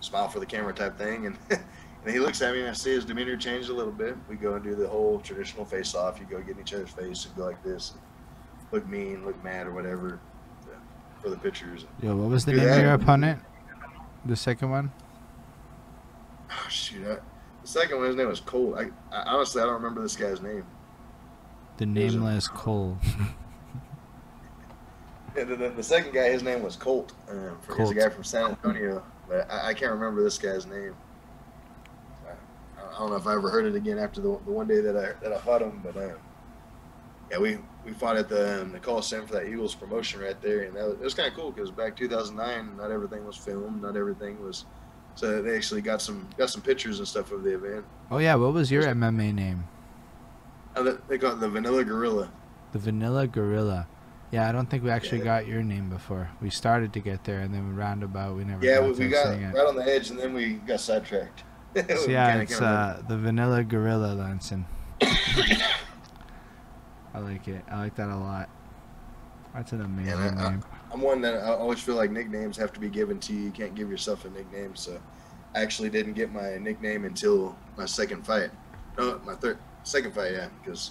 smile 0.00 0.28
for 0.28 0.40
the 0.40 0.46
camera 0.46 0.72
type 0.72 0.98
thing. 0.98 1.26
And, 1.26 1.38
and 1.50 2.12
he 2.12 2.18
looks 2.18 2.42
at 2.42 2.52
me, 2.52 2.60
and 2.60 2.70
I 2.70 2.72
see 2.72 2.90
his 2.90 3.04
demeanor 3.04 3.36
change 3.36 3.68
a 3.68 3.74
little 3.74 3.92
bit. 3.92 4.16
We 4.28 4.36
go 4.36 4.54
and 4.54 4.64
do 4.64 4.74
the 4.74 4.88
whole 4.88 5.20
traditional 5.20 5.64
face 5.64 5.94
off. 5.94 6.20
You 6.20 6.26
go 6.26 6.40
get 6.40 6.56
in 6.56 6.60
each 6.60 6.74
other's 6.74 6.90
face 6.90 7.24
and 7.26 7.34
go 7.36 7.44
like 7.44 7.62
this, 7.62 7.94
look 8.70 8.86
mean, 8.86 9.24
look 9.24 9.42
mad, 9.42 9.66
or 9.66 9.72
whatever 9.72 10.20
for 11.22 11.30
the 11.30 11.36
pictures. 11.36 11.86
Yo, 12.02 12.16
what 12.16 12.28
was 12.28 12.44
the 12.44 12.52
Do 12.52 12.58
name 12.58 12.68
of 12.68 12.78
your 12.78 12.94
opponent? 12.94 13.40
The 14.24 14.36
second 14.36 14.70
one? 14.70 14.92
Oh, 16.50 16.66
shoot. 16.68 17.06
I, 17.06 17.16
the 17.62 17.68
second 17.68 17.98
one, 17.98 18.08
his 18.08 18.16
name 18.16 18.28
was 18.28 18.40
Cole. 18.40 18.76
I, 18.76 18.88
I 19.14 19.22
honestly, 19.22 19.62
I 19.62 19.64
don't 19.64 19.74
remember 19.74 20.02
this 20.02 20.16
guy's 20.16 20.40
name. 20.40 20.64
The 21.76 21.86
nameless 21.86 22.48
Cole. 22.48 22.98
Yeah, 25.36 25.44
the, 25.44 25.56
the, 25.70 25.82
second 25.82 26.12
guy, 26.12 26.30
his 26.30 26.42
name 26.42 26.62
was 26.62 26.76
Colt. 26.76 27.12
Um, 27.30 27.56
for, 27.62 27.78
He's 27.78 27.90
a 27.90 27.94
guy 27.94 28.08
from 28.10 28.24
San 28.24 28.50
Antonio, 28.50 29.02
but 29.28 29.50
I, 29.50 29.68
I 29.68 29.74
can't 29.74 29.92
remember 29.92 30.22
this 30.22 30.36
guy's 30.36 30.66
name. 30.66 30.94
I, 32.26 32.82
I 32.82 32.98
don't 32.98 33.10
know 33.10 33.16
if 33.16 33.26
I 33.26 33.34
ever 33.34 33.48
heard 33.48 33.64
it 33.64 33.74
again 33.74 33.98
after 33.98 34.20
the, 34.20 34.38
the 34.44 34.50
one 34.52 34.66
day 34.66 34.80
that 34.80 34.96
I 34.96 35.12
that 35.22 35.32
I 35.32 35.38
fought 35.38 35.62
him, 35.62 35.80
but 35.82 35.96
um, 35.96 36.16
yeah, 37.30 37.38
we 37.38 37.58
we 37.86 37.92
fought 37.92 38.16
at 38.16 38.28
the 38.28 38.60
um, 38.62 38.72
the 38.72 38.78
Coliseum 38.78 39.26
for 39.26 39.32
that 39.34 39.46
Eagles 39.46 39.74
promotion 39.74 40.20
right 40.20 40.40
there, 40.42 40.62
and 40.64 40.76
that 40.76 40.84
was, 40.86 40.94
it 40.94 41.00
was 41.00 41.14
kind 41.14 41.28
of 41.28 41.34
cool 41.34 41.50
because 41.50 41.70
back 41.70 41.96
2009, 41.96 42.76
not 42.76 42.90
everything 42.90 43.24
was 43.24 43.36
filmed, 43.36 43.80
not 43.80 43.96
everything 43.96 44.42
was. 44.44 44.66
So 45.14 45.42
they 45.42 45.56
actually 45.56 45.82
got 45.82 46.02
some 46.02 46.28
got 46.36 46.50
some 46.50 46.60
pictures 46.62 46.98
and 46.98 47.08
stuff 47.08 47.32
of 47.32 47.42
the 47.42 47.54
event. 47.54 47.84
Oh 48.10 48.18
yeah, 48.18 48.34
what 48.34 48.52
was 48.52 48.70
your 48.70 48.82
MMA 48.82 49.34
name? 49.34 49.64
Uh, 50.76 50.82
they- 50.82 50.96
they 51.08 51.18
call 51.18 51.32
it 51.32 51.40
the 51.40 51.48
Vanilla 51.48 51.84
Gorilla. 51.84 52.30
The 52.72 52.78
Vanilla 52.78 53.26
Gorilla. 53.26 53.86
Yeah, 54.32 54.48
I 54.48 54.52
don't 54.52 54.68
think 54.68 54.82
we 54.82 54.88
actually 54.90 55.18
Yeah. 55.18 55.24
got 55.24 55.46
your 55.46 55.62
name 55.62 55.90
before. 55.90 56.30
We 56.40 56.48
started 56.50 56.92
to 56.94 57.00
get 57.00 57.22
there, 57.24 57.40
and 57.40 57.54
then 57.54 57.68
we 57.68 57.74
roundabout 57.74 58.34
we 58.34 58.44
never. 58.44 58.64
Yeah, 58.64 58.80
got 58.80 58.96
we, 58.96 59.08
got 59.08 59.24
saying 59.26 59.42
it. 59.42 59.54
right 59.54 59.66
on 59.66 59.76
the 59.76 59.86
edge, 59.86 60.08
and 60.10 60.18
then 60.18 60.32
we 60.32 60.54
got 60.54 60.80
sidetracked. 60.80 61.44
So 61.74 62.10
yeah, 62.10 62.40
it's 62.40 62.60
uh, 62.60 63.02
the 63.08 63.16
Vanilla 63.16 63.62
Gorilla, 63.64 64.14
Lanson. 64.14 64.66
I 67.14 67.18
like 67.18 67.46
it. 67.48 67.62
I 67.70 67.78
like 67.80 67.94
that 67.96 68.08
a 68.08 68.16
lot. 68.16 68.48
That's 69.54 69.72
an 69.72 69.82
amazing 69.82 70.14
I- 70.38 70.50
name. 70.50 70.62
I'm 70.92 71.00
one 71.00 71.22
that 71.22 71.34
I 71.42 71.54
always 71.54 71.80
feel 71.80 71.94
like 71.94 72.10
nicknames 72.10 72.56
have 72.58 72.72
to 72.74 72.80
be 72.80 72.90
given 72.90 73.18
to 73.20 73.32
you. 73.32 73.40
You 73.44 73.50
can't 73.50 73.74
give 73.74 73.90
yourself 73.90 74.26
a 74.26 74.30
nickname. 74.30 74.76
So 74.76 75.00
I 75.54 75.62
actually 75.62 75.88
didn't 75.88 76.12
get 76.12 76.30
my 76.32 76.58
nickname 76.58 77.04
until 77.06 77.56
my 77.78 77.86
second 77.86 78.26
fight. 78.26 78.50
No, 78.98 79.18
my 79.24 79.34
third, 79.34 79.56
second 79.84 80.12
fight, 80.14 80.32
yeah. 80.32 80.48
Because 80.62 80.90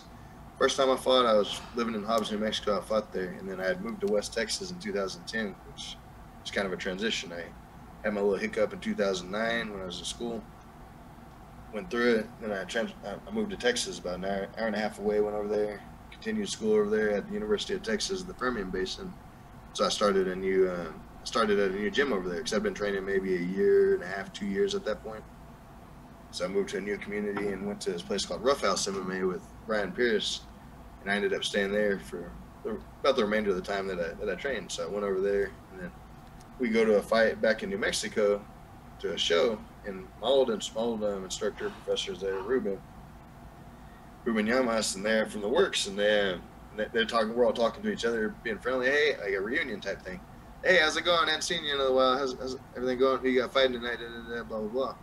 first 0.61 0.77
time 0.77 0.91
I 0.91 0.95
fought, 0.95 1.25
I 1.25 1.33
was 1.33 1.59
living 1.73 1.95
in 1.95 2.03
Hobbs, 2.03 2.31
New 2.31 2.38
Mexico. 2.38 2.77
I 2.77 2.81
fought 2.81 3.11
there, 3.11 3.29
and 3.39 3.49
then 3.49 3.59
I 3.59 3.65
had 3.65 3.83
moved 3.83 4.01
to 4.01 4.13
West 4.13 4.31
Texas 4.31 4.69
in 4.69 4.77
2010, 4.77 5.55
which 5.67 5.97
was 6.39 6.51
kind 6.51 6.67
of 6.67 6.71
a 6.71 6.77
transition. 6.77 7.33
I 7.33 7.45
had 8.03 8.13
my 8.13 8.21
little 8.21 8.38
hiccup 8.38 8.71
in 8.71 8.79
2009 8.79 9.71
when 9.71 9.81
I 9.81 9.85
was 9.85 9.97
in 9.97 10.05
school. 10.05 10.43
Went 11.73 11.89
through 11.89 12.17
it, 12.17 12.27
then 12.41 12.51
I 12.51 12.63
trans- 12.65 12.93
I 13.03 13.31
moved 13.31 13.49
to 13.49 13.57
Texas 13.57 13.97
about 13.97 14.19
an 14.19 14.25
hour, 14.25 14.49
hour 14.55 14.67
and 14.67 14.75
a 14.75 14.79
half 14.79 14.99
away. 14.99 15.19
Went 15.19 15.35
over 15.35 15.47
there, 15.47 15.81
continued 16.11 16.47
school 16.47 16.73
over 16.73 16.91
there 16.91 17.09
at 17.09 17.25
the 17.25 17.33
University 17.33 17.73
of 17.73 17.81
Texas, 17.81 18.21
the 18.21 18.35
Permian 18.35 18.69
Basin. 18.69 19.11
So 19.73 19.83
I 19.83 19.89
started 19.89 20.27
a 20.27 20.35
new 20.35 20.69
uh, 20.69 20.91
started 21.23 21.57
at 21.57 21.71
a 21.71 21.75
new 21.75 21.89
gym 21.89 22.13
over 22.13 22.29
there 22.29 22.38
because 22.38 22.53
I've 22.53 22.61
been 22.61 22.75
training 22.75 23.03
maybe 23.03 23.35
a 23.35 23.39
year 23.39 23.95
and 23.95 24.03
a 24.03 24.07
half, 24.07 24.31
two 24.31 24.45
years 24.45 24.75
at 24.75 24.85
that 24.85 25.03
point. 25.03 25.23
So 26.29 26.45
I 26.45 26.49
moved 26.49 26.69
to 26.69 26.77
a 26.77 26.81
new 26.81 26.97
community 26.97 27.47
and 27.47 27.65
went 27.65 27.81
to 27.81 27.91
this 27.91 28.03
place 28.03 28.27
called 28.27 28.43
Roughhouse 28.43 28.88
MMA 28.88 29.27
with 29.27 29.41
Brian 29.65 29.91
Pierce, 29.91 30.41
and 31.01 31.11
I 31.11 31.15
ended 31.15 31.33
up 31.33 31.43
staying 31.43 31.71
there 31.71 31.99
for 31.99 32.31
the, 32.63 32.77
about 33.01 33.15
the 33.15 33.23
remainder 33.23 33.49
of 33.49 33.55
the 33.55 33.61
time 33.61 33.87
that 33.87 33.99
I 33.99 34.13
that 34.23 34.29
I 34.29 34.35
trained. 34.35 34.71
So 34.71 34.83
I 34.85 34.87
went 34.89 35.03
over 35.03 35.19
there, 35.19 35.51
and 35.71 35.81
then 35.81 35.91
we 36.59 36.69
go 36.69 36.85
to 36.85 36.95
a 36.95 37.01
fight 37.01 37.41
back 37.41 37.63
in 37.63 37.69
New 37.69 37.77
Mexico 37.77 38.43
to 38.99 39.13
a 39.13 39.17
show, 39.17 39.59
and 39.85 40.07
my 40.21 40.27
old, 40.27 40.49
my 40.49 40.59
old 40.75 41.03
um, 41.03 41.23
instructor 41.23 41.69
professors 41.69 42.19
there, 42.19 42.35
Ruben, 42.39 42.79
Ruben 44.25 44.45
Yamas, 44.45 44.95
and 44.95 45.03
they're 45.05 45.25
from 45.25 45.41
the 45.41 45.49
works, 45.49 45.87
and 45.87 45.97
they 45.97 46.37
they- 46.77 46.87
they're 46.93 47.05
talking. 47.05 47.35
We're 47.35 47.45
all 47.45 47.53
talking 47.53 47.83
to 47.83 47.91
each 47.91 48.05
other, 48.05 48.33
being 48.43 48.59
friendly. 48.59 48.87
Hey, 48.87 49.17
like 49.21 49.33
a 49.33 49.41
reunion 49.41 49.81
type 49.81 50.01
thing. 50.03 50.19
Hey, 50.63 50.77
how's 50.77 50.95
it 50.95 51.03
going? 51.03 51.23
I 51.27 51.31
haven't 51.31 51.41
seen 51.41 51.65
you 51.65 51.73
in 51.73 51.81
a 51.81 51.91
while. 51.91 52.17
How's, 52.17 52.37
how's 52.37 52.55
everything 52.75 52.99
going? 52.99 53.19
Who 53.19 53.29
you 53.29 53.41
got 53.41 53.51
fighting 53.51 53.73
tonight? 53.73 53.97
Da, 53.99 54.07
da, 54.07 54.35
da, 54.37 54.43
blah 54.43 54.59
blah 54.59 54.67
blah. 54.69 54.95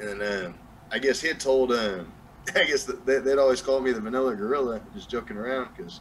And 0.00 0.22
um, 0.22 0.54
I 0.90 0.98
guess 0.98 1.20
he 1.20 1.32
told. 1.34 1.72
Um, 1.72 2.10
I 2.54 2.64
guess 2.64 2.84
they, 2.84 3.18
they'd 3.18 3.38
always 3.38 3.62
call 3.62 3.80
me 3.80 3.92
the 3.92 4.00
Vanilla 4.00 4.34
Gorilla, 4.34 4.80
just 4.94 5.08
joking 5.08 5.36
around 5.36 5.68
because 5.76 6.00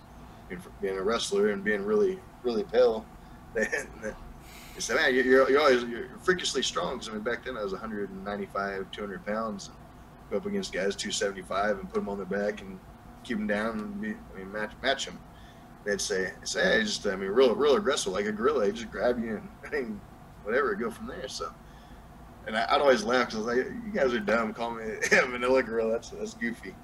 being, 0.81 0.97
a 0.97 1.01
wrestler 1.01 1.51
and 1.51 1.63
being 1.63 1.85
really 1.85 2.19
really 2.43 2.63
pale. 2.63 3.05
They, 3.53 3.63
they 4.01 4.79
said, 4.79 4.95
man, 4.95 5.13
you're, 5.13 5.49
you're, 5.49 5.59
always 5.59 5.83
you're 5.83 6.09
freakishly 6.21 6.63
strong. 6.63 6.95
Because 6.95 7.09
I 7.09 7.13
mean, 7.13 7.21
back 7.21 7.45
then 7.45 7.57
I 7.57 7.63
was 7.63 7.73
195, 7.73 8.91
200 8.91 9.25
pounds. 9.25 9.69
Go 10.29 10.37
up 10.37 10.45
against 10.45 10.71
guys 10.71 10.95
275 10.95 11.79
and 11.79 11.89
put 11.89 11.95
them 11.95 12.09
on 12.09 12.17
their 12.17 12.25
back 12.25 12.61
and 12.61 12.79
keep 13.23 13.37
them 13.37 13.47
down 13.47 13.79
and 13.79 14.01
be, 14.01 14.11
I 14.11 14.37
mean, 14.37 14.51
match 14.51 14.71
match 14.81 15.05
them. 15.05 15.19
They'd 15.83 15.99
say, 15.99 16.31
say, 16.43 16.63
hey, 16.63 16.83
just 16.83 17.05
I 17.05 17.15
mean, 17.15 17.29
real 17.29 17.53
real 17.55 17.75
aggressive 17.75 18.13
like 18.13 18.25
a 18.25 18.31
gorilla. 18.31 18.61
They 18.61 18.71
just 18.71 18.91
grab 18.91 19.19
you 19.19 19.37
and 19.37 19.49
I 19.65 19.69
mean, 19.69 20.01
whatever, 20.43 20.73
go 20.75 20.89
from 20.89 21.07
there. 21.07 21.27
So, 21.27 21.51
and 22.47 22.57
I, 22.57 22.65
I'd 22.69 22.81
always 22.81 23.03
laugh 23.03 23.27
because 23.27 23.47
I 23.47 23.55
was 23.55 23.57
like, 23.57 23.67
you 23.85 23.91
guys 23.93 24.13
are 24.13 24.19
dumb. 24.19 24.53
Call 24.53 24.71
me 24.71 24.83
vanilla 25.09 25.63
gorilla. 25.63 25.93
That's 25.93 26.09
that's 26.09 26.33
goofy. 26.33 26.75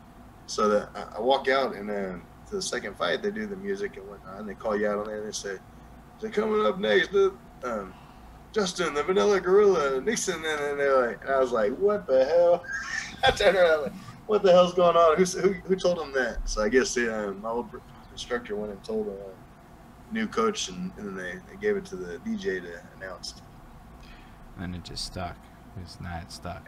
So 0.48 0.70
the, 0.70 0.90
I, 1.16 1.20
walk 1.20 1.50
out 1.50 1.76
and 1.76 1.90
then 1.90 2.22
to 2.48 2.56
the 2.56 2.62
second 2.62 2.96
fight, 2.98 3.22
they 3.22 3.32
do 3.32 3.46
the 3.46 3.56
music 3.58 3.98
and 3.98 4.08
whatnot, 4.08 4.40
and 4.40 4.48
they 4.48 4.54
call 4.54 4.78
you 4.78 4.88
out 4.88 5.00
on 5.00 5.06
there 5.06 5.18
and 5.18 5.28
they 5.28 5.32
say, 5.32 5.58
"They're 6.22 6.30
coming 6.30 6.66
up 6.66 6.80
next, 6.80 7.12
the, 7.12 7.34
um, 7.64 7.94
Justin, 8.54 8.94
the 8.94 9.04
Vanilla 9.04 9.42
Gorilla, 9.42 10.00
Nixon," 10.02 10.36
and 10.36 10.80
they're 10.80 11.08
like, 11.08 11.22
and 11.22 11.32
I 11.32 11.40
was 11.40 11.52
like, 11.52 11.76
"What 11.78 12.08
the 12.08 12.26
hell?" 12.26 12.64
I 13.24 13.32
turned 13.32 13.58
around 13.58 13.84
like, 13.84 13.94
"What 14.28 14.44
the 14.44 14.52
hell's 14.52 14.74
going 14.74 14.96
on? 14.96 15.18
Who's, 15.18 15.34
who 15.34 15.54
who 15.54 15.76
told 15.76 15.98
them 15.98 16.14
that?" 16.14 16.38
So 16.46 16.64
I 16.64 16.70
guess 16.70 16.96
um, 16.98 17.42
my 17.42 17.50
old 17.50 17.70
instructor 18.14 18.56
went 18.56 18.72
and 18.72 18.84
told 18.84 19.08
a 19.10 20.14
new 20.14 20.28
coach, 20.28 20.70
and, 20.70 20.92
and 20.98 21.10
then 21.10 21.16
they, 21.16 21.34
they 21.52 21.62
gave 21.62 21.76
it 21.76 21.86
to 21.86 21.96
the 21.98 22.20
DJ 22.20 22.62
to 22.62 22.82
announce. 22.96 23.34
And 24.60 24.76
it 24.76 24.84
just 24.84 25.06
stuck. 25.06 25.36
It's 25.82 26.00
not 26.00 26.32
stuck. 26.32 26.68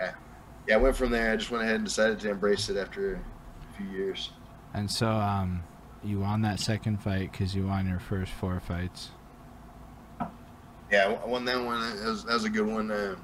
Yeah, 0.68 0.76
I 0.76 0.78
went 0.78 0.96
from 0.96 1.12
there. 1.12 1.32
I 1.32 1.36
just 1.36 1.52
went 1.52 1.64
ahead 1.64 1.76
and 1.76 1.86
decided 1.86 2.20
to 2.22 2.30
embrace 2.30 2.70
it 2.70 2.78
after 2.78 3.16
a 3.16 3.78
few 3.78 3.88
years. 3.88 4.32
And 4.74 4.90
so, 4.90 5.10
um, 5.10 5.64
you 6.04 6.20
won 6.20 6.42
that 6.44 6.60
second 6.60 7.02
fight 7.02 7.32
because 7.32 7.56
you 7.56 7.68
won 7.68 7.88
your 7.88 8.00
first 8.00 8.32
four 8.34 8.60
fights. 8.60 9.10
Yeah, 10.92 11.20
I 11.24 11.28
won 11.28 11.46
that 11.46 11.64
one. 11.64 11.82
That 11.98 12.06
was, 12.06 12.24
that 12.26 12.34
was 12.34 12.46
a 12.46 12.50
good 12.50 12.68
one. 12.68 12.90
Uh, 12.90 13.16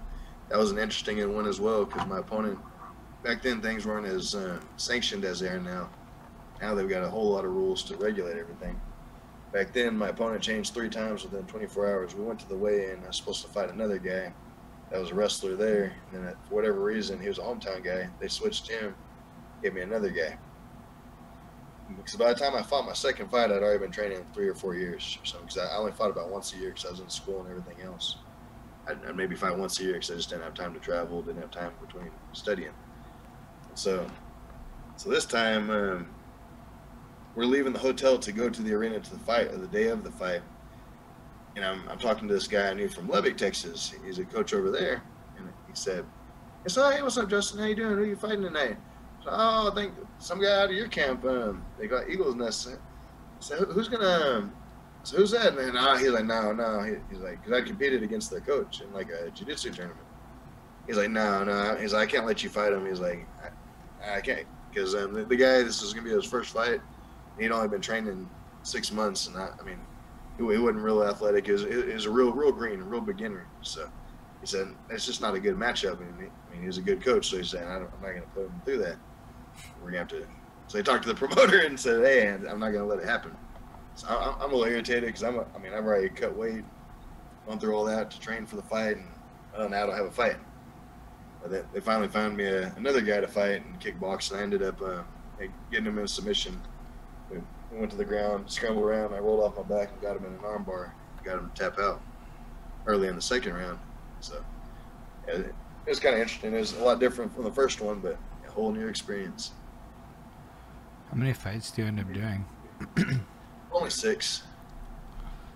that 0.49 0.57
was 0.57 0.71
an 0.71 0.77
interesting 0.77 1.33
one 1.33 1.47
as 1.47 1.59
well 1.59 1.85
because 1.85 2.05
my 2.07 2.19
opponent 2.19 2.59
back 3.23 3.41
then 3.41 3.61
things 3.61 3.85
weren't 3.85 4.05
as 4.05 4.35
uh, 4.35 4.59
sanctioned 4.77 5.25
as 5.25 5.39
they 5.39 5.47
are 5.47 5.59
now. 5.59 5.89
Now 6.61 6.75
they've 6.75 6.87
got 6.87 7.03
a 7.03 7.09
whole 7.09 7.31
lot 7.31 7.43
of 7.43 7.51
rules 7.51 7.83
to 7.83 7.97
regulate 7.97 8.37
everything. 8.37 8.79
Back 9.51 9.73
then, 9.73 9.97
my 9.97 10.09
opponent 10.09 10.43
changed 10.43 10.73
three 10.73 10.89
times 10.89 11.23
within 11.23 11.45
24 11.45 11.87
hours. 11.87 12.15
We 12.15 12.23
went 12.23 12.39
to 12.41 12.49
the 12.49 12.57
weigh-in. 12.57 13.03
I 13.03 13.07
was 13.07 13.15
supposed 13.15 13.41
to 13.43 13.47
fight 13.47 13.69
another 13.69 13.97
guy 13.97 14.33
that 14.91 14.99
was 14.99 15.11
a 15.11 15.15
wrestler 15.15 15.55
there, 15.55 15.93
and 16.13 16.25
then 16.25 16.35
for 16.47 16.55
whatever 16.55 16.79
reason, 16.79 17.19
he 17.19 17.27
was 17.27 17.37
a 17.37 17.41
hometown 17.41 17.83
guy. 17.83 18.07
They 18.19 18.27
switched 18.27 18.69
him, 18.69 18.95
gave 19.61 19.73
me 19.73 19.81
another 19.81 20.09
guy. 20.09 20.37
Because 21.97 22.15
by 22.15 22.33
the 22.33 22.39
time 22.39 22.55
I 22.55 22.63
fought 22.63 22.85
my 22.85 22.93
second 22.93 23.29
fight, 23.29 23.51
I'd 23.51 23.61
already 23.61 23.79
been 23.79 23.91
training 23.91 24.25
three 24.33 24.47
or 24.47 24.55
four 24.55 24.75
years 24.75 25.17
or 25.21 25.25
something. 25.25 25.47
Because 25.47 25.69
I 25.69 25.77
only 25.77 25.91
fought 25.91 26.09
about 26.09 26.29
once 26.29 26.53
a 26.53 26.57
year 26.57 26.69
because 26.69 26.85
I 26.85 26.91
was 26.91 26.99
in 26.99 27.09
school 27.09 27.41
and 27.41 27.49
everything 27.49 27.85
else. 27.85 28.17
I'd, 28.87 28.97
I'd 29.05 29.15
maybe 29.15 29.35
fight 29.35 29.55
once 29.57 29.79
a 29.79 29.83
year 29.83 29.93
because 29.93 30.11
I 30.11 30.15
just 30.15 30.29
didn't 30.29 30.43
have 30.43 30.55
time 30.55 30.73
to 30.73 30.79
travel, 30.79 31.21
didn't 31.21 31.41
have 31.41 31.51
time 31.51 31.73
between 31.81 32.09
studying. 32.33 32.71
So, 33.75 34.07
so 34.97 35.09
this 35.09 35.25
time 35.25 35.69
um, 35.69 36.07
we're 37.35 37.45
leaving 37.45 37.73
the 37.73 37.79
hotel 37.79 38.17
to 38.17 38.31
go 38.31 38.49
to 38.49 38.61
the 38.61 38.73
arena 38.73 38.99
to 38.99 39.11
the 39.11 39.19
fight, 39.19 39.51
or 39.51 39.57
the 39.57 39.67
day 39.67 39.87
of 39.87 40.03
the 40.03 40.11
fight. 40.11 40.41
And 41.56 41.64
I'm, 41.64 41.88
I'm 41.90 41.98
talking 41.98 42.27
to 42.27 42.34
this 42.34 42.48
guy 42.48 42.69
I 42.69 42.73
knew 42.73 42.90
from 42.90 43.07
Lubbock, 43.07 43.38
Texas. 43.38 43.94
He's 44.06 44.19
a 44.19 44.26
coach 44.26 44.53
over 44.53 44.69
there, 44.69 45.02
and 45.38 45.48
he 45.68 45.73
said, 45.73 46.06
"I 46.65 46.68
said, 46.68 46.94
hey, 46.94 47.02
what's 47.02 47.18
up, 47.18 47.30
Justin? 47.30 47.60
How 47.60 47.65
you 47.65 47.76
doing? 47.76 47.95
Who 47.95 48.03
are 48.03 48.06
you 48.06 48.15
fighting 48.15 48.41
tonight?" 48.41 48.77
So, 49.23 49.30
oh, 49.32 49.72
I 49.72 49.76
think 49.76 49.94
some 50.19 50.41
guy 50.41 50.61
out 50.61 50.69
of 50.69 50.76
your 50.76 50.88
camp. 50.88 51.23
Um, 51.26 51.64
they 51.80 51.88
got 51.88 52.10
Eagles 52.10 52.36
Nest. 52.36 52.68
So 53.40 53.56
who's 53.65 53.88
gonna? 53.88 54.52
So 55.03 55.18
who's 55.18 55.32
that? 55.32 55.57
And 55.57 55.77
uh, 55.77 55.98
he's 55.98 56.10
like, 56.10 56.26
no, 56.26 56.52
no. 56.52 56.82
He, 56.82 56.95
he's 57.10 57.19
like, 57.19 57.44
because 57.44 57.61
I 57.61 57.65
competed 57.65 58.02
against 58.03 58.32
the 58.32 58.41
coach 58.41 58.82
in 58.82 58.91
like 58.91 59.10
a 59.11 59.30
jiu-jitsu 59.30 59.72
tournament. 59.72 59.99
He's 60.88 60.98
like, 60.98 61.11
no, 61.11 61.44
no. 61.44 61.76
He's 61.80 61.94
like, 61.94 62.10
I 62.10 62.11
can't 62.11 62.26
let 62.26 62.44
you 62.44 62.49
fight 62.49 62.73
him. 62.73 62.88
He's 62.88 62.99
like, 62.99 63.27
I, 64.03 64.18
I 64.18 64.22
can't 64.22 64.48
because 64.69 64.94
um, 64.94 65.14
the, 65.14 65.23
the 65.23 65.36
guy 65.36 65.64
this 65.64 65.82
is 65.82 65.94
gonna 65.94 66.06
be 66.06 66.14
his 66.14 66.26
first 66.26 66.53
fight. 66.53 66.82
He'd 67.40 67.52
only 67.52 67.68
been 67.68 67.82
training 67.82 68.30
six 68.64 68.91
months, 68.91 69.27
and 69.27 69.38
I, 69.38 69.49
I 69.60 69.64
mean, 69.64 69.80
he, 70.37 70.43
he 70.43 70.57
wasn't 70.57 70.83
real 70.83 71.03
athletic. 71.03 71.47
He 71.47 71.57
he 71.57 71.93
was 71.93 72.05
a 72.05 72.09
real, 72.09 72.31
real 72.31 72.51
green, 72.51 72.81
real 72.81 73.01
beginner. 73.01 73.47
So 73.61 73.89
he 74.41 74.47
said 74.47 74.67
it's 74.89 75.05
just 75.05 75.21
not 75.21 75.35
a 75.35 75.39
good 75.39 75.55
matchup. 75.55 75.99
And 75.99 76.21
he, 76.21 76.27
I 76.27 76.53
mean, 76.53 76.63
he's 76.63 76.77
a 76.77 76.81
good 76.81 77.03
coach, 77.03 77.29
so 77.29 77.37
he's 77.37 77.49
saying 77.49 77.67
I 77.67 77.75
I'm 77.75 77.81
not 77.81 78.01
going 78.01 78.21
to 78.21 78.27
put 78.27 78.45
him 78.45 78.61
through 78.65 78.77
that. 78.79 78.95
We're 79.81 79.87
gonna 79.87 79.99
have 79.99 80.07
to. 80.09 80.25
So 80.67 80.77
he 80.77 80.83
talked 80.83 81.03
to 81.03 81.13
the 81.13 81.15
promoter 81.27 81.59
and 81.61 81.79
said, 81.79 82.05
"Hey, 82.05 82.29
I'm 82.29 82.59
not 82.59 82.71
going 82.71 82.83
to 82.83 82.85
let 82.85 82.99
it 82.99 83.05
happen." 83.05 83.35
So 83.95 84.07
I, 84.07 84.35
I'm 84.43 84.51
a 84.51 84.55
little 84.55 84.71
irritated 84.71 85.05
because 85.05 85.23
I'm, 85.23 85.37
a, 85.37 85.45
I 85.55 85.59
mean, 85.59 85.73
I've 85.73 85.85
already 85.85 86.09
cut 86.09 86.35
weight, 86.35 86.65
gone 87.47 87.59
through 87.59 87.75
all 87.75 87.85
that 87.85 88.11
to 88.11 88.19
train 88.19 88.45
for 88.45 88.57
the 88.57 88.61
fight, 88.63 88.97
and 88.97 89.07
oh, 89.55 89.67
now 89.67 89.83
I 89.83 89.85
don't 89.85 89.95
have 89.95 90.05
a 90.05 90.11
fight. 90.11 90.35
But 91.41 91.71
they, 91.73 91.79
finally 91.79 92.07
found 92.07 92.35
me 92.35 92.45
a, 92.45 92.73
another 92.75 93.01
guy 93.01 93.21
to 93.21 93.27
fight 93.27 93.63
in 93.63 93.77
kickbox, 93.79 94.31
and 94.31 94.39
I 94.39 94.43
ended 94.43 94.63
up 94.63 94.81
uh, 94.81 95.03
getting 95.71 95.85
him 95.85 95.99
in 95.99 96.07
submission. 96.07 96.59
We 97.71 97.79
went 97.79 97.91
to 97.91 97.97
the 97.97 98.05
ground, 98.05 98.49
scrambled 98.49 98.85
around. 98.85 99.13
I 99.13 99.19
rolled 99.19 99.41
off 99.41 99.57
my 99.57 99.63
back 99.63 99.91
and 99.91 100.01
got 100.01 100.15
him 100.17 100.25
in 100.25 100.33
an 100.33 100.39
armbar. 100.39 100.91
Got 101.23 101.39
him 101.39 101.51
to 101.53 101.61
tap 101.63 101.79
out 101.79 102.01
early 102.85 103.07
in 103.07 103.15
the 103.15 103.21
second 103.21 103.53
round. 103.53 103.79
So 104.19 104.43
yeah, 105.27 105.35
it, 105.35 105.53
was 105.87 105.99
kind 105.99 106.15
of 106.15 106.21
interesting. 106.21 106.53
It 106.53 106.59
was 106.59 106.73
a 106.73 106.83
lot 106.83 106.99
different 106.99 107.33
from 107.33 107.43
the 107.43 107.51
first 107.51 107.81
one, 107.81 107.99
but 107.99 108.17
a 108.47 108.51
whole 108.51 108.71
new 108.71 108.87
experience. 108.87 109.51
How 111.09 111.17
many 111.17 111.33
fights 111.33 111.71
do 111.71 111.81
you 111.81 111.87
end 111.87 111.99
up 111.99 112.11
doing? 112.13 112.45
Only 113.71 113.89
six. 113.89 114.43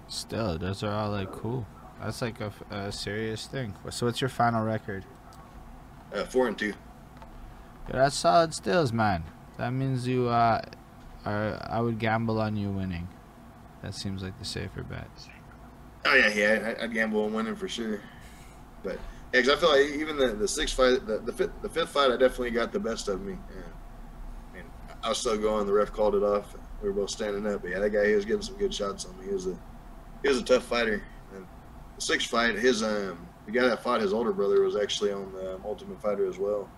Still, 0.08 0.58
those 0.58 0.84
are 0.84 0.92
all 0.92 1.12
like 1.12 1.32
cool. 1.32 1.66
That's 2.02 2.22
like 2.22 2.40
a 2.72 2.92
serious 2.92 3.46
thing. 3.46 3.74
So, 3.90 4.06
what's 4.06 4.22
your 4.22 4.30
final 4.30 4.64
record? 4.64 5.04
Uh, 6.14 6.24
four 6.24 6.48
and 6.48 6.58
two. 6.58 6.74
Yeah, 7.90 7.98
that's 7.98 8.16
solid 8.16 8.54
stills, 8.54 8.94
man. 8.94 9.24
That 9.58 9.72
means 9.72 10.08
you 10.08 10.30
uh, 10.30 10.62
I 11.26 11.82
would 11.82 12.00
gamble 12.00 12.40
on 12.40 12.56
you 12.56 12.70
winning. 12.70 13.08
That 13.82 13.96
seems 13.96 14.24
like 14.24 14.38
the 14.40 14.46
safer 14.46 14.84
bet. 14.84 15.08
Oh 16.06 16.14
yeah, 16.16 16.30
yeah, 16.30 16.74
I'd 16.82 16.94
gamble 16.94 17.26
on 17.26 17.34
winning 17.34 17.56
for 17.56 17.68
sure. 17.68 18.02
But 18.84 18.98
yeah, 19.34 19.42
'cause 19.42 19.50
I 19.50 19.56
feel 19.58 19.70
like 19.70 19.88
even 20.00 20.18
the, 20.18 20.28
the 20.30 20.48
sixth 20.48 20.76
fight, 20.76 21.06
the, 21.06 21.20
the 21.20 21.34
fifth, 21.34 21.62
the 21.62 21.70
fifth 21.70 21.90
fight, 21.90 22.12
I 22.12 22.18
definitely 22.18 22.52
got 22.52 22.72
the 22.72 22.80
best 22.80 23.08
of 23.10 23.22
me. 23.22 23.34
Yeah. 23.54 23.62
I 24.52 24.56
mean, 24.56 24.64
I 25.04 25.10
was 25.10 25.18
still 25.18 25.38
going. 25.38 25.66
The 25.68 25.74
ref 25.74 25.92
called 25.92 26.16
it 26.16 26.24
off. 26.24 26.56
We 26.82 26.90
were 26.90 26.96
both 26.96 27.10
standing 27.10 27.46
up. 27.46 27.62
But 27.62 27.72
yeah, 27.72 27.80
that 27.80 27.90
guy, 27.90 28.08
he 28.08 28.16
was 28.16 28.26
getting 28.26 28.42
some 28.42 28.56
good 28.58 28.74
shots 28.74 29.06
on 29.06 29.18
me. 29.20 29.26
He 29.28 29.34
was 29.34 29.48
a, 29.48 29.58
he 30.24 30.30
was 30.30 30.38
a 30.40 30.44
tough 30.44 30.64
fighter. 30.64 31.04
And 31.36 31.46
the 31.96 32.02
sixth 32.02 32.30
fight, 32.30 32.56
his 32.56 32.82
um, 32.82 33.28
the 33.46 33.52
guy 33.52 33.68
that 33.68 33.84
fought 33.84 34.02
his 34.02 34.14
older 34.14 34.32
brother 34.32 34.62
was 34.62 34.76
actually 34.78 35.12
on 35.12 35.32
the 35.34 35.56
um, 35.56 35.62
Ultimate 35.66 36.02
Fighter 36.02 36.26
as 36.28 36.38
well. 36.38 36.70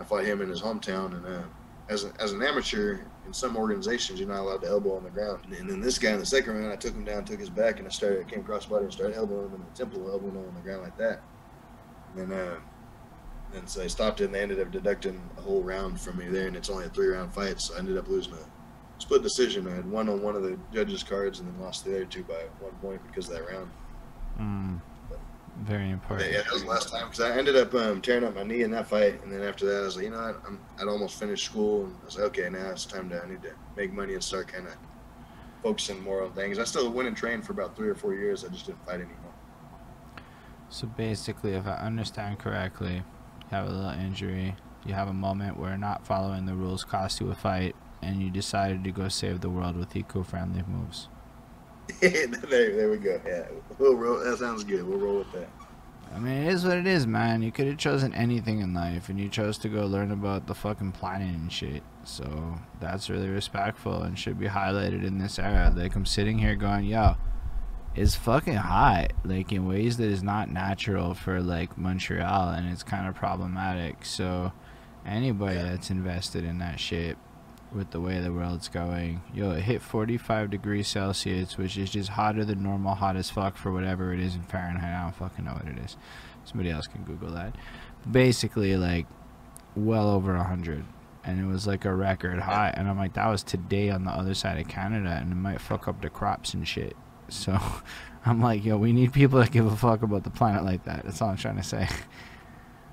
I 0.00 0.04
fought 0.04 0.24
him 0.24 0.40
in 0.40 0.48
his 0.48 0.60
hometown, 0.62 1.14
and 1.16 1.26
uh, 1.26 1.42
as 1.88 2.04
a, 2.04 2.12
as 2.20 2.32
an 2.32 2.42
amateur 2.42 3.00
in 3.26 3.32
some 3.32 3.56
organizations, 3.56 4.18
you're 4.18 4.28
not 4.28 4.40
allowed 4.40 4.62
to 4.62 4.68
elbow 4.68 4.96
on 4.96 5.04
the 5.04 5.10
ground. 5.10 5.44
And 5.56 5.68
then 5.68 5.80
this 5.80 5.98
guy 5.98 6.12
in 6.12 6.18
the 6.18 6.26
second 6.26 6.56
round, 6.58 6.72
I 6.72 6.76
took 6.76 6.94
him 6.94 7.04
down, 7.04 7.24
took 7.24 7.40
his 7.40 7.50
back, 7.50 7.78
and 7.78 7.86
I 7.86 7.90
started, 7.90 8.26
I 8.26 8.30
came 8.30 8.40
across 8.40 8.66
body 8.66 8.84
and 8.84 8.92
started 8.92 9.16
elbowing 9.16 9.48
him 9.48 9.54
in 9.54 9.60
the 9.60 9.76
temple, 9.76 10.10
elbowing 10.10 10.34
him 10.34 10.48
on 10.48 10.54
the 10.54 10.60
ground 10.60 10.82
like 10.82 10.96
that. 10.98 11.20
And 12.16 12.30
then, 12.30 12.38
uh, 12.38 12.56
and 13.54 13.68
so 13.68 13.82
I 13.82 13.86
stopped 13.86 14.20
it, 14.20 14.26
and 14.26 14.34
they 14.34 14.40
ended 14.40 14.60
up 14.60 14.70
deducting 14.70 15.20
a 15.36 15.40
whole 15.40 15.62
round 15.62 16.00
from 16.00 16.18
me 16.18 16.26
there, 16.26 16.46
and 16.46 16.56
it's 16.56 16.70
only 16.70 16.86
a 16.86 16.88
three 16.88 17.08
round 17.08 17.34
fight, 17.34 17.60
so 17.60 17.74
I 17.74 17.78
ended 17.78 17.98
up 17.98 18.08
losing 18.08 18.32
a 18.34 18.38
split 18.98 19.22
decision. 19.22 19.68
I 19.68 19.74
had 19.74 19.90
won 19.90 20.08
on 20.08 20.22
one 20.22 20.36
of 20.36 20.42
the 20.42 20.58
judges' 20.72 21.02
cards, 21.02 21.40
and 21.40 21.48
then 21.52 21.60
lost 21.60 21.84
the 21.84 21.94
other 21.94 22.04
two 22.04 22.24
by 22.24 22.44
one 22.60 22.72
point 22.80 23.00
because 23.06 23.28
of 23.28 23.34
that 23.34 23.48
round. 23.50 23.70
Mm, 24.40 24.80
very 25.62 25.90
important. 25.90 26.30
Yeah, 26.30 26.42
that 26.42 26.52
was 26.52 26.62
the 26.62 26.68
last 26.68 26.90
time 26.90 27.06
because 27.06 27.20
I 27.20 27.36
ended 27.36 27.56
up 27.56 27.72
um, 27.74 28.00
tearing 28.00 28.24
up 28.24 28.34
my 28.34 28.42
knee 28.42 28.62
in 28.62 28.70
that 28.72 28.88
fight, 28.88 29.22
and 29.22 29.32
then 29.32 29.42
after 29.42 29.66
that, 29.66 29.82
I 29.82 29.84
was 29.84 29.96
like, 29.96 30.04
you 30.04 30.10
know, 30.10 30.20
what? 30.20 30.42
I'm, 30.46 30.60
I'd 30.80 30.88
almost 30.88 31.18
finished 31.18 31.44
school, 31.44 31.84
and 31.84 31.96
I 32.02 32.04
was 32.04 32.16
like, 32.16 32.26
okay, 32.26 32.50
now 32.50 32.70
it's 32.70 32.84
time 32.84 33.08
to 33.10 33.22
I 33.22 33.28
need 33.28 33.42
to 33.42 33.52
make 33.76 33.92
money 33.92 34.14
and 34.14 34.22
start 34.22 34.48
kind 34.48 34.66
of 34.66 34.74
focusing 35.62 36.02
more 36.02 36.22
on 36.22 36.32
things. 36.32 36.58
I 36.58 36.64
still 36.64 36.90
went 36.90 37.08
and 37.08 37.16
trained 37.16 37.46
for 37.46 37.52
about 37.52 37.76
three 37.76 37.88
or 37.88 37.94
four 37.94 38.14
years. 38.14 38.44
I 38.44 38.48
just 38.48 38.66
didn't 38.66 38.84
fight 38.84 38.96
anymore. 38.96 39.16
So 40.68 40.86
basically, 40.86 41.52
if 41.52 41.66
I 41.66 41.74
understand 41.76 42.38
correctly, 42.38 42.94
you 42.94 43.50
have 43.50 43.68
a 43.68 43.70
little 43.70 43.90
injury, 43.90 44.56
you 44.84 44.94
have 44.94 45.08
a 45.08 45.12
moment 45.12 45.58
where 45.58 45.76
not 45.76 46.06
following 46.06 46.46
the 46.46 46.54
rules 46.54 46.82
cost 46.82 47.20
you 47.20 47.30
a 47.30 47.34
fight, 47.34 47.76
and 48.00 48.22
you 48.22 48.30
decided 48.30 48.82
to 48.84 48.90
go 48.90 49.08
save 49.08 49.40
the 49.42 49.50
world 49.50 49.76
with 49.76 49.94
eco-friendly 49.94 50.64
moves. 50.66 51.08
there, 52.00 52.26
there 52.76 52.90
we 52.90 52.96
go. 52.98 53.20
Yeah, 53.26 53.44
we'll 53.78 53.96
roll. 53.96 54.18
That 54.18 54.38
sounds 54.38 54.64
good. 54.64 54.86
We'll 54.86 54.98
roll 54.98 55.18
with 55.18 55.32
that. 55.32 55.48
I 56.14 56.18
mean, 56.18 56.42
it 56.42 56.52
is 56.52 56.64
what 56.64 56.76
it 56.76 56.86
is, 56.86 57.06
man. 57.06 57.40
You 57.40 57.50
could 57.50 57.66
have 57.66 57.78
chosen 57.78 58.12
anything 58.12 58.60
in 58.60 58.74
life, 58.74 59.08
and 59.08 59.18
you 59.18 59.28
chose 59.30 59.56
to 59.58 59.68
go 59.68 59.86
learn 59.86 60.10
about 60.10 60.46
the 60.46 60.54
fucking 60.54 60.92
planet 60.92 61.34
and 61.34 61.50
shit. 61.50 61.82
So 62.04 62.58
that's 62.80 63.08
really 63.08 63.28
respectful 63.28 64.02
and 64.02 64.18
should 64.18 64.38
be 64.38 64.48
highlighted 64.48 65.04
in 65.06 65.18
this 65.18 65.38
era. 65.38 65.72
Like 65.74 65.94
I'm 65.94 66.04
sitting 66.04 66.38
here 66.38 66.54
going, 66.54 66.84
yo, 66.84 67.14
it's 67.94 68.14
fucking 68.14 68.54
hot, 68.54 69.12
like 69.24 69.52
in 69.52 69.66
ways 69.66 69.96
that 69.96 70.08
is 70.08 70.22
not 70.22 70.50
natural 70.50 71.14
for 71.14 71.40
like 71.40 71.78
Montreal, 71.78 72.50
and 72.50 72.68
it's 72.70 72.82
kind 72.82 73.08
of 73.08 73.14
problematic. 73.14 74.04
So 74.04 74.52
anybody 75.06 75.56
Yeah. 75.56 75.70
that's 75.70 75.90
invested 75.90 76.44
in 76.44 76.58
that 76.58 76.78
shit 76.78 77.16
with 77.74 77.90
the 77.90 78.00
way 78.00 78.20
the 78.20 78.32
world's 78.32 78.68
going, 78.68 79.22
yo, 79.34 79.52
it 79.52 79.62
hit 79.62 79.82
45 79.82 80.50
degrees 80.50 80.88
Celsius, 80.88 81.56
which 81.56 81.76
is 81.76 81.90
just 81.90 82.10
hotter 82.10 82.44
than 82.44 82.62
normal, 82.62 82.94
hot 82.94 83.16
as 83.16 83.30
fuck 83.30 83.56
for 83.56 83.72
whatever 83.72 84.12
it 84.12 84.20
is 84.20 84.34
in 84.34 84.42
Fahrenheit. 84.42 84.94
I 84.94 85.02
don't 85.02 85.14
fucking 85.14 85.44
know 85.44 85.52
what 85.52 85.66
it 85.66 85.78
is. 85.78 85.96
Somebody 86.44 86.70
else 86.70 86.86
can 86.86 87.04
Google 87.04 87.30
that. 87.32 87.54
Basically, 88.10 88.76
like 88.76 89.06
well 89.76 90.10
over 90.10 90.34
a 90.34 90.44
hundred, 90.44 90.84
and 91.24 91.40
it 91.40 91.46
was 91.46 91.66
like 91.66 91.84
a 91.84 91.94
record 91.94 92.40
high. 92.40 92.72
And 92.76 92.88
I'm 92.88 92.98
like, 92.98 93.14
that 93.14 93.28
was 93.28 93.42
today 93.42 93.90
on 93.90 94.04
the 94.04 94.10
other 94.10 94.34
side 94.34 94.58
of 94.58 94.68
Canada, 94.68 95.18
and 95.20 95.32
it 95.32 95.36
might 95.36 95.60
fuck 95.60 95.88
up 95.88 96.02
the 96.02 96.10
crops 96.10 96.54
and 96.54 96.66
shit. 96.66 96.96
So 97.28 97.58
I'm 98.26 98.40
like, 98.40 98.64
yo, 98.64 98.76
we 98.76 98.92
need 98.92 99.12
people 99.12 99.38
that 99.38 99.50
give 99.50 99.66
a 99.66 99.76
fuck 99.76 100.02
about 100.02 100.24
the 100.24 100.30
planet 100.30 100.64
like 100.64 100.84
that. 100.84 101.04
That's 101.04 101.22
all 101.22 101.30
I'm 101.30 101.36
trying 101.36 101.56
to 101.56 101.62
say. 101.62 101.88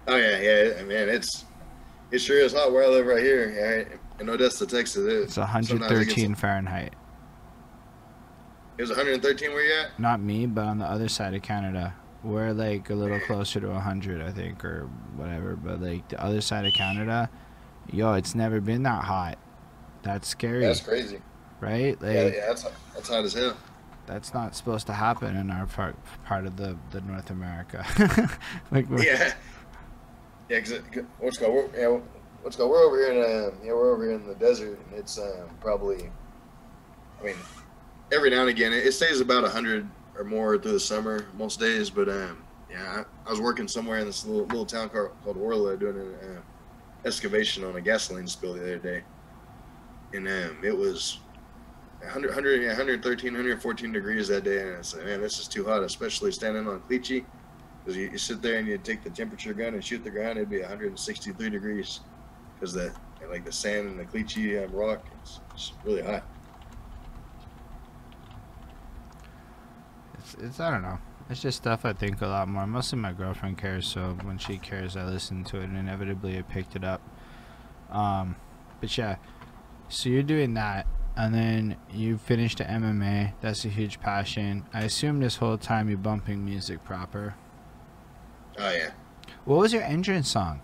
Oh 0.08 0.16
yeah, 0.16 0.40
yeah. 0.40 0.74
I 0.80 0.84
mean, 0.84 1.10
it's 1.10 1.46
it 2.12 2.20
sure 2.20 2.40
is 2.40 2.54
hot 2.54 2.72
where 2.72 2.84
I 2.84 2.88
live 2.88 3.06
right 3.06 3.22
here. 3.22 3.86
Yeah, 3.90 3.98
in 4.20 4.30
Odessa, 4.30 4.66
Texas. 4.66 5.06
It, 5.06 5.24
It's 5.24 5.34
sometimes 5.36 5.70
it 5.72 5.80
113 5.80 6.36
Fahrenheit. 6.36 6.94
It 8.78 8.82
was 8.84 8.90
113 8.92 9.52
where 9.52 9.64
you 9.64 9.74
at? 9.82 10.00
Not 10.00 10.22
me, 10.22 10.46
but 10.46 10.66
on 10.66 10.80
the 10.80 10.86
other 10.86 11.10
side 11.10 11.34
of 11.34 11.42
Canada. 11.42 11.94
We're 12.24 12.52
like 12.54 12.90
a 12.90 12.96
little 12.96 13.20
closer 13.22 13.60
to 13.62 13.68
100, 13.70 14.22
I 14.22 14.32
think, 14.32 14.64
or 14.66 14.90
whatever. 15.16 15.56
But 15.56 15.82
like 15.82 16.08
the 16.10 16.22
other 16.24 16.42
side 16.42 16.66
of 16.66 16.74
Canada, 16.74 17.30
yo, 17.92 18.14
it's 18.14 18.36
never 18.36 18.60
been 18.62 18.84
that 18.84 19.04
hot. 19.06 19.38
That's 20.04 20.28
scary, 20.28 20.62
That's 20.66 20.82
crazy. 20.82 21.22
right? 21.62 22.02
Like 22.02 22.14
Yeah, 22.14 22.28
yeah. 22.28 22.46
That's 22.48 22.66
that's 22.94 23.10
hot 23.10 23.24
as 23.26 23.34
hell. 23.34 23.56
that's 24.06 24.34
not 24.34 24.56
supposed 24.56 24.88
to 24.88 24.94
happen 24.94 25.36
in 25.36 25.50
our 25.52 25.66
part 25.66 25.96
part 26.26 26.46
of 26.46 26.56
the, 26.58 26.78
the 26.92 27.02
North 27.02 27.30
America. 27.32 27.86
like 28.72 28.86
Yeah. 29.02 29.34
Yeah, 30.50 30.60
cause, 30.62 30.72
it- 30.72 30.92
'cause 30.92 31.04
what's 31.20 31.38
called 31.38 31.72
yeah, 31.78 32.00
what's 32.42 32.56
called 32.56 32.70
we're 32.70 32.84
over 32.84 32.98
here 32.98 33.12
in 33.12 33.20
uh, 33.20 33.56
yeah 33.64 33.74
we're 33.74 33.94
over 33.94 34.04
here 34.04 34.14
in 34.14 34.26
the 34.28 34.36
desert 34.36 34.80
and 34.86 35.00
it's 35.00 35.18
um, 35.18 35.50
probably, 35.60 36.10
I 37.20 37.26
mean, 37.26 37.36
every 38.12 38.30
now 38.30 38.42
and 38.42 38.50
again 38.50 38.74
it, 38.74 38.92
stays 38.94 39.22
about 39.22 39.50
hundred 39.52 39.88
or 40.18 40.24
more 40.24 40.58
through 40.58 40.74
the 40.74 40.80
summer 40.80 41.26
most 41.38 41.60
days, 41.60 41.90
but 41.90 42.10
um 42.10 42.44
yeah 42.70 43.04
I, 43.26 43.28
I 43.28 43.32
was 43.32 43.42
working 43.42 43.68
somewhere 43.68 44.00
in 44.00 44.06
this 44.06 44.26
little 44.26 44.46
little 44.48 44.66
town 44.66 44.90
called, 44.90 45.12
called 45.24 45.38
Orla 45.38 45.78
doing 45.78 45.98
an 45.98 46.38
uh, 46.38 46.42
excavation 47.06 47.64
on 47.64 47.76
a 47.76 47.82
gasoline 47.82 48.28
spill 48.28 48.54
the 48.54 48.62
other 48.62 48.78
day, 48.78 49.04
and 50.14 50.28
um 50.28 50.58
it 50.64 50.76
was. 50.76 51.20
100, 52.02 52.28
100, 52.28 52.62
yeah, 52.62 52.68
113, 52.70 53.34
114 53.34 53.92
degrees 53.92 54.30
that 54.30 54.46
day, 54.46 54.62
and 54.62 54.78
I 54.78 54.82
said, 54.84 55.04
"Man, 55.04 55.20
this 55.20 55.38
is 55.38 55.50
too 55.50 55.66
hot, 55.66 55.84
especially 55.84 56.32
standing 56.32 56.66
on 56.66 56.80
caliche." 56.84 57.26
Because 57.84 57.98
you, 57.98 58.10
you 58.10 58.18
sit 58.18 58.42
there 58.42 58.58
and 58.58 58.66
you 58.66 58.78
take 58.78 59.04
the 59.04 59.10
temperature 59.10 59.54
gun 59.54 59.74
and 59.74 59.84
shoot 59.84 60.02
the 60.06 60.10
ground, 60.10 60.38
it'd 60.38 60.50
be 60.50 60.62
163 60.62 61.50
degrees. 61.50 62.00
Because 62.60 62.74
the 62.74 62.94
like 63.30 63.46
the 63.46 63.52
sand 63.52 63.88
and 63.88 64.00
the 64.00 64.06
caliche 64.06 64.66
um, 64.66 64.72
rock, 64.72 65.06
it's, 65.22 65.40
it's 65.54 65.74
really 65.84 66.02
hot. 66.02 66.24
it's, 70.18 70.44
it's 70.44 70.60
I 70.60 70.72
don't 70.72 70.82
know. 70.82 71.00
It's 71.30 71.42
just 71.42 71.58
stuff 71.58 71.86
I 71.86 71.94
think 71.94 72.22
a 72.22 72.28
lot 72.28 72.48
more. 72.48 72.66
Mostly 72.66 72.98
my 72.98 73.14
girlfriend 73.14 73.58
cares, 73.58 73.88
so 73.88 74.18
when 74.24 74.38
she 74.38 74.58
cares, 74.58 74.98
I 74.98 75.06
listen 75.06 75.44
to 75.46 75.58
it, 75.58 75.66
and 75.66 75.78
inevitably 75.78 76.38
I 76.38 76.42
picked 76.42 76.76
it 76.76 76.84
up. 76.84 77.02
Um, 77.92 78.36
but 78.82 78.96
yeah, 78.98 79.18
so 79.90 80.10
you're 80.10 80.24
doing 80.24 80.56
that, 80.56 80.88
and 81.16 81.34
then 81.34 81.78
you 81.92 82.18
finished 82.18 82.58
the 82.58 82.64
MMA. 82.64 83.34
That's 83.42 83.64
a 83.66 83.70
huge 83.70 84.00
passion. 84.00 84.66
I 84.74 84.82
assume 84.84 85.20
this 85.20 85.36
whole 85.36 85.58
time 85.58 85.88
you're 85.88 85.98
bumping 85.98 86.44
music 86.44 86.84
proper. 86.84 87.36
Oh 88.58 88.72
yeah. 88.72 88.92
What 89.46 89.60
was 89.60 89.72
your 89.72 89.84
entrance 89.84 90.30
song? 90.30 90.62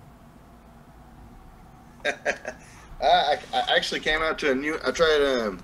I, 3.02 3.06
I, 3.06 3.40
I 3.54 3.76
actually 3.76 4.00
came 4.00 4.22
out 4.22 4.40
to 4.40 4.52
a 4.52 4.56
new. 4.56 4.78
I 4.86 4.92
tried 4.92 5.22
um, 5.22 5.64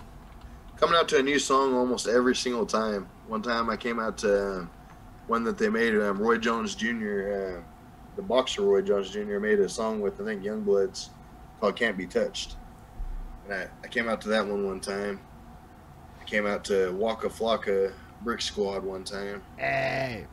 coming 0.75 0.95
out 0.95 1.07
to 1.09 1.19
a 1.19 1.23
new 1.23 1.39
song 1.39 1.73
almost 1.73 2.07
every 2.07 2.35
single 2.35 2.65
time. 2.65 3.07
One 3.27 3.41
time 3.41 3.69
I 3.69 3.77
came 3.77 3.99
out 3.99 4.17
to 4.19 4.59
um, 4.59 4.69
one 5.27 5.43
that 5.43 5.57
they 5.57 5.69
made. 5.69 5.95
Um, 5.95 6.19
Roy 6.19 6.37
Jones 6.37 6.75
Jr. 6.75 7.57
Uh, 7.57 7.61
the 8.15 8.21
boxer 8.21 8.63
Roy 8.63 8.81
Jones 8.81 9.09
Jr. 9.11 9.39
made 9.39 9.59
a 9.59 9.69
song 9.69 10.01
with 10.01 10.19
I 10.19 10.25
think 10.25 10.43
Youngbloods 10.43 11.09
called 11.59 11.75
"Can't 11.75 11.97
Be 11.97 12.07
Touched," 12.07 12.55
and 13.45 13.53
I, 13.53 13.67
I 13.83 13.87
came 13.87 14.09
out 14.09 14.21
to 14.21 14.29
that 14.29 14.45
one 14.45 14.65
one 14.65 14.79
time. 14.79 15.19
I 16.19 16.23
came 16.25 16.45
out 16.45 16.63
to 16.65 16.91
Waka 16.93 17.29
Flocka 17.29 17.93
Brick 18.21 18.41
Squad 18.41 18.83
one 18.83 19.03
time. 19.03 19.41
Hey, 19.57 20.25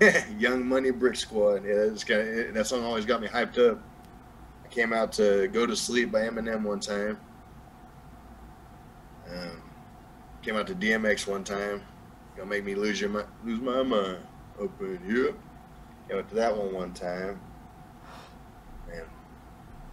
Young 0.38 0.66
Money 0.66 0.90
Brick 0.90 1.16
Squad. 1.16 1.64
Yeah, 1.64 1.86
that's 1.86 2.04
kind 2.04 2.20
of, 2.20 2.54
that 2.54 2.66
song 2.66 2.84
always 2.84 3.04
got 3.04 3.20
me 3.20 3.28
hyped 3.28 3.58
up. 3.58 3.80
Came 4.70 4.92
out 4.92 5.12
to 5.14 5.48
Go 5.48 5.66
to 5.66 5.74
Sleep 5.74 6.12
by 6.12 6.20
Eminem 6.20 6.62
one 6.62 6.80
time. 6.80 7.18
Um, 9.28 9.62
came 10.42 10.56
out 10.56 10.66
to 10.68 10.74
DMX 10.74 11.26
one 11.26 11.44
time. 11.44 11.82
Gonna 12.36 12.48
make 12.48 12.64
me 12.64 12.74
lose 12.74 13.00
your 13.00 13.26
lose 13.44 13.60
my 13.60 13.82
mind 13.82 14.18
up 14.62 14.80
in 14.80 15.00
here. 15.04 15.34
Came 16.08 16.18
out 16.18 16.28
to 16.28 16.34
that 16.36 16.56
one 16.56 16.72
one 16.72 16.92
time. 16.92 17.40
Man, 18.88 19.02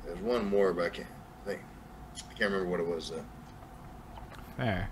there's 0.05 0.19
one 0.19 0.45
more, 0.45 0.73
but 0.73 0.85
I 0.85 0.89
can't 0.89 1.07
I 1.43 1.49
think 1.49 1.61
I 2.17 2.33
can't 2.33 2.51
remember 2.51 2.69
what 2.69 2.79
it 2.79 2.87
was. 2.87 3.09
Though. 3.09 3.25
fair. 4.57 4.89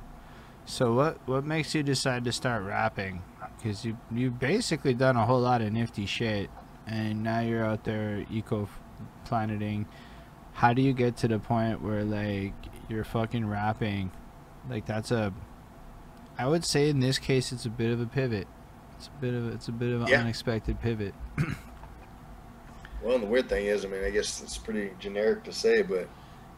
So 0.66 0.94
what 0.94 1.20
what 1.28 1.46
makes 1.46 1.76
you 1.76 1.84
decide 1.84 2.26
to 2.26 2.32
start 2.32 2.64
rapping? 2.64 3.22
Because 3.58 3.86
you 3.86 3.98
you've 4.12 4.40
basically 4.40 4.96
done 4.96 5.16
a 5.16 5.26
whole 5.26 5.42
lot 5.42 5.62
of 5.62 5.72
nifty 5.72 6.08
shit, 6.08 6.50
and 6.88 7.24
now 7.24 7.42
you're 7.42 7.64
out 7.64 7.84
there 7.84 8.26
eco 8.32 8.68
planeting. 9.26 9.88
How 10.54 10.74
do 10.74 10.82
you 10.82 10.94
get 10.94 11.18
to 11.18 11.28
the 11.28 11.40
point 11.40 11.82
where 11.82 12.04
like 12.04 12.54
you're 12.88 13.04
fucking 13.04 13.46
rapping? 13.48 14.12
Like 14.70 14.86
that's 14.86 15.12
a, 15.12 15.34
I 16.38 16.48
would 16.48 16.64
say 16.64 16.90
in 16.90 17.00
this 17.00 17.20
case 17.20 17.52
it's 17.52 17.66
a 17.66 17.70
bit 17.70 17.92
of 17.92 18.00
a 18.00 18.06
pivot. 18.06 18.48
It's 18.98 19.08
a 19.08 19.22
bit 19.22 19.34
of 19.34 19.48
a, 19.48 19.52
it's 19.52 19.68
a 19.68 19.74
bit 19.74 19.92
of 19.92 20.02
an 20.04 20.08
Yeah. 20.08 20.22
unexpected 20.22 20.80
pivot. 20.80 21.14
Well, 23.06 23.14
and 23.14 23.24
the 23.24 23.28
weird 23.28 23.50
thing 23.50 23.68
is, 23.68 23.86
I 23.86 23.88
mean, 23.88 24.04
I 24.04 24.10
guess 24.10 24.42
it's 24.42 24.58
pretty 24.58 24.90
generic 25.00 25.44
to 25.44 25.54
say, 25.54 25.84
but 25.84 26.10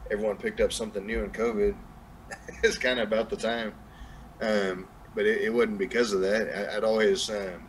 everyone 0.10 0.38
picked 0.38 0.61
up 0.61 0.72
something 0.72 1.06
new 1.06 1.26
in 1.26 1.31
COVID. 1.31 1.76
it's 2.64 2.77
kind 2.77 3.02
of 3.02 3.07
about 3.10 3.30
the 3.30 3.35
time. 3.35 3.73
Um, 4.39 4.88
but 5.14 5.26
it, 5.26 5.41
it, 5.41 5.53
wasn't 5.53 5.77
because 5.77 6.14
of 6.14 6.22
that. 6.22 6.72
I, 6.72 6.76
would 6.76 6.85
always 6.85 7.30
um, 7.30 7.66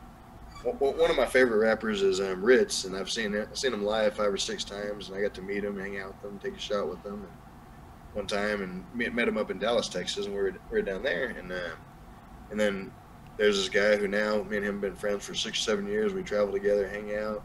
one 0.64 1.10
of 1.10 1.16
my 1.16 1.26
favorite 1.26 1.58
rappers 1.58 2.02
is 2.02 2.20
um, 2.20 2.42
Rittz, 2.42 2.84
and 2.84 2.96
I've 2.96 3.10
seen 3.10 3.34
it. 3.34 3.56
Seen 3.56 3.72
him 3.72 3.84
live 3.84 4.16
five 4.16 4.32
or 4.32 4.36
six 4.36 4.64
times, 4.64 5.08
and 5.08 5.16
I 5.16 5.22
got 5.22 5.34
to 5.34 5.42
meet 5.42 5.64
him, 5.64 5.78
hang 5.78 5.98
out 6.00 6.14
with 6.14 6.32
him, 6.32 6.38
take 6.38 6.56
a 6.56 6.60
shot 6.60 6.88
with 6.88 7.04
him, 7.04 7.26
one 8.14 8.26
time, 8.26 8.62
and 8.62 9.14
met 9.14 9.28
him 9.28 9.38
up 9.38 9.50
in 9.50 9.58
Dallas, 9.58 9.88
Texas, 9.88 10.26
and 10.26 10.34
we 10.34 10.40
were, 10.40 10.54
we 10.70 10.78
were 10.78 10.82
down 10.82 11.02
there, 11.02 11.28
and 11.38 11.52
uh, 11.52 11.70
and 12.50 12.58
then 12.58 12.90
there's 13.36 13.56
this 13.56 13.68
guy 13.68 13.96
who 13.96 14.08
now 14.08 14.42
me 14.42 14.56
and 14.56 14.66
him 14.66 14.74
have 14.74 14.80
been 14.80 14.96
friends 14.96 15.24
for 15.24 15.34
six 15.34 15.58
or 15.60 15.62
seven 15.62 15.86
years. 15.86 16.12
We 16.12 16.22
travel 16.22 16.52
together, 16.52 16.88
hang 16.88 17.14
out. 17.16 17.42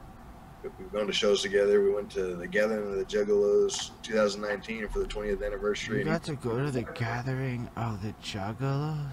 We've 0.64 0.92
gone 0.94 1.08
to 1.08 1.14
shows 1.14 1.42
together. 1.42 1.84
We 1.84 1.94
went 1.94 2.10
to 2.12 2.36
the 2.36 2.48
Gathering 2.48 2.88
of 2.88 2.96
the 2.96 3.04
Juggalos 3.04 3.92
2019 4.02 4.88
for 4.88 5.00
the 5.00 5.06
20th 5.06 5.46
anniversary. 5.46 6.00
You 6.00 6.06
got 6.06 6.24
to 6.24 6.36
go 6.36 6.58
to 6.58 6.72
the 6.72 6.84
Gathering 6.84 7.70
of 7.76 8.02
the 8.02 8.14
Juggalos. 8.24 9.12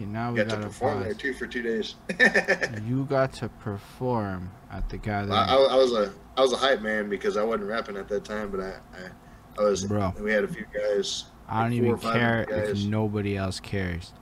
Okay, 0.00 0.10
now 0.10 0.32
we 0.32 0.38
got 0.38 0.48
to 0.48 0.56
perform 0.56 0.98
pause. 0.98 1.04
there 1.04 1.14
too 1.14 1.34
for 1.34 1.46
two 1.46 1.60
days. 1.60 1.96
you 2.86 3.04
got 3.04 3.34
to 3.34 3.50
perform 3.50 4.50
at 4.70 4.88
the 4.88 4.96
Gathering. 4.96 5.32
I, 5.32 5.54
I, 5.54 5.76
was 5.76 5.92
a 5.92 6.14
I 6.38 6.40
was 6.40 6.54
a 6.54 6.56
hype 6.56 6.80
man 6.80 7.10
because 7.10 7.36
I 7.36 7.42
wasn't 7.42 7.68
rapping 7.68 7.98
at 7.98 8.08
that 8.08 8.24
time, 8.24 8.50
but 8.50 8.60
I 8.60 8.70
I, 8.94 9.60
I 9.60 9.64
was. 9.64 9.84
Bro, 9.84 10.14
we 10.18 10.32
had 10.32 10.44
a 10.44 10.48
few 10.48 10.64
guys. 10.72 11.26
I 11.48 11.62
don't 11.62 11.74
even 11.74 11.98
care 11.98 12.46
if 12.48 12.82
nobody 12.84 13.36
else 13.36 13.60
cares. 13.60 14.14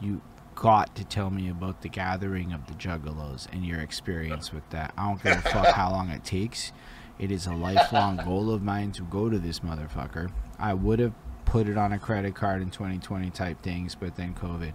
You 0.00 0.20
got 0.54 0.94
to 0.96 1.04
tell 1.04 1.30
me 1.30 1.48
about 1.48 1.80
the 1.80 1.88
gathering 1.88 2.52
of 2.52 2.66
the 2.66 2.74
Juggalos 2.74 3.46
and 3.52 3.64
your 3.64 3.80
experience 3.80 4.52
with 4.52 4.68
that. 4.70 4.92
I 4.98 5.08
don't 5.08 5.22
give 5.22 5.38
a 5.38 5.48
fuck 5.48 5.66
how 5.74 5.92
long 5.92 6.10
it 6.10 6.24
takes. 6.24 6.72
It 7.18 7.30
is 7.30 7.46
a 7.46 7.54
lifelong 7.54 8.18
goal 8.18 8.52
of 8.52 8.62
mine 8.62 8.92
to 8.92 9.02
go 9.02 9.30
to 9.30 9.38
this 9.38 9.60
motherfucker. 9.60 10.30
I 10.58 10.74
would 10.74 10.98
have 10.98 11.14
put 11.44 11.68
it 11.68 11.78
on 11.78 11.92
a 11.92 11.98
credit 11.98 12.34
card 12.34 12.62
in 12.62 12.70
2020 12.70 13.30
type 13.30 13.62
things, 13.62 13.94
but 13.94 14.16
then 14.16 14.34
COVID. 14.34 14.72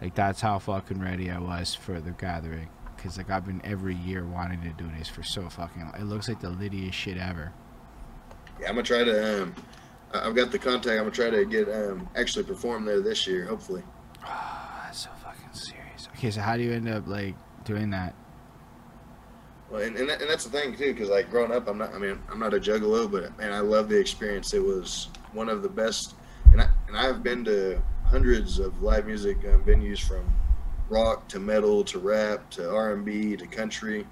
Like 0.00 0.14
that's 0.14 0.40
how 0.40 0.58
fucking 0.58 1.00
ready 1.00 1.30
I 1.30 1.38
was 1.38 1.74
for 1.74 2.00
the 2.00 2.12
gathering. 2.12 2.68
Cause 2.98 3.16
like 3.16 3.30
I've 3.30 3.46
been 3.46 3.60
every 3.64 3.94
year 3.94 4.26
wanting 4.26 4.60
to 4.62 4.70
do 4.70 4.90
this 4.98 5.08
for 5.08 5.22
so 5.22 5.48
fucking. 5.48 5.82
Long. 5.82 5.94
It 5.94 6.04
looks 6.04 6.28
like 6.28 6.40
the 6.40 6.50
littiest 6.50 6.94
shit 6.94 7.16
ever. 7.16 7.52
Yeah, 8.60 8.68
I'm 8.68 8.74
gonna 8.74 8.82
try 8.82 9.04
to. 9.04 9.42
Um, 9.42 9.54
I've 10.12 10.34
got 10.34 10.50
the 10.50 10.58
contact. 10.58 10.98
I'm 10.98 11.04
gonna 11.04 11.10
try 11.10 11.30
to 11.30 11.44
get 11.44 11.68
um 11.68 12.08
actually 12.16 12.44
perform 12.44 12.84
there 12.84 13.00
this 13.00 13.26
year, 13.26 13.46
hopefully. 13.46 13.82
Oh, 14.24 14.70
that's 14.84 14.98
so 15.04 15.10
fucking 15.22 15.52
serious. 15.52 16.08
Okay, 16.16 16.30
so 16.30 16.40
how 16.40 16.56
do 16.56 16.64
you 16.64 16.72
end 16.72 16.88
up 16.88 17.06
like 17.06 17.36
doing 17.64 17.90
that? 17.90 18.14
Well, 19.70 19.82
and, 19.82 19.96
and, 19.96 20.08
that, 20.08 20.22
and 20.22 20.30
that's 20.30 20.44
the 20.44 20.50
thing 20.50 20.74
too, 20.76 20.94
because 20.94 21.10
like 21.10 21.30
growing 21.30 21.52
up, 21.52 21.68
I'm 21.68 21.78
not. 21.78 21.94
I 21.94 21.98
mean, 21.98 22.18
I'm 22.30 22.40
not 22.40 22.54
a 22.54 22.58
juggalo, 22.58 23.10
but 23.10 23.36
man, 23.38 23.52
I 23.52 23.60
love 23.60 23.88
the 23.88 23.98
experience. 23.98 24.54
It 24.54 24.62
was 24.62 25.08
one 25.32 25.48
of 25.48 25.62
the 25.62 25.68
best, 25.68 26.14
and 26.52 26.60
I 26.60 26.68
and 26.88 26.96
I've 26.96 27.22
been 27.22 27.44
to 27.44 27.80
hundreds 28.08 28.58
of 28.58 28.82
live 28.82 29.06
music 29.06 29.38
um, 29.52 29.62
venues 29.64 30.00
from 30.00 30.32
rock 30.88 31.28
to 31.28 31.38
metal 31.38 31.84
to 31.84 31.98
rap 31.98 32.48
to 32.50 32.70
R&B 32.70 33.36
to 33.36 33.46
country. 33.46 34.06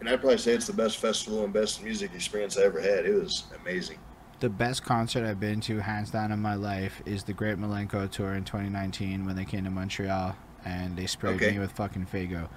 And 0.00 0.08
I'd 0.08 0.20
probably 0.20 0.38
say 0.38 0.52
it's 0.52 0.66
the 0.66 0.72
best 0.72 0.96
festival 0.96 1.44
and 1.44 1.52
best 1.52 1.82
music 1.82 2.14
experience 2.14 2.56
I 2.56 2.62
ever 2.62 2.80
had. 2.80 3.04
It 3.04 3.14
was 3.14 3.44
amazing 3.60 3.98
the 4.40 4.48
best 4.48 4.82
concert 4.82 5.24
I've 5.24 5.38
been 5.38 5.60
to, 5.62 5.78
hands 5.78 6.10
down, 6.10 6.32
in 6.32 6.40
my 6.40 6.54
life, 6.54 7.02
is 7.06 7.24
the 7.24 7.32
Great 7.32 7.58
Milenko 7.58 8.10
tour 8.10 8.34
in 8.34 8.44
2019 8.44 9.26
when 9.26 9.36
they 9.36 9.44
came 9.44 9.64
to 9.64 9.70
Montreal 9.70 10.34
and 10.64 10.96
they 10.96 11.06
sprayed 11.06 11.36
okay. 11.36 11.52
me 11.52 11.58
with 11.58 11.72
fucking 11.72 12.06
Faygo. 12.06 12.48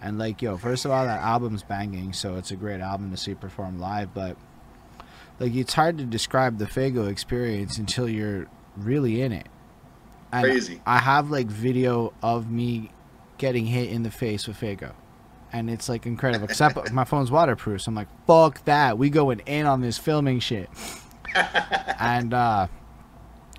And 0.00 0.18
like, 0.18 0.40
yo, 0.40 0.56
first 0.56 0.84
of 0.84 0.90
all, 0.90 1.04
that 1.04 1.20
album's 1.20 1.62
banging, 1.62 2.12
so 2.12 2.36
it's 2.36 2.50
a 2.50 2.56
great 2.56 2.80
album 2.80 3.10
to 3.10 3.16
see 3.16 3.34
perform 3.34 3.78
live. 3.78 4.14
But 4.14 4.36
like, 5.38 5.54
it's 5.54 5.74
hard 5.74 5.98
to 5.98 6.04
describe 6.04 6.58
the 6.58 6.64
Faygo 6.64 7.08
experience 7.10 7.76
until 7.78 8.08
you're 8.08 8.46
really 8.76 9.20
in 9.22 9.32
it. 9.32 9.48
And 10.32 10.44
Crazy. 10.44 10.80
I 10.86 10.98
have 10.98 11.30
like 11.30 11.46
video 11.46 12.12
of 12.22 12.50
me 12.50 12.90
getting 13.38 13.66
hit 13.66 13.90
in 13.90 14.02
the 14.02 14.10
face 14.10 14.46
with 14.46 14.58
Faygo. 14.58 14.92
And 15.52 15.68
it's 15.68 15.88
like 15.88 16.06
incredible. 16.06 16.44
Except 16.44 16.92
my 16.92 17.04
phone's 17.04 17.30
waterproof, 17.30 17.82
so 17.82 17.90
I'm 17.90 17.94
like, 17.94 18.08
fuck 18.26 18.64
that. 18.64 18.96
We 18.96 19.10
going 19.10 19.40
in 19.40 19.66
on 19.66 19.82
this 19.82 19.98
filming 19.98 20.40
shit. 20.40 20.70
and 22.00 22.32
uh, 22.32 22.68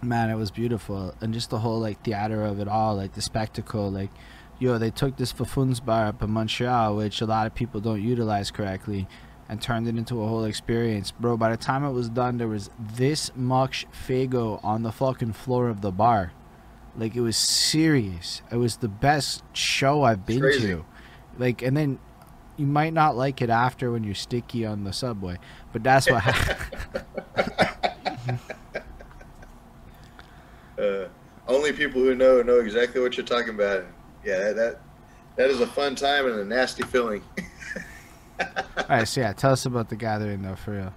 man, 0.01 0.29
it 0.29 0.35
was 0.35 0.51
beautiful, 0.51 1.13
and 1.21 1.33
just 1.33 1.49
the 1.49 1.59
whole 1.59 1.79
like 1.79 2.03
theater 2.03 2.43
of 2.43 2.59
it 2.59 2.67
all, 2.67 2.95
like 2.95 3.13
the 3.13 3.21
spectacle, 3.21 3.91
like 3.91 4.09
yo, 4.59 4.77
they 4.77 4.91
took 4.91 5.17
this 5.17 5.33
Foufounes 5.33 5.83
bar 5.83 6.05
up 6.05 6.21
in 6.21 6.31
Montreal, 6.31 6.95
which 6.95 7.21
a 7.21 7.25
lot 7.25 7.47
of 7.47 7.53
people 7.53 7.81
don't 7.81 8.01
utilize 8.01 8.51
correctly, 8.51 9.07
and 9.53 9.61
turned 9.61 9.87
it 9.87 9.95
into 9.95 10.19
a 10.23 10.27
whole 10.27 10.45
experience, 10.45 11.11
bro. 11.11 11.37
By 11.37 11.51
the 11.51 11.57
time 11.57 11.85
it 11.85 11.91
was 11.91 12.09
done, 12.09 12.39
there 12.39 12.47
was 12.47 12.71
this 12.79 13.31
much 13.35 13.85
Faygo 13.91 14.59
on 14.63 14.81
the 14.81 14.91
fucking 14.91 15.33
floor 15.33 15.69
of 15.69 15.81
the 15.81 15.91
bar. 15.91 16.33
Like 16.97 17.15
it 17.15 17.21
was 17.21 17.37
serious. 17.37 18.41
It 18.51 18.55
was 18.55 18.77
the 18.77 18.87
best 18.87 19.43
show 19.53 20.01
I've 20.01 20.25
been 20.25 20.41
to. 20.41 20.85
Like, 21.37 21.61
and 21.61 21.77
then 21.77 21.99
you 22.57 22.65
might 22.65 22.93
not 22.93 23.15
like 23.15 23.43
it 23.43 23.51
after 23.51 23.91
when 23.91 24.03
you're 24.03 24.15
sticky 24.15 24.65
on 24.65 24.85
the 24.85 24.93
subway, 24.93 25.37
but 25.71 25.83
that's 25.83 26.09
what 26.09 26.23
happened. 26.23 27.05
uh, 30.79 31.05
only 31.47 31.73
people 31.73 32.01
who 32.01 32.15
know 32.15 32.41
know 32.41 32.57
exactly 32.57 33.01
what 33.01 33.17
you're 33.17 33.25
talking 33.25 33.53
about. 33.53 33.85
Yeah, 34.25 34.51
that 34.51 34.79
that 35.35 35.51
is 35.51 35.61
a 35.61 35.67
fun 35.67 35.93
time 35.93 36.25
and 36.25 36.39
a 36.39 36.43
nasty 36.43 36.81
feeling. 36.81 37.21
All 38.77 38.85
right, 38.89 39.07
so 39.07 39.21
yeah, 39.21 39.33
tell 39.33 39.51
us 39.51 39.65
about 39.65 39.89
the 39.89 39.95
gathering 39.95 40.41
though, 40.41 40.55
for 40.55 40.71
real. 40.71 40.93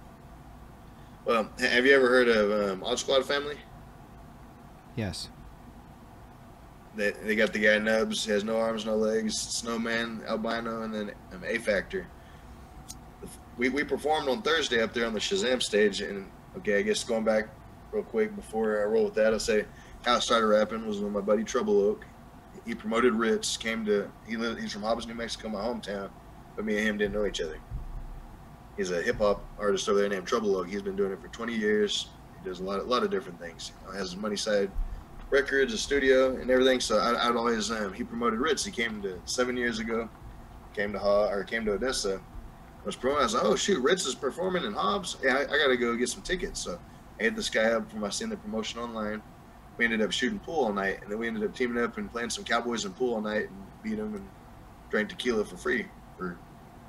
Well, 1.25 1.49
have 1.59 1.85
you 1.85 1.93
ever 1.93 2.07
heard 2.07 2.29
of 2.29 2.69
um, 2.69 2.83
Odd 2.83 2.99
Squad 2.99 3.25
Family? 3.25 3.57
Yes. 4.95 5.29
They, 6.95 7.11
they 7.11 7.35
got 7.35 7.53
the 7.53 7.59
guy 7.59 7.77
Nubs, 7.77 8.25
has 8.25 8.43
no 8.43 8.57
arms, 8.57 8.85
no 8.85 8.95
legs, 8.95 9.37
Snowman, 9.37 10.23
Albino, 10.27 10.83
and 10.83 10.93
then 10.93 11.11
um, 11.33 11.43
A 11.45 11.59
Factor. 11.59 12.07
We, 13.57 13.69
we 13.69 13.83
performed 13.83 14.29
on 14.29 14.41
Thursday 14.41 14.81
up 14.81 14.93
there 14.93 15.05
on 15.05 15.13
the 15.13 15.19
Shazam 15.19 15.61
stage, 15.61 16.01
and 16.01 16.29
okay, 16.57 16.79
I 16.79 16.81
guess 16.81 17.03
going 17.03 17.23
back 17.23 17.49
real 17.91 18.03
quick 18.03 18.35
before 18.35 18.81
I 18.81 18.85
roll 18.85 19.05
with 19.05 19.13
that, 19.15 19.33
I'll 19.33 19.39
say 19.39 19.65
how 20.03 20.15
I 20.15 20.19
started 20.19 20.47
rapping 20.47 20.87
was 20.87 20.99
with 20.99 21.11
my 21.11 21.21
buddy 21.21 21.43
Trouble 21.43 21.79
Oak. 21.81 22.05
He 22.65 22.73
promoted 22.73 23.13
Rittz, 23.13 23.59
came 23.59 23.85
to 23.85 24.09
he 24.27 24.37
lived, 24.37 24.59
he's 24.59 24.71
from 24.71 24.83
Hobbs, 24.83 25.07
New 25.07 25.13
Mexico, 25.13 25.49
my 25.49 25.61
hometown, 25.61 26.09
but 26.57 26.65
me 26.65 26.77
and 26.77 26.87
him 26.87 26.97
didn't 26.97 27.13
know 27.13 27.25
each 27.25 27.39
other. 27.39 27.57
He's 28.75 28.91
a 28.91 29.01
hip 29.01 29.19
hop 29.19 29.45
artist 29.57 29.87
over 29.87 29.99
there 29.99 30.09
named 30.09 30.27
Trouble 30.27 30.57
Oak. 30.57 30.67
He's 30.67 30.81
been 30.81 30.95
doing 30.97 31.13
it 31.13 31.21
for 31.21 31.29
20 31.29 31.55
years. 31.55 32.09
He 32.37 32.49
does 32.49 32.59
a 32.59 32.63
lot, 32.63 32.79
a 32.79 32.83
lot 32.83 33.03
of 33.03 33.11
different 33.11 33.39
things. 33.39 33.71
He 33.89 33.97
has 33.97 34.09
his 34.11 34.17
money 34.17 34.35
side 34.35 34.69
records, 35.29 35.73
a 35.73 35.77
studio, 35.77 36.35
and 36.35 36.49
everything. 36.49 36.79
So 36.79 36.97
I, 36.97 37.27
would 37.27 37.37
always 37.37 37.71
um, 37.71 37.93
he 37.93 38.03
promoted 38.03 38.39
Rittz. 38.39 38.65
He 38.65 38.71
came 38.71 39.01
to 39.03 39.21
seven 39.25 39.55
years 39.55 39.79
ago, 39.79 40.09
came 40.73 40.91
to 40.93 40.99
ha 40.99 41.29
or 41.29 41.43
came 41.43 41.63
to 41.65 41.73
Odessa. 41.73 42.19
Was 42.85 42.95
promoting. 42.95 43.21
I 43.21 43.25
was 43.25 43.33
like, 43.33 43.43
oh 43.43 43.55
shoot, 43.55 43.83
Rittz 43.83 44.07
is 44.07 44.15
performing 44.15 44.63
in 44.63 44.73
Hobbs. 44.73 45.17
Yeah, 45.23 45.35
I, 45.35 45.41
I 45.41 45.57
got 45.57 45.67
to 45.67 45.77
go 45.77 45.95
get 45.95 46.09
some 46.09 46.21
tickets. 46.21 46.59
So 46.61 46.79
I 47.19 47.23
hit 47.23 47.35
this 47.35 47.49
guy 47.49 47.71
up 47.71 47.91
from 47.91 48.03
I 48.03 48.09
seen 48.09 48.29
the 48.29 48.37
promotion 48.37 48.79
online. 48.79 49.21
We 49.77 49.85
ended 49.85 50.01
up 50.01 50.11
shooting 50.11 50.39
pool 50.39 50.65
all 50.65 50.73
night, 50.73 50.99
and 51.03 51.11
then 51.11 51.19
we 51.19 51.27
ended 51.27 51.43
up 51.43 51.53
teaming 51.55 51.83
up 51.83 51.97
and 51.97 52.11
playing 52.11 52.29
some 52.29 52.43
Cowboys 52.43 52.85
and 52.85 52.95
pool 52.95 53.15
all 53.15 53.21
night, 53.21 53.49
and 53.49 53.57
beat 53.83 53.97
them 53.97 54.15
and 54.15 54.27
drank 54.89 55.09
tequila 55.09 55.43
for 55.43 55.57
free 55.57 55.85
for 56.17 56.37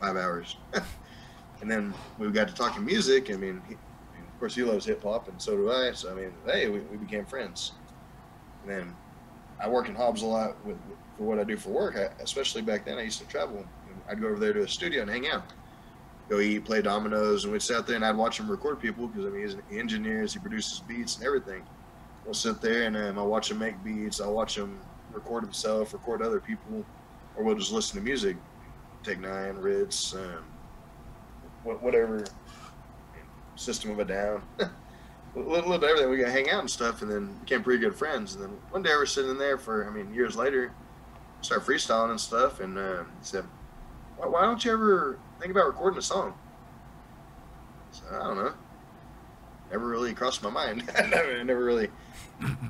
five 0.00 0.16
hours. 0.16 0.56
and 1.60 1.70
then 1.70 1.94
we 2.18 2.30
got 2.30 2.48
to 2.48 2.54
talking 2.54 2.84
music. 2.84 3.30
I 3.30 3.36
mean, 3.36 3.62
he, 3.68 3.74
of 3.74 4.38
course, 4.40 4.54
he 4.54 4.62
loves 4.62 4.84
hip 4.84 5.02
hop, 5.02 5.28
and 5.28 5.40
so 5.40 5.56
do 5.56 5.70
I. 5.70 5.92
So 5.92 6.10
I 6.10 6.14
mean, 6.14 6.32
hey, 6.46 6.68
we, 6.68 6.80
we 6.80 6.96
became 6.96 7.24
friends. 7.24 7.72
And 8.62 8.70
then 8.70 8.96
I 9.60 9.68
work 9.68 9.88
in 9.88 9.94
Hobbs 9.94 10.22
a 10.22 10.26
lot 10.26 10.64
with, 10.64 10.76
for 11.16 11.24
what 11.24 11.38
I 11.38 11.44
do 11.44 11.56
for 11.56 11.70
work. 11.70 11.96
I, 11.96 12.10
especially 12.22 12.62
back 12.62 12.84
then, 12.84 12.98
I 12.98 13.02
used 13.02 13.18
to 13.20 13.26
travel. 13.26 13.64
I'd 14.08 14.20
go 14.20 14.28
over 14.28 14.38
there 14.38 14.52
to 14.52 14.62
a 14.62 14.68
studio 14.68 15.02
and 15.02 15.10
hang 15.10 15.28
out, 15.28 15.44
go 16.28 16.40
eat, 16.40 16.64
play 16.64 16.80
dominoes, 16.80 17.44
and 17.44 17.52
we'd 17.52 17.62
sit 17.62 17.76
out 17.76 17.86
there 17.86 17.96
and 17.96 18.04
I'd 18.04 18.16
watch 18.16 18.40
him 18.40 18.50
record 18.50 18.80
people 18.80 19.08
because 19.08 19.26
I 19.26 19.28
mean 19.28 19.42
he's 19.42 19.54
an 19.54 19.62
engineer, 19.70 20.24
he 20.24 20.38
produces 20.38 20.80
beats 20.80 21.16
and 21.16 21.26
everything. 21.26 21.62
We'll 22.24 22.34
sit 22.34 22.60
there 22.60 22.84
and 22.84 22.96
um, 22.96 23.18
I'll 23.18 23.28
watch 23.28 23.50
him 23.50 23.58
make 23.58 23.82
beats. 23.82 24.20
I'll 24.20 24.34
watch 24.34 24.56
him 24.56 24.78
record 25.12 25.44
himself, 25.44 25.92
record 25.92 26.22
other 26.22 26.40
people, 26.40 26.84
or 27.36 27.44
we'll 27.44 27.56
just 27.56 27.72
listen 27.72 27.98
to 27.98 28.04
music. 28.04 28.36
Tech 29.08 29.18
N9ne, 29.18 29.62
Rittz, 29.62 30.14
um, 30.14 30.44
whatever 31.64 32.24
system 33.56 33.90
of 33.90 33.98
a 34.00 34.04
down. 34.04 34.42
a 34.58 34.68
little, 35.34 35.70
little 35.70 35.84
everything. 35.84 36.10
We 36.10 36.18
got 36.18 36.26
to 36.26 36.32
hang 36.32 36.50
out 36.50 36.60
and 36.60 36.70
stuff, 36.70 37.00
and 37.00 37.10
then 37.10 37.38
became 37.40 37.62
pretty 37.62 37.80
good 37.80 37.94
friends. 37.94 38.34
And 38.34 38.44
then 38.44 38.50
one 38.68 38.82
day 38.82 38.90
we're 38.90 39.06
sitting 39.06 39.30
in 39.30 39.38
there 39.38 39.56
for, 39.56 39.88
I 39.88 39.90
mean, 39.90 40.12
years 40.12 40.36
later, 40.36 40.72
start 41.40 41.64
freestyling 41.64 42.10
and 42.10 42.20
stuff. 42.20 42.60
And 42.60 42.76
uh, 42.76 43.04
he 43.04 43.22
said, 43.22 43.44
why, 44.18 44.26
why, 44.26 44.42
don't 44.42 44.62
you 44.62 44.72
ever 44.72 45.18
think 45.40 45.52
about 45.52 45.66
recording 45.66 45.98
a 45.98 46.02
song? 46.02 46.34
I, 47.90 47.96
said, 47.96 48.08
I 48.12 48.24
don't 48.24 48.36
know. 48.36 48.52
Never 49.70 49.86
really 49.86 50.12
crossed 50.12 50.42
my 50.42 50.50
mind. 50.50 50.84
I 50.98 51.42
never, 51.42 51.64
really 51.64 51.88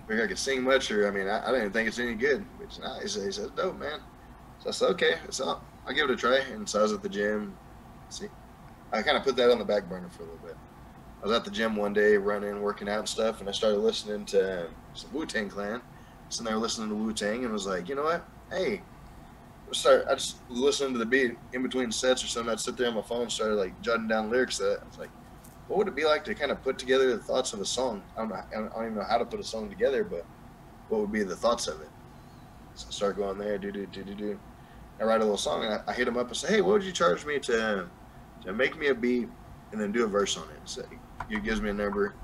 figured 0.06 0.24
I 0.24 0.28
could 0.28 0.38
sing 0.38 0.62
much, 0.62 0.88
or 0.92 1.08
I 1.08 1.10
mean, 1.10 1.26
I, 1.26 1.48
I 1.48 1.50
didn't 1.50 1.72
think 1.72 1.88
it's 1.88 1.98
any 1.98 2.14
good. 2.14 2.44
But 2.60 2.78
nah, 2.80 3.00
he 3.00 3.08
said, 3.08 3.24
he 3.24 3.32
said, 3.32 3.56
dope, 3.56 3.76
man. 3.76 3.98
So 4.60 4.68
I 4.68 4.72
said, 4.72 4.90
okay, 4.90 5.14
it's 5.24 5.40
I'll, 5.40 5.62
I'll 5.88 5.94
give 5.94 6.10
it 6.10 6.12
a 6.12 6.16
try. 6.16 6.38
And 6.52 6.68
so 6.68 6.80
I 6.80 6.82
was 6.82 6.92
at 6.92 7.02
the 7.02 7.08
gym. 7.08 7.56
See, 8.10 8.28
I 8.92 9.02
kind 9.02 9.16
of 9.16 9.24
put 9.24 9.36
that 9.36 9.50
on 9.50 9.58
the 9.58 9.64
back 9.64 9.88
burner 9.88 10.08
for 10.10 10.22
a 10.22 10.26
little 10.26 10.46
bit. 10.46 10.56
I 11.22 11.26
was 11.26 11.36
at 11.36 11.44
the 11.44 11.50
gym 11.50 11.76
one 11.76 11.94
day 11.94 12.16
running, 12.16 12.60
working 12.60 12.88
out 12.88 13.00
and 13.00 13.08
stuff, 13.08 13.40
and 13.40 13.48
I 13.48 13.52
started 13.52 13.78
listening 13.78 14.24
to 14.26 14.68
some 14.94 15.12
Wu 15.12 15.26
Tang 15.26 15.48
Clan. 15.48 15.80
Sitting 16.28 16.44
there 16.44 16.56
listening 16.56 16.90
to 16.90 16.94
Wu 16.94 17.12
Tang 17.12 17.42
and 17.44 17.52
was 17.52 17.66
like, 17.66 17.88
you 17.88 17.94
know 17.94 18.04
what? 18.04 18.22
Hey, 18.50 18.82
start. 19.72 20.04
I 20.08 20.14
just 20.14 20.36
listening 20.50 20.92
to 20.92 20.98
the 20.98 21.06
beat 21.06 21.38
in 21.54 21.62
between 21.62 21.90
sets 21.90 22.22
or 22.22 22.26
something. 22.26 22.52
I'd 22.52 22.60
sit 22.60 22.76
there 22.76 22.88
on 22.88 22.94
my 22.94 23.02
phone, 23.02 23.22
and 23.22 23.32
started 23.32 23.54
like 23.54 23.80
jotting 23.80 24.08
down 24.08 24.30
lyrics. 24.30 24.58
That 24.58 24.80
I 24.82 24.86
was 24.86 24.98
like, 24.98 25.10
what 25.68 25.78
would 25.78 25.88
it 25.88 25.96
be 25.96 26.04
like 26.04 26.24
to 26.24 26.34
kind 26.34 26.52
of 26.52 26.62
put 26.62 26.78
together 26.78 27.16
the 27.16 27.22
thoughts 27.22 27.54
of 27.54 27.60
a 27.60 27.64
song? 27.64 28.02
I 28.14 28.20
don't 28.20 28.28
know. 28.28 28.36
I 28.36 28.54
don't 28.54 28.84
even 28.84 28.94
know 28.96 29.04
how 29.08 29.18
to 29.18 29.24
put 29.24 29.40
a 29.40 29.44
song 29.44 29.70
together, 29.70 30.04
but 30.04 30.24
what 30.88 31.00
would 31.00 31.12
be 31.12 31.22
the 31.22 31.36
thoughts 31.36 31.66
of 31.66 31.80
it? 31.80 31.88
So 32.74 32.86
I 32.88 32.92
start 32.92 33.16
going 33.16 33.38
there, 33.38 33.58
do 33.58 33.72
do 33.72 33.86
do 33.86 34.04
do 34.04 34.14
do. 34.14 34.38
I 35.00 35.04
write 35.04 35.20
a 35.20 35.24
little 35.24 35.36
song, 35.36 35.64
and 35.64 35.74
I, 35.74 35.80
I 35.86 35.92
hit 35.94 36.08
him 36.08 36.16
up 36.16 36.28
and 36.28 36.36
say, 36.36 36.48
hey, 36.48 36.60
what 36.60 36.72
would 36.72 36.84
you 36.84 36.92
charge 36.92 37.24
me 37.24 37.38
to 37.40 37.86
to 38.44 38.52
make 38.52 38.78
me 38.78 38.88
a 38.88 38.94
beat 38.94 39.28
and 39.72 39.80
then 39.80 39.92
do 39.92 40.04
a 40.04 40.08
verse 40.08 40.36
on 40.36 40.44
it? 40.44 40.60
So 40.64 40.82
he 41.28 41.38
gives 41.40 41.60
me 41.60 41.70
a 41.70 41.74
number. 41.74 42.14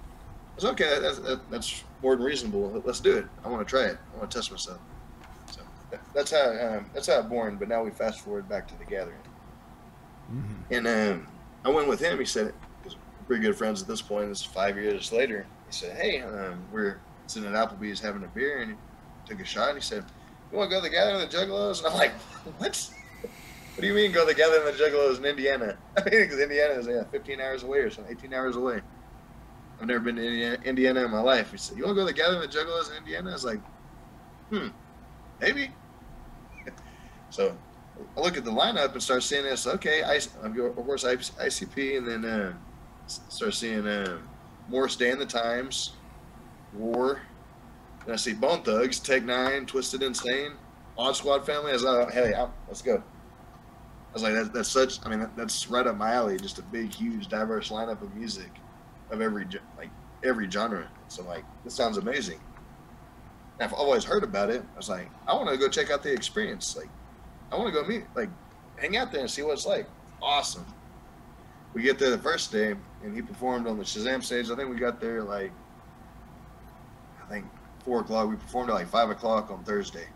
I 0.57 0.61
said, 0.61 0.71
okay, 0.71 0.99
that's, 1.01 1.19
that, 1.21 1.51
that's 1.51 1.83
more 2.03 2.15
than 2.17 2.25
reasonable. 2.25 2.83
Let's 2.85 3.01
do 3.01 3.17
it. 3.17 3.27
I 3.45 3.49
want 3.49 3.67
to 3.67 3.71
try 3.71 3.85
it. 3.87 3.99
I 4.15 4.19
want 4.19 4.31
to 4.31 4.37
test 4.39 4.51
myself. 4.53 4.79
So 5.51 5.61
that, 5.91 6.01
that's 6.15 6.31
how 6.31 6.51
um, 6.79 6.87
that's 6.95 7.07
how 7.09 7.21
I'm 7.21 7.29
born. 7.29 7.57
But 7.57 7.69
now 7.69 7.83
we 7.83 7.91
fast 7.91 8.21
forward 8.21 8.49
back 8.49 8.67
to 8.69 8.79
the 8.79 8.85
gathering, 8.85 9.19
Mm-hmm. 10.33 10.75
and 10.75 10.87
um, 10.87 11.27
I 11.65 11.69
went 11.69 11.87
with 11.87 12.01
him. 12.01 12.19
He 12.19 12.25
said, 12.25 12.55
because 12.83 12.97
we're 12.97 13.27
pretty 13.27 13.43
good 13.43 13.57
friends 13.57 13.83
at 13.83 13.89
this 13.89 14.01
point. 14.01 14.31
It's 14.31 14.43
five 14.43 14.77
years 14.77 15.13
later. 15.13 15.47
He 15.67 15.73
said, 15.73 15.97
hey, 15.97 16.21
um, 16.23 16.65
we're 16.73 16.99
sitting 17.27 17.53
at 17.53 17.55
Applebee's 17.55 18.01
having 18.01 18.25
a 18.25 18.29
beer, 18.29 18.63
and 18.63 18.71
he 18.73 18.77
took 19.27 19.41
a 19.41 19.45
shot. 19.45 19.69
and 19.71 19.79
He 19.79 19.83
said, 19.83 20.03
you 20.55 20.59
want 20.61 20.71
to 20.71 20.77
go 20.77 20.81
to 20.81 20.89
the 20.89 20.95
gathering 20.95 21.21
of 21.21 21.31
the 21.31 21.37
Juggalos? 21.37 21.79
And 21.79 21.89
I'm 21.89 21.95
like, 21.95 22.13
what? 22.59 22.91
What 23.75 23.81
do 23.81 23.87
you 23.89 23.95
mean 23.95 24.13
go 24.13 24.21
to 24.21 24.27
the 24.27 24.35
gathering 24.35 24.69
of 24.69 24.79
the 24.79 24.85
Juggalos 24.85 25.19
in 25.19 25.25
Indiana? 25.25 25.77
I 25.97 26.09
mean, 26.09 26.23
because 26.23 26.39
Indiana 26.39 26.75
is 26.75 26.87
yeah, 26.87 27.03
15 27.11 27.41
hours 27.41 27.65
away 27.65 27.79
or 27.79 27.91
something, 27.91 28.17
18 28.17 28.33
hours 28.33 28.55
away. 28.55 28.81
I've 29.81 29.89
never 29.89 29.99
been 29.99 30.15
to 30.15 30.63
Indiana, 30.63 31.05
in 31.05 31.11
my 31.11 31.21
life. 31.21 31.51
He 31.51 31.59
said, 31.59 31.77
"You 31.77 31.85
want 31.85 31.97
to 31.97 32.03
go 32.03 32.07
to 32.07 32.13
the 32.13 32.17
gathering 32.17 32.45
of 32.45 32.53
the 32.53 32.57
Juggalos 32.57 32.93
in 32.93 32.99
Indiana?" 32.99 33.31
I 33.31 33.33
was 33.33 33.45
like, 33.45 33.59
"Hmm, 34.51 34.69
maybe." 35.41 35.71
so 37.31 37.57
I 38.17 38.21
look 38.21 38.37
at 38.37 38.45
the 38.45 38.53
lineup 38.53 38.93
and 38.93 39.03
start 39.03 39.25
seeing 39.25 39.43
this. 39.43 39.67
Okay, 39.67 40.05
I, 40.05 40.15
of 40.15 40.77
course 40.77 41.03
ICP, 41.03 41.99
and 41.99 42.07
then 42.07 42.25
uh, 42.25 42.53
start 43.09 43.55
seeing 43.55 43.85
uh, 43.85 44.19
Morris 44.69 44.95
Day 44.95 45.11
and 45.11 45.21
the 45.21 45.27
Times, 45.27 45.95
War. 46.73 47.21
And 48.05 48.13
I 48.13 48.17
see 48.17 48.35
Bone 48.35 48.63
Thugs, 48.63 49.01
Tech 49.01 49.23
N9ne, 49.23 49.67
Twisted 49.67 50.03
Insane, 50.03 50.53
Odd 50.99 51.17
Squad 51.17 51.47
Family. 51.47 51.71
I 51.71 51.75
was 51.75 51.83
like, 51.83 52.13
"Hey, 52.13 52.35
out, 52.35 52.53
let's 52.69 52.83
go." 52.83 52.97
I 52.97 54.13
was 54.13 54.23
like, 54.23 54.35
that's, 54.35 54.49
that's 54.51 54.69
such. 54.69 55.05
I 55.05 55.09
mean, 55.09 55.21
that, 55.21 55.37
that's 55.37 55.69
right 55.69 55.85
up 55.87 55.97
my 55.97 56.13
alley. 56.13 56.37
Just 56.39 56.59
a 56.59 56.63
big, 56.63 56.93
huge, 56.93 57.29
diverse 57.29 57.71
lineup 57.71 58.01
of 58.01 58.15
music, 58.15 58.51
of 59.11 59.21
every 59.21 59.47
like 59.77 59.91
every 60.23 60.51
genre. 60.51 60.89
So 61.09 61.25
like, 61.25 61.45
this 61.65 61.75
sounds 61.75 61.97
amazing. 61.97 62.41
And 63.59 63.69
I've 63.69 63.75
always 63.75 64.05
heard 64.05 64.23
about 64.23 64.51
it. 64.51 64.63
I 64.75 64.77
was 64.77 64.89
like, 64.89 65.09
I 65.27 65.35
want 65.35 65.49
to 65.49 65.57
go 65.57 65.69
check 65.69 65.91
out 65.91 66.03
the 66.03 66.13
experience. 66.13 66.77
Like, 66.77 66.89
I 67.51 67.57
want 67.57 67.73
to 67.73 67.81
go 67.81 67.87
meet, 67.87 68.05
like, 68.15 68.31
hang 68.77 68.97
out 68.97 69.13
there 69.13 69.21
and 69.21 69.31
see 69.31 69.43
what 69.43 69.53
it's 69.53 69.67
like. 69.67 69.87
Awesome. 70.21 70.67
We 71.73 71.83
get 71.83 71.99
there 71.99 72.11
the 72.11 72.19
first 72.19 72.53
day, 72.53 72.75
and 73.03 73.15
he 73.15 73.23
performed 73.23 73.67
on 73.67 73.79
the 73.79 73.85
Shazam 73.85 74.23
stage. 74.23 74.51
I 74.51 74.57
think 74.57 74.71
we 74.71 74.77
got 74.77 75.01
there 75.01 75.23
like, 75.23 75.53
I 77.23 77.29
think 77.29 77.47
four 77.85 78.01
o'clock. 78.01 78.29
We 78.29 78.37
performed 78.37 78.71
at 78.71 78.75
like 78.75 78.89
five 78.89 79.11
o'clock 79.11 79.51
on 79.51 79.63
Thursday. 79.65 80.07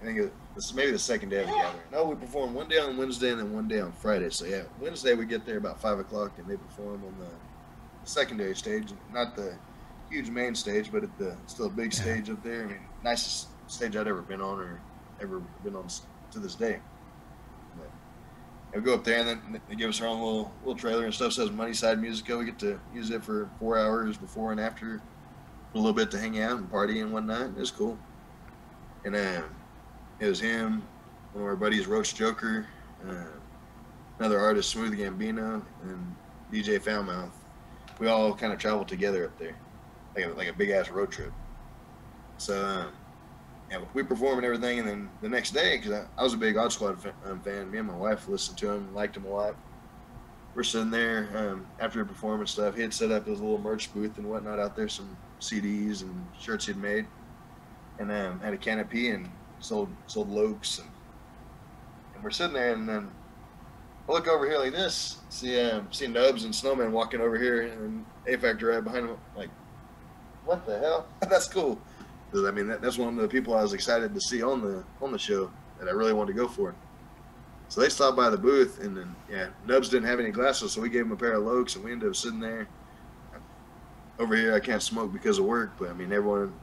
I 0.00 0.04
think 0.04 0.18
it 0.18 0.32
was 0.54 0.74
maybe 0.74 0.90
the 0.90 0.98
second 0.98 1.28
day 1.28 1.42
of 1.42 1.46
the 1.46 1.52
gathering. 1.52 1.82
No, 1.92 2.04
we 2.04 2.16
performed 2.16 2.54
one 2.54 2.68
day 2.68 2.78
on 2.78 2.96
Wednesday 2.96 3.30
and 3.30 3.38
then 3.38 3.52
one 3.52 3.68
day 3.68 3.80
on 3.80 3.92
Friday. 3.92 4.30
So 4.30 4.44
yeah, 4.46 4.62
Wednesday 4.80 5.14
we 5.14 5.26
get 5.26 5.46
there 5.46 5.58
about 5.58 5.80
five 5.80 5.98
o'clock 5.98 6.32
and 6.38 6.46
they 6.48 6.56
perform 6.56 7.04
on 7.04 7.14
the 7.20 7.28
secondary 8.04 8.56
stage, 8.56 8.92
not 9.12 9.36
the 9.36 9.54
huge 10.10 10.28
main 10.28 10.54
stage, 10.54 10.90
but 10.90 11.04
at 11.04 11.18
the 11.18 11.36
still 11.46 11.66
a 11.66 11.70
big 11.70 11.92
stage 11.92 12.28
up 12.30 12.42
there. 12.42 12.64
I 12.64 12.66
mean, 12.66 12.80
nicest 13.04 13.48
stage 13.68 13.96
I'd 13.96 14.08
ever 14.08 14.22
been 14.22 14.40
on 14.40 14.58
or 14.58 14.80
ever 15.20 15.40
been 15.62 15.76
on 15.76 15.86
to 16.32 16.38
this 16.38 16.56
day. 16.56 16.80
But 17.76 17.90
we 18.74 18.80
go 18.80 18.94
up 18.94 19.04
there 19.04 19.20
and 19.20 19.28
then 19.28 19.60
they 19.68 19.76
give 19.76 19.88
us 19.88 20.00
our 20.00 20.08
own 20.08 20.20
little 20.20 20.52
little 20.64 20.74
trailer 20.74 21.04
and 21.04 21.14
stuff. 21.14 21.32
Says 21.32 21.52
Money 21.52 21.74
Side 21.74 22.00
Musica. 22.00 22.36
We 22.36 22.44
get 22.46 22.58
to 22.58 22.80
use 22.92 23.10
it 23.10 23.24
for 23.24 23.48
four 23.60 23.78
hours 23.78 24.16
before 24.16 24.50
and 24.50 24.60
after, 24.60 25.00
a 25.74 25.78
little 25.78 25.92
bit 25.92 26.10
to 26.10 26.18
hang 26.18 26.40
out 26.40 26.58
and 26.58 26.70
party 26.70 27.00
and 27.00 27.12
whatnot. 27.12 27.46
It 27.46 27.56
was 27.56 27.70
cool. 27.70 27.98
And 29.04 29.16
um, 29.16 29.44
it 30.20 30.26
was 30.26 30.40
him, 30.40 30.82
one 31.32 31.42
of 31.42 31.48
our 31.48 31.56
buddies, 31.56 31.86
Roach 31.86 32.14
Joker, 32.14 32.66
uh, 33.08 33.24
another 34.18 34.38
artist, 34.38 34.70
Smooth 34.70 34.98
Gambino, 34.98 35.62
and 35.82 36.16
DJ 36.52 36.80
Foulmouth. 36.80 37.32
We 37.98 38.08
all 38.08 38.34
kind 38.34 38.52
of 38.52 38.58
traveled 38.58 38.88
together 38.88 39.26
up 39.26 39.38
there, 39.38 39.56
like 40.14 40.26
a, 40.26 40.28
like 40.30 40.48
a 40.48 40.52
big 40.52 40.70
ass 40.70 40.90
road 40.90 41.10
trip. 41.10 41.32
So, 42.38 42.64
um, 42.64 42.92
yeah, 43.70 43.80
we 43.94 44.02
performed 44.02 44.38
and 44.38 44.46
everything, 44.46 44.78
and 44.78 44.88
then 44.88 45.10
the 45.22 45.28
next 45.28 45.52
day, 45.52 45.78
because 45.78 45.92
I, 45.92 46.04
I 46.18 46.22
was 46.22 46.34
a 46.34 46.36
big 46.36 46.56
Odd 46.56 46.72
Squad 46.72 47.00
fa- 47.00 47.14
um, 47.24 47.40
fan, 47.40 47.70
me 47.70 47.78
and 47.78 47.88
my 47.88 47.96
wife 47.96 48.28
listened 48.28 48.58
to 48.58 48.70
him, 48.70 48.94
liked 48.94 49.16
him 49.16 49.24
a 49.24 49.28
lot. 49.28 49.56
We're 50.54 50.62
sitting 50.64 50.90
there 50.90 51.30
um, 51.34 51.66
after 51.80 52.00
the 52.00 52.04
performance 52.04 52.50
stuff. 52.50 52.74
He 52.74 52.82
had 52.82 52.92
set 52.92 53.10
up 53.10 53.26
his 53.26 53.40
little 53.40 53.58
merch 53.58 53.92
booth 53.94 54.18
and 54.18 54.28
whatnot 54.28 54.58
out 54.58 54.76
there, 54.76 54.88
some 54.88 55.16
CDs 55.42 56.02
and 56.02 56.26
shirts 56.38 56.66
he'd 56.66 56.76
made, 56.76 57.06
and 57.98 58.10
um, 58.10 58.40
had 58.40 58.54
a 58.54 58.58
canopy 58.58 59.10
and 59.10 59.28
sold 59.60 59.88
sold 60.06 60.30
lokes 60.30 60.80
and 60.80 60.88
and 62.14 62.24
we're 62.24 62.30
sitting 62.30 62.54
there 62.54 62.72
and 62.72 62.88
then 62.88 63.10
I 64.08 64.12
look 64.12 64.26
over 64.26 64.48
here 64.48 64.58
like 64.58 64.72
this, 64.72 65.18
see 65.28 65.60
um, 65.60 65.86
see 65.92 66.08
Nubs 66.08 66.44
and 66.44 66.54
Snowman 66.54 66.92
walking 66.92 67.20
over 67.20 67.38
here 67.38 67.62
and 67.62 68.04
A 68.26 68.36
Factor 68.36 68.66
right 68.66 68.82
behind 68.82 69.08
them. 69.08 69.16
Like, 69.36 69.48
what 70.44 70.66
the 70.66 70.78
hell? 70.78 71.06
that's 71.20 71.48
cool. 71.48 71.80
I 72.34 72.50
mean, 72.50 72.66
that, 72.68 72.80
that's 72.80 72.98
one 72.98 73.14
of 73.14 73.20
the 73.22 73.28
people 73.28 73.54
I 73.54 73.62
was 73.62 73.74
excited 73.74 74.14
to 74.14 74.20
see 74.20 74.42
on 74.42 74.60
the 74.60 74.82
on 75.00 75.12
the 75.12 75.18
show 75.18 75.50
that 75.78 75.88
I 75.88 75.92
really 75.92 76.12
wanted 76.12 76.32
to 76.32 76.38
go 76.38 76.48
for. 76.48 76.74
So 77.68 77.80
they 77.80 77.88
stopped 77.88 78.16
by 78.16 78.28
the 78.28 78.36
booth 78.36 78.80
and 78.82 78.96
then 78.96 79.14
yeah, 79.30 79.48
Nubs 79.66 79.88
didn't 79.88 80.08
have 80.08 80.18
any 80.18 80.30
glasses, 80.30 80.72
so 80.72 80.80
we 80.80 80.88
gave 80.88 81.02
him 81.02 81.12
a 81.12 81.16
pair 81.16 81.34
of 81.34 81.44
lokes 81.44 81.76
and 81.76 81.84
we 81.84 81.92
ended 81.92 82.08
up 82.08 82.16
sitting 82.16 82.40
there. 82.40 82.66
Over 84.22 84.36
here, 84.36 84.54
I 84.54 84.60
can't 84.60 84.80
smoke 84.80 85.12
because 85.12 85.40
of 85.40 85.46
work, 85.46 85.72
but 85.80 85.90
I 85.90 85.94
mean, 85.94 86.12
everyone 86.12 86.54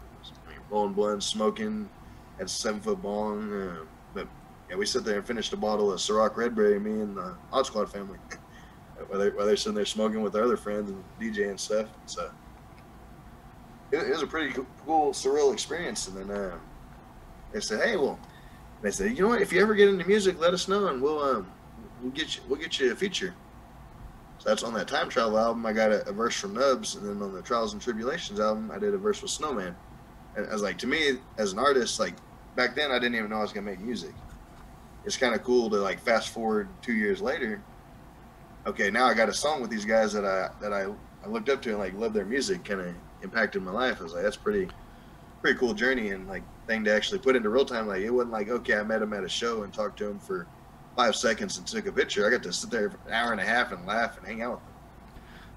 I 0.48 0.78
mean, 0.78 0.94
blunts, 0.94 1.26
smoking, 1.26 1.90
had 2.38 2.46
a 2.46 2.50
seven 2.50 2.80
foot 2.80 3.02
bong. 3.02 3.52
Uh, 3.52 3.84
but 4.14 4.30
yeah, 4.70 4.78
we 4.78 4.86
sit 4.86 5.04
there 5.04 5.18
and 5.18 5.28
finished 5.28 5.52
a 5.52 5.58
bottle 5.58 5.92
of 5.92 6.00
Ciroc 6.00 6.36
Redberry, 6.36 6.82
me 6.82 7.02
and 7.02 7.18
the 7.18 7.36
Odd 7.52 7.66
Squad 7.66 7.92
family. 7.92 8.18
while, 9.08 9.20
they, 9.20 9.30
while 9.32 9.46
they're 9.46 9.58
sitting 9.58 9.76
there 9.76 9.86
smoking 9.86 10.22
with 10.22 10.32
their 10.32 10.46
other 10.46 10.56
friends 10.56 10.90
and 10.90 11.04
DJ 11.20 11.50
and 11.50 11.60
stuff. 11.60 11.90
So 12.06 12.32
it, 13.92 13.98
it 13.98 14.10
was 14.10 14.22
a 14.22 14.28
pretty 14.28 14.54
cool, 14.86 15.12
surreal 15.12 15.52
experience. 15.52 16.08
And 16.08 16.16
then 16.16 16.32
uh, 16.32 16.58
they 17.52 17.60
said, 17.60 17.84
"Hey, 17.84 17.98
well," 17.98 18.18
they 18.82 18.92
said, 18.92 19.18
"You 19.18 19.24
know 19.24 19.28
what? 19.28 19.42
If 19.42 19.52
you 19.52 19.62
ever 19.62 19.76
get 19.76 19.90
into 19.90 20.08
music, 20.08 20.40
let 20.40 20.54
us 20.54 20.70
know, 20.70 20.88
and 20.88 21.02
we'll 21.02 21.22
um, 21.22 21.52
we'll 22.02 22.12
get 22.12 22.38
you 22.38 22.42
we'll 22.48 22.60
get 22.62 22.80
you 22.80 22.94
a 22.94 22.96
feature." 22.96 23.34
So 24.40 24.48
that's 24.48 24.64
on 24.64 24.74
that 24.74 24.88
time 24.88 25.10
travel 25.10 25.38
album. 25.38 25.66
I 25.66 25.74
got 25.74 25.92
a, 25.92 26.08
a 26.08 26.14
verse 26.14 26.40
from 26.40 26.54
Nubs, 26.54 26.96
and 26.96 27.08
then 27.08 27.22
on 27.22 27.34
the 27.34 27.42
Trials 27.42 27.74
and 27.74 27.82
Tribulations 27.82 28.40
album, 28.40 28.72
I 28.74 28.80
did 28.80 28.94
a 28.94 28.98
verse 28.98 29.22
with 29.22 29.32
Snowman. 29.32 29.76
And 30.36 30.48
I 30.48 30.54
was 30.54 30.62
like, 30.62 30.78
to 30.80 30.88
me, 30.88 31.20
as 31.38 31.52
an 31.52 31.60
artist, 31.60 32.00
like 32.00 32.16
back 32.56 32.76
then, 32.76 32.90
I 32.90 33.00
didn't 33.00 33.16
even 33.16 33.30
know 33.30 33.38
I 33.38 33.42
was 33.42 33.52
gonna 33.52 33.66
make 33.66 33.82
music. 33.82 34.14
It's 35.06 35.18
kind 35.18 35.36
of 35.36 35.44
cool 35.44 35.70
to 35.70 35.78
like 35.78 36.00
fast 36.00 36.30
forward 36.30 36.70
two 36.82 36.94
years 36.94 37.22
later. 37.22 37.62
Okay, 38.66 38.90
now 38.90 39.06
I 39.06 39.14
got 39.14 39.30
a 39.30 39.34
song 39.34 39.62
with 39.62 39.70
these 39.70 39.86
guys 39.86 40.14
that 40.14 40.26
I 40.26 40.50
that 40.62 40.72
I, 40.72 40.86
I 41.24 41.28
looked 41.28 41.50
up 41.50 41.62
to 41.64 41.70
and 41.72 41.80
like 41.80 41.94
loved 41.96 42.16
their 42.16 42.26
music, 42.26 42.64
kind 42.64 42.82
of 42.82 42.96
impacted 43.22 43.62
my 43.62 43.72
life. 43.72 44.00
I 44.00 44.04
was 44.04 44.14
like, 44.14 44.24
that's 44.24 44.38
pretty 44.38 44.70
pretty 45.42 45.58
cool 45.58 45.74
journey 45.74 46.10
and 46.10 46.28
like 46.28 46.44
thing 46.68 46.84
to 46.84 46.94
actually 46.94 47.20
put 47.20 47.36
into 47.36 47.50
real 47.50 47.66
time. 47.66 47.88
Like 47.88 48.02
it 48.02 48.10
wasn't 48.10 48.32
like 48.32 48.50
okay, 48.50 48.76
I 48.76 48.84
met 48.84 49.02
him 49.02 49.12
at 49.12 49.26
a 49.26 49.30
show 49.30 49.64
and 49.64 49.74
talked 49.74 49.98
to 50.00 50.08
him 50.08 50.20
for 50.20 50.48
five 51.00 51.16
seconds 51.16 51.58
and 51.58 51.66
took 51.66 51.86
a 51.88 51.92
picture. 51.94 52.28
I 52.28 52.30
got 52.30 52.44
to 52.44 52.52
sit 52.52 52.70
there 52.70 52.90
for 52.90 52.98
an 53.08 53.14
hour 53.14 53.32
and 53.32 53.40
a 53.40 53.46
half 53.46 53.72
and 53.72 53.86
laugh 53.86 54.18
and 54.18 54.28
hang 54.28 54.42
out 54.42 54.56
with 54.56 54.60
him. 54.60 54.68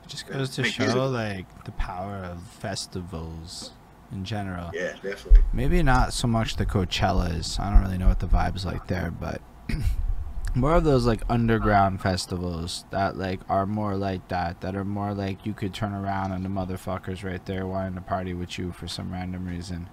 It 0.04 0.08
just 0.08 0.26
goes 0.28 0.50
to 0.50 0.62
Make 0.62 0.72
show 0.72 0.84
music. 0.84 1.12
like 1.12 1.64
the 1.64 1.72
power 1.72 2.16
of 2.18 2.40
festivals 2.42 3.72
in 4.12 4.24
general. 4.24 4.70
Yeah, 4.72 4.92
definitely. 5.02 5.40
Maybe 5.52 5.82
not 5.82 6.12
so 6.12 6.28
much 6.28 6.56
the 6.56 6.66
Coachellas. 6.66 7.58
I 7.58 7.72
don't 7.72 7.82
really 7.82 7.98
know 7.98 8.06
what 8.08 8.20
the 8.20 8.28
vibes 8.28 8.64
like 8.64 8.86
there, 8.86 9.10
but 9.10 9.40
more 10.54 10.74
of 10.74 10.84
those 10.84 11.06
like 11.06 11.22
underground 11.28 12.00
festivals 12.00 12.84
that 12.90 13.16
like 13.16 13.40
are 13.48 13.66
more 13.66 13.96
like 13.96 14.28
that. 14.28 14.60
That 14.60 14.76
are 14.76 14.84
more 14.84 15.12
like 15.12 15.44
you 15.44 15.54
could 15.54 15.74
turn 15.74 15.92
around 15.92 16.30
and 16.30 16.44
the 16.44 16.50
motherfuckers 16.50 17.24
right 17.24 17.44
there 17.46 17.66
wanting 17.66 17.94
to 17.94 18.00
party 18.00 18.32
with 18.32 18.58
you 18.58 18.70
for 18.70 18.86
some 18.86 19.12
random 19.12 19.48
reason. 19.48 19.88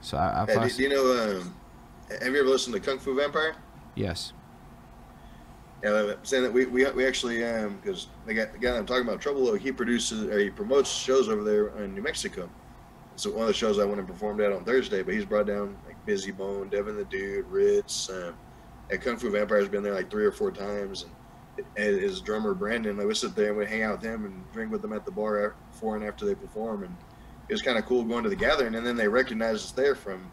So 0.00 0.16
I, 0.16 0.42
I 0.42 0.46
Hey, 0.46 0.68
do, 0.68 0.74
do 0.74 0.82
you 0.82 0.88
know? 0.88 1.40
Um, 1.40 1.54
have 2.10 2.34
you 2.34 2.40
ever 2.40 2.48
listened 2.48 2.74
to 2.74 2.80
Kung 2.80 2.98
Fu 2.98 3.14
Vampire? 3.14 3.54
Yes. 3.94 4.32
Yeah, 5.82 6.12
saying 6.22 6.42
that 6.42 6.52
we 6.52 6.66
we, 6.66 6.90
we 6.90 7.06
actually 7.06 7.42
um 7.44 7.78
because 7.82 8.08
the 8.26 8.34
guy, 8.34 8.44
the 8.46 8.58
guy 8.58 8.76
I'm 8.76 8.84
talking 8.84 9.02
about, 9.02 9.20
Trouble 9.20 9.54
he 9.54 9.72
produces 9.72 10.24
or 10.24 10.38
he 10.38 10.50
promotes 10.50 10.90
shows 10.90 11.28
over 11.28 11.42
there 11.42 11.68
in 11.82 11.94
New 11.94 12.02
Mexico. 12.02 12.50
So 13.16 13.30
one 13.30 13.42
of 13.42 13.48
the 13.48 13.54
shows 13.54 13.78
I 13.78 13.84
went 13.84 13.98
and 13.98 14.08
performed 14.08 14.40
at 14.40 14.52
on 14.52 14.64
Thursday, 14.64 15.02
but 15.02 15.14
he's 15.14 15.24
brought 15.24 15.46
down 15.46 15.76
like 15.86 15.96
Bizzy 16.06 16.36
Bone, 16.36 16.68
Devin 16.68 16.96
the 16.96 17.04
Dude, 17.04 17.46
Rittz. 17.46 18.10
Um, 18.10 18.34
and 18.90 19.00
Kung 19.00 19.16
Fu 19.16 19.30
Vampire's 19.30 19.68
been 19.68 19.82
there 19.82 19.94
like 19.94 20.10
three 20.10 20.24
or 20.24 20.32
four 20.32 20.50
times, 20.50 21.06
and 21.76 22.00
his 22.00 22.20
drummer 22.20 22.54
Brandon. 22.54 22.96
Like 22.96 23.06
we 23.06 23.14
sit 23.14 23.34
there 23.34 23.50
and 23.50 23.58
we 23.58 23.66
hang 23.66 23.82
out 23.82 24.00
with 24.00 24.02
him 24.02 24.24
and 24.24 24.52
drink 24.52 24.72
with 24.72 24.82
them 24.82 24.92
at 24.92 25.04
the 25.04 25.10
bar 25.10 25.54
before 25.72 25.96
and 25.96 26.04
after 26.04 26.24
they 26.24 26.34
perform, 26.34 26.82
and 26.84 26.96
it 27.48 27.52
was 27.52 27.62
kind 27.62 27.78
of 27.78 27.86
cool 27.86 28.04
going 28.04 28.24
to 28.24 28.30
the 28.30 28.36
gathering. 28.36 28.74
And 28.74 28.86
then 28.86 28.96
they 28.96 29.08
recognized 29.08 29.64
us 29.64 29.72
there 29.72 29.94
from 29.94 30.30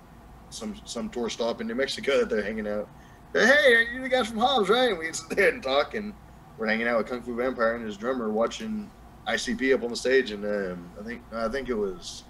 some 0.49 0.75
some 0.85 1.09
tour 1.09 1.29
stop 1.29 1.61
in 1.61 1.67
New 1.67 1.75
Mexico 1.75 2.19
that 2.19 2.29
they're 2.29 2.43
hanging 2.43 2.67
out. 2.67 2.89
Hey, 3.33 3.87
you're 3.93 4.01
the 4.01 4.09
guys 4.09 4.27
from 4.27 4.39
Hobbs, 4.39 4.69
right? 4.69 4.89
And 4.89 4.97
we 4.97 5.11
sit 5.13 5.29
there 5.29 5.49
and 5.49 5.61
talk, 5.61 5.93
and 5.93 6.13
we're 6.57 6.67
hanging 6.67 6.87
out 6.87 6.97
with 6.97 7.07
Kung 7.07 7.21
Fu 7.21 7.35
Vampire 7.35 7.75
and 7.75 7.85
his 7.85 7.97
drummer 7.97 8.31
watching 8.31 8.89
ICP 9.27 9.73
up 9.73 9.83
on 9.83 9.89
the 9.89 9.95
stage, 9.95 10.31
and 10.31 10.45
um, 10.45 10.89
I 10.99 11.03
think 11.03 11.21
I 11.33 11.47
think 11.49 11.69
it 11.69 11.75
was 11.75 12.23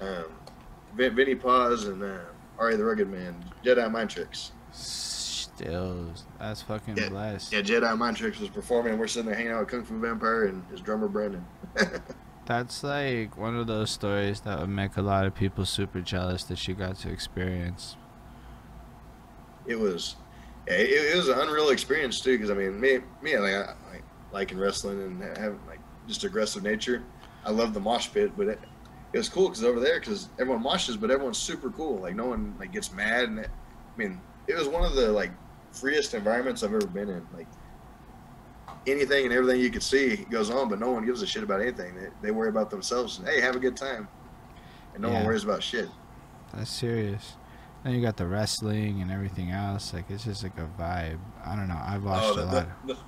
um, 0.00 0.24
Vin, 0.96 1.14
Vinnie 1.14 1.34
Paz 1.34 1.84
and 1.84 2.02
uh, 2.02 2.18
R.A. 2.58 2.76
the 2.76 2.84
Rugged 2.84 3.10
Man, 3.10 3.44
Jedi 3.62 3.90
Mind 3.90 4.10
Tricks. 4.10 4.52
Still, 4.72 6.10
that's 6.38 6.62
fucking 6.62 6.96
Yeah, 6.96 7.10
blessed. 7.10 7.52
Yeah, 7.52 7.60
Jedi 7.60 7.96
Mind 7.96 8.16
Tricks 8.16 8.40
was 8.40 8.48
performing, 8.48 8.92
and 8.92 9.00
we're 9.00 9.06
sitting 9.06 9.26
there 9.26 9.36
hanging 9.36 9.52
out 9.52 9.60
with 9.60 9.68
Kung 9.68 9.84
Fu 9.84 10.00
Vampire 10.00 10.46
and 10.46 10.64
his 10.70 10.80
drummer 10.80 11.06
Brandon. 11.08 11.44
That's 12.46 12.84
like 12.84 13.38
one 13.38 13.56
of 13.56 13.66
those 13.66 13.90
stories 13.90 14.40
that 14.42 14.60
would 14.60 14.68
make 14.68 14.98
a 14.98 15.02
lot 15.02 15.24
of 15.24 15.34
people 15.34 15.64
super 15.64 16.02
jealous 16.02 16.44
that 16.44 16.68
you 16.68 16.74
got 16.74 16.96
to 16.98 17.10
experience. 17.10 17.96
It 19.66 19.78
was 19.78 20.14
it, 20.66 20.90
it 20.90 21.16
was 21.16 21.28
an 21.28 21.38
unreal 21.38 21.70
experience 21.70 22.20
too 22.20 22.36
because 22.36 22.50
i 22.50 22.54
mean 22.54 22.80
me 22.80 22.98
me 23.22 23.38
like 23.38 23.54
i 23.54 23.74
like 23.92 24.04
liking 24.32 24.58
wrestling 24.58 25.00
and 25.00 25.22
having 25.38 25.64
like 25.66 25.80
just 26.08 26.24
aggressive 26.24 26.62
nature. 26.62 27.04
I 27.46 27.50
love 27.50 27.72
the 27.72 27.80
mosh 27.80 28.12
pit 28.12 28.32
but 28.36 28.48
it, 28.48 28.58
it 29.12 29.18
was 29.18 29.28
cool 29.28 29.48
because 29.48 29.64
over 29.64 29.80
there 29.80 30.00
because 30.00 30.28
everyone 30.40 30.62
moshes 30.62 31.00
but 31.00 31.10
everyone's 31.10 31.38
super 31.38 31.70
cool. 31.70 32.02
Like 32.02 32.16
no 32.16 32.26
one 32.26 32.56
like 32.58 32.72
gets 32.72 32.92
mad 32.92 33.24
and 33.24 33.38
it, 33.38 33.48
i 33.48 34.02
mean 34.02 34.20
it 34.48 34.56
was 34.58 34.68
one 34.68 34.84
of 34.84 34.94
the 34.96 35.08
like 35.12 35.30
freest 35.72 36.14
environments 36.14 36.62
i've 36.62 36.74
ever 36.74 36.86
been 36.86 37.08
in. 37.08 37.26
Like 37.32 37.48
anything 38.86 39.24
and 39.24 39.32
everything 39.32 39.60
you 39.60 39.70
could 39.70 39.82
see 39.82 40.26
goes 40.30 40.50
on 40.50 40.68
but 40.68 40.80
no 40.80 40.90
one 40.90 41.06
gives 41.06 41.22
a 41.22 41.26
shit 41.26 41.42
about 41.42 41.60
anything. 41.62 41.94
They, 41.94 42.08
they 42.22 42.30
worry 42.32 42.48
about 42.48 42.70
themselves 42.70 43.18
and 43.18 43.28
hey 43.28 43.40
have 43.40 43.56
a 43.56 43.60
good 43.60 43.76
time. 43.76 44.08
And 44.94 45.02
no 45.02 45.10
Yeah. 45.10 45.16
one 45.16 45.24
worries 45.26 45.44
about 45.44 45.62
shit. 45.62 45.88
That's 46.52 46.70
serious. 46.70 47.36
Then 47.84 47.92
you 47.92 48.00
got 48.00 48.16
the 48.16 48.26
wrestling 48.26 49.02
and 49.02 49.10
everything 49.10 49.50
else. 49.50 49.92
Like 49.92 50.06
it's 50.10 50.24
just 50.24 50.42
like 50.42 50.56
a 50.56 50.68
vibe. 50.80 51.18
I 51.44 51.54
don't 51.54 51.68
know. 51.68 51.80
I've 51.80 52.04
oh, 52.04 52.08
watched 52.08 52.38
Oh, 52.38 52.42
a 52.42 52.44
lot. 52.44 52.86
the, 52.86 52.94
the, 52.94 53.00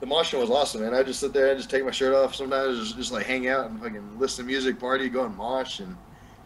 the 0.00 0.06
moshing 0.06 0.40
was 0.40 0.50
awesome, 0.50 0.82
man. 0.82 0.94
I 0.94 1.02
just 1.02 1.18
sit 1.18 1.32
there 1.32 1.48
and 1.48 1.58
just 1.58 1.68
take 1.68 1.84
my 1.84 1.90
shirt 1.90 2.14
off. 2.14 2.34
Sometimes 2.34 2.78
just, 2.78 2.96
just 2.96 3.12
like 3.12 3.26
hang 3.26 3.48
out 3.48 3.70
and 3.70 3.80
fucking 3.80 4.18
listen 4.18 4.44
to 4.44 4.50
music, 4.50 4.78
party, 4.78 5.08
go 5.08 5.24
and 5.24 5.36
mosh. 5.36 5.80
And 5.80 5.96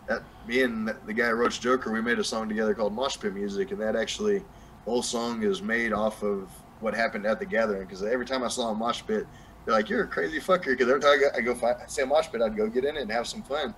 that 0.08 0.22
me 0.46 0.62
and 0.62 0.88
the 1.06 1.12
guy 1.12 1.28
who 1.28 1.34
wrote 1.34 1.52
Joker, 1.52 1.92
we 1.92 2.00
made 2.00 2.18
a 2.18 2.24
song 2.24 2.48
together 2.48 2.72
called 2.74 2.94
Mosh 2.94 3.18
Pit 3.18 3.34
Music, 3.34 3.70
and 3.70 3.80
that 3.82 3.96
actually 3.96 4.38
the 4.38 4.44
whole 4.90 5.02
song 5.02 5.42
is 5.42 5.60
made 5.60 5.92
off 5.92 6.22
of 6.22 6.48
what 6.80 6.94
happened 6.94 7.26
at 7.26 7.38
the 7.38 7.44
gathering. 7.44 7.82
Because 7.82 8.02
every 8.02 8.24
time 8.24 8.42
I 8.42 8.48
saw 8.48 8.70
a 8.70 8.74
mosh 8.74 9.02
pit, 9.06 9.26
they're 9.66 9.74
like, 9.74 9.90
"You're 9.90 10.04
a 10.04 10.08
crazy 10.08 10.40
fucker." 10.40 10.66
Because 10.66 10.88
every 10.88 11.00
time 11.02 11.10
I 11.10 11.18
go, 11.18 11.28
I 11.36 11.40
go 11.42 11.54
find, 11.54 11.76
I 11.82 11.86
see 11.86 12.00
a 12.00 12.06
mosh 12.06 12.28
pit, 12.32 12.40
I'd 12.40 12.56
go 12.56 12.66
get 12.68 12.84
in 12.86 12.96
it 12.96 13.02
and 13.02 13.12
have 13.12 13.26
some 13.26 13.42
fun. 13.42 13.74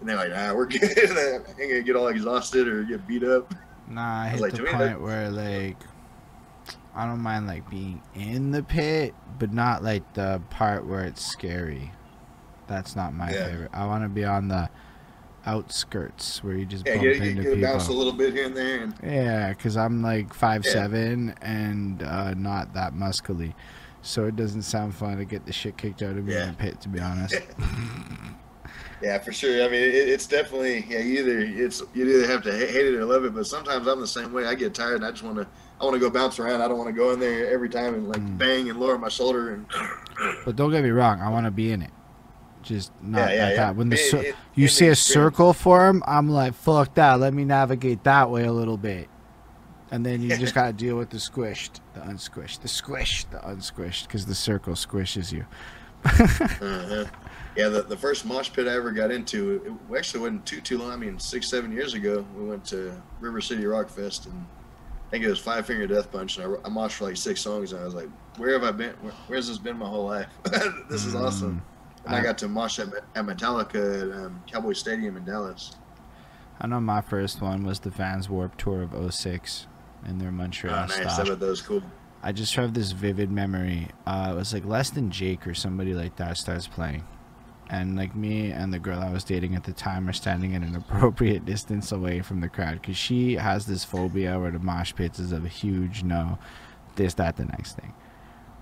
And 0.00 0.08
they're 0.08 0.16
like, 0.16 0.30
"Nah, 0.30 0.54
we're 0.54 0.66
good." 0.66 0.82
I 0.98 1.34
ain't 1.60 1.70
gonna 1.70 1.82
get 1.82 1.96
all 1.96 2.08
exhausted 2.08 2.66
or 2.66 2.82
get 2.84 3.06
beat 3.06 3.22
up. 3.22 3.52
Nah, 3.88 4.22
I 4.22 4.32
was 4.32 4.40
hit 4.40 4.40
like, 4.40 4.52
the 4.52 4.72
point 4.72 5.00
where 5.00 5.30
like 5.30 5.76
I 6.94 7.06
don't 7.06 7.20
mind 7.20 7.46
like 7.46 7.68
being 7.70 8.02
in 8.14 8.50
the 8.50 8.62
pit, 8.62 9.14
but 9.38 9.52
not 9.52 9.82
like 9.82 10.14
the 10.14 10.40
part 10.50 10.86
where 10.86 11.04
it's 11.04 11.22
scary. 11.24 11.92
That's 12.66 12.96
not 12.96 13.12
my 13.14 13.32
Yeah. 13.32 13.46
favorite. 13.46 13.70
I 13.72 13.86
want 13.86 14.04
to 14.04 14.08
be 14.08 14.24
on 14.24 14.48
the 14.48 14.70
outskirts 15.46 16.42
where 16.44 16.54
you 16.54 16.66
just 16.66 16.86
Yeah, 16.86 16.94
bump 16.94 17.04
you, 17.04 17.10
into 17.10 17.42
you, 17.42 17.56
you 17.56 17.62
bounce 17.62 17.88
a 17.88 17.92
little 17.92 18.12
bit 18.12 18.32
here 18.34 18.46
and 18.46 18.56
there, 18.56 18.82
and 18.84 18.94
Yeah, 19.02 19.50
because 19.50 19.76
I'm 19.76 20.02
like 20.02 20.32
five 20.34 20.64
Yeah. 20.64 20.72
seven 20.72 21.34
and 21.42 22.02
uh, 22.02 22.34
not 22.34 22.74
that 22.74 22.94
muscly, 22.94 23.54
so 24.02 24.24
it 24.26 24.36
doesn't 24.36 24.62
sound 24.62 24.94
fun 24.94 25.18
to 25.18 25.24
get 25.24 25.46
the 25.46 25.52
shit 25.52 25.76
kicked 25.76 26.02
out 26.02 26.16
of 26.16 26.24
me 26.24 26.34
in 26.34 26.46
the 26.46 26.52
pit. 26.54 26.80
To 26.82 26.88
be 26.88 27.00
honest. 27.00 27.40
Yeah, 29.02 29.18
for 29.18 29.32
sure. 29.32 29.64
I 29.64 29.68
mean, 29.68 29.80
it, 29.82 29.94
it's 29.94 30.26
definitely 30.26 30.84
yeah. 30.88 30.98
You 30.98 31.20
either 31.20 31.38
it's 31.38 31.82
you 31.94 32.04
either 32.06 32.26
have 32.26 32.42
to 32.42 32.52
hate 32.52 32.74
it 32.86 32.94
or 32.96 33.04
love 33.06 33.24
it. 33.24 33.34
But 33.34 33.46
sometimes 33.46 33.86
I'm 33.86 33.98
the 34.00 34.06
same 34.06 34.32
way. 34.32 34.46
I 34.46 34.54
get 34.54 34.74
tired 34.74 34.96
and 34.96 35.04
I 35.06 35.10
just 35.10 35.22
want 35.22 35.36
to. 35.36 35.46
I 35.80 35.84
want 35.84 35.94
to 35.94 36.00
go 36.00 36.10
bounce 36.10 36.38
around. 36.38 36.60
I 36.60 36.68
don't 36.68 36.76
want 36.76 36.88
to 36.88 36.92
go 36.94 37.12
in 37.12 37.20
there 37.20 37.50
every 37.50 37.70
time 37.70 37.94
and 37.94 38.06
like 38.08 38.20
Mm. 38.20 38.36
bang 38.36 38.68
and 38.68 38.78
lower 38.78 38.98
my 38.98 39.08
shoulder 39.08 39.54
and. 39.54 39.66
But 40.44 40.54
don't 40.56 40.70
get 40.70 40.84
me 40.84 40.90
wrong, 40.90 41.22
I 41.22 41.30
want 41.30 41.46
to 41.46 41.50
be 41.50 41.72
in 41.72 41.80
it. 41.80 41.90
Just 42.62 42.92
not 43.00 43.30
Yeah, 43.30 43.34
yeah, 43.36 43.44
like 43.44 43.50
yeah. 43.52 43.56
that. 43.56 43.76
When 43.76 43.88
the 43.88 43.96
It- 43.96 44.14
it- 44.26 44.34
you 44.54 44.68
see 44.68 44.88
a 44.88 44.94
circle 44.94 45.54
form, 45.54 46.02
I'm 46.06 46.28
like, 46.28 46.52
fuck 46.52 46.94
that. 46.96 47.18
Let 47.18 47.32
me 47.32 47.46
navigate 47.46 48.04
that 48.04 48.28
way 48.30 48.44
a 48.44 48.52
little 48.52 48.76
bit. 48.76 49.08
And 49.90 50.04
then 50.04 50.20
you 50.20 50.36
just 50.36 50.54
gotta 50.58 50.74
deal 50.74 50.96
with 50.96 51.08
the 51.08 51.16
squished, 51.16 51.80
the 51.94 52.00
unsquished, 52.00 52.60
the 52.60 52.68
squished, 52.68 53.30
the 53.30 53.38
unsquished, 53.38 54.02
because 54.08 54.26
the 54.26 54.34
circle 54.34 54.74
squishes 54.74 55.32
you. 55.32 55.46
Uh-huh. 56.04 57.04
Yeah, 57.56 57.68
the, 57.68 57.82
the 57.82 57.96
first 57.96 58.24
mosh 58.24 58.52
pit 58.52 58.68
I 58.68 58.72
ever 58.74 58.92
got 58.92 59.10
into, 59.10 59.78
it 59.90 59.96
actually 59.98 60.20
wasn't 60.20 60.46
too 60.46 60.60
too 60.60 60.78
long. 60.78 60.92
I 60.92 60.96
mean, 60.96 61.18
six 61.18 61.48
seven 61.48 61.72
years 61.72 61.94
ago, 61.94 62.24
we 62.36 62.44
went 62.44 62.64
to 62.66 63.00
River 63.20 63.40
City 63.40 63.66
Rock 63.66 63.88
Fest, 63.88 64.26
and 64.26 64.46
I 65.06 65.10
think 65.10 65.24
it 65.24 65.28
was 65.28 65.38
Five 65.40 65.66
Finger 65.66 65.86
Death 65.86 66.12
Punch, 66.12 66.38
and 66.38 66.46
I, 66.46 66.58
I 66.66 66.70
moshed 66.70 66.92
for 66.92 67.04
like 67.04 67.16
six 67.16 67.40
songs, 67.40 67.72
and 67.72 67.80
I 67.82 67.84
was 67.84 67.94
like, 67.94 68.08
"Where 68.36 68.52
have 68.52 68.62
I 68.62 68.70
been? 68.70 68.92
Where, 69.00 69.12
where's 69.26 69.48
this 69.48 69.58
been 69.58 69.78
my 69.78 69.88
whole 69.88 70.06
life? 70.06 70.28
this 70.88 71.04
is 71.04 71.14
awesome." 71.14 71.62
And 72.06 72.14
I 72.14 72.20
I- 72.20 72.22
got 72.22 72.38
to 72.38 72.48
mosh 72.48 72.78
at, 72.78 72.88
at 73.14 73.26
Metallica 73.26 74.10
at 74.12 74.24
um, 74.26 74.42
Cowboy 74.50 74.72
Stadium 74.74 75.16
in 75.16 75.24
Dallas. 75.24 75.72
I 76.60 76.66
know 76.66 76.78
my 76.80 77.00
first 77.00 77.40
one 77.40 77.64
was 77.64 77.80
the 77.80 77.90
Vans 77.90 78.28
Warp 78.28 78.56
Tour 78.58 78.82
of 78.82 79.14
06 79.14 79.66
in 80.06 80.18
their 80.18 80.28
Oh, 80.28 80.32
Montreal 80.32 80.86
nice. 80.88 80.92
stop. 80.92 81.26
That 81.26 81.40
was, 81.40 81.60
that 81.60 81.66
cool. 81.66 81.82
I 82.22 82.32
just 82.32 82.54
have 82.56 82.74
this 82.74 82.92
vivid 82.92 83.30
memory. 83.30 83.88
Uh, 84.06 84.30
it 84.32 84.36
was 84.36 84.52
like 84.52 84.66
less 84.66 84.90
than 84.90 85.10
Jake 85.10 85.46
or 85.46 85.54
somebody 85.54 85.94
like 85.94 86.16
that 86.16 86.36
starts 86.36 86.66
playing. 86.68 87.04
And 87.70 87.96
like 87.96 88.16
me 88.16 88.50
and 88.50 88.72
the 88.72 88.80
girl 88.80 88.98
I 88.98 89.10
was 89.10 89.22
dating 89.22 89.54
at 89.54 89.62
the 89.62 89.72
time 89.72 90.08
are 90.08 90.12
standing 90.12 90.56
at 90.56 90.62
an 90.62 90.74
appropriate 90.74 91.44
distance 91.46 91.92
away 91.92 92.20
from 92.20 92.40
the 92.40 92.48
crowd 92.48 92.80
because 92.80 92.96
she 92.96 93.36
has 93.36 93.66
this 93.66 93.84
phobia 93.84 94.40
where 94.40 94.50
the 94.50 94.58
mosh 94.58 94.92
pits 94.94 95.20
is 95.20 95.30
a 95.32 95.40
huge 95.40 96.02
no, 96.02 96.38
this, 96.96 97.14
that, 97.14 97.36
the 97.36 97.44
next 97.44 97.74
thing. 97.74 97.94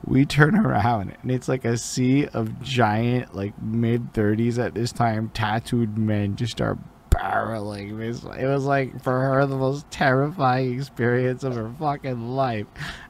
We 0.05 0.26
turn 0.26 0.55
around 0.55 1.16
and 1.22 1.30
it's 1.30 1.48
like 1.48 1.64
a 1.64 1.78
sea 1.78 2.26
of 2.26 2.60
giant, 2.62 3.35
like 3.35 3.60
mid 3.62 4.12
30s 4.12 4.62
at 4.62 4.74
this 4.74 4.93
time, 4.93 5.30
tattooed 5.30 5.97
men 5.97 6.36
just 6.36 6.52
start 6.52 6.78
barreling. 7.10 7.90
It 8.01 8.06
was, 8.06 8.24
it 8.24 8.47
was 8.47 8.64
like 8.64 9.02
for 9.02 9.18
her 9.18 9.47
the 9.47 9.56
most 9.56 9.90
terrifying 9.90 10.74
experience 10.74 11.44
of 11.44 11.55
her 11.55 11.72
fucking 11.78 12.28
life. 12.28 12.66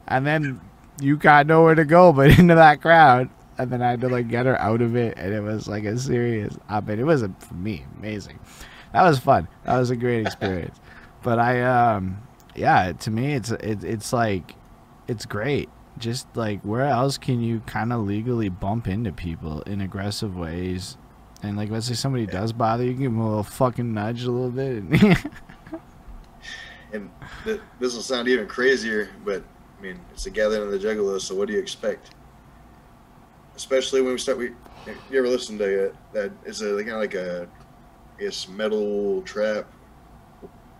And 0.07 0.25
then 0.25 0.61
you 1.01 1.17
got 1.17 1.47
nowhere 1.47 1.75
to 1.75 1.85
go 1.85 2.13
but 2.13 2.29
into 2.39 2.55
that 2.55 2.81
crowd. 2.81 3.29
And 3.59 3.71
then 3.71 3.81
I 3.81 3.91
had 3.91 4.01
to 4.01 4.09
like 4.09 4.29
get 4.29 4.45
her 4.45 4.59
out 4.59 4.81
of 4.81 4.95
it, 4.95 5.17
and 5.17 5.33
it 5.33 5.41
was 5.41 5.67
like 5.67 5.83
a 5.83 5.97
serious. 5.97 6.57
I 6.67 6.79
mean, 6.81 6.99
it 6.99 7.05
was 7.05 7.21
a, 7.21 7.29
for 7.39 7.53
me 7.53 7.85
amazing. 7.97 8.39
That 8.93 9.03
was 9.03 9.19
fun. 9.19 9.47
That 9.65 9.77
was 9.77 9.91
a 9.91 9.95
great 9.95 10.25
experience. 10.25 10.79
but 11.23 11.37
I, 11.37 11.61
um, 11.61 12.23
yeah, 12.55 12.93
to 12.93 13.11
me, 13.11 13.33
it's 13.35 13.51
it, 13.51 13.83
it's 13.83 14.11
like, 14.13 14.55
it's 15.07 15.25
great. 15.25 15.69
Just 15.97 16.27
like 16.35 16.61
where 16.61 16.85
else 16.85 17.17
can 17.17 17.41
you 17.41 17.59
kind 17.61 17.93
of 17.93 18.01
legally 18.01 18.49
bump 18.49 18.87
into 18.87 19.11
people 19.11 19.61
in 19.63 19.81
aggressive 19.81 20.35
ways? 20.35 20.97
And 21.43 21.57
like, 21.57 21.69
let's 21.69 21.87
say 21.87 21.93
somebody 21.93 22.25
does 22.25 22.53
bother 22.53 22.85
you, 22.85 22.93
give 22.93 23.11
them 23.11 23.19
a 23.19 23.27
little 23.27 23.43
fucking 23.43 23.93
nudge 23.93 24.23
a 24.23 24.31
little 24.31 24.49
bit. 24.49 25.17
And 26.91 27.09
th- 27.43 27.61
this 27.79 27.93
will 27.93 28.01
sound 28.01 28.27
even 28.27 28.47
crazier, 28.47 29.09
but 29.23 29.43
I 29.77 29.81
mean, 29.81 29.99
it's 30.11 30.25
a 30.25 30.31
gathering 30.31 30.63
of 30.63 30.71
the 30.71 30.79
Juggalos, 30.79 31.21
so 31.21 31.35
what 31.35 31.47
do 31.47 31.53
you 31.53 31.59
expect? 31.59 32.11
Especially 33.59 34.01
when 34.01 34.13
we 34.13 34.17
start, 34.17 34.37
we 34.37 34.53
you 35.11 35.19
ever 35.19 35.27
listen 35.27 35.57
to 35.57 35.65
uh, 35.65 35.85
it? 35.87 35.95
That 36.13 36.31
it's 36.45 36.61
a 36.61 36.77
kind 36.77 36.91
of 36.91 36.99
like 37.01 37.13
a, 37.13 37.45
it's 38.17 38.47
metal 38.47 39.21
trap 39.23 39.65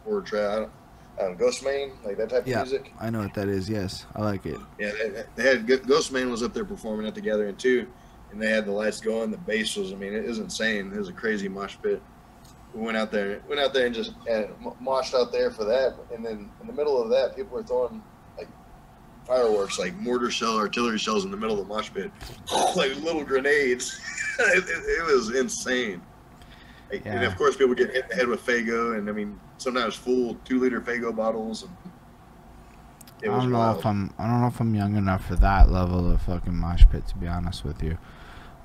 or 0.06 0.22
trap. 0.22 0.50
I 0.50 0.56
don't, 0.60 0.72
I 1.20 1.22
don't 1.24 1.38
know, 1.38 1.46
Ghostemane, 1.46 1.92
like 2.06 2.16
that 2.16 2.30
type 2.30 2.48
Yeah. 2.48 2.62
of 2.62 2.70
music. 2.70 2.94
I 2.98 3.10
know 3.10 3.20
what 3.20 3.34
that 3.34 3.50
is. 3.50 3.70
Yes, 3.70 4.06
I 4.16 4.22
like 4.22 4.46
it. 4.46 4.58
Yeah, 4.80 4.92
they, 4.92 5.24
they 5.36 5.44
had 5.44 5.68
Ghostemane 5.68 6.32
was 6.32 6.42
up 6.42 6.54
there 6.54 6.64
performing 6.64 7.06
at 7.06 7.16
the 7.16 7.20
gathering 7.20 7.58
too, 7.58 7.86
and 8.32 8.42
they 8.42 8.50
had 8.50 8.66
the 8.66 8.72
lights 8.72 9.02
going. 9.02 9.30
The 9.30 9.38
bass 9.40 9.76
was, 9.76 9.92
I 9.92 9.98
mean, 9.98 10.14
it 10.14 10.26
was 10.26 10.40
insane. 10.40 10.90
It 10.94 10.98
was 10.98 11.10
a 11.10 11.14
crazy 11.14 11.50
mosh 11.50 11.76
pit. 11.84 12.02
We 12.74 12.80
went 12.82 12.96
out 12.96 13.12
there, 13.12 13.42
went 13.50 13.60
out 13.60 13.74
there 13.74 13.88
and 13.88 13.94
just 13.94 14.14
uh, 14.30 14.36
and 14.36 14.56
moshed 14.82 15.14
out 15.14 15.34
there 15.34 15.52
for 15.52 15.66
that. 15.66 15.96
And 16.16 16.26
then 16.26 16.50
in 16.62 16.68
the 16.68 16.74
middle 16.74 17.02
of 17.04 17.10
that, 17.10 17.36
people 17.36 17.58
were 17.58 17.64
throwing 17.64 18.02
fireworks, 19.30 19.78
like 19.78 19.96
mortar 19.98 20.32
shell, 20.32 20.58
artillery 20.58 20.98
shells 20.98 21.24
in 21.24 21.30
the 21.30 21.38
middle 21.38 21.62
of 21.62 21.68
the 21.68 21.74
mosh 21.74 21.92
pit, 21.94 22.12
like 22.76 22.96
little 22.98 23.24
grenades. 23.24 24.02
it, 24.40 24.64
it, 24.68 25.06
was 25.06 25.36
insane. 25.36 26.02
Like, 26.92 27.06
And 27.06 27.24
of 27.24 27.38
course, 27.38 27.56
people 27.56 27.76
get 27.76 27.92
hit 27.92 28.06
in 28.06 28.10
the 28.10 28.16
head 28.16 28.28
with 28.28 28.44
Faygo, 28.44 28.98
and 28.98 29.08
I 29.08 29.12
mean, 29.12 29.40
sometimes 29.58 29.94
full 29.94 30.36
two 30.46 30.60
liter 30.60 30.82
Faygo 30.82 31.16
bottles. 31.16 31.64
And 31.64 31.72
it 33.22 33.30
I 33.30 33.38
don't 33.38 33.52
know 33.52 33.60
wild. 33.60 33.80
if 33.80 33.86
I'm. 33.86 34.14
I 34.18 34.26
don't 34.26 34.42
know 34.42 34.48
if 34.48 34.60
I'm 34.60 34.74
young 34.74 34.96
enough 34.96 35.26
for 35.26 35.36
that 35.36 35.70
level 35.70 36.12
of 36.12 36.22
fucking 36.24 36.56
mosh 36.56 36.86
pit. 36.92 37.06
To 37.08 37.18
be 37.18 37.28
honest 37.28 37.64
with 37.64 37.84
you, 37.84 38.00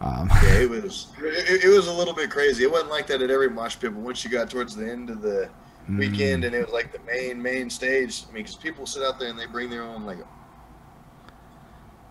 um, 0.01 0.31
Yeah, 0.43 0.61
it 0.61 0.71
was. 0.83 1.09
It, 1.19 1.65
it 1.65 1.69
was 1.69 1.89
a 1.89 1.93
little 1.93 2.15
bit 2.15 2.31
crazy. 2.31 2.65
It 2.65 2.71
wasn't 2.71 2.91
like 2.91 3.07
that 3.09 3.21
at 3.21 3.31
every 3.31 3.51
mosh 3.51 3.79
pit, 3.79 3.93
but 3.93 4.01
once 4.01 4.25
you 4.25 4.31
got 4.31 4.49
towards 4.49 4.75
the 4.75 4.91
end 4.91 5.11
of 5.11 5.21
the 5.21 5.51
weekend 5.99 6.45
mm, 6.45 6.47
and 6.47 6.55
it 6.55 6.65
was 6.65 6.73
like 6.73 6.91
the 6.93 7.01
main 7.01 7.43
main 7.43 7.69
stage, 7.69 8.23
I 8.31 8.33
mean, 8.33 8.45
because 8.45 8.57
people 8.57 8.87
sit 8.87 9.03
out 9.03 9.19
there 9.19 9.29
and 9.29 9.39
they 9.39 9.47
bring 9.47 9.69
their 9.69 9.83
own 9.83 10.07
like 10.07 10.19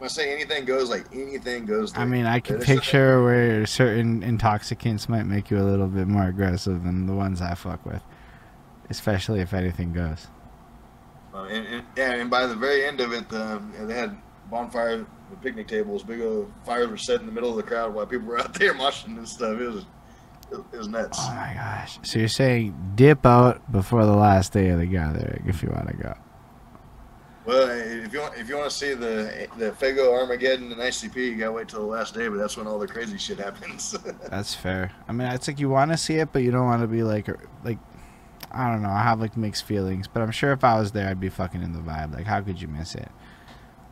I 0.03 0.07
say 0.07 0.33
anything 0.33 0.65
goes, 0.65 0.89
like 0.89 1.05
anything 1.13 1.65
goes. 1.65 1.97
I 1.97 2.05
mean, 2.05 2.25
I 2.25 2.39
can 2.39 2.57
something- 2.57 2.75
picture 2.77 3.23
where 3.23 3.65
certain 3.65 4.21
intoxicants 4.21 5.07
might 5.07 5.23
make 5.23 5.49
you 5.49 5.57
a 5.59 5.63
little 5.63 5.87
bit 5.87 6.07
more 6.07 6.25
aggressive 6.25 6.83
than 6.83 7.05
the 7.05 7.13
ones 7.13 7.41
I 7.41 7.53
fuck 7.55 7.85
with, 7.85 8.01
especially 8.89 9.39
if 9.39 9.53
anything 9.53 9.93
goes. 9.93 10.27
Uh, 11.33 11.45
and, 11.45 11.65
and, 11.67 11.85
yeah, 11.97 12.13
and 12.13 12.29
by 12.29 12.45
the 12.45 12.55
very 12.55 12.85
end 12.85 12.99
of 13.01 13.11
it, 13.11 13.31
um, 13.33 13.73
they 13.87 13.95
had 13.95 14.15
bonfire, 14.51 14.97
the 14.97 15.37
picnic 15.41 15.67
tables, 15.67 16.03
big 16.03 16.21
old 16.21 16.51
fires 16.65 16.87
were 16.89 16.97
set 16.97 17.21
in 17.21 17.25
the 17.25 17.31
middle 17.31 17.49
of 17.49 17.55
the 17.55 17.63
crowd 17.63 17.93
while 17.93 18.05
people 18.05 18.27
were 18.27 18.39
out 18.41 18.53
there 18.53 18.73
moshing 18.73 19.17
and 19.17 19.27
stuff. 19.27 19.59
It 19.59 19.67
was, 19.67 19.85
it, 20.51 20.59
it 20.73 20.77
was 20.77 20.87
nuts. 20.87 21.17
Oh 21.21 21.33
my 21.33 21.53
gosh! 21.55 21.97
So 22.03 22.19
you're 22.19 22.27
saying 22.27 22.93
dip 22.95 23.25
out 23.25 23.71
before 23.71 24.05
the 24.05 24.15
last 24.15 24.53
day 24.53 24.69
of 24.69 24.79
the 24.79 24.85
gathering 24.85 25.45
if 25.47 25.63
you 25.63 25.69
want 25.69 25.87
to 25.87 25.93
go? 25.95 26.13
Well, 27.45 27.69
if 27.69 28.13
you 28.13 28.21
want, 28.21 28.37
if 28.37 28.47
you 28.47 28.55
want 28.55 28.69
to 28.69 28.75
see 28.75 28.93
the 28.93 29.47
the 29.57 29.71
Faygo 29.71 30.13
Armageddon 30.13 30.71
and 30.71 30.79
ICP, 30.79 31.15
you 31.15 31.35
gotta 31.35 31.51
wait 31.51 31.67
till 31.67 31.81
the 31.81 31.85
last 31.85 32.13
day. 32.13 32.27
But 32.29 32.37
that's 32.37 32.55
when 32.55 32.67
all 32.67 32.79
the 32.79 32.87
crazy 32.87 33.17
shit 33.17 33.39
happens. 33.39 33.91
That's 34.29 34.55
fair. 34.55 34.91
I 35.07 35.11
mean, 35.11 35.27
it's 35.29 35.47
like 35.47 35.59
you 35.59 35.69
want 35.69 35.91
to 35.91 35.97
see 35.97 36.15
it, 36.15 36.31
but 36.31 36.43
you 36.43 36.51
don't 36.51 36.65
want 36.65 36.81
to 36.81 36.87
be 36.87 37.03
like, 37.03 37.27
er, 37.27 37.39
like, 37.65 37.79
I 38.51 38.71
don't 38.71 38.81
know. 38.81 38.89
I 38.89 39.03
have 39.03 39.19
like 39.19 39.35
mixed 39.35 39.65
feelings, 39.65 40.07
but 40.07 40.21
I'm 40.21 40.31
sure 40.31 40.53
if 40.53 40.63
I 40.63 40.79
was 40.79 40.93
there, 40.93 41.09
I'd 41.09 41.19
be 41.19 41.29
fucking 41.29 41.61
in 41.61 41.73
the 41.73 41.79
vibe. 41.79 42.13
Like, 42.13 42.25
how 42.25 42.39
could 42.39 42.61
you 42.61 42.69
miss 42.69 42.95
it? 42.95 43.09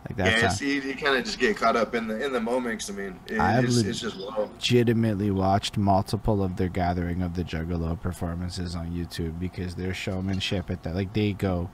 Like 0.07 0.17
that's 0.17 0.41
yeah, 0.41 0.51
it's, 0.51 0.61
you, 0.61 0.81
you 0.89 0.95
kind 0.95 1.15
of 1.15 1.25
just 1.25 1.37
get 1.37 1.57
caught 1.57 1.75
up 1.75 1.93
in 1.93 2.07
the 2.07 2.25
in 2.25 2.31
the 2.31 2.39
moments. 2.39 2.89
I 2.89 2.93
mean, 2.93 3.19
it, 3.27 3.37
I 3.37 3.59
it's, 3.59 3.81
just 3.83 4.15
legitimately 4.15 5.29
watched 5.29 5.77
multiple 5.77 6.43
of 6.43 6.55
their 6.55 6.69
gathering 6.69 7.21
of 7.21 7.35
the 7.35 7.43
Juggalo 7.43 7.99
performances 7.99 8.75
on 8.75 8.91
YouTube 8.91 9.39
because 9.39 9.75
their 9.75 9.93
showmanship 9.93 10.71
at 10.71 10.83
that, 10.83 10.95
like, 10.95 11.13
they 11.13 11.33
go 11.33 11.69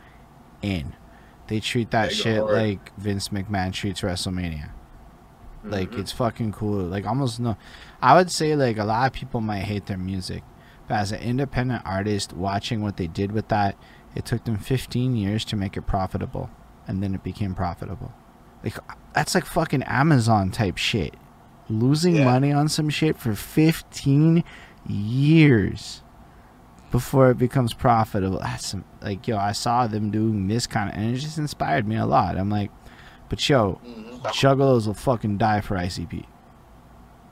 in. 0.61 0.93
They 1.47 1.59
treat 1.59 1.91
that 1.91 2.09
They 2.09 2.15
shit 2.15 2.39
hard. 2.41 2.51
like 2.53 2.97
Vince 2.97 3.29
McMahon 3.29 3.71
treats 3.73 4.01
WrestleMania. 4.01 4.69
Like 5.63 5.91
Mhm. 5.91 5.99
it's 5.99 6.11
fucking 6.11 6.51
cool. 6.53 6.83
Like 6.83 7.05
almost 7.05 7.39
no, 7.39 7.57
I 8.01 8.15
would 8.15 8.31
say 8.31 8.55
like 8.55 8.77
a 8.77 8.83
lot 8.83 9.07
of 9.07 9.13
people 9.13 9.41
might 9.41 9.63
hate 9.63 9.85
their 9.87 9.97
music, 9.97 10.43
but 10.87 10.95
as 10.95 11.11
an 11.11 11.19
independent 11.21 11.81
artist, 11.85 12.33
watching 12.33 12.81
what 12.81 12.97
they 12.97 13.07
did 13.07 13.31
with 13.31 13.47
that, 13.49 13.75
it 14.15 14.25
took 14.25 14.43
them 14.45 14.57
15 14.57 15.15
years 15.15 15.43
to 15.45 15.55
make 15.55 15.75
it 15.77 15.81
profitable, 15.83 16.49
and 16.87 17.01
then 17.03 17.13
it 17.15 17.23
became 17.23 17.53
profitable. 17.55 18.13
Like 18.63 18.77
that's 19.13 19.35
like 19.35 19.45
fucking 19.45 19.83
Amazon 19.83 20.51
type 20.51 20.77
shit. 20.77 21.15
Losing 21.69 22.15
Yeah. 22.17 22.25
money 22.25 22.51
on 22.53 22.69
some 22.69 22.89
shit 22.89 23.17
for 23.17 23.33
15 23.35 24.43
years 24.85 26.01
before 26.91 27.31
it 27.31 27.37
becomes 27.37 27.73
profitable. 27.73 28.39
That's 28.39 28.67
some, 28.67 28.85
like 29.01 29.27
yo, 29.27 29.37
I 29.37 29.51
saw 29.51 29.87
them 29.87 30.11
doing 30.11 30.47
this 30.47 30.67
kind 30.67 30.89
of, 30.89 30.97
and 30.97 31.15
it 31.15 31.19
just 31.19 31.37
inspired 31.37 31.87
me 31.87 31.95
a 31.97 32.05
lot. 32.05 32.37
I'm 32.37 32.49
like, 32.49 32.71
but 33.29 33.47
yo, 33.47 33.79
Mhm. 33.85 34.21
Juggalos 34.33 34.87
will 34.87 34.93
fucking 34.93 35.37
die 35.37 35.61
for 35.61 35.75
ICP. 35.75 36.25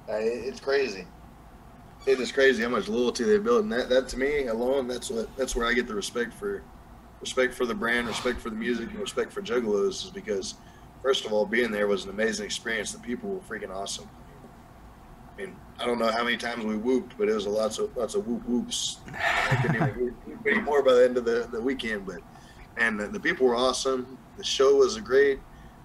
It's 0.07 0.59
crazy. 0.59 1.05
It 2.05 2.19
is 2.19 2.31
crazy 2.31 2.61
how 2.61 2.69
much 2.69 2.87
loyalty 2.87 3.23
they 3.23 3.39
built, 3.39 3.63
and 3.63 3.71
that, 3.73 3.89
that 3.89 4.07
to 4.09 4.17
me 4.19 4.45
alone, 4.47 4.87
that's 4.87 5.09
what 5.09 5.35
that's 5.37 5.55
where 5.55 5.65
I 5.65 5.73
get 5.73 5.87
the 5.87 5.95
respect 5.95 6.33
for, 6.33 6.61
respect 7.19 7.53
for 7.55 7.65
the 7.65 7.73
brand, 7.73 8.07
respect 8.07 8.39
for 8.39 8.51
the 8.51 8.55
music, 8.55 8.91
and 8.91 8.99
respect 8.99 9.33
for 9.33 9.41
Juggalos 9.41 10.05
is 10.05 10.11
because, 10.13 10.55
first 11.01 11.25
of 11.25 11.33
all, 11.33 11.45
being 11.47 11.71
there 11.71 11.87
was 11.87 12.03
an 12.03 12.11
amazing 12.11 12.45
experience. 12.45 12.91
The 12.91 12.99
people 12.99 13.29
were 13.29 13.39
freaking 13.39 13.71
awesome. 13.71 14.07
I 15.37 15.41
mean, 15.41 15.55
I 15.79 15.85
don't 15.85 15.99
know 15.99 16.11
how 16.11 16.23
many 16.23 16.37
times 16.37 16.63
we 16.63 16.77
whooped, 16.77 17.17
but 17.17 17.27
it 17.27 17.33
was 17.33 17.45
a 17.45 17.49
lots 17.49 17.77
of 17.79 17.95
lots 17.97 18.15
of 18.15 18.25
whoop 18.25 18.47
whoops. 18.47 18.99
I 19.49 19.55
couldn't 19.61 19.75
even 19.75 20.15
whoop 20.25 20.47
anymore 20.47 20.81
by 20.81 20.93
the 20.93 21.03
end 21.03 21.17
of 21.17 21.25
the, 21.25 21.47
the 21.51 21.59
weekend, 21.61 22.05
but 22.05 22.19
and 22.77 22.99
the, 22.99 23.07
the 23.07 23.19
people 23.19 23.47
were 23.47 23.55
awesome. 23.55 24.17
The 24.37 24.43
show 24.43 24.75
was 24.75 24.97
great. 24.99 25.39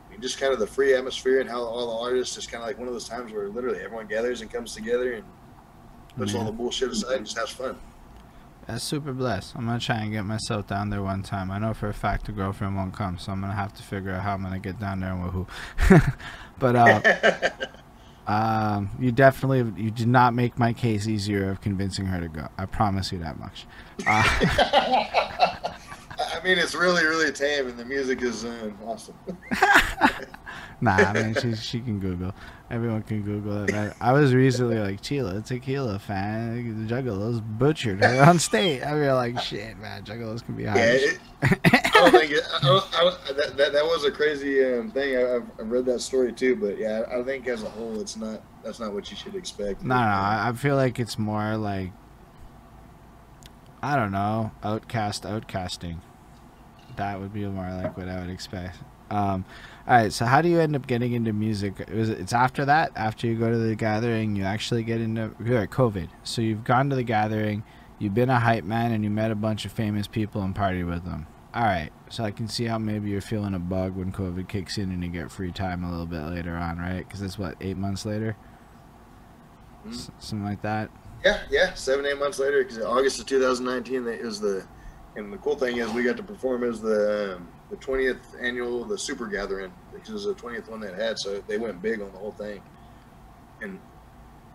I 0.07 0.13
mean, 0.13 0.21
just 0.21 0.39
kind 0.39 0.53
of 0.53 0.59
the 0.59 0.67
free 0.67 0.95
atmosphere 0.95 1.41
and 1.41 1.49
how 1.49 1.63
all 1.63 1.99
the 1.99 2.05
artists 2.05 2.35
just 2.35 2.51
kind 2.51 2.63
of 2.63 2.69
like 2.69 2.79
one 2.79 2.89
of 2.89 2.95
those 2.95 3.09
times 3.09 3.33
where 3.33 3.49
literally 3.49 3.81
everyone 3.81 4.07
gathers 4.07 4.41
and 4.41 4.51
comes 4.51 4.75
together 4.75 5.13
and 5.15 5.25
puts 6.17 6.35
all 6.35 6.45
the 6.45 6.53
bullshit 6.53 6.91
aside 6.91 7.17
and 7.17 7.27
just 7.27 7.39
has 7.39 7.51
fun. 7.51 7.77
That's 8.67 8.85
super 8.85 9.13
blessed. 9.13 9.57
I'm 9.57 9.67
gonna 9.67 9.81
try 9.81 10.01
and 10.03 10.13
get 10.13 10.25
myself 10.25 10.67
down 10.67 10.91
there 10.91 11.03
one 11.03 11.23
time. 11.23 11.51
I 11.51 11.59
know 11.59 11.75
for 11.75 11.89
a 11.89 11.95
fact 11.95 12.27
the 12.27 12.33
girlfriend 12.33 12.77
won't 12.77 12.95
come, 12.95 13.19
so 13.19 13.33
I'm 13.33 13.41
gonna 13.41 13.55
have 13.55 13.73
to 13.75 13.83
figure 13.83 14.13
out 14.13 14.23
how 14.23 14.35
I'm 14.35 14.43
gonna 14.43 14.59
get 14.59 14.79
down 14.79 15.01
there 15.01 15.13
and 15.13 15.25
with 15.25 15.33
who. 15.33 15.47
but 16.59 16.77
uh, 16.77 17.51
um, 18.31 18.91
you 19.01 19.11
definitely 19.11 19.83
you 19.83 19.91
did 19.91 20.07
not 20.07 20.35
make 20.35 20.57
my 20.57 20.73
case 20.73 21.09
easier 21.09 21.51
of 21.51 21.61
convincing 21.61 22.07
her 22.07 22.21
to 22.21 22.29
go. 22.29 22.47
I 22.57 22.67
promise 22.67 23.11
you 23.11 23.19
that 23.19 23.41
much. 23.41 23.67
Uh, 24.07 24.23
I 26.33 26.41
mean, 26.45 26.57
it's 26.57 26.77
really, 26.77 27.05
really 27.05 27.33
tame, 27.33 27.67
and 27.67 27.77
the 27.77 27.85
music 27.85 28.23
is 28.23 28.45
um, 28.45 28.79
awesome. 28.85 29.17
nah, 30.81 30.95
I 30.95 31.13
mean 31.13 31.35
she 31.35 31.57
she 31.57 31.81
can 31.81 31.99
Google. 31.99 32.33
Everyone 32.71 33.03
can 33.03 33.23
Google 33.23 33.65
it. 33.65 33.73
Man. 33.73 33.93
I 34.01 34.13
was 34.13 34.33
recently 34.33 34.79
like 34.79 35.01
Tila 35.01 35.45
Tequila 35.45 35.99
fan. 35.99 36.87
The 36.87 36.95
Juggalos 36.95 37.43
butchered 37.59 38.05
her 38.05 38.23
on 38.23 38.39
stage. 38.39 38.81
I 38.83 38.95
mean, 38.95 39.13
like 39.13 39.41
shit, 39.41 39.77
man. 39.79 40.05
Juggalos 40.05 40.45
can 40.45 40.55
be 40.55 40.67
high. 40.67 40.77
Yeah, 40.77 41.17
it, 41.43 41.87
I 42.05 42.41
I 42.63 43.19
I 43.29 43.33
that, 43.33 43.57
that 43.57 43.73
that 43.73 43.85
was 43.85 44.05
a 44.05 44.11
crazy 44.11 44.65
um, 44.65 44.91
thing. 44.91 45.17
I, 45.17 45.37
I've, 45.37 45.51
I've 45.59 45.71
read 45.71 45.87
that 45.87 46.01
story 46.01 46.33
too, 46.33 46.57
but 46.57 46.79
yeah, 46.79 47.03
I 47.11 47.23
think 47.23 47.47
as 47.47 47.63
a 47.63 47.69
whole, 47.69 48.01
it's 48.01 48.17
not. 48.17 48.43
That's 48.63 48.79
not 48.79 48.93
what 48.93 49.11
you 49.11 49.17
should 49.17 49.35
expect. 49.35 49.83
No, 49.83 49.95
no, 49.95 50.01
I, 50.01 50.53
feel 50.55 50.77
like 50.77 50.99
it's 50.99 51.19
more 51.19 51.57
like 51.57 51.93
I 53.83 53.97
don't 53.97 54.13
know, 54.13 54.53
outcast 54.63 55.25
outcasting. 55.25 55.99
That 56.97 57.21
would 57.21 57.33
be 57.33 57.47
more 57.47 57.71
like 57.71 57.97
what 57.97 58.09
I 58.09 58.21
would 58.21 58.31
expect. 58.31 58.77
Um, 59.11 59.45
all 59.89 59.97
right, 59.97 60.13
so 60.13 60.25
how 60.25 60.41
do 60.43 60.49
you 60.49 60.61
end 60.61 60.77
up 60.77 60.87
getting 60.87 61.15
into 61.15 61.33
music? 61.33 61.81
It, 61.81 61.89
it's 61.89 62.33
after 62.33 62.65
that, 62.67 62.93
after 62.95 63.27
you 63.27 63.37
go 63.37 63.51
to 63.51 63.57
the 63.57 63.75
gathering, 63.75 64.37
you 64.37 64.45
actually 64.45 64.85
get 64.85 65.01
into 65.01 65.23
at 65.23 65.71
COVID. 65.71 66.09
So 66.23 66.43
you've 66.43 66.65
gone 66.65 66.91
to 66.91 66.97
the 66.97 67.03
gathering, 67.03 67.65
you've 67.99 68.15
been 68.15 68.31
a 68.31 68.39
hype 68.39 68.65
man, 68.65 68.93
and 68.93 69.03
you 69.03 69.11
met 69.11 69.31
a 69.31 69.35
bunch 69.35 69.65
of 69.65 69.73
famous 69.73 70.07
people 70.07 70.43
and 70.43 70.55
partied 70.55 70.87
with 70.87 71.05
them. 71.05 71.27
All 71.53 71.65
right, 71.65 71.91
so 72.11 72.23
I 72.23 72.31
can 72.31 72.47
see 72.47 72.65
how 72.67 72.79
maybe 72.79 73.11
you're 73.11 73.21
feeling 73.21 73.55
a 73.55 73.59
bug 73.59 73.97
when 73.97 74.13
COVID 74.13 74.49
kicks 74.49 74.79
in 74.79 74.91
and 74.93 75.03
you 75.03 75.11
get 75.11 75.33
free 75.33 75.51
time 75.51 75.83
a 75.83 75.91
little 75.91 76.07
bit 76.07 76.23
later 76.23 76.55
on, 76.57 76.79
right? 76.79 76.99
Because 77.07 77.23
it's 77.23 77.39
what 77.39 77.57
eight 77.61 77.77
months 77.77 78.07
later, 78.07 78.37
Mhm. 79.85 79.95
S- 79.95 80.11
something 80.21 80.45
like 80.45 80.63
that. 80.63 80.91
Yeah, 81.25 81.41
yeah, 81.51 81.75
seven, 81.75 82.07
eight 82.07 82.19
months 82.21 82.39
later, 82.39 82.63
because 82.63 82.79
August 82.79 83.19
of 83.19 83.27
2019 83.27 84.05
that 84.05 84.21
is 84.21 84.39
the, 84.39 84.65
and 85.17 85.33
the 85.33 85.39
cool 85.39 85.57
thing 85.57 85.79
is 85.79 85.91
we 85.91 86.05
got 86.05 86.17
to 86.19 86.23
perform 86.23 86.63
as 86.63 86.81
the 86.81 87.37
um, 87.37 87.49
the 87.69 87.77
20th 87.77 88.19
annual 88.41 88.85
the 88.85 88.97
Super 88.99 89.27
Gathering, 89.27 89.73
which 89.91 90.09
is 90.09 90.25
the 90.25 90.35
20th 90.35 90.69
one 90.69 90.81
that 90.81 90.95
had, 90.95 91.19
so 91.19 91.43
they 91.49 91.59
went 91.59 91.83
big 91.83 92.01
on 92.01 92.13
the 92.13 92.19
whole 92.19 92.33
thing. 92.33 92.61
And 93.61 93.79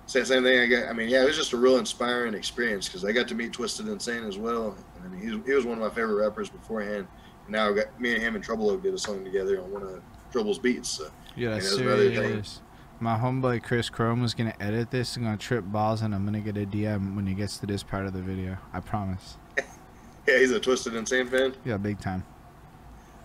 same 0.06 0.24
same 0.26 0.44
thing. 0.44 0.60
I 0.60 0.68
got. 0.68 0.90
I 0.90 0.94
mean, 0.94 1.10
yeah, 1.10 1.24
it 1.24 1.28
was 1.28 1.36
just 1.36 1.52
a 1.54 1.58
real 1.58 1.78
inspiring 1.78 2.34
experience 2.36 2.88
because 2.88 3.04
I 3.04 3.12
got 3.12 3.28
to 3.30 3.36
meet 3.36 3.52
Twisted 3.52 3.88
Insane 3.90 4.24
as 4.24 4.38
well, 4.38 4.76
I 5.06 5.10
mean, 5.10 5.44
he, 5.46 5.54
was 5.54 5.66
one 5.66 5.78
of 5.78 5.84
my 5.84 5.90
favorite 5.90 6.16
rappers 6.16 6.50
beforehand. 6.50 7.08
And 7.46 7.52
now 7.52 7.72
got 7.72 8.00
me 8.00 8.14
and 8.14 8.22
him 8.22 8.36
and 8.36 8.44
Trouble 8.44 8.70
Oak 8.70 8.84
did 8.84 8.94
a 8.94 8.98
song 8.98 9.24
together 9.24 9.62
on 9.62 9.72
one 9.72 9.84
of 9.84 10.02
Trouble's 10.32 10.60
beats. 10.60 10.90
So 10.90 11.10
Yeah, 11.36 11.52
that's 11.52 11.76
serious. 11.76 12.62
My 13.00 13.18
homeboy 13.18 13.62
Chris 13.62 13.90
Chrome 13.90 14.22
was 14.22 14.34
gonna 14.34 14.56
edit 14.60 14.90
this 14.90 15.18
and 15.18 15.26
gonna 15.26 15.38
trip 15.38 15.66
balls, 15.66 16.02
and 16.02 16.16
I'm 16.16 16.24
gonna 16.24 16.40
get 16.40 16.56
a 16.58 16.66
DM 16.66 17.16
when 17.16 17.28
he 17.28 17.34
gets 17.34 17.58
to 17.58 17.66
this 17.66 17.84
part 17.84 18.06
of 18.06 18.14
the 18.14 18.22
video. 18.22 18.58
I 18.74 18.80
promise. 18.80 19.38
yeah, 19.58 20.38
he's 20.38 20.52
a 20.52 20.60
Twisted 20.60 20.96
Insane 20.96 21.28
fan. 21.28 21.54
Yeah, 21.66 21.78
big 21.78 22.00
time. 22.00 22.24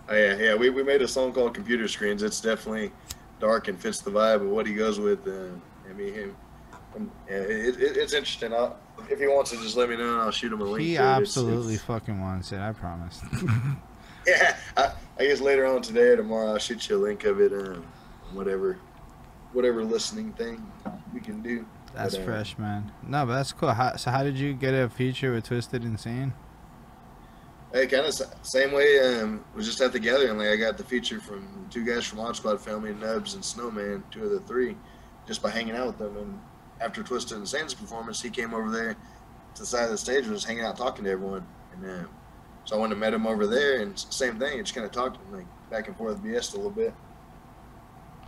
Oh 0.09 0.15
yeah, 0.15 0.35
yeah. 0.35 0.55
We, 0.55 0.69
we 0.69 0.83
made 0.83 1.01
a 1.01 1.07
song 1.07 1.31
called 1.31 1.53
Computer 1.53 1.87
Screens. 1.87 2.21
It's 2.21 2.41
definitely 2.41 2.91
dark 3.39 3.69
and 3.69 3.79
fits 3.79 3.99
the 3.99 4.11
vibe 4.11 4.41
of 4.41 4.49
what 4.49 4.67
he 4.67 4.73
goes 4.73 4.99
with. 4.99 5.25
Uh, 5.25 5.47
I 5.89 5.93
mean, 5.93 6.13
him. 6.13 6.35
Um, 6.95 7.11
yeah, 7.29 7.37
it, 7.37 7.81
it, 7.81 7.97
it's 7.97 8.13
interesting. 8.13 8.53
I'll, 8.53 8.77
if 9.11 9.19
he 9.19 9.27
wants 9.27 9.51
to, 9.51 9.57
just 9.57 9.75
let 9.77 9.89
me 9.89 9.97
know 9.97 10.13
and 10.13 10.21
I'll 10.21 10.31
shoot 10.31 10.51
him 10.51 10.61
a 10.61 10.63
link. 10.63 10.81
He 10.81 10.91
it. 10.91 10.95
It's- 10.95 11.17
absolutely 11.17 11.75
it's- 11.75 11.85
fucking 11.85 12.19
wants 12.19 12.51
it. 12.51 12.59
I 12.59 12.71
promise. 12.71 13.21
yeah, 14.27 14.57
I, 14.77 14.91
I 15.19 15.25
guess 15.27 15.41
later 15.41 15.65
on 15.65 15.81
today 15.81 16.09
or 16.09 16.17
tomorrow 16.17 16.51
I'll 16.53 16.59
shoot 16.59 16.89
you 16.89 16.97
a 16.97 17.01
link 17.01 17.23
of 17.25 17.39
it. 17.41 17.51
Um, 17.53 17.85
whatever, 18.33 18.77
whatever 19.53 19.83
listening 19.83 20.33
thing 20.33 20.71
we 21.13 21.19
can 21.19 21.41
do. 21.41 21.65
That's 21.93 22.15
But, 22.15 22.21
uh, 22.21 22.25
fresh, 22.25 22.57
man. 22.57 22.91
No, 23.03 23.25
but 23.25 23.35
that's 23.35 23.51
cool. 23.51 23.71
How, 23.71 23.95
so 23.97 24.11
how 24.11 24.23
did 24.23 24.37
you 24.37 24.53
get 24.53 24.73
a 24.73 24.89
feature 24.89 25.33
with 25.33 25.45
Twisted 25.45 25.83
Insane? 25.83 26.33
Hey, 27.73 27.87
kind 27.87 28.05
of 28.05 28.13
same 28.43 28.71
way. 28.73 28.99
Um, 28.99 29.45
was 29.55 29.65
just 29.65 29.79
at 29.81 29.93
the 29.93 29.99
gathering. 29.99 30.37
Like 30.37 30.49
I 30.49 30.55
got 30.57 30.77
the 30.77 30.83
feature 30.83 31.21
from 31.21 31.67
two 31.69 31.85
guys 31.85 32.05
from 32.05 32.19
Odd 32.19 32.35
Squad 32.35 32.59
family, 32.59 32.93
Nubs 32.93 33.33
and 33.33 33.43
Snowman, 33.43 34.03
two 34.11 34.25
of 34.25 34.31
the 34.31 34.41
three, 34.41 34.75
just 35.25 35.41
by 35.41 35.49
hanging 35.49 35.75
out 35.75 35.87
with 35.87 35.97
them. 35.97 36.17
And 36.17 36.39
after 36.81 37.03
Twisted 37.03 37.33
and 37.33 37.41
Insane's 37.41 37.73
performance, 37.73 38.21
he 38.21 38.29
came 38.29 38.53
over 38.53 38.69
there 38.69 38.95
to 39.55 39.61
the 39.61 39.65
side 39.65 39.85
of 39.85 39.91
the 39.91 39.97
stage 39.97 40.23
and 40.23 40.31
was 40.31 40.43
hanging 40.43 40.63
out 40.63 40.77
talking 40.77 41.05
to 41.05 41.11
everyone. 41.11 41.45
And 41.73 41.85
um, 41.85 42.09
so 42.65 42.75
I 42.75 42.79
went 42.79 42.91
and 42.91 42.99
met 42.99 43.13
him 43.13 43.27
over 43.27 43.47
there, 43.47 43.81
and 43.81 43.97
same 43.97 44.39
thing. 44.39 44.59
Just 44.59 44.73
kind 44.73 44.85
of 44.85 44.91
talked 44.91 45.17
like 45.31 45.45
back 45.69 45.87
and 45.87 45.95
forth, 45.95 46.21
BS 46.21 46.53
a 46.53 46.57
little 46.57 46.71
bit. 46.71 46.93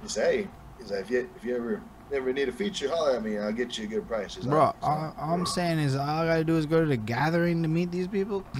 He 0.01 0.07
said, 0.07 0.31
"Hey, 0.31 0.47
he's 0.77 0.91
like, 0.91 1.01
if 1.01 1.09
you 1.09 1.29
if 1.35 1.43
you 1.43 1.55
ever 1.55 1.81
ever 2.11 2.31
need 2.31 2.49
a 2.49 2.51
feature, 2.51 2.89
holler 2.89 3.15
at 3.15 3.23
me. 3.23 3.37
I'll 3.37 3.51
get 3.51 3.77
you 3.77 3.85
a 3.85 3.87
good 3.87 4.07
price." 4.07 4.35
He's 4.35 4.45
Bro, 4.45 4.59
like, 4.59 4.75
all, 4.81 5.15
all 5.17 5.33
I'm 5.33 5.45
saying 5.45 5.79
is 5.79 5.95
all 5.95 6.07
I 6.07 6.25
gotta 6.25 6.43
do 6.43 6.57
is 6.57 6.65
go 6.65 6.81
to 6.81 6.87
the 6.87 6.97
gathering 6.97 7.63
to 7.63 7.69
meet 7.69 7.91
these 7.91 8.07
people. 8.07 8.45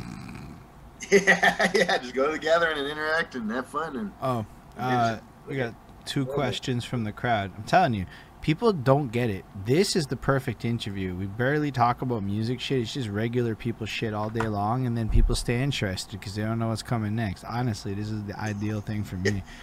yeah, 1.11 1.72
yeah. 1.74 1.98
Just 1.98 2.14
go 2.14 2.28
to 2.28 2.32
the 2.32 2.40
gathering 2.40 2.78
and 2.78 2.88
interact 2.88 3.36
and 3.36 3.52
have 3.52 3.68
fun 3.68 3.98
and. 3.98 4.11
Oh, 4.22 4.45
uh, 4.78 5.20
we 5.48 5.56
got 5.56 5.74
two 6.06 6.26
questions 6.26 6.86
from 6.86 7.03
the 7.03 7.11
crowd. 7.11 7.52
I'm 7.57 7.64
telling 7.64 7.94
you, 7.94 8.06
people 8.44 8.74
don't 8.74 9.10
get 9.11 9.30
it. 9.30 9.45
This 9.65 9.95
is 9.95 10.06
the 10.06 10.18
perfect 10.18 10.65
interview. 10.65 11.15
We 11.15 11.26
barely 11.26 11.72
talk 11.72 12.02
about 12.02 12.24
music 12.24 12.60
shit. 12.60 12.82
It's 12.82 12.94
just 12.94 13.07
regular 13.07 13.56
people 13.56 13.88
shit 13.88 14.14
all 14.14 14.30
day 14.30 14.48
long, 14.48 14.86
and 14.86 14.95
then 14.95 15.10
people 15.10 15.34
stay 15.34 15.64
interested 15.64 16.20
because 16.20 16.36
they 16.36 16.44
don't 16.44 16.60
know 16.60 16.68
what's 16.68 16.84
coming 16.84 17.15
next. 17.15 17.45
Honestly, 17.45 17.94
this 17.94 18.10
is 18.10 18.22
the 18.26 18.38
ideal 18.40 18.82
thing 18.82 19.03
for 19.03 19.15
me. 19.15 19.41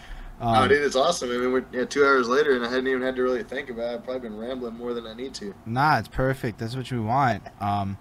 Um, 0.42 0.56
oh, 0.56 0.68
dude, 0.68 0.82
it's 0.82 0.96
awesome. 0.96 1.30
I 1.30 1.36
mean, 1.36 1.52
we're 1.52 1.66
yeah, 1.70 1.84
two 1.84 2.02
hours 2.02 2.26
later, 2.26 2.56
and 2.56 2.64
I 2.64 2.70
hadn't 2.70 2.86
even 2.86 3.02
had 3.02 3.14
to 3.16 3.22
really 3.22 3.42
think 3.42 3.68
about 3.68 3.92
it. 3.92 3.94
I've 3.96 4.04
probably 4.04 4.26
been 4.26 4.38
rambling 4.38 4.74
more 4.74 4.94
than 4.94 5.06
I 5.06 5.12
need 5.12 5.34
to. 5.34 5.54
Nah, 5.66 5.98
it's 5.98 6.08
perfect. 6.08 6.58
That's 6.58 6.74
what 6.74 6.90
we 6.90 6.98
want. 6.98 7.42
Um, 7.60 7.98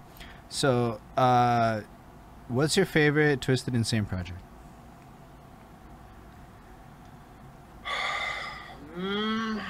so, 0.48 1.02
uh, 1.18 1.82
what's 2.48 2.78
your 2.78 2.86
favorite 2.86 3.42
Twisted 3.42 3.76
Insane 3.76 4.06
project? 4.06 4.40
mm, 8.98 9.62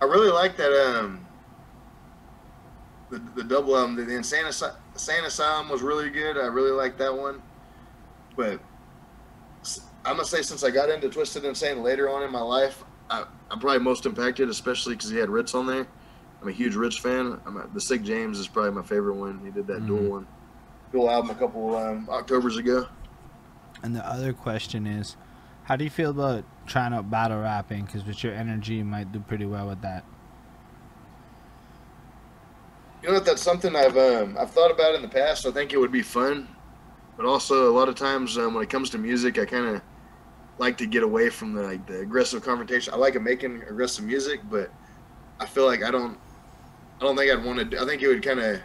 I 0.00 0.04
really 0.04 0.30
like 0.30 0.56
that. 0.56 0.72
Um, 0.72 1.26
the 3.10 3.18
the 3.34 3.44
double 3.44 3.76
album, 3.76 3.96
the, 3.96 4.04
the 4.04 4.16
Insane, 4.16 4.46
Insane 4.46 5.24
Asylum 5.24 5.68
was 5.68 5.82
really 5.82 6.10
good. 6.10 6.36
I 6.36 6.46
really 6.46 6.70
like 6.70 6.98
that 6.98 7.16
one, 7.16 7.42
but 8.36 8.60
I'm 10.04 10.16
gonna 10.16 10.24
say 10.24 10.42
since 10.42 10.62
I 10.62 10.70
got 10.70 10.90
into 10.90 11.08
Twisted 11.08 11.44
Insane 11.44 11.82
later 11.82 12.08
on 12.08 12.22
in 12.22 12.30
my 12.30 12.40
life, 12.40 12.84
I, 13.10 13.24
am 13.50 13.58
probably 13.58 13.80
most 13.80 14.06
impacted, 14.06 14.48
especially 14.48 14.94
because 14.94 15.10
he 15.10 15.16
had 15.16 15.28
Rittz 15.28 15.54
on 15.54 15.66
there. 15.66 15.86
I'm 16.40 16.48
a 16.48 16.52
huge 16.52 16.74
Rittz 16.74 16.98
fan. 16.98 17.40
I'm 17.46 17.56
a, 17.56 17.66
the 17.74 17.80
Sick 17.80 18.02
James 18.02 18.38
is 18.38 18.46
probably 18.46 18.70
my 18.70 18.82
favorite 18.82 19.14
one. 19.14 19.40
He 19.44 19.50
did 19.50 19.66
that 19.66 19.78
mm-hmm. 19.78 19.86
dual 19.86 20.10
one, 20.10 20.26
dual 20.92 21.10
album 21.10 21.30
a 21.30 21.34
couple 21.34 21.76
um, 21.76 22.08
October's 22.10 22.56
ago. 22.56 22.86
And 23.82 23.94
the 23.94 24.06
other 24.06 24.32
question 24.32 24.86
is, 24.86 25.16
how 25.64 25.76
do 25.76 25.84
you 25.84 25.90
feel 25.90 26.10
about 26.10 26.44
trying 26.68 26.92
out 26.92 27.10
battle 27.10 27.40
rapping? 27.40 27.84
Because 27.84 28.04
with 28.04 28.22
your 28.22 28.34
energy, 28.34 28.74
you 28.74 28.84
might 28.84 29.10
do 29.12 29.20
pretty 29.20 29.46
well 29.46 29.68
with 29.68 29.82
that. 29.82 30.04
You 33.02 33.08
know 33.08 33.14
what? 33.14 33.24
That's 33.24 33.42
something 33.42 33.74
I've 33.74 33.96
um, 33.96 34.36
I've 34.38 34.50
thought 34.50 34.70
about 34.70 34.94
in 34.94 35.02
the 35.02 35.08
past. 35.08 35.46
I 35.46 35.50
think 35.50 35.72
it 35.72 35.78
would 35.78 35.92
be 35.92 36.02
fun, 36.02 36.48
but 37.16 37.26
also 37.26 37.70
a 37.70 37.74
lot 37.74 37.88
of 37.88 37.94
times 37.94 38.36
um, 38.38 38.54
when 38.54 38.62
it 38.62 38.70
comes 38.70 38.90
to 38.90 38.98
music, 38.98 39.38
I 39.38 39.44
kind 39.44 39.66
of 39.66 39.82
like 40.58 40.76
to 40.78 40.86
get 40.86 41.02
away 41.02 41.30
from 41.30 41.54
the 41.54 41.62
like 41.62 41.86
the 41.86 42.00
aggressive 42.00 42.42
confrontation. 42.42 42.92
I 42.92 42.96
like 42.96 43.20
making 43.20 43.62
aggressive 43.62 44.04
music, 44.04 44.40
but 44.50 44.70
I 45.40 45.46
feel 45.46 45.66
like 45.66 45.82
I 45.82 45.90
don't 45.90 46.18
I 47.00 47.04
don't 47.04 47.16
think 47.16 47.32
I'd 47.32 47.44
want 47.44 47.70
to. 47.70 47.80
I 47.80 47.86
think 47.86 48.02
it 48.02 48.08
would 48.08 48.22
kind 48.22 48.40
of 48.40 48.60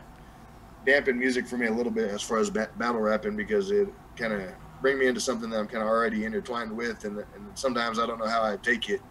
dampen 0.85 1.17
music 1.17 1.47
for 1.47 1.57
me 1.57 1.67
a 1.67 1.71
little 1.71 1.91
bit 1.91 2.09
as 2.09 2.21
far 2.21 2.39
as 2.39 2.49
ba- 2.49 2.69
battle 2.77 3.01
rapping 3.01 3.35
because 3.37 3.71
it 3.71 3.87
kind 4.17 4.33
of 4.33 4.51
bring 4.83 4.99
me 4.99 5.07
into 5.07 5.21
something 5.21 5.49
that 5.49 5.57
I'm 5.57 5.67
kind 5.67 5.81
of 5.81 5.87
already 5.87 6.25
intertwined 6.25 6.71
with, 6.71 7.05
and, 7.05 7.17
and 7.17 7.25
sometimes 7.55 7.97
I 7.97 8.05
don't 8.05 8.19
know 8.19 8.27
how 8.27 8.43
I 8.43 8.57
take 8.57 8.89
it. 8.89 9.01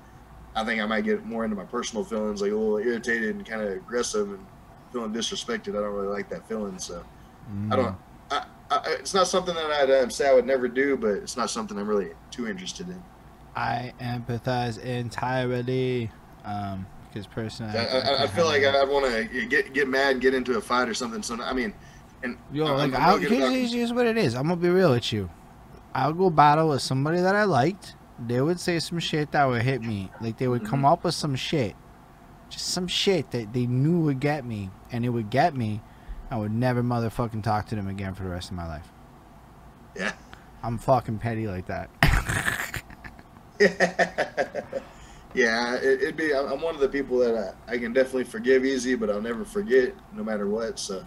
I 0.55 0.65
think 0.65 0.82
I 0.82 0.86
might 0.86 1.03
get 1.03 1.24
more 1.24 1.44
into 1.44 1.57
my 1.57 1.65
personal 1.65 2.05
feelings, 2.05 2.43
like 2.43 2.53
a 2.53 2.55
little 2.55 2.78
irritated 2.78 3.35
and 3.35 3.44
kind 3.44 3.62
of 3.62 3.73
aggressive 3.73 4.28
and 4.28 4.47
feeling 4.93 5.12
disrespected. 5.12 5.70
I 5.70 5.81
don't 5.81 5.94
really 5.94 6.09
like 6.09 6.28
that 6.28 6.47
feeling, 6.47 6.78
so 6.78 7.03
mm. 7.51 7.73
I 7.73 7.77
don't. 7.77 7.97
I, 8.31 8.44
I, 8.70 8.81
it's 9.01 9.15
not 9.15 9.27
something 9.27 9.55
that 9.55 9.70
I'd 9.70 9.90
um, 9.90 10.11
say 10.11 10.28
I 10.28 10.35
would 10.35 10.47
never 10.47 10.69
do, 10.69 10.97
but 10.97 11.12
it's 11.12 11.36
not 11.36 11.49
something 11.49 11.77
I'm 11.78 11.89
really 11.89 12.11
too 12.31 12.47
interested 12.47 12.89
in. 12.89 13.03
I 13.57 13.94
empathize 14.01 14.78
entirely. 14.78 16.11
Um, 16.44 16.86
because 17.09 17.27
personally, 17.27 17.77
I, 17.77 17.85
I, 17.85 18.23
I 18.23 18.27
feel 18.27 18.47
like 18.47 18.62
I'd 18.62 18.89
want 18.89 19.05
to 19.05 19.47
get 19.47 19.74
get 19.74 19.86
mad 19.89 20.12
and 20.12 20.20
get 20.20 20.35
into 20.35 20.57
a 20.57 20.61
fight 20.61 20.89
or 20.89 20.94
something. 20.94 21.23
So 21.23 21.40
I 21.43 21.53
mean, 21.53 21.74
and 22.23 22.39
yo, 22.53 22.74
like 22.74 22.94
i 22.94 23.19
here's, 23.19 23.73
here's 23.73 23.93
what 23.93 24.07
it 24.07 24.16
is. 24.16 24.35
I'm 24.35 24.44
gonna 24.44 24.57
be 24.57 24.70
real 24.70 24.93
with 24.93 25.12
you. 25.12 25.28
I'll 25.94 26.12
go 26.12 26.31
battle 26.31 26.70
with 26.70 26.82
somebody 26.82 27.20
that 27.20 27.35
I 27.35 27.44
liked. 27.44 27.97
They 28.19 28.40
would 28.40 28.60
say 28.60 28.78
some 28.78 28.98
shit 28.98 29.32
that 29.32 29.44
would 29.44 29.62
hit 29.62 29.82
me. 29.82 30.10
Like 30.20 30.39
they 30.39 30.48
would 30.48 30.62
mm-hmm. 30.62 30.70
come 30.70 30.85
up 30.85 31.05
with 31.05 31.14
some 31.14 31.35
shit, 31.35 31.74
just 32.48 32.69
some 32.69 32.86
shit 32.86 33.31
that 33.32 33.52
they 33.52 33.66
knew 33.66 34.01
would 34.01 34.20
get 34.20 34.44
me, 34.44 34.70
and 34.90 35.05
it 35.05 35.10
would 35.10 35.31
get 35.31 35.55
me. 35.56 35.82
I 36.31 36.36
would 36.36 36.52
never 36.52 36.82
motherfucking 36.82 37.43
talk 37.43 37.66
to 37.66 37.74
them 37.74 37.89
again 37.89 38.14
for 38.14 38.23
the 38.23 38.31
rest 38.31 38.51
of 38.51 38.56
my 38.56 38.66
life. 38.66 38.90
Yeah. 39.94 40.12
I'm 40.62 40.78
fucking 40.78 41.19
petty 41.19 41.47
like 41.47 41.66
that. 41.66 41.90
yeah, 45.35 45.77
it, 45.77 46.01
would 46.01 46.16
be. 46.16 46.35
I'm 46.35 46.60
one 46.60 46.74
of 46.74 46.81
the 46.81 46.89
people 46.89 47.19
that 47.19 47.55
I, 47.69 47.74
I, 47.74 47.78
can 47.78 47.93
definitely 47.93 48.24
forgive 48.24 48.64
easy, 48.64 48.94
but 48.94 49.10
I'll 49.10 49.20
never 49.20 49.44
forget 49.44 49.94
no 50.14 50.24
matter 50.24 50.48
what. 50.48 50.78
So, 50.78 51.05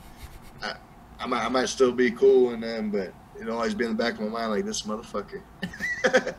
I, 0.62 0.76
I 1.20 1.26
might, 1.26 1.44
I 1.44 1.50
might 1.50 1.70
still 1.70 1.92
be 1.92 2.12
cool 2.12 2.52
and 2.52 2.62
then, 2.62 2.92
but 2.92 3.14
it'll 3.40 3.56
always 3.56 3.74
be 3.74 3.86
in 3.86 3.92
the 3.92 3.98
back 3.98 4.14
of 4.16 4.22
my 4.22 4.28
mind 4.28 4.52
like 4.52 4.66
this 4.66 4.84
motherfucker. 4.84 5.42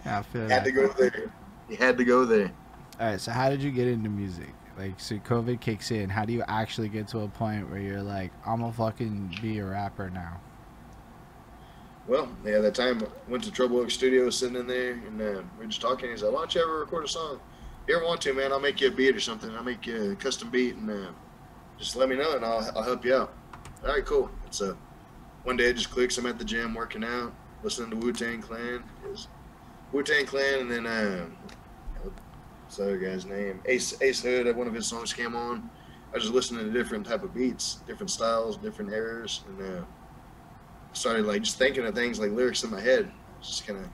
I 0.05 0.23
feel 0.23 0.43
had 0.49 0.51
that. 0.51 0.65
to 0.65 0.73
go 0.73 0.89
there. 0.89 1.33
You 1.69 1.77
had 1.77 1.99
to 1.99 2.05
go 2.05 2.25
there. 2.25 2.53
All 3.01 3.07
right. 3.07 3.21
So, 3.21 3.33
how 3.33 3.51
did 3.51 3.63
you 3.63 3.71
get 3.71 3.89
into 3.89 4.09
music? 4.09 4.53
Like, 4.79 5.01
so 5.01 5.17
COVID 5.17 5.61
kicks 5.61 5.91
in. 5.91 6.11
How 6.11 6.25
do 6.25 6.33
you 6.33 6.45
actually 6.49 6.89
get 6.89 7.09
to 7.09 7.21
a 7.21 7.29
point 7.29 7.71
where 7.71 7.81
you're 7.81 8.03
like, 8.03 8.31
I'm 8.47 8.61
gonna 8.61 8.73
fucking 8.73 9.39
be 9.41 9.59
a 9.59 9.65
rapper 9.65 10.11
now? 10.11 10.41
Well, 12.07 12.29
yeah, 12.45 12.59
that 12.59 12.75
time 12.75 13.03
I 13.03 13.31
went 13.31 13.43
to 13.45 13.51
Trouble 13.51 13.79
Oak 13.79 13.91
Studio, 13.91 14.31
sitting 14.31 14.57
in 14.57 14.67
there, 14.67 14.93
and 14.93 15.21
uh, 15.21 15.43
we 15.59 15.65
are 15.65 15.69
just 15.69 15.81
talking. 15.81 16.11
He's 16.11 16.23
like, 16.23 16.33
"Why 16.33 16.41
don't 16.41 16.55
you 16.55 16.63
ever 16.63 16.81
record 16.81 17.05
a 17.05 17.09
song? 17.09 17.41
If 17.83 17.89
you 17.89 17.97
ever 17.97 18.05
want 18.05 18.21
to, 18.23 18.33
man, 18.33 18.53
I'll 18.53 18.61
make 18.61 18.81
you 18.81 18.89
a 18.89 18.91
beat 18.93 19.17
or 19.17 19.21
something. 19.21 19.51
I'll 19.57 19.65
make 19.65 19.87
you 19.87 20.13
a 20.13 20.17
custom 20.17 20.51
beat, 20.51 20.77
and 20.77 20.89
uh, 20.91 21.11
just 21.79 21.97
let 21.97 22.09
me 22.09 22.17
know, 22.17 22.37
and 22.37 22.45
I'll, 22.45 22.71
I'll 22.77 22.83
help 22.85 23.05
you 23.05 23.15
out." 23.17 23.33
All 23.83 23.93
right, 23.93 24.05
cool. 24.05 24.31
So 24.51 24.73
uh, 24.73 24.75
one 25.47 25.57
day 25.57 25.67
it 25.67 25.75
just 25.75 25.91
clicks. 25.93 26.19
I'm 26.19 26.27
at 26.27 26.39
the 26.39 26.45
gym 26.45 26.75
working 26.75 27.05
out, 27.05 27.33
listening 27.63 27.91
to 27.91 27.97
Wu 27.97 28.13
Tang 28.13 28.43
Clan. 28.43 28.83
Wu 29.93 30.03
Tang 30.03 30.27
Clan, 30.27 30.59
and 30.63 30.71
then 30.71 30.87
uh, 30.87 31.27
what's 32.65 32.77
the 32.77 32.83
other 32.83 32.99
guy's 32.99 33.25
name? 33.25 33.61
Ace 33.67 33.97
Ace 34.03 34.23
Hood. 34.23 34.55
One 34.57 34.67
of 34.67 34.75
his 34.75 34.89
songs 34.89 35.13
came 35.13 35.37
on. 35.37 35.71
I 36.11 36.17
was 36.17 36.25
just 36.25 36.35
listening 36.35 36.67
to 36.67 36.73
different 36.73 37.07
type 37.07 37.23
of 37.23 37.33
beats, 37.33 37.79
different 37.87 38.11
styles, 38.11 38.57
different 38.57 38.93
eras, 38.93 39.45
and 39.47 39.79
uh, 39.79 39.85
started 40.93 41.27
like 41.27 41.43
just 41.43 41.59
thinking 41.59 41.87
of 41.87 41.95
things 41.95 42.19
like 42.19 42.33
lyrics 42.33 42.65
in 42.65 42.71
my 42.71 42.81
head, 42.81 43.09
just 43.41 43.65
kind 43.69 43.79
of 43.79 43.87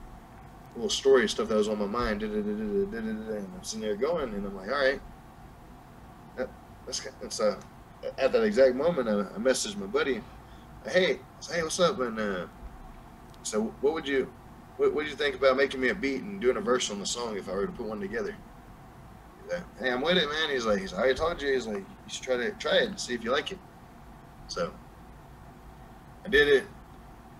little 0.75 0.89
story 0.89 1.29
stuff 1.29 1.49
that 1.49 1.55
was 1.55 1.67
on 1.69 1.77
my 1.77 1.85
mind. 1.85 2.23
And 2.23 2.95
I'm 2.95 3.63
sitting 3.63 3.81
there 3.81 3.95
going, 3.95 4.33
and 4.33 4.43
I'm 4.43 4.55
like, 4.55 4.69
all 4.69 4.83
right, 4.83 4.99
that, 6.35 6.49
that's 6.87 7.07
that's 7.21 7.39
uh, 7.39 7.61
at 8.17 8.31
that 8.31 8.43
exact 8.43 8.75
moment, 8.75 9.07
I, 9.07 9.35
I 9.35 9.37
messaged 9.37 9.77
my 9.77 9.85
buddy, 9.85 10.23
hey, 10.87 11.19
hey, 11.51 11.63
what's 11.63 11.79
up? 11.79 11.99
And 11.99 12.19
uh, 12.19 12.45
so, 13.43 13.73
what 13.81 13.93
would 13.93 14.07
you, 14.07 14.31
what 14.77 14.93
would 14.93 15.07
you 15.07 15.15
think 15.15 15.35
about 15.35 15.57
making 15.57 15.81
me 15.81 15.89
a 15.89 15.95
beat 15.95 16.21
and 16.21 16.41
doing 16.41 16.57
a 16.57 16.61
verse 16.61 16.89
on 16.89 16.99
the 16.99 17.05
song 17.05 17.37
if 17.37 17.49
I 17.49 17.53
were 17.53 17.67
to 17.67 17.71
put 17.71 17.85
one 17.85 17.99
together? 17.99 18.35
Like, 19.49 19.63
hey, 19.79 19.91
I'm 19.91 20.01
with 20.01 20.17
it, 20.17 20.29
man. 20.29 20.49
He's 20.49 20.65
like, 20.65 20.79
he's, 20.79 20.93
I 20.93 20.99
already 20.99 21.15
told 21.15 21.41
you. 21.41 21.53
He's 21.53 21.67
like, 21.67 21.77
you 21.77 21.85
should 22.07 22.23
try 22.23 22.37
to 22.37 22.51
try 22.51 22.77
it 22.77 22.89
and 22.89 22.99
see 22.99 23.13
if 23.13 23.23
you 23.23 23.31
like 23.31 23.51
it. 23.51 23.59
So, 24.47 24.73
I 26.25 26.29
did 26.29 26.47
it. 26.47 26.63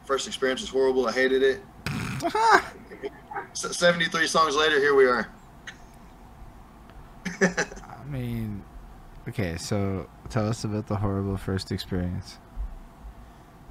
First 0.06 0.28
experience 0.28 0.61
was 0.61 0.70
horrible. 0.70 1.07
I 1.07 1.14
hated 1.14 1.44
it. 1.44 1.61
73 3.53 4.28
songs 4.28 4.56
later, 4.56 4.80
here 4.80 4.95
we 4.95 5.06
are. 5.06 5.30
I 7.41 8.03
mean, 8.07 8.64
okay, 9.28 9.57
so 9.57 10.10
tell 10.30 10.48
us 10.48 10.64
about 10.64 10.88
the 10.88 10.95
horrible 10.98 11.38
first 11.38 11.72
experience. 11.72 12.40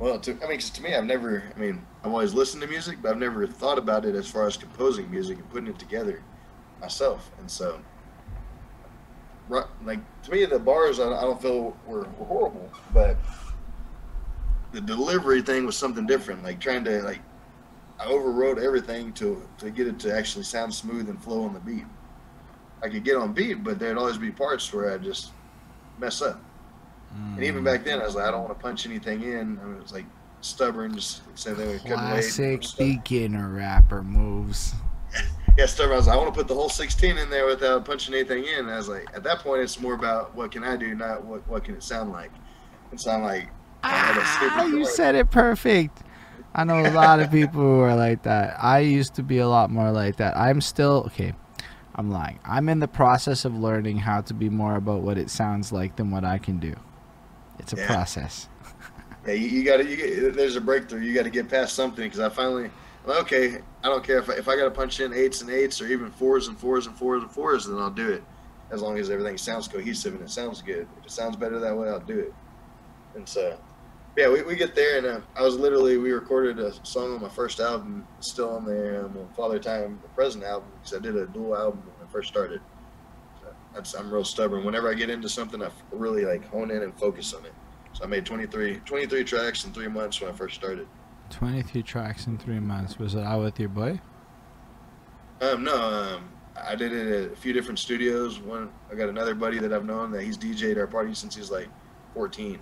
Well, 0.03 0.19
to, 0.19 0.37
I 0.43 0.49
mean, 0.49 0.59
to 0.59 0.83
me, 0.83 0.97
I've 0.97 1.05
never, 1.05 1.45
I 1.55 1.57
mean, 1.61 1.87
I've 2.03 2.11
always 2.11 2.35
listened 2.35 2.61
to 2.63 2.69
music, 2.69 2.99
but 3.01 3.13
I've 3.13 3.19
never 3.19 3.47
thought 3.47 3.79
about 3.79 4.05
it 4.05 4.17
as 4.17 4.29
far 4.29 4.49
as 4.49 4.57
composing 4.57 5.09
music 5.09 5.39
and 5.39 5.49
putting 5.49 5.69
it 5.69 5.79
together 5.79 6.21
myself. 6.81 7.31
And 7.39 7.49
so, 7.49 7.81
like, 9.49 10.01
to 10.25 10.31
me, 10.33 10.45
the 10.45 10.59
bars, 10.59 10.99
I, 10.99 11.05
don't 11.05 11.41
feel 11.41 11.77
were, 11.87 12.01
were 12.19 12.27
horrible, 12.27 12.69
but 12.93 13.17
the 14.73 14.81
delivery 14.81 15.41
thing 15.41 15.65
was 15.67 15.77
something 15.77 16.05
different. 16.05 16.43
Like 16.43 16.59
trying 16.59 16.83
to 16.83 17.01
like 17.03 17.21
I 18.01 18.07
overwrote 18.07 18.61
everything 18.61 19.13
to 19.13 19.41
to 19.59 19.71
get 19.71 19.87
it 19.87 20.01
to 20.01 20.13
actually 20.13 20.45
sound 20.45 20.75
smooth 20.75 21.11
and 21.11 21.23
flow 21.23 21.45
on 21.45 21.55
the 21.55 21.61
beat. 21.61 21.85
I 22.83 22.89
could 22.89 23.05
get 23.05 23.15
on 23.15 23.35
beat, 23.35 23.63
but 23.63 23.79
there'd 23.79 23.99
always 23.99 24.19
be 24.19 24.33
parts 24.33 24.73
where 24.73 24.93
I 24.93 24.99
just 24.99 25.31
mess 26.01 26.23
up. 26.23 26.43
Mm. 27.15 27.37
And 27.37 27.45
even 27.45 27.65
back 27.65 27.85
then, 27.85 28.01
I 28.01 28.05
was 28.05 28.15
like, 28.15 28.27
I 28.27 28.31
don't 28.31 28.45
want 28.45 28.59
to 28.59 28.63
punch 28.63 28.87
anything 28.87 29.23
in. 29.23 29.59
I 29.63 29.83
was 29.83 29.93
like 29.93 30.07
stubborn, 30.41 30.95
just 30.95 31.23
say 31.39 31.53
they 31.53 31.79
Classic 31.79 32.63
beginner 32.79 33.49
rapper 33.49 34.03
moves. 34.03 34.75
yeah, 35.59 35.67
stubborn. 35.67 35.95
I 35.95 35.97
was 35.97 36.07
like, 36.07 36.17
I 36.17 36.21
want 36.21 36.35
to 36.35 36.39
put 36.39 36.49
the 36.49 36.55
whole 36.55 36.69
16 36.69 37.19
in 37.19 37.31
there 37.31 37.47
without 37.47 37.85
punching 37.85 38.15
anything 38.15 38.45
in. 38.45 38.61
And 38.61 38.71
I 38.71 38.77
was 38.77 38.89
like, 38.89 39.07
at 39.15 39.23
that 39.25 39.41
point, 39.41 39.63
it's 39.63 39.81
more 39.81 39.95
about 39.95 40.35
what 40.35 40.51
can 40.53 40.65
I 40.65 40.77
do, 40.77 40.95
not 40.95 41.25
what 41.25 41.47
what 41.49 41.65
can 41.65 41.75
it 41.75 41.83
sound 41.83 42.13
like. 42.13 42.31
And 42.91 43.01
so 43.01 43.11
I'm 43.11 43.23
like, 43.23 43.49
Ah, 43.85 44.67
you 44.67 44.85
said 44.85 45.15
it 45.15 45.31
perfect. 45.31 46.03
I 46.55 46.65
know 46.65 46.81
a 46.81 46.93
lot 46.93 47.21
of 47.21 47.31
people 47.31 47.61
who 47.61 47.81
are 47.81 47.97
like 47.97 48.23
that. 48.25 48.57
I 48.63 48.81
used 48.81 49.15
to 49.15 49.23
be 49.23 49.39
a 49.39 49.49
lot 49.49 49.71
more 49.71 49.91
like 49.91 50.17
that. 50.17 50.37
I'm 50.37 50.61
still 50.61 51.05
okay. 51.07 51.33
I'm 51.95 52.11
lying. 52.11 52.39
I'm 52.45 52.69
in 52.69 52.79
the 52.79 52.89
process 52.89 53.45
of 53.45 53.55
learning 53.55 53.99
how 53.99 54.21
to 54.23 54.35
be 54.35 54.49
more 54.49 54.77
about 54.77 55.03
what 55.03 55.19
it 55.19 55.31
sounds 55.31 55.73
like 55.73 55.97
than 55.97 56.11
what 56.11 56.25
I 56.25 56.39
can 56.39 56.59
do. 56.59 56.75
It's 57.63 57.73
a 57.73 57.77
yeah. 57.77 57.87
process. 57.87 58.49
yeah, 59.27 59.33
you, 59.33 59.49
you 59.49 59.65
got 59.65 59.79
to. 59.79 60.33
There's 60.33 60.57
a 60.57 60.61
breakthrough. 60.61 61.01
You 61.01 61.15
got 61.15 61.25
to 61.25 61.31
get 61.31 61.49
past 61.49 61.75
something 61.75 62.05
because 62.05 62.21
I 62.21 62.29
finally, 62.29 62.71
okay, 63.07 63.59
I 63.83 63.89
don't 63.89 64.05
care 64.05 64.19
if 64.19 64.29
I, 64.29 64.35
if 64.35 64.49
I 64.49 64.57
got 64.57 64.65
to 64.65 64.71
punch 64.71 65.01
in 65.01 65.13
eights 65.13 65.41
and 65.41 65.51
eights 65.51 65.81
or 65.81 65.87
even 65.87 66.11
fours 66.11 66.49
and 66.49 66.59
fours 66.59 66.87
and 66.87 66.97
fours 66.97 67.23
and 67.23 67.31
fours, 67.31 67.67
then 67.67 67.79
I'll 67.79 67.91
do 67.91 68.11
it. 68.11 68.23
As 68.71 68.83
long 68.83 68.99
as 68.99 69.11
everything 69.11 69.39
sounds 69.39 69.69
cohesive 69.69 70.15
and 70.15 70.23
it 70.23 70.31
sounds 70.31 70.63
good. 70.63 70.89
If 70.99 71.07
it 71.07 71.11
sounds 71.11 71.37
better 71.37 71.59
that 71.61 71.77
way, 71.77 71.89
I'll 71.89 72.01
do 72.01 72.19
it. 72.19 72.35
And 73.15 73.29
so, 73.29 73.59
yeah, 74.17 74.31
we, 74.31 74.43
we 74.43 74.57
get 74.57 74.75
there, 74.75 74.97
and 74.97 75.07
uh, 75.07 75.21
I 75.37 75.43
was 75.43 75.57
literally 75.57 75.99
we 75.99 76.13
recorded 76.13 76.59
a 76.59 76.73
song 76.85 77.15
on 77.15 77.21
my 77.21 77.29
first 77.29 77.61
album, 77.61 78.07
still 78.21 78.51
on 78.51 78.65
the 78.65 79.05
um, 79.05 79.29
Father 79.37 79.59
Time 79.59 79.99
the 80.03 80.09
present 80.09 80.43
album 80.45 80.69
because 80.81 80.99
I 80.99 81.01
did 81.01 81.17
a 81.17 81.27
dual 81.27 81.57
album 81.57 81.83
when 81.85 82.09
I 82.09 82.11
first 82.11 82.29
started. 82.29 82.61
That's, 83.75 83.95
I'm 83.95 84.11
real 84.11 84.25
stubborn. 84.25 84.65
Whenever 84.65 84.91
I 84.91 84.95
get 84.95 85.11
into 85.11 85.29
something, 85.29 85.63
I 85.63 85.71
really 85.91 86.25
like 86.25 86.45
hone 86.49 86.71
in 86.71 86.83
and 86.83 86.95
focus 86.99 87.33
on 87.33 87.45
it. 87.45 87.53
So 87.95 88.05
I 88.05 88.07
made 88.07 88.25
23, 88.25 88.81
23 88.85 89.25
tracks 89.25 89.65
in 89.65 89.73
three 89.73 89.89
months 89.89 90.21
when 90.21 90.31
I 90.31 90.33
first 90.35 90.55
started. 90.55 90.87
23 91.31 91.83
tracks 91.83 92.27
in 92.27 92.39
three 92.39 92.61
months. 92.61 92.99
Was 92.99 93.15
it 93.15 93.23
out 93.23 93.43
with 93.43 93.59
your 93.59 93.69
boy? 93.69 94.01
Um, 95.41 95.65
no, 95.65 95.75
um, 95.75 96.29
I 96.63 96.75
did 96.75 96.93
it 96.93 97.25
at 97.27 97.33
a 97.33 97.37
few 97.37 97.53
different 97.53 97.79
studios. 97.79 98.39
One, 98.39 98.71
I 98.91 98.95
got 98.95 99.09
another 99.09 99.35
buddy 99.35 99.59
that 99.59 99.73
I've 99.73 99.85
known 99.85 100.11
that 100.13 100.23
he's 100.23 100.39
DJed 100.39 100.77
our 100.77 100.87
party 100.87 101.15
since 101.15 101.35
he's 101.35 101.51
like 101.51 101.69
14. 102.15 102.59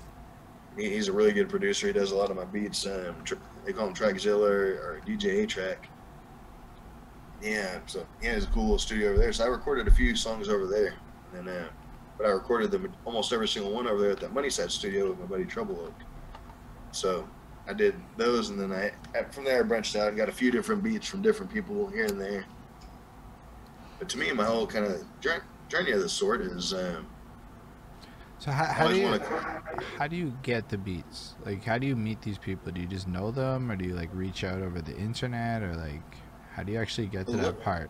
He, 0.77 0.89
he's 0.89 1.09
a 1.09 1.13
really 1.13 1.33
good 1.33 1.49
producer. 1.49 1.89
He 1.89 1.93
does 1.93 2.13
a 2.13 2.17
lot 2.17 2.31
of 2.31 2.37
my 2.37 2.45
beats. 2.45 2.87
Um, 2.87 3.17
tr- 3.25 3.35
they 3.65 3.73
call 3.73 3.89
him 3.89 3.95
Trackzilla 3.95 4.49
or, 4.49 4.75
or 4.75 5.01
DJ 5.07 5.43
A 5.43 5.47
Track. 5.47 5.89
Yeah, 7.43 7.79
so 7.87 8.07
he 8.21 8.27
has 8.29 8.45
a 8.45 8.47
cool 8.49 8.65
little 8.65 8.79
studio 8.79 9.11
over 9.11 9.19
there. 9.19 9.33
So 9.33 9.45
I 9.45 9.49
recorded 9.49 9.89
a 9.89 9.91
few 9.91 10.15
songs 10.15 10.49
over 10.49 10.67
there, 10.67 10.95
and 11.35 11.49
uh, 11.49 11.69
but 12.19 12.27
I 12.27 12.31
recorded 12.31 12.71
them 12.71 12.93
almost 13.05 13.33
every 13.33 13.49
single 13.49 13.73
one 13.73 13.87
over 13.87 14.03
there 14.03 14.11
at 14.11 14.21
that 14.21 14.35
Moneyside 14.35 14.71
studio 14.71 15.09
with 15.09 15.19
my 15.19 15.27
buddy 15.27 15.45
Trouble 15.47 15.81
Oak. 15.81 15.95
So 16.93 17.27
I 17.67 17.73
did 17.73 17.95
those, 18.17 18.51
and 18.51 18.61
then 18.61 18.73
I 18.73 19.23
from 19.31 19.45
there 19.45 19.61
I 19.61 19.63
branched 19.63 19.97
out 19.97 20.09
and 20.09 20.17
got 20.17 20.29
a 20.29 20.33
few 20.33 20.51
different 20.51 20.83
beats 20.83 21.07
from 21.07 21.23
different 21.23 21.53
people 21.53 21.87
here 21.89 22.05
and 22.07 22.21
there. 22.21 22.45
But 23.99 24.09
to 24.11 24.19
me, 24.19 24.33
my 24.33 24.45
whole 24.45 24.67
kind 24.67 24.85
of 24.85 25.05
journey 25.21 25.93
of 25.93 26.01
this 26.01 26.13
sort 26.13 26.43
is. 26.43 26.75
Um, 26.75 27.07
so 28.39 28.51
how, 28.51 28.65
how 28.65 28.89
do 28.89 28.97
you 28.97 29.21
how 29.99 30.07
do 30.07 30.17
you 30.17 30.35
get 30.43 30.69
the 30.71 30.79
beats? 30.79 31.37
Like, 31.45 31.63
how 31.63 31.79
do 31.79 31.87
you 31.87 31.95
meet 31.95 32.23
these 32.23 32.39
people? 32.39 32.73
Do 32.73 32.81
you 32.81 32.87
just 32.87 33.07
know 33.07 33.31
them, 33.31 33.71
or 33.71 33.77
do 33.77 33.85
you 33.87 33.95
like 33.95 34.11
reach 34.13 34.45
out 34.45 34.63
over 34.63 34.81
the 34.81 34.97
internet, 34.97 35.63
or 35.63 35.75
like, 35.75 36.17
how 36.61 36.65
do 36.65 36.73
you 36.73 36.79
actually 36.79 37.07
get 37.07 37.27
to 37.27 37.39
that 37.39 37.59
part? 37.63 37.89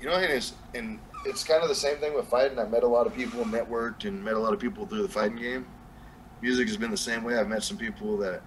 You 0.00 0.08
know, 0.08 0.14
and 0.14 0.32
it's 0.32 0.54
and 0.74 0.98
it's 1.24 1.44
kind 1.44 1.62
of 1.62 1.68
the 1.68 1.76
same 1.76 1.98
thing 1.98 2.12
with 2.12 2.26
fighting. 2.26 2.58
I 2.58 2.64
met 2.64 2.82
a 2.82 2.88
lot 2.88 3.06
of 3.06 3.14
people, 3.14 3.44
networked, 3.44 4.04
and 4.04 4.22
met 4.22 4.34
a 4.34 4.38
lot 4.38 4.52
of 4.52 4.58
people 4.58 4.84
through 4.84 5.02
the 5.02 5.08
fighting 5.08 5.36
game. 5.36 5.64
Music 6.42 6.66
has 6.66 6.76
been 6.76 6.90
the 6.90 6.96
same 6.96 7.22
way. 7.22 7.38
I've 7.38 7.46
met 7.46 7.62
some 7.62 7.76
people 7.76 8.16
that 8.16 8.42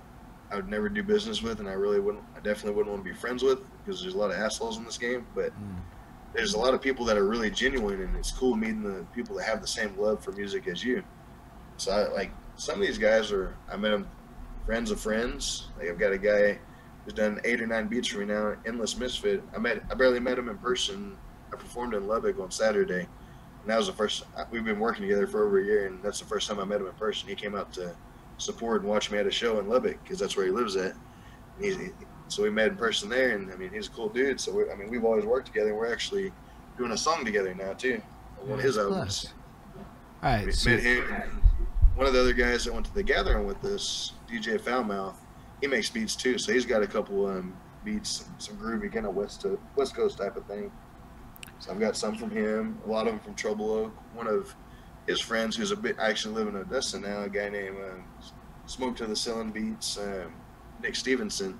I 0.51 0.57
would 0.57 0.67
never 0.67 0.89
do 0.89 1.01
business 1.01 1.41
with, 1.41 1.61
and 1.61 1.69
I 1.69 1.73
really 1.73 2.01
wouldn't. 2.01 2.25
I 2.35 2.41
definitely 2.41 2.73
wouldn't 2.73 2.93
want 2.93 3.05
to 3.05 3.09
be 3.09 3.15
friends 3.15 3.41
with 3.41 3.59
because 3.85 4.01
there's 4.01 4.15
a 4.15 4.17
lot 4.17 4.31
of 4.31 4.37
assholes 4.37 4.77
in 4.77 4.83
this 4.83 4.97
game. 4.97 5.25
But 5.33 5.51
mm. 5.51 5.79
there's 6.33 6.53
a 6.53 6.59
lot 6.59 6.73
of 6.73 6.81
people 6.81 7.05
that 7.05 7.17
are 7.17 7.25
really 7.25 7.49
genuine, 7.49 8.01
and 8.01 8.13
it's 8.17 8.31
cool 8.31 8.57
meeting 8.57 8.83
the 8.83 9.05
people 9.15 9.37
that 9.37 9.45
have 9.45 9.61
the 9.61 9.67
same 9.67 9.97
love 9.97 10.21
for 10.21 10.33
music 10.33 10.67
as 10.67 10.83
you. 10.83 11.03
So 11.77 11.93
I 11.93 12.11
like 12.11 12.31
some 12.57 12.81
of 12.81 12.85
these 12.85 12.97
guys 12.97 13.31
are. 13.31 13.55
I 13.71 13.77
met 13.77 13.91
them 13.91 14.09
friends 14.65 14.91
of 14.91 14.99
friends. 14.99 15.69
Like 15.79 15.87
I've 15.87 15.99
got 15.99 16.11
a 16.11 16.17
guy 16.17 16.59
who's 17.03 17.13
done 17.13 17.39
eight 17.43 17.61
or 17.61 17.67
nine 17.67 17.87
beats 17.87 18.07
for 18.07 18.19
me 18.19 18.25
now. 18.25 18.55
Endless 18.65 18.97
Misfit. 18.97 19.43
I 19.55 19.59
met. 19.59 19.83
I 19.89 19.95
barely 19.95 20.19
met 20.19 20.37
him 20.37 20.49
in 20.49 20.57
person. 20.57 21.17
I 21.51 21.55
performed 21.55 21.93
in 21.93 22.07
Lubbock 22.07 22.39
on 22.39 22.51
Saturday, 22.51 23.01
and 23.01 23.67
that 23.67 23.77
was 23.77 23.87
the 23.87 23.93
first. 23.93 24.23
We've 24.51 24.63
been 24.63 24.79
working 24.79 25.03
together 25.03 25.27
for 25.27 25.45
over 25.45 25.59
a 25.59 25.63
year, 25.63 25.87
and 25.87 26.01
that's 26.03 26.19
the 26.19 26.25
first 26.25 26.47
time 26.47 26.59
I 26.59 26.65
met 26.65 26.81
him 26.81 26.87
in 26.87 26.93
person. 26.93 27.27
He 27.27 27.35
came 27.35 27.55
out 27.55 27.73
to 27.73 27.95
support 28.37 28.81
and 28.81 28.89
watch 28.89 29.11
me 29.11 29.17
at 29.17 29.27
a 29.27 29.31
show 29.31 29.59
in 29.59 29.67
Lubbock 29.67 30.01
because 30.03 30.19
that's 30.19 30.35
where 30.35 30.45
he 30.45 30.51
lives 30.51 30.75
at. 30.75 30.93
He, 31.59 31.89
so 32.27 32.43
we 32.43 32.49
met 32.49 32.69
in 32.69 32.77
person 32.77 33.09
there, 33.09 33.35
and 33.35 33.51
I 33.51 33.55
mean 33.55 33.71
he's 33.73 33.87
a 33.87 33.91
cool 33.91 34.09
dude. 34.09 34.39
So 34.39 34.53
we, 34.53 34.71
I 34.71 34.75
mean 34.75 34.89
we've 34.89 35.03
always 35.03 35.25
worked 35.25 35.47
together. 35.47 35.69
and 35.69 35.77
We're 35.77 35.91
actually 35.91 36.31
doing 36.77 36.91
a 36.91 36.97
song 36.97 37.25
together 37.25 37.53
now 37.53 37.73
too, 37.73 38.01
one 38.45 38.59
of 38.59 38.63
his 38.63 38.77
albums. 38.77 39.33
All 40.23 40.31
right, 40.31 40.45
we 40.45 40.51
so 40.51 40.69
met 40.69 40.79
him. 40.81 41.41
One 41.95 42.07
of 42.07 42.13
the 42.13 42.21
other 42.21 42.33
guys 42.33 42.63
that 42.65 42.73
went 42.73 42.85
to 42.85 42.93
the 42.93 43.03
gathering 43.03 43.45
with 43.45 43.63
us, 43.65 44.13
DJ 44.29 44.59
Foulmouth, 44.59 45.15
he 45.61 45.67
makes 45.67 45.89
beats 45.89 46.15
too. 46.15 46.37
So 46.37 46.51
he's 46.51 46.65
got 46.65 46.81
a 46.81 46.87
couple 46.87 47.27
um, 47.27 47.55
beats, 47.85 48.25
some 48.39 48.57
groovy 48.57 48.91
kind 48.91 49.05
of 49.05 49.15
west 49.15 49.41
to, 49.41 49.59
West 49.75 49.95
Coast 49.95 50.17
type 50.17 50.35
of 50.35 50.45
thing. 50.45 50.71
So 51.59 51.71
I've 51.71 51.79
got 51.79 51.95
some 51.95 52.15
from 52.15 52.31
him, 52.31 52.79
a 52.85 52.89
lot 52.89 53.07
of 53.07 53.13
them 53.13 53.19
from 53.19 53.35
Trouble 53.35 53.71
Oak. 53.71 53.93
One 54.15 54.27
of 54.27 54.53
his 55.07 55.19
friends 55.19 55.55
who's 55.55 55.71
a 55.71 55.75
bit 55.75 55.95
actually 55.99 56.35
living 56.35 56.55
in 56.55 56.61
Odessa 56.61 56.99
now, 56.99 57.21
a 57.21 57.29
guy 57.29 57.49
named 57.49 57.77
uh, 57.77 58.25
Smoke 58.65 58.95
to 58.97 59.05
the 59.05 59.15
Ceiling 59.15 59.51
Beats, 59.51 59.97
um, 59.97 60.33
Nick 60.81 60.95
Stevenson. 60.95 61.59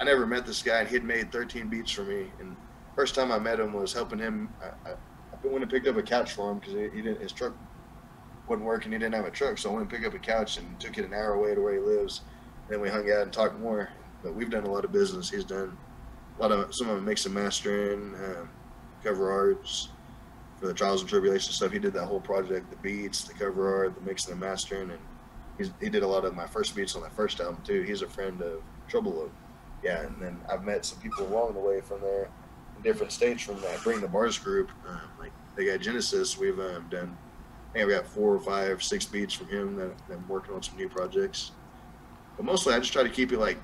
I 0.00 0.04
never 0.04 0.26
met 0.26 0.46
this 0.46 0.62
guy, 0.62 0.80
and 0.80 0.88
he'd 0.88 1.04
made 1.04 1.32
13 1.32 1.68
beats 1.68 1.90
for 1.90 2.04
me. 2.04 2.30
And 2.40 2.56
first 2.94 3.14
time 3.14 3.32
I 3.32 3.38
met 3.38 3.60
him 3.60 3.72
was 3.72 3.92
helping 3.92 4.18
him. 4.18 4.50
I, 4.62 4.90
I, 4.90 4.92
I 4.92 5.46
went 5.46 5.62
and 5.62 5.70
picked 5.70 5.86
up 5.86 5.96
a 5.96 6.02
couch 6.02 6.32
for 6.32 6.52
him 6.52 6.58
because 6.58 6.74
he, 6.74 6.88
he, 6.94 7.02
didn't 7.02 7.20
his 7.20 7.32
truck 7.32 7.54
wasn't 8.48 8.66
working. 8.66 8.92
He 8.92 8.98
didn't 8.98 9.14
have 9.14 9.24
a 9.24 9.30
truck, 9.30 9.58
so 9.58 9.70
I 9.70 9.72
went 9.72 9.82
and 9.82 9.90
picked 9.90 10.06
up 10.06 10.14
a 10.14 10.18
couch 10.18 10.58
and 10.58 10.78
took 10.78 10.98
it 10.98 11.04
an 11.04 11.14
hour 11.14 11.34
away 11.34 11.54
to 11.54 11.60
where 11.60 11.74
he 11.74 11.80
lives. 11.80 12.22
Then 12.68 12.80
we 12.80 12.88
hung 12.88 13.10
out 13.10 13.22
and 13.22 13.32
talked 13.32 13.58
more. 13.58 13.90
But 14.22 14.34
we've 14.34 14.50
done 14.50 14.64
a 14.64 14.70
lot 14.70 14.84
of 14.84 14.92
business. 14.92 15.30
He's 15.30 15.44
done 15.44 15.76
a 16.38 16.42
lot 16.42 16.52
of 16.52 16.74
some 16.74 16.88
of 16.88 16.98
it 16.98 17.02
mix 17.02 17.26
and 17.26 17.34
mastering, 17.34 18.14
um, 18.14 18.48
cover 19.02 19.30
arts, 19.30 19.88
for 20.58 20.66
the 20.66 20.74
trials 20.74 21.00
and 21.00 21.08
tribulations 21.08 21.54
stuff. 21.54 21.72
He 21.72 21.78
did 21.78 21.92
that 21.94 22.06
whole 22.06 22.20
project, 22.20 22.70
the 22.70 22.76
beats, 22.76 23.24
the 23.24 23.34
cover 23.34 23.74
art, 23.74 23.94
the 23.94 24.00
mixing 24.00 24.32
and 24.32 24.40
mastering, 24.40 24.90
and 24.90 25.72
he 25.80 25.88
did 25.88 26.02
a 26.02 26.06
lot 26.06 26.24
of 26.24 26.34
my 26.34 26.46
first 26.46 26.74
beats 26.74 26.96
on 26.96 27.02
that 27.02 27.14
first 27.14 27.40
album 27.40 27.62
too. 27.64 27.82
He's 27.82 28.02
a 28.02 28.08
friend 28.08 28.42
of 28.42 28.62
Trouble 28.88 29.20
Oak. 29.20 29.32
Yeah, 29.82 30.02
and 30.02 30.20
then 30.20 30.40
I've 30.50 30.64
met 30.64 30.84
some 30.84 30.98
people 31.00 31.26
along 31.26 31.54
the 31.54 31.60
way 31.60 31.80
from 31.80 32.00
there 32.00 32.28
different 32.82 33.12
states 33.12 33.42
from 33.42 33.60
that 33.60 33.82
Bring 33.82 34.00
the 34.00 34.08
Bars 34.08 34.38
group. 34.38 34.70
Um, 34.88 35.00
like 35.18 35.32
they 35.54 35.66
got 35.66 35.80
Genesis, 35.80 36.38
we've 36.38 36.58
um, 36.58 36.86
done. 36.90 37.16
I 37.70 37.72
think 37.78 37.88
we 37.88 37.94
got 37.94 38.06
four 38.06 38.34
or 38.34 38.40
five, 38.40 38.82
six 38.82 39.04
beats 39.04 39.34
from 39.34 39.48
him 39.48 39.76
that 39.76 39.92
I'm 40.10 40.26
working 40.28 40.54
on 40.54 40.62
some 40.62 40.76
new 40.76 40.88
projects. 40.88 41.52
But 42.36 42.44
mostly, 42.44 42.74
I 42.74 42.78
just 42.78 42.92
try 42.92 43.02
to 43.02 43.08
keep 43.08 43.32
it 43.32 43.38
like 43.38 43.58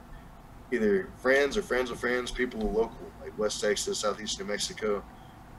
either 0.73 1.11
friends 1.19 1.57
or 1.57 1.63
friends 1.63 1.91
of 1.91 2.01
friends, 2.01 2.31
people 2.31 2.61
local, 2.61 3.11
like 3.21 3.37
West 3.39 3.61
Texas, 3.61 3.99
Southeast 3.99 4.39
New 4.39 4.47
Mexico 4.47 5.05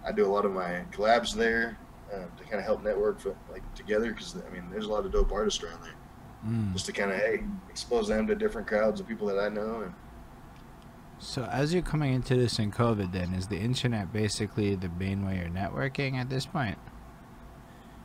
I 0.05 0.11
do 0.11 0.25
a 0.25 0.31
lot 0.31 0.45
of 0.45 0.51
my 0.51 0.83
collabs 0.91 1.33
there 1.33 1.77
um, 2.13 2.25
to 2.37 2.43
kind 2.43 2.55
of 2.55 2.63
help 2.63 2.83
network 2.83 3.19
for, 3.19 3.35
like 3.51 3.63
together 3.75 4.11
because 4.11 4.35
I 4.35 4.49
mean 4.53 4.69
there's 4.69 4.85
a 4.85 4.91
lot 4.91 5.05
of 5.05 5.11
dope 5.11 5.31
artists 5.31 5.63
around 5.63 5.81
there. 5.83 5.95
Mm. 6.45 6.73
Just 6.73 6.85
to 6.87 6.91
kind 6.91 7.11
of 7.11 7.17
hey 7.17 7.43
expose 7.69 8.07
them 8.09 8.27
to 8.27 8.35
different 8.35 8.67
crowds 8.67 8.99
of 8.99 9.07
people 9.07 9.27
that 9.27 9.39
I 9.39 9.49
know. 9.49 9.81
And 9.81 9.93
so 11.19 11.43
as 11.45 11.73
you're 11.73 11.83
coming 11.83 12.13
into 12.13 12.35
this 12.35 12.59
in 12.59 12.71
COVID, 12.71 13.13
then 13.13 13.33
is 13.33 13.47
the 13.47 13.57
internet 13.57 14.11
basically 14.11 14.75
the 14.75 14.89
main 14.89 15.25
way 15.25 15.37
you're 15.37 15.49
networking 15.49 16.15
at 16.15 16.29
this 16.29 16.45
point? 16.45 16.77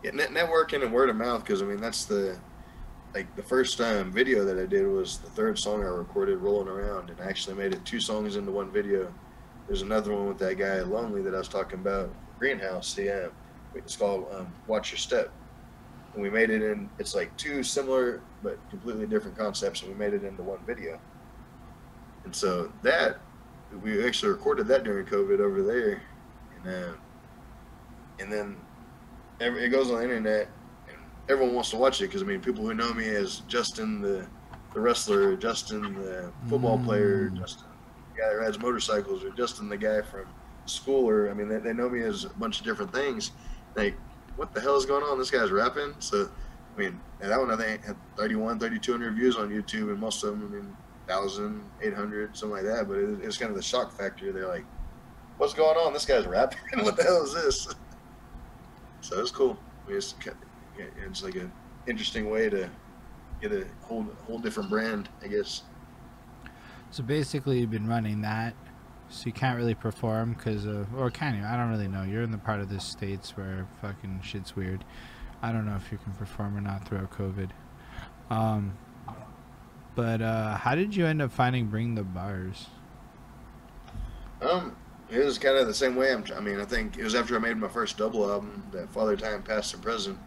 Yeah, 0.04 0.12
net- 0.12 0.30
networking 0.30 0.82
and 0.82 0.92
word 0.92 1.10
of 1.10 1.16
mouth 1.16 1.44
because 1.44 1.62
I 1.62 1.64
mean 1.64 1.80
that's 1.80 2.04
the 2.04 2.38
like 3.14 3.34
the 3.36 3.42
first 3.42 3.80
um, 3.80 4.12
video 4.12 4.44
that 4.44 4.58
I 4.58 4.66
did 4.66 4.86
was 4.86 5.18
the 5.18 5.30
third 5.30 5.58
song 5.58 5.82
I 5.82 5.86
recorded 5.86 6.38
rolling 6.38 6.68
around 6.68 7.10
and 7.10 7.20
I 7.20 7.24
actually 7.24 7.56
made 7.56 7.72
it 7.72 7.84
two 7.84 8.00
songs 8.00 8.36
into 8.36 8.52
one 8.52 8.70
video 8.70 9.12
there's 9.68 9.82
another 9.82 10.14
one 10.14 10.26
with 10.26 10.38
that 10.38 10.56
guy 10.56 10.80
Lonely 10.80 11.20
that 11.22 11.34
I 11.34 11.38
was 11.38 11.46
talking 11.46 11.78
about, 11.78 12.10
Greenhouse. 12.38 12.96
Yeah, 12.96 13.28
it's 13.74 13.94
called 13.94 14.26
um, 14.32 14.52
Watch 14.66 14.90
Your 14.90 14.98
Step. 14.98 15.30
And 16.14 16.22
we 16.22 16.30
made 16.30 16.48
it 16.48 16.62
in. 16.62 16.88
It's 16.98 17.14
like 17.14 17.36
two 17.36 17.62
similar 17.62 18.22
but 18.42 18.58
completely 18.70 19.06
different 19.06 19.36
concepts, 19.36 19.82
and 19.82 19.92
we 19.92 19.96
made 19.96 20.14
it 20.14 20.24
into 20.24 20.42
one 20.42 20.58
video. 20.66 20.98
And 22.24 22.34
so 22.34 22.72
that 22.82 23.18
we 23.82 24.04
actually 24.06 24.32
recorded 24.32 24.66
that 24.68 24.84
during 24.84 25.04
COVID 25.04 25.40
over 25.40 25.62
there, 25.62 26.02
and 26.56 26.74
uh, 26.74 26.92
and 28.20 28.32
then 28.32 28.56
it 29.38 29.68
goes 29.68 29.90
on 29.90 29.98
the 29.98 30.02
internet, 30.04 30.48
everyone 31.28 31.54
wants 31.54 31.70
to 31.70 31.76
watch 31.76 32.00
it 32.00 32.06
because 32.06 32.22
I 32.22 32.26
mean, 32.26 32.40
people 32.40 32.64
who 32.64 32.74
know 32.74 32.92
me 32.92 33.08
as 33.08 33.40
Justin 33.48 34.00
the 34.00 34.26
the 34.74 34.80
wrestler, 34.80 35.36
Justin 35.36 35.94
the 35.94 36.32
football 36.48 36.78
mm. 36.78 36.84
player, 36.84 37.30
Justin 37.30 37.66
the 38.14 38.20
guy 38.20 38.28
that 38.28 38.36
rides 38.36 38.58
motorcycles 38.58 39.24
or 39.24 39.30
Justin 39.30 39.68
the 39.68 39.76
guy 39.76 40.02
from 40.02 40.26
school 40.66 41.08
or 41.08 41.30
I 41.30 41.34
mean 41.34 41.48
they, 41.48 41.58
they 41.58 41.72
know 41.72 41.88
me 41.88 42.02
as 42.02 42.24
a 42.24 42.30
bunch 42.30 42.60
of 42.60 42.66
different 42.66 42.92
things. 42.92 43.32
Like, 43.74 43.94
what 44.36 44.52
the 44.54 44.60
hell 44.60 44.76
is 44.76 44.86
going 44.86 45.02
on? 45.04 45.18
This 45.18 45.30
guy's 45.30 45.50
rapping. 45.50 45.94
So 45.98 46.28
I 46.78 46.80
mean, 46.80 47.00
that 47.18 47.38
one 47.38 47.50
I 47.50 47.56
think 47.56 47.84
had 47.84 47.96
31, 48.16 48.60
3,200 48.60 49.14
views 49.14 49.36
on 49.36 49.50
YouTube, 49.50 49.90
and 49.90 49.98
most 49.98 50.22
of 50.22 50.30
them, 50.30 50.48
I 50.48 50.54
mean, 50.54 50.76
1,000, 51.06 51.60
800, 51.82 52.36
something 52.36 52.56
like 52.56 52.64
that. 52.64 52.86
But 52.86 52.98
it, 52.98 53.18
it's 53.20 53.36
kind 53.36 53.50
of 53.50 53.56
the 53.56 53.62
shock 53.62 53.90
factor. 53.90 54.30
They're 54.30 54.46
like, 54.46 54.64
what's 55.38 55.54
going 55.54 55.76
on? 55.76 55.92
This 55.92 56.06
guy's 56.06 56.24
rapping. 56.26 56.60
what 56.84 56.96
the 56.96 57.02
hell 57.02 57.24
is 57.24 57.34
this? 57.34 57.74
so 59.00 59.20
it's 59.20 59.32
cool. 59.32 59.58
I 59.86 59.88
mean, 59.88 59.98
it's, 59.98 60.14
it's 61.04 61.22
like 61.22 61.36
an 61.36 61.50
interesting 61.86 62.30
way 62.30 62.48
to 62.50 62.70
get 63.40 63.52
a 63.52 63.66
whole, 63.82 64.06
whole 64.26 64.38
different 64.38 64.70
brand, 64.70 65.08
I 65.22 65.28
guess. 65.28 65.62
So 66.90 67.02
basically, 67.02 67.60
you've 67.60 67.70
been 67.70 67.86
running 67.86 68.22
that, 68.22 68.54
so 69.10 69.26
you 69.26 69.32
can't 69.32 69.58
really 69.58 69.74
perform 69.74 70.32
because 70.32 70.64
of, 70.64 70.92
or 70.94 71.10
can 71.10 71.36
you? 71.36 71.44
I 71.44 71.56
don't 71.56 71.70
really 71.70 71.88
know. 71.88 72.02
You're 72.02 72.22
in 72.22 72.30
the 72.30 72.38
part 72.38 72.60
of 72.60 72.68
the 72.68 72.80
states 72.80 73.36
where 73.36 73.66
fucking 73.82 74.20
shit's 74.22 74.56
weird. 74.56 74.84
I 75.42 75.52
don't 75.52 75.66
know 75.66 75.76
if 75.76 75.92
you 75.92 75.98
can 75.98 76.12
perform 76.14 76.56
or 76.56 76.60
not 76.60 76.88
throughout 76.88 77.10
COVID. 77.10 77.50
Um, 78.30 78.76
but 79.94 80.22
uh, 80.22 80.56
how 80.56 80.74
did 80.74 80.94
you 80.94 81.06
end 81.06 81.20
up 81.20 81.32
finding 81.32 81.66
Bring 81.66 81.94
the 81.94 82.02
Bars? 82.02 82.66
Um, 84.40 84.76
it 85.10 85.24
was 85.24 85.38
kind 85.38 85.56
of 85.56 85.66
the 85.66 85.74
same 85.74 85.96
way. 85.96 86.12
I'm, 86.12 86.24
I 86.36 86.40
mean, 86.40 86.60
I 86.60 86.64
think 86.64 86.98
it 86.98 87.04
was 87.04 87.14
after 87.14 87.34
I 87.36 87.38
made 87.38 87.56
my 87.56 87.68
first 87.68 87.96
double 87.96 88.30
album 88.30 88.62
that 88.72 88.88
Father 88.90 89.16
Time, 89.16 89.42
Past 89.42 89.74
and 89.74 89.82
Present. 89.82 90.18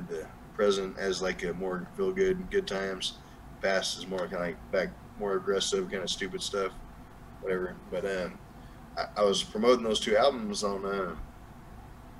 The 0.00 0.26
present 0.54 0.96
as 0.98 1.20
like 1.20 1.42
a 1.42 1.52
more 1.54 1.86
feel 1.96 2.12
good, 2.12 2.50
good 2.50 2.66
times. 2.66 3.14
Past 3.60 3.98
is 3.98 4.06
more 4.06 4.20
kind 4.20 4.34
of 4.34 4.40
like 4.40 4.72
back, 4.72 4.88
more 5.18 5.34
aggressive, 5.36 5.90
kind 5.90 6.02
of 6.02 6.10
stupid 6.10 6.42
stuff, 6.42 6.72
whatever. 7.40 7.74
But 7.90 8.04
um, 8.04 8.38
I, 8.96 9.06
I 9.16 9.24
was 9.24 9.42
promoting 9.42 9.84
those 9.84 10.00
two 10.00 10.16
albums 10.16 10.62
on 10.62 10.84
uh, 10.84 11.14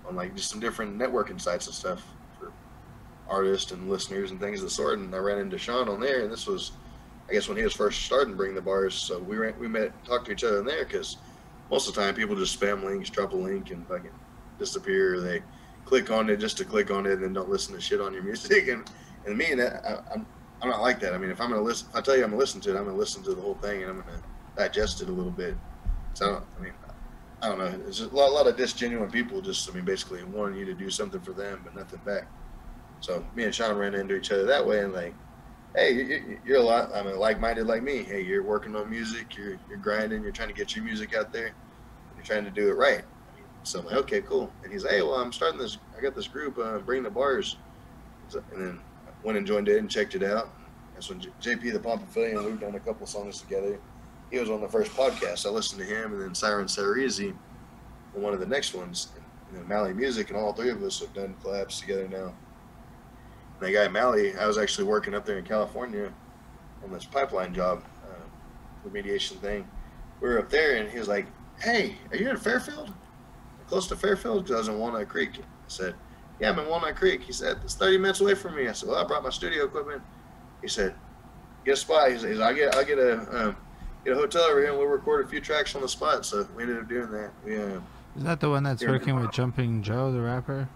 on 0.06 0.16
like 0.16 0.34
just 0.34 0.50
some 0.50 0.60
different 0.60 0.98
networking 0.98 1.40
sites 1.40 1.66
and 1.66 1.74
stuff 1.74 2.02
for 2.38 2.52
artists 3.28 3.72
and 3.72 3.88
listeners 3.88 4.30
and 4.30 4.40
things 4.40 4.60
of 4.60 4.66
the 4.66 4.70
sort. 4.70 4.98
And 4.98 5.14
I 5.14 5.18
ran 5.18 5.38
into 5.38 5.58
Sean 5.58 5.88
on 5.88 6.00
there, 6.00 6.22
and 6.22 6.32
this 6.32 6.46
was, 6.46 6.72
I 7.28 7.32
guess, 7.32 7.48
when 7.48 7.56
he 7.56 7.62
was 7.64 7.72
first 7.72 8.02
starting 8.02 8.34
Bring 8.36 8.54
the 8.54 8.62
Bars. 8.62 8.94
So 8.94 9.18
we 9.18 9.36
ran, 9.36 9.58
we 9.58 9.68
met, 9.68 9.92
talked 10.04 10.26
to 10.26 10.32
each 10.32 10.44
other 10.44 10.60
in 10.60 10.66
there 10.66 10.84
because 10.84 11.16
most 11.70 11.88
of 11.88 11.94
the 11.94 12.00
time 12.00 12.14
people 12.14 12.36
just 12.36 12.58
spam 12.58 12.84
links, 12.84 13.10
drop 13.10 13.32
a 13.32 13.36
link, 13.36 13.70
and 13.70 13.86
fucking 13.86 14.10
disappear. 14.58 15.20
They 15.20 15.42
click 15.84 16.10
on 16.10 16.30
it 16.30 16.38
just 16.38 16.56
to 16.58 16.64
click 16.64 16.90
on 16.90 17.06
it 17.06 17.20
and 17.20 17.34
don't 17.34 17.50
listen 17.50 17.74
to 17.74 17.80
shit 17.80 18.00
on 18.00 18.12
your 18.12 18.22
music. 18.22 18.68
And 18.72 18.84
and 19.26 19.38
me, 19.38 19.54
that 19.54 19.82
I, 19.86 20.12
I'm 20.12 20.26
I'm 20.60 20.68
not 20.68 20.82
like 20.82 21.00
that. 21.00 21.14
I 21.14 21.18
mean, 21.18 21.30
if 21.30 21.40
I'm 21.40 21.50
gonna 21.50 21.62
listen, 21.62 21.88
I 21.94 22.00
tell 22.00 22.16
you 22.16 22.24
I'm 22.24 22.30
gonna 22.30 22.40
listen 22.40 22.60
to 22.62 22.74
it, 22.74 22.78
I'm 22.78 22.84
gonna 22.84 22.96
listen 22.96 23.22
to 23.24 23.34
the 23.34 23.40
whole 23.40 23.54
thing 23.54 23.82
and 23.82 23.90
I'm 23.90 24.00
gonna 24.00 24.22
digest 24.56 25.02
it 25.02 25.08
a 25.08 25.12
little 25.12 25.32
bit. 25.32 25.56
So 26.14 26.26
I 26.26 26.28
don't, 26.30 26.44
I 26.58 26.62
mean, 26.62 26.72
I 27.42 27.48
don't 27.48 27.58
know. 27.58 27.70
There's 27.70 28.00
a 28.00 28.08
lot, 28.08 28.28
a 28.28 28.32
lot 28.32 28.46
of 28.46 28.56
disgenuine 28.56 29.12
people 29.12 29.42
just, 29.42 29.68
I 29.68 29.74
mean, 29.74 29.84
basically 29.84 30.22
wanting 30.24 30.58
you 30.58 30.64
to 30.66 30.74
do 30.74 30.88
something 30.90 31.20
for 31.20 31.32
them, 31.32 31.60
but 31.64 31.74
nothing 31.74 32.00
back. 32.04 32.26
So 33.00 33.24
me 33.34 33.44
and 33.44 33.54
Sean 33.54 33.76
ran 33.76 33.94
into 33.94 34.16
each 34.16 34.32
other 34.32 34.44
that 34.44 34.66
way, 34.66 34.80
and 34.80 34.94
like, 34.94 35.14
hey, 35.76 36.38
you're 36.44 36.58
a 36.58 36.62
lot. 36.62 36.94
I 36.94 37.02
mean, 37.02 37.18
like-minded 37.18 37.66
like 37.66 37.82
me. 37.82 38.02
Hey, 38.02 38.22
you're 38.22 38.42
working 38.42 38.74
on 38.76 38.88
music. 38.88 39.36
You're 39.36 39.58
you're 39.68 39.78
grinding. 39.78 40.22
You're 40.22 40.32
trying 40.32 40.48
to 40.48 40.54
get 40.54 40.74
your 40.74 40.84
music 40.84 41.14
out 41.14 41.32
there. 41.32 41.52
You're 42.16 42.24
trying 42.24 42.44
to 42.44 42.50
do 42.50 42.70
it 42.70 42.74
right. 42.74 43.02
So 43.64 43.80
I'm 43.80 43.86
like, 43.86 43.96
okay, 43.96 44.20
cool. 44.20 44.52
And 44.62 44.72
he's 44.72 44.84
like, 44.84 44.92
hey, 44.92 45.02
well, 45.02 45.14
I'm 45.14 45.32
starting 45.32 45.58
this. 45.58 45.78
I 45.96 46.00
got 46.02 46.14
this 46.14 46.28
group, 46.28 46.58
uh, 46.58 46.78
the 46.78 47.10
Bars. 47.10 47.56
And 48.34 48.42
then 48.52 48.80
I 49.06 49.26
went 49.26 49.38
and 49.38 49.46
joined 49.46 49.68
it 49.68 49.78
and 49.78 49.90
checked 49.90 50.14
it 50.14 50.22
out. 50.22 50.50
That's 50.92 51.08
when 51.08 51.20
JP 51.20 51.72
the 51.72 51.78
Pompafillion, 51.78 52.44
we've 52.44 52.60
done 52.60 52.74
a 52.74 52.80
couple 52.80 53.06
songs 53.06 53.40
together. 53.40 53.78
He 54.30 54.38
was 54.38 54.50
on 54.50 54.60
the 54.60 54.68
first 54.68 54.92
podcast. 54.92 55.46
I 55.46 55.48
listened 55.48 55.80
to 55.80 55.86
him, 55.86 56.12
and 56.12 56.20
then 56.20 56.34
Siren 56.34 56.66
Sarisi 56.66 57.34
on 58.14 58.22
one 58.22 58.34
of 58.34 58.40
the 58.40 58.46
next 58.46 58.74
ones. 58.74 59.08
And 59.48 59.58
then 59.58 59.66
Mally 59.66 59.94
Music, 59.94 60.28
and 60.28 60.38
all 60.38 60.52
three 60.52 60.70
of 60.70 60.82
us 60.82 61.00
have 61.00 61.14
done 61.14 61.34
collabs 61.42 61.80
together 61.80 62.06
now. 62.06 62.34
And 63.60 63.60
that 63.60 63.72
guy 63.72 63.88
Mally, 63.88 64.36
I 64.36 64.46
was 64.46 64.58
actually 64.58 64.84
working 64.84 65.14
up 65.14 65.24
there 65.24 65.38
in 65.38 65.44
California 65.44 66.12
on 66.84 66.92
this 66.92 67.06
pipeline 67.06 67.54
job, 67.54 67.82
uh, 68.04 68.88
remediation 68.88 69.38
thing. 69.38 69.66
We 70.20 70.28
were 70.28 70.38
up 70.38 70.50
there, 70.50 70.76
and 70.76 70.90
he 70.90 70.98
was 70.98 71.08
like, 71.08 71.26
"Hey, 71.60 71.96
are 72.10 72.16
you 72.16 72.28
in 72.28 72.36
Fairfield? 72.36 72.92
Close 73.68 73.86
to 73.88 73.96
Fairfield? 73.96 74.44
Because 74.44 74.54
I 74.54 74.58
was 74.58 74.68
in 74.68 74.78
Walnut 74.78 75.08
Creek." 75.08 75.30
I 75.38 75.42
said, 75.68 75.94
"Yeah, 76.40 76.50
I'm 76.50 76.58
in 76.58 76.68
Walnut 76.68 76.96
Creek." 76.96 77.22
He 77.22 77.32
said, 77.32 77.58
"It's 77.64 77.74
30 77.74 77.98
minutes 77.98 78.20
away 78.20 78.34
from 78.34 78.54
me." 78.56 78.68
I 78.68 78.72
said, 78.72 78.88
"Well, 78.88 79.02
I 79.02 79.06
brought 79.06 79.22
my 79.22 79.30
studio 79.30 79.64
equipment." 79.64 80.02
He 80.62 80.68
said, 80.68 80.94
"Get 81.64 81.72
a 81.74 81.76
spot." 81.76 82.10
He 82.12 82.18
said, 82.18 82.40
"I 82.40 82.52
get, 82.52 82.74
I 82.76 82.84
get 82.84 82.98
a." 82.98 83.46
Um, 83.48 83.56
get 84.04 84.12
a 84.12 84.16
hotel 84.16 84.42
over 84.42 84.60
here 84.60 84.68
and 84.68 84.76
we'll 84.78 84.86
record 84.86 85.24
a 85.24 85.28
few 85.30 85.40
tracks 85.40 85.74
on 85.74 85.80
the 85.80 85.88
spot. 85.88 86.26
So 86.26 86.46
we 86.54 86.64
ended 86.64 86.76
up 86.78 86.86
doing 86.86 87.10
that. 87.12 87.30
We, 87.42 87.56
uh, 87.56 87.80
Is 88.16 88.22
that 88.24 88.38
the 88.38 88.50
one 88.50 88.62
that's 88.62 88.84
working 88.86 89.16
with 89.18 89.32
Jumpin' 89.32 89.82
Joe, 89.82 90.12
the 90.12 90.20
rapper? 90.20 90.68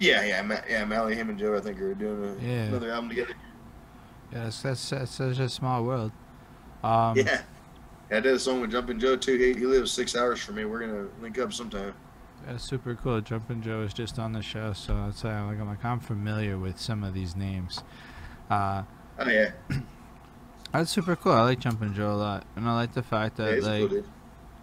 yeah, 0.00 0.24
yeah, 0.24 0.42
Ma- 0.42 0.56
yeah. 0.68 0.84
Mally, 0.84 1.14
him, 1.14 1.30
and 1.30 1.38
Joe, 1.38 1.56
I 1.56 1.60
think 1.60 1.80
are 1.80 1.94
doing 1.94 2.36
a, 2.36 2.42
Yeah. 2.44 2.62
another 2.64 2.90
album 2.90 3.10
together. 3.10 3.34
Yes, 4.32 4.60
that's, 4.62 4.90
that's 4.90 5.12
such 5.12 5.38
a 5.38 5.48
small 5.48 5.84
world. 5.84 6.10
Um, 6.82 7.16
yeah. 7.16 7.42
I 8.10 8.20
did 8.20 8.34
a 8.34 8.38
song 8.38 8.60
with 8.60 8.70
Jumpin' 8.70 9.00
Joe 9.00 9.16
too. 9.16 9.36
He, 9.36 9.58
he 9.58 9.66
lives 9.66 9.90
six 9.90 10.14
hours 10.16 10.40
from 10.40 10.56
me. 10.56 10.64
We're 10.64 10.80
gonna 10.80 11.08
link 11.20 11.38
up 11.38 11.52
sometime. 11.52 11.94
That's 12.46 12.62
super 12.62 12.94
cool. 12.94 13.20
Jumpin' 13.20 13.62
Joe 13.62 13.82
is 13.82 13.94
just 13.94 14.18
on 14.18 14.32
the 14.32 14.42
show, 14.42 14.72
so 14.74 14.94
uh, 14.94 15.06
like 15.46 15.60
I'm 15.60 15.66
like 15.66 15.84
I'm 15.84 16.00
familiar 16.00 16.58
with 16.58 16.78
some 16.78 17.02
of 17.02 17.14
these 17.14 17.34
names. 17.34 17.82
Uh, 18.50 18.82
Oh 19.18 19.28
yeah, 19.28 19.52
that's 20.72 20.90
super 20.90 21.14
cool. 21.16 21.32
I 21.32 21.42
like 21.42 21.60
Jumpin' 21.60 21.94
Joe 21.94 22.12
a 22.12 22.14
lot, 22.14 22.46
and 22.56 22.68
I 22.68 22.74
like 22.74 22.94
the 22.94 23.02
fact 23.02 23.36
that 23.36 23.60
cool 23.60 23.88
like. 23.88 24.04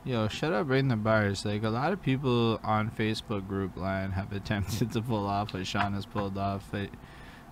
Yo, 0.03 0.27
shut 0.27 0.51
up, 0.51 0.65
bring 0.65 0.87
the 0.87 0.95
bars. 0.95 1.45
Like 1.45 1.63
a 1.63 1.69
lot 1.69 1.93
of 1.93 2.01
people 2.01 2.59
on 2.63 2.89
Facebook 2.89 3.47
group 3.47 3.77
line 3.77 4.11
have 4.11 4.33
attempted 4.33 4.91
to 4.93 5.01
pull 5.01 5.27
off 5.27 5.53
what 5.53 5.65
Sean 5.67 5.93
has 5.93 6.07
pulled 6.07 6.39
off. 6.39 6.67
But 6.71 6.89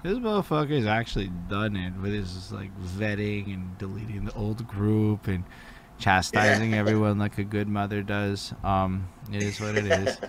this 0.02 0.18
motherfucker's 0.18 0.88
actually 0.88 1.32
done 1.48 1.76
it 1.76 1.94
with 2.02 2.12
his 2.12 2.52
like 2.52 2.72
vetting 2.82 3.54
and 3.54 3.78
deleting 3.78 4.26
the 4.26 4.34
old 4.34 4.68
group 4.68 5.28
and 5.28 5.44
chastising 6.00 6.72
Yeah. 6.72 6.78
everyone 6.78 7.20
like 7.20 7.38
a 7.38 7.44
good 7.44 7.68
mother 7.68 8.02
does. 8.02 8.54
Um, 8.64 9.08
it 9.32 9.44
is 9.44 9.60
what 9.62 9.76
it 9.76 9.86
is. 9.86 10.18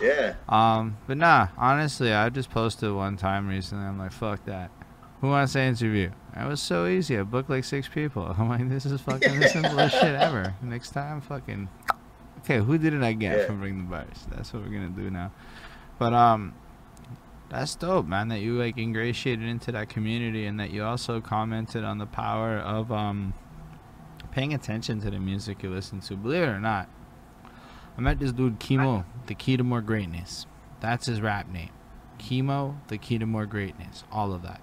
Yeah, 0.00 0.34
Um, 0.48 0.96
but 1.08 1.16
nah, 1.16 1.48
honestly, 1.58 2.12
I 2.12 2.28
just 2.28 2.50
posted 2.50 2.92
one 2.92 3.16
time 3.16 3.48
recently. 3.48 3.84
I'm 3.84 3.98
like, 3.98 4.12
fuck 4.12 4.44
that. 4.44 4.70
Who 5.20 5.30
wants 5.30 5.54
to 5.54 5.60
interview? 5.60 6.12
It 6.40 6.46
was 6.46 6.62
so 6.62 6.86
easy. 6.86 7.18
I 7.18 7.24
booked 7.24 7.50
like 7.50 7.64
six 7.64 7.88
people. 7.88 8.22
I'm 8.38 8.48
like, 8.48 8.68
this 8.68 8.86
is 8.86 9.00
fucking 9.00 9.40
the 9.40 9.48
simplest 9.52 9.96
shit 9.96 10.14
ever. 10.14 10.54
Next 10.62 10.90
time, 10.90 11.20
fucking. 11.20 11.68
Okay, 12.44 12.58
who 12.58 12.78
didn't 12.78 13.02
I 13.02 13.12
get 13.12 13.38
Yeah. 13.38 13.46
from 13.46 13.58
Bring 13.58 13.76
the 13.78 13.90
Bars? 13.90 14.24
That's 14.30 14.52
what 14.52 14.62
we're 14.62 14.68
gonna 14.70 14.90
do 14.90 15.10
now. 15.10 15.32
But 15.98 16.12
um, 16.14 16.54
that's 17.48 17.74
dope, 17.74 18.06
man. 18.06 18.28
That 18.28 18.38
you 18.38 18.56
like 18.56 18.78
ingratiated 18.78 19.44
into 19.48 19.72
that 19.72 19.88
community 19.88 20.46
and 20.46 20.60
that 20.60 20.70
you 20.70 20.84
also 20.84 21.20
commented 21.20 21.82
on 21.82 21.98
the 21.98 22.06
power 22.06 22.56
of 22.56 22.92
um, 22.92 23.34
paying 24.30 24.54
attention 24.54 25.00
to 25.00 25.10
the 25.10 25.18
music 25.18 25.62
you 25.62 25.70
listen 25.70 26.00
to. 26.00 26.16
Believe 26.16 26.42
it 26.42 26.48
or 26.48 26.60
not, 26.60 26.88
I 27.96 28.00
met 28.00 28.18
this 28.20 28.32
dude 28.32 28.60
Chemo, 28.60 29.04
the 29.26 29.34
key 29.34 29.56
to 29.56 29.64
more 29.64 29.80
greatness. 29.80 30.46
That's 30.80 31.06
his 31.06 31.20
rap 31.20 31.48
name. 31.48 31.70
Chemo, 32.18 32.76
the 32.88 32.98
key 32.98 33.18
to 33.18 33.26
more 33.26 33.46
greatness. 33.46 34.04
All 34.12 34.32
of 34.32 34.42
that. 34.42 34.60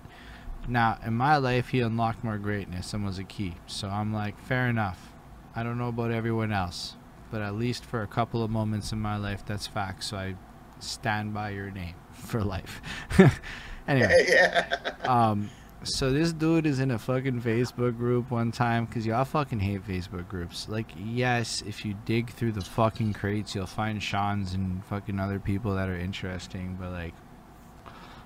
Now, 0.67 0.97
in 1.05 1.13
my 1.13 1.37
life, 1.37 1.69
he 1.69 1.81
unlocked 1.81 2.23
more 2.23 2.37
greatness 2.37 2.93
and 2.93 3.05
was 3.05 3.19
a 3.19 3.23
key. 3.23 3.55
So 3.67 3.87
I'm 3.87 4.13
like, 4.13 4.39
fair 4.39 4.67
enough. 4.67 5.13
I 5.55 5.63
don't 5.63 5.77
know 5.77 5.89
about 5.89 6.11
everyone 6.11 6.51
else, 6.51 6.95
but 7.31 7.41
at 7.41 7.55
least 7.55 7.85
for 7.85 8.01
a 8.01 8.07
couple 8.07 8.43
of 8.43 8.49
moments 8.49 8.91
in 8.91 8.99
my 8.99 9.17
life, 9.17 9.45
that's 9.45 9.67
fact. 9.67 10.03
So 10.03 10.17
I 10.17 10.35
stand 10.79 11.33
by 11.33 11.51
your 11.51 11.71
name 11.71 11.95
for 12.11 12.43
life. 12.43 12.81
anyway, 13.87 14.25
yeah. 14.27 14.93
um, 15.03 15.49
so 15.85 16.11
this 16.11 16.33
dude 16.33 16.65
is 16.65 16.79
in 16.79 16.91
a 16.91 16.99
fucking 16.99 17.41
Facebook 17.41 17.97
group 17.97 18.31
one 18.31 18.51
time 18.51 18.85
because 18.85 19.05
y'all 19.05 19.23
fucking 19.25 19.59
hate 19.59 19.87
Facebook 19.87 20.27
groups. 20.27 20.67
Like, 20.67 20.87
yes, 20.97 21.61
if 21.65 21.85
you 21.85 21.95
dig 22.05 22.29
through 22.31 22.51
the 22.53 22.61
fucking 22.61 23.13
crates, 23.13 23.55
you'll 23.55 23.65
find 23.67 24.01
Sean's 24.03 24.53
and 24.53 24.83
fucking 24.85 25.19
other 25.19 25.39
people 25.39 25.75
that 25.75 25.87
are 25.87 25.97
interesting. 25.97 26.77
But 26.79 26.91
like, 26.91 27.13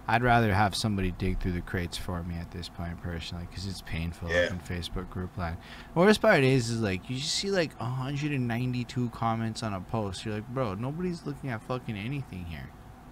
I'd 0.07 0.23
rather 0.23 0.51
have 0.53 0.73
somebody 0.75 1.11
dig 1.11 1.39
through 1.39 1.51
the 1.51 1.61
crates 1.61 1.95
for 1.95 2.23
me 2.23 2.35
at 2.35 2.49
this 2.49 2.67
point 2.67 2.99
personally 3.01 3.45
because 3.49 3.67
it's 3.67 3.83
painful 3.83 4.27
Yeah. 4.29 4.49
looking 4.51 4.59
Facebook 4.59 5.09
group 5.11 5.37
line. 5.37 5.57
The 5.93 5.99
worst 5.99 6.19
part 6.21 6.43
is, 6.43 6.69
is 6.71 6.81
like 6.81 7.09
you 7.09 7.17
just 7.17 7.35
see 7.35 7.51
like 7.51 7.79
192 7.79 9.09
comments 9.09 9.61
on 9.63 9.73
a 9.73 9.81
post. 9.81 10.25
You're 10.25 10.35
like, 10.35 10.47
bro, 10.47 10.73
nobody's 10.73 11.25
looking 11.25 11.49
at 11.51 11.61
fucking 11.63 11.95
anything 11.97 12.45
here. 12.45 12.69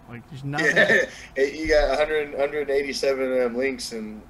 Like, 0.10 0.28
there's 0.30 0.44
nothing. 0.46 0.76
yeah. 0.76 1.44
You 1.44 1.68
got 1.68 1.90
100, 2.00 2.32
187 2.32 3.42
um, 3.44 3.56
links 3.56 3.92
and 3.92 4.22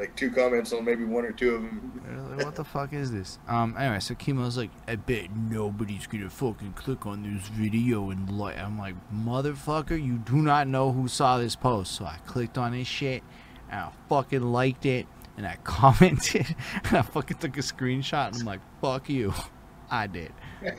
like 0.00 0.16
two 0.16 0.30
comments 0.30 0.72
on 0.72 0.84
maybe 0.84 1.04
one 1.04 1.24
or 1.24 1.32
two 1.32 1.54
of 1.54 1.62
them. 1.62 2.36
Like, 2.36 2.44
what 2.44 2.54
the 2.56 2.64
fuck 2.64 2.92
is 2.92 3.12
this? 3.12 3.38
Um. 3.46 3.76
Anyway, 3.78 4.00
so 4.00 4.14
Chemo's 4.14 4.56
like, 4.56 4.70
I 4.88 4.96
bet 4.96 5.28
nobody's 5.36 6.06
gonna 6.06 6.30
fucking 6.30 6.72
click 6.72 7.06
on 7.06 7.22
this 7.22 7.46
video 7.48 8.10
and 8.10 8.30
like. 8.36 8.58
I'm 8.58 8.78
like, 8.78 8.94
motherfucker, 9.12 10.02
you 10.02 10.18
do 10.18 10.36
not 10.36 10.66
know 10.66 10.90
who 10.90 11.06
saw 11.06 11.38
this 11.38 11.54
post. 11.54 11.92
So 11.92 12.06
I 12.06 12.16
clicked 12.26 12.58
on 12.58 12.72
his 12.72 12.86
shit, 12.86 13.22
and 13.70 13.80
I 13.80 13.90
fucking 14.08 14.42
liked 14.42 14.86
it, 14.86 15.06
and 15.36 15.46
I 15.46 15.56
commented, 15.64 16.56
and 16.84 16.96
I 16.96 17.02
fucking 17.02 17.36
took 17.38 17.56
a 17.58 17.60
screenshot, 17.60 18.28
and 18.28 18.36
I'm 18.36 18.46
like, 18.46 18.60
fuck 18.80 19.08
you, 19.08 19.34
I 19.90 20.06
did. 20.06 20.32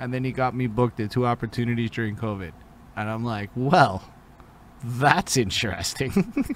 And 0.00 0.14
then 0.14 0.22
he 0.22 0.30
got 0.30 0.54
me 0.54 0.68
booked 0.68 1.00
at 1.00 1.10
two 1.10 1.26
opportunities 1.26 1.90
during 1.90 2.14
COVID, 2.14 2.52
and 2.94 3.10
I'm 3.10 3.24
like, 3.24 3.50
well, 3.56 4.04
that's 4.84 5.36
interesting. 5.36 6.54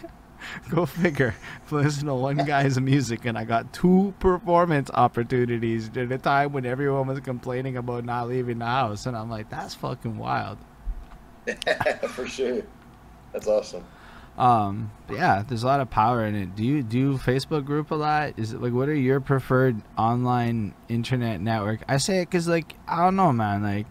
Go 0.70 0.86
figure. 0.86 1.34
Listen 1.70 2.06
to 2.06 2.14
one 2.14 2.36
guy's 2.38 2.80
music, 2.80 3.24
and 3.24 3.38
I 3.38 3.44
got 3.44 3.72
two 3.72 4.14
performance 4.18 4.90
opportunities 4.92 5.88
at 5.96 6.10
a 6.10 6.18
time 6.18 6.52
when 6.52 6.66
everyone 6.66 7.06
was 7.06 7.20
complaining 7.20 7.76
about 7.76 8.04
not 8.04 8.28
leaving 8.28 8.58
the 8.58 8.66
house, 8.66 9.06
and 9.06 9.16
I'm 9.16 9.30
like, 9.30 9.48
that's 9.50 9.74
fucking 9.74 10.18
wild. 10.18 10.58
For 12.08 12.26
sure. 12.26 12.62
That's 13.32 13.46
awesome. 13.46 13.84
Um, 14.38 14.90
yeah, 15.10 15.42
there's 15.46 15.62
a 15.62 15.66
lot 15.66 15.80
of 15.80 15.90
power 15.90 16.24
in 16.24 16.34
it. 16.34 16.56
Do 16.56 16.64
you 16.64 16.82
do 16.82 17.18
Facebook 17.18 17.64
group 17.64 17.90
a 17.90 17.94
lot? 17.94 18.34
Is 18.38 18.52
it 18.52 18.62
like 18.62 18.72
what 18.72 18.88
are 18.88 18.94
your 18.94 19.20
preferred 19.20 19.82
online 19.98 20.74
internet 20.88 21.40
network? 21.40 21.80
I 21.86 21.98
say 21.98 22.22
it 22.22 22.26
because 22.26 22.48
like 22.48 22.74
I 22.88 23.04
don't 23.04 23.16
know, 23.16 23.32
man. 23.32 23.62
Like 23.62 23.86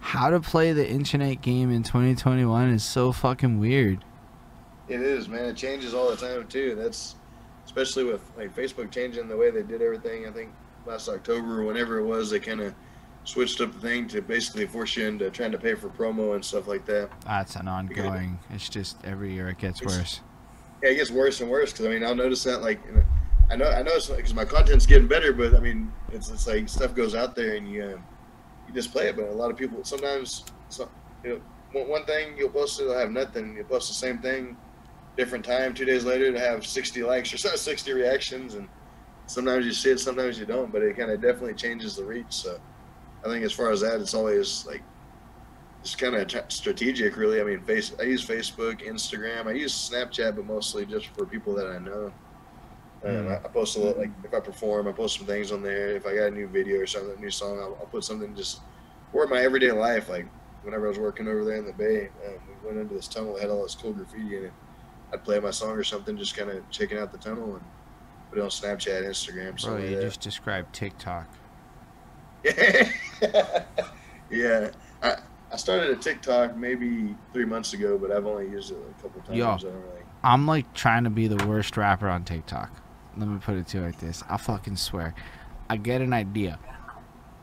how 0.00 0.30
to 0.30 0.40
play 0.40 0.72
the 0.72 0.88
internet 0.88 1.40
game 1.40 1.70
in 1.70 1.82
2021 1.82 2.70
is 2.70 2.84
so 2.84 3.12
fucking 3.12 3.60
weird. 3.60 4.04
It 4.88 5.00
is, 5.00 5.28
man. 5.28 5.46
It 5.46 5.56
changes 5.56 5.94
all 5.94 6.10
the 6.10 6.16
time 6.16 6.46
too. 6.48 6.74
That's 6.74 7.16
especially 7.64 8.04
with 8.04 8.22
like 8.36 8.54
Facebook 8.54 8.90
changing 8.90 9.28
the 9.28 9.36
way 9.36 9.50
they 9.50 9.62
did 9.62 9.80
everything. 9.82 10.26
I 10.26 10.30
think 10.30 10.50
last 10.86 11.08
October 11.08 11.60
or 11.60 11.64
whenever 11.64 11.98
it 11.98 12.04
was, 12.04 12.30
they 12.30 12.40
kind 12.40 12.60
of 12.60 12.74
switched 13.24 13.60
up 13.62 13.72
the 13.72 13.80
thing 13.80 14.06
to 14.08 14.20
basically 14.20 14.66
force 14.66 14.96
you 14.96 15.06
into 15.06 15.30
trying 15.30 15.52
to 15.52 15.58
pay 15.58 15.74
for 15.74 15.88
promo 15.88 16.34
and 16.34 16.44
stuff 16.44 16.66
like 16.68 16.84
that. 16.86 17.08
That's 17.24 17.56
an 17.56 17.68
ongoing. 17.68 18.38
It's 18.50 18.68
just 18.68 18.98
every 19.04 19.32
year 19.32 19.48
it 19.48 19.58
gets 19.58 19.80
It's- 19.80 19.98
worse. 19.98 20.20
Yeah, 20.82 20.90
it 20.90 20.96
gets 20.96 21.10
worse 21.10 21.40
and 21.40 21.50
worse 21.50 21.72
because 21.72 21.86
I 21.86 21.88
mean 21.88 22.04
I'll 22.04 22.14
notice 22.14 22.44
that 22.44 22.60
like 22.60 22.78
you 22.84 23.02
I 23.50 23.56
know 23.56 23.66
I 23.70 23.82
know 23.82 23.92
it's 23.92 24.08
because 24.08 24.34
my 24.34 24.44
content's 24.44 24.84
getting 24.84 25.08
better, 25.08 25.32
but 25.32 25.54
I 25.54 25.60
mean 25.60 25.90
it's 26.12 26.28
it's 26.30 26.46
like 26.46 26.68
stuff 26.68 26.94
goes 26.94 27.14
out 27.14 27.34
there 27.34 27.54
and 27.54 27.70
you 27.70 27.84
um, 27.84 28.04
you 28.68 28.74
just 28.74 28.92
play 28.92 29.08
it. 29.08 29.16
But 29.16 29.26
a 29.28 29.32
lot 29.32 29.50
of 29.50 29.56
people 29.56 29.82
sometimes 29.84 30.44
some, 30.68 30.90
you 31.22 31.30
know 31.30 31.40
one, 31.72 31.88
one 31.88 32.04
thing 32.04 32.36
you'll 32.36 32.50
post 32.50 32.80
it'll 32.80 32.98
have 32.98 33.10
nothing. 33.10 33.56
You'll 33.56 33.64
post 33.64 33.88
the 33.88 33.94
same 33.94 34.18
thing, 34.18 34.56
different 35.16 35.44
time. 35.44 35.74
Two 35.74 35.84
days 35.84 36.04
later 36.04 36.32
to 36.32 36.38
have 36.38 36.66
sixty 36.66 37.02
likes 37.02 37.32
or 37.32 37.38
so- 37.38 37.56
sixty 37.56 37.92
reactions, 37.92 38.54
and 38.54 38.68
sometimes 39.26 39.66
you 39.66 39.72
see 39.72 39.90
it, 39.90 40.00
sometimes 40.00 40.38
you 40.38 40.46
don't. 40.46 40.72
But 40.72 40.82
it 40.82 40.96
kind 40.96 41.10
of 41.10 41.20
definitely 41.20 41.54
changes 41.54 41.96
the 41.96 42.04
reach. 42.04 42.26
So 42.30 42.58
I 43.24 43.28
think 43.28 43.44
as 43.44 43.52
far 43.52 43.70
as 43.70 43.80
that, 43.80 44.00
it's 44.00 44.14
always 44.14 44.66
like 44.66 44.82
it's 45.80 45.94
kind 45.94 46.14
of 46.14 46.30
strategic, 46.48 47.16
really. 47.16 47.40
I 47.40 47.44
mean, 47.44 47.60
face. 47.60 47.92
I 48.00 48.04
use 48.04 48.24
Facebook, 48.26 48.86
Instagram. 48.86 49.46
I 49.46 49.52
use 49.52 49.72
Snapchat, 49.90 50.34
but 50.36 50.46
mostly 50.46 50.86
just 50.86 51.08
for 51.08 51.26
people 51.26 51.54
that 51.56 51.66
I 51.66 51.78
know. 51.78 52.06
Um, 52.06 52.12
Mm. 53.04 53.30
I, 53.32 53.34
I 53.36 53.48
post 53.48 53.76
a 53.76 53.80
lot, 53.80 53.98
like 53.98 54.10
if 54.24 54.32
I 54.32 54.40
perform, 54.40 54.88
I 54.88 54.92
post 54.92 55.18
some 55.18 55.26
things 55.26 55.52
on 55.52 55.62
there. 55.62 55.90
If 55.90 56.06
I 56.06 56.14
got 56.14 56.28
a 56.28 56.30
new 56.30 56.48
video 56.48 56.80
or 56.80 56.86
something, 56.86 57.14
a 57.14 57.20
new 57.20 57.30
song, 57.30 57.58
I'll, 57.58 57.76
I'll 57.78 57.86
put 57.86 58.02
something 58.02 58.34
just 58.34 58.60
for 59.12 59.26
my 59.26 59.42
everyday 59.42 59.72
life. 59.72 60.08
Like 60.08 60.26
whenever 60.62 60.86
I 60.86 60.88
was 60.88 60.98
working 60.98 61.28
over 61.28 61.44
there 61.44 61.56
in 61.56 61.66
the 61.66 61.74
Bay, 61.74 62.08
um, 62.26 62.32
we 62.62 62.66
went 62.66 62.80
into 62.80 62.94
this 62.94 63.06
tunnel 63.06 63.34
that 63.34 63.42
had 63.42 63.50
all 63.50 63.62
this 63.62 63.74
cool 63.74 63.92
graffiti 63.92 64.38
in 64.38 64.44
it. 64.44 64.52
I'd 65.14 65.24
play 65.24 65.40
my 65.40 65.50
song 65.50 65.70
or 65.70 65.84
something, 65.84 66.16
just 66.16 66.36
kind 66.36 66.50
of 66.50 66.68
checking 66.70 66.98
out 66.98 67.12
the 67.12 67.18
tunnel 67.18 67.54
and 67.54 67.64
put 68.30 68.38
it 68.38 68.42
on 68.42 68.50
Snapchat, 68.50 69.04
Instagram, 69.04 69.62
Bro, 69.62 69.78
you 69.78 70.00
just 70.00 70.20
described 70.20 70.74
TikTok. 70.74 71.26
that. 72.42 73.66
yeah, 74.30 74.70
I, 75.02 75.16
I 75.52 75.56
started 75.56 75.90
a 75.90 75.96
TikTok 75.96 76.56
maybe 76.56 77.16
three 77.32 77.46
months 77.46 77.72
ago, 77.72 77.96
but 77.96 78.10
I've 78.10 78.26
only 78.26 78.50
used 78.50 78.72
it 78.72 78.76
a 78.76 79.02
couple 79.02 79.22
times. 79.22 79.38
Yo. 79.38 79.46
I 79.46 79.56
don't 79.56 79.72
really. 79.72 80.02
I'm 80.22 80.46
like 80.46 80.74
trying 80.74 81.04
to 81.04 81.10
be 81.10 81.28
the 81.28 81.46
worst 81.46 81.76
rapper 81.76 82.08
on 82.08 82.24
TikTok. 82.24 82.70
Let 83.16 83.28
me 83.28 83.38
put 83.38 83.54
it 83.54 83.68
to 83.68 83.78
you 83.78 83.84
like 83.84 84.00
this. 84.00 84.22
I 84.28 84.36
fucking 84.36 84.76
swear. 84.76 85.14
I 85.70 85.76
get 85.76 86.00
an 86.00 86.12
idea. 86.12 86.58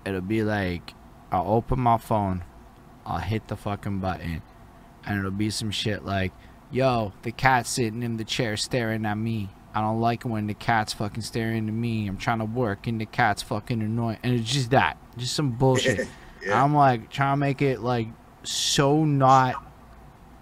It'll 0.05 0.21
be 0.21 0.43
like 0.43 0.93
I'll 1.31 1.47
open 1.47 1.79
my 1.79 1.97
phone, 1.97 2.43
I'll 3.05 3.19
hit 3.19 3.47
the 3.47 3.55
fucking 3.55 3.99
button, 3.99 4.41
and 5.05 5.19
it'll 5.19 5.31
be 5.31 5.49
some 5.49 5.71
shit 5.71 6.03
like, 6.03 6.33
yo, 6.71 7.13
the 7.21 7.31
cat's 7.31 7.69
sitting 7.69 8.03
in 8.03 8.17
the 8.17 8.23
chair 8.23 8.57
staring 8.57 9.05
at 9.05 9.17
me. 9.17 9.49
I 9.73 9.81
don't 9.81 10.01
like 10.01 10.25
it 10.25 10.27
when 10.27 10.47
the 10.47 10.53
cat's 10.53 10.93
fucking 10.93 11.21
staring 11.21 11.67
at 11.67 11.73
me. 11.73 12.07
I'm 12.07 12.17
trying 12.17 12.39
to 12.39 12.45
work 12.45 12.87
and 12.87 12.99
the 12.99 13.05
cat's 13.05 13.41
fucking 13.41 13.81
annoying. 13.81 14.17
And 14.23 14.33
it's 14.33 14.51
just 14.51 14.71
that. 14.71 14.97
Just 15.17 15.33
some 15.33 15.51
bullshit. 15.51 16.07
yeah. 16.45 16.61
I'm 16.61 16.73
like 16.73 17.09
trying 17.09 17.33
to 17.33 17.37
make 17.37 17.61
it 17.61 17.79
like 17.79 18.07
so 18.43 19.05
not 19.05 19.55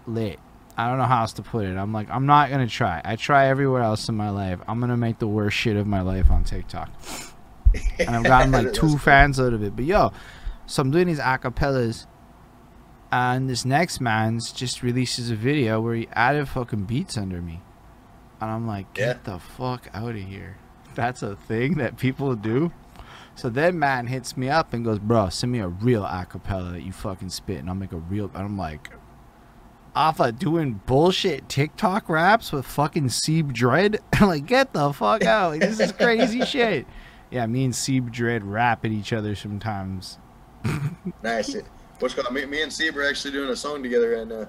lit. 0.07 0.39
I 0.77 0.87
don't 0.87 0.97
know 0.97 1.03
how 1.03 1.21
else 1.21 1.33
to 1.33 1.41
put 1.41 1.65
it. 1.65 1.75
I'm 1.75 1.91
like, 1.91 2.09
I'm 2.09 2.25
not 2.25 2.49
gonna 2.49 2.67
try. 2.67 3.01
I 3.03 3.17
try 3.17 3.47
everywhere 3.47 3.81
else 3.81 4.07
in 4.07 4.15
my 4.15 4.29
life. 4.29 4.59
I'm 4.67 4.79
gonna 4.79 4.97
make 4.97 5.19
the 5.19 5.27
worst 5.27 5.57
shit 5.57 5.75
of 5.75 5.85
my 5.85 6.01
life 6.01 6.31
on 6.31 6.43
TikTok. 6.43 6.89
And 7.99 8.09
I've 8.09 8.23
gotten 8.23 8.51
like 8.51 8.73
two 8.73 8.87
cool. 8.87 8.97
fans 8.97 9.39
out 9.39 9.53
of 9.53 9.61
it. 9.61 9.75
But 9.75 9.85
yo, 9.85 10.13
so 10.65 10.81
I'm 10.81 10.89
doing 10.89 11.07
these 11.07 11.19
acapellas 11.19 12.05
and 13.11 13.49
this 13.49 13.65
next 13.65 13.99
man's 13.99 14.51
just 14.51 14.83
releases 14.83 15.31
a 15.31 15.35
video 15.35 15.81
where 15.81 15.95
he 15.95 16.07
added 16.13 16.47
fucking 16.47 16.83
beats 16.83 17.17
under 17.17 17.41
me. 17.41 17.61
And 18.41 18.49
I'm 18.49 18.67
like, 18.67 18.93
get 18.93 19.23
the 19.25 19.39
fuck 19.39 19.89
out 19.93 20.11
of 20.11 20.21
here. 20.21 20.57
That's 20.95 21.21
a 21.21 21.35
thing 21.35 21.75
that 21.75 21.97
people 21.97 22.35
do. 22.35 22.71
So 23.35 23.49
then 23.49 23.79
man 23.79 24.07
hits 24.07 24.35
me 24.35 24.49
up 24.49 24.73
and 24.73 24.83
goes, 24.83 24.99
bro, 24.99 25.29
send 25.29 25.51
me 25.51 25.59
a 25.59 25.67
real 25.67 26.03
acapella 26.03 26.73
that 26.73 26.83
you 26.83 26.91
fucking 26.91 27.29
spit 27.29 27.59
and 27.59 27.69
I'll 27.69 27.75
make 27.75 27.93
a 27.93 27.97
real 27.97 28.25
and 28.33 28.43
I'm 28.43 28.57
like 28.57 28.91
off 29.95 30.19
of 30.19 30.37
doing 30.37 30.81
bullshit 30.85 31.49
TikTok 31.49 32.09
raps 32.09 32.51
with 32.51 32.65
fucking 32.65 33.09
Steve 33.09 33.53
Dread. 33.53 33.99
I'm 34.13 34.27
like, 34.27 34.45
get 34.45 34.73
the 34.73 34.93
fuck 34.93 35.23
out. 35.25 35.51
Like, 35.51 35.61
this 35.61 35.79
is 35.79 35.91
crazy 35.91 36.45
shit. 36.45 36.85
Yeah, 37.31 37.45
me 37.45 37.65
and 37.65 37.75
Steve 37.75 38.11
Dread 38.11 38.43
rap 38.43 38.85
at 38.85 38.91
each 38.91 39.13
other 39.13 39.35
sometimes. 39.35 40.19
Nice. 41.23 41.55
What's 41.99 42.13
called 42.13 42.33
me, 42.33 42.45
me 42.45 42.61
and 42.61 42.71
Steve 42.71 42.95
are 42.97 43.07
actually 43.07 43.31
doing 43.31 43.49
a 43.49 43.55
song 43.55 43.83
together 43.83 44.11
right 44.17 44.27
now. 44.27 44.47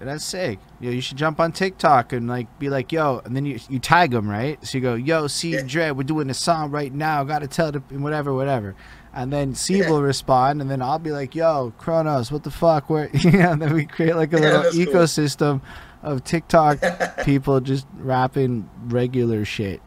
And 0.00 0.08
that's 0.08 0.24
sick. 0.24 0.58
Yo, 0.80 0.90
you 0.90 1.00
should 1.00 1.16
jump 1.16 1.38
on 1.38 1.52
TikTok 1.52 2.12
and 2.12 2.26
like 2.28 2.58
be 2.58 2.68
like, 2.68 2.90
yo, 2.92 3.20
and 3.24 3.36
then 3.36 3.46
you 3.46 3.58
you 3.68 3.78
tag 3.78 4.10
them, 4.10 4.28
right? 4.28 4.64
So 4.66 4.78
you 4.78 4.82
go, 4.82 4.94
yo, 4.94 5.26
Steve 5.28 5.54
Yeah. 5.60 5.66
Dread, 5.66 5.96
we're 5.96 6.02
doing 6.02 6.28
a 6.28 6.34
song 6.34 6.70
right 6.70 6.92
now. 6.92 7.22
Got 7.24 7.40
to 7.40 7.46
tell 7.46 7.70
the 7.72 7.78
whatever, 7.90 8.34
whatever. 8.34 8.74
And 9.14 9.32
then 9.32 9.54
Steve 9.54 9.84
Yeah. 9.84 9.90
will 9.90 10.02
respond, 10.02 10.60
and 10.60 10.70
then 10.70 10.82
I'll 10.82 10.98
be 10.98 11.12
like, 11.12 11.34
yo, 11.34 11.72
Kronos, 11.78 12.32
what 12.32 12.42
the 12.42 12.50
fuck? 12.50 12.90
Where? 12.90 13.10
yeah, 13.14 13.52
and 13.52 13.62
then 13.62 13.74
we 13.74 13.86
create 13.86 14.16
like 14.16 14.32
a 14.32 14.36
Yeah, 14.40 14.42
little 14.42 14.62
that's 14.62 14.74
cool. 14.76 14.86
ecosystem 14.86 15.60
of 16.02 16.24
TikTok 16.24 16.78
people 17.24 17.60
just 17.60 17.86
rapping 17.98 18.68
regular 18.86 19.44
shit. 19.44 19.80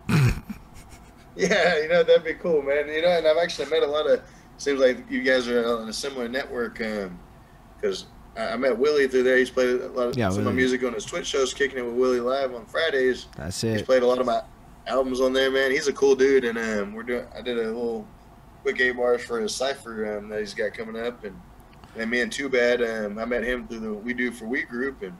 Yeah, 1.35 1.77
you 1.81 1.89
know 1.89 2.03
that'd 2.03 2.23
be 2.23 2.35
cool, 2.35 2.61
man. 2.61 2.87
You 2.87 3.01
know, 3.01 3.09
and 3.09 3.27
I've 3.27 3.37
actually 3.37 3.69
met 3.69 3.83
a 3.83 3.87
lot 3.87 4.09
of. 4.09 4.21
Seems 4.57 4.79
like 4.79 5.09
you 5.09 5.21
guys 5.21 5.47
are 5.47 5.65
on 5.65 5.89
a 5.89 5.93
similar 5.93 6.27
network, 6.27 6.77
because 6.77 8.05
I, 8.37 8.49
I 8.49 8.57
met 8.57 8.77
Willie 8.77 9.07
through 9.07 9.23
there. 9.23 9.37
He's 9.37 9.49
played 9.49 9.81
a 9.81 9.87
lot 9.89 10.07
of 10.07 10.17
Yeah, 10.17 10.29
some 10.29 10.39
of 10.39 10.45
my 10.45 10.51
music 10.51 10.83
on 10.83 10.93
his 10.93 11.05
Twitch 11.05 11.27
shows, 11.27 11.53
kicking 11.53 11.77
it 11.77 11.85
with 11.85 11.95
Willie 11.95 12.19
live 12.19 12.53
on 12.53 12.65
Fridays. 12.65 13.27
That's 13.35 13.63
it. 13.63 13.73
He's 13.73 13.81
played 13.81 14.03
a 14.03 14.07
lot 14.07 14.19
of 14.19 14.25
my 14.25 14.41
albums 14.87 15.19
on 15.19 15.33
there, 15.33 15.51
man. 15.51 15.71
He's 15.71 15.87
a 15.87 15.93
cool 15.93 16.15
dude, 16.15 16.45
and 16.45 16.57
um, 16.57 16.93
we're 16.93 17.03
doing. 17.03 17.25
I 17.35 17.41
did 17.41 17.57
a 17.57 17.63
little 17.63 18.07
quick 18.61 18.79
eight 18.79 18.93
bars 18.93 19.23
for 19.23 19.39
his 19.41 19.53
cipher 19.53 20.17
um, 20.17 20.29
that 20.29 20.39
he's 20.39 20.53
got 20.53 20.73
coming 20.73 21.01
up, 21.01 21.23
and 21.25 21.39
and 21.97 22.09
me 22.09 22.21
and 22.21 22.31
Too 22.31 22.49
Bad, 22.49 22.81
um, 22.81 23.17
I 23.19 23.25
met 23.25 23.43
him 23.43 23.67
through 23.67 23.79
the 23.79 23.93
We 23.93 24.13
Do 24.13 24.31
for 24.31 24.45
We 24.45 24.63
group, 24.63 25.01
and 25.01 25.13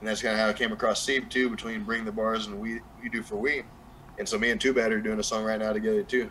and 0.00 0.08
that's 0.08 0.22
kind 0.22 0.34
of 0.34 0.40
how 0.40 0.48
I 0.48 0.52
came 0.52 0.72
across 0.72 1.00
Steve 1.02 1.28
too, 1.28 1.48
between 1.50 1.84
Bring 1.84 2.04
the 2.04 2.12
Bars 2.12 2.46
and 2.48 2.60
We 2.60 2.80
We 3.02 3.08
Do 3.08 3.22
for 3.22 3.36
We, 3.36 3.62
and 4.18 4.28
so 4.28 4.38
me 4.38 4.50
and 4.50 4.60
Too 4.60 4.74
Bad 4.74 4.92
are 4.92 5.00
doing 5.00 5.20
a 5.20 5.22
song 5.22 5.44
right 5.44 5.58
now 5.58 5.72
together 5.72 6.02
too. 6.02 6.30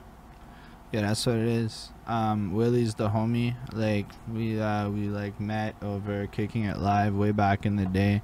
Yeah, 0.92 1.02
that's 1.02 1.26
what 1.26 1.38
it 1.38 1.48
is. 1.48 1.90
Um, 2.08 2.54
Willie's 2.54 2.94
the 2.96 3.10
homie. 3.10 3.56
Like 3.74 4.06
we 4.32 4.60
uh 4.60 4.90
we 4.90 5.08
like 5.08 5.40
met 5.40 5.76
over 5.82 6.28
kicking 6.28 6.66
it 6.66 6.78
live 6.78 7.16
way 7.16 7.32
back 7.32 7.66
in 7.66 7.76
the 7.78 7.86
day, 7.86 8.22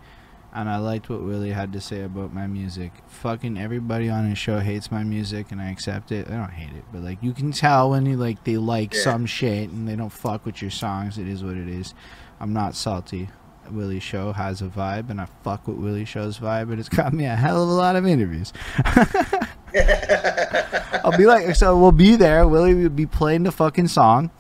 and 0.54 0.70
I 0.70 0.78
liked 0.78 1.10
what 1.10 1.24
Willie 1.24 1.52
had 1.52 1.74
to 1.74 1.82
say 1.82 2.04
about 2.04 2.32
my 2.34 2.46
music. 2.46 2.92
Fucking 3.08 3.58
everybody 3.58 4.08
on 4.10 4.30
his 4.30 4.38
show 4.38 4.60
hates 4.60 4.92
my 4.92 5.04
music, 5.04 5.52
and 5.52 5.60
I 5.62 5.72
accept 5.72 6.12
it. 6.12 6.28
I 6.28 6.32
don't 6.36 6.52
hate 6.52 6.76
it, 6.76 6.84
but 6.94 7.02
like 7.02 7.24
you 7.24 7.34
can 7.34 7.52
tell 7.52 7.90
when 7.90 8.06
you 8.06 8.18
like 8.18 8.44
they 8.44 8.58
like 8.58 8.94
Yeah. 8.94 9.02
some 9.02 9.26
shit 9.26 9.70
and 9.72 9.88
they 9.88 9.96
don't 9.96 10.12
fuck 10.12 10.46
with 10.46 10.62
your 10.62 10.72
songs. 10.72 11.18
It 11.18 11.28
is 11.28 11.44
what 11.44 11.58
it 11.58 11.68
is. 11.68 11.94
I'm 12.40 12.54
not 12.54 12.76
salty. 12.76 13.30
Willie 13.72 14.00
show 14.02 14.34
has 14.34 14.62
a 14.62 14.66
vibe, 14.66 15.10
and 15.10 15.22
I 15.22 15.28
fuck 15.44 15.68
with 15.68 15.78
Willie 15.78 16.04
show's 16.06 16.38
vibe, 16.40 16.72
and 16.72 16.80
it's 16.80 16.90
got 16.90 17.14
me 17.14 17.26
a 17.26 17.36
hell 17.36 17.64
of 17.64 17.70
a 17.70 17.72
lot 17.72 17.96
of 17.96 18.06
interviews. 18.06 18.52
I'll 21.04 21.18
be 21.18 21.26
like, 21.26 21.56
so 21.56 21.78
we'll 21.78 21.92
be 21.92 22.16
there. 22.16 22.48
Willie 22.48 22.74
will 22.74 22.90
be 22.90 23.06
playing 23.06 23.44
the 23.44 23.52
fucking 23.52 23.88
song, 23.88 24.32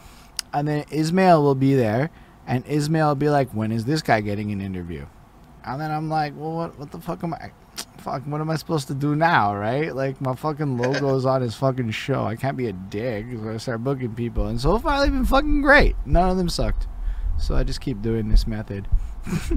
and 0.54 0.68
then 0.68 0.86
Ismail 0.92 1.42
will 1.44 1.56
be 1.56 1.76
there, 1.76 2.10
and 2.48 2.66
Ismail 2.68 3.10
will 3.10 3.16
be 3.16 3.30
like, 3.30 3.52
when 3.52 3.72
is 3.72 3.86
this 3.86 4.02
guy 4.02 4.22
getting 4.22 4.52
an 4.52 4.62
interview? 4.62 5.06
And 5.64 5.80
then 5.80 5.92
I'm 5.92 6.10
like, 6.10 6.34
well, 6.36 6.54
what, 6.54 6.80
what 6.80 6.92
the 6.92 7.00
fuck 7.00 7.24
am 7.24 7.34
I? 7.34 7.52
Fuck, 8.00 8.24
what 8.24 8.42
am 8.42 8.50
I 8.50 8.56
supposed 8.56 8.88
to 8.88 8.96
do 8.96 9.16
now, 9.16 9.56
right? 9.56 9.96
Like 9.96 10.20
my 10.20 10.34
fucking 10.34 10.80
logo's 10.80 11.24
on 11.24 11.44
his 11.44 11.54
fucking 11.54 11.92
show. 11.92 12.26
I 12.26 12.36
can't 12.36 12.58
be 12.58 12.66
a 12.66 12.74
dick. 12.74 13.28
So 13.32 13.50
I 13.52 13.58
start 13.58 13.84
booking 13.84 14.16
people, 14.16 14.48
and 14.48 14.60
so 14.60 14.80
far 14.80 15.00
they've 15.00 15.12
been 15.12 15.24
fucking 15.24 15.62
great. 15.62 15.96
None 16.04 16.28
of 16.28 16.36
them 16.36 16.50
sucked. 16.50 16.88
So 17.38 17.56
I 17.56 17.64
just 17.64 17.80
keep 17.80 18.02
doing 18.02 18.28
this 18.28 18.48
method. 18.48 18.88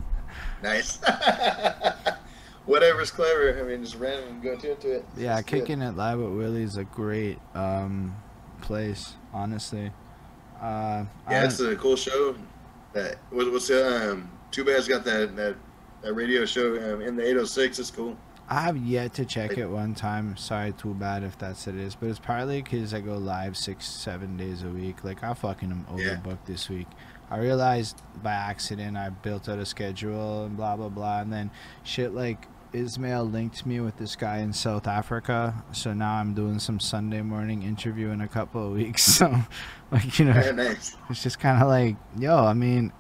nice. 0.62 0.98
Whatever's 2.66 3.11
clever. 3.11 3.59
I 3.59 3.62
mean, 3.62 3.82
just 3.82 3.97
random 3.97 4.41
go 4.41 4.57
to 4.57 4.70
into 4.73 4.93
it. 4.97 5.05
Yeah, 5.16 5.41
kicking 5.43 5.82
it 5.82 5.97
live 5.97 6.19
with 6.19 6.32
Willie 6.32 6.62
is 6.62 6.77
a 6.77 6.85
great 6.85 7.39
um, 7.55 8.16
place, 8.62 9.15
honestly. 9.32 9.91
Uh, 10.61 11.05
Yeah, 11.31 11.45
it's 11.45 11.61
a 11.61 11.77
cool 11.77 11.97
show. 11.97 12.35
That 12.95 13.16
what, 13.31 13.51
what's 13.53 13.69
the 13.69 14.11
um? 14.12 14.31
Too 14.51 14.65
bad's 14.65 14.86
got 14.89 15.05
that 15.05 15.35
that, 15.36 15.57
that 16.03 16.15
radio 16.15 16.45
show 16.47 16.74
um, 16.95 17.03
in 17.03 17.16
the 17.16 17.23
806. 17.23 17.78
It's 17.81 17.91
cool. 17.91 18.16
I 18.49 18.61
have 18.61 18.77
yet 18.77 19.15
to 19.15 19.24
check 19.24 19.57
it 19.57 19.66
one 19.66 19.95
time. 19.95 20.36
Sorry, 20.36 20.73
too 20.73 20.93
bad 20.95 21.23
if 21.23 21.36
that's 21.39 21.66
it 21.66 21.77
is, 21.77 21.95
but 21.95 22.09
it's 22.11 22.19
partly 22.19 22.61
because 22.62 22.93
I 22.93 23.01
go 23.01 23.16
live 23.16 23.57
six, 23.57 23.86
seven 23.86 24.36
days 24.36 24.62
a 24.62 24.69
week. 24.69 25.03
Like 25.03 25.24
I 25.24 25.35
fucking 25.35 25.70
am 25.70 25.86
Yeah. 25.99 26.16
overbooked 26.16 26.45
this 26.47 26.69
week. 26.69 26.86
I 27.31 27.39
realized 27.39 28.01
by 28.23 28.32
accident 28.32 28.97
I 28.99 29.09
built 29.09 29.49
out 29.49 29.59
a 29.59 29.65
schedule 29.66 30.45
and 30.45 30.57
blah 30.57 30.77
blah 30.77 30.91
blah, 30.91 31.20
and 31.20 31.32
then 31.32 31.51
shit 31.82 32.15
like 32.15 32.47
Ismail 32.74 33.24
linked 33.26 33.64
me 33.64 33.78
with 33.80 33.96
this 33.98 34.16
guy 34.16 34.38
in 34.38 34.52
South 34.52 34.88
Africa, 34.88 35.62
so 35.70 35.92
now 35.94 36.14
I'm 36.14 36.34
doing 36.34 36.59
some 36.59 36.80
Sunday 36.80 37.22
morning 37.22 37.62
interview 37.62 38.09
in 38.10 38.20
a 38.20 38.26
couple 38.28 38.66
of 38.66 38.72
weeks. 38.72 39.05
So, 39.14 39.32
like 39.92 40.18
you 40.18 40.24
know, 40.24 40.51
nice. 40.51 40.96
it's 41.09 41.22
just 41.22 41.38
kind 41.38 41.62
of 41.62 41.68
like, 41.68 41.94
yo, 42.18 42.36
I 42.44 42.52
mean, 42.52 42.92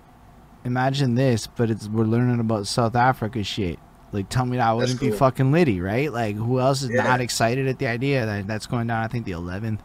imagine 0.64 1.16
this, 1.16 1.48
but 1.48 1.70
it's 1.70 1.88
we're 1.88 2.04
learning 2.04 2.38
about 2.38 2.68
South 2.68 2.94
Africa 2.94 3.42
shit. 3.42 3.80
Like, 4.12 4.28
tell 4.28 4.46
me 4.46 4.58
that 4.58 4.70
wouldn't 4.76 5.00
be 5.00 5.10
fucking 5.10 5.50
litty, 5.50 5.80
right? 5.80 6.12
Like, 6.12 6.36
who 6.36 6.60
else 6.60 6.82
is 6.82 6.90
Yeah. 6.90 7.02
not 7.02 7.20
excited 7.20 7.66
at 7.66 7.80
the 7.80 7.88
idea 7.88 8.24
that 8.26 8.46
that's 8.46 8.66
going 8.68 8.86
down? 8.86 9.02
I 9.02 9.08
think 9.08 9.24
the 9.26 9.32
11th. 9.32 9.80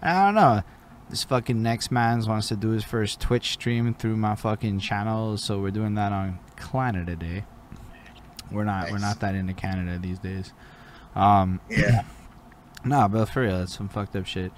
I 0.00 0.24
don't 0.26 0.36
know. 0.36 0.62
This 1.10 1.24
fucking 1.24 1.60
next 1.60 1.90
man's 1.90 2.28
wants 2.28 2.48
to 2.48 2.56
do 2.56 2.68
his 2.68 2.84
first 2.84 3.18
Twitch 3.20 3.50
stream 3.50 3.94
through 3.94 4.16
my 4.16 4.36
fucking 4.36 4.78
channel, 4.78 5.36
so 5.38 5.58
we're 5.58 5.72
doing 5.72 5.94
that 5.96 6.12
on 6.12 6.38
Canada 6.56 7.16
Day. 7.16 7.44
We're 8.50 8.64
not 8.64 8.90
we're 8.90 8.98
not 8.98 9.20
that 9.20 9.34
into 9.34 9.52
Canada 9.54 9.98
these 10.00 10.18
days. 10.18 10.52
Um 11.14 11.60
Yeah. 11.70 12.02
Nah, 12.86 13.08
but 13.08 13.30
for 13.30 13.40
real, 13.40 13.62
it's 13.62 13.74
some 13.74 13.88
fucked 13.88 14.14
up 14.14 14.26
shit. 14.26 14.52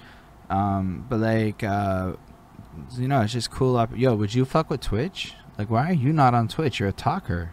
Um, 0.49 1.05
but 1.07 1.21
like, 1.21 1.63
uh, 1.63 2.13
you 2.97 3.07
know, 3.07 3.21
it's 3.21 3.31
just 3.31 3.49
cool. 3.51 3.77
Up, 3.77 3.89
yo, 3.95 4.15
would 4.15 4.33
you 4.33 4.43
fuck 4.43 4.69
with 4.69 4.81
Twitch? 4.81 5.33
Like, 5.57 5.69
why 5.69 5.89
are 5.89 5.93
you 5.93 6.11
not 6.11 6.33
on 6.33 6.49
Twitch? 6.49 6.77
You're 6.81 6.89
a 6.89 6.91
talker. 6.91 7.51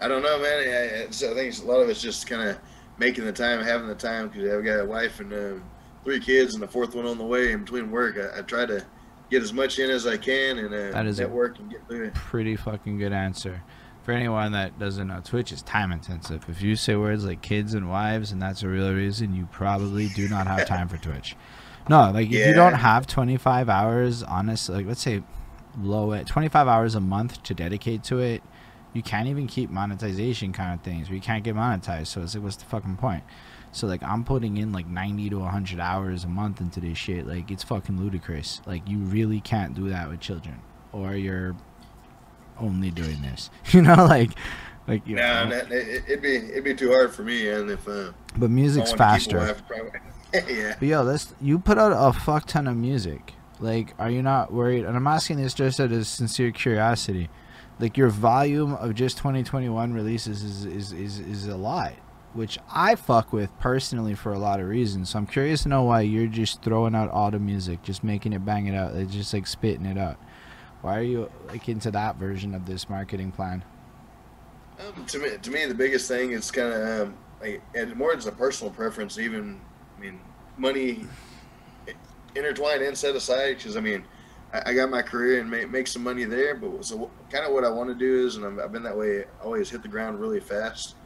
I 0.00 0.08
don't 0.08 0.22
know, 0.22 0.38
man. 0.38 0.58
I, 0.68 1.02
I 1.04 1.06
think 1.06 1.38
it's, 1.48 1.62
a 1.62 1.64
lot 1.64 1.80
of 1.80 1.88
it's 1.88 2.02
just 2.02 2.26
kind 2.26 2.46
of 2.46 2.58
making 2.98 3.24
the 3.24 3.32
time, 3.32 3.62
having 3.64 3.86
the 3.86 3.94
time, 3.94 4.28
because 4.28 4.52
I've 4.52 4.64
got 4.64 4.80
a 4.80 4.84
wife 4.84 5.20
and 5.20 5.32
um, 5.32 5.64
three 6.04 6.20
kids, 6.20 6.52
and 6.54 6.62
the 6.62 6.68
fourth 6.68 6.94
one 6.94 7.06
on 7.06 7.16
the 7.16 7.24
way 7.24 7.52
in 7.52 7.60
between 7.60 7.90
work. 7.90 8.18
I, 8.18 8.40
I 8.40 8.42
try 8.42 8.66
to 8.66 8.84
get 9.30 9.42
as 9.42 9.54
much 9.54 9.78
in 9.78 9.88
as 9.88 10.06
I 10.06 10.18
can 10.18 10.58
and 10.58 10.74
uh, 10.74 10.90
That 10.90 11.06
is 11.06 11.18
a- 11.20 11.22
network 11.22 11.58
and 11.58 11.70
get 11.70 11.88
through 11.88 12.04
it. 12.08 12.14
Pretty 12.14 12.56
fucking 12.56 12.98
good 12.98 13.12
answer. 13.14 13.62
For 14.02 14.10
anyone 14.12 14.52
that 14.52 14.78
doesn't 14.78 15.06
know, 15.06 15.20
Twitch 15.24 15.52
is 15.52 15.62
time 15.62 15.92
intensive. 15.92 16.44
If 16.48 16.60
you 16.60 16.74
say 16.74 16.96
words 16.96 17.24
like 17.24 17.40
kids 17.40 17.74
and 17.74 17.88
wives, 17.88 18.32
and 18.32 18.42
that's 18.42 18.62
a 18.62 18.68
real 18.68 18.92
reason, 18.92 19.34
you 19.34 19.48
probably 19.52 20.08
do 20.08 20.28
not 20.28 20.48
have 20.48 20.66
time 20.66 20.88
for 20.88 20.96
Twitch. 20.96 21.36
No, 21.88 22.10
like 22.10 22.26
if 22.26 22.46
you 22.46 22.54
don't 22.54 22.74
have 22.74 23.06
25 23.06 23.68
hours, 23.68 24.22
honestly, 24.22 24.76
like 24.76 24.86
let's 24.86 25.02
say 25.02 25.22
low 25.78 26.12
at 26.12 26.26
25 26.26 26.68
hours 26.68 26.94
a 26.94 27.00
month 27.00 27.42
to 27.44 27.54
dedicate 27.54 28.02
to 28.04 28.18
it, 28.18 28.42
you 28.92 29.02
can't 29.02 29.28
even 29.28 29.46
keep 29.46 29.70
monetization 29.70 30.52
kind 30.52 30.74
of 30.74 30.84
things. 30.84 31.08
You 31.08 31.20
can't 31.20 31.44
get 31.44 31.54
monetized. 31.54 32.08
So 32.08 32.22
it's 32.22 32.34
like, 32.34 32.44
what's 32.44 32.56
the 32.56 32.64
fucking 32.66 32.96
point? 32.96 33.24
So 33.72 33.86
like 33.86 34.02
I'm 34.02 34.24
putting 34.24 34.58
in 34.58 34.72
like 34.72 34.86
90 34.86 35.30
to 35.30 35.38
100 35.38 35.80
hours 35.80 36.24
a 36.24 36.28
month 36.28 36.60
into 36.60 36.80
this 36.80 36.98
shit. 36.98 37.26
Like 37.26 37.50
it's 37.50 37.62
fucking 37.62 37.98
ludicrous. 37.98 38.60
Like 38.66 38.86
you 38.88 38.98
really 38.98 39.40
can't 39.40 39.74
do 39.74 39.88
that 39.88 40.08
with 40.10 40.20
children, 40.20 40.60
or 40.92 41.14
you're 41.14 41.56
only 42.60 42.90
doing 42.90 43.22
this. 43.22 43.50
You 43.72 43.82
know, 43.82 44.06
like 44.06 44.30
like 44.88 45.06
you 45.06 45.16
No, 45.16 45.48
know. 45.48 45.56
it, 45.56 46.04
it'd 46.08 46.22
be 46.22 46.36
it'd 46.36 46.64
be 46.64 46.74
too 46.74 46.90
hard 46.90 47.14
for 47.14 47.22
me, 47.22 47.48
and 47.48 47.70
if 47.70 47.86
uh, 47.88 48.12
But 48.36 48.50
music's 48.50 48.92
I 48.92 48.96
wanted 48.96 49.20
to 49.20 49.28
keep 49.30 49.36
a 49.38 49.44
faster. 49.44 50.02
yeah. 50.48 50.74
But 50.78 50.88
yo, 50.88 51.02
let's 51.02 51.34
you 51.40 51.58
put 51.58 51.78
out 51.78 51.92
a 51.94 52.18
fuck 52.18 52.46
ton 52.46 52.66
of 52.66 52.76
music. 52.76 53.34
Like, 53.60 53.94
are 53.98 54.10
you 54.10 54.22
not 54.22 54.52
worried? 54.52 54.84
And 54.84 54.96
I'm 54.96 55.06
asking 55.06 55.36
this 55.36 55.54
just 55.54 55.78
out 55.78 55.92
of 55.92 56.06
sincere 56.06 56.50
curiosity. 56.50 57.28
Like 57.78 57.96
your 57.96 58.08
volume 58.08 58.74
of 58.74 58.94
just 58.94 59.18
2021 59.18 59.92
releases 59.92 60.42
is 60.42 60.64
is 60.64 60.92
is, 60.92 61.18
is 61.20 61.46
a 61.46 61.56
lot, 61.56 61.92
which 62.32 62.58
I 62.70 62.96
fuck 62.96 63.32
with 63.32 63.56
personally 63.60 64.14
for 64.14 64.32
a 64.32 64.38
lot 64.38 64.58
of 64.60 64.68
reasons. 64.68 65.10
So 65.10 65.18
I'm 65.18 65.26
curious 65.26 65.62
to 65.62 65.68
know 65.68 65.84
why 65.84 66.00
you're 66.02 66.26
just 66.26 66.62
throwing 66.62 66.94
out 66.94 67.10
all 67.10 67.30
the 67.30 67.38
music, 67.38 67.82
just 67.82 68.02
making 68.04 68.32
it 68.32 68.44
bang 68.44 68.66
it 68.66 68.74
out, 68.74 68.94
like, 68.94 69.10
just 69.10 69.32
like 69.32 69.46
spitting 69.46 69.86
it 69.86 69.96
out. 69.98 70.16
Why 70.82 70.98
are 70.98 71.02
you 71.02 71.30
like 71.48 71.68
into 71.68 71.92
that 71.92 72.16
version 72.16 72.54
of 72.54 72.66
this 72.66 72.90
marketing 72.90 73.30
plan? 73.30 73.64
Um, 74.80 75.06
to 75.06 75.18
me, 75.20 75.30
to 75.40 75.50
me, 75.50 75.64
the 75.66 75.74
biggest 75.74 76.08
thing 76.08 76.32
is 76.32 76.50
kind 76.50 76.72
of 76.72 77.08
um, 77.08 77.16
like, 77.40 77.62
and 77.74 77.94
more 77.94 78.12
as 78.12 78.26
a 78.26 78.32
personal 78.32 78.72
preference. 78.72 79.16
Even, 79.18 79.60
I 79.96 80.00
mean, 80.00 80.20
money 80.58 81.06
intertwined 82.34 82.82
and 82.82 82.98
set 82.98 83.14
aside. 83.14 83.58
Because 83.58 83.76
I 83.76 83.80
mean, 83.80 84.04
I, 84.52 84.70
I 84.70 84.74
got 84.74 84.90
my 84.90 85.02
career 85.02 85.40
and 85.40 85.48
make, 85.48 85.70
make 85.70 85.86
some 85.86 86.02
money 86.02 86.24
there. 86.24 86.56
But 86.56 86.84
so, 86.84 87.10
kind 87.30 87.46
of 87.46 87.52
what 87.52 87.64
I 87.64 87.70
want 87.70 87.88
to 87.90 87.94
do 87.94 88.26
is, 88.26 88.34
and 88.34 88.44
I've, 88.44 88.58
I've 88.58 88.72
been 88.72 88.82
that 88.82 88.96
way. 88.96 89.24
Always 89.42 89.70
hit 89.70 89.82
the 89.82 89.88
ground 89.88 90.18
really 90.20 90.40
fast. 90.40 90.96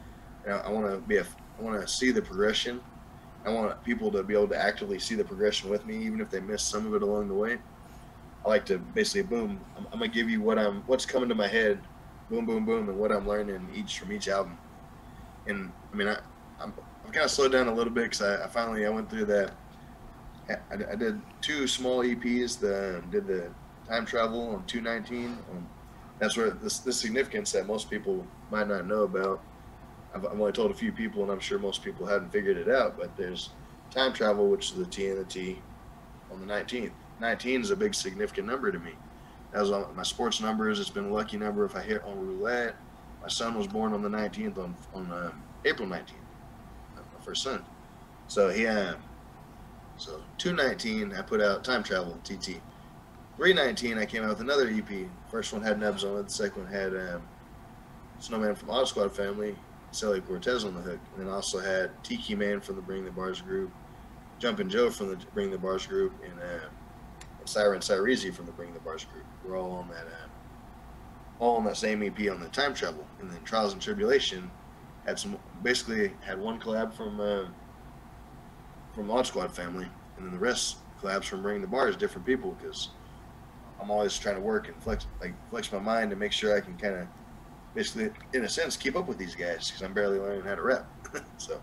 And 0.43 0.55
I, 0.55 0.57
I 0.57 0.69
want 0.71 0.91
to 0.91 0.97
be 1.07 1.17
a, 1.17 1.23
I 1.59 1.61
want 1.61 1.79
to 1.79 1.87
see 1.87 2.11
the 2.11 2.21
progression. 2.21 2.81
I 3.45 3.51
want 3.51 3.81
people 3.83 4.11
to 4.11 4.23
be 4.23 4.33
able 4.33 4.47
to 4.47 4.57
actively 4.57 4.97
see 4.97 5.13
the 5.13 5.23
progression 5.23 5.69
with 5.69 5.85
me, 5.85 5.97
even 6.03 6.19
if 6.19 6.31
they 6.31 6.39
miss 6.39 6.63
some 6.63 6.87
of 6.87 6.95
it 6.95 7.03
along 7.03 7.27
the 7.27 7.35
way. 7.35 7.59
I 8.47 8.49
like 8.49 8.65
to 8.67 8.77
basically, 8.77 9.23
boom. 9.23 9.59
I'm, 9.75 9.85
I'm 9.91 9.99
gonna 9.99 10.07
give 10.07 10.29
you 10.29 10.41
what 10.41 10.57
I'm, 10.57 10.81
what's 10.87 11.05
coming 11.05 11.27
to 11.27 11.35
my 11.35 11.47
head 11.47 11.79
boom, 12.29 12.45
boom, 12.45 12.65
boom, 12.65 12.89
and 12.89 12.97
what 12.97 13.11
I'm 13.11 13.27
learning 13.27 13.67
each 13.73 13.99
from 13.99 14.11
each 14.11 14.27
album. 14.27 14.57
And 15.47 15.71
I 15.91 15.95
mean, 15.95 16.07
I, 16.07 16.17
I'm, 16.59 16.73
I've 17.05 17.11
kind 17.11 17.25
of 17.25 17.31
slowed 17.31 17.51
down 17.51 17.67
a 17.67 17.73
little 17.73 17.91
bit 17.93 18.05
because 18.05 18.21
I, 18.21 18.43
I 18.43 18.47
finally 18.47 18.85
I 18.85 18.89
went 18.89 19.09
through 19.09 19.25
that. 19.25 19.51
I, 20.49 20.75
I 20.91 20.95
did 20.95 21.21
two 21.41 21.67
small 21.67 22.03
EPs. 22.03 22.59
The 22.59 23.03
did 23.11 23.27
the 23.27 23.49
time 23.87 24.05
travel 24.05 24.49
on 24.49 24.65
219. 24.65 25.37
Um, 25.51 25.67
that's 26.19 26.35
where 26.35 26.49
this 26.49 26.79
the 26.79 26.93
significance 26.93 27.51
that 27.51 27.67
most 27.67 27.89
people 27.89 28.25
might 28.49 28.67
not 28.67 28.87
know 28.87 29.03
about. 29.03 29.41
I've, 30.15 30.25
I've 30.25 30.39
only 30.39 30.53
told 30.53 30.71
a 30.71 30.73
few 30.73 30.91
people, 30.91 31.21
and 31.23 31.31
I'm 31.31 31.39
sure 31.39 31.59
most 31.59 31.83
people 31.83 32.05
hadn't 32.05 32.31
figured 32.31 32.57
it 32.57 32.69
out. 32.69 32.97
But 32.97 33.15
there's 33.17 33.49
time 33.91 34.13
travel, 34.13 34.47
which 34.49 34.71
is 34.71 34.77
the 34.77 34.85
T 34.85 35.07
and 35.07 35.19
the 35.19 35.25
T, 35.25 35.61
on 36.31 36.45
the 36.45 36.53
19th. 36.53 36.91
19 37.19 37.61
is 37.61 37.71
a 37.71 37.75
big 37.75 37.95
significant 37.95 38.47
number 38.47 38.71
to 38.71 38.79
me. 38.79 38.93
On 39.55 39.95
my 39.95 40.03
sports 40.03 40.41
numbers. 40.41 40.79
It's 40.79 40.89
been 40.89 41.05
a 41.05 41.13
lucky 41.13 41.37
number 41.37 41.65
if 41.65 41.75
I 41.75 41.81
hit 41.81 42.03
on 42.03 42.19
roulette. 42.19 42.75
My 43.21 43.27
son 43.27 43.57
was 43.57 43.65
born 43.65 43.93
on 43.93 44.01
the 44.01 44.09
19th 44.09 44.57
on 44.57 44.75
on 44.93 45.11
uh, 45.11 45.31
April 45.65 45.87
19th. 45.87 46.11
My 46.95 47.01
first 47.23 47.43
son. 47.43 47.63
So 48.27 48.49
he 48.49 48.67
uh, 48.67 48.95
so 49.97 50.21
219 50.37 51.13
I 51.13 51.21
put 51.21 51.41
out 51.41 51.63
time 51.63 51.81
travel 51.81 52.19
TT. 52.23 52.61
319 53.37 53.97
I 53.97 54.05
came 54.05 54.23
out 54.23 54.29
with 54.29 54.41
another 54.41 54.67
EP. 54.69 55.07
First 55.29 55.53
one 55.53 55.61
had 55.61 55.79
Nebs 55.79 56.03
on 56.03 56.17
it. 56.17 56.23
The 56.27 56.33
second 56.33 56.63
one 56.63 56.71
had 56.71 56.95
um, 56.95 57.21
Snowman 58.19 58.55
from 58.55 58.69
Auto 58.69 58.85
Squad 58.85 59.15
family, 59.15 59.55
Sally 59.91 60.21
Cortez 60.21 60.65
on 60.65 60.75
the 60.75 60.81
hook, 60.81 60.99
and 61.15 61.25
then 61.25 61.33
also 61.33 61.59
had 61.59 61.91
Tiki 62.03 62.35
Man 62.35 62.59
from 62.61 62.75
the 62.75 62.81
Bring 62.81 63.05
the 63.05 63.11
Bars 63.11 63.41
group, 63.41 63.71
Jumpin' 64.39 64.69
Joe 64.69 64.89
from 64.89 65.09
the 65.09 65.17
Bring 65.33 65.51
the 65.51 65.57
Bars 65.57 65.85
group, 65.85 66.13
and 66.23 66.39
uh, 66.39 66.65
Siren 67.47 67.79
Cyrezi 67.79 68.33
from 68.33 68.45
the 68.45 68.51
Bring 68.51 68.73
the 68.73 68.79
Bars 68.79 69.05
group. 69.05 69.25
We're 69.45 69.57
all 69.57 69.71
on 69.71 69.89
that, 69.89 70.05
uh, 70.07 70.27
all 71.39 71.57
on 71.57 71.65
that 71.65 71.77
same 71.77 72.03
EP 72.03 72.29
on 72.31 72.39
the 72.39 72.49
time 72.49 72.73
travel, 72.73 73.05
and 73.19 73.29
then 73.29 73.41
Trials 73.43 73.73
and 73.73 73.81
Tribulation 73.81 74.49
had 75.05 75.17
some 75.17 75.37
basically 75.63 76.11
had 76.21 76.39
one 76.39 76.59
collab 76.59 76.93
from 76.93 77.19
uh, 77.19 77.45
from 78.93 79.07
Launch 79.07 79.27
Squad 79.27 79.55
family, 79.55 79.87
and 80.17 80.25
then 80.25 80.31
the 80.31 80.39
rest 80.39 80.77
collabs 81.01 81.25
from 81.25 81.41
Bring 81.41 81.61
the 81.61 81.67
Bars, 81.67 81.95
different 81.95 82.25
people, 82.25 82.57
because 82.59 82.89
I'm 83.81 83.91
always 83.91 84.17
trying 84.17 84.35
to 84.35 84.41
work 84.41 84.67
and 84.67 84.81
flex 84.83 85.07
like 85.21 85.33
flex 85.49 85.71
my 85.71 85.79
mind 85.79 86.09
to 86.11 86.15
make 86.15 86.31
sure 86.31 86.55
I 86.55 86.61
can 86.61 86.77
kind 86.77 86.95
of 86.95 87.07
basically, 87.77 88.09
in 88.33 88.43
a 88.43 88.49
sense, 88.49 88.75
keep 88.75 88.95
up 88.95 89.07
with 89.07 89.19
these 89.19 89.35
guys 89.35 89.67
because 89.67 89.83
I'm 89.83 89.93
barely 89.93 90.19
learning 90.19 90.41
how 90.41 90.55
to 90.55 90.61
rap. 90.63 90.87
so. 91.37 91.61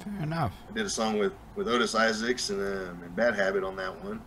Fair 0.00 0.22
enough. 0.22 0.52
I 0.68 0.74
did 0.74 0.84
a 0.84 0.90
song 0.90 1.18
with, 1.18 1.32
with 1.56 1.66
Otis 1.66 1.94
Isaacs 1.94 2.50
and, 2.50 2.60
um, 2.60 3.02
and 3.02 3.16
Bad 3.16 3.34
Habit 3.34 3.64
on 3.64 3.74
that 3.76 4.04
one. 4.04 4.20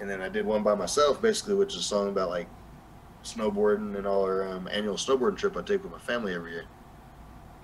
And 0.00 0.08
then 0.08 0.20
I 0.20 0.28
did 0.28 0.44
one 0.44 0.62
by 0.62 0.74
myself, 0.74 1.22
basically, 1.22 1.54
which 1.54 1.74
is 1.74 1.80
a 1.80 1.82
song 1.82 2.08
about 2.08 2.28
like 2.28 2.48
snowboarding 3.24 3.96
and 3.96 4.06
all 4.06 4.22
our 4.22 4.46
um, 4.46 4.68
annual 4.70 4.96
snowboarding 4.96 5.36
trip 5.36 5.56
I 5.56 5.62
take 5.62 5.82
with 5.82 5.92
my 5.92 5.98
family 5.98 6.34
every 6.34 6.52
year. 6.52 6.64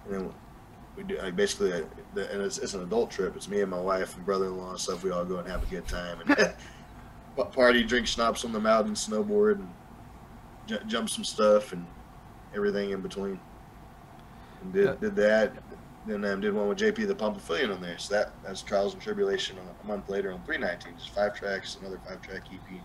And 0.07 0.15
then 0.15 0.35
we 0.97 1.05
do, 1.05 1.19
like, 1.19 1.37
basically, 1.37 1.73
uh, 1.73 1.83
the, 2.15 2.31
and 2.33 2.43
it's, 2.43 2.59
it's 2.59 2.75
an 2.75 2.83
adult 2.83 3.11
trip. 3.11 3.37
It's 3.37 3.49
me 3.49 3.61
and 3.61 3.71
my 3.71 3.81
wife 3.81 4.17
and 4.17 4.25
brother 4.25 4.47
in 4.47 4.57
law 4.57 4.71
and 4.71 4.81
stuff. 4.81 5.05
We 5.05 5.11
all 5.11 5.25
go 5.25 5.39
and 5.39 5.49
have 5.49 5.63
a 5.63 5.67
good 5.67 5.87
time 5.87 6.19
and 6.27 6.55
party, 7.53 7.83
drink 7.83 8.07
schnapps 8.07 8.45
on 8.45 8.53
the 8.53 8.61
mountain, 8.61 8.95
snowboard, 8.95 9.57
and 9.57 9.69
j- 10.67 10.81
jump 10.87 11.09
some 11.09 11.25
stuff 11.25 11.73
and 11.73 11.87
everything 12.55 12.91
in 12.91 13.01
between. 13.01 13.41
And 14.63 14.73
did, 14.73 15.01
did 15.01 15.17
that. 15.17 15.53
Then 16.07 16.25
um, 16.25 16.41
did 16.41 16.53
one 16.53 16.69
with 16.69 16.79
JP 16.79 17.07
the 17.07 17.15
Pumpafillion 17.15 17.73
on 17.73 17.81
there. 17.81 17.99
So 17.99 18.15
that 18.15 18.33
that's 18.43 18.63
Trials 18.63 18.95
and 18.95 19.03
Tribulation 19.03 19.57
on 19.59 19.67
a 19.83 19.87
month 19.87 20.09
later 20.09 20.33
on 20.33 20.43
319, 20.43 20.99
just 20.99 21.15
five 21.15 21.35
tracks, 21.35 21.77
another 21.81 22.01
five 22.07 22.21
track 22.23 22.43
EP. 22.53 22.81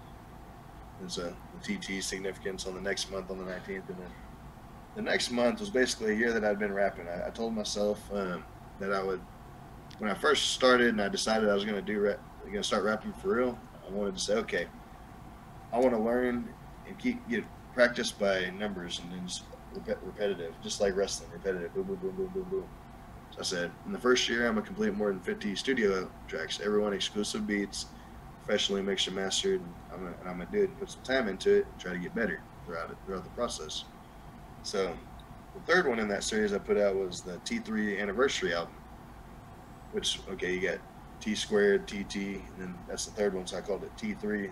There's 1.00 1.18
a 1.18 1.36
the 1.64 1.78
TT 1.78 2.04
significance 2.04 2.68
on 2.68 2.76
the 2.76 2.82
next 2.82 3.12
month 3.12 3.32
on 3.32 3.38
the 3.38 3.44
19th, 3.44 3.90
and 3.90 3.98
then 3.98 4.12
the 4.96 5.02
next 5.02 5.32
month 5.32 5.60
was 5.60 5.70
basically 5.70 6.14
a 6.14 6.16
year 6.16 6.32
that 6.32 6.44
I'd 6.44 6.60
been 6.60 6.74
rapping. 6.74 7.08
I, 7.08 7.28
I 7.28 7.30
told 7.30 7.56
myself 7.56 8.02
um, 8.12 8.44
that 8.80 8.92
I 8.92 9.04
would, 9.04 9.22
when 10.00 10.10
I 10.10 10.16
first 10.16 10.52
started 10.52 10.90
and 10.90 11.02
I 11.02 11.08
decided 11.08 11.50
I 11.50 11.54
was 11.54 11.66
going 11.66 11.76
to 11.76 11.82
do 11.82 12.02
going 12.02 12.54
to 12.54 12.64
start 12.64 12.84
rapping 12.84 13.14
for 13.14 13.36
real. 13.36 13.60
I 13.88 13.92
wanted 13.92 14.16
to 14.16 14.20
say, 14.20 14.34
okay, 14.36 14.68
I 15.72 15.80
want 15.80 15.92
to 15.92 16.00
learn 16.00 16.48
and 16.88 16.98
keep 16.98 17.28
get 17.30 17.44
practice 17.74 18.12
by 18.12 18.50
numbers 18.50 19.00
and 19.00 19.12
then 19.12 19.28
just 19.28 19.44
repetitive, 19.76 20.54
just 20.64 20.82
like 20.82 20.96
wrestling, 20.96 21.30
repetitive, 21.32 21.74
boom, 21.74 21.84
boom, 21.84 21.98
boom, 21.98 22.16
boom, 22.16 22.32
boom, 22.34 22.48
boom. 22.50 22.68
I 23.40 23.44
said, 23.44 23.72
in 23.86 23.92
the 23.92 24.00
first 24.00 24.28
year, 24.28 24.48
I'm 24.48 24.56
gonna 24.56 24.66
complete 24.66 24.96
more 24.96 25.10
than 25.10 25.20
50 25.20 25.56
studio 25.56 26.10
tracks, 26.28 26.60
everyone 26.64 26.94
exclusive 26.94 27.46
beats, 27.46 27.86
professionally 28.44 28.82
mixed 28.82 29.08
and 29.08 29.16
mastered. 29.16 29.62
And 29.62 30.08
I'm 30.08 30.16
I'm 30.28 30.38
gonna 30.40 30.50
do 30.52 30.64
it, 30.64 30.80
put 30.80 30.90
some 30.90 31.04
time 31.04 31.28
into 31.28 31.58
it, 31.58 31.68
and 31.72 31.80
try 31.80 31.94
to 31.94 32.00
get 32.00 32.16
better 32.16 32.42
throughout 32.66 32.90
it, 32.90 32.98
throughout 33.06 33.24
the 33.24 33.30
process. 33.32 33.84
So, 34.64 34.98
the 35.54 35.72
third 35.72 35.88
one 35.88 36.00
in 36.00 36.08
that 36.08 36.24
series 36.24 36.52
I 36.52 36.58
put 36.58 36.78
out 36.78 36.96
was 36.96 37.22
the 37.22 37.38
T3 37.46 38.02
anniversary 38.02 38.56
album, 38.56 38.76
which 39.92 40.20
okay, 40.32 40.54
you 40.56 40.62
got 40.62 40.80
T 41.22 41.36
squared, 41.36 41.88
TT, 41.88 42.16
and 42.16 42.54
then 42.58 42.76
that's 42.88 43.06
the 43.06 43.12
third 43.12 43.36
one, 43.36 43.46
so 43.46 43.58
I 43.58 43.62
called 43.62 43.84
it 43.84 43.96
T3. 43.98 44.52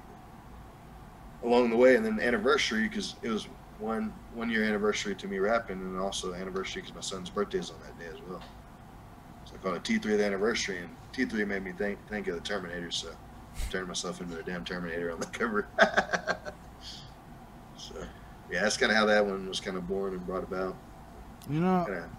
Along 1.44 1.70
the 1.70 1.78
way, 1.78 1.96
and 1.96 2.06
then 2.06 2.20
anniversary 2.20 2.88
because 2.88 3.16
it 3.24 3.30
was 3.30 3.48
one 3.80 4.14
one 4.34 4.50
year 4.50 4.64
anniversary 4.64 5.16
to 5.16 5.28
me 5.28 5.40
rapping, 5.40 5.80
and 5.80 6.00
also 6.00 6.34
anniversary 6.34 6.84
because 6.84 6.96
my 6.96 7.02
son's 7.02 7.32
birthday 7.32 7.60
is 7.60 7.72
on 7.72 7.78
that 7.82 7.98
day 8.00 8.06
as 8.06 8.22
well. 8.30 8.44
I 9.56 9.64
call 9.64 9.74
it 9.76 9.84
T3 9.84 10.24
anniversary, 10.24 10.80
and 10.80 10.90
T3 11.14 11.48
made 11.48 11.64
me 11.64 11.72
think 11.72 11.98
think 12.10 12.28
of 12.28 12.36
the 12.36 12.42
Terminator, 12.42 12.92
so 12.92 13.10
I 13.10 13.72
turned 13.72 13.88
myself 13.88 14.22
into 14.22 14.38
a 14.38 14.44
damn 14.44 14.66
Terminator 14.66 15.12
on 15.12 15.20
the 15.20 15.26
cover. 15.28 15.68
so 17.78 17.96
yeah, 18.52 18.64
that's 18.64 18.78
kind 18.78 18.92
of 18.92 18.98
how 18.98 19.06
that 19.06 19.26
one 19.26 19.48
was 19.48 19.60
kind 19.60 19.78
of 19.78 19.88
born 19.88 20.14
and 20.14 20.26
brought 20.26 20.44
about. 20.44 20.76
You 21.50 21.60
know, 21.62 21.84
Kinda 21.86 22.10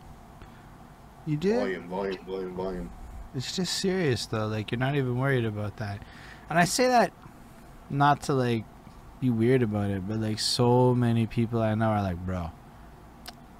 you 1.26 1.36
did. 1.36 1.58
volume, 1.58 1.88
volume, 1.88 2.24
volume, 2.24 2.54
volume. 2.54 2.90
It's 3.34 3.54
just 3.54 3.74
serious 3.74 4.26
though. 4.26 4.46
Like 4.46 4.70
you're 4.70 4.78
not 4.78 4.94
even 4.94 5.18
worried 5.18 5.44
about 5.44 5.76
that. 5.78 6.00
And 6.48 6.58
I 6.58 6.64
say 6.64 6.88
that 6.88 7.12
not 7.90 8.22
to 8.22 8.32
like 8.34 8.64
be 9.20 9.28
weird 9.30 9.62
about 9.62 9.90
it, 9.90 10.08
but 10.08 10.20
like 10.20 10.38
so 10.38 10.94
many 10.94 11.26
people 11.26 11.60
I 11.60 11.74
know 11.74 11.88
are 11.88 12.02
like, 12.02 12.24
bro, 12.24 12.50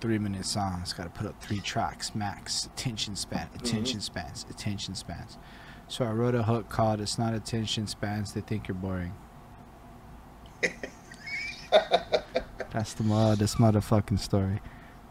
three 0.06 0.18
minute 0.20 0.46
songs, 0.46 0.92
gotta 0.92 1.10
put 1.10 1.26
up 1.26 1.42
three 1.42 1.58
tracks 1.58 2.14
max, 2.14 2.66
attention 2.66 3.16
span, 3.16 3.48
attention 3.56 4.00
spans, 4.00 4.46
attention 4.48 4.94
spans. 4.94 5.36
So 5.88 6.04
I 6.04 6.12
wrote 6.12 6.36
a 6.36 6.44
hook 6.44 6.68
called 6.68 7.00
"It's 7.00 7.18
Not 7.18 7.34
Attention 7.34 7.88
Spans, 7.88 8.32
They 8.32 8.40
Think 8.40 8.68
You're 8.68 8.76
Boring." 8.76 9.12
That's 12.72 12.92
the 12.94 13.02
mo 13.02 13.34
this 13.34 13.56
motherfucking 13.56 14.20
story. 14.20 14.60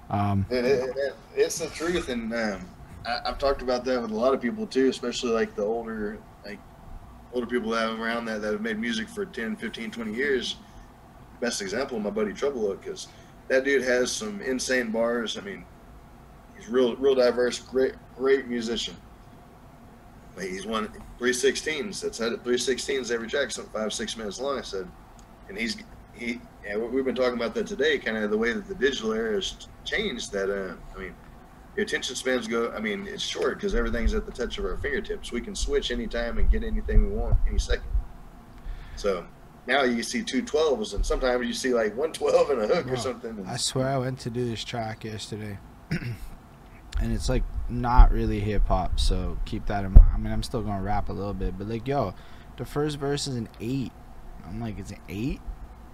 Um, 0.09 0.45
It, 0.49 0.63
it, 0.63 0.89
it- 0.95 1.15
it's 1.35 1.59
the 1.59 1.67
truth, 1.67 2.07
and 2.07 2.33
um, 2.33 2.61
I, 3.05 3.19
I've 3.25 3.37
talked 3.37 3.61
about 3.61 3.83
that 3.83 4.01
with 4.01 4.11
a 4.11 4.15
lot 4.15 4.33
of 4.33 4.39
people 4.41 4.65
too, 4.65 4.87
especially 4.87 5.31
like 5.31 5.53
the 5.57 5.63
older, 5.63 6.17
like 6.45 6.59
older 7.33 7.45
people 7.47 7.71
that 7.71 7.89
I'm 7.89 8.01
around 8.01 8.23
that, 8.25 8.41
that 8.41 8.53
have 8.53 8.61
made 8.61 8.79
music 8.79 9.09
for 9.09 9.25
10, 9.25 9.57
15, 9.57 9.91
20 9.91 10.13
years. 10.13 10.55
Best 11.41 11.61
example, 11.61 11.99
my 11.99 12.09
buddy 12.09 12.31
Trouble 12.31 12.61
Hook, 12.67 12.81
because 12.83 13.09
that 13.47 13.63
dude 13.63 13.83
has 13.83 14.11
some 14.11 14.41
insane 14.41 14.91
bars. 14.91 15.37
I 15.37 15.41
mean, 15.41 15.65
he's 16.57 16.67
real, 16.67 16.95
real 16.95 17.15
diverse, 17.15 17.59
great, 17.59 17.93
great 18.17 18.47
musician. 18.47 18.95
He's 20.39 20.65
won 20.65 20.91
three 21.17 21.31
sixteens. 21.33 22.01
That's 22.01 22.17
had 22.17 22.43
three 22.43 22.57
sixteens 22.57 23.09
every 23.09 23.27
track, 23.27 23.51
some 23.51 23.67
five, 23.67 23.93
six 23.93 24.17
minutes 24.17 24.39
long. 24.39 24.59
I 24.59 24.61
said, 24.63 24.87
and 25.47 25.57
he's 25.57 25.77
he. 26.13 26.41
We- 26.65 26.77
we've 26.87 27.05
been 27.05 27.15
talking 27.15 27.35
about 27.35 27.53
that 27.55 27.67
today. 27.67 27.99
Kind 27.99 28.17
of 28.17 28.31
the 28.31 28.37
way 28.37 28.51
that 28.51 28.67
the 28.67 28.75
digital 28.75 29.13
era 29.13 29.35
has 29.35 29.67
changed. 29.85 30.31
That 30.33 30.49
uh, 30.49 30.73
I 30.95 30.99
mean, 30.99 31.15
your 31.77 31.85
attention 31.85 32.15
spans 32.15 32.47
go. 32.47 32.71
I 32.71 32.79
mean, 32.79 33.07
it's 33.07 33.23
short 33.23 33.57
because 33.57 33.75
everything's 33.75 34.13
at 34.13 34.25
the 34.25 34.31
touch 34.31 34.57
of 34.57 34.65
our 34.65 34.75
fingertips. 34.77 35.31
We 35.31 35.39
can 35.41 35.55
switch 35.55 35.91
anytime 35.91 36.37
and 36.37 36.49
get 36.51 36.63
anything 36.63 37.07
we 37.09 37.15
want 37.15 37.37
any 37.47 37.59
second. 37.59 37.85
So 38.97 39.25
now 39.67 39.83
you 39.83 40.03
see 40.03 40.23
two 40.23 40.41
twelves, 40.41 40.93
and 40.93 41.05
sometimes 41.05 41.45
you 41.47 41.53
see 41.53 41.73
like 41.73 41.95
one 41.95 42.11
twelve 42.13 42.49
and 42.49 42.61
a 42.61 42.67
hook 42.67 42.85
Wow. 42.87 42.93
or 42.93 42.97
something. 42.97 43.45
I 43.47 43.57
swear 43.57 43.87
I 43.87 43.97
went 43.97 44.19
to 44.21 44.29
do 44.29 44.47
this 44.49 44.63
track 44.63 45.03
yesterday. 45.03 45.57
and 45.91 47.11
it's 47.13 47.29
like 47.29 47.43
not 47.69 48.11
really 48.11 48.39
hip 48.39 48.67
hop, 48.67 48.99
so 48.99 49.37
keep 49.45 49.65
that 49.67 49.85
in 49.85 49.93
mind. 49.93 50.05
I 50.13 50.17
mean, 50.17 50.31
I'm 50.31 50.43
still 50.43 50.61
gonna 50.61 50.81
rap 50.83 51.09
a 51.09 51.13
little 51.13 51.33
bit, 51.33 51.57
but 51.57 51.67
like, 51.67 51.87
yo, 51.87 52.13
the 52.57 52.65
first 52.65 52.97
verse 52.97 53.27
is 53.27 53.35
an 53.35 53.49
eight. 53.59 53.91
I'm 54.47 54.61
like, 54.61 54.77
it's 54.79 54.91
an 54.91 54.99
eight? 55.09 55.41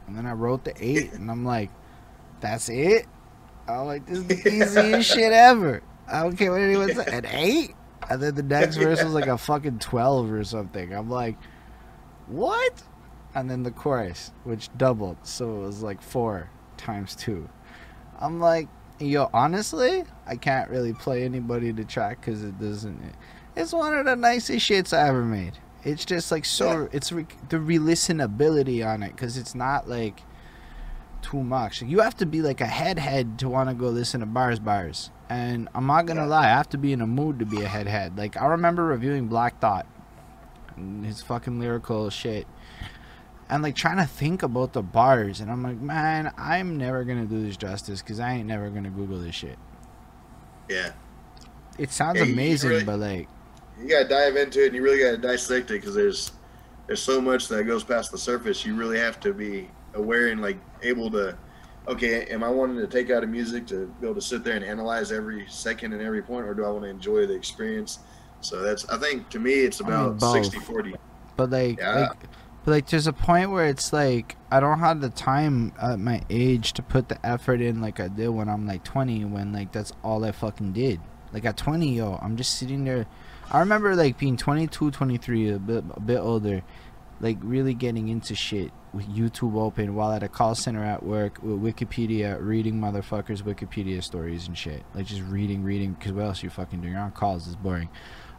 And 0.08 0.18
then 0.18 0.26
I 0.26 0.34
wrote 0.34 0.66
the 0.66 0.74
eight, 0.78 1.14
and 1.14 1.32
I'm 1.32 1.46
like, 1.46 1.70
that's 2.42 2.68
it? 2.70 3.06
I'm 3.68 3.86
like, 3.86 4.06
this 4.06 4.18
is 4.18 4.28
the 4.28 4.48
easiest 4.48 5.10
shit 5.14 5.32
ever. 5.32 5.82
I 6.08 6.24
don't 6.24 6.36
care 6.36 6.52
what 6.52 6.60
anyone 6.62 6.94
says. 6.94 7.08
An 7.08 7.26
eight? 7.28 7.76
And 8.10 8.22
then 8.22 8.36
the 8.36 8.44
next 8.44 8.76
verse 8.76 9.02
was 9.02 9.14
like 9.14 9.28
a 9.28 9.38
fucking 9.38 9.80
12 9.80 10.32
or 10.32 10.44
something. 10.44 10.94
I'm 10.94 11.10
like, 11.10 11.38
what? 12.28 12.82
And 13.34 13.50
then 13.50 13.64
the 13.64 13.72
chorus, 13.72 14.32
which 14.44 14.70
doubled, 14.78 15.18
so 15.24 15.56
it 15.58 15.66
was 15.66 15.82
like 15.84 16.02
four 16.02 16.50
times 16.78 17.16
two. 17.16 17.48
I'm 18.20 18.40
like, 18.40 18.68
yo, 19.00 19.30
honestly, 19.34 20.04
I 20.28 20.36
can't 20.36 20.70
really 20.70 20.94
play 20.94 21.24
anybody 21.24 21.72
to 21.74 21.84
track 21.86 22.20
because 22.22 22.44
it 22.44 22.60
doesn't. 22.60 23.00
It's 23.56 23.74
one 23.74 23.94
of 23.96 24.06
the 24.06 24.16
nicest 24.16 24.70
shits 24.70 24.96
I 24.96 25.08
ever 25.08 25.24
made. 25.24 25.54
It's 25.84 26.06
just 26.06 26.32
like 26.32 26.46
so. 26.46 26.82
Yeah. 26.84 26.88
It's 26.92 27.12
re- 27.12 27.26
the 27.50 27.60
re-listenability 27.60 28.86
on 28.86 29.02
it 29.02 29.12
because 29.16 29.38
it's 29.38 29.56
not 29.56 29.88
like 29.90 30.22
too 31.22 31.42
much. 31.44 31.82
You 31.82 32.00
have 32.00 32.16
to 32.18 32.26
be 32.26 32.42
like 32.42 32.62
a 32.62 32.66
head 32.68 33.00
head 33.00 33.40
to 33.40 33.50
want 33.50 33.70
to 33.70 33.76
go 33.76 33.88
listen 33.90 34.20
to 34.20 34.26
bars 34.26 34.60
bars. 34.60 35.10
And 35.30 35.70
I'm 35.74 35.88
not 35.88 36.06
gonna 36.06 36.22
Yeah. 36.22 36.28
lie, 36.28 36.46
I 36.46 36.50
have 36.50 36.70
to 36.70 36.78
be 36.78 36.92
in 36.94 37.02
a 37.02 37.08
mood 37.08 37.40
to 37.40 37.46
be 37.46 37.62
a 37.62 37.68
head 37.68 37.88
head. 37.88 38.18
Like 38.18 38.36
I 38.38 38.46
remember 38.48 38.84
reviewing 38.86 39.28
Black 39.28 39.60
Thought, 39.60 39.88
and 40.76 41.06
his 41.06 41.22
fucking 41.22 41.60
lyrical 41.60 42.10
shit, 42.10 42.46
and 43.52 43.62
like 43.62 43.76
trying 43.76 43.98
to 43.98 44.06
think 44.06 44.42
about 44.44 44.72
the 44.74 44.82
bars, 44.82 45.42
and 45.42 45.52
I'm 45.52 45.62
like, 45.62 45.80
man, 45.80 46.32
I'm 46.38 46.78
never 46.78 47.04
gonna 47.04 47.26
do 47.26 47.46
this 47.46 47.58
justice 47.58 48.02
because 48.02 48.20
I 48.20 48.32
ain't 48.34 48.48
never 48.48 48.70
gonna 48.70 48.90
Google 48.90 49.20
this 49.20 49.36
shit. 49.36 49.60
yeah, 50.70 50.92
It 51.78 51.92
sounds 51.92 52.18
Yeah, 52.20 52.26
amazing, 52.26 52.70
really- 52.70 52.84
but 52.86 53.00
like, 53.00 53.28
you 53.80 53.88
gotta 53.90 54.08
dive 54.08 54.36
into 54.38 54.64
it, 54.64 54.68
and 54.68 54.76
you 54.76 54.82
really 54.82 55.00
gotta 55.00 55.18
dissect 55.18 55.70
it 55.70 55.76
because 55.76 55.94
there's 55.94 56.32
there's 56.88 57.02
so 57.02 57.22
much 57.22 57.48
that 57.50 57.64
goes 57.66 57.84
past 57.84 58.12
the 58.12 58.18
surface. 58.18 58.66
You 58.66 58.76
really 58.76 58.98
have 59.00 59.20
to 59.22 59.34
be 59.34 59.70
aware 59.94 60.28
and 60.28 60.42
like 60.42 60.58
able 60.82 61.12
to. 61.12 61.38
Okay, 61.88 62.26
am 62.26 62.44
I 62.44 62.50
wanting 62.50 62.78
to 62.78 62.86
take 62.88 63.10
out 63.10 63.24
a 63.24 63.28
music 63.28 63.66
to 63.68 63.88
be 64.00 64.06
able 64.08 64.16
to 64.16 64.22
sit 64.22 64.44
there 64.44 64.56
and 64.56 64.64
analyze 64.64 65.12
every 65.12 65.46
second 65.50 65.94
and 65.94 66.02
every 66.02 66.22
point, 66.22 66.46
or 66.46 66.54
do 66.54 66.64
I 66.64 66.70
want 66.70 66.84
to 66.84 66.90
enjoy 66.90 67.26
the 67.26 67.34
experience? 67.34 68.00
So 68.42 68.62
that's 68.62 68.88
I 68.90 68.98
think 68.98 69.30
to 69.30 69.40
me 69.40 69.52
it's 69.54 69.82
I 69.82 69.86
mean, 69.86 69.94
about 69.94 70.20
both. 70.20 70.34
60 70.46 70.60
40. 70.60 70.96
but 71.38 71.50
like, 71.50 71.80
Yeah. 71.80 72.00
like, 72.10 72.18
but 72.64 72.72
like, 72.72 72.88
there's 72.88 73.08
a 73.08 73.14
point 73.14 73.52
where 73.52 73.66
it's 73.66 73.92
like 73.92 74.36
I 74.52 74.60
don't 74.60 74.80
have 74.80 75.02
the 75.02 75.10
time 75.10 75.74
at 75.82 76.00
my 76.00 76.22
age 76.30 76.74
to 76.74 76.84
put 76.84 77.10
the 77.10 77.24
effort 77.26 77.62
in 77.62 77.82
like 77.82 78.00
I 78.00 78.08
did 78.08 78.30
when 78.30 78.50
I'm 78.50 78.68
like 78.68 78.84
20, 78.84 79.26
when 79.26 79.52
like 79.52 79.72
that's 79.72 79.94
all 80.04 80.24
I 80.24 80.32
fucking 80.32 80.74
did. 80.74 81.00
Like 81.34 81.46
at 81.46 81.58
20, 81.58 81.96
yo, 81.96 82.20
I'm 82.22 82.38
just 82.38 82.56
sitting 82.56 82.84
there. 82.84 83.08
I 83.52 83.60
remember 83.60 83.96
like 83.96 84.18
being 84.18 84.38
22, 84.38 84.92
23, 84.92 85.50
a 85.50 85.60
bit, 85.60 85.84
a 85.92 86.00
bit 86.00 86.20
older, 86.20 86.62
like 87.20 87.38
really 87.42 87.74
getting 87.74 88.10
into 88.10 88.36
shit 88.36 88.72
with 88.94 89.08
YouTube 89.08 89.56
open 89.56 89.96
while 89.96 90.12
at 90.12 90.22
a 90.22 90.28
call 90.28 90.54
center 90.54 90.84
at 90.84 91.04
work 91.04 91.42
with 91.42 91.62
Wikipedia, 91.62 92.38
reading 92.40 92.76
motherfuckers' 92.76 93.42
Wikipedia 93.42 94.04
stories 94.04 94.48
and 94.48 94.58
shit. 94.58 94.84
Like 94.94 95.06
just 95.06 95.22
reading, 95.24 95.64
reading, 95.64 95.94
because 95.94 96.12
what 96.12 96.26
else 96.26 96.44
are 96.44 96.46
you 96.46 96.50
fucking 96.50 96.82
doing? 96.82 96.94
You're 96.94 97.02
on 97.02 97.12
calls, 97.12 97.48
it's 97.48 97.56
boring. 97.56 97.90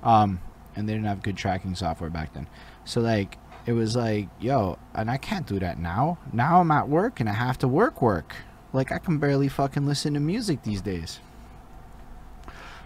Um, 0.03 0.41
and 0.77 0.89
they 0.89 0.93
didn't 0.93 1.07
have 1.07 1.23
good 1.23 1.37
tracking 1.37 1.75
software 1.75 2.11
back 2.11 2.35
then. 2.35 2.49
So 2.85 3.01
like, 3.01 3.39
it 3.67 3.73
was 3.73 3.95
like, 3.97 4.29
yo, 4.41 4.79
and 4.95 5.11
I 5.11 5.17
can't 5.19 5.47
do 5.47 5.59
that 5.61 5.79
now. 5.79 6.19
Now 6.33 6.61
I'm 6.61 6.71
at 6.71 6.89
work 6.89 7.21
and 7.21 7.29
I 7.29 7.33
have 7.33 7.59
to 7.59 7.69
work 7.69 8.03
work. 8.03 8.35
Like 8.73 8.91
I 8.93 8.99
can 8.99 9.19
barely 9.19 9.49
fucking 9.49 9.87
listen 9.87 10.15
to 10.15 10.21
music 10.21 10.63
these 10.63 10.81
days. 10.81 11.21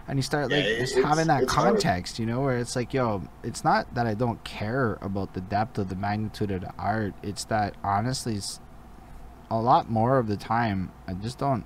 And 0.07 0.17
you 0.17 0.23
start 0.23 0.45
like 0.51 0.63
Yeah, 0.63 0.69
it- 0.71 0.79
just 0.79 0.95
having 0.99 1.27
that 1.27 1.43
it's 1.43 1.53
hard. 1.53 1.73
context, 1.73 2.17
you 2.19 2.25
know, 2.25 2.41
where 2.41 2.57
it's 2.57 2.75
like, 2.75 2.93
yo, 2.93 3.23
it's 3.43 3.63
not 3.63 3.93
that 3.95 4.07
I 4.07 4.13
don't 4.13 4.41
care 4.43 4.97
about 5.01 5.33
the 5.33 5.41
depth 5.41 5.77
of 5.77 5.89
the 5.89 5.95
magnitude 5.95 6.51
of 6.51 6.61
the 6.61 6.73
art. 6.77 7.13
It's 7.21 7.43
that 7.45 7.75
honestly, 7.83 8.35
it's 8.35 8.59
a 9.49 9.59
lot 9.59 9.89
more 9.89 10.17
of 10.17 10.27
the 10.27 10.37
time 10.37 10.91
I 11.07 11.13
just 11.13 11.37
don't 11.39 11.65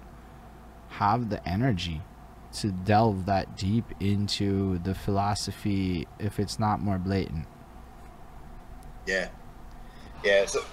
have 0.90 1.30
the 1.30 1.48
energy 1.48 2.02
to 2.54 2.72
delve 2.72 3.26
that 3.28 3.56
deep 3.58 3.86
into 4.00 4.80
the 4.80 4.94
philosophy 4.96 6.08
if 6.20 6.40
it's 6.40 6.60
not 6.60 6.82
more 6.82 6.98
blatant. 6.98 7.46
Yeah, 9.08 9.30
yeah. 10.24 10.46
So 10.46 10.64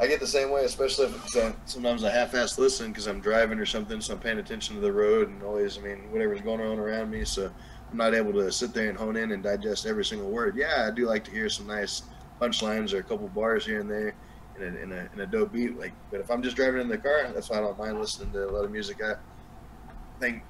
I 0.00 0.08
get 0.08 0.18
the 0.18 0.26
same 0.26 0.50
way, 0.50 0.64
especially 0.64 1.06
if 1.06 1.36
uh, 1.36 1.52
sometimes 1.66 2.02
I 2.02 2.10
half-ass 2.10 2.58
listen 2.58 2.88
because 2.88 3.06
I'm 3.06 3.20
driving 3.20 3.60
or 3.60 3.66
something, 3.66 4.00
so 4.00 4.14
I'm 4.14 4.18
paying 4.18 4.38
attention 4.38 4.74
to 4.74 4.80
the 4.80 4.92
road 4.92 5.28
and 5.28 5.42
always, 5.42 5.78
I 5.78 5.82
mean, 5.82 6.10
whatever's 6.10 6.40
going 6.40 6.60
on 6.60 6.80
around 6.80 7.10
me. 7.10 7.24
So 7.24 7.50
I'm 7.90 7.96
not 7.96 8.12
able 8.12 8.32
to 8.32 8.50
sit 8.50 8.74
there 8.74 8.88
and 8.88 8.98
hone 8.98 9.16
in 9.16 9.30
and 9.30 9.42
digest 9.42 9.86
every 9.86 10.04
single 10.04 10.30
word. 10.30 10.56
Yeah, 10.56 10.88
I 10.88 10.90
do 10.90 11.06
like 11.06 11.22
to 11.24 11.30
hear 11.30 11.48
some 11.48 11.68
nice 11.68 12.02
punchlines 12.40 12.92
or 12.92 12.98
a 12.98 13.02
couple 13.04 13.28
bars 13.28 13.64
here 13.64 13.80
and 13.80 13.88
there 13.88 14.14
in 14.56 14.62
a, 14.62 14.66
in 14.80 14.92
a, 14.92 15.08
in 15.14 15.20
a 15.20 15.26
dope 15.26 15.52
beat. 15.52 15.78
Like, 15.78 15.92
but 16.10 16.20
if 16.20 16.28
I'm 16.28 16.42
just 16.42 16.56
driving 16.56 16.80
in 16.80 16.88
the 16.88 16.98
car, 16.98 17.30
that's 17.32 17.50
why 17.50 17.58
I 17.58 17.60
don't 17.60 17.78
mind 17.78 18.00
listening 18.00 18.32
to 18.32 18.48
a 18.48 18.50
lot 18.50 18.64
of 18.64 18.72
music. 18.72 19.00
I 19.00 19.14
think, 20.18 20.42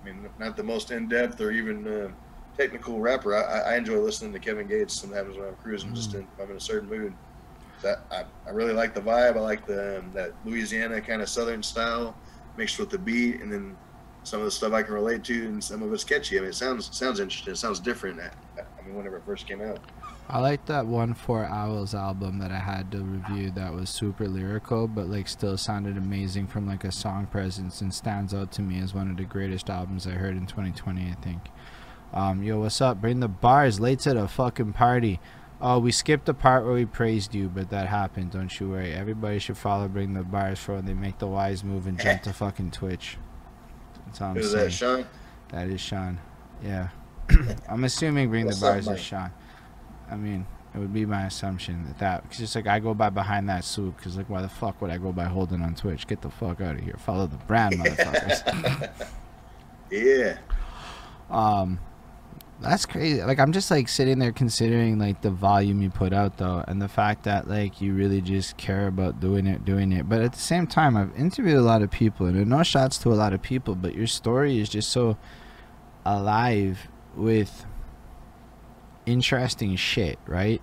I 0.00 0.04
mean, 0.04 0.28
not 0.38 0.56
the 0.56 0.62
most 0.62 0.92
in-depth 0.92 1.40
or 1.40 1.50
even. 1.50 1.88
Uh, 1.88 2.08
technical 2.56 3.00
rapper. 3.00 3.36
I, 3.36 3.74
I 3.74 3.76
enjoy 3.76 3.98
listening 3.98 4.32
to 4.32 4.38
Kevin 4.38 4.66
Gates 4.66 4.94
sometimes 4.94 5.36
when 5.36 5.48
I'm 5.48 5.56
cruising, 5.56 5.94
just 5.94 6.14
in, 6.14 6.26
I'm 6.40 6.50
in 6.50 6.56
a 6.56 6.60
certain 6.60 6.88
mood. 6.88 7.12
I, 7.84 7.94
I, 8.10 8.24
I 8.46 8.50
really 8.50 8.72
like 8.72 8.94
the 8.94 9.00
vibe. 9.00 9.36
I 9.36 9.40
like 9.40 9.66
the 9.66 9.98
um, 9.98 10.10
that 10.14 10.32
Louisiana 10.44 11.00
kind 11.00 11.22
of 11.22 11.28
Southern 11.28 11.62
style 11.62 12.16
mixed 12.56 12.78
with 12.78 12.90
the 12.90 12.98
beat, 12.98 13.40
and 13.40 13.52
then 13.52 13.76
some 14.24 14.40
of 14.40 14.44
the 14.44 14.50
stuff 14.50 14.72
I 14.72 14.82
can 14.82 14.94
relate 14.94 15.24
to, 15.24 15.46
and 15.46 15.62
some 15.62 15.82
of 15.82 15.92
it's 15.92 16.04
catchy. 16.04 16.38
I 16.38 16.40
mean, 16.40 16.50
it 16.50 16.54
sounds 16.54 16.96
sounds 16.96 17.18
interesting. 17.20 17.52
It 17.52 17.56
sounds 17.56 17.80
different. 17.80 18.20
I, 18.20 18.30
I 18.60 18.86
mean, 18.86 18.94
whenever 18.94 19.16
it 19.16 19.24
first 19.24 19.46
came 19.46 19.60
out. 19.60 19.80
I 20.28 20.38
like 20.38 20.64
that 20.66 20.86
one 20.86 21.14
Four 21.14 21.44
Owls 21.44 21.94
album 21.94 22.38
that 22.38 22.52
I 22.52 22.58
had 22.58 22.90
to 22.92 22.98
review 22.98 23.50
that 23.50 23.74
was 23.74 23.90
super 23.90 24.28
lyrical, 24.28 24.86
but 24.86 25.08
like 25.08 25.28
still 25.28 25.58
sounded 25.58 25.96
amazing 25.96 26.46
from 26.46 26.66
like 26.66 26.84
a 26.84 26.92
song 26.92 27.26
presence 27.26 27.80
and 27.80 27.92
stands 27.92 28.32
out 28.32 28.52
to 28.52 28.62
me 28.62 28.80
as 28.80 28.94
one 28.94 29.10
of 29.10 29.16
the 29.16 29.24
greatest 29.24 29.68
albums 29.68 30.06
I 30.06 30.12
heard 30.12 30.36
in 30.36 30.46
2020. 30.46 31.02
I 31.02 31.14
think. 31.22 31.40
Um, 32.12 32.42
yo, 32.42 32.60
what's 32.60 32.80
up? 32.80 33.00
Bring 33.00 33.20
the 33.20 33.28
bars 33.28 33.80
late 33.80 34.00
to 34.00 34.14
the 34.14 34.28
fucking 34.28 34.74
party. 34.74 35.20
Oh, 35.60 35.78
we 35.78 35.92
skipped 35.92 36.26
the 36.26 36.34
part 36.34 36.64
where 36.64 36.74
we 36.74 36.84
praised 36.84 37.34
you, 37.34 37.48
but 37.48 37.70
that 37.70 37.86
happened. 37.88 38.32
Don't 38.32 38.58
you 38.60 38.68
worry. 38.70 38.92
Everybody 38.92 39.38
should 39.38 39.56
follow 39.56 39.86
Bring 39.88 40.12
the 40.12 40.22
Bars 40.24 40.58
for 40.58 40.74
when 40.74 40.86
they 40.86 40.92
make 40.94 41.18
the 41.18 41.28
wise 41.28 41.62
move 41.62 41.86
and 41.86 41.98
jump 41.98 42.22
to 42.22 42.32
fucking 42.34 42.72
Twitch. 42.72 43.16
That's 44.06 44.20
all 44.20 44.30
I'm 44.30 44.36
Who's 44.36 44.50
saying. 44.50 44.64
that, 44.64 44.72
Sean? 44.72 45.06
That 45.50 45.68
is 45.68 45.80
Sean. 45.80 46.18
Yeah. 46.64 46.88
I'm 47.68 47.84
assuming 47.84 48.28
bring 48.28 48.46
What's 48.46 48.58
the 48.60 48.66
bars 48.66 48.86
Mike? 48.86 48.96
is 48.98 49.02
Sean. 49.04 49.30
I 50.10 50.16
mean, 50.16 50.44
it 50.74 50.78
would 50.78 50.92
be 50.92 51.06
my 51.06 51.26
assumption 51.26 51.84
that 51.86 51.98
that 52.00 52.22
because 52.24 52.40
it's 52.40 52.54
like 52.56 52.66
I 52.66 52.80
go 52.80 52.92
by 52.92 53.08
behind 53.10 53.48
that 53.48 53.64
suit 53.64 53.96
because 53.96 54.16
like 54.16 54.28
why 54.28 54.42
the 54.42 54.48
fuck 54.48 54.82
would 54.82 54.90
I 54.90 54.98
go 54.98 55.12
by 55.12 55.24
holding 55.24 55.62
on 55.62 55.76
Twitch? 55.76 56.06
Get 56.08 56.22
the 56.22 56.30
fuck 56.30 56.60
out 56.60 56.74
of 56.74 56.80
here. 56.80 56.96
Follow 56.98 57.26
the 57.28 57.36
brand, 57.36 57.74
motherfuckers. 57.78 58.90
Yeah. 59.90 60.38
um, 61.30 61.78
that's 62.62 62.86
crazy. 62.86 63.22
Like 63.22 63.38
I'm 63.38 63.52
just 63.52 63.70
like 63.70 63.88
sitting 63.88 64.18
there 64.18 64.32
considering 64.32 64.98
like 64.98 65.20
the 65.20 65.30
volume 65.30 65.82
you 65.82 65.90
put 65.90 66.12
out 66.12 66.38
though, 66.38 66.64
and 66.66 66.80
the 66.80 66.88
fact 66.88 67.24
that 67.24 67.48
like 67.48 67.80
you 67.80 67.94
really 67.94 68.20
just 68.20 68.56
care 68.56 68.86
about 68.86 69.20
doing 69.20 69.46
it, 69.46 69.64
doing 69.64 69.92
it. 69.92 70.08
But 70.08 70.22
at 70.22 70.32
the 70.32 70.38
same 70.38 70.66
time, 70.66 70.96
I've 70.96 71.14
interviewed 71.16 71.56
a 71.56 71.62
lot 71.62 71.82
of 71.82 71.90
people, 71.90 72.26
and 72.26 72.46
no 72.46 72.62
shots 72.62 72.98
to 72.98 73.12
a 73.12 73.14
lot 73.14 73.32
of 73.32 73.42
people, 73.42 73.74
but 73.74 73.94
your 73.94 74.06
story 74.06 74.58
is 74.58 74.68
just 74.68 74.90
so 74.90 75.16
alive 76.04 76.88
with 77.16 77.66
interesting 79.06 79.76
shit, 79.76 80.18
right? 80.26 80.62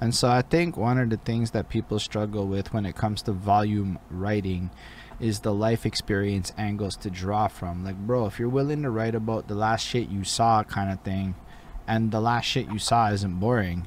And 0.00 0.14
so 0.14 0.28
I 0.28 0.42
think 0.42 0.76
one 0.76 0.98
of 0.98 1.10
the 1.10 1.16
things 1.16 1.52
that 1.52 1.68
people 1.68 1.98
struggle 1.98 2.46
with 2.46 2.72
when 2.74 2.84
it 2.84 2.96
comes 2.96 3.22
to 3.22 3.32
volume 3.32 3.98
writing 4.10 4.70
is 5.18 5.40
the 5.40 5.54
life 5.54 5.86
experience 5.86 6.52
angles 6.58 6.96
to 6.96 7.10
draw 7.10 7.48
from. 7.48 7.84
Like, 7.84 7.96
bro, 7.96 8.26
if 8.26 8.38
you're 8.38 8.48
willing 8.48 8.82
to 8.82 8.90
write 8.90 9.14
about 9.14 9.48
the 9.48 9.54
last 9.54 9.86
shit 9.86 10.08
you 10.08 10.24
saw 10.24 10.62
kind 10.62 10.90
of 10.90 11.00
thing, 11.00 11.34
and 11.86 12.10
the 12.10 12.20
last 12.20 12.44
shit 12.44 12.70
you 12.70 12.78
saw 12.78 13.08
isn't 13.10 13.40
boring, 13.40 13.86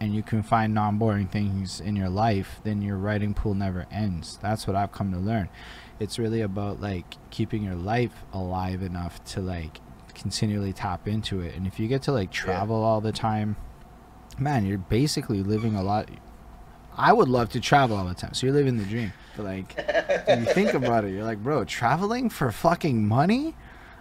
and 0.00 0.14
you 0.14 0.22
can 0.22 0.42
find 0.42 0.74
non 0.74 0.98
boring 0.98 1.28
things 1.28 1.80
in 1.80 1.96
your 1.96 2.08
life, 2.08 2.60
then 2.64 2.82
your 2.82 2.96
writing 2.96 3.34
pool 3.34 3.54
never 3.54 3.86
ends. 3.90 4.38
That's 4.42 4.66
what 4.66 4.76
I've 4.76 4.92
come 4.92 5.12
to 5.12 5.18
learn. 5.18 5.48
It's 6.00 6.18
really 6.18 6.40
about 6.40 6.80
like 6.80 7.14
keeping 7.30 7.62
your 7.62 7.76
life 7.76 8.24
alive 8.32 8.82
enough 8.82 9.22
to 9.26 9.40
like 9.40 9.80
continually 10.14 10.72
tap 10.72 11.06
into 11.06 11.40
it. 11.40 11.54
And 11.54 11.66
if 11.66 11.78
you 11.78 11.88
get 11.88 12.02
to 12.02 12.12
like 12.12 12.30
travel 12.30 12.82
all 12.82 13.00
the 13.00 13.12
time, 13.12 13.56
man, 14.38 14.66
you're 14.66 14.78
basically 14.78 15.42
living 15.42 15.74
a 15.74 15.82
lot. 15.82 16.08
I 16.96 17.12
would 17.12 17.28
love 17.28 17.50
to 17.50 17.60
travel 17.60 17.96
all 17.96 18.04
the 18.04 18.14
time. 18.14 18.34
So 18.34 18.46
you're 18.46 18.54
living 18.54 18.76
the 18.76 18.84
dream. 18.84 19.12
But 19.36 19.44
like, 19.46 20.26
when 20.26 20.40
you 20.40 20.46
think 20.52 20.74
about 20.74 21.04
it, 21.04 21.10
you're 21.12 21.24
like, 21.24 21.42
bro, 21.42 21.64
traveling 21.64 22.30
for 22.30 22.50
fucking 22.52 23.06
money? 23.06 23.54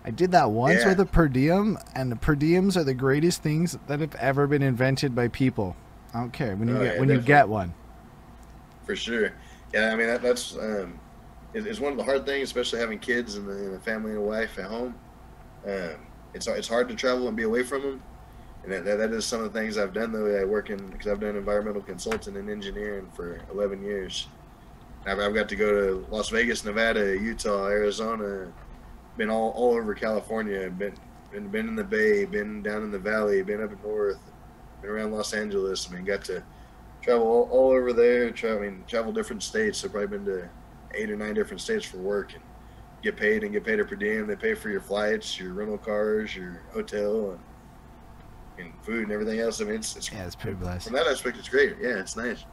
I 0.05 0.11
did 0.11 0.31
that 0.31 0.51
once 0.51 0.81
Yeah. 0.81 0.89
with 0.89 0.99
a 0.99 1.05
per 1.05 1.27
diem, 1.27 1.77
and 1.95 2.11
the 2.11 2.15
per 2.17 2.35
diems 2.35 2.75
are 2.75 2.83
the 2.83 2.93
greatest 2.93 3.41
things 3.41 3.77
that 3.87 3.99
have 3.99 4.15
ever 4.15 4.47
been 4.47 4.61
invented 4.61 5.15
by 5.15 5.29
people. 5.29 5.75
I 6.13 6.19
don't 6.19 6.33
care 6.33 6.55
when 6.55 6.67
you 6.67 6.75
Oh, 6.77 6.83
get 6.83 6.93
yeah, 6.95 6.99
when 6.99 7.09
you 7.09 7.21
get 7.21 7.47
one. 7.49 7.73
For 8.85 8.95
sure. 8.95 9.31
Yeah, 9.73 9.91
I 9.93 9.95
mean 9.95 10.07
that, 10.07 10.21
that's 10.21 10.55
um, 10.57 10.99
it, 11.53 11.65
it's 11.65 11.79
one 11.79 11.91
of 11.93 11.97
the 11.97 12.03
hard 12.03 12.25
things, 12.25 12.43
especially 12.49 12.79
having 12.79 12.99
kids 12.99 13.35
and 13.35 13.47
a, 13.49 13.51
and 13.51 13.75
a 13.75 13.79
family 13.79 14.11
and 14.11 14.19
a 14.19 14.23
wife 14.23 14.59
at 14.59 14.65
home. 14.65 14.93
Um, 15.65 15.95
it's 16.33 16.47
it's 16.47 16.67
hard 16.67 16.89
to 16.89 16.95
travel 16.95 17.27
and 17.27 17.37
be 17.37 17.43
away 17.43 17.63
from 17.63 17.81
them, 17.81 18.03
and 18.63 18.73
that, 18.73 18.83
that, 18.85 18.97
that 18.97 19.11
is 19.13 19.25
some 19.25 19.41
of 19.41 19.51
the 19.53 19.57
things 19.59 19.77
I've 19.77 19.93
done 19.93 20.11
though. 20.11 20.25
I 20.39 20.43
work 20.43 20.69
in 20.69 20.85
because 20.89 21.07
I've 21.07 21.21
done 21.21 21.35
environmental 21.37 21.81
consulting 21.81 22.35
and 22.35 22.49
engineering 22.49 23.07
for 23.15 23.39
11 23.53 23.81
years. 23.83 24.27
I've, 25.05 25.19
I've 25.19 25.33
got 25.33 25.49
to 25.49 25.55
go 25.55 25.71
to 25.71 26.07
Las 26.09 26.29
Vegas, 26.29 26.63
Nevada, 26.63 27.17
Utah, 27.17 27.67
Arizona, 27.67 28.51
been 29.17 29.29
all, 29.29 29.51
all 29.51 29.73
over 29.75 29.93
California, 29.93 30.69
been, 30.69 30.93
been 31.31 31.49
been 31.49 31.67
in 31.67 31.75
the 31.75 31.83
Bay, 31.83 32.25
been 32.25 32.61
down 32.61 32.83
in 32.83 32.91
the 32.91 32.99
Valley, 32.99 33.41
been 33.43 33.61
up 33.61 33.71
north, 33.83 34.19
been 34.81 34.89
around 34.91 35.11
Los 35.11 35.33
Angeles. 35.33 35.87
I 35.89 35.95
mean, 35.95 36.05
got 36.05 36.23
to 36.25 36.43
travel 37.01 37.25
all, 37.27 37.49
all 37.51 37.71
over 37.71 37.91
there. 37.93 38.31
Travel, 38.31 38.59
I 38.59 38.61
mean, 38.69 38.83
travel 38.87 39.11
different 39.11 39.43
states. 39.43 39.83
I've 39.83 39.91
probably 39.91 40.17
been 40.17 40.25
to 40.25 40.49
eight 40.93 41.09
or 41.09 41.15
nine 41.15 41.33
different 41.33 41.61
states 41.61 41.85
for 41.85 41.97
work 41.97 42.33
and 42.33 42.43
get 43.01 43.17
paid 43.17 43.43
and 43.43 43.51
get 43.51 43.65
paid 43.65 43.79
a 43.79 43.85
per 43.85 43.95
diem. 43.95 44.27
They 44.27 44.35
pay 44.35 44.53
for 44.53 44.69
your 44.69 44.81
flights, 44.81 45.39
your 45.39 45.53
rental 45.53 45.77
cars, 45.77 46.35
your 46.35 46.61
hotel, 46.71 47.31
and, 48.57 48.65
and 48.65 48.73
food 48.83 49.03
and 49.03 49.11
everything 49.11 49.39
else. 49.39 49.59
I 49.59 49.65
mean, 49.65 49.75
it's, 49.75 49.95
it's 49.95 50.11
Yeah, 50.11 50.25
it's 50.25 50.35
pretty 50.35 50.55
blessed. 50.55 50.85
from 50.87 50.95
that 50.95 51.07
aspect, 51.07 51.37
it's 51.37 51.49
great. 51.49 51.75
Yeah, 51.81 51.99
it's 51.99 52.15
nice. 52.15 52.45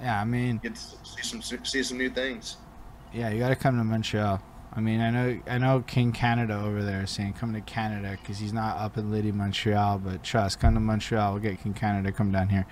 Yeah, 0.00 0.20
I 0.20 0.24
mean, 0.24 0.58
Get 0.62 0.74
to 0.74 0.80
see 0.80 1.22
some 1.22 1.42
see 1.42 1.82
some 1.82 1.98
new 1.98 2.10
things. 2.10 2.56
yeah, 3.12 3.30
you 3.30 3.38
got 3.38 3.48
to 3.48 3.56
come 3.56 3.78
to 3.78 3.84
Montreal. 3.84 4.40
I 4.74 4.80
mean, 4.80 5.00
I 5.00 5.10
know 5.10 5.40
I 5.48 5.56
know 5.58 5.82
King 5.86 6.12
Canada 6.12 6.60
over 6.60 6.82
there 6.82 7.02
is 7.04 7.10
saying 7.10 7.32
come 7.34 7.54
to 7.54 7.62
Canada 7.62 8.18
because 8.20 8.38
he's 8.38 8.52
not 8.52 8.76
up 8.78 8.98
in 8.98 9.10
Liddy, 9.10 9.32
Montreal. 9.32 9.98
But 9.98 10.22
trust, 10.22 10.60
come 10.60 10.74
to 10.74 10.80
Montreal. 10.80 11.32
We'll 11.32 11.42
get 11.42 11.62
King 11.62 11.72
Canada 11.72 12.10
to 12.10 12.16
come 12.16 12.30
down 12.30 12.48
here. 12.50 12.66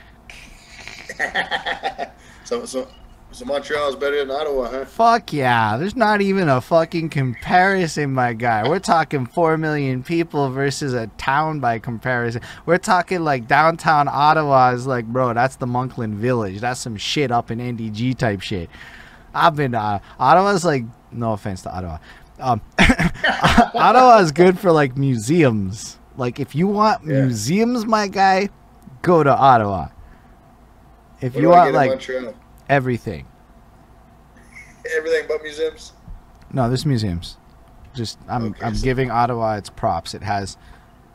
so 2.44 2.66
so 2.66 2.88
so 3.34 3.44
Montreal 3.44 3.88
is 3.88 3.96
better 3.96 4.18
than 4.24 4.30
Ottawa, 4.30 4.70
huh? 4.70 4.84
Fuck 4.84 5.32
yeah. 5.32 5.76
There's 5.76 5.96
not 5.96 6.20
even 6.20 6.48
a 6.48 6.60
fucking 6.60 7.08
comparison, 7.10 8.12
my 8.12 8.32
guy. 8.32 8.68
We're 8.68 8.78
talking 8.78 9.26
4 9.26 9.58
million 9.58 10.02
people 10.02 10.50
versus 10.50 10.94
a 10.94 11.08
town 11.18 11.58
by 11.60 11.78
comparison. 11.80 12.42
We're 12.64 12.78
talking 12.78 13.24
like 13.24 13.48
downtown 13.48 14.08
Ottawa 14.08 14.70
is 14.70 14.86
like, 14.86 15.06
bro, 15.06 15.34
that's 15.34 15.56
the 15.56 15.66
Monkland 15.66 16.14
Village. 16.14 16.60
That's 16.60 16.80
some 16.80 16.96
shit 16.96 17.30
up 17.32 17.50
in 17.50 17.58
NDG 17.58 18.16
type 18.16 18.40
shit. 18.40 18.70
I've 19.34 19.56
been 19.56 19.72
to 19.72 19.78
uh, 19.80 19.98
Ottawa's 20.18 20.64
like, 20.64 20.84
no 21.10 21.32
offense 21.32 21.62
to 21.62 21.74
Ottawa. 21.74 21.98
Um, 22.38 22.60
Ottawa 22.78 24.18
is 24.18 24.30
good 24.32 24.58
for 24.58 24.70
like 24.70 24.96
museums. 24.96 25.98
Like, 26.16 26.38
if 26.38 26.54
you 26.54 26.68
want 26.68 27.04
Yeah. 27.04 27.22
museums, 27.22 27.84
my 27.84 28.06
guy, 28.06 28.48
go 29.02 29.24
to 29.24 29.34
Ottawa. 29.36 29.88
If 31.20 31.34
What 31.34 31.42
you 31.42 31.48
want 31.48 31.74
like 31.74 31.90
Montreal? 31.90 32.34
Everything. 32.68 33.26
Everything 34.96 35.24
but 35.28 35.42
museums. 35.42 35.92
No, 36.52 36.68
there's 36.68 36.86
museums. 36.86 37.36
Just 37.94 38.18
I'm 38.28 38.44
Okay, 38.46 38.64
I'm 38.64 38.74
so- 38.74 38.84
giving 38.84 39.10
Ottawa 39.10 39.56
its 39.56 39.70
props. 39.70 40.14
It 40.14 40.22
has 40.22 40.56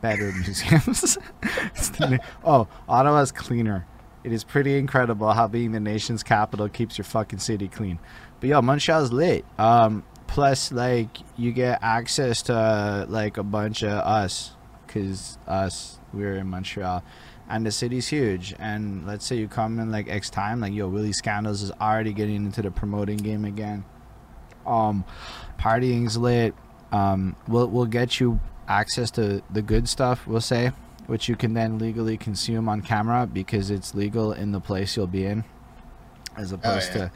better 0.00 0.32
museums. 0.40 1.18
The 1.42 2.20
oh, 2.44 2.68
Ottawa's 2.88 3.32
cleaner. 3.32 3.86
It 4.22 4.32
is 4.32 4.44
pretty 4.44 4.76
incredible 4.76 5.32
how 5.32 5.48
being 5.48 5.72
the 5.72 5.80
nation's 5.80 6.22
capital 6.22 6.68
keeps 6.68 6.98
your 6.98 7.06
fucking 7.06 7.38
city 7.38 7.68
clean. 7.68 7.98
But 8.40 8.50
yo, 8.50 8.60
Montreal's 8.60 9.12
lit. 9.12 9.44
Um, 9.58 10.04
plus 10.26 10.72
like 10.72 11.08
you 11.38 11.52
get 11.52 11.78
access 11.82 12.42
to 12.42 12.54
uh, 12.54 13.06
like 13.08 13.38
a 13.38 13.42
bunch 13.42 13.82
of 13.82 13.90
us, 13.92 14.52
cause 14.88 15.38
us 15.46 15.98
we're 16.12 16.36
in 16.36 16.48
Montreal, 16.48 17.02
and 17.50 17.66
the 17.66 17.70
city's 17.70 18.08
huge. 18.08 18.54
And 18.58 19.06
let's 19.06 19.26
say 19.26 19.36
you 19.36 19.48
come 19.48 19.78
in 19.80 19.90
like 19.90 20.08
X 20.08 20.30
time, 20.30 20.60
like 20.60 20.72
yo, 20.72 20.88
Willie 20.88 21.12
Scandals 21.12 21.62
is 21.62 21.72
already 21.72 22.12
getting 22.12 22.36
into 22.36 22.62
the 22.62 22.70
promoting 22.70 23.18
game 23.18 23.44
again. 23.44 23.84
Um, 24.64 25.04
partying's 25.58 26.16
lit. 26.16 26.54
Um, 26.92 27.36
we'll 27.48 27.66
we'll 27.66 27.86
get 27.86 28.20
you 28.20 28.40
access 28.68 29.10
to 29.12 29.42
the 29.50 29.62
good 29.62 29.88
stuff. 29.88 30.26
We'll 30.26 30.40
say, 30.40 30.72
which 31.06 31.28
you 31.28 31.36
can 31.36 31.54
then 31.54 31.78
legally 31.78 32.16
consume 32.16 32.68
on 32.68 32.82
camera 32.82 33.26
because 33.26 33.70
it's 33.70 33.94
legal 33.94 34.32
in 34.32 34.52
the 34.52 34.60
place 34.60 34.96
you'll 34.96 35.06
be 35.08 35.26
in, 35.26 35.44
as 36.36 36.52
opposed 36.52 36.94
yeah. 36.94 37.10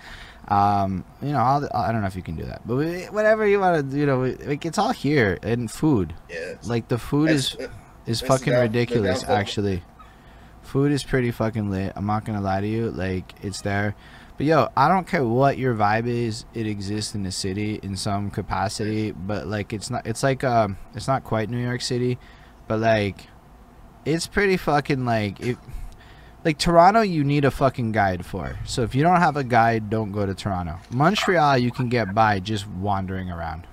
to, 0.48 0.54
um, 0.54 1.04
you 1.22 1.30
know, 1.30 1.38
I'll, 1.38 1.68
I 1.72 1.92
don't 1.92 2.00
know 2.00 2.06
if 2.08 2.16
you 2.16 2.22
can 2.22 2.36
do 2.36 2.44
that, 2.44 2.66
but 2.66 2.76
we- 2.76 3.04
whatever 3.04 3.46
you 3.46 3.60
want 3.60 3.90
to, 3.90 3.96
you 3.96 4.06
know, 4.06 4.20
like 4.44 4.66
it's 4.66 4.78
all 4.78 4.92
here 4.92 5.38
and 5.42 5.70
food. 5.70 6.12
Yeah. 6.28 6.54
Like 6.64 6.88
the 6.88 6.98
food 6.98 7.30
is 7.30 7.56
is 8.06 8.20
fucking 8.20 8.52
down- 8.52 8.62
ridiculous 8.62 9.24
actually 9.24 9.82
food 10.74 10.90
is 10.90 11.04
pretty 11.04 11.30
fucking 11.30 11.70
lit 11.70 11.92
i'm 11.94 12.04
not 12.04 12.24
gonna 12.24 12.40
lie 12.40 12.60
to 12.60 12.66
you 12.66 12.90
like 12.90 13.32
it's 13.44 13.60
there 13.60 13.94
but 14.36 14.44
yo 14.44 14.68
i 14.76 14.88
don't 14.88 15.06
care 15.06 15.24
what 15.24 15.56
your 15.56 15.72
vibe 15.72 16.08
is 16.08 16.46
it 16.52 16.66
exists 16.66 17.14
in 17.14 17.22
the 17.22 17.30
city 17.30 17.78
in 17.84 17.96
some 17.96 18.28
capacity 18.28 19.12
but 19.12 19.46
like 19.46 19.72
it's 19.72 19.88
not 19.88 20.04
it's 20.04 20.24
like 20.24 20.42
um 20.42 20.76
it's 20.92 21.06
not 21.06 21.22
quite 21.22 21.48
new 21.48 21.62
york 21.64 21.80
city 21.80 22.18
but 22.66 22.80
like 22.80 23.28
it's 24.04 24.26
pretty 24.26 24.56
fucking 24.56 25.04
like 25.04 25.38
it 25.38 25.56
like 26.44 26.58
Toronto, 26.58 27.00
you 27.00 27.24
need 27.24 27.46
a 27.46 27.50
fucking 27.50 27.92
guide 27.92 28.26
for. 28.26 28.58
So 28.66 28.82
if 28.82 28.94
you 28.94 29.02
don't 29.02 29.20
have 29.20 29.38
a 29.38 29.44
guide, 29.44 29.88
don't 29.88 30.12
go 30.12 30.26
to 30.26 30.34
Toronto. 30.34 30.78
Montreal, 30.90 31.56
you 31.56 31.70
can 31.70 31.88
get 31.88 32.14
by 32.14 32.38
just 32.38 32.68
wandering 32.68 33.30
around. 33.30 33.66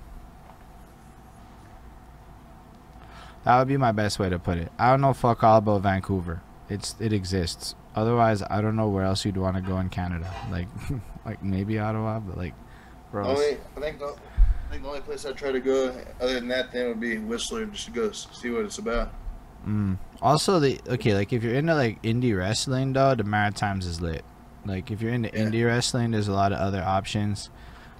That 3.44 3.58
would 3.58 3.68
be 3.68 3.76
my 3.76 3.92
best 3.92 4.18
way 4.18 4.30
to 4.30 4.38
put 4.38 4.56
it. 4.56 4.72
I 4.78 4.88
don't 4.88 5.02
know 5.02 5.12
fuck 5.12 5.44
all 5.44 5.58
about 5.58 5.82
Vancouver. 5.82 6.40
It's 6.72 6.96
it 6.98 7.12
exists. 7.12 7.74
Otherwise, 7.94 8.42
I 8.42 8.60
don't 8.62 8.76
know 8.76 8.88
where 8.88 9.04
else 9.04 9.24
you'd 9.24 9.36
want 9.36 9.56
to 9.56 9.62
go 9.62 9.78
in 9.78 9.90
Canada. 9.90 10.32
Like, 10.50 10.68
like 11.26 11.42
maybe 11.42 11.78
Ottawa, 11.78 12.20
but 12.20 12.38
like, 12.38 12.54
else? 13.14 13.38
Only, 13.38 13.58
I 13.76 13.80
think 13.80 13.98
the, 13.98 14.06
I 14.06 14.70
think 14.70 14.82
the 14.82 14.88
only 14.88 15.00
place 15.02 15.26
I'd 15.26 15.36
try 15.36 15.52
to 15.52 15.60
go 15.60 15.94
other 16.20 16.34
than 16.34 16.48
that 16.48 16.72
then 16.72 16.88
would 16.88 17.00
be 17.00 17.18
Whistler 17.18 17.66
just 17.66 17.84
to 17.86 17.90
go 17.90 18.10
see 18.12 18.50
what 18.50 18.64
it's 18.64 18.78
about. 18.78 19.12
Mm. 19.66 19.98
Also, 20.22 20.58
the 20.58 20.80
okay, 20.88 21.14
like 21.14 21.32
if 21.32 21.42
you're 21.44 21.54
into 21.54 21.74
like 21.74 22.00
indie 22.02 22.36
wrestling, 22.36 22.94
though, 22.94 23.14
the 23.14 23.24
Maritimes 23.24 23.86
is 23.86 24.00
lit. 24.00 24.24
Like 24.64 24.90
if 24.90 25.02
you're 25.02 25.12
into 25.12 25.28
Yeah. 25.32 25.44
indie 25.44 25.66
wrestling, 25.66 26.12
there's 26.12 26.28
a 26.28 26.32
lot 26.32 26.52
of 26.52 26.58
other 26.58 26.82
options. 26.82 27.50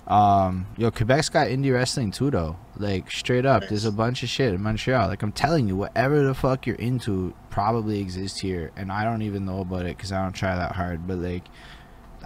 Um, 0.07 0.67
yo, 0.77 0.91
Quebec's 0.91 1.29
got 1.29 1.49
indie 1.49 1.73
wrestling 1.73 2.11
too, 2.11 2.31
though. 2.31 2.57
Like 2.77 3.11
straight 3.11 3.45
up, 3.45 3.65
there's 3.69 3.85
a 3.85 3.93
bunch 3.93 4.23
of 4.23 4.31
shit 4.31 4.55
in 4.55 4.63
Montreal. 4.63 5.09
Like 5.09 5.23
I'm 5.23 5.33
telling 5.33 5.69
you, 5.69 5.77
whatever 5.77 6.23
the 6.23 6.35
fuck 6.35 6.67
you're 6.67 6.77
into 6.77 7.35
probably 7.51 8.01
exists 8.01 8.41
here, 8.41 8.71
and 8.77 8.91
I 8.91 9.05
don't 9.05 9.23
even 9.23 9.45
know 9.45 9.61
about 9.61 9.83
it 9.83 9.97
because 9.97 10.11
I 10.11 10.23
don't 10.23 10.33
try 10.33 10.57
that 10.57 10.73
hard. 10.73 11.07
But 11.07 11.19
like, 11.19 11.45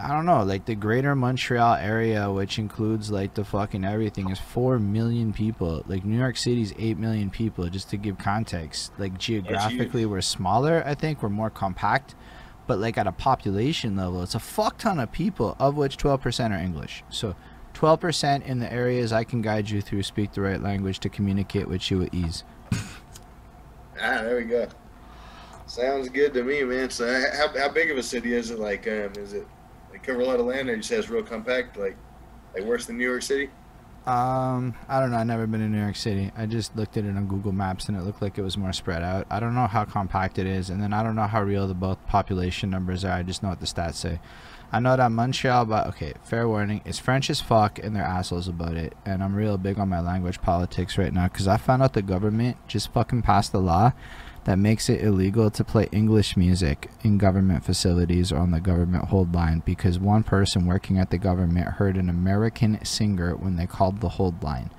I 0.00 0.08
don't 0.08 0.24
know, 0.24 0.44
like 0.44 0.66
the 0.66 0.76
greater 0.76 1.16
Montreal 1.16 1.74
area, 1.74 2.30
which 2.30 2.58
includes 2.60 3.10
like 3.10 3.34
the 3.34 3.44
fucking 3.44 3.84
everything, 3.84 4.30
is 4.30 4.38
4 4.38 4.78
million 4.78 5.32
people. 5.32 5.82
Like 5.88 6.04
New 6.04 6.18
York 6.18 6.36
City's 6.36 6.72
8 6.78 6.96
million 6.96 7.28
people, 7.28 7.68
just 7.68 7.90
to 7.90 7.96
give 7.96 8.16
context. 8.16 8.92
Like 8.98 9.18
geographically, 9.18 10.06
we're 10.06 10.20
smaller, 10.20 10.82
I 10.86 10.94
think. 10.94 11.22
We're 11.22 11.28
more 11.28 11.50
compact. 11.50 12.14
But 12.68 12.78
like 12.78 12.98
at 12.98 13.06
a 13.06 13.12
population 13.12 13.96
level, 13.96 14.22
it's 14.22 14.34
a 14.34 14.40
fuck 14.40 14.78
ton 14.78 15.00
of 15.00 15.12
people, 15.12 15.56
of 15.58 15.76
which 15.76 15.96
12% 15.96 16.50
are 16.50 16.58
English. 16.58 17.02
So 17.10 17.34
12% 17.76 18.46
in 18.46 18.58
the 18.58 18.72
areas 18.72 19.12
I 19.12 19.24
can 19.24 19.42
guide 19.42 19.68
you 19.68 19.82
through, 19.82 20.02
speak 20.02 20.32
the 20.32 20.40
right 20.40 20.62
language 20.62 20.98
to 21.00 21.10
communicate 21.10 21.68
with 21.68 21.90
you 21.90 21.98
with 21.98 22.14
ease. 22.14 22.42
Ah, 23.98 24.22
there 24.22 24.36
we 24.36 24.44
go. 24.44 24.68
Sounds 25.66 26.10
good 26.10 26.34
to 26.34 26.44
me, 26.44 26.62
man. 26.64 26.90
So, 26.90 27.06
how, 27.34 27.48
how 27.58 27.68
big 27.70 27.90
of 27.90 27.96
a 27.96 28.02
city 28.02 28.34
is 28.34 28.50
it? 28.50 28.58
Like, 28.58 28.86
um, 28.86 29.12
is 29.16 29.32
it 29.32 29.46
like 29.90 30.02
cover 30.02 30.20
a 30.20 30.24
lot 30.24 30.38
of 30.38 30.44
land, 30.44 30.68
or 30.68 30.76
you 30.76 30.82
say 30.82 30.96
it's 30.96 31.08
real 31.08 31.22
compact, 31.22 31.78
like 31.78 31.96
like 32.54 32.64
worse 32.64 32.84
than 32.84 32.98
New 32.98 33.08
York 33.08 33.22
City? 33.22 33.50
Um, 34.06 34.74
I 34.88 35.00
don't 35.00 35.10
know. 35.10 35.16
I've 35.16 35.26
never 35.26 35.46
been 35.46 35.62
in 35.62 35.72
New 35.72 35.80
York 35.80 35.96
City. 35.96 36.30
I 36.36 36.44
just 36.44 36.76
looked 36.76 36.96
at 36.96 37.04
it 37.04 37.16
on 37.16 37.26
Google 37.26 37.52
Maps 37.52 37.88
and 37.88 37.96
it 37.96 38.02
looked 38.02 38.22
like 38.22 38.38
it 38.38 38.42
was 38.42 38.56
more 38.56 38.72
spread 38.72 39.02
out. 39.02 39.26
I 39.30 39.40
don't 39.40 39.54
know 39.54 39.66
how 39.66 39.84
compact 39.84 40.38
it 40.38 40.46
is, 40.46 40.70
and 40.70 40.80
then 40.80 40.92
I 40.92 41.02
don't 41.02 41.16
know 41.16 41.26
how 41.26 41.42
real 41.42 41.66
the 41.66 41.74
both 41.74 42.04
population 42.06 42.70
numbers 42.70 43.04
are. 43.04 43.12
I 43.12 43.22
just 43.22 43.42
know 43.42 43.48
what 43.48 43.60
the 43.60 43.66
stats 43.66 43.94
say. 43.94 44.20
I 44.72 44.80
know 44.80 44.96
that 44.96 45.12
Montreal, 45.12 45.64
but 45.66 45.86
okay, 45.88 46.14
fair 46.24 46.48
warning, 46.48 46.82
it's 46.84 46.98
French 46.98 47.30
as 47.30 47.40
fuck 47.40 47.78
and 47.78 47.94
they're 47.94 48.02
assholes 48.02 48.48
about 48.48 48.76
it. 48.76 48.94
And 49.04 49.22
I'm 49.22 49.34
real 49.34 49.56
big 49.58 49.78
on 49.78 49.88
my 49.88 50.00
language 50.00 50.42
politics 50.42 50.98
right 50.98 51.12
now 51.12 51.28
because 51.28 51.46
I 51.46 51.56
found 51.56 51.82
out 51.82 51.92
the 51.92 52.02
government 52.02 52.56
just 52.66 52.92
fucking 52.92 53.22
passed 53.22 53.54
a 53.54 53.58
law 53.58 53.92
that 54.44 54.58
makes 54.58 54.88
it 54.88 55.02
illegal 55.02 55.50
to 55.50 55.64
play 55.64 55.88
English 55.90 56.36
music 56.36 56.88
in 57.02 57.18
government 57.18 57.64
facilities 57.64 58.30
or 58.30 58.38
on 58.38 58.52
the 58.52 58.60
government 58.60 59.06
hold 59.06 59.34
line 59.34 59.60
because 59.64 59.98
one 59.98 60.22
person 60.22 60.66
working 60.66 60.98
at 60.98 61.10
the 61.10 61.18
government 61.18 61.66
heard 61.66 61.96
an 61.96 62.08
American 62.08 62.84
singer 62.84 63.34
when 63.34 63.56
they 63.56 63.66
called 63.66 64.00
the 64.00 64.10
hold 64.10 64.42
line. 64.44 64.70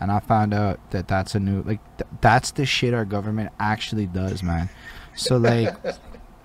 And 0.00 0.10
I 0.10 0.20
found 0.20 0.54
out 0.54 0.80
that 0.92 1.08
that's 1.08 1.34
a 1.34 1.40
new, 1.40 1.62
like, 1.62 1.80
th- 1.98 2.08
that's 2.22 2.50
the 2.52 2.64
shit 2.64 2.94
our 2.94 3.04
government 3.04 3.52
actually 3.60 4.06
does, 4.06 4.42
man. 4.42 4.70
So, 5.14 5.36
like, 5.36 5.76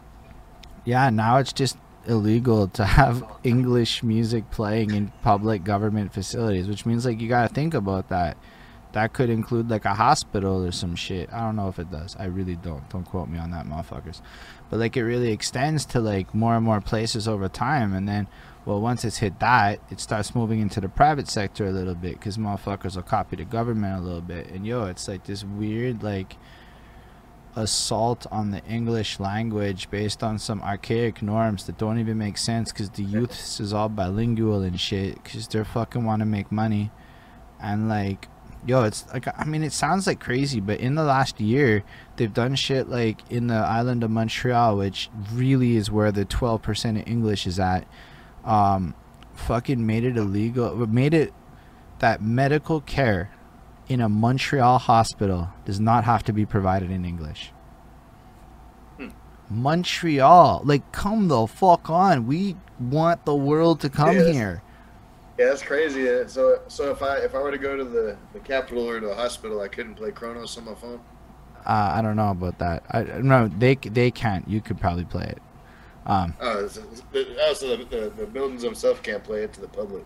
yeah, 0.86 1.10
now 1.10 1.38
it's 1.38 1.54
just 1.54 1.78
illegal 2.08 2.68
to 2.70 2.86
have 2.86 3.24
English 3.44 4.04
music 4.04 4.50
playing 4.52 4.92
in 4.92 5.12
public 5.22 5.64
government 5.64 6.14
facilities, 6.14 6.68
which 6.68 6.86
means, 6.86 7.06
like, 7.06 7.20
you 7.20 7.28
gotta 7.28 7.54
think 7.54 7.74
about 7.74 8.10
that 8.10 8.38
that 8.96 9.12
could 9.12 9.30
include 9.30 9.70
like 9.70 9.84
a 9.84 9.94
hospital 9.94 10.64
or 10.64 10.72
some 10.72 10.96
shit. 10.96 11.32
I 11.34 11.42
don't 11.42 11.58
know 11.58 11.68
if 11.68 11.80
it 11.80 11.92
does. 11.92 12.16
I 12.18 12.26
really 12.26 12.56
don't. 12.56 12.90
Don't 12.90 13.04
quote 13.04 13.28
me 13.28 13.38
on 13.38 13.52
that, 13.52 13.66
motherfuckers. 13.66 14.22
But 14.70 14.80
like 14.80 14.96
it 14.96 15.04
really 15.04 15.34
extends 15.34 15.86
to 15.88 16.00
like 16.00 16.34
more 16.34 16.56
and 16.56 16.64
more 16.64 16.80
places 16.80 17.28
over 17.28 17.50
time, 17.50 17.94
and 17.94 18.08
then 18.08 18.28
well, 18.64 18.80
once 18.80 19.04
it's 19.04 19.18
hit 19.18 19.42
that, 19.42 19.82
it 19.92 20.00
starts 20.00 20.34
moving 20.34 20.62
into 20.62 20.80
the 20.80 20.88
private 20.88 21.28
sector 21.28 21.68
a 21.68 21.72
little 21.72 21.94
bit 21.94 22.14
because 22.14 22.38
motherfuckers 22.38 22.96
will 22.96 23.04
copy 23.04 23.36
the 23.36 23.44
government 23.44 24.00
a 24.00 24.02
little 24.02 24.22
bit, 24.22 24.48
and 24.48 24.66
yo, 24.66 24.86
it's 24.86 25.10
like 25.10 25.26
this 25.26 25.44
weird 25.44 26.02
like 26.02 26.38
assault 27.56 28.26
on 28.32 28.52
the 28.52 28.64
English 28.66 29.20
language 29.20 29.90
based 29.90 30.24
on 30.24 30.38
some 30.38 30.62
archaic 30.62 31.22
norms 31.22 31.66
that 31.66 31.78
don't 31.78 32.00
even 32.00 32.18
make 32.18 32.38
sense 32.38 32.72
because 32.72 32.90
the 32.92 33.04
youth 33.04 33.60
is 33.60 33.74
all 33.74 33.90
bilingual 33.90 34.62
and 34.62 34.80
shit 34.80 35.24
because 35.24 35.48
they're 35.48 35.66
fucking 35.66 36.04
want 36.04 36.20
to 36.20 36.26
make 36.26 36.52
money 36.52 36.92
and 37.62 37.88
like 37.88 38.28
yo, 38.66 38.84
it's 38.84 39.06
like 39.14 39.28
I 39.40 39.46
mean, 39.46 39.64
it 39.64 39.74
sounds 39.74 40.08
like 40.08 40.20
crazy, 40.20 40.60
but 40.60 40.80
in 40.80 40.96
the 40.96 41.04
last 41.04 41.40
year, 41.40 41.84
they've 42.16 42.34
done 42.34 42.56
shit 42.56 42.90
like 42.90 43.20
in 43.30 43.48
the 43.48 43.56
island 43.56 44.04
of 44.04 44.12
Montreal, 44.12 44.78
which 44.78 45.10
really 45.32 45.76
is 45.76 45.92
where 45.92 46.12
the 46.12 46.26
12% 46.26 47.02
of 47.02 47.08
English 47.08 47.48
is 47.48 47.60
at. 47.60 47.88
Um, 48.44 48.96
fucking 49.34 49.86
made 49.86 50.04
it 50.04 50.18
illegal, 50.18 50.76
made 50.88 51.14
it 51.14 51.34
that 52.00 52.22
medical 52.22 52.82
care 52.82 53.32
in 53.88 54.02
a 54.02 54.10
Montreal 54.10 54.80
hospital 54.80 55.50
does 55.66 55.80
not 55.80 56.04
have 56.04 56.24
to 56.24 56.34
be 56.34 56.46
provided 56.46 56.92
in 56.92 57.06
English. 57.06 57.52
Hmm. 58.98 59.10
Montreal, 59.50 60.62
like, 60.64 60.92
come 60.92 61.28
the 61.28 61.48
fuck 61.48 61.90
on. 61.90 62.28
We 62.28 62.58
want 62.80 63.26
the 63.26 63.36
world 63.36 63.80
to 63.82 63.90
come 63.90 64.16
yes. 64.16 64.34
here. 64.34 64.64
Yeah, 65.38 65.48
that's 65.48 65.62
crazy. 65.62 66.06
So, 66.28 66.62
so 66.68 66.92
if 66.92 67.02
I 67.04 67.18
if 67.18 67.36
I 67.36 67.40
were 67.40 67.52
to 67.52 67.58
go 67.58 67.76
to 67.76 67.84
the 67.84 68.18
the 68.32 68.40
capital 68.40 68.90
or 68.90 69.02
to 69.02 69.08
the 69.08 69.16
hospital, 69.16 69.60
I 69.60 69.68
couldn't 69.68 69.96
play 69.96 70.12
Kronos 70.12 70.58
on 70.58 70.66
my 70.66 70.76
phone. 70.76 71.02
Uh, 71.66 71.94
I 71.96 72.02
don't 72.02 72.16
know 72.16 72.30
about 72.30 72.60
that. 72.60 72.84
I 72.90 73.04
no, 73.22 73.50
they 73.50 73.76
they 73.76 74.12
can't. 74.12 74.48
You 74.48 74.62
could 74.62 74.80
probably 74.80 75.04
play 75.04 75.26
it. 75.26 75.42
Um, 76.06 76.36
oh, 76.40 76.68
so, 76.68 76.84
oh, 77.16 77.54
so 77.54 77.76
the, 77.76 77.84
the, 77.86 78.14
the 78.16 78.26
buildings 78.28 78.62
themselves 78.62 79.00
can't 79.02 79.24
play 79.24 79.44
it 79.44 79.54
to 79.54 79.62
the 79.62 79.68
public. 79.68 80.06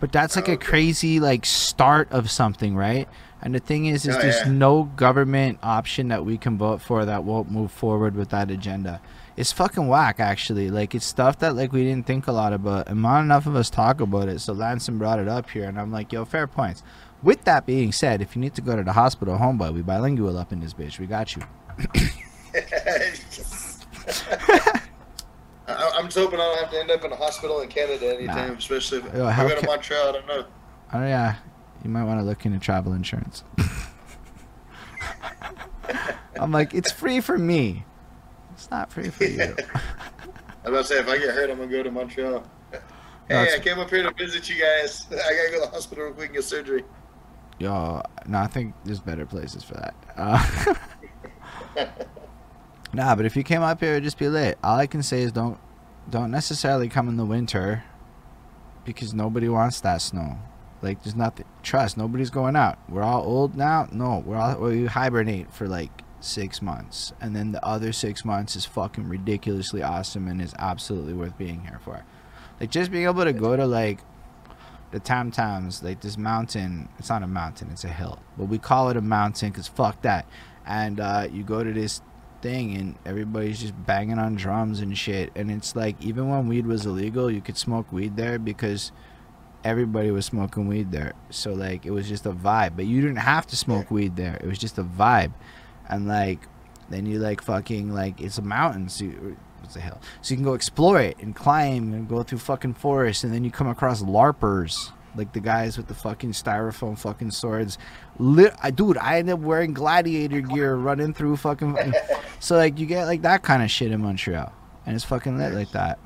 But 0.00 0.12
that's 0.12 0.36
like 0.36 0.48
oh, 0.48 0.52
a 0.52 0.56
crazy 0.56 1.20
like 1.20 1.46
start 1.46 2.10
of 2.12 2.30
something, 2.30 2.76
right? 2.76 3.08
And 3.42 3.54
the 3.54 3.60
thing 3.60 3.86
is, 3.86 4.06
is 4.06 4.16
oh, 4.16 4.20
there's 4.20 4.46
yeah. 4.46 4.52
no 4.52 4.84
government 4.84 5.58
option 5.62 6.08
that 6.08 6.24
we 6.24 6.38
can 6.38 6.58
vote 6.58 6.80
for 6.80 7.04
that 7.04 7.24
won't 7.24 7.50
move 7.50 7.70
forward 7.70 8.14
with 8.14 8.30
that 8.30 8.50
agenda 8.50 9.00
it's 9.36 9.52
fucking 9.52 9.86
whack 9.86 10.18
actually. 10.18 10.70
Like 10.70 10.94
it's 10.94 11.04
stuff 11.04 11.38
that 11.40 11.54
like 11.54 11.72
we 11.72 11.84
didn't 11.84 12.06
think 12.06 12.26
a 12.26 12.32
lot 12.32 12.52
about, 12.52 12.88
and 12.88 13.02
not 13.02 13.20
enough 13.20 13.46
of 13.46 13.54
us 13.54 13.70
talk 13.70 14.00
about 14.00 14.28
it. 14.28 14.40
So 14.40 14.52
Lanson 14.52 14.98
brought 14.98 15.18
it 15.18 15.28
up 15.28 15.50
here, 15.50 15.64
and 15.64 15.78
I'm 15.78 15.92
like, 15.92 16.12
yo, 16.12 16.24
fair 16.24 16.46
points. 16.46 16.82
With 17.22 17.44
that 17.44 17.66
being 17.66 17.92
said, 17.92 18.20
if 18.20 18.36
you 18.36 18.40
need 18.40 18.54
to 18.54 18.62
go 18.62 18.76
to 18.76 18.82
the 18.82 18.92
hospital, 18.92 19.38
homeboy, 19.38 19.74
we 19.74 19.82
bilingual 19.82 20.38
up 20.38 20.52
in 20.52 20.60
this 20.60 20.74
bitch. 20.74 20.98
We 20.98 21.06
got 21.06 21.36
you. 21.36 21.42
I'm 25.68 26.04
just 26.04 26.16
hoping 26.16 26.40
I 26.40 26.44
don't 26.44 26.58
have 26.58 26.70
to 26.70 26.78
end 26.78 26.90
up 26.90 27.04
in 27.04 27.12
a 27.12 27.16
hospital 27.16 27.60
in 27.60 27.68
Canada 27.68 28.14
anytime, 28.16 28.52
nah. 28.52 28.58
especially 28.58 28.98
if 28.98 29.14
Yo, 29.14 29.26
I 29.26 29.48
go 29.48 29.60
to 29.60 29.66
Montreal. 29.66 30.08
I 30.08 30.12
don't 30.12 30.26
know. 30.26 30.44
Oh 30.92 31.00
yeah, 31.00 31.36
you 31.82 31.90
might 31.90 32.04
want 32.04 32.20
to 32.20 32.24
look 32.24 32.46
into 32.46 32.58
travel 32.58 32.92
insurance. 32.92 33.42
I'm 36.36 36.52
like, 36.52 36.74
it's 36.74 36.92
free 36.92 37.20
for 37.20 37.38
me. 37.38 37.84
It's 38.52 38.70
not 38.70 38.92
free 38.92 39.08
for 39.10 39.24
you. 39.24 39.42
I 40.64 40.70
was 40.70 40.72
about 40.72 40.78
to 40.78 40.84
say, 40.84 40.98
if 41.00 41.08
I 41.08 41.18
get 41.18 41.34
hurt, 41.34 41.50
I'm 41.50 41.58
gonna 41.58 41.70
go 41.70 41.82
to 41.82 41.90
Montreal. 41.90 42.44
Hey, 43.28 43.54
I 43.54 43.58
came 43.58 43.78
up 43.78 43.90
here 43.90 44.04
to 44.04 44.12
visit 44.12 44.48
you 44.48 44.60
guys. 44.60 45.06
I 45.10 45.14
gotta 45.16 45.48
go 45.50 45.54
to 45.54 45.66
the 45.66 45.70
hospital 45.72 46.04
real 46.04 46.14
quick 46.14 46.26
and 46.26 46.36
get 46.36 46.44
surgery. 46.44 46.84
Yo, 47.58 48.02
no, 48.26 48.38
I 48.38 48.46
think 48.46 48.74
there's 48.84 49.00
better 49.00 49.26
places 49.26 49.64
for 49.64 49.74
that. 49.74 49.94
Uh, 50.16 51.86
nah, 52.96 53.14
but 53.14 53.26
if 53.26 53.36
you 53.36 53.42
came 53.42 53.62
up 53.62 53.80
here, 53.80 53.92
it'd 53.92 54.04
just 54.04 54.18
be 54.18 54.28
lit. 54.28 54.58
All 54.64 54.78
I 54.78 54.86
can 54.86 55.02
say 55.02 55.22
is 55.22 55.32
don't, 55.32 55.58
don't 56.08 56.30
necessarily 56.30 56.88
come 56.88 57.08
in 57.08 57.16
the 57.16 57.26
winter, 57.26 57.84
because 58.84 59.12
nobody 59.12 59.48
wants 59.48 59.80
that 59.82 60.00
snow. 60.00 60.38
Like, 60.80 61.02
there's 61.02 61.16
nothing. 61.16 61.46
Trust, 61.62 61.96
nobody's 61.96 62.30
going 62.30 62.56
out. 62.56 62.78
We're 62.88 63.02
all 63.02 63.22
old 63.22 63.56
now. 63.56 63.88
No, 63.92 64.22
we're 64.24 64.36
all 64.36 64.58
we 64.60 64.86
hibernate 64.86 65.52
for 65.52 65.68
like 65.68 66.02
six 66.20 66.62
months, 66.62 67.12
and 67.20 67.36
then 67.36 67.52
the 67.52 67.64
other 67.64 67.92
six 67.92 68.24
months 68.24 68.56
is 68.56 68.64
fucking 68.64 69.08
ridiculously 69.08 69.82
awesome 69.82 70.28
and 70.28 70.40
is 70.40 70.54
absolutely 70.58 71.12
worth 71.12 71.36
being 71.36 71.62
here 71.62 71.80
for. 71.84 72.04
Like 72.60 72.70
just 72.70 72.90
being 72.90 73.04
able 73.04 73.24
to 73.24 73.32
go 73.32 73.56
to 73.56 73.66
like 73.66 74.00
the 74.92 75.00
Tam 75.00 75.30
Tams, 75.30 75.82
like 75.82 76.00
this 76.00 76.16
mountain. 76.16 76.88
It's 76.98 77.08
not 77.08 77.22
a 77.22 77.26
mountain; 77.26 77.70
it's 77.70 77.84
a 77.84 77.88
hill, 77.88 78.20
but 78.38 78.44
we 78.46 78.58
call 78.58 78.88
it 78.90 78.96
a 78.96 79.02
mountain 79.02 79.50
because 79.50 79.68
fuck 79.68 80.00
that. 80.02 80.26
And 80.66 81.00
uh, 81.00 81.28
you 81.30 81.42
go 81.42 81.62
to 81.62 81.72
this 81.72 82.00
thing, 82.42 82.76
and 82.76 82.96
everybody's 83.04 83.60
just 83.60 83.74
banging 83.86 84.18
on 84.18 84.36
drums 84.36 84.80
and 84.80 84.96
shit. 84.96 85.32
And 85.34 85.50
it's 85.50 85.76
like 85.76 86.00
even 86.02 86.28
when 86.28 86.48
weed 86.48 86.66
was 86.66 86.86
illegal, 86.86 87.30
you 87.30 87.40
could 87.40 87.56
smoke 87.56 87.90
weed 87.92 88.16
there 88.16 88.38
because 88.38 88.92
everybody 89.64 90.10
was 90.10 90.26
smoking 90.26 90.68
weed 90.68 90.92
there. 90.92 91.14
So 91.30 91.52
like 91.52 91.86
it 91.86 91.90
was 91.90 92.08
just 92.08 92.26
a 92.26 92.32
vibe. 92.32 92.76
But 92.76 92.86
you 92.86 93.00
didn't 93.00 93.16
have 93.16 93.46
to 93.48 93.56
smoke 93.56 93.90
weed 93.90 94.16
there. 94.16 94.36
It 94.36 94.46
was 94.46 94.58
just 94.58 94.78
a 94.78 94.84
vibe 94.84 95.32
and 95.88 96.06
like 96.06 96.40
then 96.88 97.06
you 97.06 97.18
like 97.18 97.42
fucking 97.42 97.92
like 97.92 98.20
it's 98.20 98.38
a 98.38 98.42
mountain 98.42 98.88
so 98.88 99.04
you, 99.04 99.36
what's 99.60 99.74
the 99.74 99.80
hell 99.80 100.00
so 100.22 100.32
you 100.32 100.36
can 100.36 100.44
go 100.44 100.54
explore 100.54 101.00
it 101.00 101.16
and 101.18 101.34
climb 101.34 101.92
and 101.92 102.08
go 102.08 102.22
through 102.22 102.38
fucking 102.38 102.74
forests 102.74 103.24
and 103.24 103.32
then 103.32 103.44
you 103.44 103.50
come 103.50 103.68
across 103.68 104.02
larpers 104.02 104.92
like 105.16 105.32
the 105.32 105.40
guys 105.40 105.76
with 105.76 105.86
the 105.88 105.94
fucking 105.94 106.32
styrofoam 106.32 106.98
fucking 106.98 107.30
swords 107.30 107.78
Lit- 108.18 108.54
I, 108.62 108.70
dude 108.70 108.98
i 108.98 109.18
end 109.18 109.30
up 109.30 109.40
wearing 109.40 109.74
gladiator 109.74 110.40
gear 110.40 110.74
running 110.76 111.12
through 111.14 111.36
fucking 111.36 111.76
so 112.40 112.56
like 112.56 112.78
you 112.78 112.86
get 112.86 113.06
like 113.06 113.22
that 113.22 113.42
kind 113.42 113.62
of 113.62 113.70
shit 113.70 113.92
in 113.92 114.02
montreal 114.02 114.52
and 114.84 114.94
it's 114.94 115.04
fucking 115.04 115.38
lit 115.38 115.54
like 115.54 115.72
that 115.72 115.98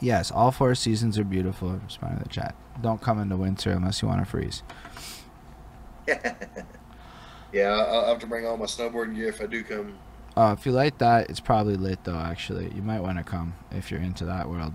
yes 0.00 0.30
all 0.30 0.50
four 0.50 0.74
seasons 0.74 1.18
are 1.18 1.24
beautiful 1.24 1.70
respond 1.84 2.18
to 2.18 2.22
the 2.22 2.28
chat 2.28 2.54
don't 2.82 3.00
come 3.00 3.20
in 3.20 3.28
the 3.28 3.36
winter 3.36 3.70
unless 3.70 4.02
you 4.02 4.08
want 4.08 4.20
to 4.20 4.26
freeze 4.26 4.62
Yeah, 7.54 7.68
I'll 7.68 8.06
have 8.06 8.18
to 8.18 8.26
bring 8.26 8.44
all 8.44 8.56
my 8.56 8.64
snowboarding 8.64 9.14
gear 9.14 9.28
if 9.28 9.40
I 9.40 9.46
do 9.46 9.62
come. 9.62 9.96
Uh, 10.36 10.56
if 10.58 10.66
you 10.66 10.72
like 10.72 10.98
that, 10.98 11.30
it's 11.30 11.38
probably 11.38 11.76
lit 11.76 12.02
though. 12.02 12.18
Actually, 12.18 12.72
you 12.74 12.82
might 12.82 13.00
want 13.00 13.16
to 13.16 13.22
come 13.22 13.54
if 13.70 13.92
you're 13.92 14.00
into 14.00 14.24
that 14.24 14.48
world. 14.50 14.74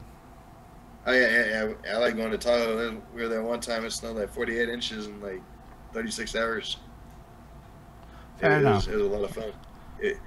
Oh 1.10 1.12
yeah, 1.12 1.28
yeah, 1.28 1.74
yeah. 1.84 1.96
I 1.96 1.98
like 1.98 2.16
going 2.16 2.30
to 2.30 2.38
Tahoe. 2.38 3.02
We 3.16 3.24
were 3.24 3.28
there 3.28 3.42
one 3.42 3.60
time. 3.60 3.84
It 3.84 3.92
snowed 3.92 4.18
like 4.18 4.30
48 4.30 4.70
inches 4.70 5.08
in 5.08 5.20
like 5.22 5.42
36 5.92 6.36
hours. 6.36 6.78
Fair 8.38 8.52
it, 8.52 8.60
enough. 8.60 8.86
Was, 8.86 8.88
it 8.88 8.96
was 8.96 9.06
a 9.06 9.10
lot 9.10 9.24
of 9.24 9.32
fun. 9.32 9.52
It, 10.00 10.18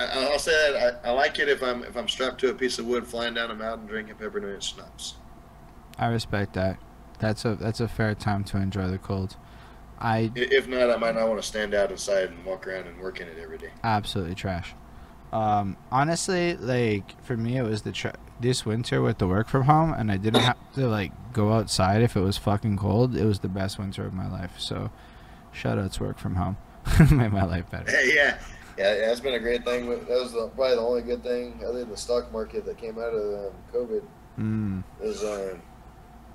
I, 0.00 0.06
I'll 0.06 0.38
say 0.40 0.72
that 0.72 1.00
I, 1.04 1.10
I 1.10 1.12
like 1.12 1.38
it 1.38 1.48
if 1.48 1.62
I'm 1.62 1.84
if 1.84 1.96
I'm 1.96 2.08
strapped 2.08 2.40
to 2.40 2.50
a 2.50 2.54
piece 2.54 2.80
of 2.80 2.86
wood 2.86 3.06
flying 3.06 3.34
down 3.34 3.52
a 3.52 3.54
mountain 3.54 3.86
drinking 3.86 4.16
peppermint 4.16 4.64
schnapps. 4.64 5.14
I 5.96 6.06
respect 6.08 6.54
that. 6.54 6.78
That's 7.20 7.44
a 7.44 7.54
that's 7.54 7.78
a 7.78 7.86
fair 7.86 8.16
time 8.16 8.42
to 8.44 8.56
enjoy 8.56 8.88
the 8.88 8.98
cold. 8.98 9.36
I 10.00 10.18
I- 10.18 10.32
If 10.34 10.66
not, 10.66 10.90
I 10.90 10.96
might 10.96 11.14
not 11.14 11.28
want 11.28 11.40
to 11.40 11.46
stand 11.46 11.72
out 11.72 11.92
inside 11.92 12.30
and 12.30 12.44
walk 12.44 12.66
around 12.66 12.88
and 12.88 12.98
work 12.98 13.20
in 13.20 13.28
it 13.28 13.38
every 13.38 13.58
day. 13.58 13.70
absolutely 13.84 14.34
trash. 14.34 14.74
Um, 15.32 15.76
honestly, 15.92 16.56
like 16.56 17.22
for 17.22 17.36
me, 17.36 17.56
it 17.56 17.62
was 17.62 17.82
the 17.82 17.92
tra- 17.92 18.18
this 18.40 18.64
winter 18.64 19.02
with 19.02 19.18
the 19.18 19.26
work 19.26 19.48
from 19.48 19.64
home, 19.64 19.92
and 19.92 20.10
I 20.10 20.16
didn't 20.16 20.42
have 20.42 20.56
to 20.74 20.86
like 20.86 21.12
go 21.32 21.52
outside 21.52 22.02
if 22.02 22.16
it 22.16 22.20
was 22.20 22.36
fucking 22.36 22.76
cold. 22.76 23.16
It 23.16 23.24
was 23.24 23.40
the 23.40 23.48
best 23.48 23.78
winter 23.78 24.04
of 24.04 24.12
my 24.12 24.28
life. 24.28 24.58
So, 24.58 24.90
shout 25.52 25.78
out 25.78 25.92
to 25.92 26.02
work 26.04 26.18
from 26.18 26.36
home, 26.36 26.56
made 27.10 27.32
my 27.32 27.44
life 27.44 27.70
better. 27.70 27.90
Yeah, 27.90 28.38
yeah, 28.76 28.94
yeah. 28.94 29.10
It's 29.10 29.20
been 29.20 29.34
a 29.34 29.38
great 29.38 29.64
thing. 29.64 29.88
That 29.88 30.08
was 30.08 30.32
the, 30.32 30.48
probably 30.48 30.76
the 30.76 30.80
only 30.80 31.02
good 31.02 31.22
thing 31.22 31.60
other 31.66 31.80
than 31.80 31.90
the 31.90 31.96
stock 31.96 32.32
market 32.32 32.64
that 32.64 32.78
came 32.78 32.98
out 32.98 33.14
of 33.14 33.46
um, 33.46 33.52
COVID. 33.72 34.02
Mm, 34.38 34.84
Is 35.02 35.22
um, 35.24 35.60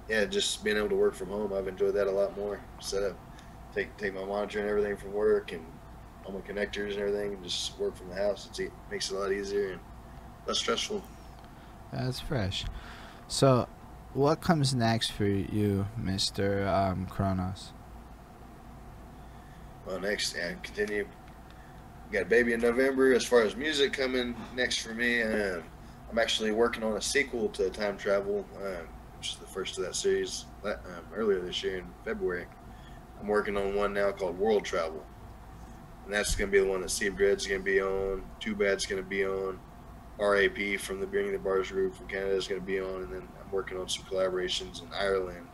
yeah, 0.07 0.25
just 0.25 0.63
being 0.63 0.77
able 0.77 0.89
to 0.89 0.95
work 0.95 1.15
from 1.15 1.29
home. 1.29 1.53
I've 1.53 1.67
enjoyed 1.67 1.95
that 1.95 2.07
a 2.07 2.11
lot 2.11 2.37
more. 2.37 2.61
Set 2.79 3.03
up, 3.03 3.17
take 3.73 3.95
take 3.97 4.13
my 4.13 4.23
monitor 4.23 4.59
and 4.59 4.69
everything 4.69 4.97
from 4.97 5.13
work 5.13 5.51
and 5.51 5.65
all 6.25 6.33
my 6.33 6.41
connectors 6.41 6.91
and 6.91 6.99
everything, 6.99 7.33
and 7.33 7.43
just 7.43 7.77
work 7.79 7.95
from 7.95 8.09
the 8.09 8.15
house. 8.15 8.47
It's, 8.49 8.59
it 8.59 8.71
makes 8.91 9.11
it 9.11 9.15
a 9.15 9.19
lot 9.19 9.31
easier 9.31 9.73
and 9.73 9.81
less 10.47 10.59
stressful. 10.59 11.03
That's 11.91 12.19
fresh. 12.19 12.65
So, 13.27 13.67
what 14.13 14.41
comes 14.41 14.73
next 14.73 15.11
for 15.11 15.25
you, 15.25 15.87
Mister 15.97 16.67
um, 16.67 17.05
Kronos? 17.07 17.73
Well, 19.85 19.99
next, 19.99 20.35
yeah, 20.35 20.53
continue. 20.63 21.07
Got 22.11 22.23
a 22.23 22.25
baby 22.25 22.53
in 22.53 22.61
November. 22.61 23.13
As 23.13 23.25
far 23.25 23.41
as 23.41 23.55
music 23.55 23.93
coming 23.93 24.35
next 24.55 24.79
for 24.79 24.93
me, 24.93 25.21
um, 25.21 25.63
I'm 26.09 26.19
actually 26.19 26.51
working 26.51 26.83
on 26.83 26.97
a 26.97 27.01
sequel 27.01 27.49
to 27.49 27.69
Time 27.69 27.97
Travel, 27.97 28.45
um, 28.57 28.87
which 29.17 29.31
is 29.31 29.35
the 29.37 29.47
first 29.47 29.77
of 29.77 29.85
that 29.85 29.95
series 29.95 30.45
um, 30.63 30.75
earlier 31.13 31.39
this 31.39 31.63
year 31.63 31.79
in 31.79 31.85
February. 32.03 32.45
I'm 33.19 33.27
working 33.27 33.57
on 33.57 33.75
one 33.75 33.93
now 33.93 34.11
called 34.11 34.37
World 34.37 34.65
Travel, 34.65 35.03
and 36.05 36.13
that's 36.13 36.35
going 36.35 36.49
to 36.49 36.51
be 36.51 36.63
the 36.63 36.69
one 36.69 36.81
that 36.81 36.89
Steve 36.89 37.17
Dread's 37.17 37.47
going 37.47 37.61
to 37.61 37.65
be 37.65 37.81
on. 37.81 38.23
Too 38.39 38.55
Bad's 38.55 38.85
going 38.85 39.01
to 39.01 39.09
be 39.09 39.25
on. 39.25 39.59
RAP 40.19 40.79
from 40.79 40.99
the 40.99 41.07
Bringing 41.07 41.33
the 41.33 41.39
Bars 41.39 41.69
group 41.71 41.95
from 41.95 42.07
Canada 42.07 42.35
is 42.35 42.47
going 42.47 42.61
to 42.61 42.65
be 42.65 42.79
on, 42.79 43.03
and 43.03 43.13
then 43.13 43.21
I'm 43.43 43.51
working 43.51 43.77
on 43.77 43.89
some 43.89 44.05
collaborations 44.05 44.81
in 44.81 44.87
Ireland, 44.93 45.45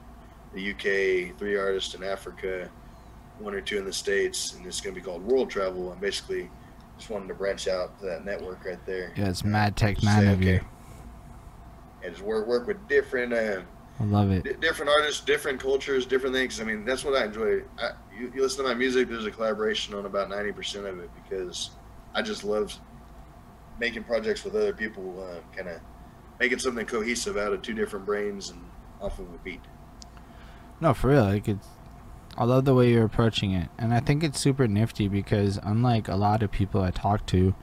the 0.54 0.72
UK, 0.72 1.38
three 1.38 1.58
artists 1.58 1.96
in 1.96 2.04
Africa, 2.04 2.70
one 3.40 3.54
or 3.56 3.62
two 3.62 3.78
in 3.80 3.86
the 3.86 3.94
states, 3.94 4.54
and 4.54 4.66
it's 4.66 4.80
going 4.82 4.94
to 4.94 5.02
be 5.02 5.04
called 5.04 5.24
World 5.24 5.50
Travel. 5.50 5.92
I'm 5.92 6.00
basically 6.00 6.50
just 6.98 7.10
wanting 7.10 7.28
to 7.30 7.34
branch 7.34 7.68
out 7.68 8.00
to 8.00 8.06
that 8.06 8.24
network 8.26 8.64
right 8.66 8.84
there. 8.86 9.14
Yeah, 9.16 9.30
it's 9.30 9.44
mad 9.44 9.76
tech 9.76 10.04
man 10.04 10.22
say, 10.22 10.32
of 10.32 10.44
you. 10.44 10.56
okay, 10.58 10.66
And 12.04 12.14
just 12.14 12.24
work 12.24 12.46
work 12.48 12.68
with 12.68 12.88
different 12.88 13.34
uh, 13.34 13.62
I 14.00 14.04
love 14.04 14.30
it. 14.30 14.44
di- 14.44 14.54
different 14.54 14.92
artists, 14.92 15.22
different 15.26 15.60
cultures, 15.60 16.06
different 16.06 16.36
things. 16.36 16.62
I 16.62 16.66
mean, 16.66 16.86
that's 16.86 17.04
what 17.04 17.16
I 17.20 17.26
enjoy. 17.26 17.62
I, 17.80 17.92
you, 18.16 18.32
you 18.36 18.42
listen 18.44 18.64
to 18.64 18.70
my 18.70 18.76
music. 18.76 19.10
There's 19.10 19.26
a 19.26 19.32
collaboration 19.32 19.96
on 19.96 20.06
about 20.06 20.30
ninety 20.30 20.52
percent 20.52 20.86
of 20.86 21.00
it 21.00 21.10
because 21.24 21.72
I 22.14 22.22
just 22.22 22.44
love 22.44 22.78
making 23.82 24.04
projects 24.04 24.46
with 24.46 24.56
other 24.56 24.74
people. 24.74 25.28
Uh, 25.28 25.42
kind 25.54 25.68
of 25.68 25.82
making 26.40 26.60
something 26.60 26.86
cohesive 26.86 27.36
out 27.36 27.52
of 27.52 27.62
two 27.62 27.74
different 27.74 28.06
brains 28.06 28.52
and 28.52 28.64
off 29.02 29.20
of 29.20 29.26
a 29.34 29.38
beat. 29.44 29.60
No, 30.80 30.94
for 30.94 31.10
real. 31.10 31.26
Like 31.26 31.50
it's, 31.50 31.68
I 32.38 32.46
love 32.46 32.64
the 32.64 32.74
way 32.74 32.92
you're 32.92 33.06
approaching 33.06 33.52
it, 33.52 33.68
and 33.78 33.94
I 33.94 34.00
think 34.00 34.24
it's 34.24 34.40
super 34.40 34.68
nifty 34.68 35.10
because 35.10 35.60
unlike 35.62 36.08
a 36.08 36.16
lot 36.16 36.44
of 36.44 36.52
people 36.52 36.82
I 36.82 36.92
talk 36.92 37.26
to, 37.28 37.54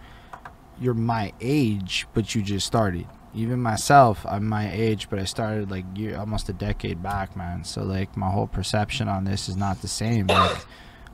you're 0.78 0.94
my 0.94 1.32
age, 1.40 2.06
but 2.12 2.34
you 2.34 2.42
just 2.42 2.66
started. 2.66 3.06
Even 3.34 3.60
myself, 3.60 4.26
I'm 4.26 4.46
my 4.46 4.70
age, 4.72 5.08
but 5.08 5.18
I 5.18 5.24
started 5.24 5.70
like 5.70 5.84
year, 5.94 6.18
almost 6.18 6.48
a 6.48 6.52
decade 6.52 7.02
back, 7.02 7.36
man. 7.36 7.64
So 7.64 7.82
like 7.82 8.16
my 8.16 8.30
whole 8.30 8.46
perception 8.46 9.08
on 9.08 9.24
this 9.24 9.48
is 9.48 9.56
not 9.56 9.80
the 9.82 9.88
same. 9.88 10.26
Like 10.26 10.66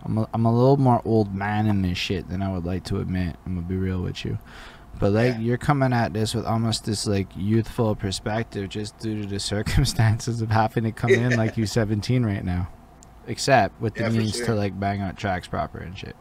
I'm 0.05 0.19
a, 0.19 0.29
I'm 0.35 0.45
a 0.45 0.53
little 0.53 0.77
more 0.77 1.01
old 1.05 1.35
man 1.35 1.67
in 1.67 1.83
this 1.83 1.99
shit 1.99 2.29
than 2.29 2.43
I 2.43 2.53
would 2.53 2.65
like 2.65 2.85
to 2.85 2.99
admit. 3.01 3.37
I'm 3.47 3.55
gonna 3.55 3.67
be 3.67 3.77
real 3.77 4.01
with 4.01 4.25
you. 4.25 4.39
But 4.99 5.13
like 5.13 5.35
Yeah. 5.35 5.41
you're 5.41 5.59
coming 5.59 5.93
at 5.93 6.13
this 6.13 6.35
with 6.35 6.47
almost 6.47 6.85
this 6.85 7.07
like 7.07 7.29
youthful 7.37 7.95
perspective 7.95 8.69
just 8.69 8.99
due 8.99 9.23
to 9.23 9.29
the 9.29 9.41
circumstances 9.55 10.41
of 10.41 10.51
having 10.51 10.85
to 10.85 10.93
come 10.93 11.11
in 11.13 11.37
like 11.37 11.57
you 11.57 11.67
17 11.67 12.25
right 12.25 12.45
now. 12.45 12.69
Except 13.27 13.81
with 13.81 13.95
the 13.95 14.03
Yeah, 14.05 14.11
means 14.11 14.41
to 14.43 14.55
like 14.55 14.79
bang 14.79 15.01
out 15.01 15.17
tracks 15.17 15.49
proper 15.49 15.79
and 15.79 15.97
shit. 15.97 16.17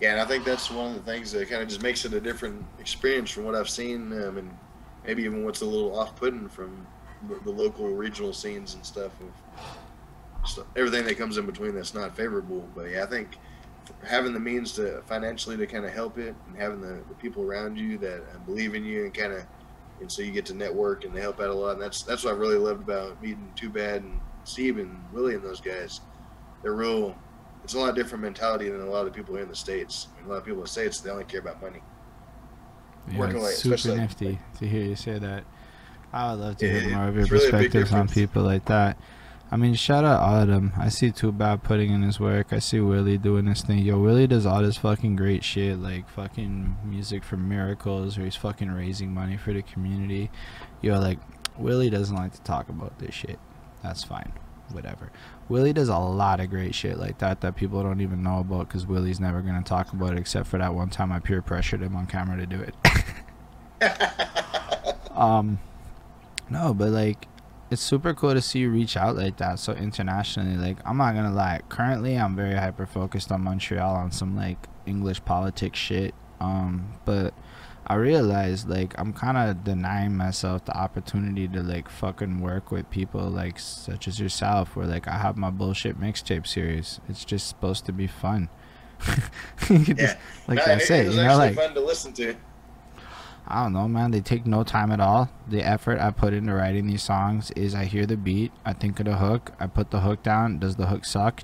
Yeah, 0.00 0.12
and 0.12 0.20
I 0.20 0.24
think 0.24 0.44
that's 0.44 0.70
one 0.70 0.94
of 0.94 1.04
the 1.04 1.10
things 1.10 1.32
that 1.32 1.48
kind 1.48 1.60
of 1.60 1.68
just 1.68 1.82
makes 1.82 2.04
it 2.04 2.12
a 2.14 2.20
different 2.20 2.64
experience 2.78 3.30
from 3.30 3.44
what 3.44 3.56
I've 3.56 3.68
seen, 3.68 4.12
um, 4.22 4.38
and 4.38 4.56
maybe 5.04 5.24
even 5.24 5.44
what's 5.44 5.60
a 5.60 5.64
little 5.66 5.98
off-putting 5.98 6.48
from 6.48 6.86
the, 7.28 7.34
the 7.42 7.50
local 7.50 7.88
regional 7.88 8.32
scenes 8.32 8.74
and 8.74 8.86
stuff 8.86 9.10
of 9.20 10.48
so 10.48 10.64
everything 10.76 11.04
that 11.04 11.18
comes 11.18 11.36
in 11.36 11.46
between 11.46 11.74
that's 11.74 11.94
not 11.94 12.16
favorable. 12.16 12.64
But 12.76 12.90
yeah, 12.90 13.02
I 13.02 13.06
think 13.06 13.38
having 14.04 14.32
the 14.32 14.40
means 14.40 14.72
to 14.72 15.02
financially 15.06 15.56
to 15.56 15.66
kind 15.66 15.84
of 15.84 15.92
help 15.92 16.18
it, 16.18 16.34
and 16.46 16.56
having 16.56 16.80
the, 16.80 17.02
the 17.08 17.14
people 17.14 17.42
around 17.42 17.76
you 17.78 17.98
that 17.98 18.22
uh, 18.34 18.38
believe 18.46 18.74
in 18.74 18.84
you, 18.84 19.04
and 19.04 19.14
kind 19.14 19.32
of, 19.32 19.44
and 20.00 20.10
so 20.10 20.22
you 20.22 20.30
get 20.30 20.46
to 20.46 20.54
network 20.54 21.04
and 21.04 21.14
they 21.14 21.20
help 21.20 21.40
out 21.40 21.50
a 21.50 21.54
lot. 21.54 21.72
And 21.72 21.82
that's 21.82 22.02
that's 22.02 22.24
what 22.24 22.34
I 22.34 22.36
really 22.36 22.56
loved 22.56 22.82
about 22.82 23.20
meeting 23.22 23.52
Too 23.56 23.70
Bad 23.70 24.02
and 24.02 24.20
Steve 24.44 24.78
and 24.78 24.98
Willie 25.12 25.34
and 25.34 25.42
those 25.42 25.60
guys. 25.60 26.00
They're 26.62 26.72
real 26.72 27.16
it's 27.64 27.74
a 27.74 27.78
lot 27.78 27.94
different 27.94 28.22
mentality 28.22 28.68
than 28.70 28.80
a 28.80 28.86
lot 28.90 29.06
of 29.06 29.12
people 29.12 29.34
here 29.34 29.42
in 29.42 29.48
the 29.50 29.56
states. 29.56 30.08
I 30.14 30.20
mean, 30.20 30.26
a 30.26 30.32
lot 30.32 30.38
of 30.38 30.44
people 30.44 30.60
in 30.60 30.64
the 30.64 30.70
states 30.70 31.00
they 31.00 31.10
only 31.10 31.24
care 31.24 31.40
about 31.40 31.60
money. 31.60 31.80
Yeah, 33.10 33.18
Working 33.18 33.36
it's 33.36 33.64
late, 33.66 33.80
super 33.80 33.96
nifty 33.96 34.38
to 34.58 34.66
hear 34.66 34.82
you 34.82 34.96
say 34.96 35.18
that. 35.18 35.44
I 36.12 36.30
would 36.30 36.40
love 36.40 36.56
to 36.58 36.70
hear 36.70 36.88
Yeah, 36.88 36.96
more 36.96 37.08
of 37.08 37.14
your 37.14 37.22
it's 37.24 37.30
really 37.30 37.50
perspectives 37.50 37.92
on 37.92 38.08
people 38.08 38.42
like 38.42 38.64
that. 38.66 38.96
I 39.50 39.56
mean, 39.56 39.74
shout 39.74 40.04
out 40.04 40.50
of. 40.50 40.72
I 40.76 40.90
see 40.90 41.10
Too 41.10 41.32
Bad 41.32 41.62
putting 41.62 41.90
in 41.90 42.02
his 42.02 42.20
work. 42.20 42.52
I 42.52 42.58
see 42.58 42.80
Willie 42.80 43.16
doing 43.16 43.46
his 43.46 43.62
thing. 43.62 43.78
Yo, 43.78 43.98
Willie 43.98 44.26
does 44.26 44.44
all 44.44 44.62
this 44.62 44.76
fucking 44.76 45.16
great 45.16 45.42
shit, 45.42 45.78
like 45.78 46.08
fucking 46.10 46.76
music 46.84 47.24
for 47.24 47.38
miracles, 47.38 48.18
or 48.18 48.24
he's 48.24 48.36
fucking 48.36 48.70
raising 48.70 49.12
money 49.12 49.38
for 49.38 49.54
the 49.54 49.62
community. 49.62 50.30
Yo, 50.82 51.00
like, 51.00 51.18
Willie 51.56 51.88
doesn't 51.88 52.14
like 52.14 52.32
to 52.32 52.42
talk 52.42 52.68
about 52.68 52.98
this 52.98 53.14
shit. 53.14 53.38
That's 53.82 54.04
fine. 54.04 54.32
Whatever. 54.70 55.10
Willie 55.48 55.72
does 55.72 55.88
a 55.88 55.96
lot 55.96 56.40
of 56.40 56.50
great 56.50 56.74
shit 56.74 56.98
like 56.98 57.18
that 57.18 57.40
that 57.40 57.56
people 57.56 57.82
don't 57.82 58.02
even 58.02 58.22
know 58.22 58.40
about 58.40 58.68
because 58.68 58.86
Willie's 58.86 59.18
never 59.18 59.40
to 59.40 59.62
talk 59.64 59.94
about 59.94 60.12
it 60.12 60.18
except 60.18 60.46
for 60.46 60.58
that 60.58 60.74
one 60.74 60.90
time 60.90 61.10
I 61.10 61.20
peer 61.20 61.40
pressured 61.40 61.80
him 61.80 61.96
on 61.96 62.06
camera 62.06 62.36
to 62.36 62.46
do 62.46 62.60
it. 62.60 62.74
um 65.12 65.58
no 66.50 66.74
but 66.74 66.90
like 66.90 67.26
it's 67.70 67.82
super 67.82 68.14
cool 68.14 68.32
to 68.34 68.40
see 68.40 68.60
you 68.60 68.70
reach 68.70 68.96
out 68.96 69.16
like 69.16 69.36
that 69.36 69.58
so 69.58 69.72
internationally 69.74 70.56
like 70.56 70.78
i'm 70.86 70.96
not 70.96 71.14
gonna 71.14 71.32
lie 71.32 71.60
currently 71.68 72.16
i'm 72.16 72.34
very 72.34 72.54
hyper 72.54 72.86
focused 72.86 73.30
on 73.30 73.42
montreal 73.42 73.94
on 73.94 74.10
some 74.10 74.36
like 74.36 74.66
english 74.86 75.22
politics 75.24 75.78
shit 75.78 76.14
um 76.40 76.92
but 77.04 77.34
i 77.86 77.94
realized 77.94 78.68
like 78.68 78.94
i'm 78.98 79.12
kind 79.12 79.36
of 79.36 79.64
denying 79.64 80.16
myself 80.16 80.64
the 80.64 80.76
opportunity 80.76 81.46
to 81.48 81.62
like 81.62 81.88
fucking 81.90 82.40
work 82.40 82.70
with 82.70 82.88
people 82.90 83.28
like 83.28 83.58
such 83.58 84.08
as 84.08 84.18
yourself 84.18 84.74
where 84.76 84.86
like 84.86 85.06
i 85.08 85.18
have 85.18 85.36
my 85.36 85.50
bullshit 85.50 86.00
mixtape 86.00 86.46
series. 86.46 87.00
It's 87.08 87.24
just 87.24 87.48
supposed 87.48 87.84
to 87.86 87.92
be 87.92 88.06
fun. 88.06 88.48
You 89.70 89.84
could 89.84 89.96
just- 89.98 90.16
like 90.48 90.56
No, 90.56 90.62
i 90.64 90.70
and 90.72 90.80
it- 90.80 90.90
it 90.90 91.12
you 91.12 91.22
know 91.22 91.36
like 91.36 91.54
fun 91.54 91.74
to 91.74 91.80
listen 91.80 92.12
to. 92.14 92.34
I 93.50 93.62
don't 93.62 93.72
know, 93.72 93.88
man. 93.88 94.10
They 94.10 94.20
take 94.20 94.44
no 94.44 94.62
time 94.62 94.92
at 94.92 95.00
all. 95.00 95.30
The 95.48 95.62
effort 95.62 95.98
I 96.00 96.10
put 96.10 96.34
into 96.34 96.52
writing 96.52 96.86
these 96.86 97.02
songs 97.02 97.50
is 97.52 97.74
I 97.74 97.86
hear 97.86 98.04
the 98.04 98.18
beat, 98.18 98.52
I 98.62 98.74
think 98.74 99.00
of 99.00 99.06
the 99.06 99.16
hook, 99.16 99.52
I 99.58 99.66
put 99.66 99.90
the 99.90 100.00
hook 100.00 100.22
down. 100.22 100.58
Does 100.58 100.76
the 100.76 100.86
hook 100.86 101.06
suck? 101.06 101.42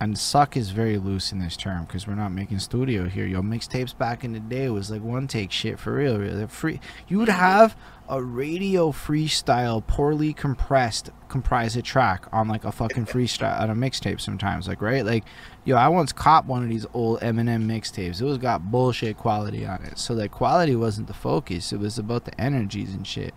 And 0.00 0.18
suck 0.18 0.56
is 0.56 0.70
very 0.70 0.96
loose 0.96 1.30
in 1.30 1.38
this 1.40 1.58
term 1.58 1.84
because 1.84 2.06
we're 2.06 2.14
not 2.14 2.30
making 2.32 2.58
studio 2.60 3.06
here. 3.06 3.26
Yo, 3.26 3.42
mixtapes 3.42 3.96
back 3.96 4.24
in 4.24 4.32
the 4.32 4.40
day 4.40 4.70
was 4.70 4.90
like 4.90 5.02
one 5.02 5.28
take 5.28 5.52
shit 5.52 5.78
for 5.78 5.92
real. 5.92 6.18
real. 6.18 6.48
Free. 6.48 6.80
You 7.06 7.18
would 7.18 7.28
have 7.28 7.76
a 8.10 8.20
radio 8.22 8.90
freestyle, 8.90 9.86
poorly 9.86 10.32
compressed, 10.32 11.10
comprise 11.28 11.76
a 11.76 11.82
track 11.82 12.26
on 12.32 12.48
like 12.48 12.64
a 12.64 12.72
fucking 12.72 13.06
freestyle 13.06 13.60
on 13.60 13.70
a 13.70 13.74
mixtape 13.74 14.20
sometimes. 14.20 14.66
Like 14.66 14.82
right, 14.82 15.06
like 15.06 15.24
yo, 15.64 15.76
I 15.76 15.88
once 15.88 16.12
caught 16.12 16.44
one 16.44 16.64
of 16.64 16.68
these 16.68 16.86
old 16.92 17.20
Eminem 17.20 17.66
mixtapes. 17.66 18.20
It 18.20 18.24
was 18.24 18.36
got 18.38 18.70
bullshit 18.70 19.16
quality 19.16 19.64
on 19.64 19.84
it. 19.84 19.96
So 19.96 20.12
like 20.12 20.32
quality 20.32 20.74
wasn't 20.74 21.06
the 21.06 21.14
focus. 21.14 21.72
It 21.72 21.78
was 21.78 21.98
about 21.98 22.24
the 22.24 22.38
energies 22.38 22.92
and 22.92 23.06
shit. 23.06 23.32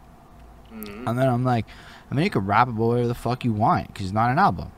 Mhm. 0.73 1.07
And 1.07 1.19
then 1.19 1.29
I'm 1.29 1.43
like, 1.43 1.67
I 2.09 2.15
mean, 2.15 2.23
you 2.23 2.31
can 2.31 2.45
rap 2.45 2.67
about 2.67 2.87
whatever 2.87 3.07
the 3.07 3.13
fuck 3.13 3.45
you 3.45 3.53
want 3.53 3.87
because 3.87 4.07
it's 4.07 4.13
not 4.13 4.31
an 4.31 4.39
album. 4.39 4.71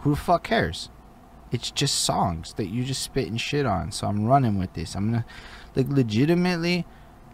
Who 0.00 0.10
the 0.10 0.16
fuck 0.16 0.44
cares? 0.44 0.90
It's 1.50 1.70
just 1.70 1.96
songs 1.96 2.54
that 2.54 2.66
you 2.66 2.84
just 2.84 3.02
spitting 3.02 3.36
shit 3.36 3.66
on. 3.66 3.90
So 3.90 4.06
I'm 4.06 4.26
running 4.26 4.58
with 4.58 4.74
this. 4.74 4.94
I'm 4.94 5.10
gonna, 5.10 5.24
like, 5.76 5.88
legitimately, 5.88 6.84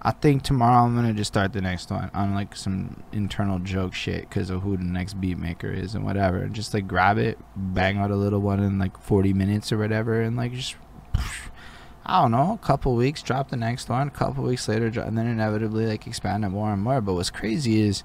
I 0.02 0.12
think 0.12 0.42
tomorrow 0.42 0.84
I'm 0.84 0.94
gonna 0.94 1.12
just 1.12 1.28
start 1.28 1.52
the 1.52 1.60
next 1.60 1.90
one 1.90 2.10
on 2.14 2.34
like 2.34 2.56
some 2.56 3.02
internal 3.12 3.58
joke 3.58 3.94
shit 3.94 4.22
because 4.22 4.48
of 4.48 4.62
who 4.62 4.76
the 4.76 4.84
next 4.84 5.20
beat 5.20 5.38
maker 5.38 5.70
is 5.70 5.94
and 5.94 6.04
whatever. 6.04 6.38
And 6.38 6.54
just 6.54 6.72
like 6.72 6.88
grab 6.88 7.18
it, 7.18 7.38
bang 7.54 7.98
out 7.98 8.10
a 8.10 8.16
little 8.16 8.40
one 8.40 8.60
in 8.60 8.78
like 8.78 8.98
40 8.98 9.34
minutes 9.34 9.72
or 9.72 9.78
whatever, 9.78 10.22
and 10.22 10.36
like 10.36 10.52
just 10.54 10.76
I 12.06 12.22
don't 12.22 12.30
know, 12.30 12.58
a 12.60 12.66
couple 12.66 12.94
weeks, 12.94 13.22
drop 13.22 13.50
the 13.50 13.56
next 13.56 13.90
one, 13.90 14.08
a 14.08 14.10
couple 14.10 14.42
weeks 14.44 14.68
later, 14.68 14.86
and 14.86 15.18
then 15.18 15.26
inevitably 15.26 15.86
like 15.86 16.06
expand 16.06 16.44
it 16.44 16.48
more 16.48 16.72
and 16.72 16.82
more. 16.82 17.02
But 17.02 17.14
what's 17.14 17.30
crazy 17.30 17.82
is 17.82 18.02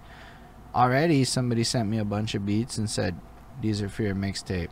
already 0.75 1.24
somebody 1.24 1.64
sent 1.64 1.90
me 1.90 1.98
a 1.98 2.06
bunch 2.06 2.35
of 2.35 2.45
beats 2.45 2.77
and 2.77 2.90
said, 2.90 3.15
"These 3.61 3.82
are 3.82 3.90
for 3.90 4.03
your 4.03 4.15
mixtape. 4.15 4.69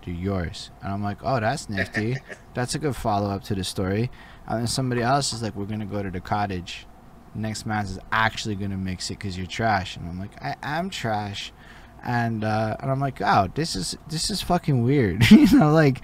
Do 0.00 0.10
yours." 0.10 0.70
And 0.82 0.92
I'm 0.94 1.02
like, 1.02 1.18
"Oh, 1.22 1.40
that's 1.40 1.68
nifty. 1.68 2.16
that's 2.54 2.74
a 2.74 2.78
good 2.78 2.96
follow 2.96 3.28
up 3.28 3.44
to 3.44 3.54
the 3.54 3.64
story." 3.64 4.10
And 4.46 4.60
then 4.60 4.66
somebody 4.66 5.02
else 5.02 5.32
is 5.32 5.42
like, 5.42 5.54
"We're 5.56 5.64
gonna 5.64 5.86
go 5.86 6.02
to 6.02 6.10
the 6.10 6.20
cottage. 6.20 6.86
Next 7.34 7.66
man 7.66 7.84
is 7.84 7.98
actually 8.12 8.54
gonna 8.56 8.76
mix 8.76 9.10
it 9.10 9.18
because 9.18 9.36
you're 9.36 9.46
trash." 9.46 9.96
And 9.96 10.08
I'm 10.08 10.18
like, 10.18 10.42
"I 10.42 10.56
am 10.62 10.90
trash," 10.90 11.52
and 12.04 12.44
uh, 12.44 12.76
and 12.80 12.90
I'm 12.90 13.00
like, 13.00 13.20
"Oh, 13.22 13.48
this 13.54 13.74
is 13.74 13.96
this 14.08 14.30
is 14.30 14.42
fucking 14.42 14.82
weird." 14.82 15.30
you 15.30 15.58
know, 15.58 15.72
like 15.72 16.02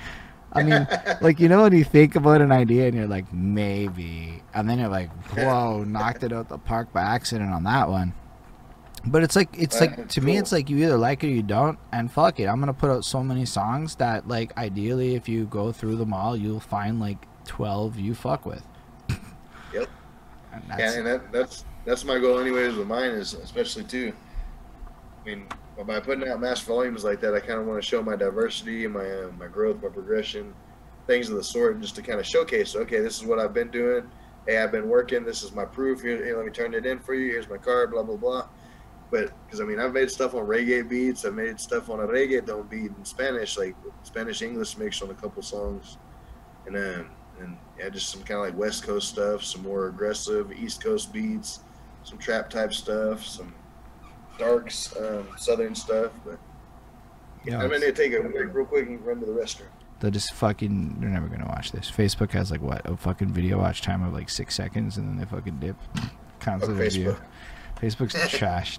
I 0.53 0.63
mean, 0.63 0.87
like 1.21 1.39
you 1.41 1.49
know 1.49 1.63
when 1.63 1.73
you 1.73 1.85
think 1.85 2.17
about 2.17 2.41
an 2.41 2.53
idea 2.53 2.87
and 2.87 2.97
you're 2.97 3.07
like 3.07 3.33
maybe, 3.33 4.43
and 4.55 4.69
then 4.69 4.79
you're 4.79 4.89
like, 4.89 5.11
whoa, 5.37 5.85
knocked 5.85 6.23
it 6.25 6.33
out 6.33 6.49
the 6.49 6.59
park 6.59 6.93
by 6.93 7.03
accident 7.03 7.53
on 7.53 7.65
that 7.65 7.89
one. 7.89 8.15
But 9.05 9.23
it's 9.23 9.35
like 9.35 9.49
it's 9.59 9.81
like 9.81 10.09
to 10.09 10.21
me 10.21 10.37
it's 10.37 10.53
like 10.53 10.69
you 10.69 10.77
either 10.79 10.99
like 10.99 11.25
it 11.25 11.29
or 11.29 11.31
you 11.31 11.43
don't, 11.43 11.79
and 11.91 12.11
fuck 12.13 12.39
it, 12.39 12.47
I'm 12.47 12.61
gonna 12.61 12.75
put 12.75 12.91
out 12.91 13.05
so 13.05 13.23
many 13.23 13.47
songs 13.47 13.95
that 13.97 14.29
like 14.29 14.57
ideally 14.59 15.15
if 15.15 15.29
you 15.29 15.47
go 15.47 15.73
through 15.73 15.97
them 15.97 16.13
all, 16.13 16.37
you'll 16.37 16.61
find 16.61 17.01
like 17.01 17.27
twelve 17.51 17.99
you 17.99 18.15
fuck 18.15 18.47
with. 18.47 18.63
Yep. 19.73 19.89
And 20.53 20.65
yeah, 20.79 20.93
and 20.95 21.07
that, 21.07 21.31
that's 21.31 21.65
that's 21.85 22.05
my 22.05 22.19
goal 22.19 22.41
anyways 22.41 22.75
with 22.75 22.89
mine 22.89 23.11
is 23.11 23.35
especially 23.35 23.85
too. 23.85 24.13
I 25.21 25.29
mean, 25.29 25.47
by 25.87 26.01
putting 26.01 26.29
out 26.29 26.41
mass 26.41 26.61
volumes 26.61 27.05
like 27.05 27.21
that, 27.21 27.35
I 27.35 27.39
kind 27.39 27.61
of 27.61 27.67
want 27.67 27.81
to 27.81 27.89
show 27.89 28.03
my 28.03 28.17
diversity, 28.17 28.85
and 28.85 28.95
my 28.95 29.09
uh, 29.09 29.31
my 29.39 29.47
growth, 29.47 29.81
my 29.81 29.89
progression, 29.89 30.53
things 31.07 31.29
of 31.29 31.37
the 31.37 31.45
sort, 31.45 31.81
just 31.81 31.95
to 31.97 32.03
kind 32.03 32.19
of 32.19 32.27
showcase. 32.27 32.75
Okay, 32.75 32.99
this 32.99 33.21
is 33.21 33.25
what 33.25 33.39
I've 33.39 33.55
been 33.55 33.71
doing. 33.71 34.11
Hey, 34.47 34.59
I've 34.59 34.73
been 34.73 34.89
working. 34.89 35.25
This 35.25 35.45
is 35.45 35.53
my 35.53 35.65
proof. 35.65 36.03
Here, 36.03 36.25
here 36.25 36.37
let 36.37 36.47
me 36.47 36.53
turn 36.53 36.75
it 36.75 36.85
in 36.85 36.99
for 36.99 37.15
you. 37.15 37.31
Here's 37.31 37.49
my 37.49 37.59
card. 37.59 37.93
Blah 37.93 38.03
blah 38.03 38.17
blah. 38.17 38.49
But 39.11 39.33
because 39.45 39.61
I 39.61 39.65
mean, 39.65 39.79
I've 39.79 39.93
made 39.93 40.11
stuff 40.11 40.35
on 40.35 40.47
reggae 40.47 40.89
beats. 40.89 41.25
I've 41.25 41.35
made 41.35 41.61
stuff 41.61 41.91
on 41.91 42.01
a 42.01 42.07
reggaeton 42.07 42.69
beat 42.69 42.93
in 42.97 43.05
Spanish, 43.05 43.57
like 43.57 43.77
Spanish 44.03 44.43
English 44.43 44.77
mix 44.79 45.01
on 45.03 45.11
a 45.11 45.15
couple 45.15 45.43
songs, 45.43 45.99
and 46.67 46.75
then 46.75 47.07
and 47.41 47.57
yeah, 47.79 47.89
just 47.89 48.11
some 48.11 48.23
kind 48.23 48.41
of 48.41 48.47
like 48.47 48.57
West 48.57 48.83
Coast 48.83 49.09
stuff, 49.09 49.43
some 49.43 49.63
more 49.63 49.87
aggressive 49.89 50.53
East 50.53 50.83
Coast 50.83 51.13
beats, 51.13 51.61
some 52.05 52.19
trap 52.19 52.51
type 52.51 52.73
stuff, 52.73 53.25
some 53.25 53.55
darks, 54.39 54.95
um, 54.97 55.29
southern 55.37 55.75
stuff. 55.75 56.13
But 56.25 56.39
yeah, 57.45 57.61
I'm 57.61 57.71
gonna 57.71 57.93
take 57.93 58.13
a 58.13 58.21
break 58.21 58.53
real 58.53 58.67
quick 58.67 58.89
and 58.89 59.05
run 59.05 59.21
to 59.21 59.27
the 59.27 59.33
restroom. 59.33 59.69
They'll 60.01 60.11
just 60.11 60.33
fucking. 60.35 60.97
They're 61.01 61.11
never 61.11 61.29
gonna 61.29 61.47
watch 61.47 61.73
this. 61.73 61.91
Facebook 61.91 62.33
has 62.33 62.51
like 62.51 62.63
what 62.63 62.89
a 62.89 62.97
fucking 62.97 63.33
video 63.33 63.59
watch 63.59 63.83
time 63.83 64.03
of 64.03 64.13
like 64.13 64.31
six 64.31 64.55
seconds, 64.55 64.97
and 64.97 65.09
then 65.09 65.19
they 65.19 65.25
fucking 65.25 65.59
dip. 65.59 65.77
Constant 66.41 66.73
oh, 66.73 66.75
video. 66.77 67.17
Facebook's 67.81 68.31
trash. 68.37 68.79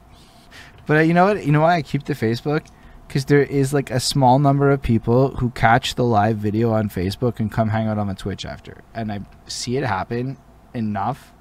But 0.88 0.98
uh, 0.98 1.02
you 1.02 1.14
know 1.14 1.26
what? 1.26 1.46
You 1.46 1.52
know 1.52 1.62
why 1.62 1.76
I 1.76 1.82
keep 1.82 2.06
the 2.06 2.14
Facebook? 2.14 2.66
Because 3.12 3.26
there 3.26 3.44
is 3.44 3.74
like 3.74 3.92
a 3.92 4.00
small 4.00 4.40
number 4.40 4.72
of 4.72 4.82
people 4.82 5.32
who 5.36 5.50
catch 5.50 5.96
the 5.96 6.04
live 6.06 6.38
video 6.38 6.72
on 6.72 6.88
Facebook 6.88 7.42
and 7.42 7.52
come 7.52 7.68
hang 7.68 7.90
out 7.90 7.98
on 7.98 8.08
the 8.08 8.14
Twitch 8.14 8.46
after, 8.46 8.86
and 8.94 9.12
I 9.12 9.20
see 9.48 9.76
it 9.76 9.84
happen 9.84 10.38
enough 10.74 11.34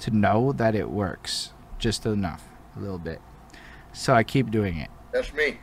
to 0.00 0.10
know 0.10 0.52
that 0.52 0.74
it 0.74 0.90
works, 0.90 1.54
just 1.78 2.04
enough, 2.04 2.46
a 2.76 2.80
little 2.80 2.98
bit. 2.98 3.22
So 3.94 4.12
I 4.12 4.22
keep 4.22 4.50
doing 4.50 4.76
it. 4.76 4.90
That's 5.12 5.32
me. 5.32 5.56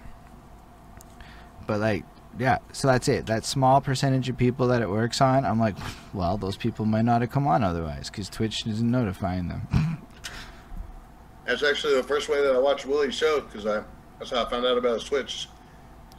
But 1.67 1.79
like, 1.79 2.05
yeah, 2.39 2.57
so 2.71 2.87
that's 2.87 3.07
it. 3.07 3.27
That 3.27 3.45
small 3.45 3.81
percentage 3.81 4.29
of 4.29 4.37
people 4.37 4.65
that 4.69 4.81
it 4.81 4.89
works 4.89 5.21
on, 5.21 5.45
I'm 5.45 5.59
like, 5.59 5.75
well, 6.11 6.37
those 6.37 6.57
people 6.57 6.85
might 6.85 7.05
not 7.05 7.21
have 7.21 7.29
come 7.29 7.45
on 7.45 7.63
otherwise 7.63 8.09
because 8.09 8.29
Twitch 8.29 8.65
isn't 8.65 8.89
notifying 8.89 9.47
them. 9.47 9.67
that's 11.45 11.61
actually 11.61 11.93
the 11.97 12.03
first 12.03 12.29
way 12.29 12.41
that 12.41 12.55
I 12.55 12.57
watched 12.57 12.87
Willie's 12.87 13.13
show 13.13 13.41
because 13.41 13.67
I 13.67 13.83
that's 14.21 14.29
how 14.29 14.45
I 14.45 14.49
found 14.51 14.67
out 14.67 14.77
about 14.77 14.93
his 14.93 15.03
Twitch. 15.03 15.47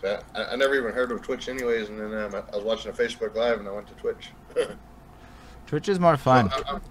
I, 0.05 0.18
I, 0.34 0.56
never 0.56 0.74
even 0.74 0.92
heard 0.92 1.12
of 1.12 1.22
Twitch 1.22 1.48
anyways, 1.48 1.89
and 1.89 2.00
then 2.00 2.12
um, 2.12 2.34
I 2.34 2.56
was 2.56 2.64
watching 2.64 2.90
a 2.90 2.94
Facebook 2.94 3.36
Live 3.36 3.60
and 3.60 3.68
I 3.68 3.70
went 3.70 3.86
to 3.86 3.94
Twitch. 3.94 4.31
Twitch 5.68 5.89
is 5.89 6.00
more 6.00 6.16
fun. 6.16 6.50
So 6.50 6.64
I'm, 6.66 6.82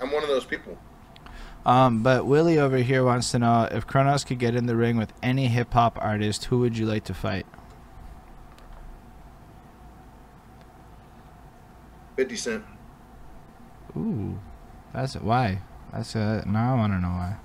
I'm 0.00 0.10
one 0.10 0.22
of 0.22 0.30
those 0.30 0.46
people. 0.46 0.78
Um, 1.66 2.02
but 2.02 2.24
Willie 2.24 2.58
over 2.58 2.78
here 2.78 3.04
wants 3.04 3.30
to 3.32 3.38
know 3.38 3.68
if 3.70 3.86
Kronos 3.86 4.24
could 4.24 4.38
get 4.38 4.54
in 4.54 4.64
the 4.64 4.76
ring 4.76 4.96
with 4.96 5.12
any 5.22 5.48
hip 5.48 5.74
hop 5.74 5.98
artist, 6.00 6.46
who 6.46 6.60
would 6.60 6.78
you 6.78 6.86
like 6.86 7.04
to 7.04 7.12
fight? 7.12 7.44
50 12.16 12.36
Cent. 12.36 12.64
Ooh, 13.94 14.38
that's 14.94 15.16
why. 15.16 15.58
That's 15.92 16.14
a, 16.14 16.42
now 16.46 16.72
I 16.72 16.78
want 16.78 16.94
to 16.94 16.98
know 16.98 17.08
why. 17.08 17.36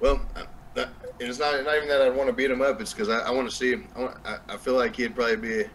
Well, 0.00 0.20
it's 1.28 1.38
not 1.38 1.62
not 1.64 1.76
even 1.76 1.88
that 1.88 2.02
I 2.02 2.08
want 2.10 2.28
to 2.28 2.32
beat 2.32 2.50
him 2.50 2.62
up. 2.62 2.80
It's 2.80 2.92
because 2.92 3.08
I, 3.08 3.20
I 3.20 3.30
want 3.30 3.48
to 3.48 3.54
see 3.54 3.72
him. 3.72 3.88
I, 3.96 4.00
want, 4.00 4.16
I, 4.24 4.38
I, 4.48 4.56
feel 4.56 4.74
like 4.74 4.96
he'd 4.96 5.14
probably 5.14 5.36
be 5.36 5.60
a, 5.60 5.70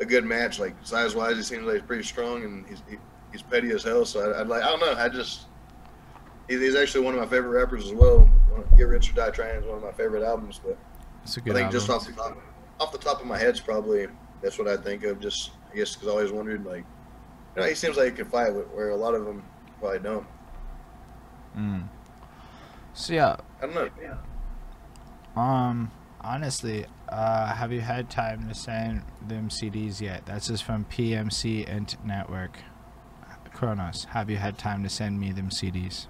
a 0.00 0.04
good 0.04 0.24
match. 0.24 0.58
Like 0.58 0.74
size 0.82 1.14
wise, 1.14 1.36
he 1.36 1.42
seems 1.42 1.64
like 1.64 1.76
he's 1.76 1.82
pretty 1.82 2.04
strong 2.04 2.44
and 2.44 2.66
he's 2.66 2.82
he, 2.88 2.96
he's 3.32 3.42
petty 3.42 3.70
as 3.70 3.82
hell. 3.82 4.04
So 4.04 4.32
I, 4.32 4.38
would 4.38 4.48
like 4.48 4.62
I 4.62 4.68
don't 4.68 4.80
know. 4.80 4.94
I 4.96 5.08
just 5.08 5.46
he's 6.48 6.74
actually 6.74 7.04
one 7.04 7.14
of 7.14 7.20
my 7.20 7.26
favorite 7.26 7.58
rappers 7.58 7.84
as 7.86 7.92
well. 7.92 8.28
Get 8.76 8.84
Rich 8.84 9.10
or 9.10 9.14
Die 9.14 9.30
Trying 9.30 9.56
is 9.56 9.64
one 9.64 9.76
of 9.76 9.82
my 9.82 9.92
favorite 9.92 10.22
albums. 10.22 10.60
But 10.64 10.76
it's 11.22 11.36
a 11.36 11.40
good 11.40 11.52
I 11.52 11.54
think 11.54 11.66
album. 11.66 11.80
just 11.80 11.90
off 11.90 12.06
the 12.06 12.12
top, 12.12 12.38
off 12.80 12.92
the 12.92 12.98
top 12.98 13.20
of 13.20 13.26
my 13.26 13.38
head, 13.38 13.60
probably 13.64 14.06
that's 14.42 14.58
what 14.58 14.68
I 14.68 14.76
think 14.76 15.04
of. 15.04 15.20
Just 15.20 15.52
I 15.72 15.76
guess 15.76 15.94
because 15.94 16.08
I 16.08 16.12
always 16.12 16.32
wondered 16.32 16.64
like, 16.64 16.84
you 17.56 17.62
know, 17.62 17.68
he 17.68 17.74
seems 17.74 17.96
like 17.96 18.10
he 18.10 18.16
can 18.16 18.26
fight, 18.26 18.54
with 18.54 18.68
where 18.68 18.90
a 18.90 18.96
lot 18.96 19.14
of 19.14 19.24
them 19.24 19.44
probably 19.80 19.98
don't. 20.00 20.26
Mm. 21.56 21.88
So 22.94 23.12
yeah, 23.12 23.36
I 23.60 23.66
don't 23.66 23.74
know. 23.74 23.88
Yeah. 24.00 24.16
Um, 25.38 25.92
honestly, 26.20 26.84
uh, 27.08 27.54
have 27.54 27.72
you 27.72 27.80
had 27.80 28.10
time 28.10 28.48
to 28.48 28.54
send 28.54 29.02
them 29.26 29.48
CDs 29.50 30.00
yet? 30.00 30.26
That's 30.26 30.48
just 30.48 30.64
from 30.64 30.84
PMC 30.86 31.64
and 31.68 31.96
Network. 32.04 32.58
Kronos, 33.54 34.04
have 34.10 34.30
you 34.30 34.36
had 34.36 34.58
time 34.58 34.82
to 34.82 34.88
send 34.88 35.18
me 35.18 35.32
them 35.32 35.50
CDs? 35.50 36.06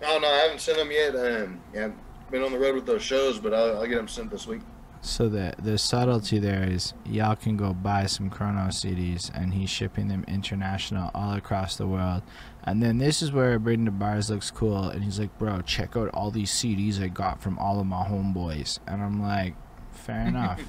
No, 0.00 0.18
no, 0.18 0.28
I 0.28 0.38
haven't 0.38 0.60
sent 0.60 0.78
them 0.78 0.90
yet. 0.90 1.14
Um, 1.14 1.60
yeah, 1.74 1.86
I've 1.86 2.30
been 2.30 2.42
on 2.42 2.52
the 2.52 2.58
road 2.58 2.74
with 2.74 2.86
those 2.86 3.02
shows, 3.02 3.38
but 3.38 3.54
I'll, 3.54 3.78
I'll 3.78 3.86
get 3.86 3.96
them 3.96 4.08
sent 4.08 4.30
this 4.30 4.46
week. 4.46 4.60
So 5.02 5.30
the 5.30 5.54
the 5.58 5.78
subtlety 5.78 6.38
there 6.38 6.62
is 6.62 6.92
y'all 7.06 7.34
can 7.34 7.56
go 7.56 7.72
buy 7.72 8.04
some 8.04 8.28
Chrono 8.28 8.68
CDs, 8.68 9.30
and 9.34 9.54
he's 9.54 9.70
shipping 9.70 10.08
them 10.08 10.24
international 10.28 11.10
all 11.14 11.34
across 11.34 11.76
the 11.76 11.86
world. 11.86 12.22
And 12.64 12.82
then 12.82 12.98
this 12.98 13.22
is 13.22 13.32
where 13.32 13.58
Braden 13.58 13.86
the 13.86 13.90
Bars 13.90 14.30
looks 14.30 14.50
cool, 14.50 14.84
and 14.84 15.02
he's 15.02 15.18
like, 15.18 15.36
"Bro, 15.38 15.62
check 15.62 15.96
out 15.96 16.10
all 16.10 16.30
these 16.30 16.50
CDs 16.50 17.02
I 17.02 17.08
got 17.08 17.40
from 17.40 17.58
all 17.58 17.80
of 17.80 17.86
my 17.86 18.04
homeboys." 18.04 18.78
And 18.86 19.02
I'm 19.02 19.22
like, 19.22 19.54
"Fair 19.92 20.20
enough." 20.26 20.60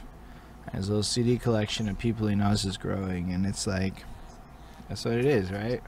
and 0.68 0.76
his 0.76 0.90
little 0.90 1.04
CD 1.04 1.38
collection 1.38 1.90
of 1.90 1.98
people 1.98 2.28
he 2.28 2.36
knows 2.36 2.66
is 2.66 2.78
growing, 2.78 3.34
and 3.34 3.46
it's 3.46 3.68
like, 3.68 4.06
that's 4.88 5.06
what 5.06 5.16
it 5.16 5.26
is, 5.26 5.52
right? 5.52 5.82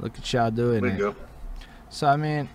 Look 0.00 0.18
at 0.18 0.32
y'all 0.32 0.50
doing 0.50 0.84
it. 0.84 0.98
Go. 0.98 1.14
So 1.88 2.08
I 2.08 2.16
mean, 2.16 2.48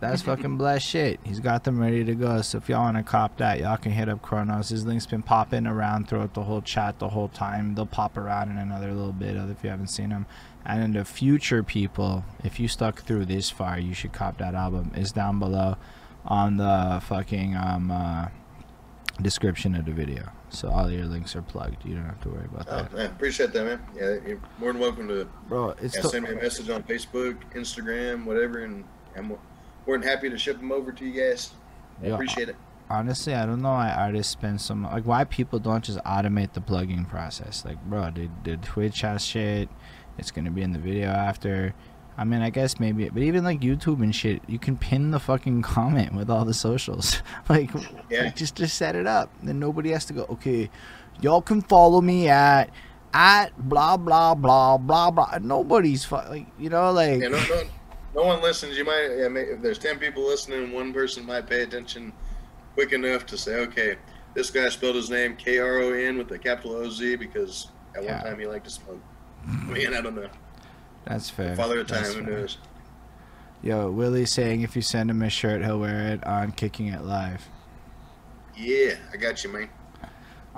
that's 0.00 0.22
fucking 0.22 0.56
blessed 0.56 0.86
shit. 0.86 1.20
He's 1.24 1.40
got 1.40 1.64
them 1.64 1.80
ready 1.80 2.04
to 2.04 2.14
go. 2.14 2.42
So 2.42 2.58
if 2.58 2.68
y'all 2.68 2.82
want 2.82 2.96
to 2.96 3.02
cop 3.02 3.36
that, 3.38 3.60
y'all 3.60 3.76
can 3.76 3.92
hit 3.92 4.08
up 4.08 4.22
Kronos. 4.22 4.68
His 4.70 4.84
link's 4.84 5.06
been 5.06 5.22
popping 5.22 5.66
around 5.66 6.08
throughout 6.08 6.34
the 6.34 6.42
whole 6.42 6.62
chat 6.62 6.98
the 6.98 7.08
whole 7.08 7.28
time. 7.28 7.74
They'll 7.74 7.86
pop 7.86 8.16
around 8.16 8.50
in 8.50 8.58
another 8.58 8.92
little 8.92 9.12
bit 9.12 9.36
if 9.36 9.62
you 9.62 9.70
haven't 9.70 9.88
seen 9.88 10.10
them. 10.10 10.26
And 10.66 10.82
in 10.82 10.92
the 10.94 11.04
future, 11.04 11.62
people, 11.62 12.24
if 12.42 12.58
you 12.58 12.68
stuck 12.68 13.02
through 13.02 13.26
this 13.26 13.50
far, 13.50 13.78
you 13.78 13.92
should 13.94 14.12
cop 14.12 14.38
that 14.38 14.54
album. 14.54 14.92
Is 14.94 15.12
down 15.12 15.38
below 15.38 15.76
on 16.24 16.56
the 16.56 17.02
fucking 17.04 17.54
um, 17.54 17.90
uh, 17.90 18.28
description 19.20 19.74
of 19.74 19.84
the 19.84 19.92
video. 19.92 20.30
So 20.48 20.70
all 20.70 20.90
your 20.90 21.04
links 21.04 21.34
are 21.36 21.42
plugged. 21.42 21.84
You 21.84 21.96
don't 21.96 22.04
have 22.04 22.20
to 22.22 22.28
worry 22.28 22.46
about 22.46 22.66
oh, 22.68 22.76
that. 22.76 22.92
Man, 22.92 23.06
appreciate 23.06 23.52
that, 23.52 23.64
man. 23.64 23.80
Yeah, 23.96 24.16
you're 24.26 24.40
more 24.58 24.72
than 24.72 24.80
welcome 24.80 25.08
to 25.08 25.28
bro. 25.48 25.70
It's 25.80 25.96
yeah, 25.96 26.02
send 26.02 26.24
me 26.24 26.32
a 26.32 26.36
message 26.36 26.70
on 26.70 26.82
Facebook, 26.84 27.36
Instagram, 27.54 28.24
whatever, 28.24 28.60
and 28.60 28.84
I'm 29.16 29.28
more 29.86 29.98
than 29.98 30.02
happy 30.02 30.30
to 30.30 30.38
ship 30.38 30.58
them 30.58 30.72
over 30.72 30.92
to 30.92 31.04
you 31.04 31.20
guys. 31.20 31.50
I 32.02 32.06
yeah, 32.06 32.14
appreciate 32.14 32.48
it. 32.48 32.56
Honestly, 32.88 33.34
I 33.34 33.46
don't 33.46 33.62
know 33.62 33.70
why 33.70 33.90
artists 33.90 34.32
spend 34.32 34.60
some 34.60 34.84
like 34.84 35.04
why 35.04 35.24
people 35.24 35.58
don't 35.58 35.82
just 35.82 35.98
automate 36.00 36.52
the 36.52 36.60
plugging 36.60 37.04
process. 37.04 37.64
Like, 37.64 37.82
bro, 37.84 38.10
did 38.10 38.42
did 38.42 38.62
Twitch 38.62 39.00
has 39.00 39.24
shit. 39.24 39.68
It's 40.18 40.30
gonna 40.30 40.50
be 40.50 40.62
in 40.62 40.72
the 40.72 40.78
video 40.78 41.08
after. 41.08 41.74
I 42.16 42.22
mean, 42.22 42.42
I 42.42 42.50
guess 42.50 42.78
maybe, 42.78 43.08
but 43.08 43.22
even 43.22 43.42
like 43.42 43.60
YouTube 43.60 44.00
and 44.00 44.14
shit, 44.14 44.40
you 44.46 44.58
can 44.58 44.76
pin 44.76 45.10
the 45.10 45.18
fucking 45.18 45.62
comment 45.76 46.14
with 46.14 46.30
all 46.30 46.44
the 46.44 46.54
socials. 46.54 47.22
like, 47.48 47.70
yeah. 48.08 48.24
like, 48.24 48.36
just 48.36 48.54
just 48.54 48.76
set 48.76 48.94
it 48.94 49.06
up, 49.06 49.30
then 49.42 49.58
nobody 49.58 49.90
has 49.90 50.04
to 50.06 50.12
go. 50.12 50.22
Okay, 50.30 50.70
y'all 51.20 51.42
can 51.42 51.60
follow 51.60 52.00
me 52.00 52.28
at 52.28 52.70
at 53.12 53.48
blah 53.68 53.96
blah 53.96 54.34
blah 54.34 54.76
blah 54.78 55.10
blah. 55.10 55.38
Nobody's 55.40 56.04
fu- 56.04 56.14
like 56.16 56.46
you 56.58 56.70
know 56.70 56.92
like. 56.92 57.20
Yeah, 57.20 57.28
no, 57.28 57.38
no, 57.48 57.62
no 58.14 58.22
one 58.22 58.42
listens. 58.42 58.76
You 58.78 58.84
might 58.84 59.08
yeah, 59.16 59.28
if 59.34 59.60
there's 59.60 59.78
ten 59.78 59.98
people 59.98 60.24
listening, 60.24 60.72
one 60.72 60.92
person 60.92 61.26
might 61.26 61.48
pay 61.48 61.62
attention 61.62 62.12
quick 62.74 62.92
enough 62.92 63.26
to 63.26 63.36
say, 63.38 63.56
okay, 63.56 63.96
this 64.34 64.50
guy 64.50 64.68
spelled 64.68 64.96
his 64.96 65.10
name 65.10 65.34
K 65.36 65.58
R 65.58 65.78
O 65.78 65.92
N 65.92 66.18
with 66.18 66.30
a 66.30 66.38
capital 66.38 66.74
O 66.74 66.88
Z 66.90 67.16
because 67.16 67.68
At 67.96 68.04
Yeah. 68.04 68.16
one 68.16 68.24
time, 68.24 68.38
he 68.40 68.46
liked 68.46 68.64
to 68.66 68.70
smoke. 68.70 69.00
I 69.46 69.64
mean, 69.66 69.94
I 69.94 70.00
don't 70.00 70.14
know. 70.14 70.28
That's 71.04 71.30
fair. 71.30 71.54
Father 71.54 71.80
of 71.80 71.86
time, 71.86 72.04
who 72.04 72.22
knows? 72.22 72.58
Yo, 73.62 73.90
Willie's 73.90 74.32
saying 74.32 74.62
if 74.62 74.76
you 74.76 74.82
send 74.82 75.10
him 75.10 75.22
a 75.22 75.30
shirt, 75.30 75.64
he'll 75.64 75.80
wear 75.80 76.08
it 76.08 76.26
on 76.26 76.52
Kicking 76.52 76.88
It 76.88 77.02
Live. 77.02 77.48
Yeah, 78.56 78.94
I 79.12 79.16
got 79.16 79.42
you, 79.42 79.50
man. 79.50 79.68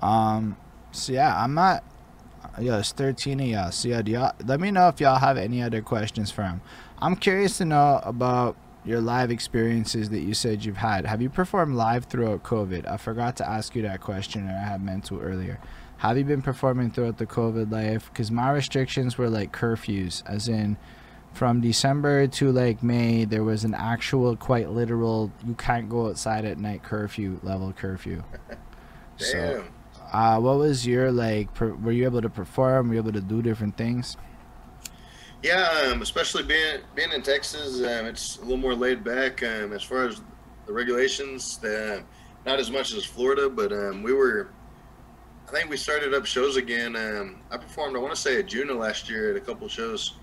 Um, 0.00 0.56
so 0.92 1.12
yeah, 1.12 1.42
I'm 1.42 1.54
not. 1.54 1.84
Yo, 2.60 2.78
it's 2.78 2.92
13 2.92 3.40
of 3.40 3.46
y'all. 3.46 3.70
So 3.70 3.88
yeah, 3.88 4.02
do 4.02 4.12
y'all, 4.12 4.32
let 4.44 4.60
me 4.60 4.70
know 4.70 4.88
if 4.88 5.00
y'all 5.00 5.18
have 5.18 5.36
any 5.36 5.62
other 5.62 5.82
questions 5.82 6.30
for 6.30 6.42
him. 6.42 6.60
I'm 6.98 7.16
curious 7.16 7.58
to 7.58 7.64
know 7.64 8.00
about 8.02 8.56
your 8.84 9.00
live 9.00 9.30
experiences 9.30 10.10
that 10.10 10.20
you 10.20 10.32
said 10.32 10.64
you've 10.64 10.76
had. 10.76 11.04
Have 11.06 11.20
you 11.20 11.28
performed 11.28 11.74
live 11.74 12.04
throughout 12.06 12.44
COVID? 12.44 12.86
I 12.86 12.96
forgot 12.96 13.36
to 13.36 13.48
ask 13.48 13.74
you 13.74 13.82
that 13.82 14.00
question, 14.00 14.48
or 14.48 14.52
I 14.52 14.66
had 14.68 14.82
meant 14.82 15.04
to 15.06 15.20
earlier. 15.20 15.58
Have 15.98 16.18
you 16.18 16.24
been 16.24 16.42
performing 16.42 16.90
throughout 16.90 17.18
the 17.18 17.26
COVID 17.26 17.70
life? 17.72 18.10
Because 18.12 18.30
my 18.30 18.50
restrictions 18.50 19.16
were 19.16 19.30
like 19.30 19.52
curfews, 19.52 20.22
as 20.26 20.48
in 20.48 20.76
from 21.36 21.60
December 21.60 22.26
to 22.26 22.50
like 22.50 22.82
May, 22.82 23.24
there 23.24 23.44
was 23.44 23.64
an 23.64 23.74
actual, 23.74 24.36
quite 24.36 24.70
literal, 24.70 25.30
you 25.46 25.54
can't 25.54 25.88
go 25.88 26.08
outside 26.08 26.44
at 26.44 26.58
night 26.58 26.82
curfew 26.82 27.38
level 27.42 27.72
curfew. 27.72 28.22
Damn. 29.18 29.68
Uh, 30.12 30.38
what 30.38 30.58
was 30.58 30.86
your 30.86 31.12
like? 31.12 31.52
Per, 31.54 31.74
were 31.74 31.92
you 31.92 32.04
able 32.04 32.22
to 32.22 32.30
perform? 32.30 32.88
Were 32.88 32.94
you 32.94 33.00
able 33.00 33.12
to 33.12 33.20
do 33.20 33.42
different 33.42 33.76
things? 33.76 34.16
Yeah, 35.42 35.90
um, 35.90 36.00
especially 36.00 36.42
being 36.42 36.80
being 36.94 37.12
in 37.12 37.22
Texas, 37.22 37.80
um, 37.80 38.06
it's 38.06 38.38
a 38.38 38.40
little 38.40 38.56
more 38.56 38.74
laid 38.74 39.04
back 39.04 39.42
um, 39.42 39.72
as 39.72 39.82
far 39.82 40.06
as 40.06 40.22
the 40.66 40.72
regulations. 40.72 41.58
The, 41.58 42.02
not 42.46 42.60
as 42.60 42.70
much 42.70 42.94
as 42.94 43.04
Florida, 43.04 43.50
but 43.50 43.72
um, 43.72 44.02
we 44.02 44.12
were. 44.12 44.50
I 45.48 45.50
think 45.52 45.70
we 45.70 45.76
started 45.76 46.12
up 46.14 46.26
shows 46.26 46.56
again. 46.56 46.96
Um, 46.96 47.36
I 47.50 47.56
performed. 47.56 47.96
I 47.96 48.00
want 48.00 48.14
to 48.14 48.20
say 48.20 48.38
at 48.38 48.46
June 48.46 48.68
of 48.70 48.78
last 48.78 49.08
year 49.08 49.30
at 49.30 49.36
a 49.36 49.40
couple 49.40 49.68
shows, 49.68 50.14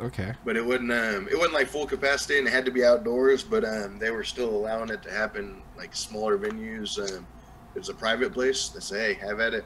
Okay. 0.00 0.32
but 0.44 0.56
it 0.56 0.64
wasn't. 0.64 0.92
Um, 0.92 1.28
it 1.28 1.36
wasn't 1.36 1.54
like 1.54 1.66
full 1.66 1.86
capacity, 1.86 2.38
and 2.38 2.46
it 2.46 2.52
had 2.52 2.64
to 2.66 2.70
be 2.70 2.84
outdoors. 2.84 3.42
But 3.42 3.64
um, 3.64 3.98
they 3.98 4.10
were 4.10 4.22
still 4.24 4.50
allowing 4.50 4.90
it 4.90 5.02
to 5.02 5.10
happen 5.10 5.62
like 5.76 5.94
smaller 5.96 6.38
venues. 6.38 6.98
Um, 6.98 7.26
it 7.74 7.78
was 7.80 7.88
a 7.88 7.94
private 7.94 8.32
place. 8.32 8.68
They 8.68 8.80
say, 8.80 9.14
"Hey, 9.14 9.26
have 9.26 9.40
at 9.40 9.54
it." 9.54 9.64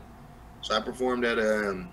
So 0.62 0.74
I 0.74 0.80
performed 0.80 1.24
at 1.26 1.38
um, 1.38 1.90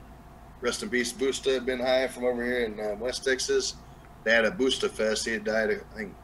rest 0.61 0.81
in 0.81 0.89
peace, 0.89 1.11
Busta 1.11 1.63
Ben 1.65 1.79
High 1.79 2.07
from 2.07 2.23
over 2.23 2.43
here 2.45 2.61
in 2.65 2.79
uh, 2.79 2.95
West 2.97 3.25
Texas. 3.25 3.75
They 4.23 4.31
had 4.33 4.45
a 4.45 4.51
Busta 4.51 4.89
Fest. 4.89 5.25
He 5.25 5.33
had 5.33 5.43
died, 5.43 5.69
I 5.69 5.97
think, 5.97 6.15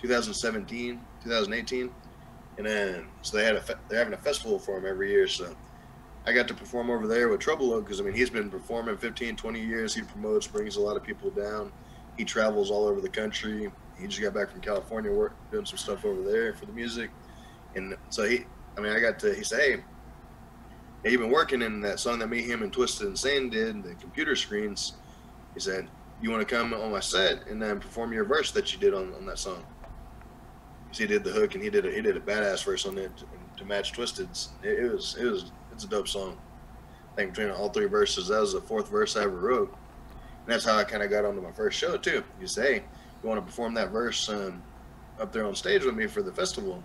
2017, 0.00 1.00
2018, 1.24 1.90
and 2.58 2.66
then 2.66 3.06
so 3.22 3.36
they 3.38 3.44
had 3.44 3.56
a 3.56 3.60
fe- 3.62 3.74
they're 3.88 3.98
having 3.98 4.12
a 4.14 4.18
festival 4.18 4.58
for 4.58 4.76
him 4.78 4.86
every 4.86 5.10
year. 5.10 5.26
So 5.26 5.56
I 6.28 6.32
got 6.34 6.46
to 6.48 6.54
perform 6.54 6.90
over 6.90 7.06
there 7.06 7.30
with 7.30 7.40
Trouble 7.40 7.80
because 7.80 8.02
I 8.02 8.04
mean 8.04 8.12
he's 8.12 8.28
been 8.28 8.50
performing 8.50 8.98
15, 8.98 9.34
20 9.34 9.60
years. 9.60 9.94
He 9.94 10.02
promotes, 10.02 10.46
brings 10.46 10.76
a 10.76 10.80
lot 10.80 10.94
of 10.94 11.02
people 11.02 11.30
down. 11.30 11.72
He 12.18 12.24
travels 12.24 12.70
all 12.70 12.86
over 12.86 13.00
the 13.00 13.08
country. 13.08 13.72
He 13.98 14.06
just 14.06 14.20
got 14.20 14.34
back 14.34 14.50
from 14.50 14.60
California, 14.60 15.10
work 15.10 15.32
doing 15.50 15.64
some 15.64 15.78
stuff 15.78 16.04
over 16.04 16.20
there 16.22 16.52
for 16.52 16.66
the 16.66 16.72
music, 16.72 17.10
and 17.76 17.96
so 18.10 18.24
he. 18.24 18.44
I 18.76 18.80
mean, 18.80 18.92
I 18.92 19.00
got 19.00 19.18
to. 19.20 19.34
He 19.34 19.42
said, 19.42 19.82
"Hey, 21.02 21.10
you've 21.10 21.22
been 21.22 21.30
working 21.30 21.62
in 21.62 21.80
that 21.80 21.98
song 21.98 22.18
that 22.18 22.28
me, 22.28 22.42
him, 22.42 22.62
and 22.62 22.70
Twisted 22.70 23.08
Insane 23.08 23.48
did, 23.48 23.82
the 23.82 23.94
computer 23.94 24.36
screens. 24.36 24.92
He 25.54 25.60
said, 25.60 25.88
You 26.20 26.30
want 26.30 26.46
to 26.46 26.54
come 26.54 26.74
on 26.74 26.92
my 26.92 27.00
set 27.00 27.46
and 27.48 27.60
then 27.60 27.80
perform 27.80 28.12
your 28.12 28.24
verse 28.24 28.50
that 28.52 28.70
you 28.72 28.78
did 28.78 28.92
on, 28.92 29.14
on 29.14 29.24
that 29.24 29.38
song?" 29.38 29.64
he 30.92 31.06
did 31.06 31.22
the 31.22 31.30
hook 31.30 31.54
and 31.54 31.62
he 31.62 31.70
did 31.70 31.84
a, 31.84 31.90
he 31.90 32.00
did 32.00 32.16
a 32.16 32.20
badass 32.20 32.64
verse 32.64 32.86
on 32.86 32.96
it 32.96 33.14
to, 33.16 33.24
to 33.58 33.64
match 33.64 33.92
Twisted's. 33.92 34.50
It, 34.62 34.78
it 34.78 34.92
was 34.92 35.16
it 35.18 35.24
was 35.24 35.52
it's 35.78 35.84
a 35.84 35.88
dope 35.88 36.08
song. 36.08 36.36
I 37.12 37.14
think 37.14 37.34
between 37.34 37.50
all 37.54 37.68
three 37.68 37.86
verses, 37.86 38.26
that 38.28 38.40
was 38.40 38.52
the 38.52 38.60
fourth 38.60 38.90
verse 38.90 39.16
I 39.16 39.22
ever 39.22 39.36
wrote. 39.36 39.70
And 39.70 40.52
that's 40.52 40.64
how 40.64 40.76
I 40.76 40.82
kind 40.82 41.04
of 41.04 41.10
got 41.10 41.24
onto 41.24 41.40
my 41.40 41.52
first 41.52 41.78
show 41.78 41.96
too. 41.96 42.24
You 42.40 42.48
say, 42.48 42.74
hey, 42.74 42.84
you 43.22 43.28
want 43.28 43.40
to 43.40 43.46
perform 43.46 43.74
that 43.74 43.90
verse 43.90 44.28
um, 44.28 44.60
up 45.20 45.32
there 45.32 45.46
on 45.46 45.54
stage 45.54 45.84
with 45.84 45.94
me 45.94 46.08
for 46.08 46.20
the 46.20 46.32
festival? 46.32 46.82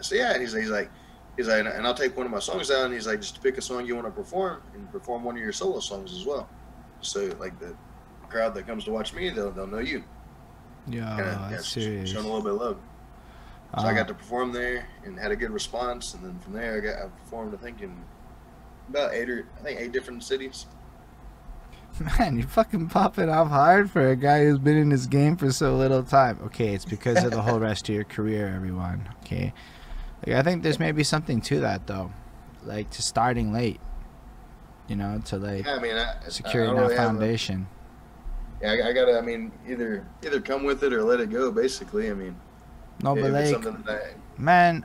So 0.00 0.16
yeah, 0.16 0.32
and 0.32 0.40
he's, 0.40 0.52
he's 0.52 0.70
like, 0.70 0.90
He's 1.36 1.48
like, 1.48 1.66
and 1.66 1.84
I'll 1.84 1.94
take 1.94 2.16
one 2.16 2.26
of 2.26 2.32
my 2.32 2.38
songs 2.38 2.70
out, 2.70 2.84
and 2.84 2.94
he's 2.94 3.08
like, 3.08 3.20
just 3.20 3.42
pick 3.42 3.58
a 3.58 3.60
song 3.60 3.84
you 3.86 3.96
want 3.96 4.06
to 4.06 4.12
perform, 4.12 4.62
and 4.74 4.90
perform 4.92 5.24
one 5.24 5.36
of 5.36 5.42
your 5.42 5.52
solo 5.52 5.80
songs 5.80 6.12
as 6.12 6.24
well. 6.24 6.48
So 7.00 7.28
like 7.40 7.58
the 7.58 7.74
crowd 8.28 8.54
that 8.54 8.68
comes 8.68 8.84
to 8.84 8.92
watch 8.92 9.12
me, 9.12 9.30
they'll 9.30 9.50
they'll 9.50 9.66
know 9.66 9.80
you. 9.80 10.04
Yo, 10.86 11.00
Kinda, 11.00 11.48
yeah, 11.50 11.58
serious. 11.58 12.10
Showing 12.10 12.26
a 12.26 12.28
little 12.28 12.42
bit 12.42 12.52
of 12.52 12.60
love. 12.60 12.76
So 13.78 13.86
I 13.86 13.90
Uh, 13.90 13.94
got 13.94 14.08
to 14.08 14.14
perform 14.14 14.52
there 14.52 14.86
and 15.04 15.18
had 15.18 15.32
a 15.32 15.36
good 15.36 15.50
response, 15.50 16.14
and 16.14 16.24
then 16.24 16.38
from 16.38 16.52
there 16.52 16.76
I 16.76 16.80
got 16.80 16.94
I 17.04 17.08
performed 17.24 17.54
I 17.54 17.56
think 17.58 17.80
in 17.82 17.96
about 18.88 19.12
eight 19.14 19.28
or 19.30 19.46
I 19.58 19.62
think 19.62 19.80
eight 19.80 19.92
different 19.92 20.22
cities. 20.22 20.66
Man, 22.18 22.36
you're 22.38 22.46
fucking 22.48 22.88
popping 22.88 23.28
off 23.28 23.48
hard 23.48 23.90
for 23.90 24.08
a 24.10 24.16
guy 24.16 24.44
who's 24.44 24.58
been 24.58 24.76
in 24.76 24.88
this 24.88 25.06
game 25.06 25.36
for 25.36 25.50
so 25.52 25.76
little 25.76 26.02
time. 26.02 26.38
Okay, 26.46 26.74
it's 26.74 26.84
because 26.84 27.22
of 27.24 27.30
the 27.30 27.42
whole 27.42 27.60
rest 27.68 27.88
of 27.88 27.94
your 27.94 28.04
career, 28.04 28.48
everyone. 28.54 29.08
Okay, 29.24 29.52
like, 30.26 30.36
I 30.36 30.42
think 30.42 30.62
there's 30.62 30.78
maybe 30.80 31.04
something 31.04 31.40
to 31.42 31.60
that 31.60 31.86
though, 31.86 32.12
like 32.64 32.90
to 32.90 33.02
starting 33.02 33.52
late. 33.52 33.80
You 34.88 34.96
know, 34.96 35.20
to 35.26 35.36
like 35.38 35.64
Yeah, 35.64 35.76
I 35.76 35.78
mean, 35.80 35.96
I, 35.96 36.14
securing 36.28 36.70
I 36.70 36.72
don't 36.72 36.76
that 36.76 36.82
really 36.88 36.96
have 36.96 37.04
a- 37.04 37.18
foundation. 37.18 37.66
yeah, 38.60 38.72
I, 38.72 38.88
I 38.88 38.92
gotta. 38.92 39.16
I 39.16 39.20
mean, 39.22 39.50
either 39.68 40.06
either 40.24 40.40
come 40.40 40.64
with 40.64 40.82
it 40.82 40.92
or 40.92 41.02
let 41.02 41.20
it 41.20 41.30
go. 41.30 41.50
Basically, 41.52 42.10
I 42.10 42.14
mean, 42.14 42.36
No, 43.02 43.14
but 43.14 43.30
like, 43.32 43.46
something 43.46 43.82
that 43.86 44.02
I, 44.02 44.40
man, 44.40 44.84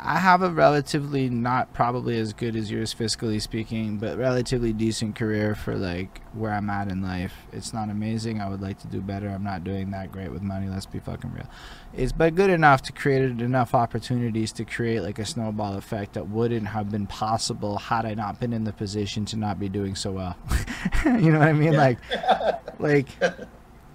I 0.00 0.18
have 0.18 0.42
a 0.42 0.50
relatively 0.50 1.28
not 1.28 1.72
probably 1.72 2.18
as 2.18 2.32
good 2.32 2.56
as 2.56 2.70
yours 2.70 2.94
fiscally 2.94 3.40
speaking, 3.40 3.98
but 3.98 4.16
relatively 4.18 4.72
decent 4.72 5.14
career 5.14 5.54
for 5.54 5.76
like 5.76 6.20
where 6.34 6.52
I'm 6.52 6.68
at 6.70 6.88
in 6.88 7.02
life. 7.02 7.34
It's 7.52 7.72
not 7.72 7.88
amazing. 7.88 8.40
I 8.40 8.48
would 8.48 8.60
like 8.60 8.78
to 8.80 8.86
do 8.88 9.00
better. 9.00 9.28
I'm 9.28 9.44
not 9.44 9.64
doing 9.64 9.90
that 9.92 10.10
great 10.10 10.32
with 10.32 10.42
money. 10.42 10.68
Let's 10.68 10.86
be 10.86 10.98
fucking 10.98 11.32
real. 11.32 11.48
It's 11.94 12.12
but 12.12 12.34
good 12.34 12.50
enough 12.50 12.82
to 12.82 12.92
create 12.92 13.22
enough 13.22 13.74
opportunities 13.74 14.52
to 14.52 14.64
create 14.64 15.00
like 15.00 15.18
a 15.18 15.24
snowball 15.24 15.76
effect 15.76 16.14
that 16.14 16.28
wouldn't 16.28 16.68
have 16.68 16.90
been 16.90 17.06
possible 17.06 17.78
had 17.78 18.04
I 18.04 18.14
not 18.14 18.40
been 18.40 18.52
in 18.52 18.64
the 18.64 18.72
position 18.72 19.24
to 19.26 19.36
not 19.36 19.60
be 19.60 19.68
doing 19.68 19.94
so 19.94 20.12
well. 20.12 20.36
you 21.04 21.30
know 21.32 21.38
what 21.38 21.48
I 21.48 21.52
mean? 21.52 21.74
Like, 21.74 21.98
like, 22.78 23.08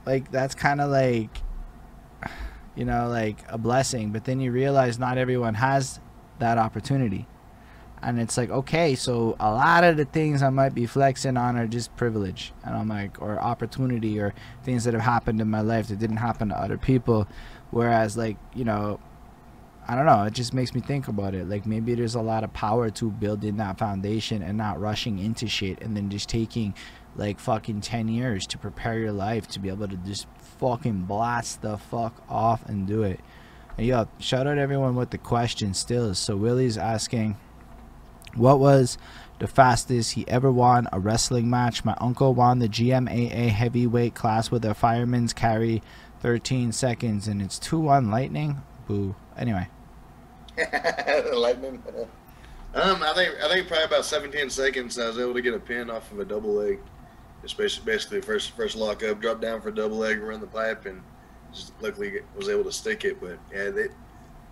like 0.05 0.31
that's 0.31 0.55
kind 0.55 0.80
of 0.80 0.91
like 0.91 1.42
you 2.75 2.85
know, 2.85 3.07
like 3.07 3.37
a 3.49 3.57
blessing. 3.57 4.11
But 4.11 4.25
then 4.25 4.39
you 4.39 4.51
realize 4.51 4.99
not 4.99 5.17
everyone 5.17 5.55
has 5.55 5.99
that 6.39 6.57
opportunity. 6.57 7.27
And 8.01 8.19
it's 8.19 8.35
like, 8.35 8.49
okay, 8.49 8.95
so 8.95 9.37
a 9.39 9.49
lot 9.49 9.85
of 9.85 9.95
the 9.95 10.03
things 10.03 10.43
I 10.43 10.49
might 10.49 10.75
be 10.75 10.85
flexing 10.85 11.37
on 11.37 11.55
are 11.55 11.67
just 11.67 11.95
privilege. 11.95 12.51
And 12.65 12.75
I'm 12.75 12.89
like, 12.89 13.21
or 13.21 13.39
opportunity 13.39 14.19
or 14.19 14.33
things 14.63 14.83
that 14.83 14.93
have 14.93 15.03
happened 15.03 15.39
in 15.39 15.49
my 15.49 15.61
life 15.61 15.87
that 15.87 15.99
didn't 15.99 16.17
happen 16.17 16.49
to 16.49 16.59
other 16.59 16.77
people. 16.77 17.27
Whereas, 17.71 18.17
like, 18.17 18.35
you 18.53 18.65
know, 18.65 18.99
I 19.87 19.95
don't 19.95 20.05
know, 20.05 20.23
it 20.23 20.33
just 20.33 20.53
makes 20.53 20.73
me 20.73 20.81
think 20.81 21.07
about 21.07 21.33
it. 21.33 21.47
Like, 21.47 21.65
maybe 21.65 21.95
there's 21.95 22.15
a 22.15 22.21
lot 22.21 22.43
of 22.43 22.51
power 22.51 22.89
to 22.89 23.09
building 23.09 23.55
that 23.57 23.77
foundation 23.77 24.43
and 24.43 24.57
not 24.57 24.81
rushing 24.81 25.17
into 25.17 25.47
shit 25.47 25.81
and 25.81 25.95
then 25.95 26.09
just 26.09 26.27
taking 26.27 26.73
like 27.15 27.39
fucking 27.39 27.81
10 27.81 28.07
years 28.07 28.45
to 28.47 28.57
prepare 28.57 28.97
your 28.97 29.11
life 29.11 29.47
to 29.47 29.59
be 29.59 29.69
able 29.69 29.87
to 29.87 29.95
just 29.97 30.27
fucking 30.64 31.01
blast 31.01 31.61
the 31.61 31.77
fuck 31.77 32.24
off 32.30 32.66
and 32.69 32.88
do 32.88 33.03
it. 33.03 33.19
And 33.77 33.85
yo, 33.85 34.08
shout 34.17 34.48
out 34.48 34.58
everyone 34.58 34.95
with 34.95 35.09
the 35.09 35.17
question 35.17 35.74
still. 35.74 36.16
So 36.16 36.38
Willie's 36.38 36.77
asking, 36.77 37.35
what 38.35 38.59
was 38.59 38.98
the 39.40 39.48
fastest 39.48 40.14
he 40.14 40.25
ever 40.30 40.50
won 40.50 40.88
a 40.93 41.01
wrestling 41.01 41.50
match? 41.50 41.83
My 41.83 41.98
uncle 42.00 42.33
won 42.33 42.59
the 42.59 42.69
GMAA 42.69 43.50
heavyweight 43.50 44.16
class 44.16 44.50
with 44.50 44.64
a 44.64 44.74
fireman's 44.74 45.33
carry 45.33 45.83
13 46.22 46.72
seconds 46.72 47.27
and 47.27 47.42
it's 47.42 47.59
2-1 47.59 48.09
lightning. 48.09 48.61
Boo. 48.88 49.16
Anyway, 49.38 49.67
Lightning. 51.33 51.83
Um, 52.75 53.03
I 53.03 53.14
think 53.14 53.35
I 53.43 53.50
think 53.50 53.67
probably 53.67 53.85
about 53.85 54.06
17 54.06 54.50
seconds. 54.50 54.98
I 54.98 55.08
was 55.08 55.19
able 55.19 55.33
to 55.33 55.42
get 55.42 55.53
a 55.53 55.59
pin 55.59 55.90
off 55.90 56.11
of 56.11 56.19
a 56.19 56.25
double 56.25 56.53
leg. 56.53 56.80
Just 57.43 57.57
basically, 57.57 57.91
basically 57.91 58.22
first 58.22 58.51
first 58.51 58.75
lock 58.75 59.03
up, 59.03 59.22
drop 59.22 59.41
down 59.41 59.61
for 59.61 59.69
a 59.69 59.75
double 59.75 59.97
leg, 59.97 60.19
run 60.22 60.39
the 60.41 60.47
pipe, 60.47 60.85
and 60.85 61.03
just 61.51 61.73
luckily 61.81 62.09
get- 62.09 62.25
was 62.35 62.49
able 62.49 62.63
to 62.63 62.72
stick 62.72 63.05
it. 63.05 63.19
But 63.22 63.38
yeah, 63.53 63.69
they, 63.69 63.89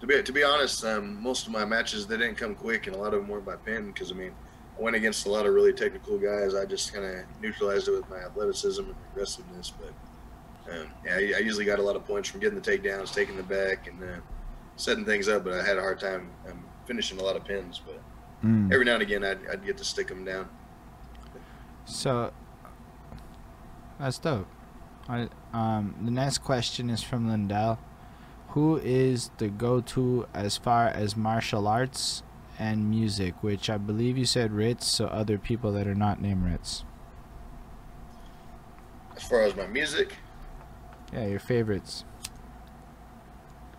to 0.01 0.07
be 0.07 0.21
to 0.21 0.31
be 0.31 0.43
honest, 0.43 0.83
um, 0.85 1.21
most 1.21 1.47
of 1.47 1.53
my 1.53 1.65
matches 1.65 2.05
they 2.05 2.17
didn't 2.17 2.35
come 2.35 2.53
quick, 2.53 2.87
and 2.87 2.95
a 2.95 2.99
lot 2.99 3.13
of 3.13 3.21
them 3.21 3.29
weren't 3.29 3.45
by 3.45 3.55
pin 3.55 3.91
because 3.91 4.11
I 4.11 4.15
mean 4.15 4.33
I 4.77 4.81
went 4.81 4.95
against 4.95 5.25
a 5.25 5.31
lot 5.31 5.45
of 5.45 5.53
really 5.53 5.73
technical 5.73 6.17
guys. 6.17 6.53
I 6.53 6.65
just 6.65 6.93
kind 6.93 7.05
of 7.05 7.25
neutralized 7.41 7.87
it 7.87 7.91
with 7.91 8.09
my 8.09 8.17
athleticism 8.17 8.83
and 8.83 8.95
aggressiveness. 9.11 9.71
But 9.79 10.73
um, 10.73 10.87
yeah, 11.05 11.15
I, 11.15 11.33
I 11.37 11.39
usually 11.39 11.65
got 11.65 11.79
a 11.79 11.83
lot 11.83 11.95
of 11.95 12.05
points 12.05 12.29
from 12.29 12.39
getting 12.39 12.59
the 12.59 12.71
takedowns, 12.71 13.13
taking 13.13 13.37
the 13.37 13.43
back, 13.43 13.87
and 13.87 14.03
uh, 14.03 14.19
setting 14.75 15.05
things 15.05 15.29
up. 15.29 15.43
But 15.43 15.53
I 15.53 15.63
had 15.63 15.77
a 15.77 15.81
hard 15.81 15.99
time 15.99 16.29
um, 16.49 16.63
finishing 16.85 17.19
a 17.19 17.23
lot 17.23 17.35
of 17.35 17.45
pins. 17.45 17.81
But 17.85 18.01
mm. 18.43 18.73
every 18.73 18.85
now 18.85 18.95
and 18.95 19.03
again, 19.03 19.23
I'd, 19.23 19.39
I'd 19.51 19.65
get 19.65 19.77
to 19.77 19.85
stick 19.85 20.07
them 20.07 20.25
down. 20.25 20.49
So 21.85 22.31
that's 24.01 24.19
dope. 24.19 24.47
I, 25.07 25.29
um, 25.53 25.95
the 26.03 26.11
next 26.11 26.39
question 26.39 26.89
is 26.89 27.03
from 27.03 27.27
Lindell. 27.29 27.79
Who 28.49 28.77
is 28.77 29.31
the 29.37 29.47
go-to 29.47 30.27
as 30.33 30.57
far 30.57 30.87
as 30.87 31.15
martial 31.15 31.67
arts 31.67 32.23
and 32.59 32.89
music, 32.89 33.35
which 33.41 33.69
I 33.69 33.77
believe 33.77 34.17
you 34.17 34.25
said 34.25 34.51
Rittz, 34.51 34.83
so 34.83 35.05
other 35.05 35.37
people 35.37 35.71
that 35.73 35.87
are 35.87 35.95
not 35.95 36.21
named 36.21 36.43
Rittz. 36.43 36.83
As 39.15 39.23
far 39.23 39.43
as 39.43 39.55
my 39.55 39.67
music, 39.67 40.15
Yeah, 41.13 41.25
your 41.27 41.39
favorites. 41.39 42.03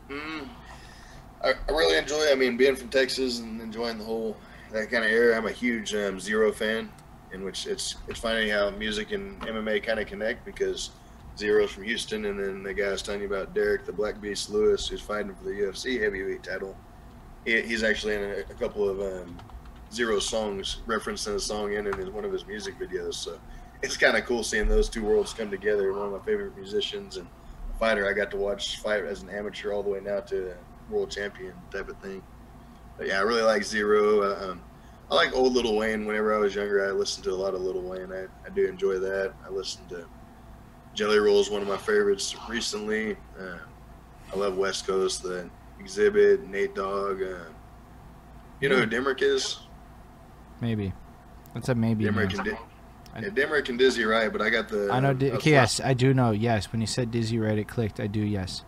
mm, 0.08 0.48
I, 1.42 1.50
I 1.50 1.72
really 1.72 1.96
enjoy. 1.98 2.30
I 2.30 2.34
mean, 2.34 2.56
being 2.56 2.76
from 2.76 2.88
Texas 2.88 3.40
and 3.40 3.60
enjoying 3.60 3.98
the 3.98 4.04
whole 4.04 4.36
that 4.70 4.90
kind 4.90 5.04
of 5.04 5.10
area. 5.10 5.36
I'm 5.36 5.46
a 5.46 5.52
huge 5.52 5.94
um, 5.94 6.18
Z-Ro 6.18 6.52
fan, 6.52 6.90
in 7.32 7.44
which 7.44 7.66
it's 7.66 7.96
it's 8.08 8.20
funny 8.20 8.48
how 8.48 8.70
music 8.70 9.12
and 9.12 9.40
MMA 9.40 9.82
kind 9.82 9.98
of 9.98 10.06
connect 10.06 10.44
because 10.44 10.90
Z-Ro's 11.38 11.70
from 11.70 11.84
Houston, 11.84 12.26
and 12.26 12.38
then 12.38 12.62
the 12.62 12.74
guy 12.74 12.84
I 12.84 12.90
was 12.90 13.02
telling 13.02 13.22
you 13.22 13.26
about, 13.26 13.54
Derrick 13.54 13.86
the 13.86 13.92
Black 13.92 14.20
Beast 14.20 14.50
Lewis, 14.50 14.86
who's 14.86 15.00
fighting 15.00 15.34
for 15.34 15.44
the 15.44 15.50
UFC 15.50 16.00
heavyweight 16.00 16.42
title. 16.42 16.76
He, 17.44 17.62
he's 17.62 17.82
actually 17.82 18.16
in 18.16 18.22
a, 18.22 18.38
a 18.50 18.54
couple 18.54 18.88
of 18.88 19.00
um, 19.00 19.38
Z-Ro 19.92 20.18
songs, 20.18 20.78
referencing 20.86 21.34
a 21.34 21.40
song 21.40 21.72
in, 21.72 21.86
in 21.86 22.12
one 22.12 22.24
of 22.24 22.32
his 22.32 22.46
music 22.46 22.78
videos. 22.78 23.14
So 23.14 23.38
it's 23.82 23.96
kind 23.96 24.16
of 24.16 24.24
cool 24.26 24.42
seeing 24.42 24.68
those 24.68 24.88
two 24.88 25.04
worlds 25.04 25.32
come 25.32 25.50
together. 25.50 25.92
One 25.92 26.06
of 26.06 26.12
my 26.12 26.24
favorite 26.24 26.56
musicians 26.56 27.16
and 27.16 27.26
fighter 27.78 28.08
I 28.08 28.12
got 28.12 28.30
to 28.32 28.36
watch 28.36 28.78
fight 28.80 29.04
as 29.04 29.22
an 29.22 29.30
amateur 29.30 29.72
all 29.72 29.82
the 29.82 29.90
way 29.90 30.00
now 30.00 30.20
to 30.20 30.54
world 30.90 31.10
champion 31.10 31.54
type 31.70 31.88
of 31.88 31.96
thing. 31.98 32.22
But 32.98 33.08
yeah, 33.08 33.18
I 33.18 33.22
really 33.22 33.42
like 33.42 33.64
Z-Ro. 33.64 34.22
Uh, 34.22 34.50
um, 34.50 34.62
I 35.12 35.14
like 35.14 35.34
old 35.34 35.52
Lil 35.52 35.76
Wayne. 35.76 36.06
Whenever 36.06 36.34
I 36.34 36.38
was 36.38 36.54
younger, 36.54 36.88
I 36.88 36.90
listened 36.90 37.24
to 37.24 37.32
a 37.32 37.36
lot 37.36 37.52
of 37.52 37.60
Lil 37.60 37.82
Wayne. 37.82 38.10
I, 38.10 38.24
I 38.46 38.48
do 38.48 38.66
enjoy 38.66 38.98
that. 38.98 39.34
I 39.46 39.50
listened 39.50 39.90
to 39.90 40.06
Jelly 40.94 41.18
Roll 41.18 41.38
is 41.38 41.50
one 41.50 41.60
of 41.60 41.68
my 41.68 41.76
favorites 41.76 42.34
recently. 42.48 43.18
Uh, 43.38 43.58
I 44.32 44.36
love 44.36 44.56
West 44.56 44.86
Coast, 44.86 45.22
the 45.22 45.50
Xzibit, 45.82 46.48
Nate 46.48 46.74
Dogg. 46.74 47.20
Uh, 47.22 47.44
you 48.62 48.70
know 48.70 48.76
who 48.76 48.86
Demrick 48.86 49.20
is? 49.20 49.58
Maybe. 50.62 50.94
What's 51.52 51.68
a 51.68 51.74
maybe? 51.74 52.06
Demrick 52.06 52.34
and, 52.34 52.44
Di- 52.46 52.58
yeah, 53.20 53.28
Demrick 53.28 53.68
and 53.68 53.78
Dizzy 53.78 54.04
Wright, 54.04 54.32
but 54.32 54.40
I 54.40 54.48
got 54.48 54.70
the. 54.70 54.88
I 54.90 55.00
know. 55.00 55.12
Di- 55.12 55.32
okay, 55.32 55.50
yes, 55.50 55.78
I 55.78 55.92
do 55.92 56.14
know. 56.14 56.30
Yes, 56.30 56.72
when 56.72 56.80
you 56.80 56.86
said 56.86 57.10
Dizzy 57.10 57.38
Wright, 57.38 57.58
it 57.58 57.68
clicked. 57.68 58.00
I 58.00 58.06
do. 58.06 58.20
Yes. 58.20 58.64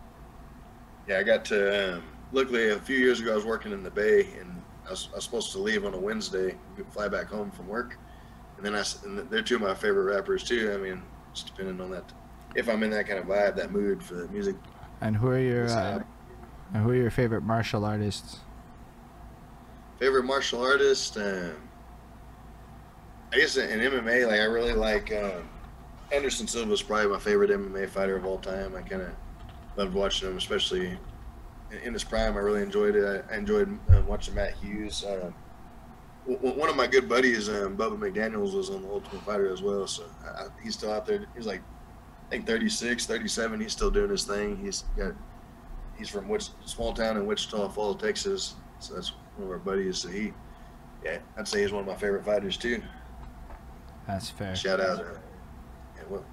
Yeah, 1.07 1.17
I 1.17 1.23
got 1.23 1.43
to. 1.45 1.95
Um, 1.95 2.03
luckily, 2.31 2.69
a 2.69 2.79
few 2.79 2.97
years 2.97 3.19
ago, 3.19 3.31
I 3.31 3.35
was 3.35 3.45
working 3.45 3.71
in 3.71 3.81
the 3.81 3.89
Bay, 3.89 4.27
and 4.39 4.61
I 4.87 4.91
was, 4.91 5.09
I 5.11 5.15
was 5.15 5.23
supposed 5.23 5.51
to 5.53 5.59
leave 5.59 5.85
on 5.85 5.93
a 5.93 5.99
Wednesday, 5.99 6.55
fly 6.91 7.07
back 7.07 7.27
home 7.27 7.51
from 7.51 7.67
work, 7.67 7.97
and 8.57 8.65
then 8.65 8.75
I. 8.75 8.83
And 9.03 9.29
they're 9.29 9.41
two 9.41 9.55
of 9.55 9.61
my 9.61 9.73
favorite 9.73 10.13
rappers 10.13 10.43
too. 10.43 10.71
I 10.73 10.77
mean, 10.77 11.01
just 11.33 11.47
depending 11.47 11.81
on 11.81 11.91
that, 11.91 12.11
if 12.55 12.69
I'm 12.69 12.83
in 12.83 12.91
that 12.91 13.07
kind 13.07 13.19
of 13.19 13.25
vibe, 13.25 13.55
that 13.55 13.71
mood 13.71 14.03
for 14.03 14.15
the 14.15 14.27
music. 14.27 14.55
And 15.01 15.15
who 15.15 15.27
are 15.27 15.39
your 15.39 15.67
uh, 15.67 16.03
and 16.73 16.83
who 16.83 16.91
are 16.91 16.95
your 16.95 17.11
favorite 17.11 17.41
martial 17.41 17.85
artists? 17.85 18.39
favorite 19.99 20.23
martial 20.23 20.61
artist. 20.61 21.17
Um, 21.17 21.55
I 23.33 23.37
guess 23.37 23.57
in 23.57 23.79
MMA, 23.79 24.27
like 24.27 24.39
I 24.39 24.45
really 24.45 24.73
like 24.73 25.11
um, 25.13 25.49
Anderson 26.11 26.47
Silva 26.47 26.73
is 26.73 26.81
probably 26.81 27.07
my 27.07 27.19
favorite 27.19 27.49
MMA 27.49 27.89
fighter 27.89 28.15
of 28.15 28.25
all 28.25 28.37
time. 28.37 28.75
I 28.75 28.81
kind 28.81 29.01
of 29.01 29.11
loved 29.75 29.93
watching 29.93 30.29
him, 30.29 30.37
especially 30.37 30.97
in, 31.83 31.93
his 31.93 32.03
prime. 32.03 32.35
I 32.35 32.39
really 32.39 32.61
enjoyed 32.61 32.95
it. 32.95 33.25
I, 33.31 33.35
enjoyed 33.35 33.77
uh, 33.91 34.01
watching 34.07 34.35
Matt 34.35 34.53
Hughes. 34.55 35.03
Um, 35.05 35.33
w- 36.27 36.37
w- 36.41 36.59
one 36.59 36.69
of 36.69 36.75
my 36.75 36.87
good 36.87 37.07
buddies, 37.09 37.49
um, 37.49 37.75
Bubba 37.77 37.97
McDaniels, 37.97 38.53
was 38.53 38.69
on 38.69 38.81
the 38.81 38.89
Ultimate 38.89 39.23
Fighter 39.23 39.51
as 39.51 39.61
well. 39.61 39.87
So 39.87 40.03
I, 40.25 40.45
he's 40.63 40.73
still 40.75 40.91
out 40.91 41.05
there. 41.05 41.25
He's 41.35 41.45
like, 41.45 41.61
I 42.27 42.29
think 42.29 42.47
36, 42.47 43.05
37. 43.05 43.59
He's 43.61 43.71
still 43.71 43.91
doing 43.91 44.09
his 44.09 44.23
thing. 44.23 44.57
He's 44.57 44.83
got. 44.97 45.13
He's 45.97 46.09
from 46.09 46.27
Wich- 46.27 46.49
small 46.65 46.93
town 46.93 47.15
in 47.17 47.25
Wichita 47.25 47.69
Falls, 47.69 48.01
Texas. 48.01 48.55
So 48.79 48.95
that's 48.95 49.13
one 49.37 49.45
of 49.47 49.51
our 49.51 49.59
buddies. 49.59 49.99
So 49.99 50.09
he, 50.09 50.33
yeah, 51.05 51.19
I'd 51.37 51.47
say 51.47 51.61
he's 51.61 51.71
one 51.71 51.81
of 51.81 51.87
my 51.87 51.95
favorite 51.95 52.25
fighters 52.25 52.57
too. 52.57 52.81
That's 54.05 54.29
fair. 54.29 54.55
Shout 54.55 54.81
out. 54.81 54.99
Uh, 54.99 55.03
yeah, 55.95 56.03
well, 56.09 56.25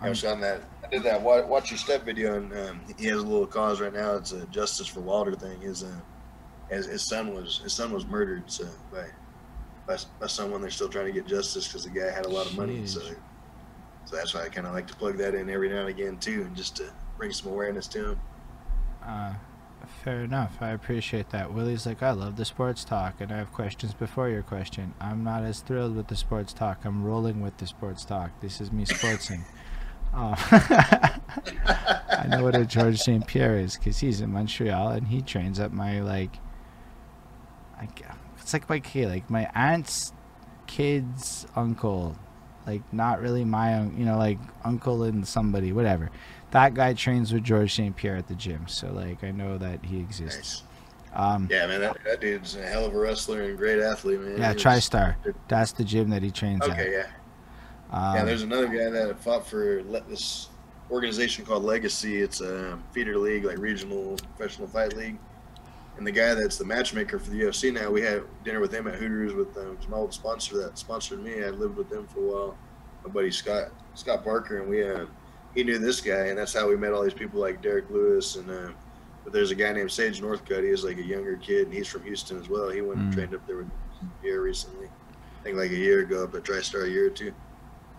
I 0.00 0.04
Um, 0.04 0.08
was 0.10 0.24
on 0.24 0.40
that. 0.40 0.62
Did 0.92 1.02
that 1.04 1.22
watch, 1.22 1.46
watch 1.46 1.70
your 1.70 1.78
step 1.78 2.04
video, 2.04 2.36
and 2.36 2.52
um, 2.52 2.80
he 2.98 3.06
has 3.06 3.16
a 3.16 3.22
little 3.22 3.46
cause 3.46 3.80
right 3.80 3.92
now. 3.92 4.14
It's 4.14 4.32
a 4.32 4.44
justice 4.46 4.86
for 4.86 5.00
Walter 5.00 5.34
thing. 5.34 5.58
His, 5.62 5.82
uh, 5.82 6.00
his 6.68 6.86
his 6.86 7.02
son 7.02 7.34
was 7.34 7.60
his 7.64 7.72
son 7.72 7.92
was 7.92 8.06
murdered. 8.06 8.50
So 8.50 8.66
by 8.92 9.06
by, 9.86 9.96
by 10.20 10.26
someone 10.26 10.60
they're 10.60 10.70
still 10.70 10.90
trying 10.90 11.06
to 11.06 11.12
get 11.12 11.26
justice 11.26 11.66
because 11.66 11.84
the 11.84 11.90
guy 11.90 12.10
had 12.10 12.26
a 12.26 12.28
lot 12.28 12.46
of 12.46 12.56
money. 12.58 12.86
So 12.86 13.00
so 14.04 14.16
that's 14.16 14.34
why 14.34 14.42
I 14.42 14.48
kind 14.50 14.66
of 14.66 14.74
like 14.74 14.86
to 14.88 14.96
plug 14.96 15.16
that 15.16 15.34
in 15.34 15.48
every 15.48 15.70
now 15.70 15.80
and 15.80 15.88
again 15.88 16.18
too, 16.18 16.42
and 16.42 16.54
just 16.54 16.76
to 16.76 16.92
bring 17.16 17.32
some 17.32 17.52
awareness 17.52 17.86
to 17.88 18.10
him. 18.10 18.20
Uh, 19.02 19.34
fair 20.04 20.22
enough. 20.22 20.58
I 20.60 20.70
appreciate 20.70 21.30
that. 21.30 21.52
Willie's 21.52 21.86
like, 21.86 22.02
I 22.02 22.10
love 22.10 22.36
the 22.36 22.44
sports 22.44 22.84
talk, 22.84 23.20
and 23.20 23.32
I 23.32 23.38
have 23.38 23.52
questions 23.52 23.94
before 23.94 24.28
your 24.28 24.42
question. 24.42 24.94
I'm 25.00 25.24
not 25.24 25.44
as 25.44 25.60
thrilled 25.60 25.96
with 25.96 26.08
the 26.08 26.16
sports 26.16 26.52
talk. 26.52 26.84
I'm 26.84 27.04
rolling 27.04 27.40
with 27.40 27.56
the 27.58 27.66
sports 27.66 28.04
talk. 28.04 28.30
This 28.40 28.60
is 28.60 28.72
me 28.72 28.84
sportsing. 28.86 29.44
Oh. 30.14 30.34
I 32.10 32.26
know 32.28 32.44
what 32.44 32.54
a 32.54 32.64
George 32.64 32.98
St. 32.98 33.26
Pierre 33.26 33.58
is 33.58 33.76
because 33.76 33.98
he's 33.98 34.20
in 34.20 34.30
Montreal 34.32 34.88
and 34.88 35.06
he 35.06 35.22
trains 35.22 35.58
at 35.58 35.72
my 35.72 36.00
like, 36.00 36.36
I, 37.80 37.88
it's 38.40 38.52
like 38.52 38.68
my 38.68 38.80
kid, 38.80 39.08
like 39.08 39.28
my 39.30 39.48
aunt's 39.54 40.12
kid's 40.66 41.46
uncle, 41.56 42.16
like 42.66 42.82
not 42.92 43.20
really 43.20 43.44
my, 43.44 43.82
you 43.82 44.04
know, 44.04 44.18
like 44.18 44.38
uncle 44.64 45.02
and 45.04 45.26
somebody, 45.26 45.72
whatever. 45.72 46.10
That 46.50 46.74
guy 46.74 46.92
trains 46.94 47.32
with 47.32 47.44
George 47.44 47.74
St. 47.74 47.96
Pierre 47.96 48.16
at 48.16 48.28
the 48.28 48.34
gym, 48.34 48.68
so 48.68 48.92
like 48.92 49.24
I 49.24 49.30
know 49.30 49.56
that 49.58 49.84
he 49.84 49.98
exists. 49.98 50.62
Nice. 50.62 50.62
Um, 51.14 51.48
Yeah, 51.50 51.66
man, 51.66 51.80
that, 51.80 51.98
that 52.04 52.20
dude's 52.20 52.56
a 52.56 52.62
hell 52.66 52.84
of 52.86 52.94
a 52.94 52.98
wrestler 52.98 53.42
and 53.42 53.56
great 53.58 53.80
athlete, 53.80 54.20
man. 54.20 54.38
yeah, 54.38 54.54
TriStar. 54.54 55.16
That's 55.48 55.72
the 55.72 55.84
gym 55.84 56.10
that 56.10 56.22
he 56.22 56.30
trains 56.30 56.62
at. 56.62 56.70
Okay, 56.70 56.92
yeah. 56.92 57.06
Um, 57.92 58.16
yeah, 58.16 58.24
there's 58.24 58.42
another 58.42 58.66
guy 58.68 58.88
that 58.90 59.18
fought 59.20 59.46
for 59.46 59.82
this 60.08 60.48
organization 60.90 61.44
called 61.44 61.62
Legacy. 61.64 62.22
It's 62.22 62.40
a 62.40 62.78
feeder 62.92 63.18
league, 63.18 63.44
like 63.44 63.58
regional 63.58 64.16
professional 64.36 64.66
fight 64.68 64.96
league. 64.96 65.18
And 65.98 66.06
the 66.06 66.12
guy 66.12 66.34
that's 66.34 66.56
the 66.56 66.64
matchmaker 66.64 67.18
for 67.18 67.30
the 67.30 67.42
UFC 67.42 67.72
now, 67.72 67.90
we 67.90 68.00
had 68.00 68.22
dinner 68.44 68.60
with 68.60 68.72
him 68.72 68.86
at 68.86 68.94
Hooters 68.94 69.34
with 69.34 69.54
um, 69.58 69.76
my 69.90 69.98
old 69.98 70.14
sponsor 70.14 70.56
that 70.62 70.78
sponsored 70.78 71.22
me. 71.22 71.44
I 71.44 71.50
lived 71.50 71.76
with 71.76 71.90
them 71.90 72.06
for 72.06 72.20
a 72.20 72.22
while. 72.22 72.56
My 73.04 73.10
buddy 73.10 73.30
Scott 73.30 73.68
Scott 73.94 74.24
Parker, 74.24 74.60
and 74.60 74.70
we 74.70 74.88
uh, 74.88 75.04
he 75.54 75.62
knew 75.64 75.78
this 75.78 76.00
guy, 76.00 76.28
and 76.28 76.38
that's 76.38 76.54
how 76.54 76.66
we 76.68 76.76
met 76.76 76.92
all 76.92 77.02
these 77.02 77.12
people 77.12 77.40
like 77.40 77.60
Derrick 77.62 77.90
Lewis 77.90 78.36
and. 78.36 78.50
Uh, 78.50 78.70
but 79.24 79.32
there's 79.32 79.52
a 79.52 79.54
guy 79.54 79.72
named 79.72 79.92
Sage 79.92 80.20
Northcutt. 80.20 80.64
He 80.64 80.70
is 80.70 80.82
like 80.82 80.98
a 80.98 81.02
younger 81.04 81.36
kid, 81.36 81.66
and 81.66 81.72
he's 81.72 81.86
from 81.86 82.02
Houston 82.02 82.40
as 82.40 82.48
well. 82.48 82.70
He 82.70 82.80
went 82.80 82.98
and 82.98 83.12
Mm. 83.12 83.14
trained 83.14 83.34
up 83.36 83.46
there 83.46 83.58
with 83.58 83.70
here 84.20 84.42
recently. 84.42 84.86
I 84.86 85.42
think 85.44 85.56
like 85.56 85.70
a 85.70 85.76
year 85.76 86.00
ago, 86.00 86.24
up 86.24 86.34
at 86.34 86.42
TriStar 86.42 86.86
a 86.86 86.90
year 86.90 87.06
or 87.06 87.10
two. 87.10 87.32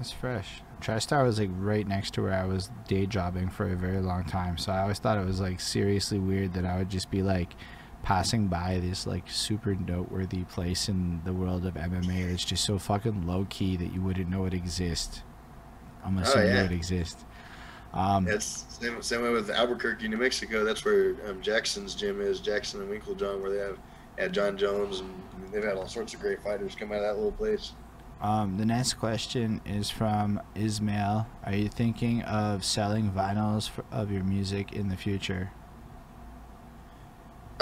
That's 0.03 0.11
fresh. 0.11 0.61
TriStar 0.81 1.23
was 1.23 1.39
like 1.39 1.49
right 1.57 1.87
next 1.87 2.13
to 2.15 2.23
where 2.23 2.33
I 2.33 2.43
was 2.43 2.69
day 2.89 3.05
jobbing 3.05 3.49
for 3.49 3.71
a 3.71 3.75
very 3.77 4.01
long 4.01 4.25
time, 4.25 4.57
so 4.57 4.73
I 4.73 4.81
always 4.81 4.99
thought 4.99 5.17
it 5.17 5.25
was 5.25 5.39
like 5.39 5.61
seriously 5.61 6.19
weird 6.19 6.55
that 6.55 6.65
I 6.65 6.77
would 6.77 6.89
just 6.89 7.09
be 7.09 7.23
like 7.23 7.53
passing 8.01 8.47
by 8.47 8.81
this 8.81 9.07
like 9.07 9.31
super 9.31 9.75
noteworthy 9.75 10.43
place 10.43 10.89
in 10.89 11.21
the 11.23 11.31
world 11.31 11.65
of 11.65 11.75
MMA 11.75 12.29
that's 12.29 12.43
just 12.43 12.65
so 12.65 12.77
fucking 12.77 13.25
low 13.25 13.47
key 13.49 13.77
that 13.77 13.93
you 13.93 14.01
wouldn't 14.01 14.29
know 14.29 14.43
it 14.43 14.53
exists 14.53 15.21
unless 16.03 16.35
Oh, 16.35 16.41
you 16.41 16.47
yeah. 16.47 16.63
it 16.63 16.73
exists. 16.73 17.23
Um, 17.93 18.25
That's 18.25 18.65
same, 18.67 19.01
same 19.01 19.21
way 19.21 19.29
with 19.29 19.49
Albuquerque, 19.51 20.09
New 20.09 20.17
Mexico. 20.17 20.65
That's 20.65 20.83
where 20.83 21.15
um, 21.29 21.41
Jackson's 21.41 21.95
gym 21.95 22.19
is, 22.19 22.41
Jackson 22.41 22.81
and 22.81 22.91
Winkeljohn, 22.91 23.41
where 23.41 23.51
they 23.51 23.59
have 23.59 23.77
had 24.17 24.33
Jon 24.33 24.57
Jones, 24.57 24.99
and 24.99 25.09
they've 25.53 25.63
had 25.63 25.77
all 25.77 25.87
sorts 25.87 26.13
of 26.13 26.19
great 26.19 26.43
fighters 26.43 26.75
come 26.75 26.91
out 26.91 26.97
of 26.97 27.03
that 27.03 27.15
little 27.15 27.31
place. 27.31 27.71
Um, 28.23 28.55
the 28.55 28.65
next 28.65 28.93
question 28.93 29.59
is 29.65 29.89
from 29.89 30.41
Ismail. 30.55 31.27
Are 31.43 31.53
you 31.53 31.67
thinking 31.67 32.21
of 32.21 32.63
selling 32.63 33.11
vinyls 33.11 33.69
for, 33.69 33.83
of 33.91 34.11
your 34.11 34.23
music 34.23 34.71
in 34.71 34.87
the 34.87 34.95
future? 34.95 35.51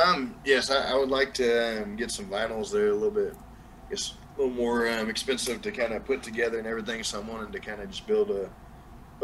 Um, 0.05 0.35
yes, 0.45 0.69
I, 0.69 0.91
I 0.91 0.95
would 0.95 1.09
like 1.09 1.33
to 1.35 1.81
um, 1.81 1.95
get 1.95 2.11
some 2.11 2.27
vinyls. 2.27 2.71
They're 2.71 2.89
a 2.89 2.93
little 2.93 3.09
bit, 3.09 3.35
it's 3.89 4.13
a 4.37 4.41
little 4.41 4.53
more 4.53 4.87
um, 4.87 5.09
expensive 5.09 5.63
to 5.63 5.71
kind 5.71 5.93
of 5.93 6.05
put 6.05 6.21
together 6.21 6.59
and 6.59 6.67
everything. 6.67 7.01
So 7.01 7.19
I'm 7.19 7.27
wanting 7.27 7.51
to 7.51 7.59
kind 7.59 7.81
of 7.81 7.89
just 7.89 8.05
build 8.05 8.29
a, 8.29 8.47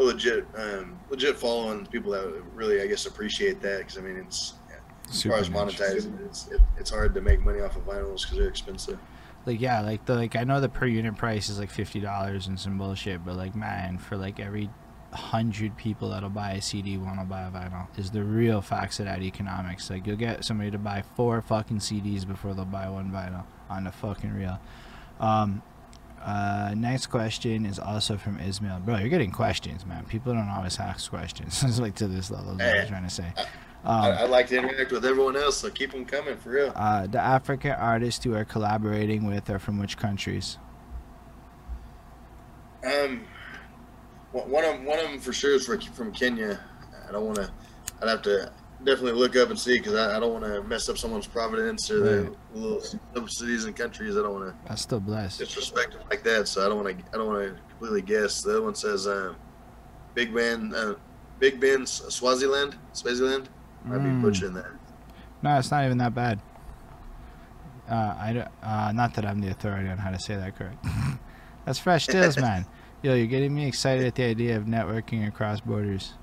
a 0.00 0.02
legit, 0.02 0.44
um, 0.56 0.98
legit 1.08 1.36
following. 1.36 1.86
People 1.86 2.10
that 2.12 2.42
really, 2.52 2.82
I 2.82 2.88
guess, 2.88 3.06
appreciate 3.06 3.62
that 3.62 3.78
because 3.78 3.96
I 3.96 4.00
mean, 4.00 4.16
it's 4.16 4.54
as 5.08 5.22
far 5.22 5.38
as 5.38 5.48
monetizing, 5.48 6.18
it's 6.26 6.48
it, 6.48 6.60
it's 6.78 6.90
hard 6.90 7.14
to 7.14 7.20
make 7.20 7.40
money 7.40 7.60
off 7.60 7.76
of 7.76 7.86
vinyls 7.86 8.22
because 8.22 8.38
they're 8.38 8.48
expensive. 8.48 8.98
Like 9.48 9.62
yeah, 9.62 9.80
like 9.80 10.04
the 10.04 10.14
like 10.14 10.36
I 10.36 10.44
know 10.44 10.60
the 10.60 10.68
per 10.68 10.84
unit 10.84 11.16
price 11.16 11.48
is 11.48 11.58
like 11.58 11.70
fifty 11.70 12.00
dollars 12.00 12.48
and 12.48 12.60
some 12.60 12.76
bullshit, 12.76 13.24
but 13.24 13.34
like 13.34 13.56
man, 13.56 13.96
for 13.96 14.18
like 14.18 14.38
every 14.38 14.68
hundred 15.14 15.74
people 15.78 16.10
that'll 16.10 16.28
buy 16.28 16.52
a 16.52 16.60
CD 16.60 16.98
one 16.98 17.16
will 17.16 17.24
buy 17.24 17.40
a 17.46 17.50
vinyl 17.50 17.86
is 17.98 18.10
the 18.10 18.22
real 18.22 18.60
facts 18.60 19.00
of 19.00 19.06
that 19.06 19.22
economics. 19.22 19.88
Like 19.88 20.06
you'll 20.06 20.16
get 20.16 20.44
somebody 20.44 20.70
to 20.70 20.76
buy 20.76 21.02
four 21.16 21.40
fucking 21.40 21.78
CDs 21.78 22.28
before 22.28 22.52
they'll 22.52 22.66
buy 22.66 22.90
one 22.90 23.10
vinyl 23.10 23.46
on 23.70 23.84
the 23.84 23.90
fucking 23.90 24.34
real. 24.34 24.60
Um, 25.18 25.62
uh, 26.22 26.74
next 26.76 27.06
question 27.06 27.64
is 27.64 27.78
also 27.78 28.18
from 28.18 28.38
Ismail. 28.38 28.80
Bro, 28.80 28.98
you're 28.98 29.08
getting 29.08 29.30
questions, 29.30 29.86
man. 29.86 30.04
People 30.04 30.34
don't 30.34 30.50
always 30.50 30.78
ask 30.78 31.08
questions. 31.08 31.62
it's 31.66 31.80
like 31.80 31.94
to 31.94 32.06
this 32.06 32.30
level. 32.30 32.52
Is 32.52 32.58
what 32.58 32.80
I'm 32.80 32.86
trying 32.86 33.04
to 33.04 33.10
say. 33.10 33.32
I, 33.88 34.10
Um, 34.10 34.18
I 34.18 34.24
like 34.26 34.48
to 34.48 34.58
interact 34.58 34.92
with 34.92 35.04
everyone 35.06 35.34
else, 35.36 35.56
so 35.58 35.70
keep 35.70 35.92
them 35.92 36.04
coming 36.04 36.36
for 36.36 36.50
real. 36.50 36.72
uh, 36.76 37.06
the 37.06 37.18
African 37.20 37.70
artists 37.72 38.24
you 38.26 38.34
are 38.36 38.44
collaborating 38.44 39.26
with 39.26 39.48
are 39.48 39.58
from 39.58 39.78
which 39.78 39.96
countries? 39.96 40.58
Um, 42.84 43.24
one 44.32 44.64
of 44.64 44.82
one 44.82 44.98
of 44.98 45.10
them 45.10 45.18
for 45.18 45.32
sure 45.32 45.54
is 45.54 45.66
from 45.66 46.12
Kenya. 46.12 46.60
I 47.08 47.12
don't 47.12 47.24
want 47.24 47.36
to. 47.36 47.50
I'd 48.02 48.08
have 48.08 48.22
to 48.22 48.52
definitely 48.84 49.12
look 49.18 49.34
up 49.36 49.50
and 49.50 49.58
see 49.58 49.78
because 49.78 49.94
I, 49.94 50.16
I 50.16 50.20
don't 50.20 50.32
want 50.32 50.44
to 50.44 50.62
mess 50.62 50.88
up 50.88 50.96
someone's 50.98 51.26
providence 51.26 51.90
or 51.90 52.00
the 52.00 52.22
Right. 52.24 52.32
little 52.54 52.80
subsidies 53.14 53.64
and 53.64 53.74
countries. 53.74 54.16
I 54.16 54.22
don't 54.22 54.34
want 54.34 54.50
to 54.50 54.68
That's 54.68 54.82
still 54.82 55.00
blessed. 55.00 55.38
disrespect 55.40 55.94
them 55.94 56.02
like 56.10 56.22
that. 56.24 56.46
So 56.46 56.64
I 56.64 56.68
don't 56.68 56.84
want 56.84 56.96
to. 56.98 57.04
I 57.12 57.16
don't 57.16 57.26
want 57.26 57.56
to 57.56 57.60
completely 57.70 58.02
guess. 58.02 58.42
The 58.42 58.50
other 58.50 58.62
one 58.62 58.74
says 58.74 59.08
um, 59.08 59.34
Big 60.14 60.32
Ben, 60.34 60.72
uh, 60.76 60.94
Big 61.40 61.58
Ben, 61.58 61.86
Swaziland, 61.86 62.76
Swaziland. 62.92 63.48
Might 63.84 63.98
be 63.98 64.04
Mm. 64.04 64.22
butchering 64.22 64.54
that. 64.54 64.66
No, 65.42 65.58
it's 65.58 65.70
not 65.70 65.84
even 65.84 65.98
that 65.98 66.14
bad. 66.14 66.40
Uh, 67.88 68.14
I 68.18 68.32
don't- 68.34 68.48
uh, 68.62 68.92
not 68.92 69.14
that 69.14 69.24
I'm 69.24 69.40
the 69.40 69.48
authority 69.48 69.88
on 69.88 69.98
how 69.98 70.10
to 70.10 70.18
say 70.18 70.36
that 70.36 70.56
correct. 70.56 70.84
That's 71.64 71.78
fresh 71.78 72.06
deals, 72.06 72.36
man. 72.40 72.66
Yo, 73.02 73.14
you're 73.14 73.26
getting 73.26 73.54
me 73.54 73.66
excited 73.66 74.04
at 74.06 74.14
the 74.14 74.24
idea 74.24 74.56
of 74.56 74.64
networking 74.64 75.26
across 75.26 75.60
borders. 75.60 76.14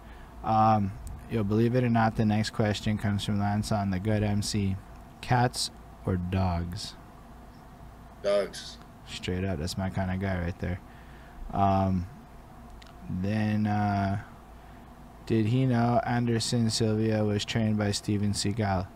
Um, 0.44 0.92
yo, 1.32 1.44
believe 1.44 1.76
it 1.76 1.84
or 1.84 1.90
not, 1.90 2.18
the 2.18 2.26
next 2.26 2.52
question 2.52 2.98
comes 2.98 3.24
from 3.26 3.40
Lance 3.40 3.72
on 3.72 3.90
the 3.90 4.00
good 4.00 4.22
MC. 4.24 4.76
Cats 5.22 5.72
or 6.06 6.18
dogs? 6.18 6.96
Dogs. 8.22 8.78
Straight 9.08 9.44
up, 9.46 9.58
that's 9.60 9.78
my 9.78 9.90
kind 9.90 10.12
of 10.12 10.20
guy 10.20 10.40
right 10.40 10.60
there. 10.60 10.80
Um, 11.54 12.08
then, 13.10 13.66
uh, 13.68 14.20
did 15.26 15.48
he 15.48 15.66
know 15.66 16.02
Anderson 16.06 16.70
Silva 16.70 17.24
was 17.24 17.46
trained 17.46 17.78
by 17.78 17.92
Steven 17.92 18.32
Seagal? 18.34 18.88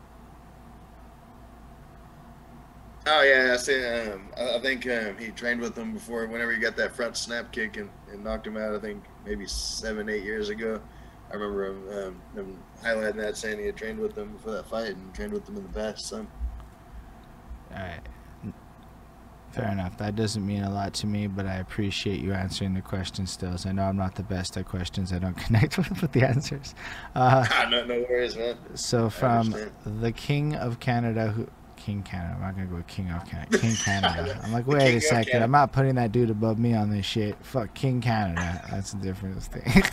Oh 3.08 3.22
yeah, 3.24 3.54
I 3.54 3.58
see. 3.58 3.84
Um, 3.84 4.30
I, 4.38 4.60
think 4.60 4.86
um, 4.88 5.18
he 5.18 5.30
trained 5.30 5.62
with 5.62 5.74
them 5.74 5.94
before. 5.94 6.28
Whenever 6.28 6.52
he 6.52 6.60
got 6.60 6.76
that 6.78 6.96
front 6.96 7.18
snap 7.18 7.52
kick 7.52 7.78
and, 7.78 7.90
and 8.12 8.24
knocked 8.24 8.46
him 8.46 8.58
out, 8.58 8.76
I 8.76 8.80
think 8.80 9.04
maybe 9.26 9.48
seven, 9.48 10.10
eight 10.10 10.24
years 10.24 10.50
ago. 10.50 10.80
I 11.32 11.36
remember 11.36 11.66
him, 11.66 11.90
um, 11.90 12.22
him 12.36 12.60
highlighting 12.84 13.18
that, 13.18 13.38
saying 13.38 13.60
he 13.60 13.66
had 13.66 13.78
trained 13.78 14.00
with 14.00 14.16
them 14.16 14.34
before 14.34 14.54
that 14.54 14.70
fight 14.70 14.96
and 14.96 15.14
trained 15.14 15.34
with 15.34 15.46
them 15.46 15.58
in 15.58 15.64
the 15.64 15.70
past. 15.70 16.08
So 16.08 16.26
Alright. 17.72 18.08
Fair 19.52 19.72
enough. 19.72 19.98
That 19.98 20.16
doesn't 20.16 20.46
mean 20.46 20.64
a 20.64 20.70
lot 20.70 20.94
to 20.96 21.08
me, 21.08 21.28
but 21.28 21.46
I 21.46 21.56
appreciate 21.56 22.20
you 22.20 22.34
answering 22.34 22.74
the 22.76 22.82
question 22.82 23.26
stills. 23.26 23.66
I 23.66 23.72
know 23.72 23.84
I'm 23.84 23.98
not 23.98 24.16
the 24.16 24.24
best 24.24 24.56
at 24.58 24.66
questions 24.66 25.12
I 25.12 25.20
don't 25.20 25.34
connect 25.46 25.78
with 25.78 26.02
with 26.02 26.12
the 26.12 26.28
answers. 26.28 26.76
Uh, 27.16 27.46
no, 27.70 27.86
no 27.86 28.06
worries, 28.10 28.36
man. 28.38 28.58
so 28.76 29.10
from 29.10 29.56
the 29.86 30.12
King 30.12 30.56
of 30.56 30.80
Canada 30.80 31.32
who 31.32 31.48
King 31.78 32.04
Canada, 32.04 32.36
I'm 32.36 32.42
not 32.42 32.56
gonna 32.56 32.68
go 32.68 32.76
with 32.76 32.88
King 32.88 33.10
of 33.10 33.26
Canada. 33.26 33.58
King 33.58 33.76
Canada. 33.84 34.40
I'm 34.44 34.52
like, 34.52 34.68
wait 34.68 34.96
a 34.96 35.02
second. 35.02 35.42
I'm 35.42 35.52
not 35.52 35.72
putting 35.72 35.96
that 35.96 36.12
dude 36.12 36.30
above 36.30 36.60
me 36.60 36.74
on 36.74 36.90
this 36.92 37.06
shit. 37.06 37.36
Fuck 37.44 37.74
King 37.74 38.02
Canada. 38.02 38.62
That's 38.70 38.94
a 38.94 38.98
different 38.98 39.42
thing. 39.42 39.84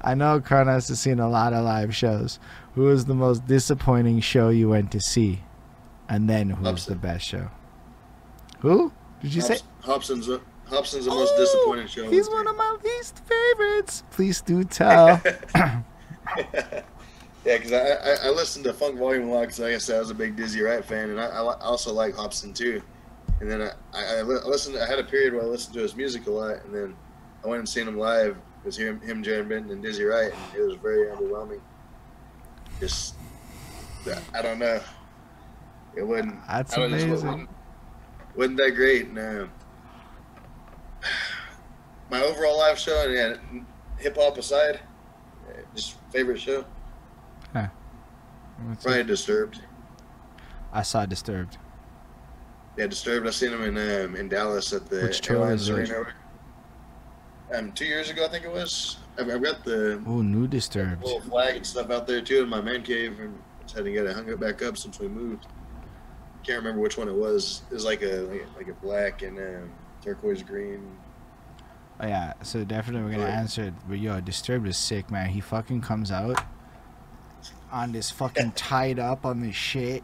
I 0.00 0.14
know 0.14 0.40
Kronos 0.40 0.88
has 0.88 1.00
seen 1.00 1.18
a 1.18 1.28
lot 1.28 1.52
of 1.52 1.64
live 1.64 1.94
shows. 1.94 2.38
Who 2.74 2.82
was 2.84 3.06
the 3.06 3.14
most 3.14 3.46
disappointing 3.46 4.20
show 4.20 4.48
you 4.48 4.68
went 4.68 4.92
to 4.92 5.00
see? 5.00 5.42
And 6.08 6.30
then 6.30 6.50
who 6.50 6.64
was 6.64 6.86
the 6.86 6.94
best 6.94 7.26
show? 7.26 7.50
Who? 8.60 8.92
Did 9.22 9.34
you 9.34 9.40
say? 9.40 9.58
Hopsin's 9.82 10.28
a, 10.28 10.40
Hopsin's 10.68 11.04
the 11.04 11.10
most 11.10 11.32
Oh, 11.34 11.38
disappointing 11.38 11.86
show. 11.86 12.10
He's 12.10 12.28
one 12.28 12.46
of 12.46 12.56
my 12.56 12.76
least 12.84 13.20
favorites. 13.24 14.02
Please 14.10 14.40
do 14.40 14.64
tell. 14.64 15.20
yeah, 15.54 16.82
because 17.44 17.72
I, 17.72 17.78
I 17.78 18.16
I 18.26 18.30
listened 18.30 18.64
to 18.66 18.72
Funk 18.72 18.98
Volume 18.98 19.28
a 19.28 19.32
lot 19.32 19.40
because 19.42 19.58
like 19.60 19.74
I 19.74 19.78
said 19.78 19.96
I 19.96 20.00
was 20.00 20.10
a 20.10 20.14
big 20.14 20.36
Dizzy 20.36 20.60
Wright 20.60 20.84
fan, 20.84 21.10
and 21.10 21.20
I, 21.20 21.26
I 21.26 21.60
also 21.60 21.92
like 21.92 22.14
Hopsin 22.14 22.54
too. 22.54 22.82
And 23.40 23.50
then 23.50 23.62
I, 23.62 23.70
I, 23.94 24.18
I 24.18 24.22
listened. 24.22 24.76
I 24.78 24.86
had 24.86 24.98
a 24.98 25.04
period 25.04 25.32
where 25.32 25.42
I 25.42 25.46
listened 25.46 25.74
to 25.74 25.80
his 25.80 25.94
music 25.94 26.26
a 26.26 26.30
lot, 26.30 26.64
and 26.64 26.74
then 26.74 26.96
I 27.44 27.48
went 27.48 27.60
and 27.60 27.68
seen 27.68 27.86
him 27.86 27.96
live. 27.96 28.36
It 28.36 28.66
was 28.66 28.76
him, 28.76 29.00
him, 29.00 29.22
Jarren 29.22 29.48
Benton, 29.48 29.70
and 29.70 29.82
Dizzy 29.82 30.04
Wright, 30.04 30.32
and 30.32 30.60
it 30.60 30.66
was 30.66 30.74
very 30.74 31.06
underwhelming. 31.06 31.60
Just, 32.80 33.14
I 34.34 34.42
don't 34.42 34.58
know. 34.58 34.80
It 35.96 36.02
wasn't. 36.02 36.34
That's 36.48 36.74
I 36.74 36.80
don't 36.80 36.90
know, 36.90 36.96
amazing. 36.96 37.48
Wasn't, 38.38 38.56
that 38.58 38.70
great? 38.76 39.08
Um, 39.18 39.50
my 42.10 42.22
overall 42.22 42.56
live 42.56 42.78
show, 42.78 43.04
and 43.04 43.12
yeah, 43.12 43.60
hip 43.98 44.16
hop 44.16 44.38
aside, 44.38 44.78
just 45.74 45.96
favorite 46.12 46.40
show. 46.40 46.64
What's 47.52 48.82
Probably 48.82 49.00
it? 49.02 49.06
Disturbed. 49.06 49.60
I 50.72 50.82
saw 50.82 51.06
Disturbed. 51.06 51.58
Yeah, 52.76 52.88
Disturbed. 52.88 53.26
I 53.26 53.30
seen 53.30 53.52
him 53.52 53.62
in 53.62 53.76
um, 54.04 54.16
in 54.16 54.28
Dallas 54.28 54.72
at 54.72 54.86
the 54.86 55.02
Which 55.02 55.20
tour 55.20 55.46
was 55.50 55.68
it? 55.68 55.74
Arena. 55.90 56.06
Um, 57.54 57.70
two 57.72 57.84
years 57.86 58.10
ago, 58.10 58.24
I 58.24 58.28
think 58.28 58.44
it 58.44 58.52
was. 58.52 58.98
I've, 59.16 59.28
I've 59.30 59.42
got 59.42 59.64
the 59.64 60.02
Oh, 60.06 60.22
new 60.22 60.46
Disturbed. 60.48 61.02
little 61.04 61.20
flag 61.20 61.56
and 61.56 61.66
stuff 61.66 61.90
out 61.90 62.06
there 62.08 62.20
too 62.20 62.42
in 62.42 62.48
my 62.48 62.60
man 62.60 62.82
cave, 62.82 63.18
and 63.20 63.36
just 63.62 63.76
had 63.76 63.84
to 63.84 63.92
get 63.92 64.06
it 64.06 64.14
hung 64.14 64.28
it 64.28 64.38
back 64.40 64.60
up 64.62 64.76
since 64.76 64.98
we 65.00 65.06
moved. 65.08 65.46
Can't 66.48 66.60
remember 66.60 66.80
which 66.80 66.96
one 66.96 67.08
it 67.08 67.14
was. 67.14 67.60
It 67.70 67.74
was 67.74 67.84
like 67.84 68.00
a 68.00 68.26
like 68.56 68.68
a, 68.68 68.72
black 68.72 69.20
and 69.20 69.38
um, 69.38 69.70
turquoise 70.02 70.42
green. 70.42 70.80
Oh 72.00 72.06
yeah, 72.06 72.32
so 72.42 72.64
definitely 72.64 73.02
we're 73.02 73.18
gonna 73.18 73.30
answer 73.30 73.64
it. 73.64 73.74
But 73.86 73.98
yo, 73.98 74.18
Disturbed 74.22 74.66
is 74.66 74.78
sick, 74.78 75.10
man. 75.10 75.28
He 75.28 75.42
fucking 75.42 75.82
comes 75.82 76.10
out 76.10 76.42
on 77.70 77.92
this 77.92 78.10
fucking 78.10 78.52
tied 78.56 78.98
up 78.98 79.26
on 79.26 79.42
this 79.42 79.54
shit, 79.54 80.02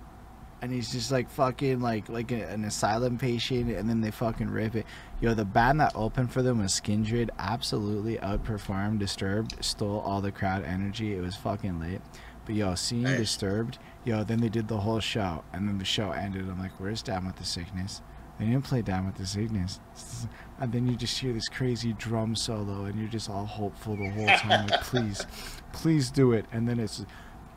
and 0.60 0.70
he's 0.70 0.92
just 0.92 1.10
like 1.10 1.30
fucking 1.30 1.80
like 1.80 2.10
like 2.10 2.30
an 2.30 2.66
asylum 2.66 3.16
patient, 3.16 3.70
and 3.70 3.88
then 3.88 4.02
they 4.02 4.10
fucking 4.10 4.50
rip 4.50 4.74
it. 4.74 4.84
Yo, 5.22 5.32
the 5.32 5.46
band 5.46 5.80
that 5.80 5.92
opened 5.94 6.30
for 6.30 6.42
them 6.42 6.58
was 6.58 6.78
Skindred. 6.78 7.30
Absolutely 7.38 8.18
outperformed 8.18 8.98
Disturbed. 8.98 9.64
Stole 9.64 10.00
all 10.00 10.20
the 10.20 10.30
crowd 10.30 10.62
energy. 10.62 11.14
It 11.14 11.22
was 11.22 11.36
fucking 11.36 11.80
late. 11.80 12.02
But 12.44 12.54
yo, 12.54 12.74
seeing 12.74 13.04
Nice. 13.04 13.18
Disturbed, 13.18 13.78
yo, 14.04 14.24
then 14.24 14.40
they 14.40 14.48
did 14.48 14.68
the 14.68 14.78
whole 14.78 15.00
show, 15.00 15.44
and 15.52 15.68
then 15.68 15.78
the 15.78 15.84
show 15.84 16.10
ended. 16.12 16.42
I'm 16.48 16.58
like, 16.58 16.78
where's 16.78 17.02
Down 17.02 17.26
with 17.26 17.36
the 17.36 17.44
Sickness? 17.44 18.02
They 18.38 18.46
didn't 18.46 18.64
play 18.64 18.82
Down 18.82 19.06
with 19.06 19.16
the 19.16 19.26
Sickness. 19.26 19.80
And 20.60 20.72
then 20.72 20.86
you 20.86 20.94
just 20.94 21.18
hear 21.18 21.32
this 21.32 21.48
crazy 21.48 21.94
drum 21.94 22.36
solo, 22.36 22.84
and 22.84 22.96
you're 22.96 23.08
just 23.08 23.28
all 23.28 23.44
hopeful 23.44 23.96
the 23.96 24.08
whole 24.10 24.28
time. 24.38 24.68
Like, 24.68 24.80
please, 24.84 25.26
please 25.72 26.12
do 26.12 26.30
it. 26.30 26.46
And 26.52 26.68
then 26.68 26.78
it's, 26.78 27.04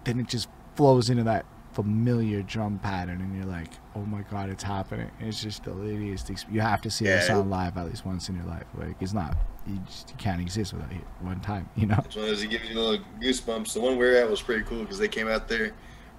then 0.04 0.20
it 0.20 0.28
just 0.28 0.50
flows 0.76 1.12
into 1.12 1.22
that 1.26 1.46
familiar 1.74 2.42
drum 2.42 2.80
pattern, 2.80 3.22
and 3.22 3.36
you're 3.36 3.46
like, 3.46 3.68
oh 3.96 4.02
my 4.02 4.24
god, 4.32 4.50
it's 4.50 4.64
happening. 4.64 5.12
It's 5.20 5.44
just 5.44 5.64
the 5.64 5.74
latest. 5.76 6.32
You 6.50 6.60
have 6.60 6.82
to 6.82 6.90
see 6.90 7.06
this 7.06 7.30
on 7.30 7.52
live 7.52 7.78
at 7.78 7.86
least 7.86 8.04
once 8.04 8.30
in 8.30 8.36
your 8.36 8.46
life. 8.46 8.66
Like, 8.76 8.96
it's 9.00 9.14
not, 9.14 9.38
you 9.68 9.78
just 9.86 10.10
you 10.10 10.16
can't 10.18 10.42
exist 10.42 10.74
without 10.74 10.92
it 10.92 11.04
one 11.20 11.40
time. 11.40 11.70
You 11.76 11.86
know? 11.86 12.02
It's 12.04 12.16
one 12.16 12.26
of 12.26 12.32
those 12.32 12.42
that 12.42 12.50
gives 12.50 12.68
you 12.68 12.80
little 12.80 13.06
goosebumps. 13.22 13.74
The 13.74 13.80
one 13.80 13.96
we're 13.96 14.16
at 14.16 14.28
was 14.28 14.42
pretty 14.42 14.64
cool 14.64 14.80
because 14.80 14.98
they 14.98 15.08
came 15.08 15.28
out 15.28 15.48
there, 15.48 15.72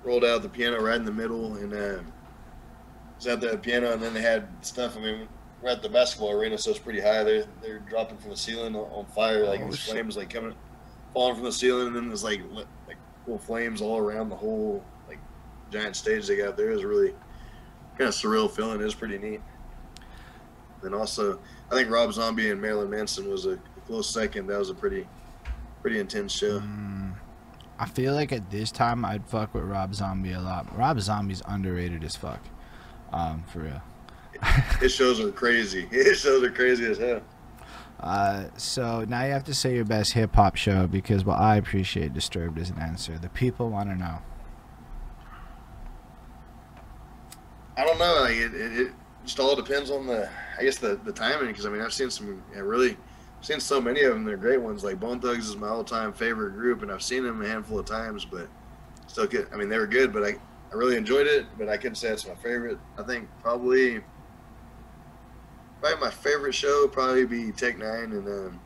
rolled 0.05 0.25
out 0.25 0.43
the 0.43 0.49
piano 0.49 0.81
right 0.81 0.97
in 0.97 1.05
the 1.05 1.13
middle, 1.13 1.55
and 1.57 1.73
um, 1.73 2.13
was 3.17 3.27
at 3.27 3.41
the 3.41 3.57
piano, 3.59 3.93
and 3.93 4.03
then 4.03 4.15
they 4.15 4.23
had 4.23 4.49
stuff. 4.63 4.97
I 4.97 5.01
mean, 5.01 5.29
we're 5.63 5.71
at 5.71 5.83
the 5.83 5.89
basketball 5.89 6.33
arena, 6.33 6.57
so 6.59 6.71
it's 6.71 6.79
pretty 6.79 7.01
high. 7.01 7.25
They're 7.25 7.47
they're 7.63 7.81
dropping 7.81 8.19
from 8.19 8.31
the 8.31 8.37
ceiling 8.37 8.77
on, 8.77 9.07
fire, 9.07 9.45
like 9.47 9.61
Oh, 9.61 9.73
flames 9.73 10.17
like 10.17 10.31
coming, 10.31 10.55
falling 11.13 11.35
from 11.35 11.45
the 11.45 11.53
ceiling, 11.53 11.89
and 11.89 11.97
then 11.97 12.09
there's 12.09 12.25
like 12.25 12.41
li- 12.51 12.65
like 12.87 12.97
cool 13.27 13.39
flames 13.39 13.81
all 13.81 13.99
around 13.99 14.29
the 14.29 14.37
whole 14.37 14.85
like 15.09 15.19
giant 15.71 15.97
stage 15.97 16.27
they 16.27 16.37
got 16.37 16.57
there. 16.57 16.71
It 16.71 16.75
was 16.75 16.85
really 16.85 17.15
kind 17.97 18.09
of 18.09 18.15
surreal 18.15 18.51
feeling. 18.51 18.81
It 18.81 18.85
was 18.85 18.95
pretty 18.95 19.19
neat. 19.19 19.41
And 20.83 20.95
also, 20.95 21.41
I 21.73 21.75
think 21.75 21.91
Rob 21.91 22.13
Zombie 22.13 22.51
and 22.53 22.61
Marilyn 22.61 22.89
Manson 22.89 23.29
was 23.29 23.47
a, 23.47 23.55
a 23.55 23.81
close 23.87 24.09
second. 24.09 24.47
That 24.47 24.59
was 24.61 24.71
a 24.71 24.75
pretty 24.75 25.09
pretty 25.83 25.99
intense 25.99 26.33
show. 26.33 26.61
Mm, 26.61 27.15
I 27.79 27.87
feel 27.87 28.15
like 28.15 28.33
at 28.33 28.51
this 28.51 28.73
time 28.73 29.05
I'd 29.05 29.27
fuck 29.27 29.55
with 29.55 29.65
Rob 29.65 29.95
Zombie 29.95 30.33
a 30.33 30.41
lot. 30.41 30.77
Rob 30.77 31.01
Zombie's 31.01 31.43
underrated 31.47 32.03
as 32.03 32.17
fuck. 32.17 32.41
Um, 33.13 33.45
for 33.53 33.61
real. 33.61 33.83
His 34.81 34.93
shows 34.93 35.21
are 35.21 35.31
crazy. 35.31 35.87
His 35.87 36.19
shows 36.19 36.43
are 36.43 36.51
crazy 36.51 36.87
as 36.87 36.99
hell. 36.99 37.23
Uh, 38.01 38.45
so 38.57 39.05
now 39.09 39.25
you 39.25 39.33
have 39.33 39.45
to 39.45 39.55
say 39.55 39.75
your 39.75 39.85
best 39.85 40.13
hip 40.13 40.35
hop 40.35 40.57
show 40.57 40.87
because 40.87 41.25
what 41.25 41.39
I 41.39 41.57
appreciate 41.57 42.15
Disturbed 42.15 42.59
as 42.59 42.71
an 42.71 42.79
answer. 42.79 43.19
The 43.19 43.29
people 43.31 43.71
want 43.71 43.89
to 43.91 43.97
know. 43.97 44.19
I 47.77 47.85
don't 47.85 47.99
know. 47.99 48.25
It, 48.25 48.55
it, 48.55 48.81
it 48.81 48.93
just 49.25 49.39
all 49.41 49.55
depends 49.57 49.91
on 49.91 50.07
the, 50.07 50.29
I 50.59 50.63
guess 50.63 50.79
the 50.79 50.97
the 51.05 51.13
timing. 51.13 51.49
Because 51.49 51.67
I 51.67 51.71
mean, 51.71 51.81
I've 51.81 51.93
seen 51.93 52.11
some 52.11 52.43
yeah, 52.53 52.61
really, 52.61 52.97
seen 53.41 53.61
so 53.61 53.81
many 53.81 54.03
of 54.03 54.13
them. 54.13 54.25
They're 54.25 54.37
great 54.37 54.61
ones. 54.61 54.85
Like 54.85 55.01
Bone 55.01 55.21
Thugs 55.21 55.49
is 55.49 55.57
my 55.57 55.69
all 55.69 55.85
time 55.85 56.13
favorite 56.13 56.53
group, 56.53 56.83
and 56.83 56.91
I've 56.91 57.03
seen 57.03 57.25
them 57.25 57.43
a 57.43 57.49
handful 57.49 57.79
of 57.79 57.87
times. 57.87 58.25
But 58.25 58.49
still, 59.07 59.27
good. 59.27 59.49
I 59.53 59.57
mean, 59.57 59.69
they 59.69 59.79
were 59.79 59.87
good. 59.87 60.13
But 60.13 60.25
I 60.25 60.37
I 60.73 60.75
really 60.75 60.97
enjoyed 60.97 61.27
it. 61.27 61.47
But 61.57 61.69
I 61.69 61.77
couldn't 61.77 61.97
say 61.97 62.09
it's 62.09 62.27
my 62.27 62.35
favorite. 62.37 62.79
I 62.99 63.03
think 63.03 63.29
probably. 63.43 64.01
Probably 65.81 66.01
my 66.01 66.11
favorite 66.11 66.57
show 66.57 66.89
probably 66.89 67.25
be 67.25 67.53
Tech 67.53 67.77
N9ne 67.77 68.05
and 68.07 68.27
um, 68.27 68.61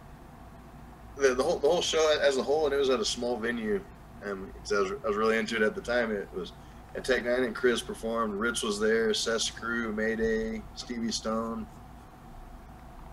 the, 1.17 1.35
the 1.35 1.43
whole 1.43 1.59
the 1.59 1.69
whole 1.69 1.83
show 1.83 2.19
as 2.23 2.39
a 2.39 2.43
whole, 2.43 2.65
and 2.65 2.75
it 2.75 2.79
was 2.79 2.89
at 2.89 3.01
a 3.01 3.05
small 3.05 3.37
venue. 3.37 3.83
Um, 4.25 4.51
I 4.55 4.79
was, 4.79 4.93
I 5.05 5.09
was 5.09 5.17
really 5.17 5.37
into 5.37 5.57
it 5.57 5.63
at 5.63 5.75
the 5.75 5.81
time. 5.83 6.11
It 6.11 6.27
was 6.35 6.53
at 6.95 7.05
Tech 7.05 7.25
N9ne 7.25 7.47
and 7.47 7.57
Krizz 7.57 7.85
performed. 7.85 8.35
Rich 8.35 8.63
was 8.63 8.81
there. 8.81 9.13
Ces 9.13 9.51
Cru, 9.51 9.93
Mayday, 9.93 10.63
Stevie 10.75 11.13
Stone. 11.13 11.67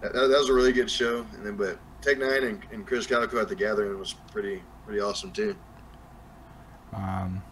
That, 0.01 0.13
that, 0.13 0.29
was 0.29 0.49
a 0.49 0.53
really 0.53 0.71
good 0.71 0.89
show. 0.89 1.25
And 1.33 1.45
then, 1.45 1.55
but 1.55 1.79
Tech 2.01 2.17
N9ne 2.17 2.47
and, 2.47 2.63
and 2.71 2.87
Krizz 2.87 3.07
Kaliko 3.07 3.41
at 3.41 3.49
the 3.49 3.55
Gathering 3.55 3.97
was 3.99 4.13
pretty 4.31 4.61
pretty 4.85 5.01
awesome 5.01 5.31
too. 5.31 5.55
Um, 6.93 7.43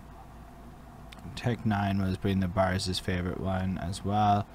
Tech 1.35 1.63
N9ne 1.63 2.05
was 2.05 2.17
Bring 2.17 2.39
the 2.39 2.47
Bars 2.47 2.99
favorite 2.99 3.39
one 3.39 3.77
as 3.77 4.03
well. 4.03 4.47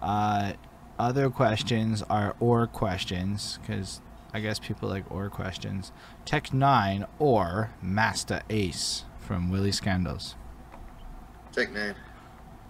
Uh, 0.00 0.54
other 0.98 1.30
questions 1.30 2.02
are 2.02 2.34
or 2.40 2.66
questions 2.66 3.58
because 3.60 4.00
I 4.32 4.40
guess 4.40 4.58
people 4.58 4.88
like 4.88 5.10
or 5.10 5.28
questions. 5.28 5.92
Tech 6.24 6.48
N9ne 6.48 7.06
or 7.18 7.70
Masta 7.82 8.42
Ace 8.50 9.04
from 9.18 9.50
Willie 9.50 9.72
Scandals. 9.72 10.34
Tech 11.52 11.68
N9ne. 11.68 11.94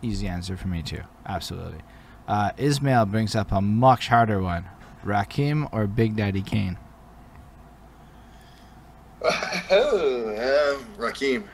Easy 0.03 0.27
answer 0.27 0.57
for 0.57 0.69
me 0.69 0.83
too. 0.83 1.01
Absolutely. 1.27 1.81
Uh, 2.27 2.53
Ismail 2.57 3.07
brings 3.07 3.35
up 3.35 3.53
a 3.53 3.61
much 3.61 4.09
harder 4.09 4.41
one. 4.41 4.65
Rakim 5.05 5.69
or 5.73 5.87
Big 5.87 6.17
Daddy 6.17 6.43
Kane? 6.43 6.79
oh, 9.71 10.79
um, 10.79 10.87
Rakim. 10.97 11.45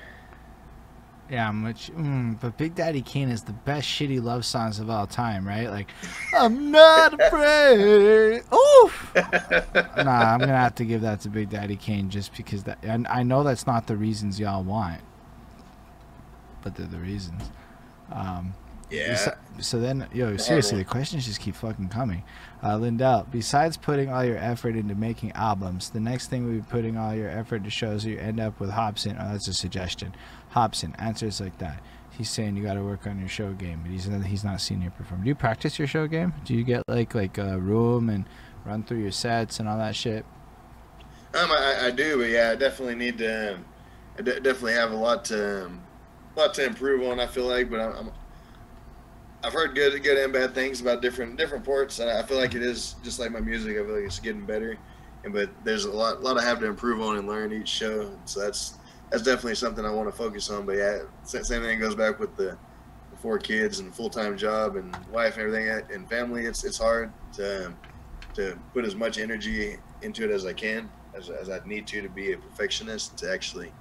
Yeah, 1.31 1.53
much. 1.53 1.93
Mm, 1.93 2.41
but 2.41 2.57
Big 2.57 2.75
Daddy 2.75 3.03
Kane 3.03 3.29
is 3.29 3.43
the 3.43 3.53
best 3.53 3.87
shitty 3.87 4.21
love 4.23 4.45
songs 4.45 4.81
of 4.81 4.91
all 4.91 5.07
time, 5.07 5.47
right? 5.47 5.71
Like, 5.71 5.93
I'm 6.37 6.73
not 6.73 7.21
afraid. 7.21 8.43
Oof. 8.53 9.13
nah, 9.15 10.33
I'm 10.33 10.41
gonna 10.41 10.49
have 10.49 10.75
to 10.77 10.85
give 10.85 11.03
that 11.03 11.21
to 11.21 11.29
Big 11.29 11.51
Daddy 11.51 11.77
Kane 11.77 12.11
just 12.11 12.37
because 12.37 12.65
that. 12.65 12.79
And 12.83 13.07
I 13.07 13.23
know 13.23 13.45
that's 13.45 13.65
not 13.65 13.87
the 13.87 13.97
reasons 13.97 14.41
y'all 14.41 14.65
want, 14.65 15.01
but 16.63 16.75
they're 16.75 16.87
the 16.87 16.99
reasons. 16.99 17.53
Um, 18.11 18.55
Yeah. 18.91 19.15
so, 19.15 19.35
so 19.61 19.81
then, 19.81 20.09
yo, 20.13 20.37
seriously, 20.37 20.79
the 20.79 20.85
questions 20.85 21.27
just 21.27 21.41
keep 21.41 21.55
fucking 21.55 21.89
coming. 21.89 22.23
Uh, 22.63 22.77
Lindell, 22.77 23.27
besides 23.31 23.77
putting 23.77 24.13
all 24.13 24.25
your 24.25 24.37
effort 24.39 24.77
into 24.77 24.95
making 24.95 25.33
albums, 25.33 25.91
the 25.91 26.01
next 26.01 26.29
thing 26.29 26.45
we'll 26.45 26.57
be 26.57 26.63
putting 26.69 26.97
all 26.97 27.15
your 27.15 27.29
effort 27.29 27.65
to 27.65 27.71
shows 27.71 28.05
you 28.05 28.19
end 28.19 28.41
up 28.41 28.59
with 28.61 28.71
Hopsin. 28.71 29.17
Oh, 29.21 29.33
that's 29.33 29.49
a 29.49 29.55
suggestion. 29.55 30.15
Hopsin, 30.55 30.95
answers 30.99 31.41
like 31.41 31.59
that. 31.59 31.83
He's 32.11 32.29
saying 32.29 32.57
you 32.57 32.63
got 32.63 32.75
to 32.75 32.83
work 32.83 33.07
on 33.07 33.19
your 33.19 33.29
show 33.29 33.53
game, 33.53 33.81
but 33.83 33.91
he's 33.91 34.05
he's 34.27 34.45
not 34.45 34.61
seen 34.61 34.83
you 34.83 34.91
perform. 34.91 35.23
Do 35.23 35.29
you 35.29 35.35
practice 35.35 35.79
your 35.79 35.89
show 35.89 36.07
game? 36.07 36.35
Do 36.45 36.55
you 36.55 36.65
get 36.65 36.83
like 36.89 37.15
like 37.15 37.39
a 37.39 37.59
room 37.59 38.11
and 38.11 38.27
run 38.65 38.83
through 38.83 38.99
your 38.99 39.13
sets 39.13 39.59
and 39.61 39.69
all 39.69 39.79
that 39.79 39.97
shit? 39.97 40.27
Um, 41.33 41.51
I, 41.53 41.87
I 41.87 41.91
do, 41.93 42.19
but 42.19 42.29
yeah, 42.29 42.51
I 42.51 42.57
definitely 42.57 42.97
need 42.97 43.19
to. 43.19 43.55
Um, 43.55 43.65
I 44.19 44.23
de- 44.23 44.41
definitely 44.41 44.75
have 44.75 44.91
a 44.91 44.97
lot 44.97 45.25
to, 45.27 45.67
um, 45.67 45.81
lot 46.37 46.53
to 46.55 46.67
improve 46.67 47.03
on. 47.09 47.21
I 47.21 47.27
feel 47.27 47.47
like, 47.47 47.71
but 47.71 47.81
I'm, 47.81 47.93
I'm, 47.97 48.13
I've 49.43 49.53
heard 49.53 49.75
good, 49.75 50.03
good 50.03 50.19
and 50.19 50.33
bad 50.33 50.55
things 50.55 50.81
about 50.81 51.01
different, 51.01 51.37
different 51.37 51.65
ports, 51.65 51.99
and 51.99 52.11
I 52.11 52.23
feel 52.23 52.37
like 52.37 52.55
it 52.55 52.63
is 52.63 52.97
just 53.03 53.19
like 53.19 53.31
my 53.31 53.41
music. 53.41 53.77
I 53.79 53.85
feel 53.85 53.95
like 53.95 54.05
it's 54.05 54.21
getting 54.21 54.45
better, 54.45 54.77
and 55.25 55.33
but 55.33 55.51
there's 55.65 55.85
a 55.87 55.91
lot, 55.91 56.23
lot 56.23 56.39
I 56.39 56.43
have 56.45 56.61
to 56.61 56.67
improve 56.67 57.01
on 57.01 57.17
and 57.17 57.27
learn 57.27 57.53
each 57.53 57.69
show. 57.69 58.11
So 58.27 58.41
that's, 58.41 58.79
that's 59.11 59.23
definitely 59.23 59.55
something 59.55 59.85
I 59.85 59.91
want 59.91 60.11
to 60.11 60.17
focus 60.17 60.51
on. 60.51 60.67
But 60.67 60.77
yeah, 60.77 60.99
same 61.25 61.63
thing 61.63 61.79
goes 61.79 61.95
back 61.95 62.19
with 62.19 62.37
the, 62.37 62.57
the 63.11 63.17
four 63.17 63.39
kids 63.39 63.81
and 63.81 63.95
full 63.95 64.11
time 64.11 64.37
job 64.37 64.77
and 64.77 64.95
wife 65.11 65.37
and 65.39 65.47
everything 65.47 65.95
and 65.95 66.09
family. 66.09 66.45
It's, 66.45 66.65
it's 66.65 66.79
hard 66.79 67.11
to, 67.35 67.73
to 68.35 68.59
put 68.75 68.85
as 68.85 68.95
much 68.95 69.19
energy 69.19 69.79
into 70.03 70.25
it 70.25 70.31
as 70.31 70.45
I 70.45 70.53
can 70.53 70.89
as, 71.15 71.31
as 71.31 71.51
I 71.51 71.61
need 71.67 71.87
to 71.89 72.03
to 72.03 72.09
be 72.09 72.33
a 72.33 72.39
perfectionist 72.39 73.17
to 73.19 73.33
actually 73.33 73.73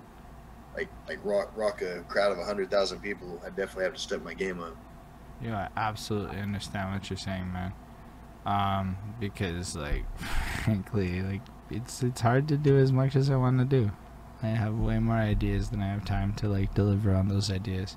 like 0.75 0.89
like 1.07 1.19
rock 1.23 1.51
rock 1.55 1.81
a 1.81 2.01
crowd 2.07 2.31
of 2.31 2.43
hundred 2.45 2.69
thousand 2.71 2.99
people. 2.99 3.41
I 3.45 3.49
definitely 3.49 3.85
have 3.85 3.93
to 3.93 3.99
step 3.99 4.23
my 4.23 4.33
game 4.33 4.59
up. 4.59 4.75
Yeah, 5.42 5.69
I 5.76 5.80
absolutely 5.80 6.40
understand 6.40 6.93
what 6.93 7.09
you're 7.09 7.18
saying, 7.18 7.51
man. 7.51 7.74
Um, 8.45 8.98
because 9.19 9.76
like, 9.76 10.03
frankly, 10.64 11.22
like 11.22 11.42
it's 11.69 12.03
it's 12.03 12.22
hard 12.22 12.48
to 12.50 12.58
do 12.58 12.77
as 12.77 12.92
much 12.92 13.16
as 13.16 13.30
I 13.30 13.35
want 13.35 13.59
to 13.59 13.66
do. 13.66 13.92
I 14.42 14.48
have 14.48 14.76
way 14.76 15.00
more 15.00 15.16
ideas 15.16 15.69
than 15.69 15.82
I 15.82 15.88
have 15.88 16.06
time 16.06 16.34
to 16.35 16.48
like 16.48 16.74
deliver 16.74 17.14
on 17.14 17.27
those 17.27 17.51
ideas. 17.51 17.95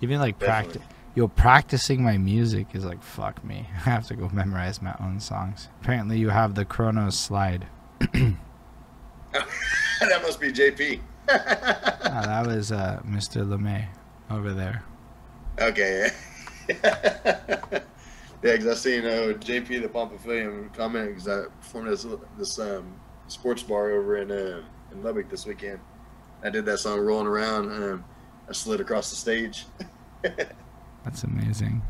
Even 0.00 0.18
like 0.20 0.38
practice, 0.38 0.82
yo, 1.14 1.28
practicing 1.28 2.02
my 2.02 2.18
music 2.18 2.68
is 2.74 2.84
like 2.84 3.02
fuck 3.02 3.44
me. 3.44 3.68
I 3.74 3.90
have 3.90 4.06
to 4.08 4.14
go 4.14 4.28
memorize 4.30 4.80
my 4.80 4.94
own 5.00 5.20
songs. 5.20 5.68
Apparently, 5.80 6.18
you 6.18 6.28
have 6.30 6.54
the 6.54 6.64
Kronos 6.64 7.18
slide. 7.18 7.66
that 9.32 10.22
must 10.22 10.40
be 10.40 10.52
JP. 10.52 11.00
Ah, 11.28 12.22
that 12.26 12.46
was 12.46 12.72
uh, 12.72 13.00
Mr. 13.06 13.46
LeMay 13.46 13.86
over 14.30 14.52
there. 14.52 14.82
okay. 15.60 16.10
yeah, 16.84 17.82
because 18.42 18.66
I 18.66 18.74
seen 18.74 19.04
uh, 19.04 19.34
JP 19.38 19.82
the 19.82 19.88
Pompafillion 19.88 20.72
comment 20.74 21.08
because 21.08 21.28
I 21.28 21.48
performed 21.60 21.88
this 21.88 22.06
this 22.38 22.58
um, 22.58 22.94
sports 23.28 23.62
bar 23.62 23.90
over 23.90 24.18
in 24.18 24.30
uh, 24.30 24.62
in 24.92 25.02
Lubbock 25.02 25.28
this 25.28 25.46
weekend. 25.46 25.80
I 26.42 26.50
did 26.50 26.64
that 26.66 26.78
song 26.78 27.00
"Rolling 27.00 27.26
Around." 27.26 27.70
Um, 27.70 28.04
I 28.48 28.52
slid 28.52 28.80
across 28.80 29.10
the 29.10 29.16
stage. 29.16 29.66
That's 31.04 31.22
amazing. 31.24 31.82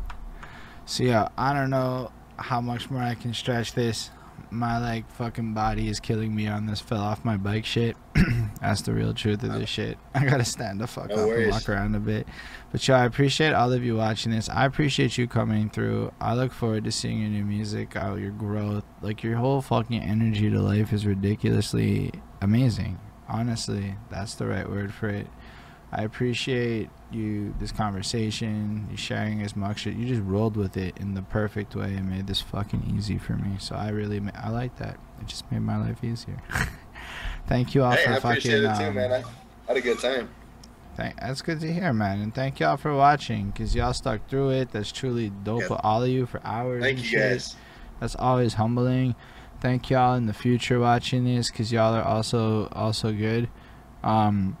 So 0.85 1.03
yeah, 1.03 1.29
I 1.37 1.53
don't 1.53 1.69
know 1.69 2.11
how 2.37 2.61
much 2.61 2.89
more 2.89 3.01
I 3.01 3.15
can 3.15 3.33
stretch 3.33 3.73
this. 3.73 4.09
My 4.51 4.77
like 4.77 5.09
fucking 5.11 5.53
body 5.53 5.87
is 5.87 5.99
killing 5.99 6.35
me 6.35 6.47
on 6.47 6.65
this 6.65 6.81
fell 6.81 6.99
off 6.99 7.23
my 7.23 7.37
bike 7.37 7.65
shit. 7.65 7.95
That's 8.61 8.81
the 8.81 8.93
real 8.93 9.13
truth 9.13 9.43
of 9.43 9.53
this 9.53 9.63
oh. 9.63 9.65
shit. 9.65 9.97
I 10.13 10.25
gotta 10.25 10.43
stand 10.43 10.81
the 10.81 10.87
fuck 10.87 11.09
No 11.09 11.29
up 11.29 11.37
and 11.37 11.51
walk 11.51 11.69
around 11.69 11.95
a 11.95 11.99
bit. 11.99 12.27
But 12.71 12.85
yo, 12.85 12.95
I 12.95 13.05
appreciate 13.05 13.53
all 13.53 13.71
of 13.71 13.83
you 13.83 13.95
watching 13.95 14.31
this. 14.31 14.49
I 14.49 14.65
appreciate 14.65 15.17
you 15.17 15.27
coming 15.27 15.69
through. 15.69 16.11
I 16.19 16.35
look 16.35 16.51
forward 16.51 16.83
to 16.83 16.91
seeing 16.91 17.19
your 17.19 17.29
new 17.29 17.45
music, 17.45 17.95
out 17.95 18.19
your 18.19 18.31
growth. 18.31 18.83
Like 19.01 19.23
your 19.23 19.37
whole 19.37 19.61
fucking 19.61 20.01
energy 20.01 20.49
to 20.49 20.61
life 20.61 20.91
is 20.91 21.05
ridiculously 21.05 22.11
amazing. 22.41 22.99
Honestly, 23.29 23.95
that's 24.09 24.35
the 24.35 24.47
right 24.47 24.69
word 24.69 24.93
for 24.93 25.07
it. 25.07 25.27
I 25.91 26.03
appreciate 26.03 26.89
you 27.11 27.53
this 27.59 27.71
conversation, 27.73 28.87
you 28.89 28.95
sharing 28.97 29.41
as 29.41 29.55
much. 29.55 29.79
shit. 29.79 29.95
You 29.95 30.07
just 30.07 30.21
rolled 30.23 30.55
with 30.55 30.77
it 30.77 30.97
in 30.97 31.13
the 31.15 31.21
perfect 31.21 31.75
way 31.75 31.95
and 31.95 32.09
made 32.09 32.27
this 32.27 32.39
fucking 32.41 32.93
easy 32.95 33.17
for 33.17 33.33
me. 33.33 33.57
So 33.59 33.75
I 33.75 33.89
really, 33.89 34.19
ma- 34.21 34.31
I 34.35 34.49
like 34.49 34.77
that. 34.77 34.97
It 35.19 35.27
just 35.27 35.51
made 35.51 35.59
my 35.61 35.77
life 35.77 36.01
easier. 36.03 36.37
thank 37.47 37.75
you 37.75 37.83
all 37.83 37.91
hey, 37.91 38.05
for 38.05 38.09
I 38.11 38.13
fucking. 38.15 38.29
appreciate 38.29 38.63
it 38.63 38.77
too, 38.77 38.83
um, 38.85 38.95
man. 38.95 39.11
I 39.11 39.23
had 39.67 39.77
a 39.77 39.81
good 39.81 39.99
time. 39.99 40.29
Thank, 40.95 41.19
that's 41.19 41.41
good 41.41 41.59
to 41.61 41.71
hear, 41.71 41.93
man. 41.93 42.21
And 42.21 42.33
thank 42.33 42.59
y'all 42.59 42.77
for 42.77 42.93
watching, 42.95 43.51
because 43.51 43.75
y'all 43.75 43.93
stuck 43.93 44.27
through 44.29 44.51
it. 44.51 44.71
That's 44.71 44.91
truly 44.91 45.29
dope 45.29 45.61
Yeah. 45.61 45.65
of 45.67 45.81
all 45.83 46.03
of 46.03 46.09
you 46.09 46.25
for 46.25 46.41
hours. 46.45 46.83
Thank 46.83 46.97
and 46.99 47.05
you 47.05 47.11
shit. 47.11 47.31
guys. 47.31 47.55
That's 47.99 48.15
always 48.15 48.53
humbling. 48.55 49.15
Thank 49.59 49.89
y'all 49.89 50.15
in 50.15 50.25
the 50.25 50.33
future 50.33 50.79
watching 50.79 51.23
this, 51.25 51.49
because 51.51 51.71
y'all 51.71 51.93
are 51.93 52.03
also 52.03 52.67
also 52.71 53.11
good. 53.13 53.47
Um, 54.03 54.57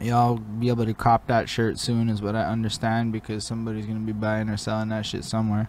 y'all 0.00 0.36
be 0.36 0.68
able 0.68 0.84
to 0.84 0.94
cop 0.94 1.26
that 1.28 1.48
shirt 1.48 1.78
soon, 1.78 2.08
is 2.08 2.22
what 2.22 2.34
I 2.34 2.44
understand, 2.44 3.12
because 3.12 3.44
somebody's 3.44 3.86
gonna 3.86 4.00
be 4.00 4.12
buying 4.12 4.48
or 4.48 4.56
selling 4.56 4.88
that 4.90 5.06
shit 5.06 5.24
somewhere. 5.24 5.68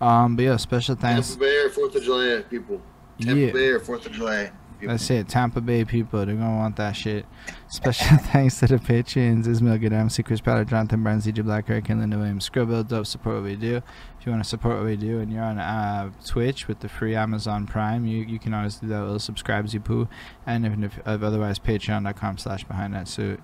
Um, 0.00 0.36
but 0.36 0.42
yeah, 0.42 0.56
special 0.56 0.94
thanks. 0.96 1.30
Tampa 1.30 1.44
Bay 1.44 1.56
or 1.58 1.70
Fourth 1.70 1.94
of 1.94 2.02
July 2.02 2.42
people. 2.48 2.80
Tampa 3.20 3.40
Yeah. 3.40 3.52
Bay 3.52 3.68
or 3.68 3.80
Fourth 3.80 4.06
of 4.06 4.12
July. 4.12 4.50
People. 4.80 4.94
That's 4.94 5.08
it. 5.10 5.28
Tampa 5.28 5.60
Bay 5.60 5.84
people, 5.84 6.26
they're 6.26 6.34
gonna 6.34 6.56
want 6.56 6.74
that 6.74 6.96
shit. 6.96 7.24
Special 7.68 8.16
thanks 8.32 8.58
to 8.58 8.66
the 8.66 8.80
patrons: 8.80 9.46
Ismail 9.46 9.78
Gadamsi, 9.78 10.24
Chris 10.24 10.40
Powder, 10.40 10.64
Jonathan 10.64 11.04
Burns, 11.04 11.24
DJ 11.24 11.44
Black, 11.44 11.70
Eric, 11.70 11.88
and 11.88 12.00
Linda 12.00 12.18
Williams. 12.18 12.44
Scribble, 12.46 12.82
dope. 12.82 13.06
Support 13.06 13.36
what 13.36 13.44
we 13.44 13.54
do. 13.54 13.76
If 13.76 14.26
you 14.26 14.32
want 14.32 14.42
to 14.42 14.48
support 14.48 14.78
what 14.78 14.86
we 14.86 14.96
do, 14.96 15.20
and 15.20 15.32
you're 15.32 15.44
on 15.44 15.58
uh, 15.60 16.10
Twitch 16.26 16.66
with 16.66 16.80
the 16.80 16.88
free 16.88 17.14
Amazon 17.14 17.68
Prime, 17.68 18.06
you 18.06 18.24
you 18.24 18.40
can 18.40 18.54
always 18.54 18.76
do 18.76 18.88
that. 18.88 19.02
Little 19.02 19.20
subscribe, 19.20 19.68
Poo, 19.84 20.08
and 20.46 20.66
if, 20.84 20.98
if, 20.98 21.06
otherwise, 21.06 21.60
Patreon.com/slash 21.60 22.64
Behind 22.64 22.92
That 22.92 23.06
Suit. 23.06 23.40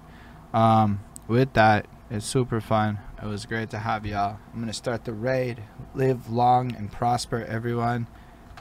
Um, 0.53 1.01
with 1.27 1.53
that, 1.55 1.87
it's 2.11 2.27
super 2.27 2.61
fun. 2.61 2.99
It 3.23 3.27
was 3.27 3.47
great 3.47 3.71
to 3.71 3.79
have 3.79 4.07
y'all. 4.07 4.39
I'm 4.53 4.61
gonna 4.61 4.73
start 4.73 5.05
the 5.05 5.13
raid. 5.13 5.63
Live 5.95 6.31
long 6.31 6.75
and 6.75 6.91
prosper, 6.91 7.45
everyone. 7.45 8.07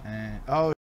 And 0.05 0.41
oh. 0.47 0.73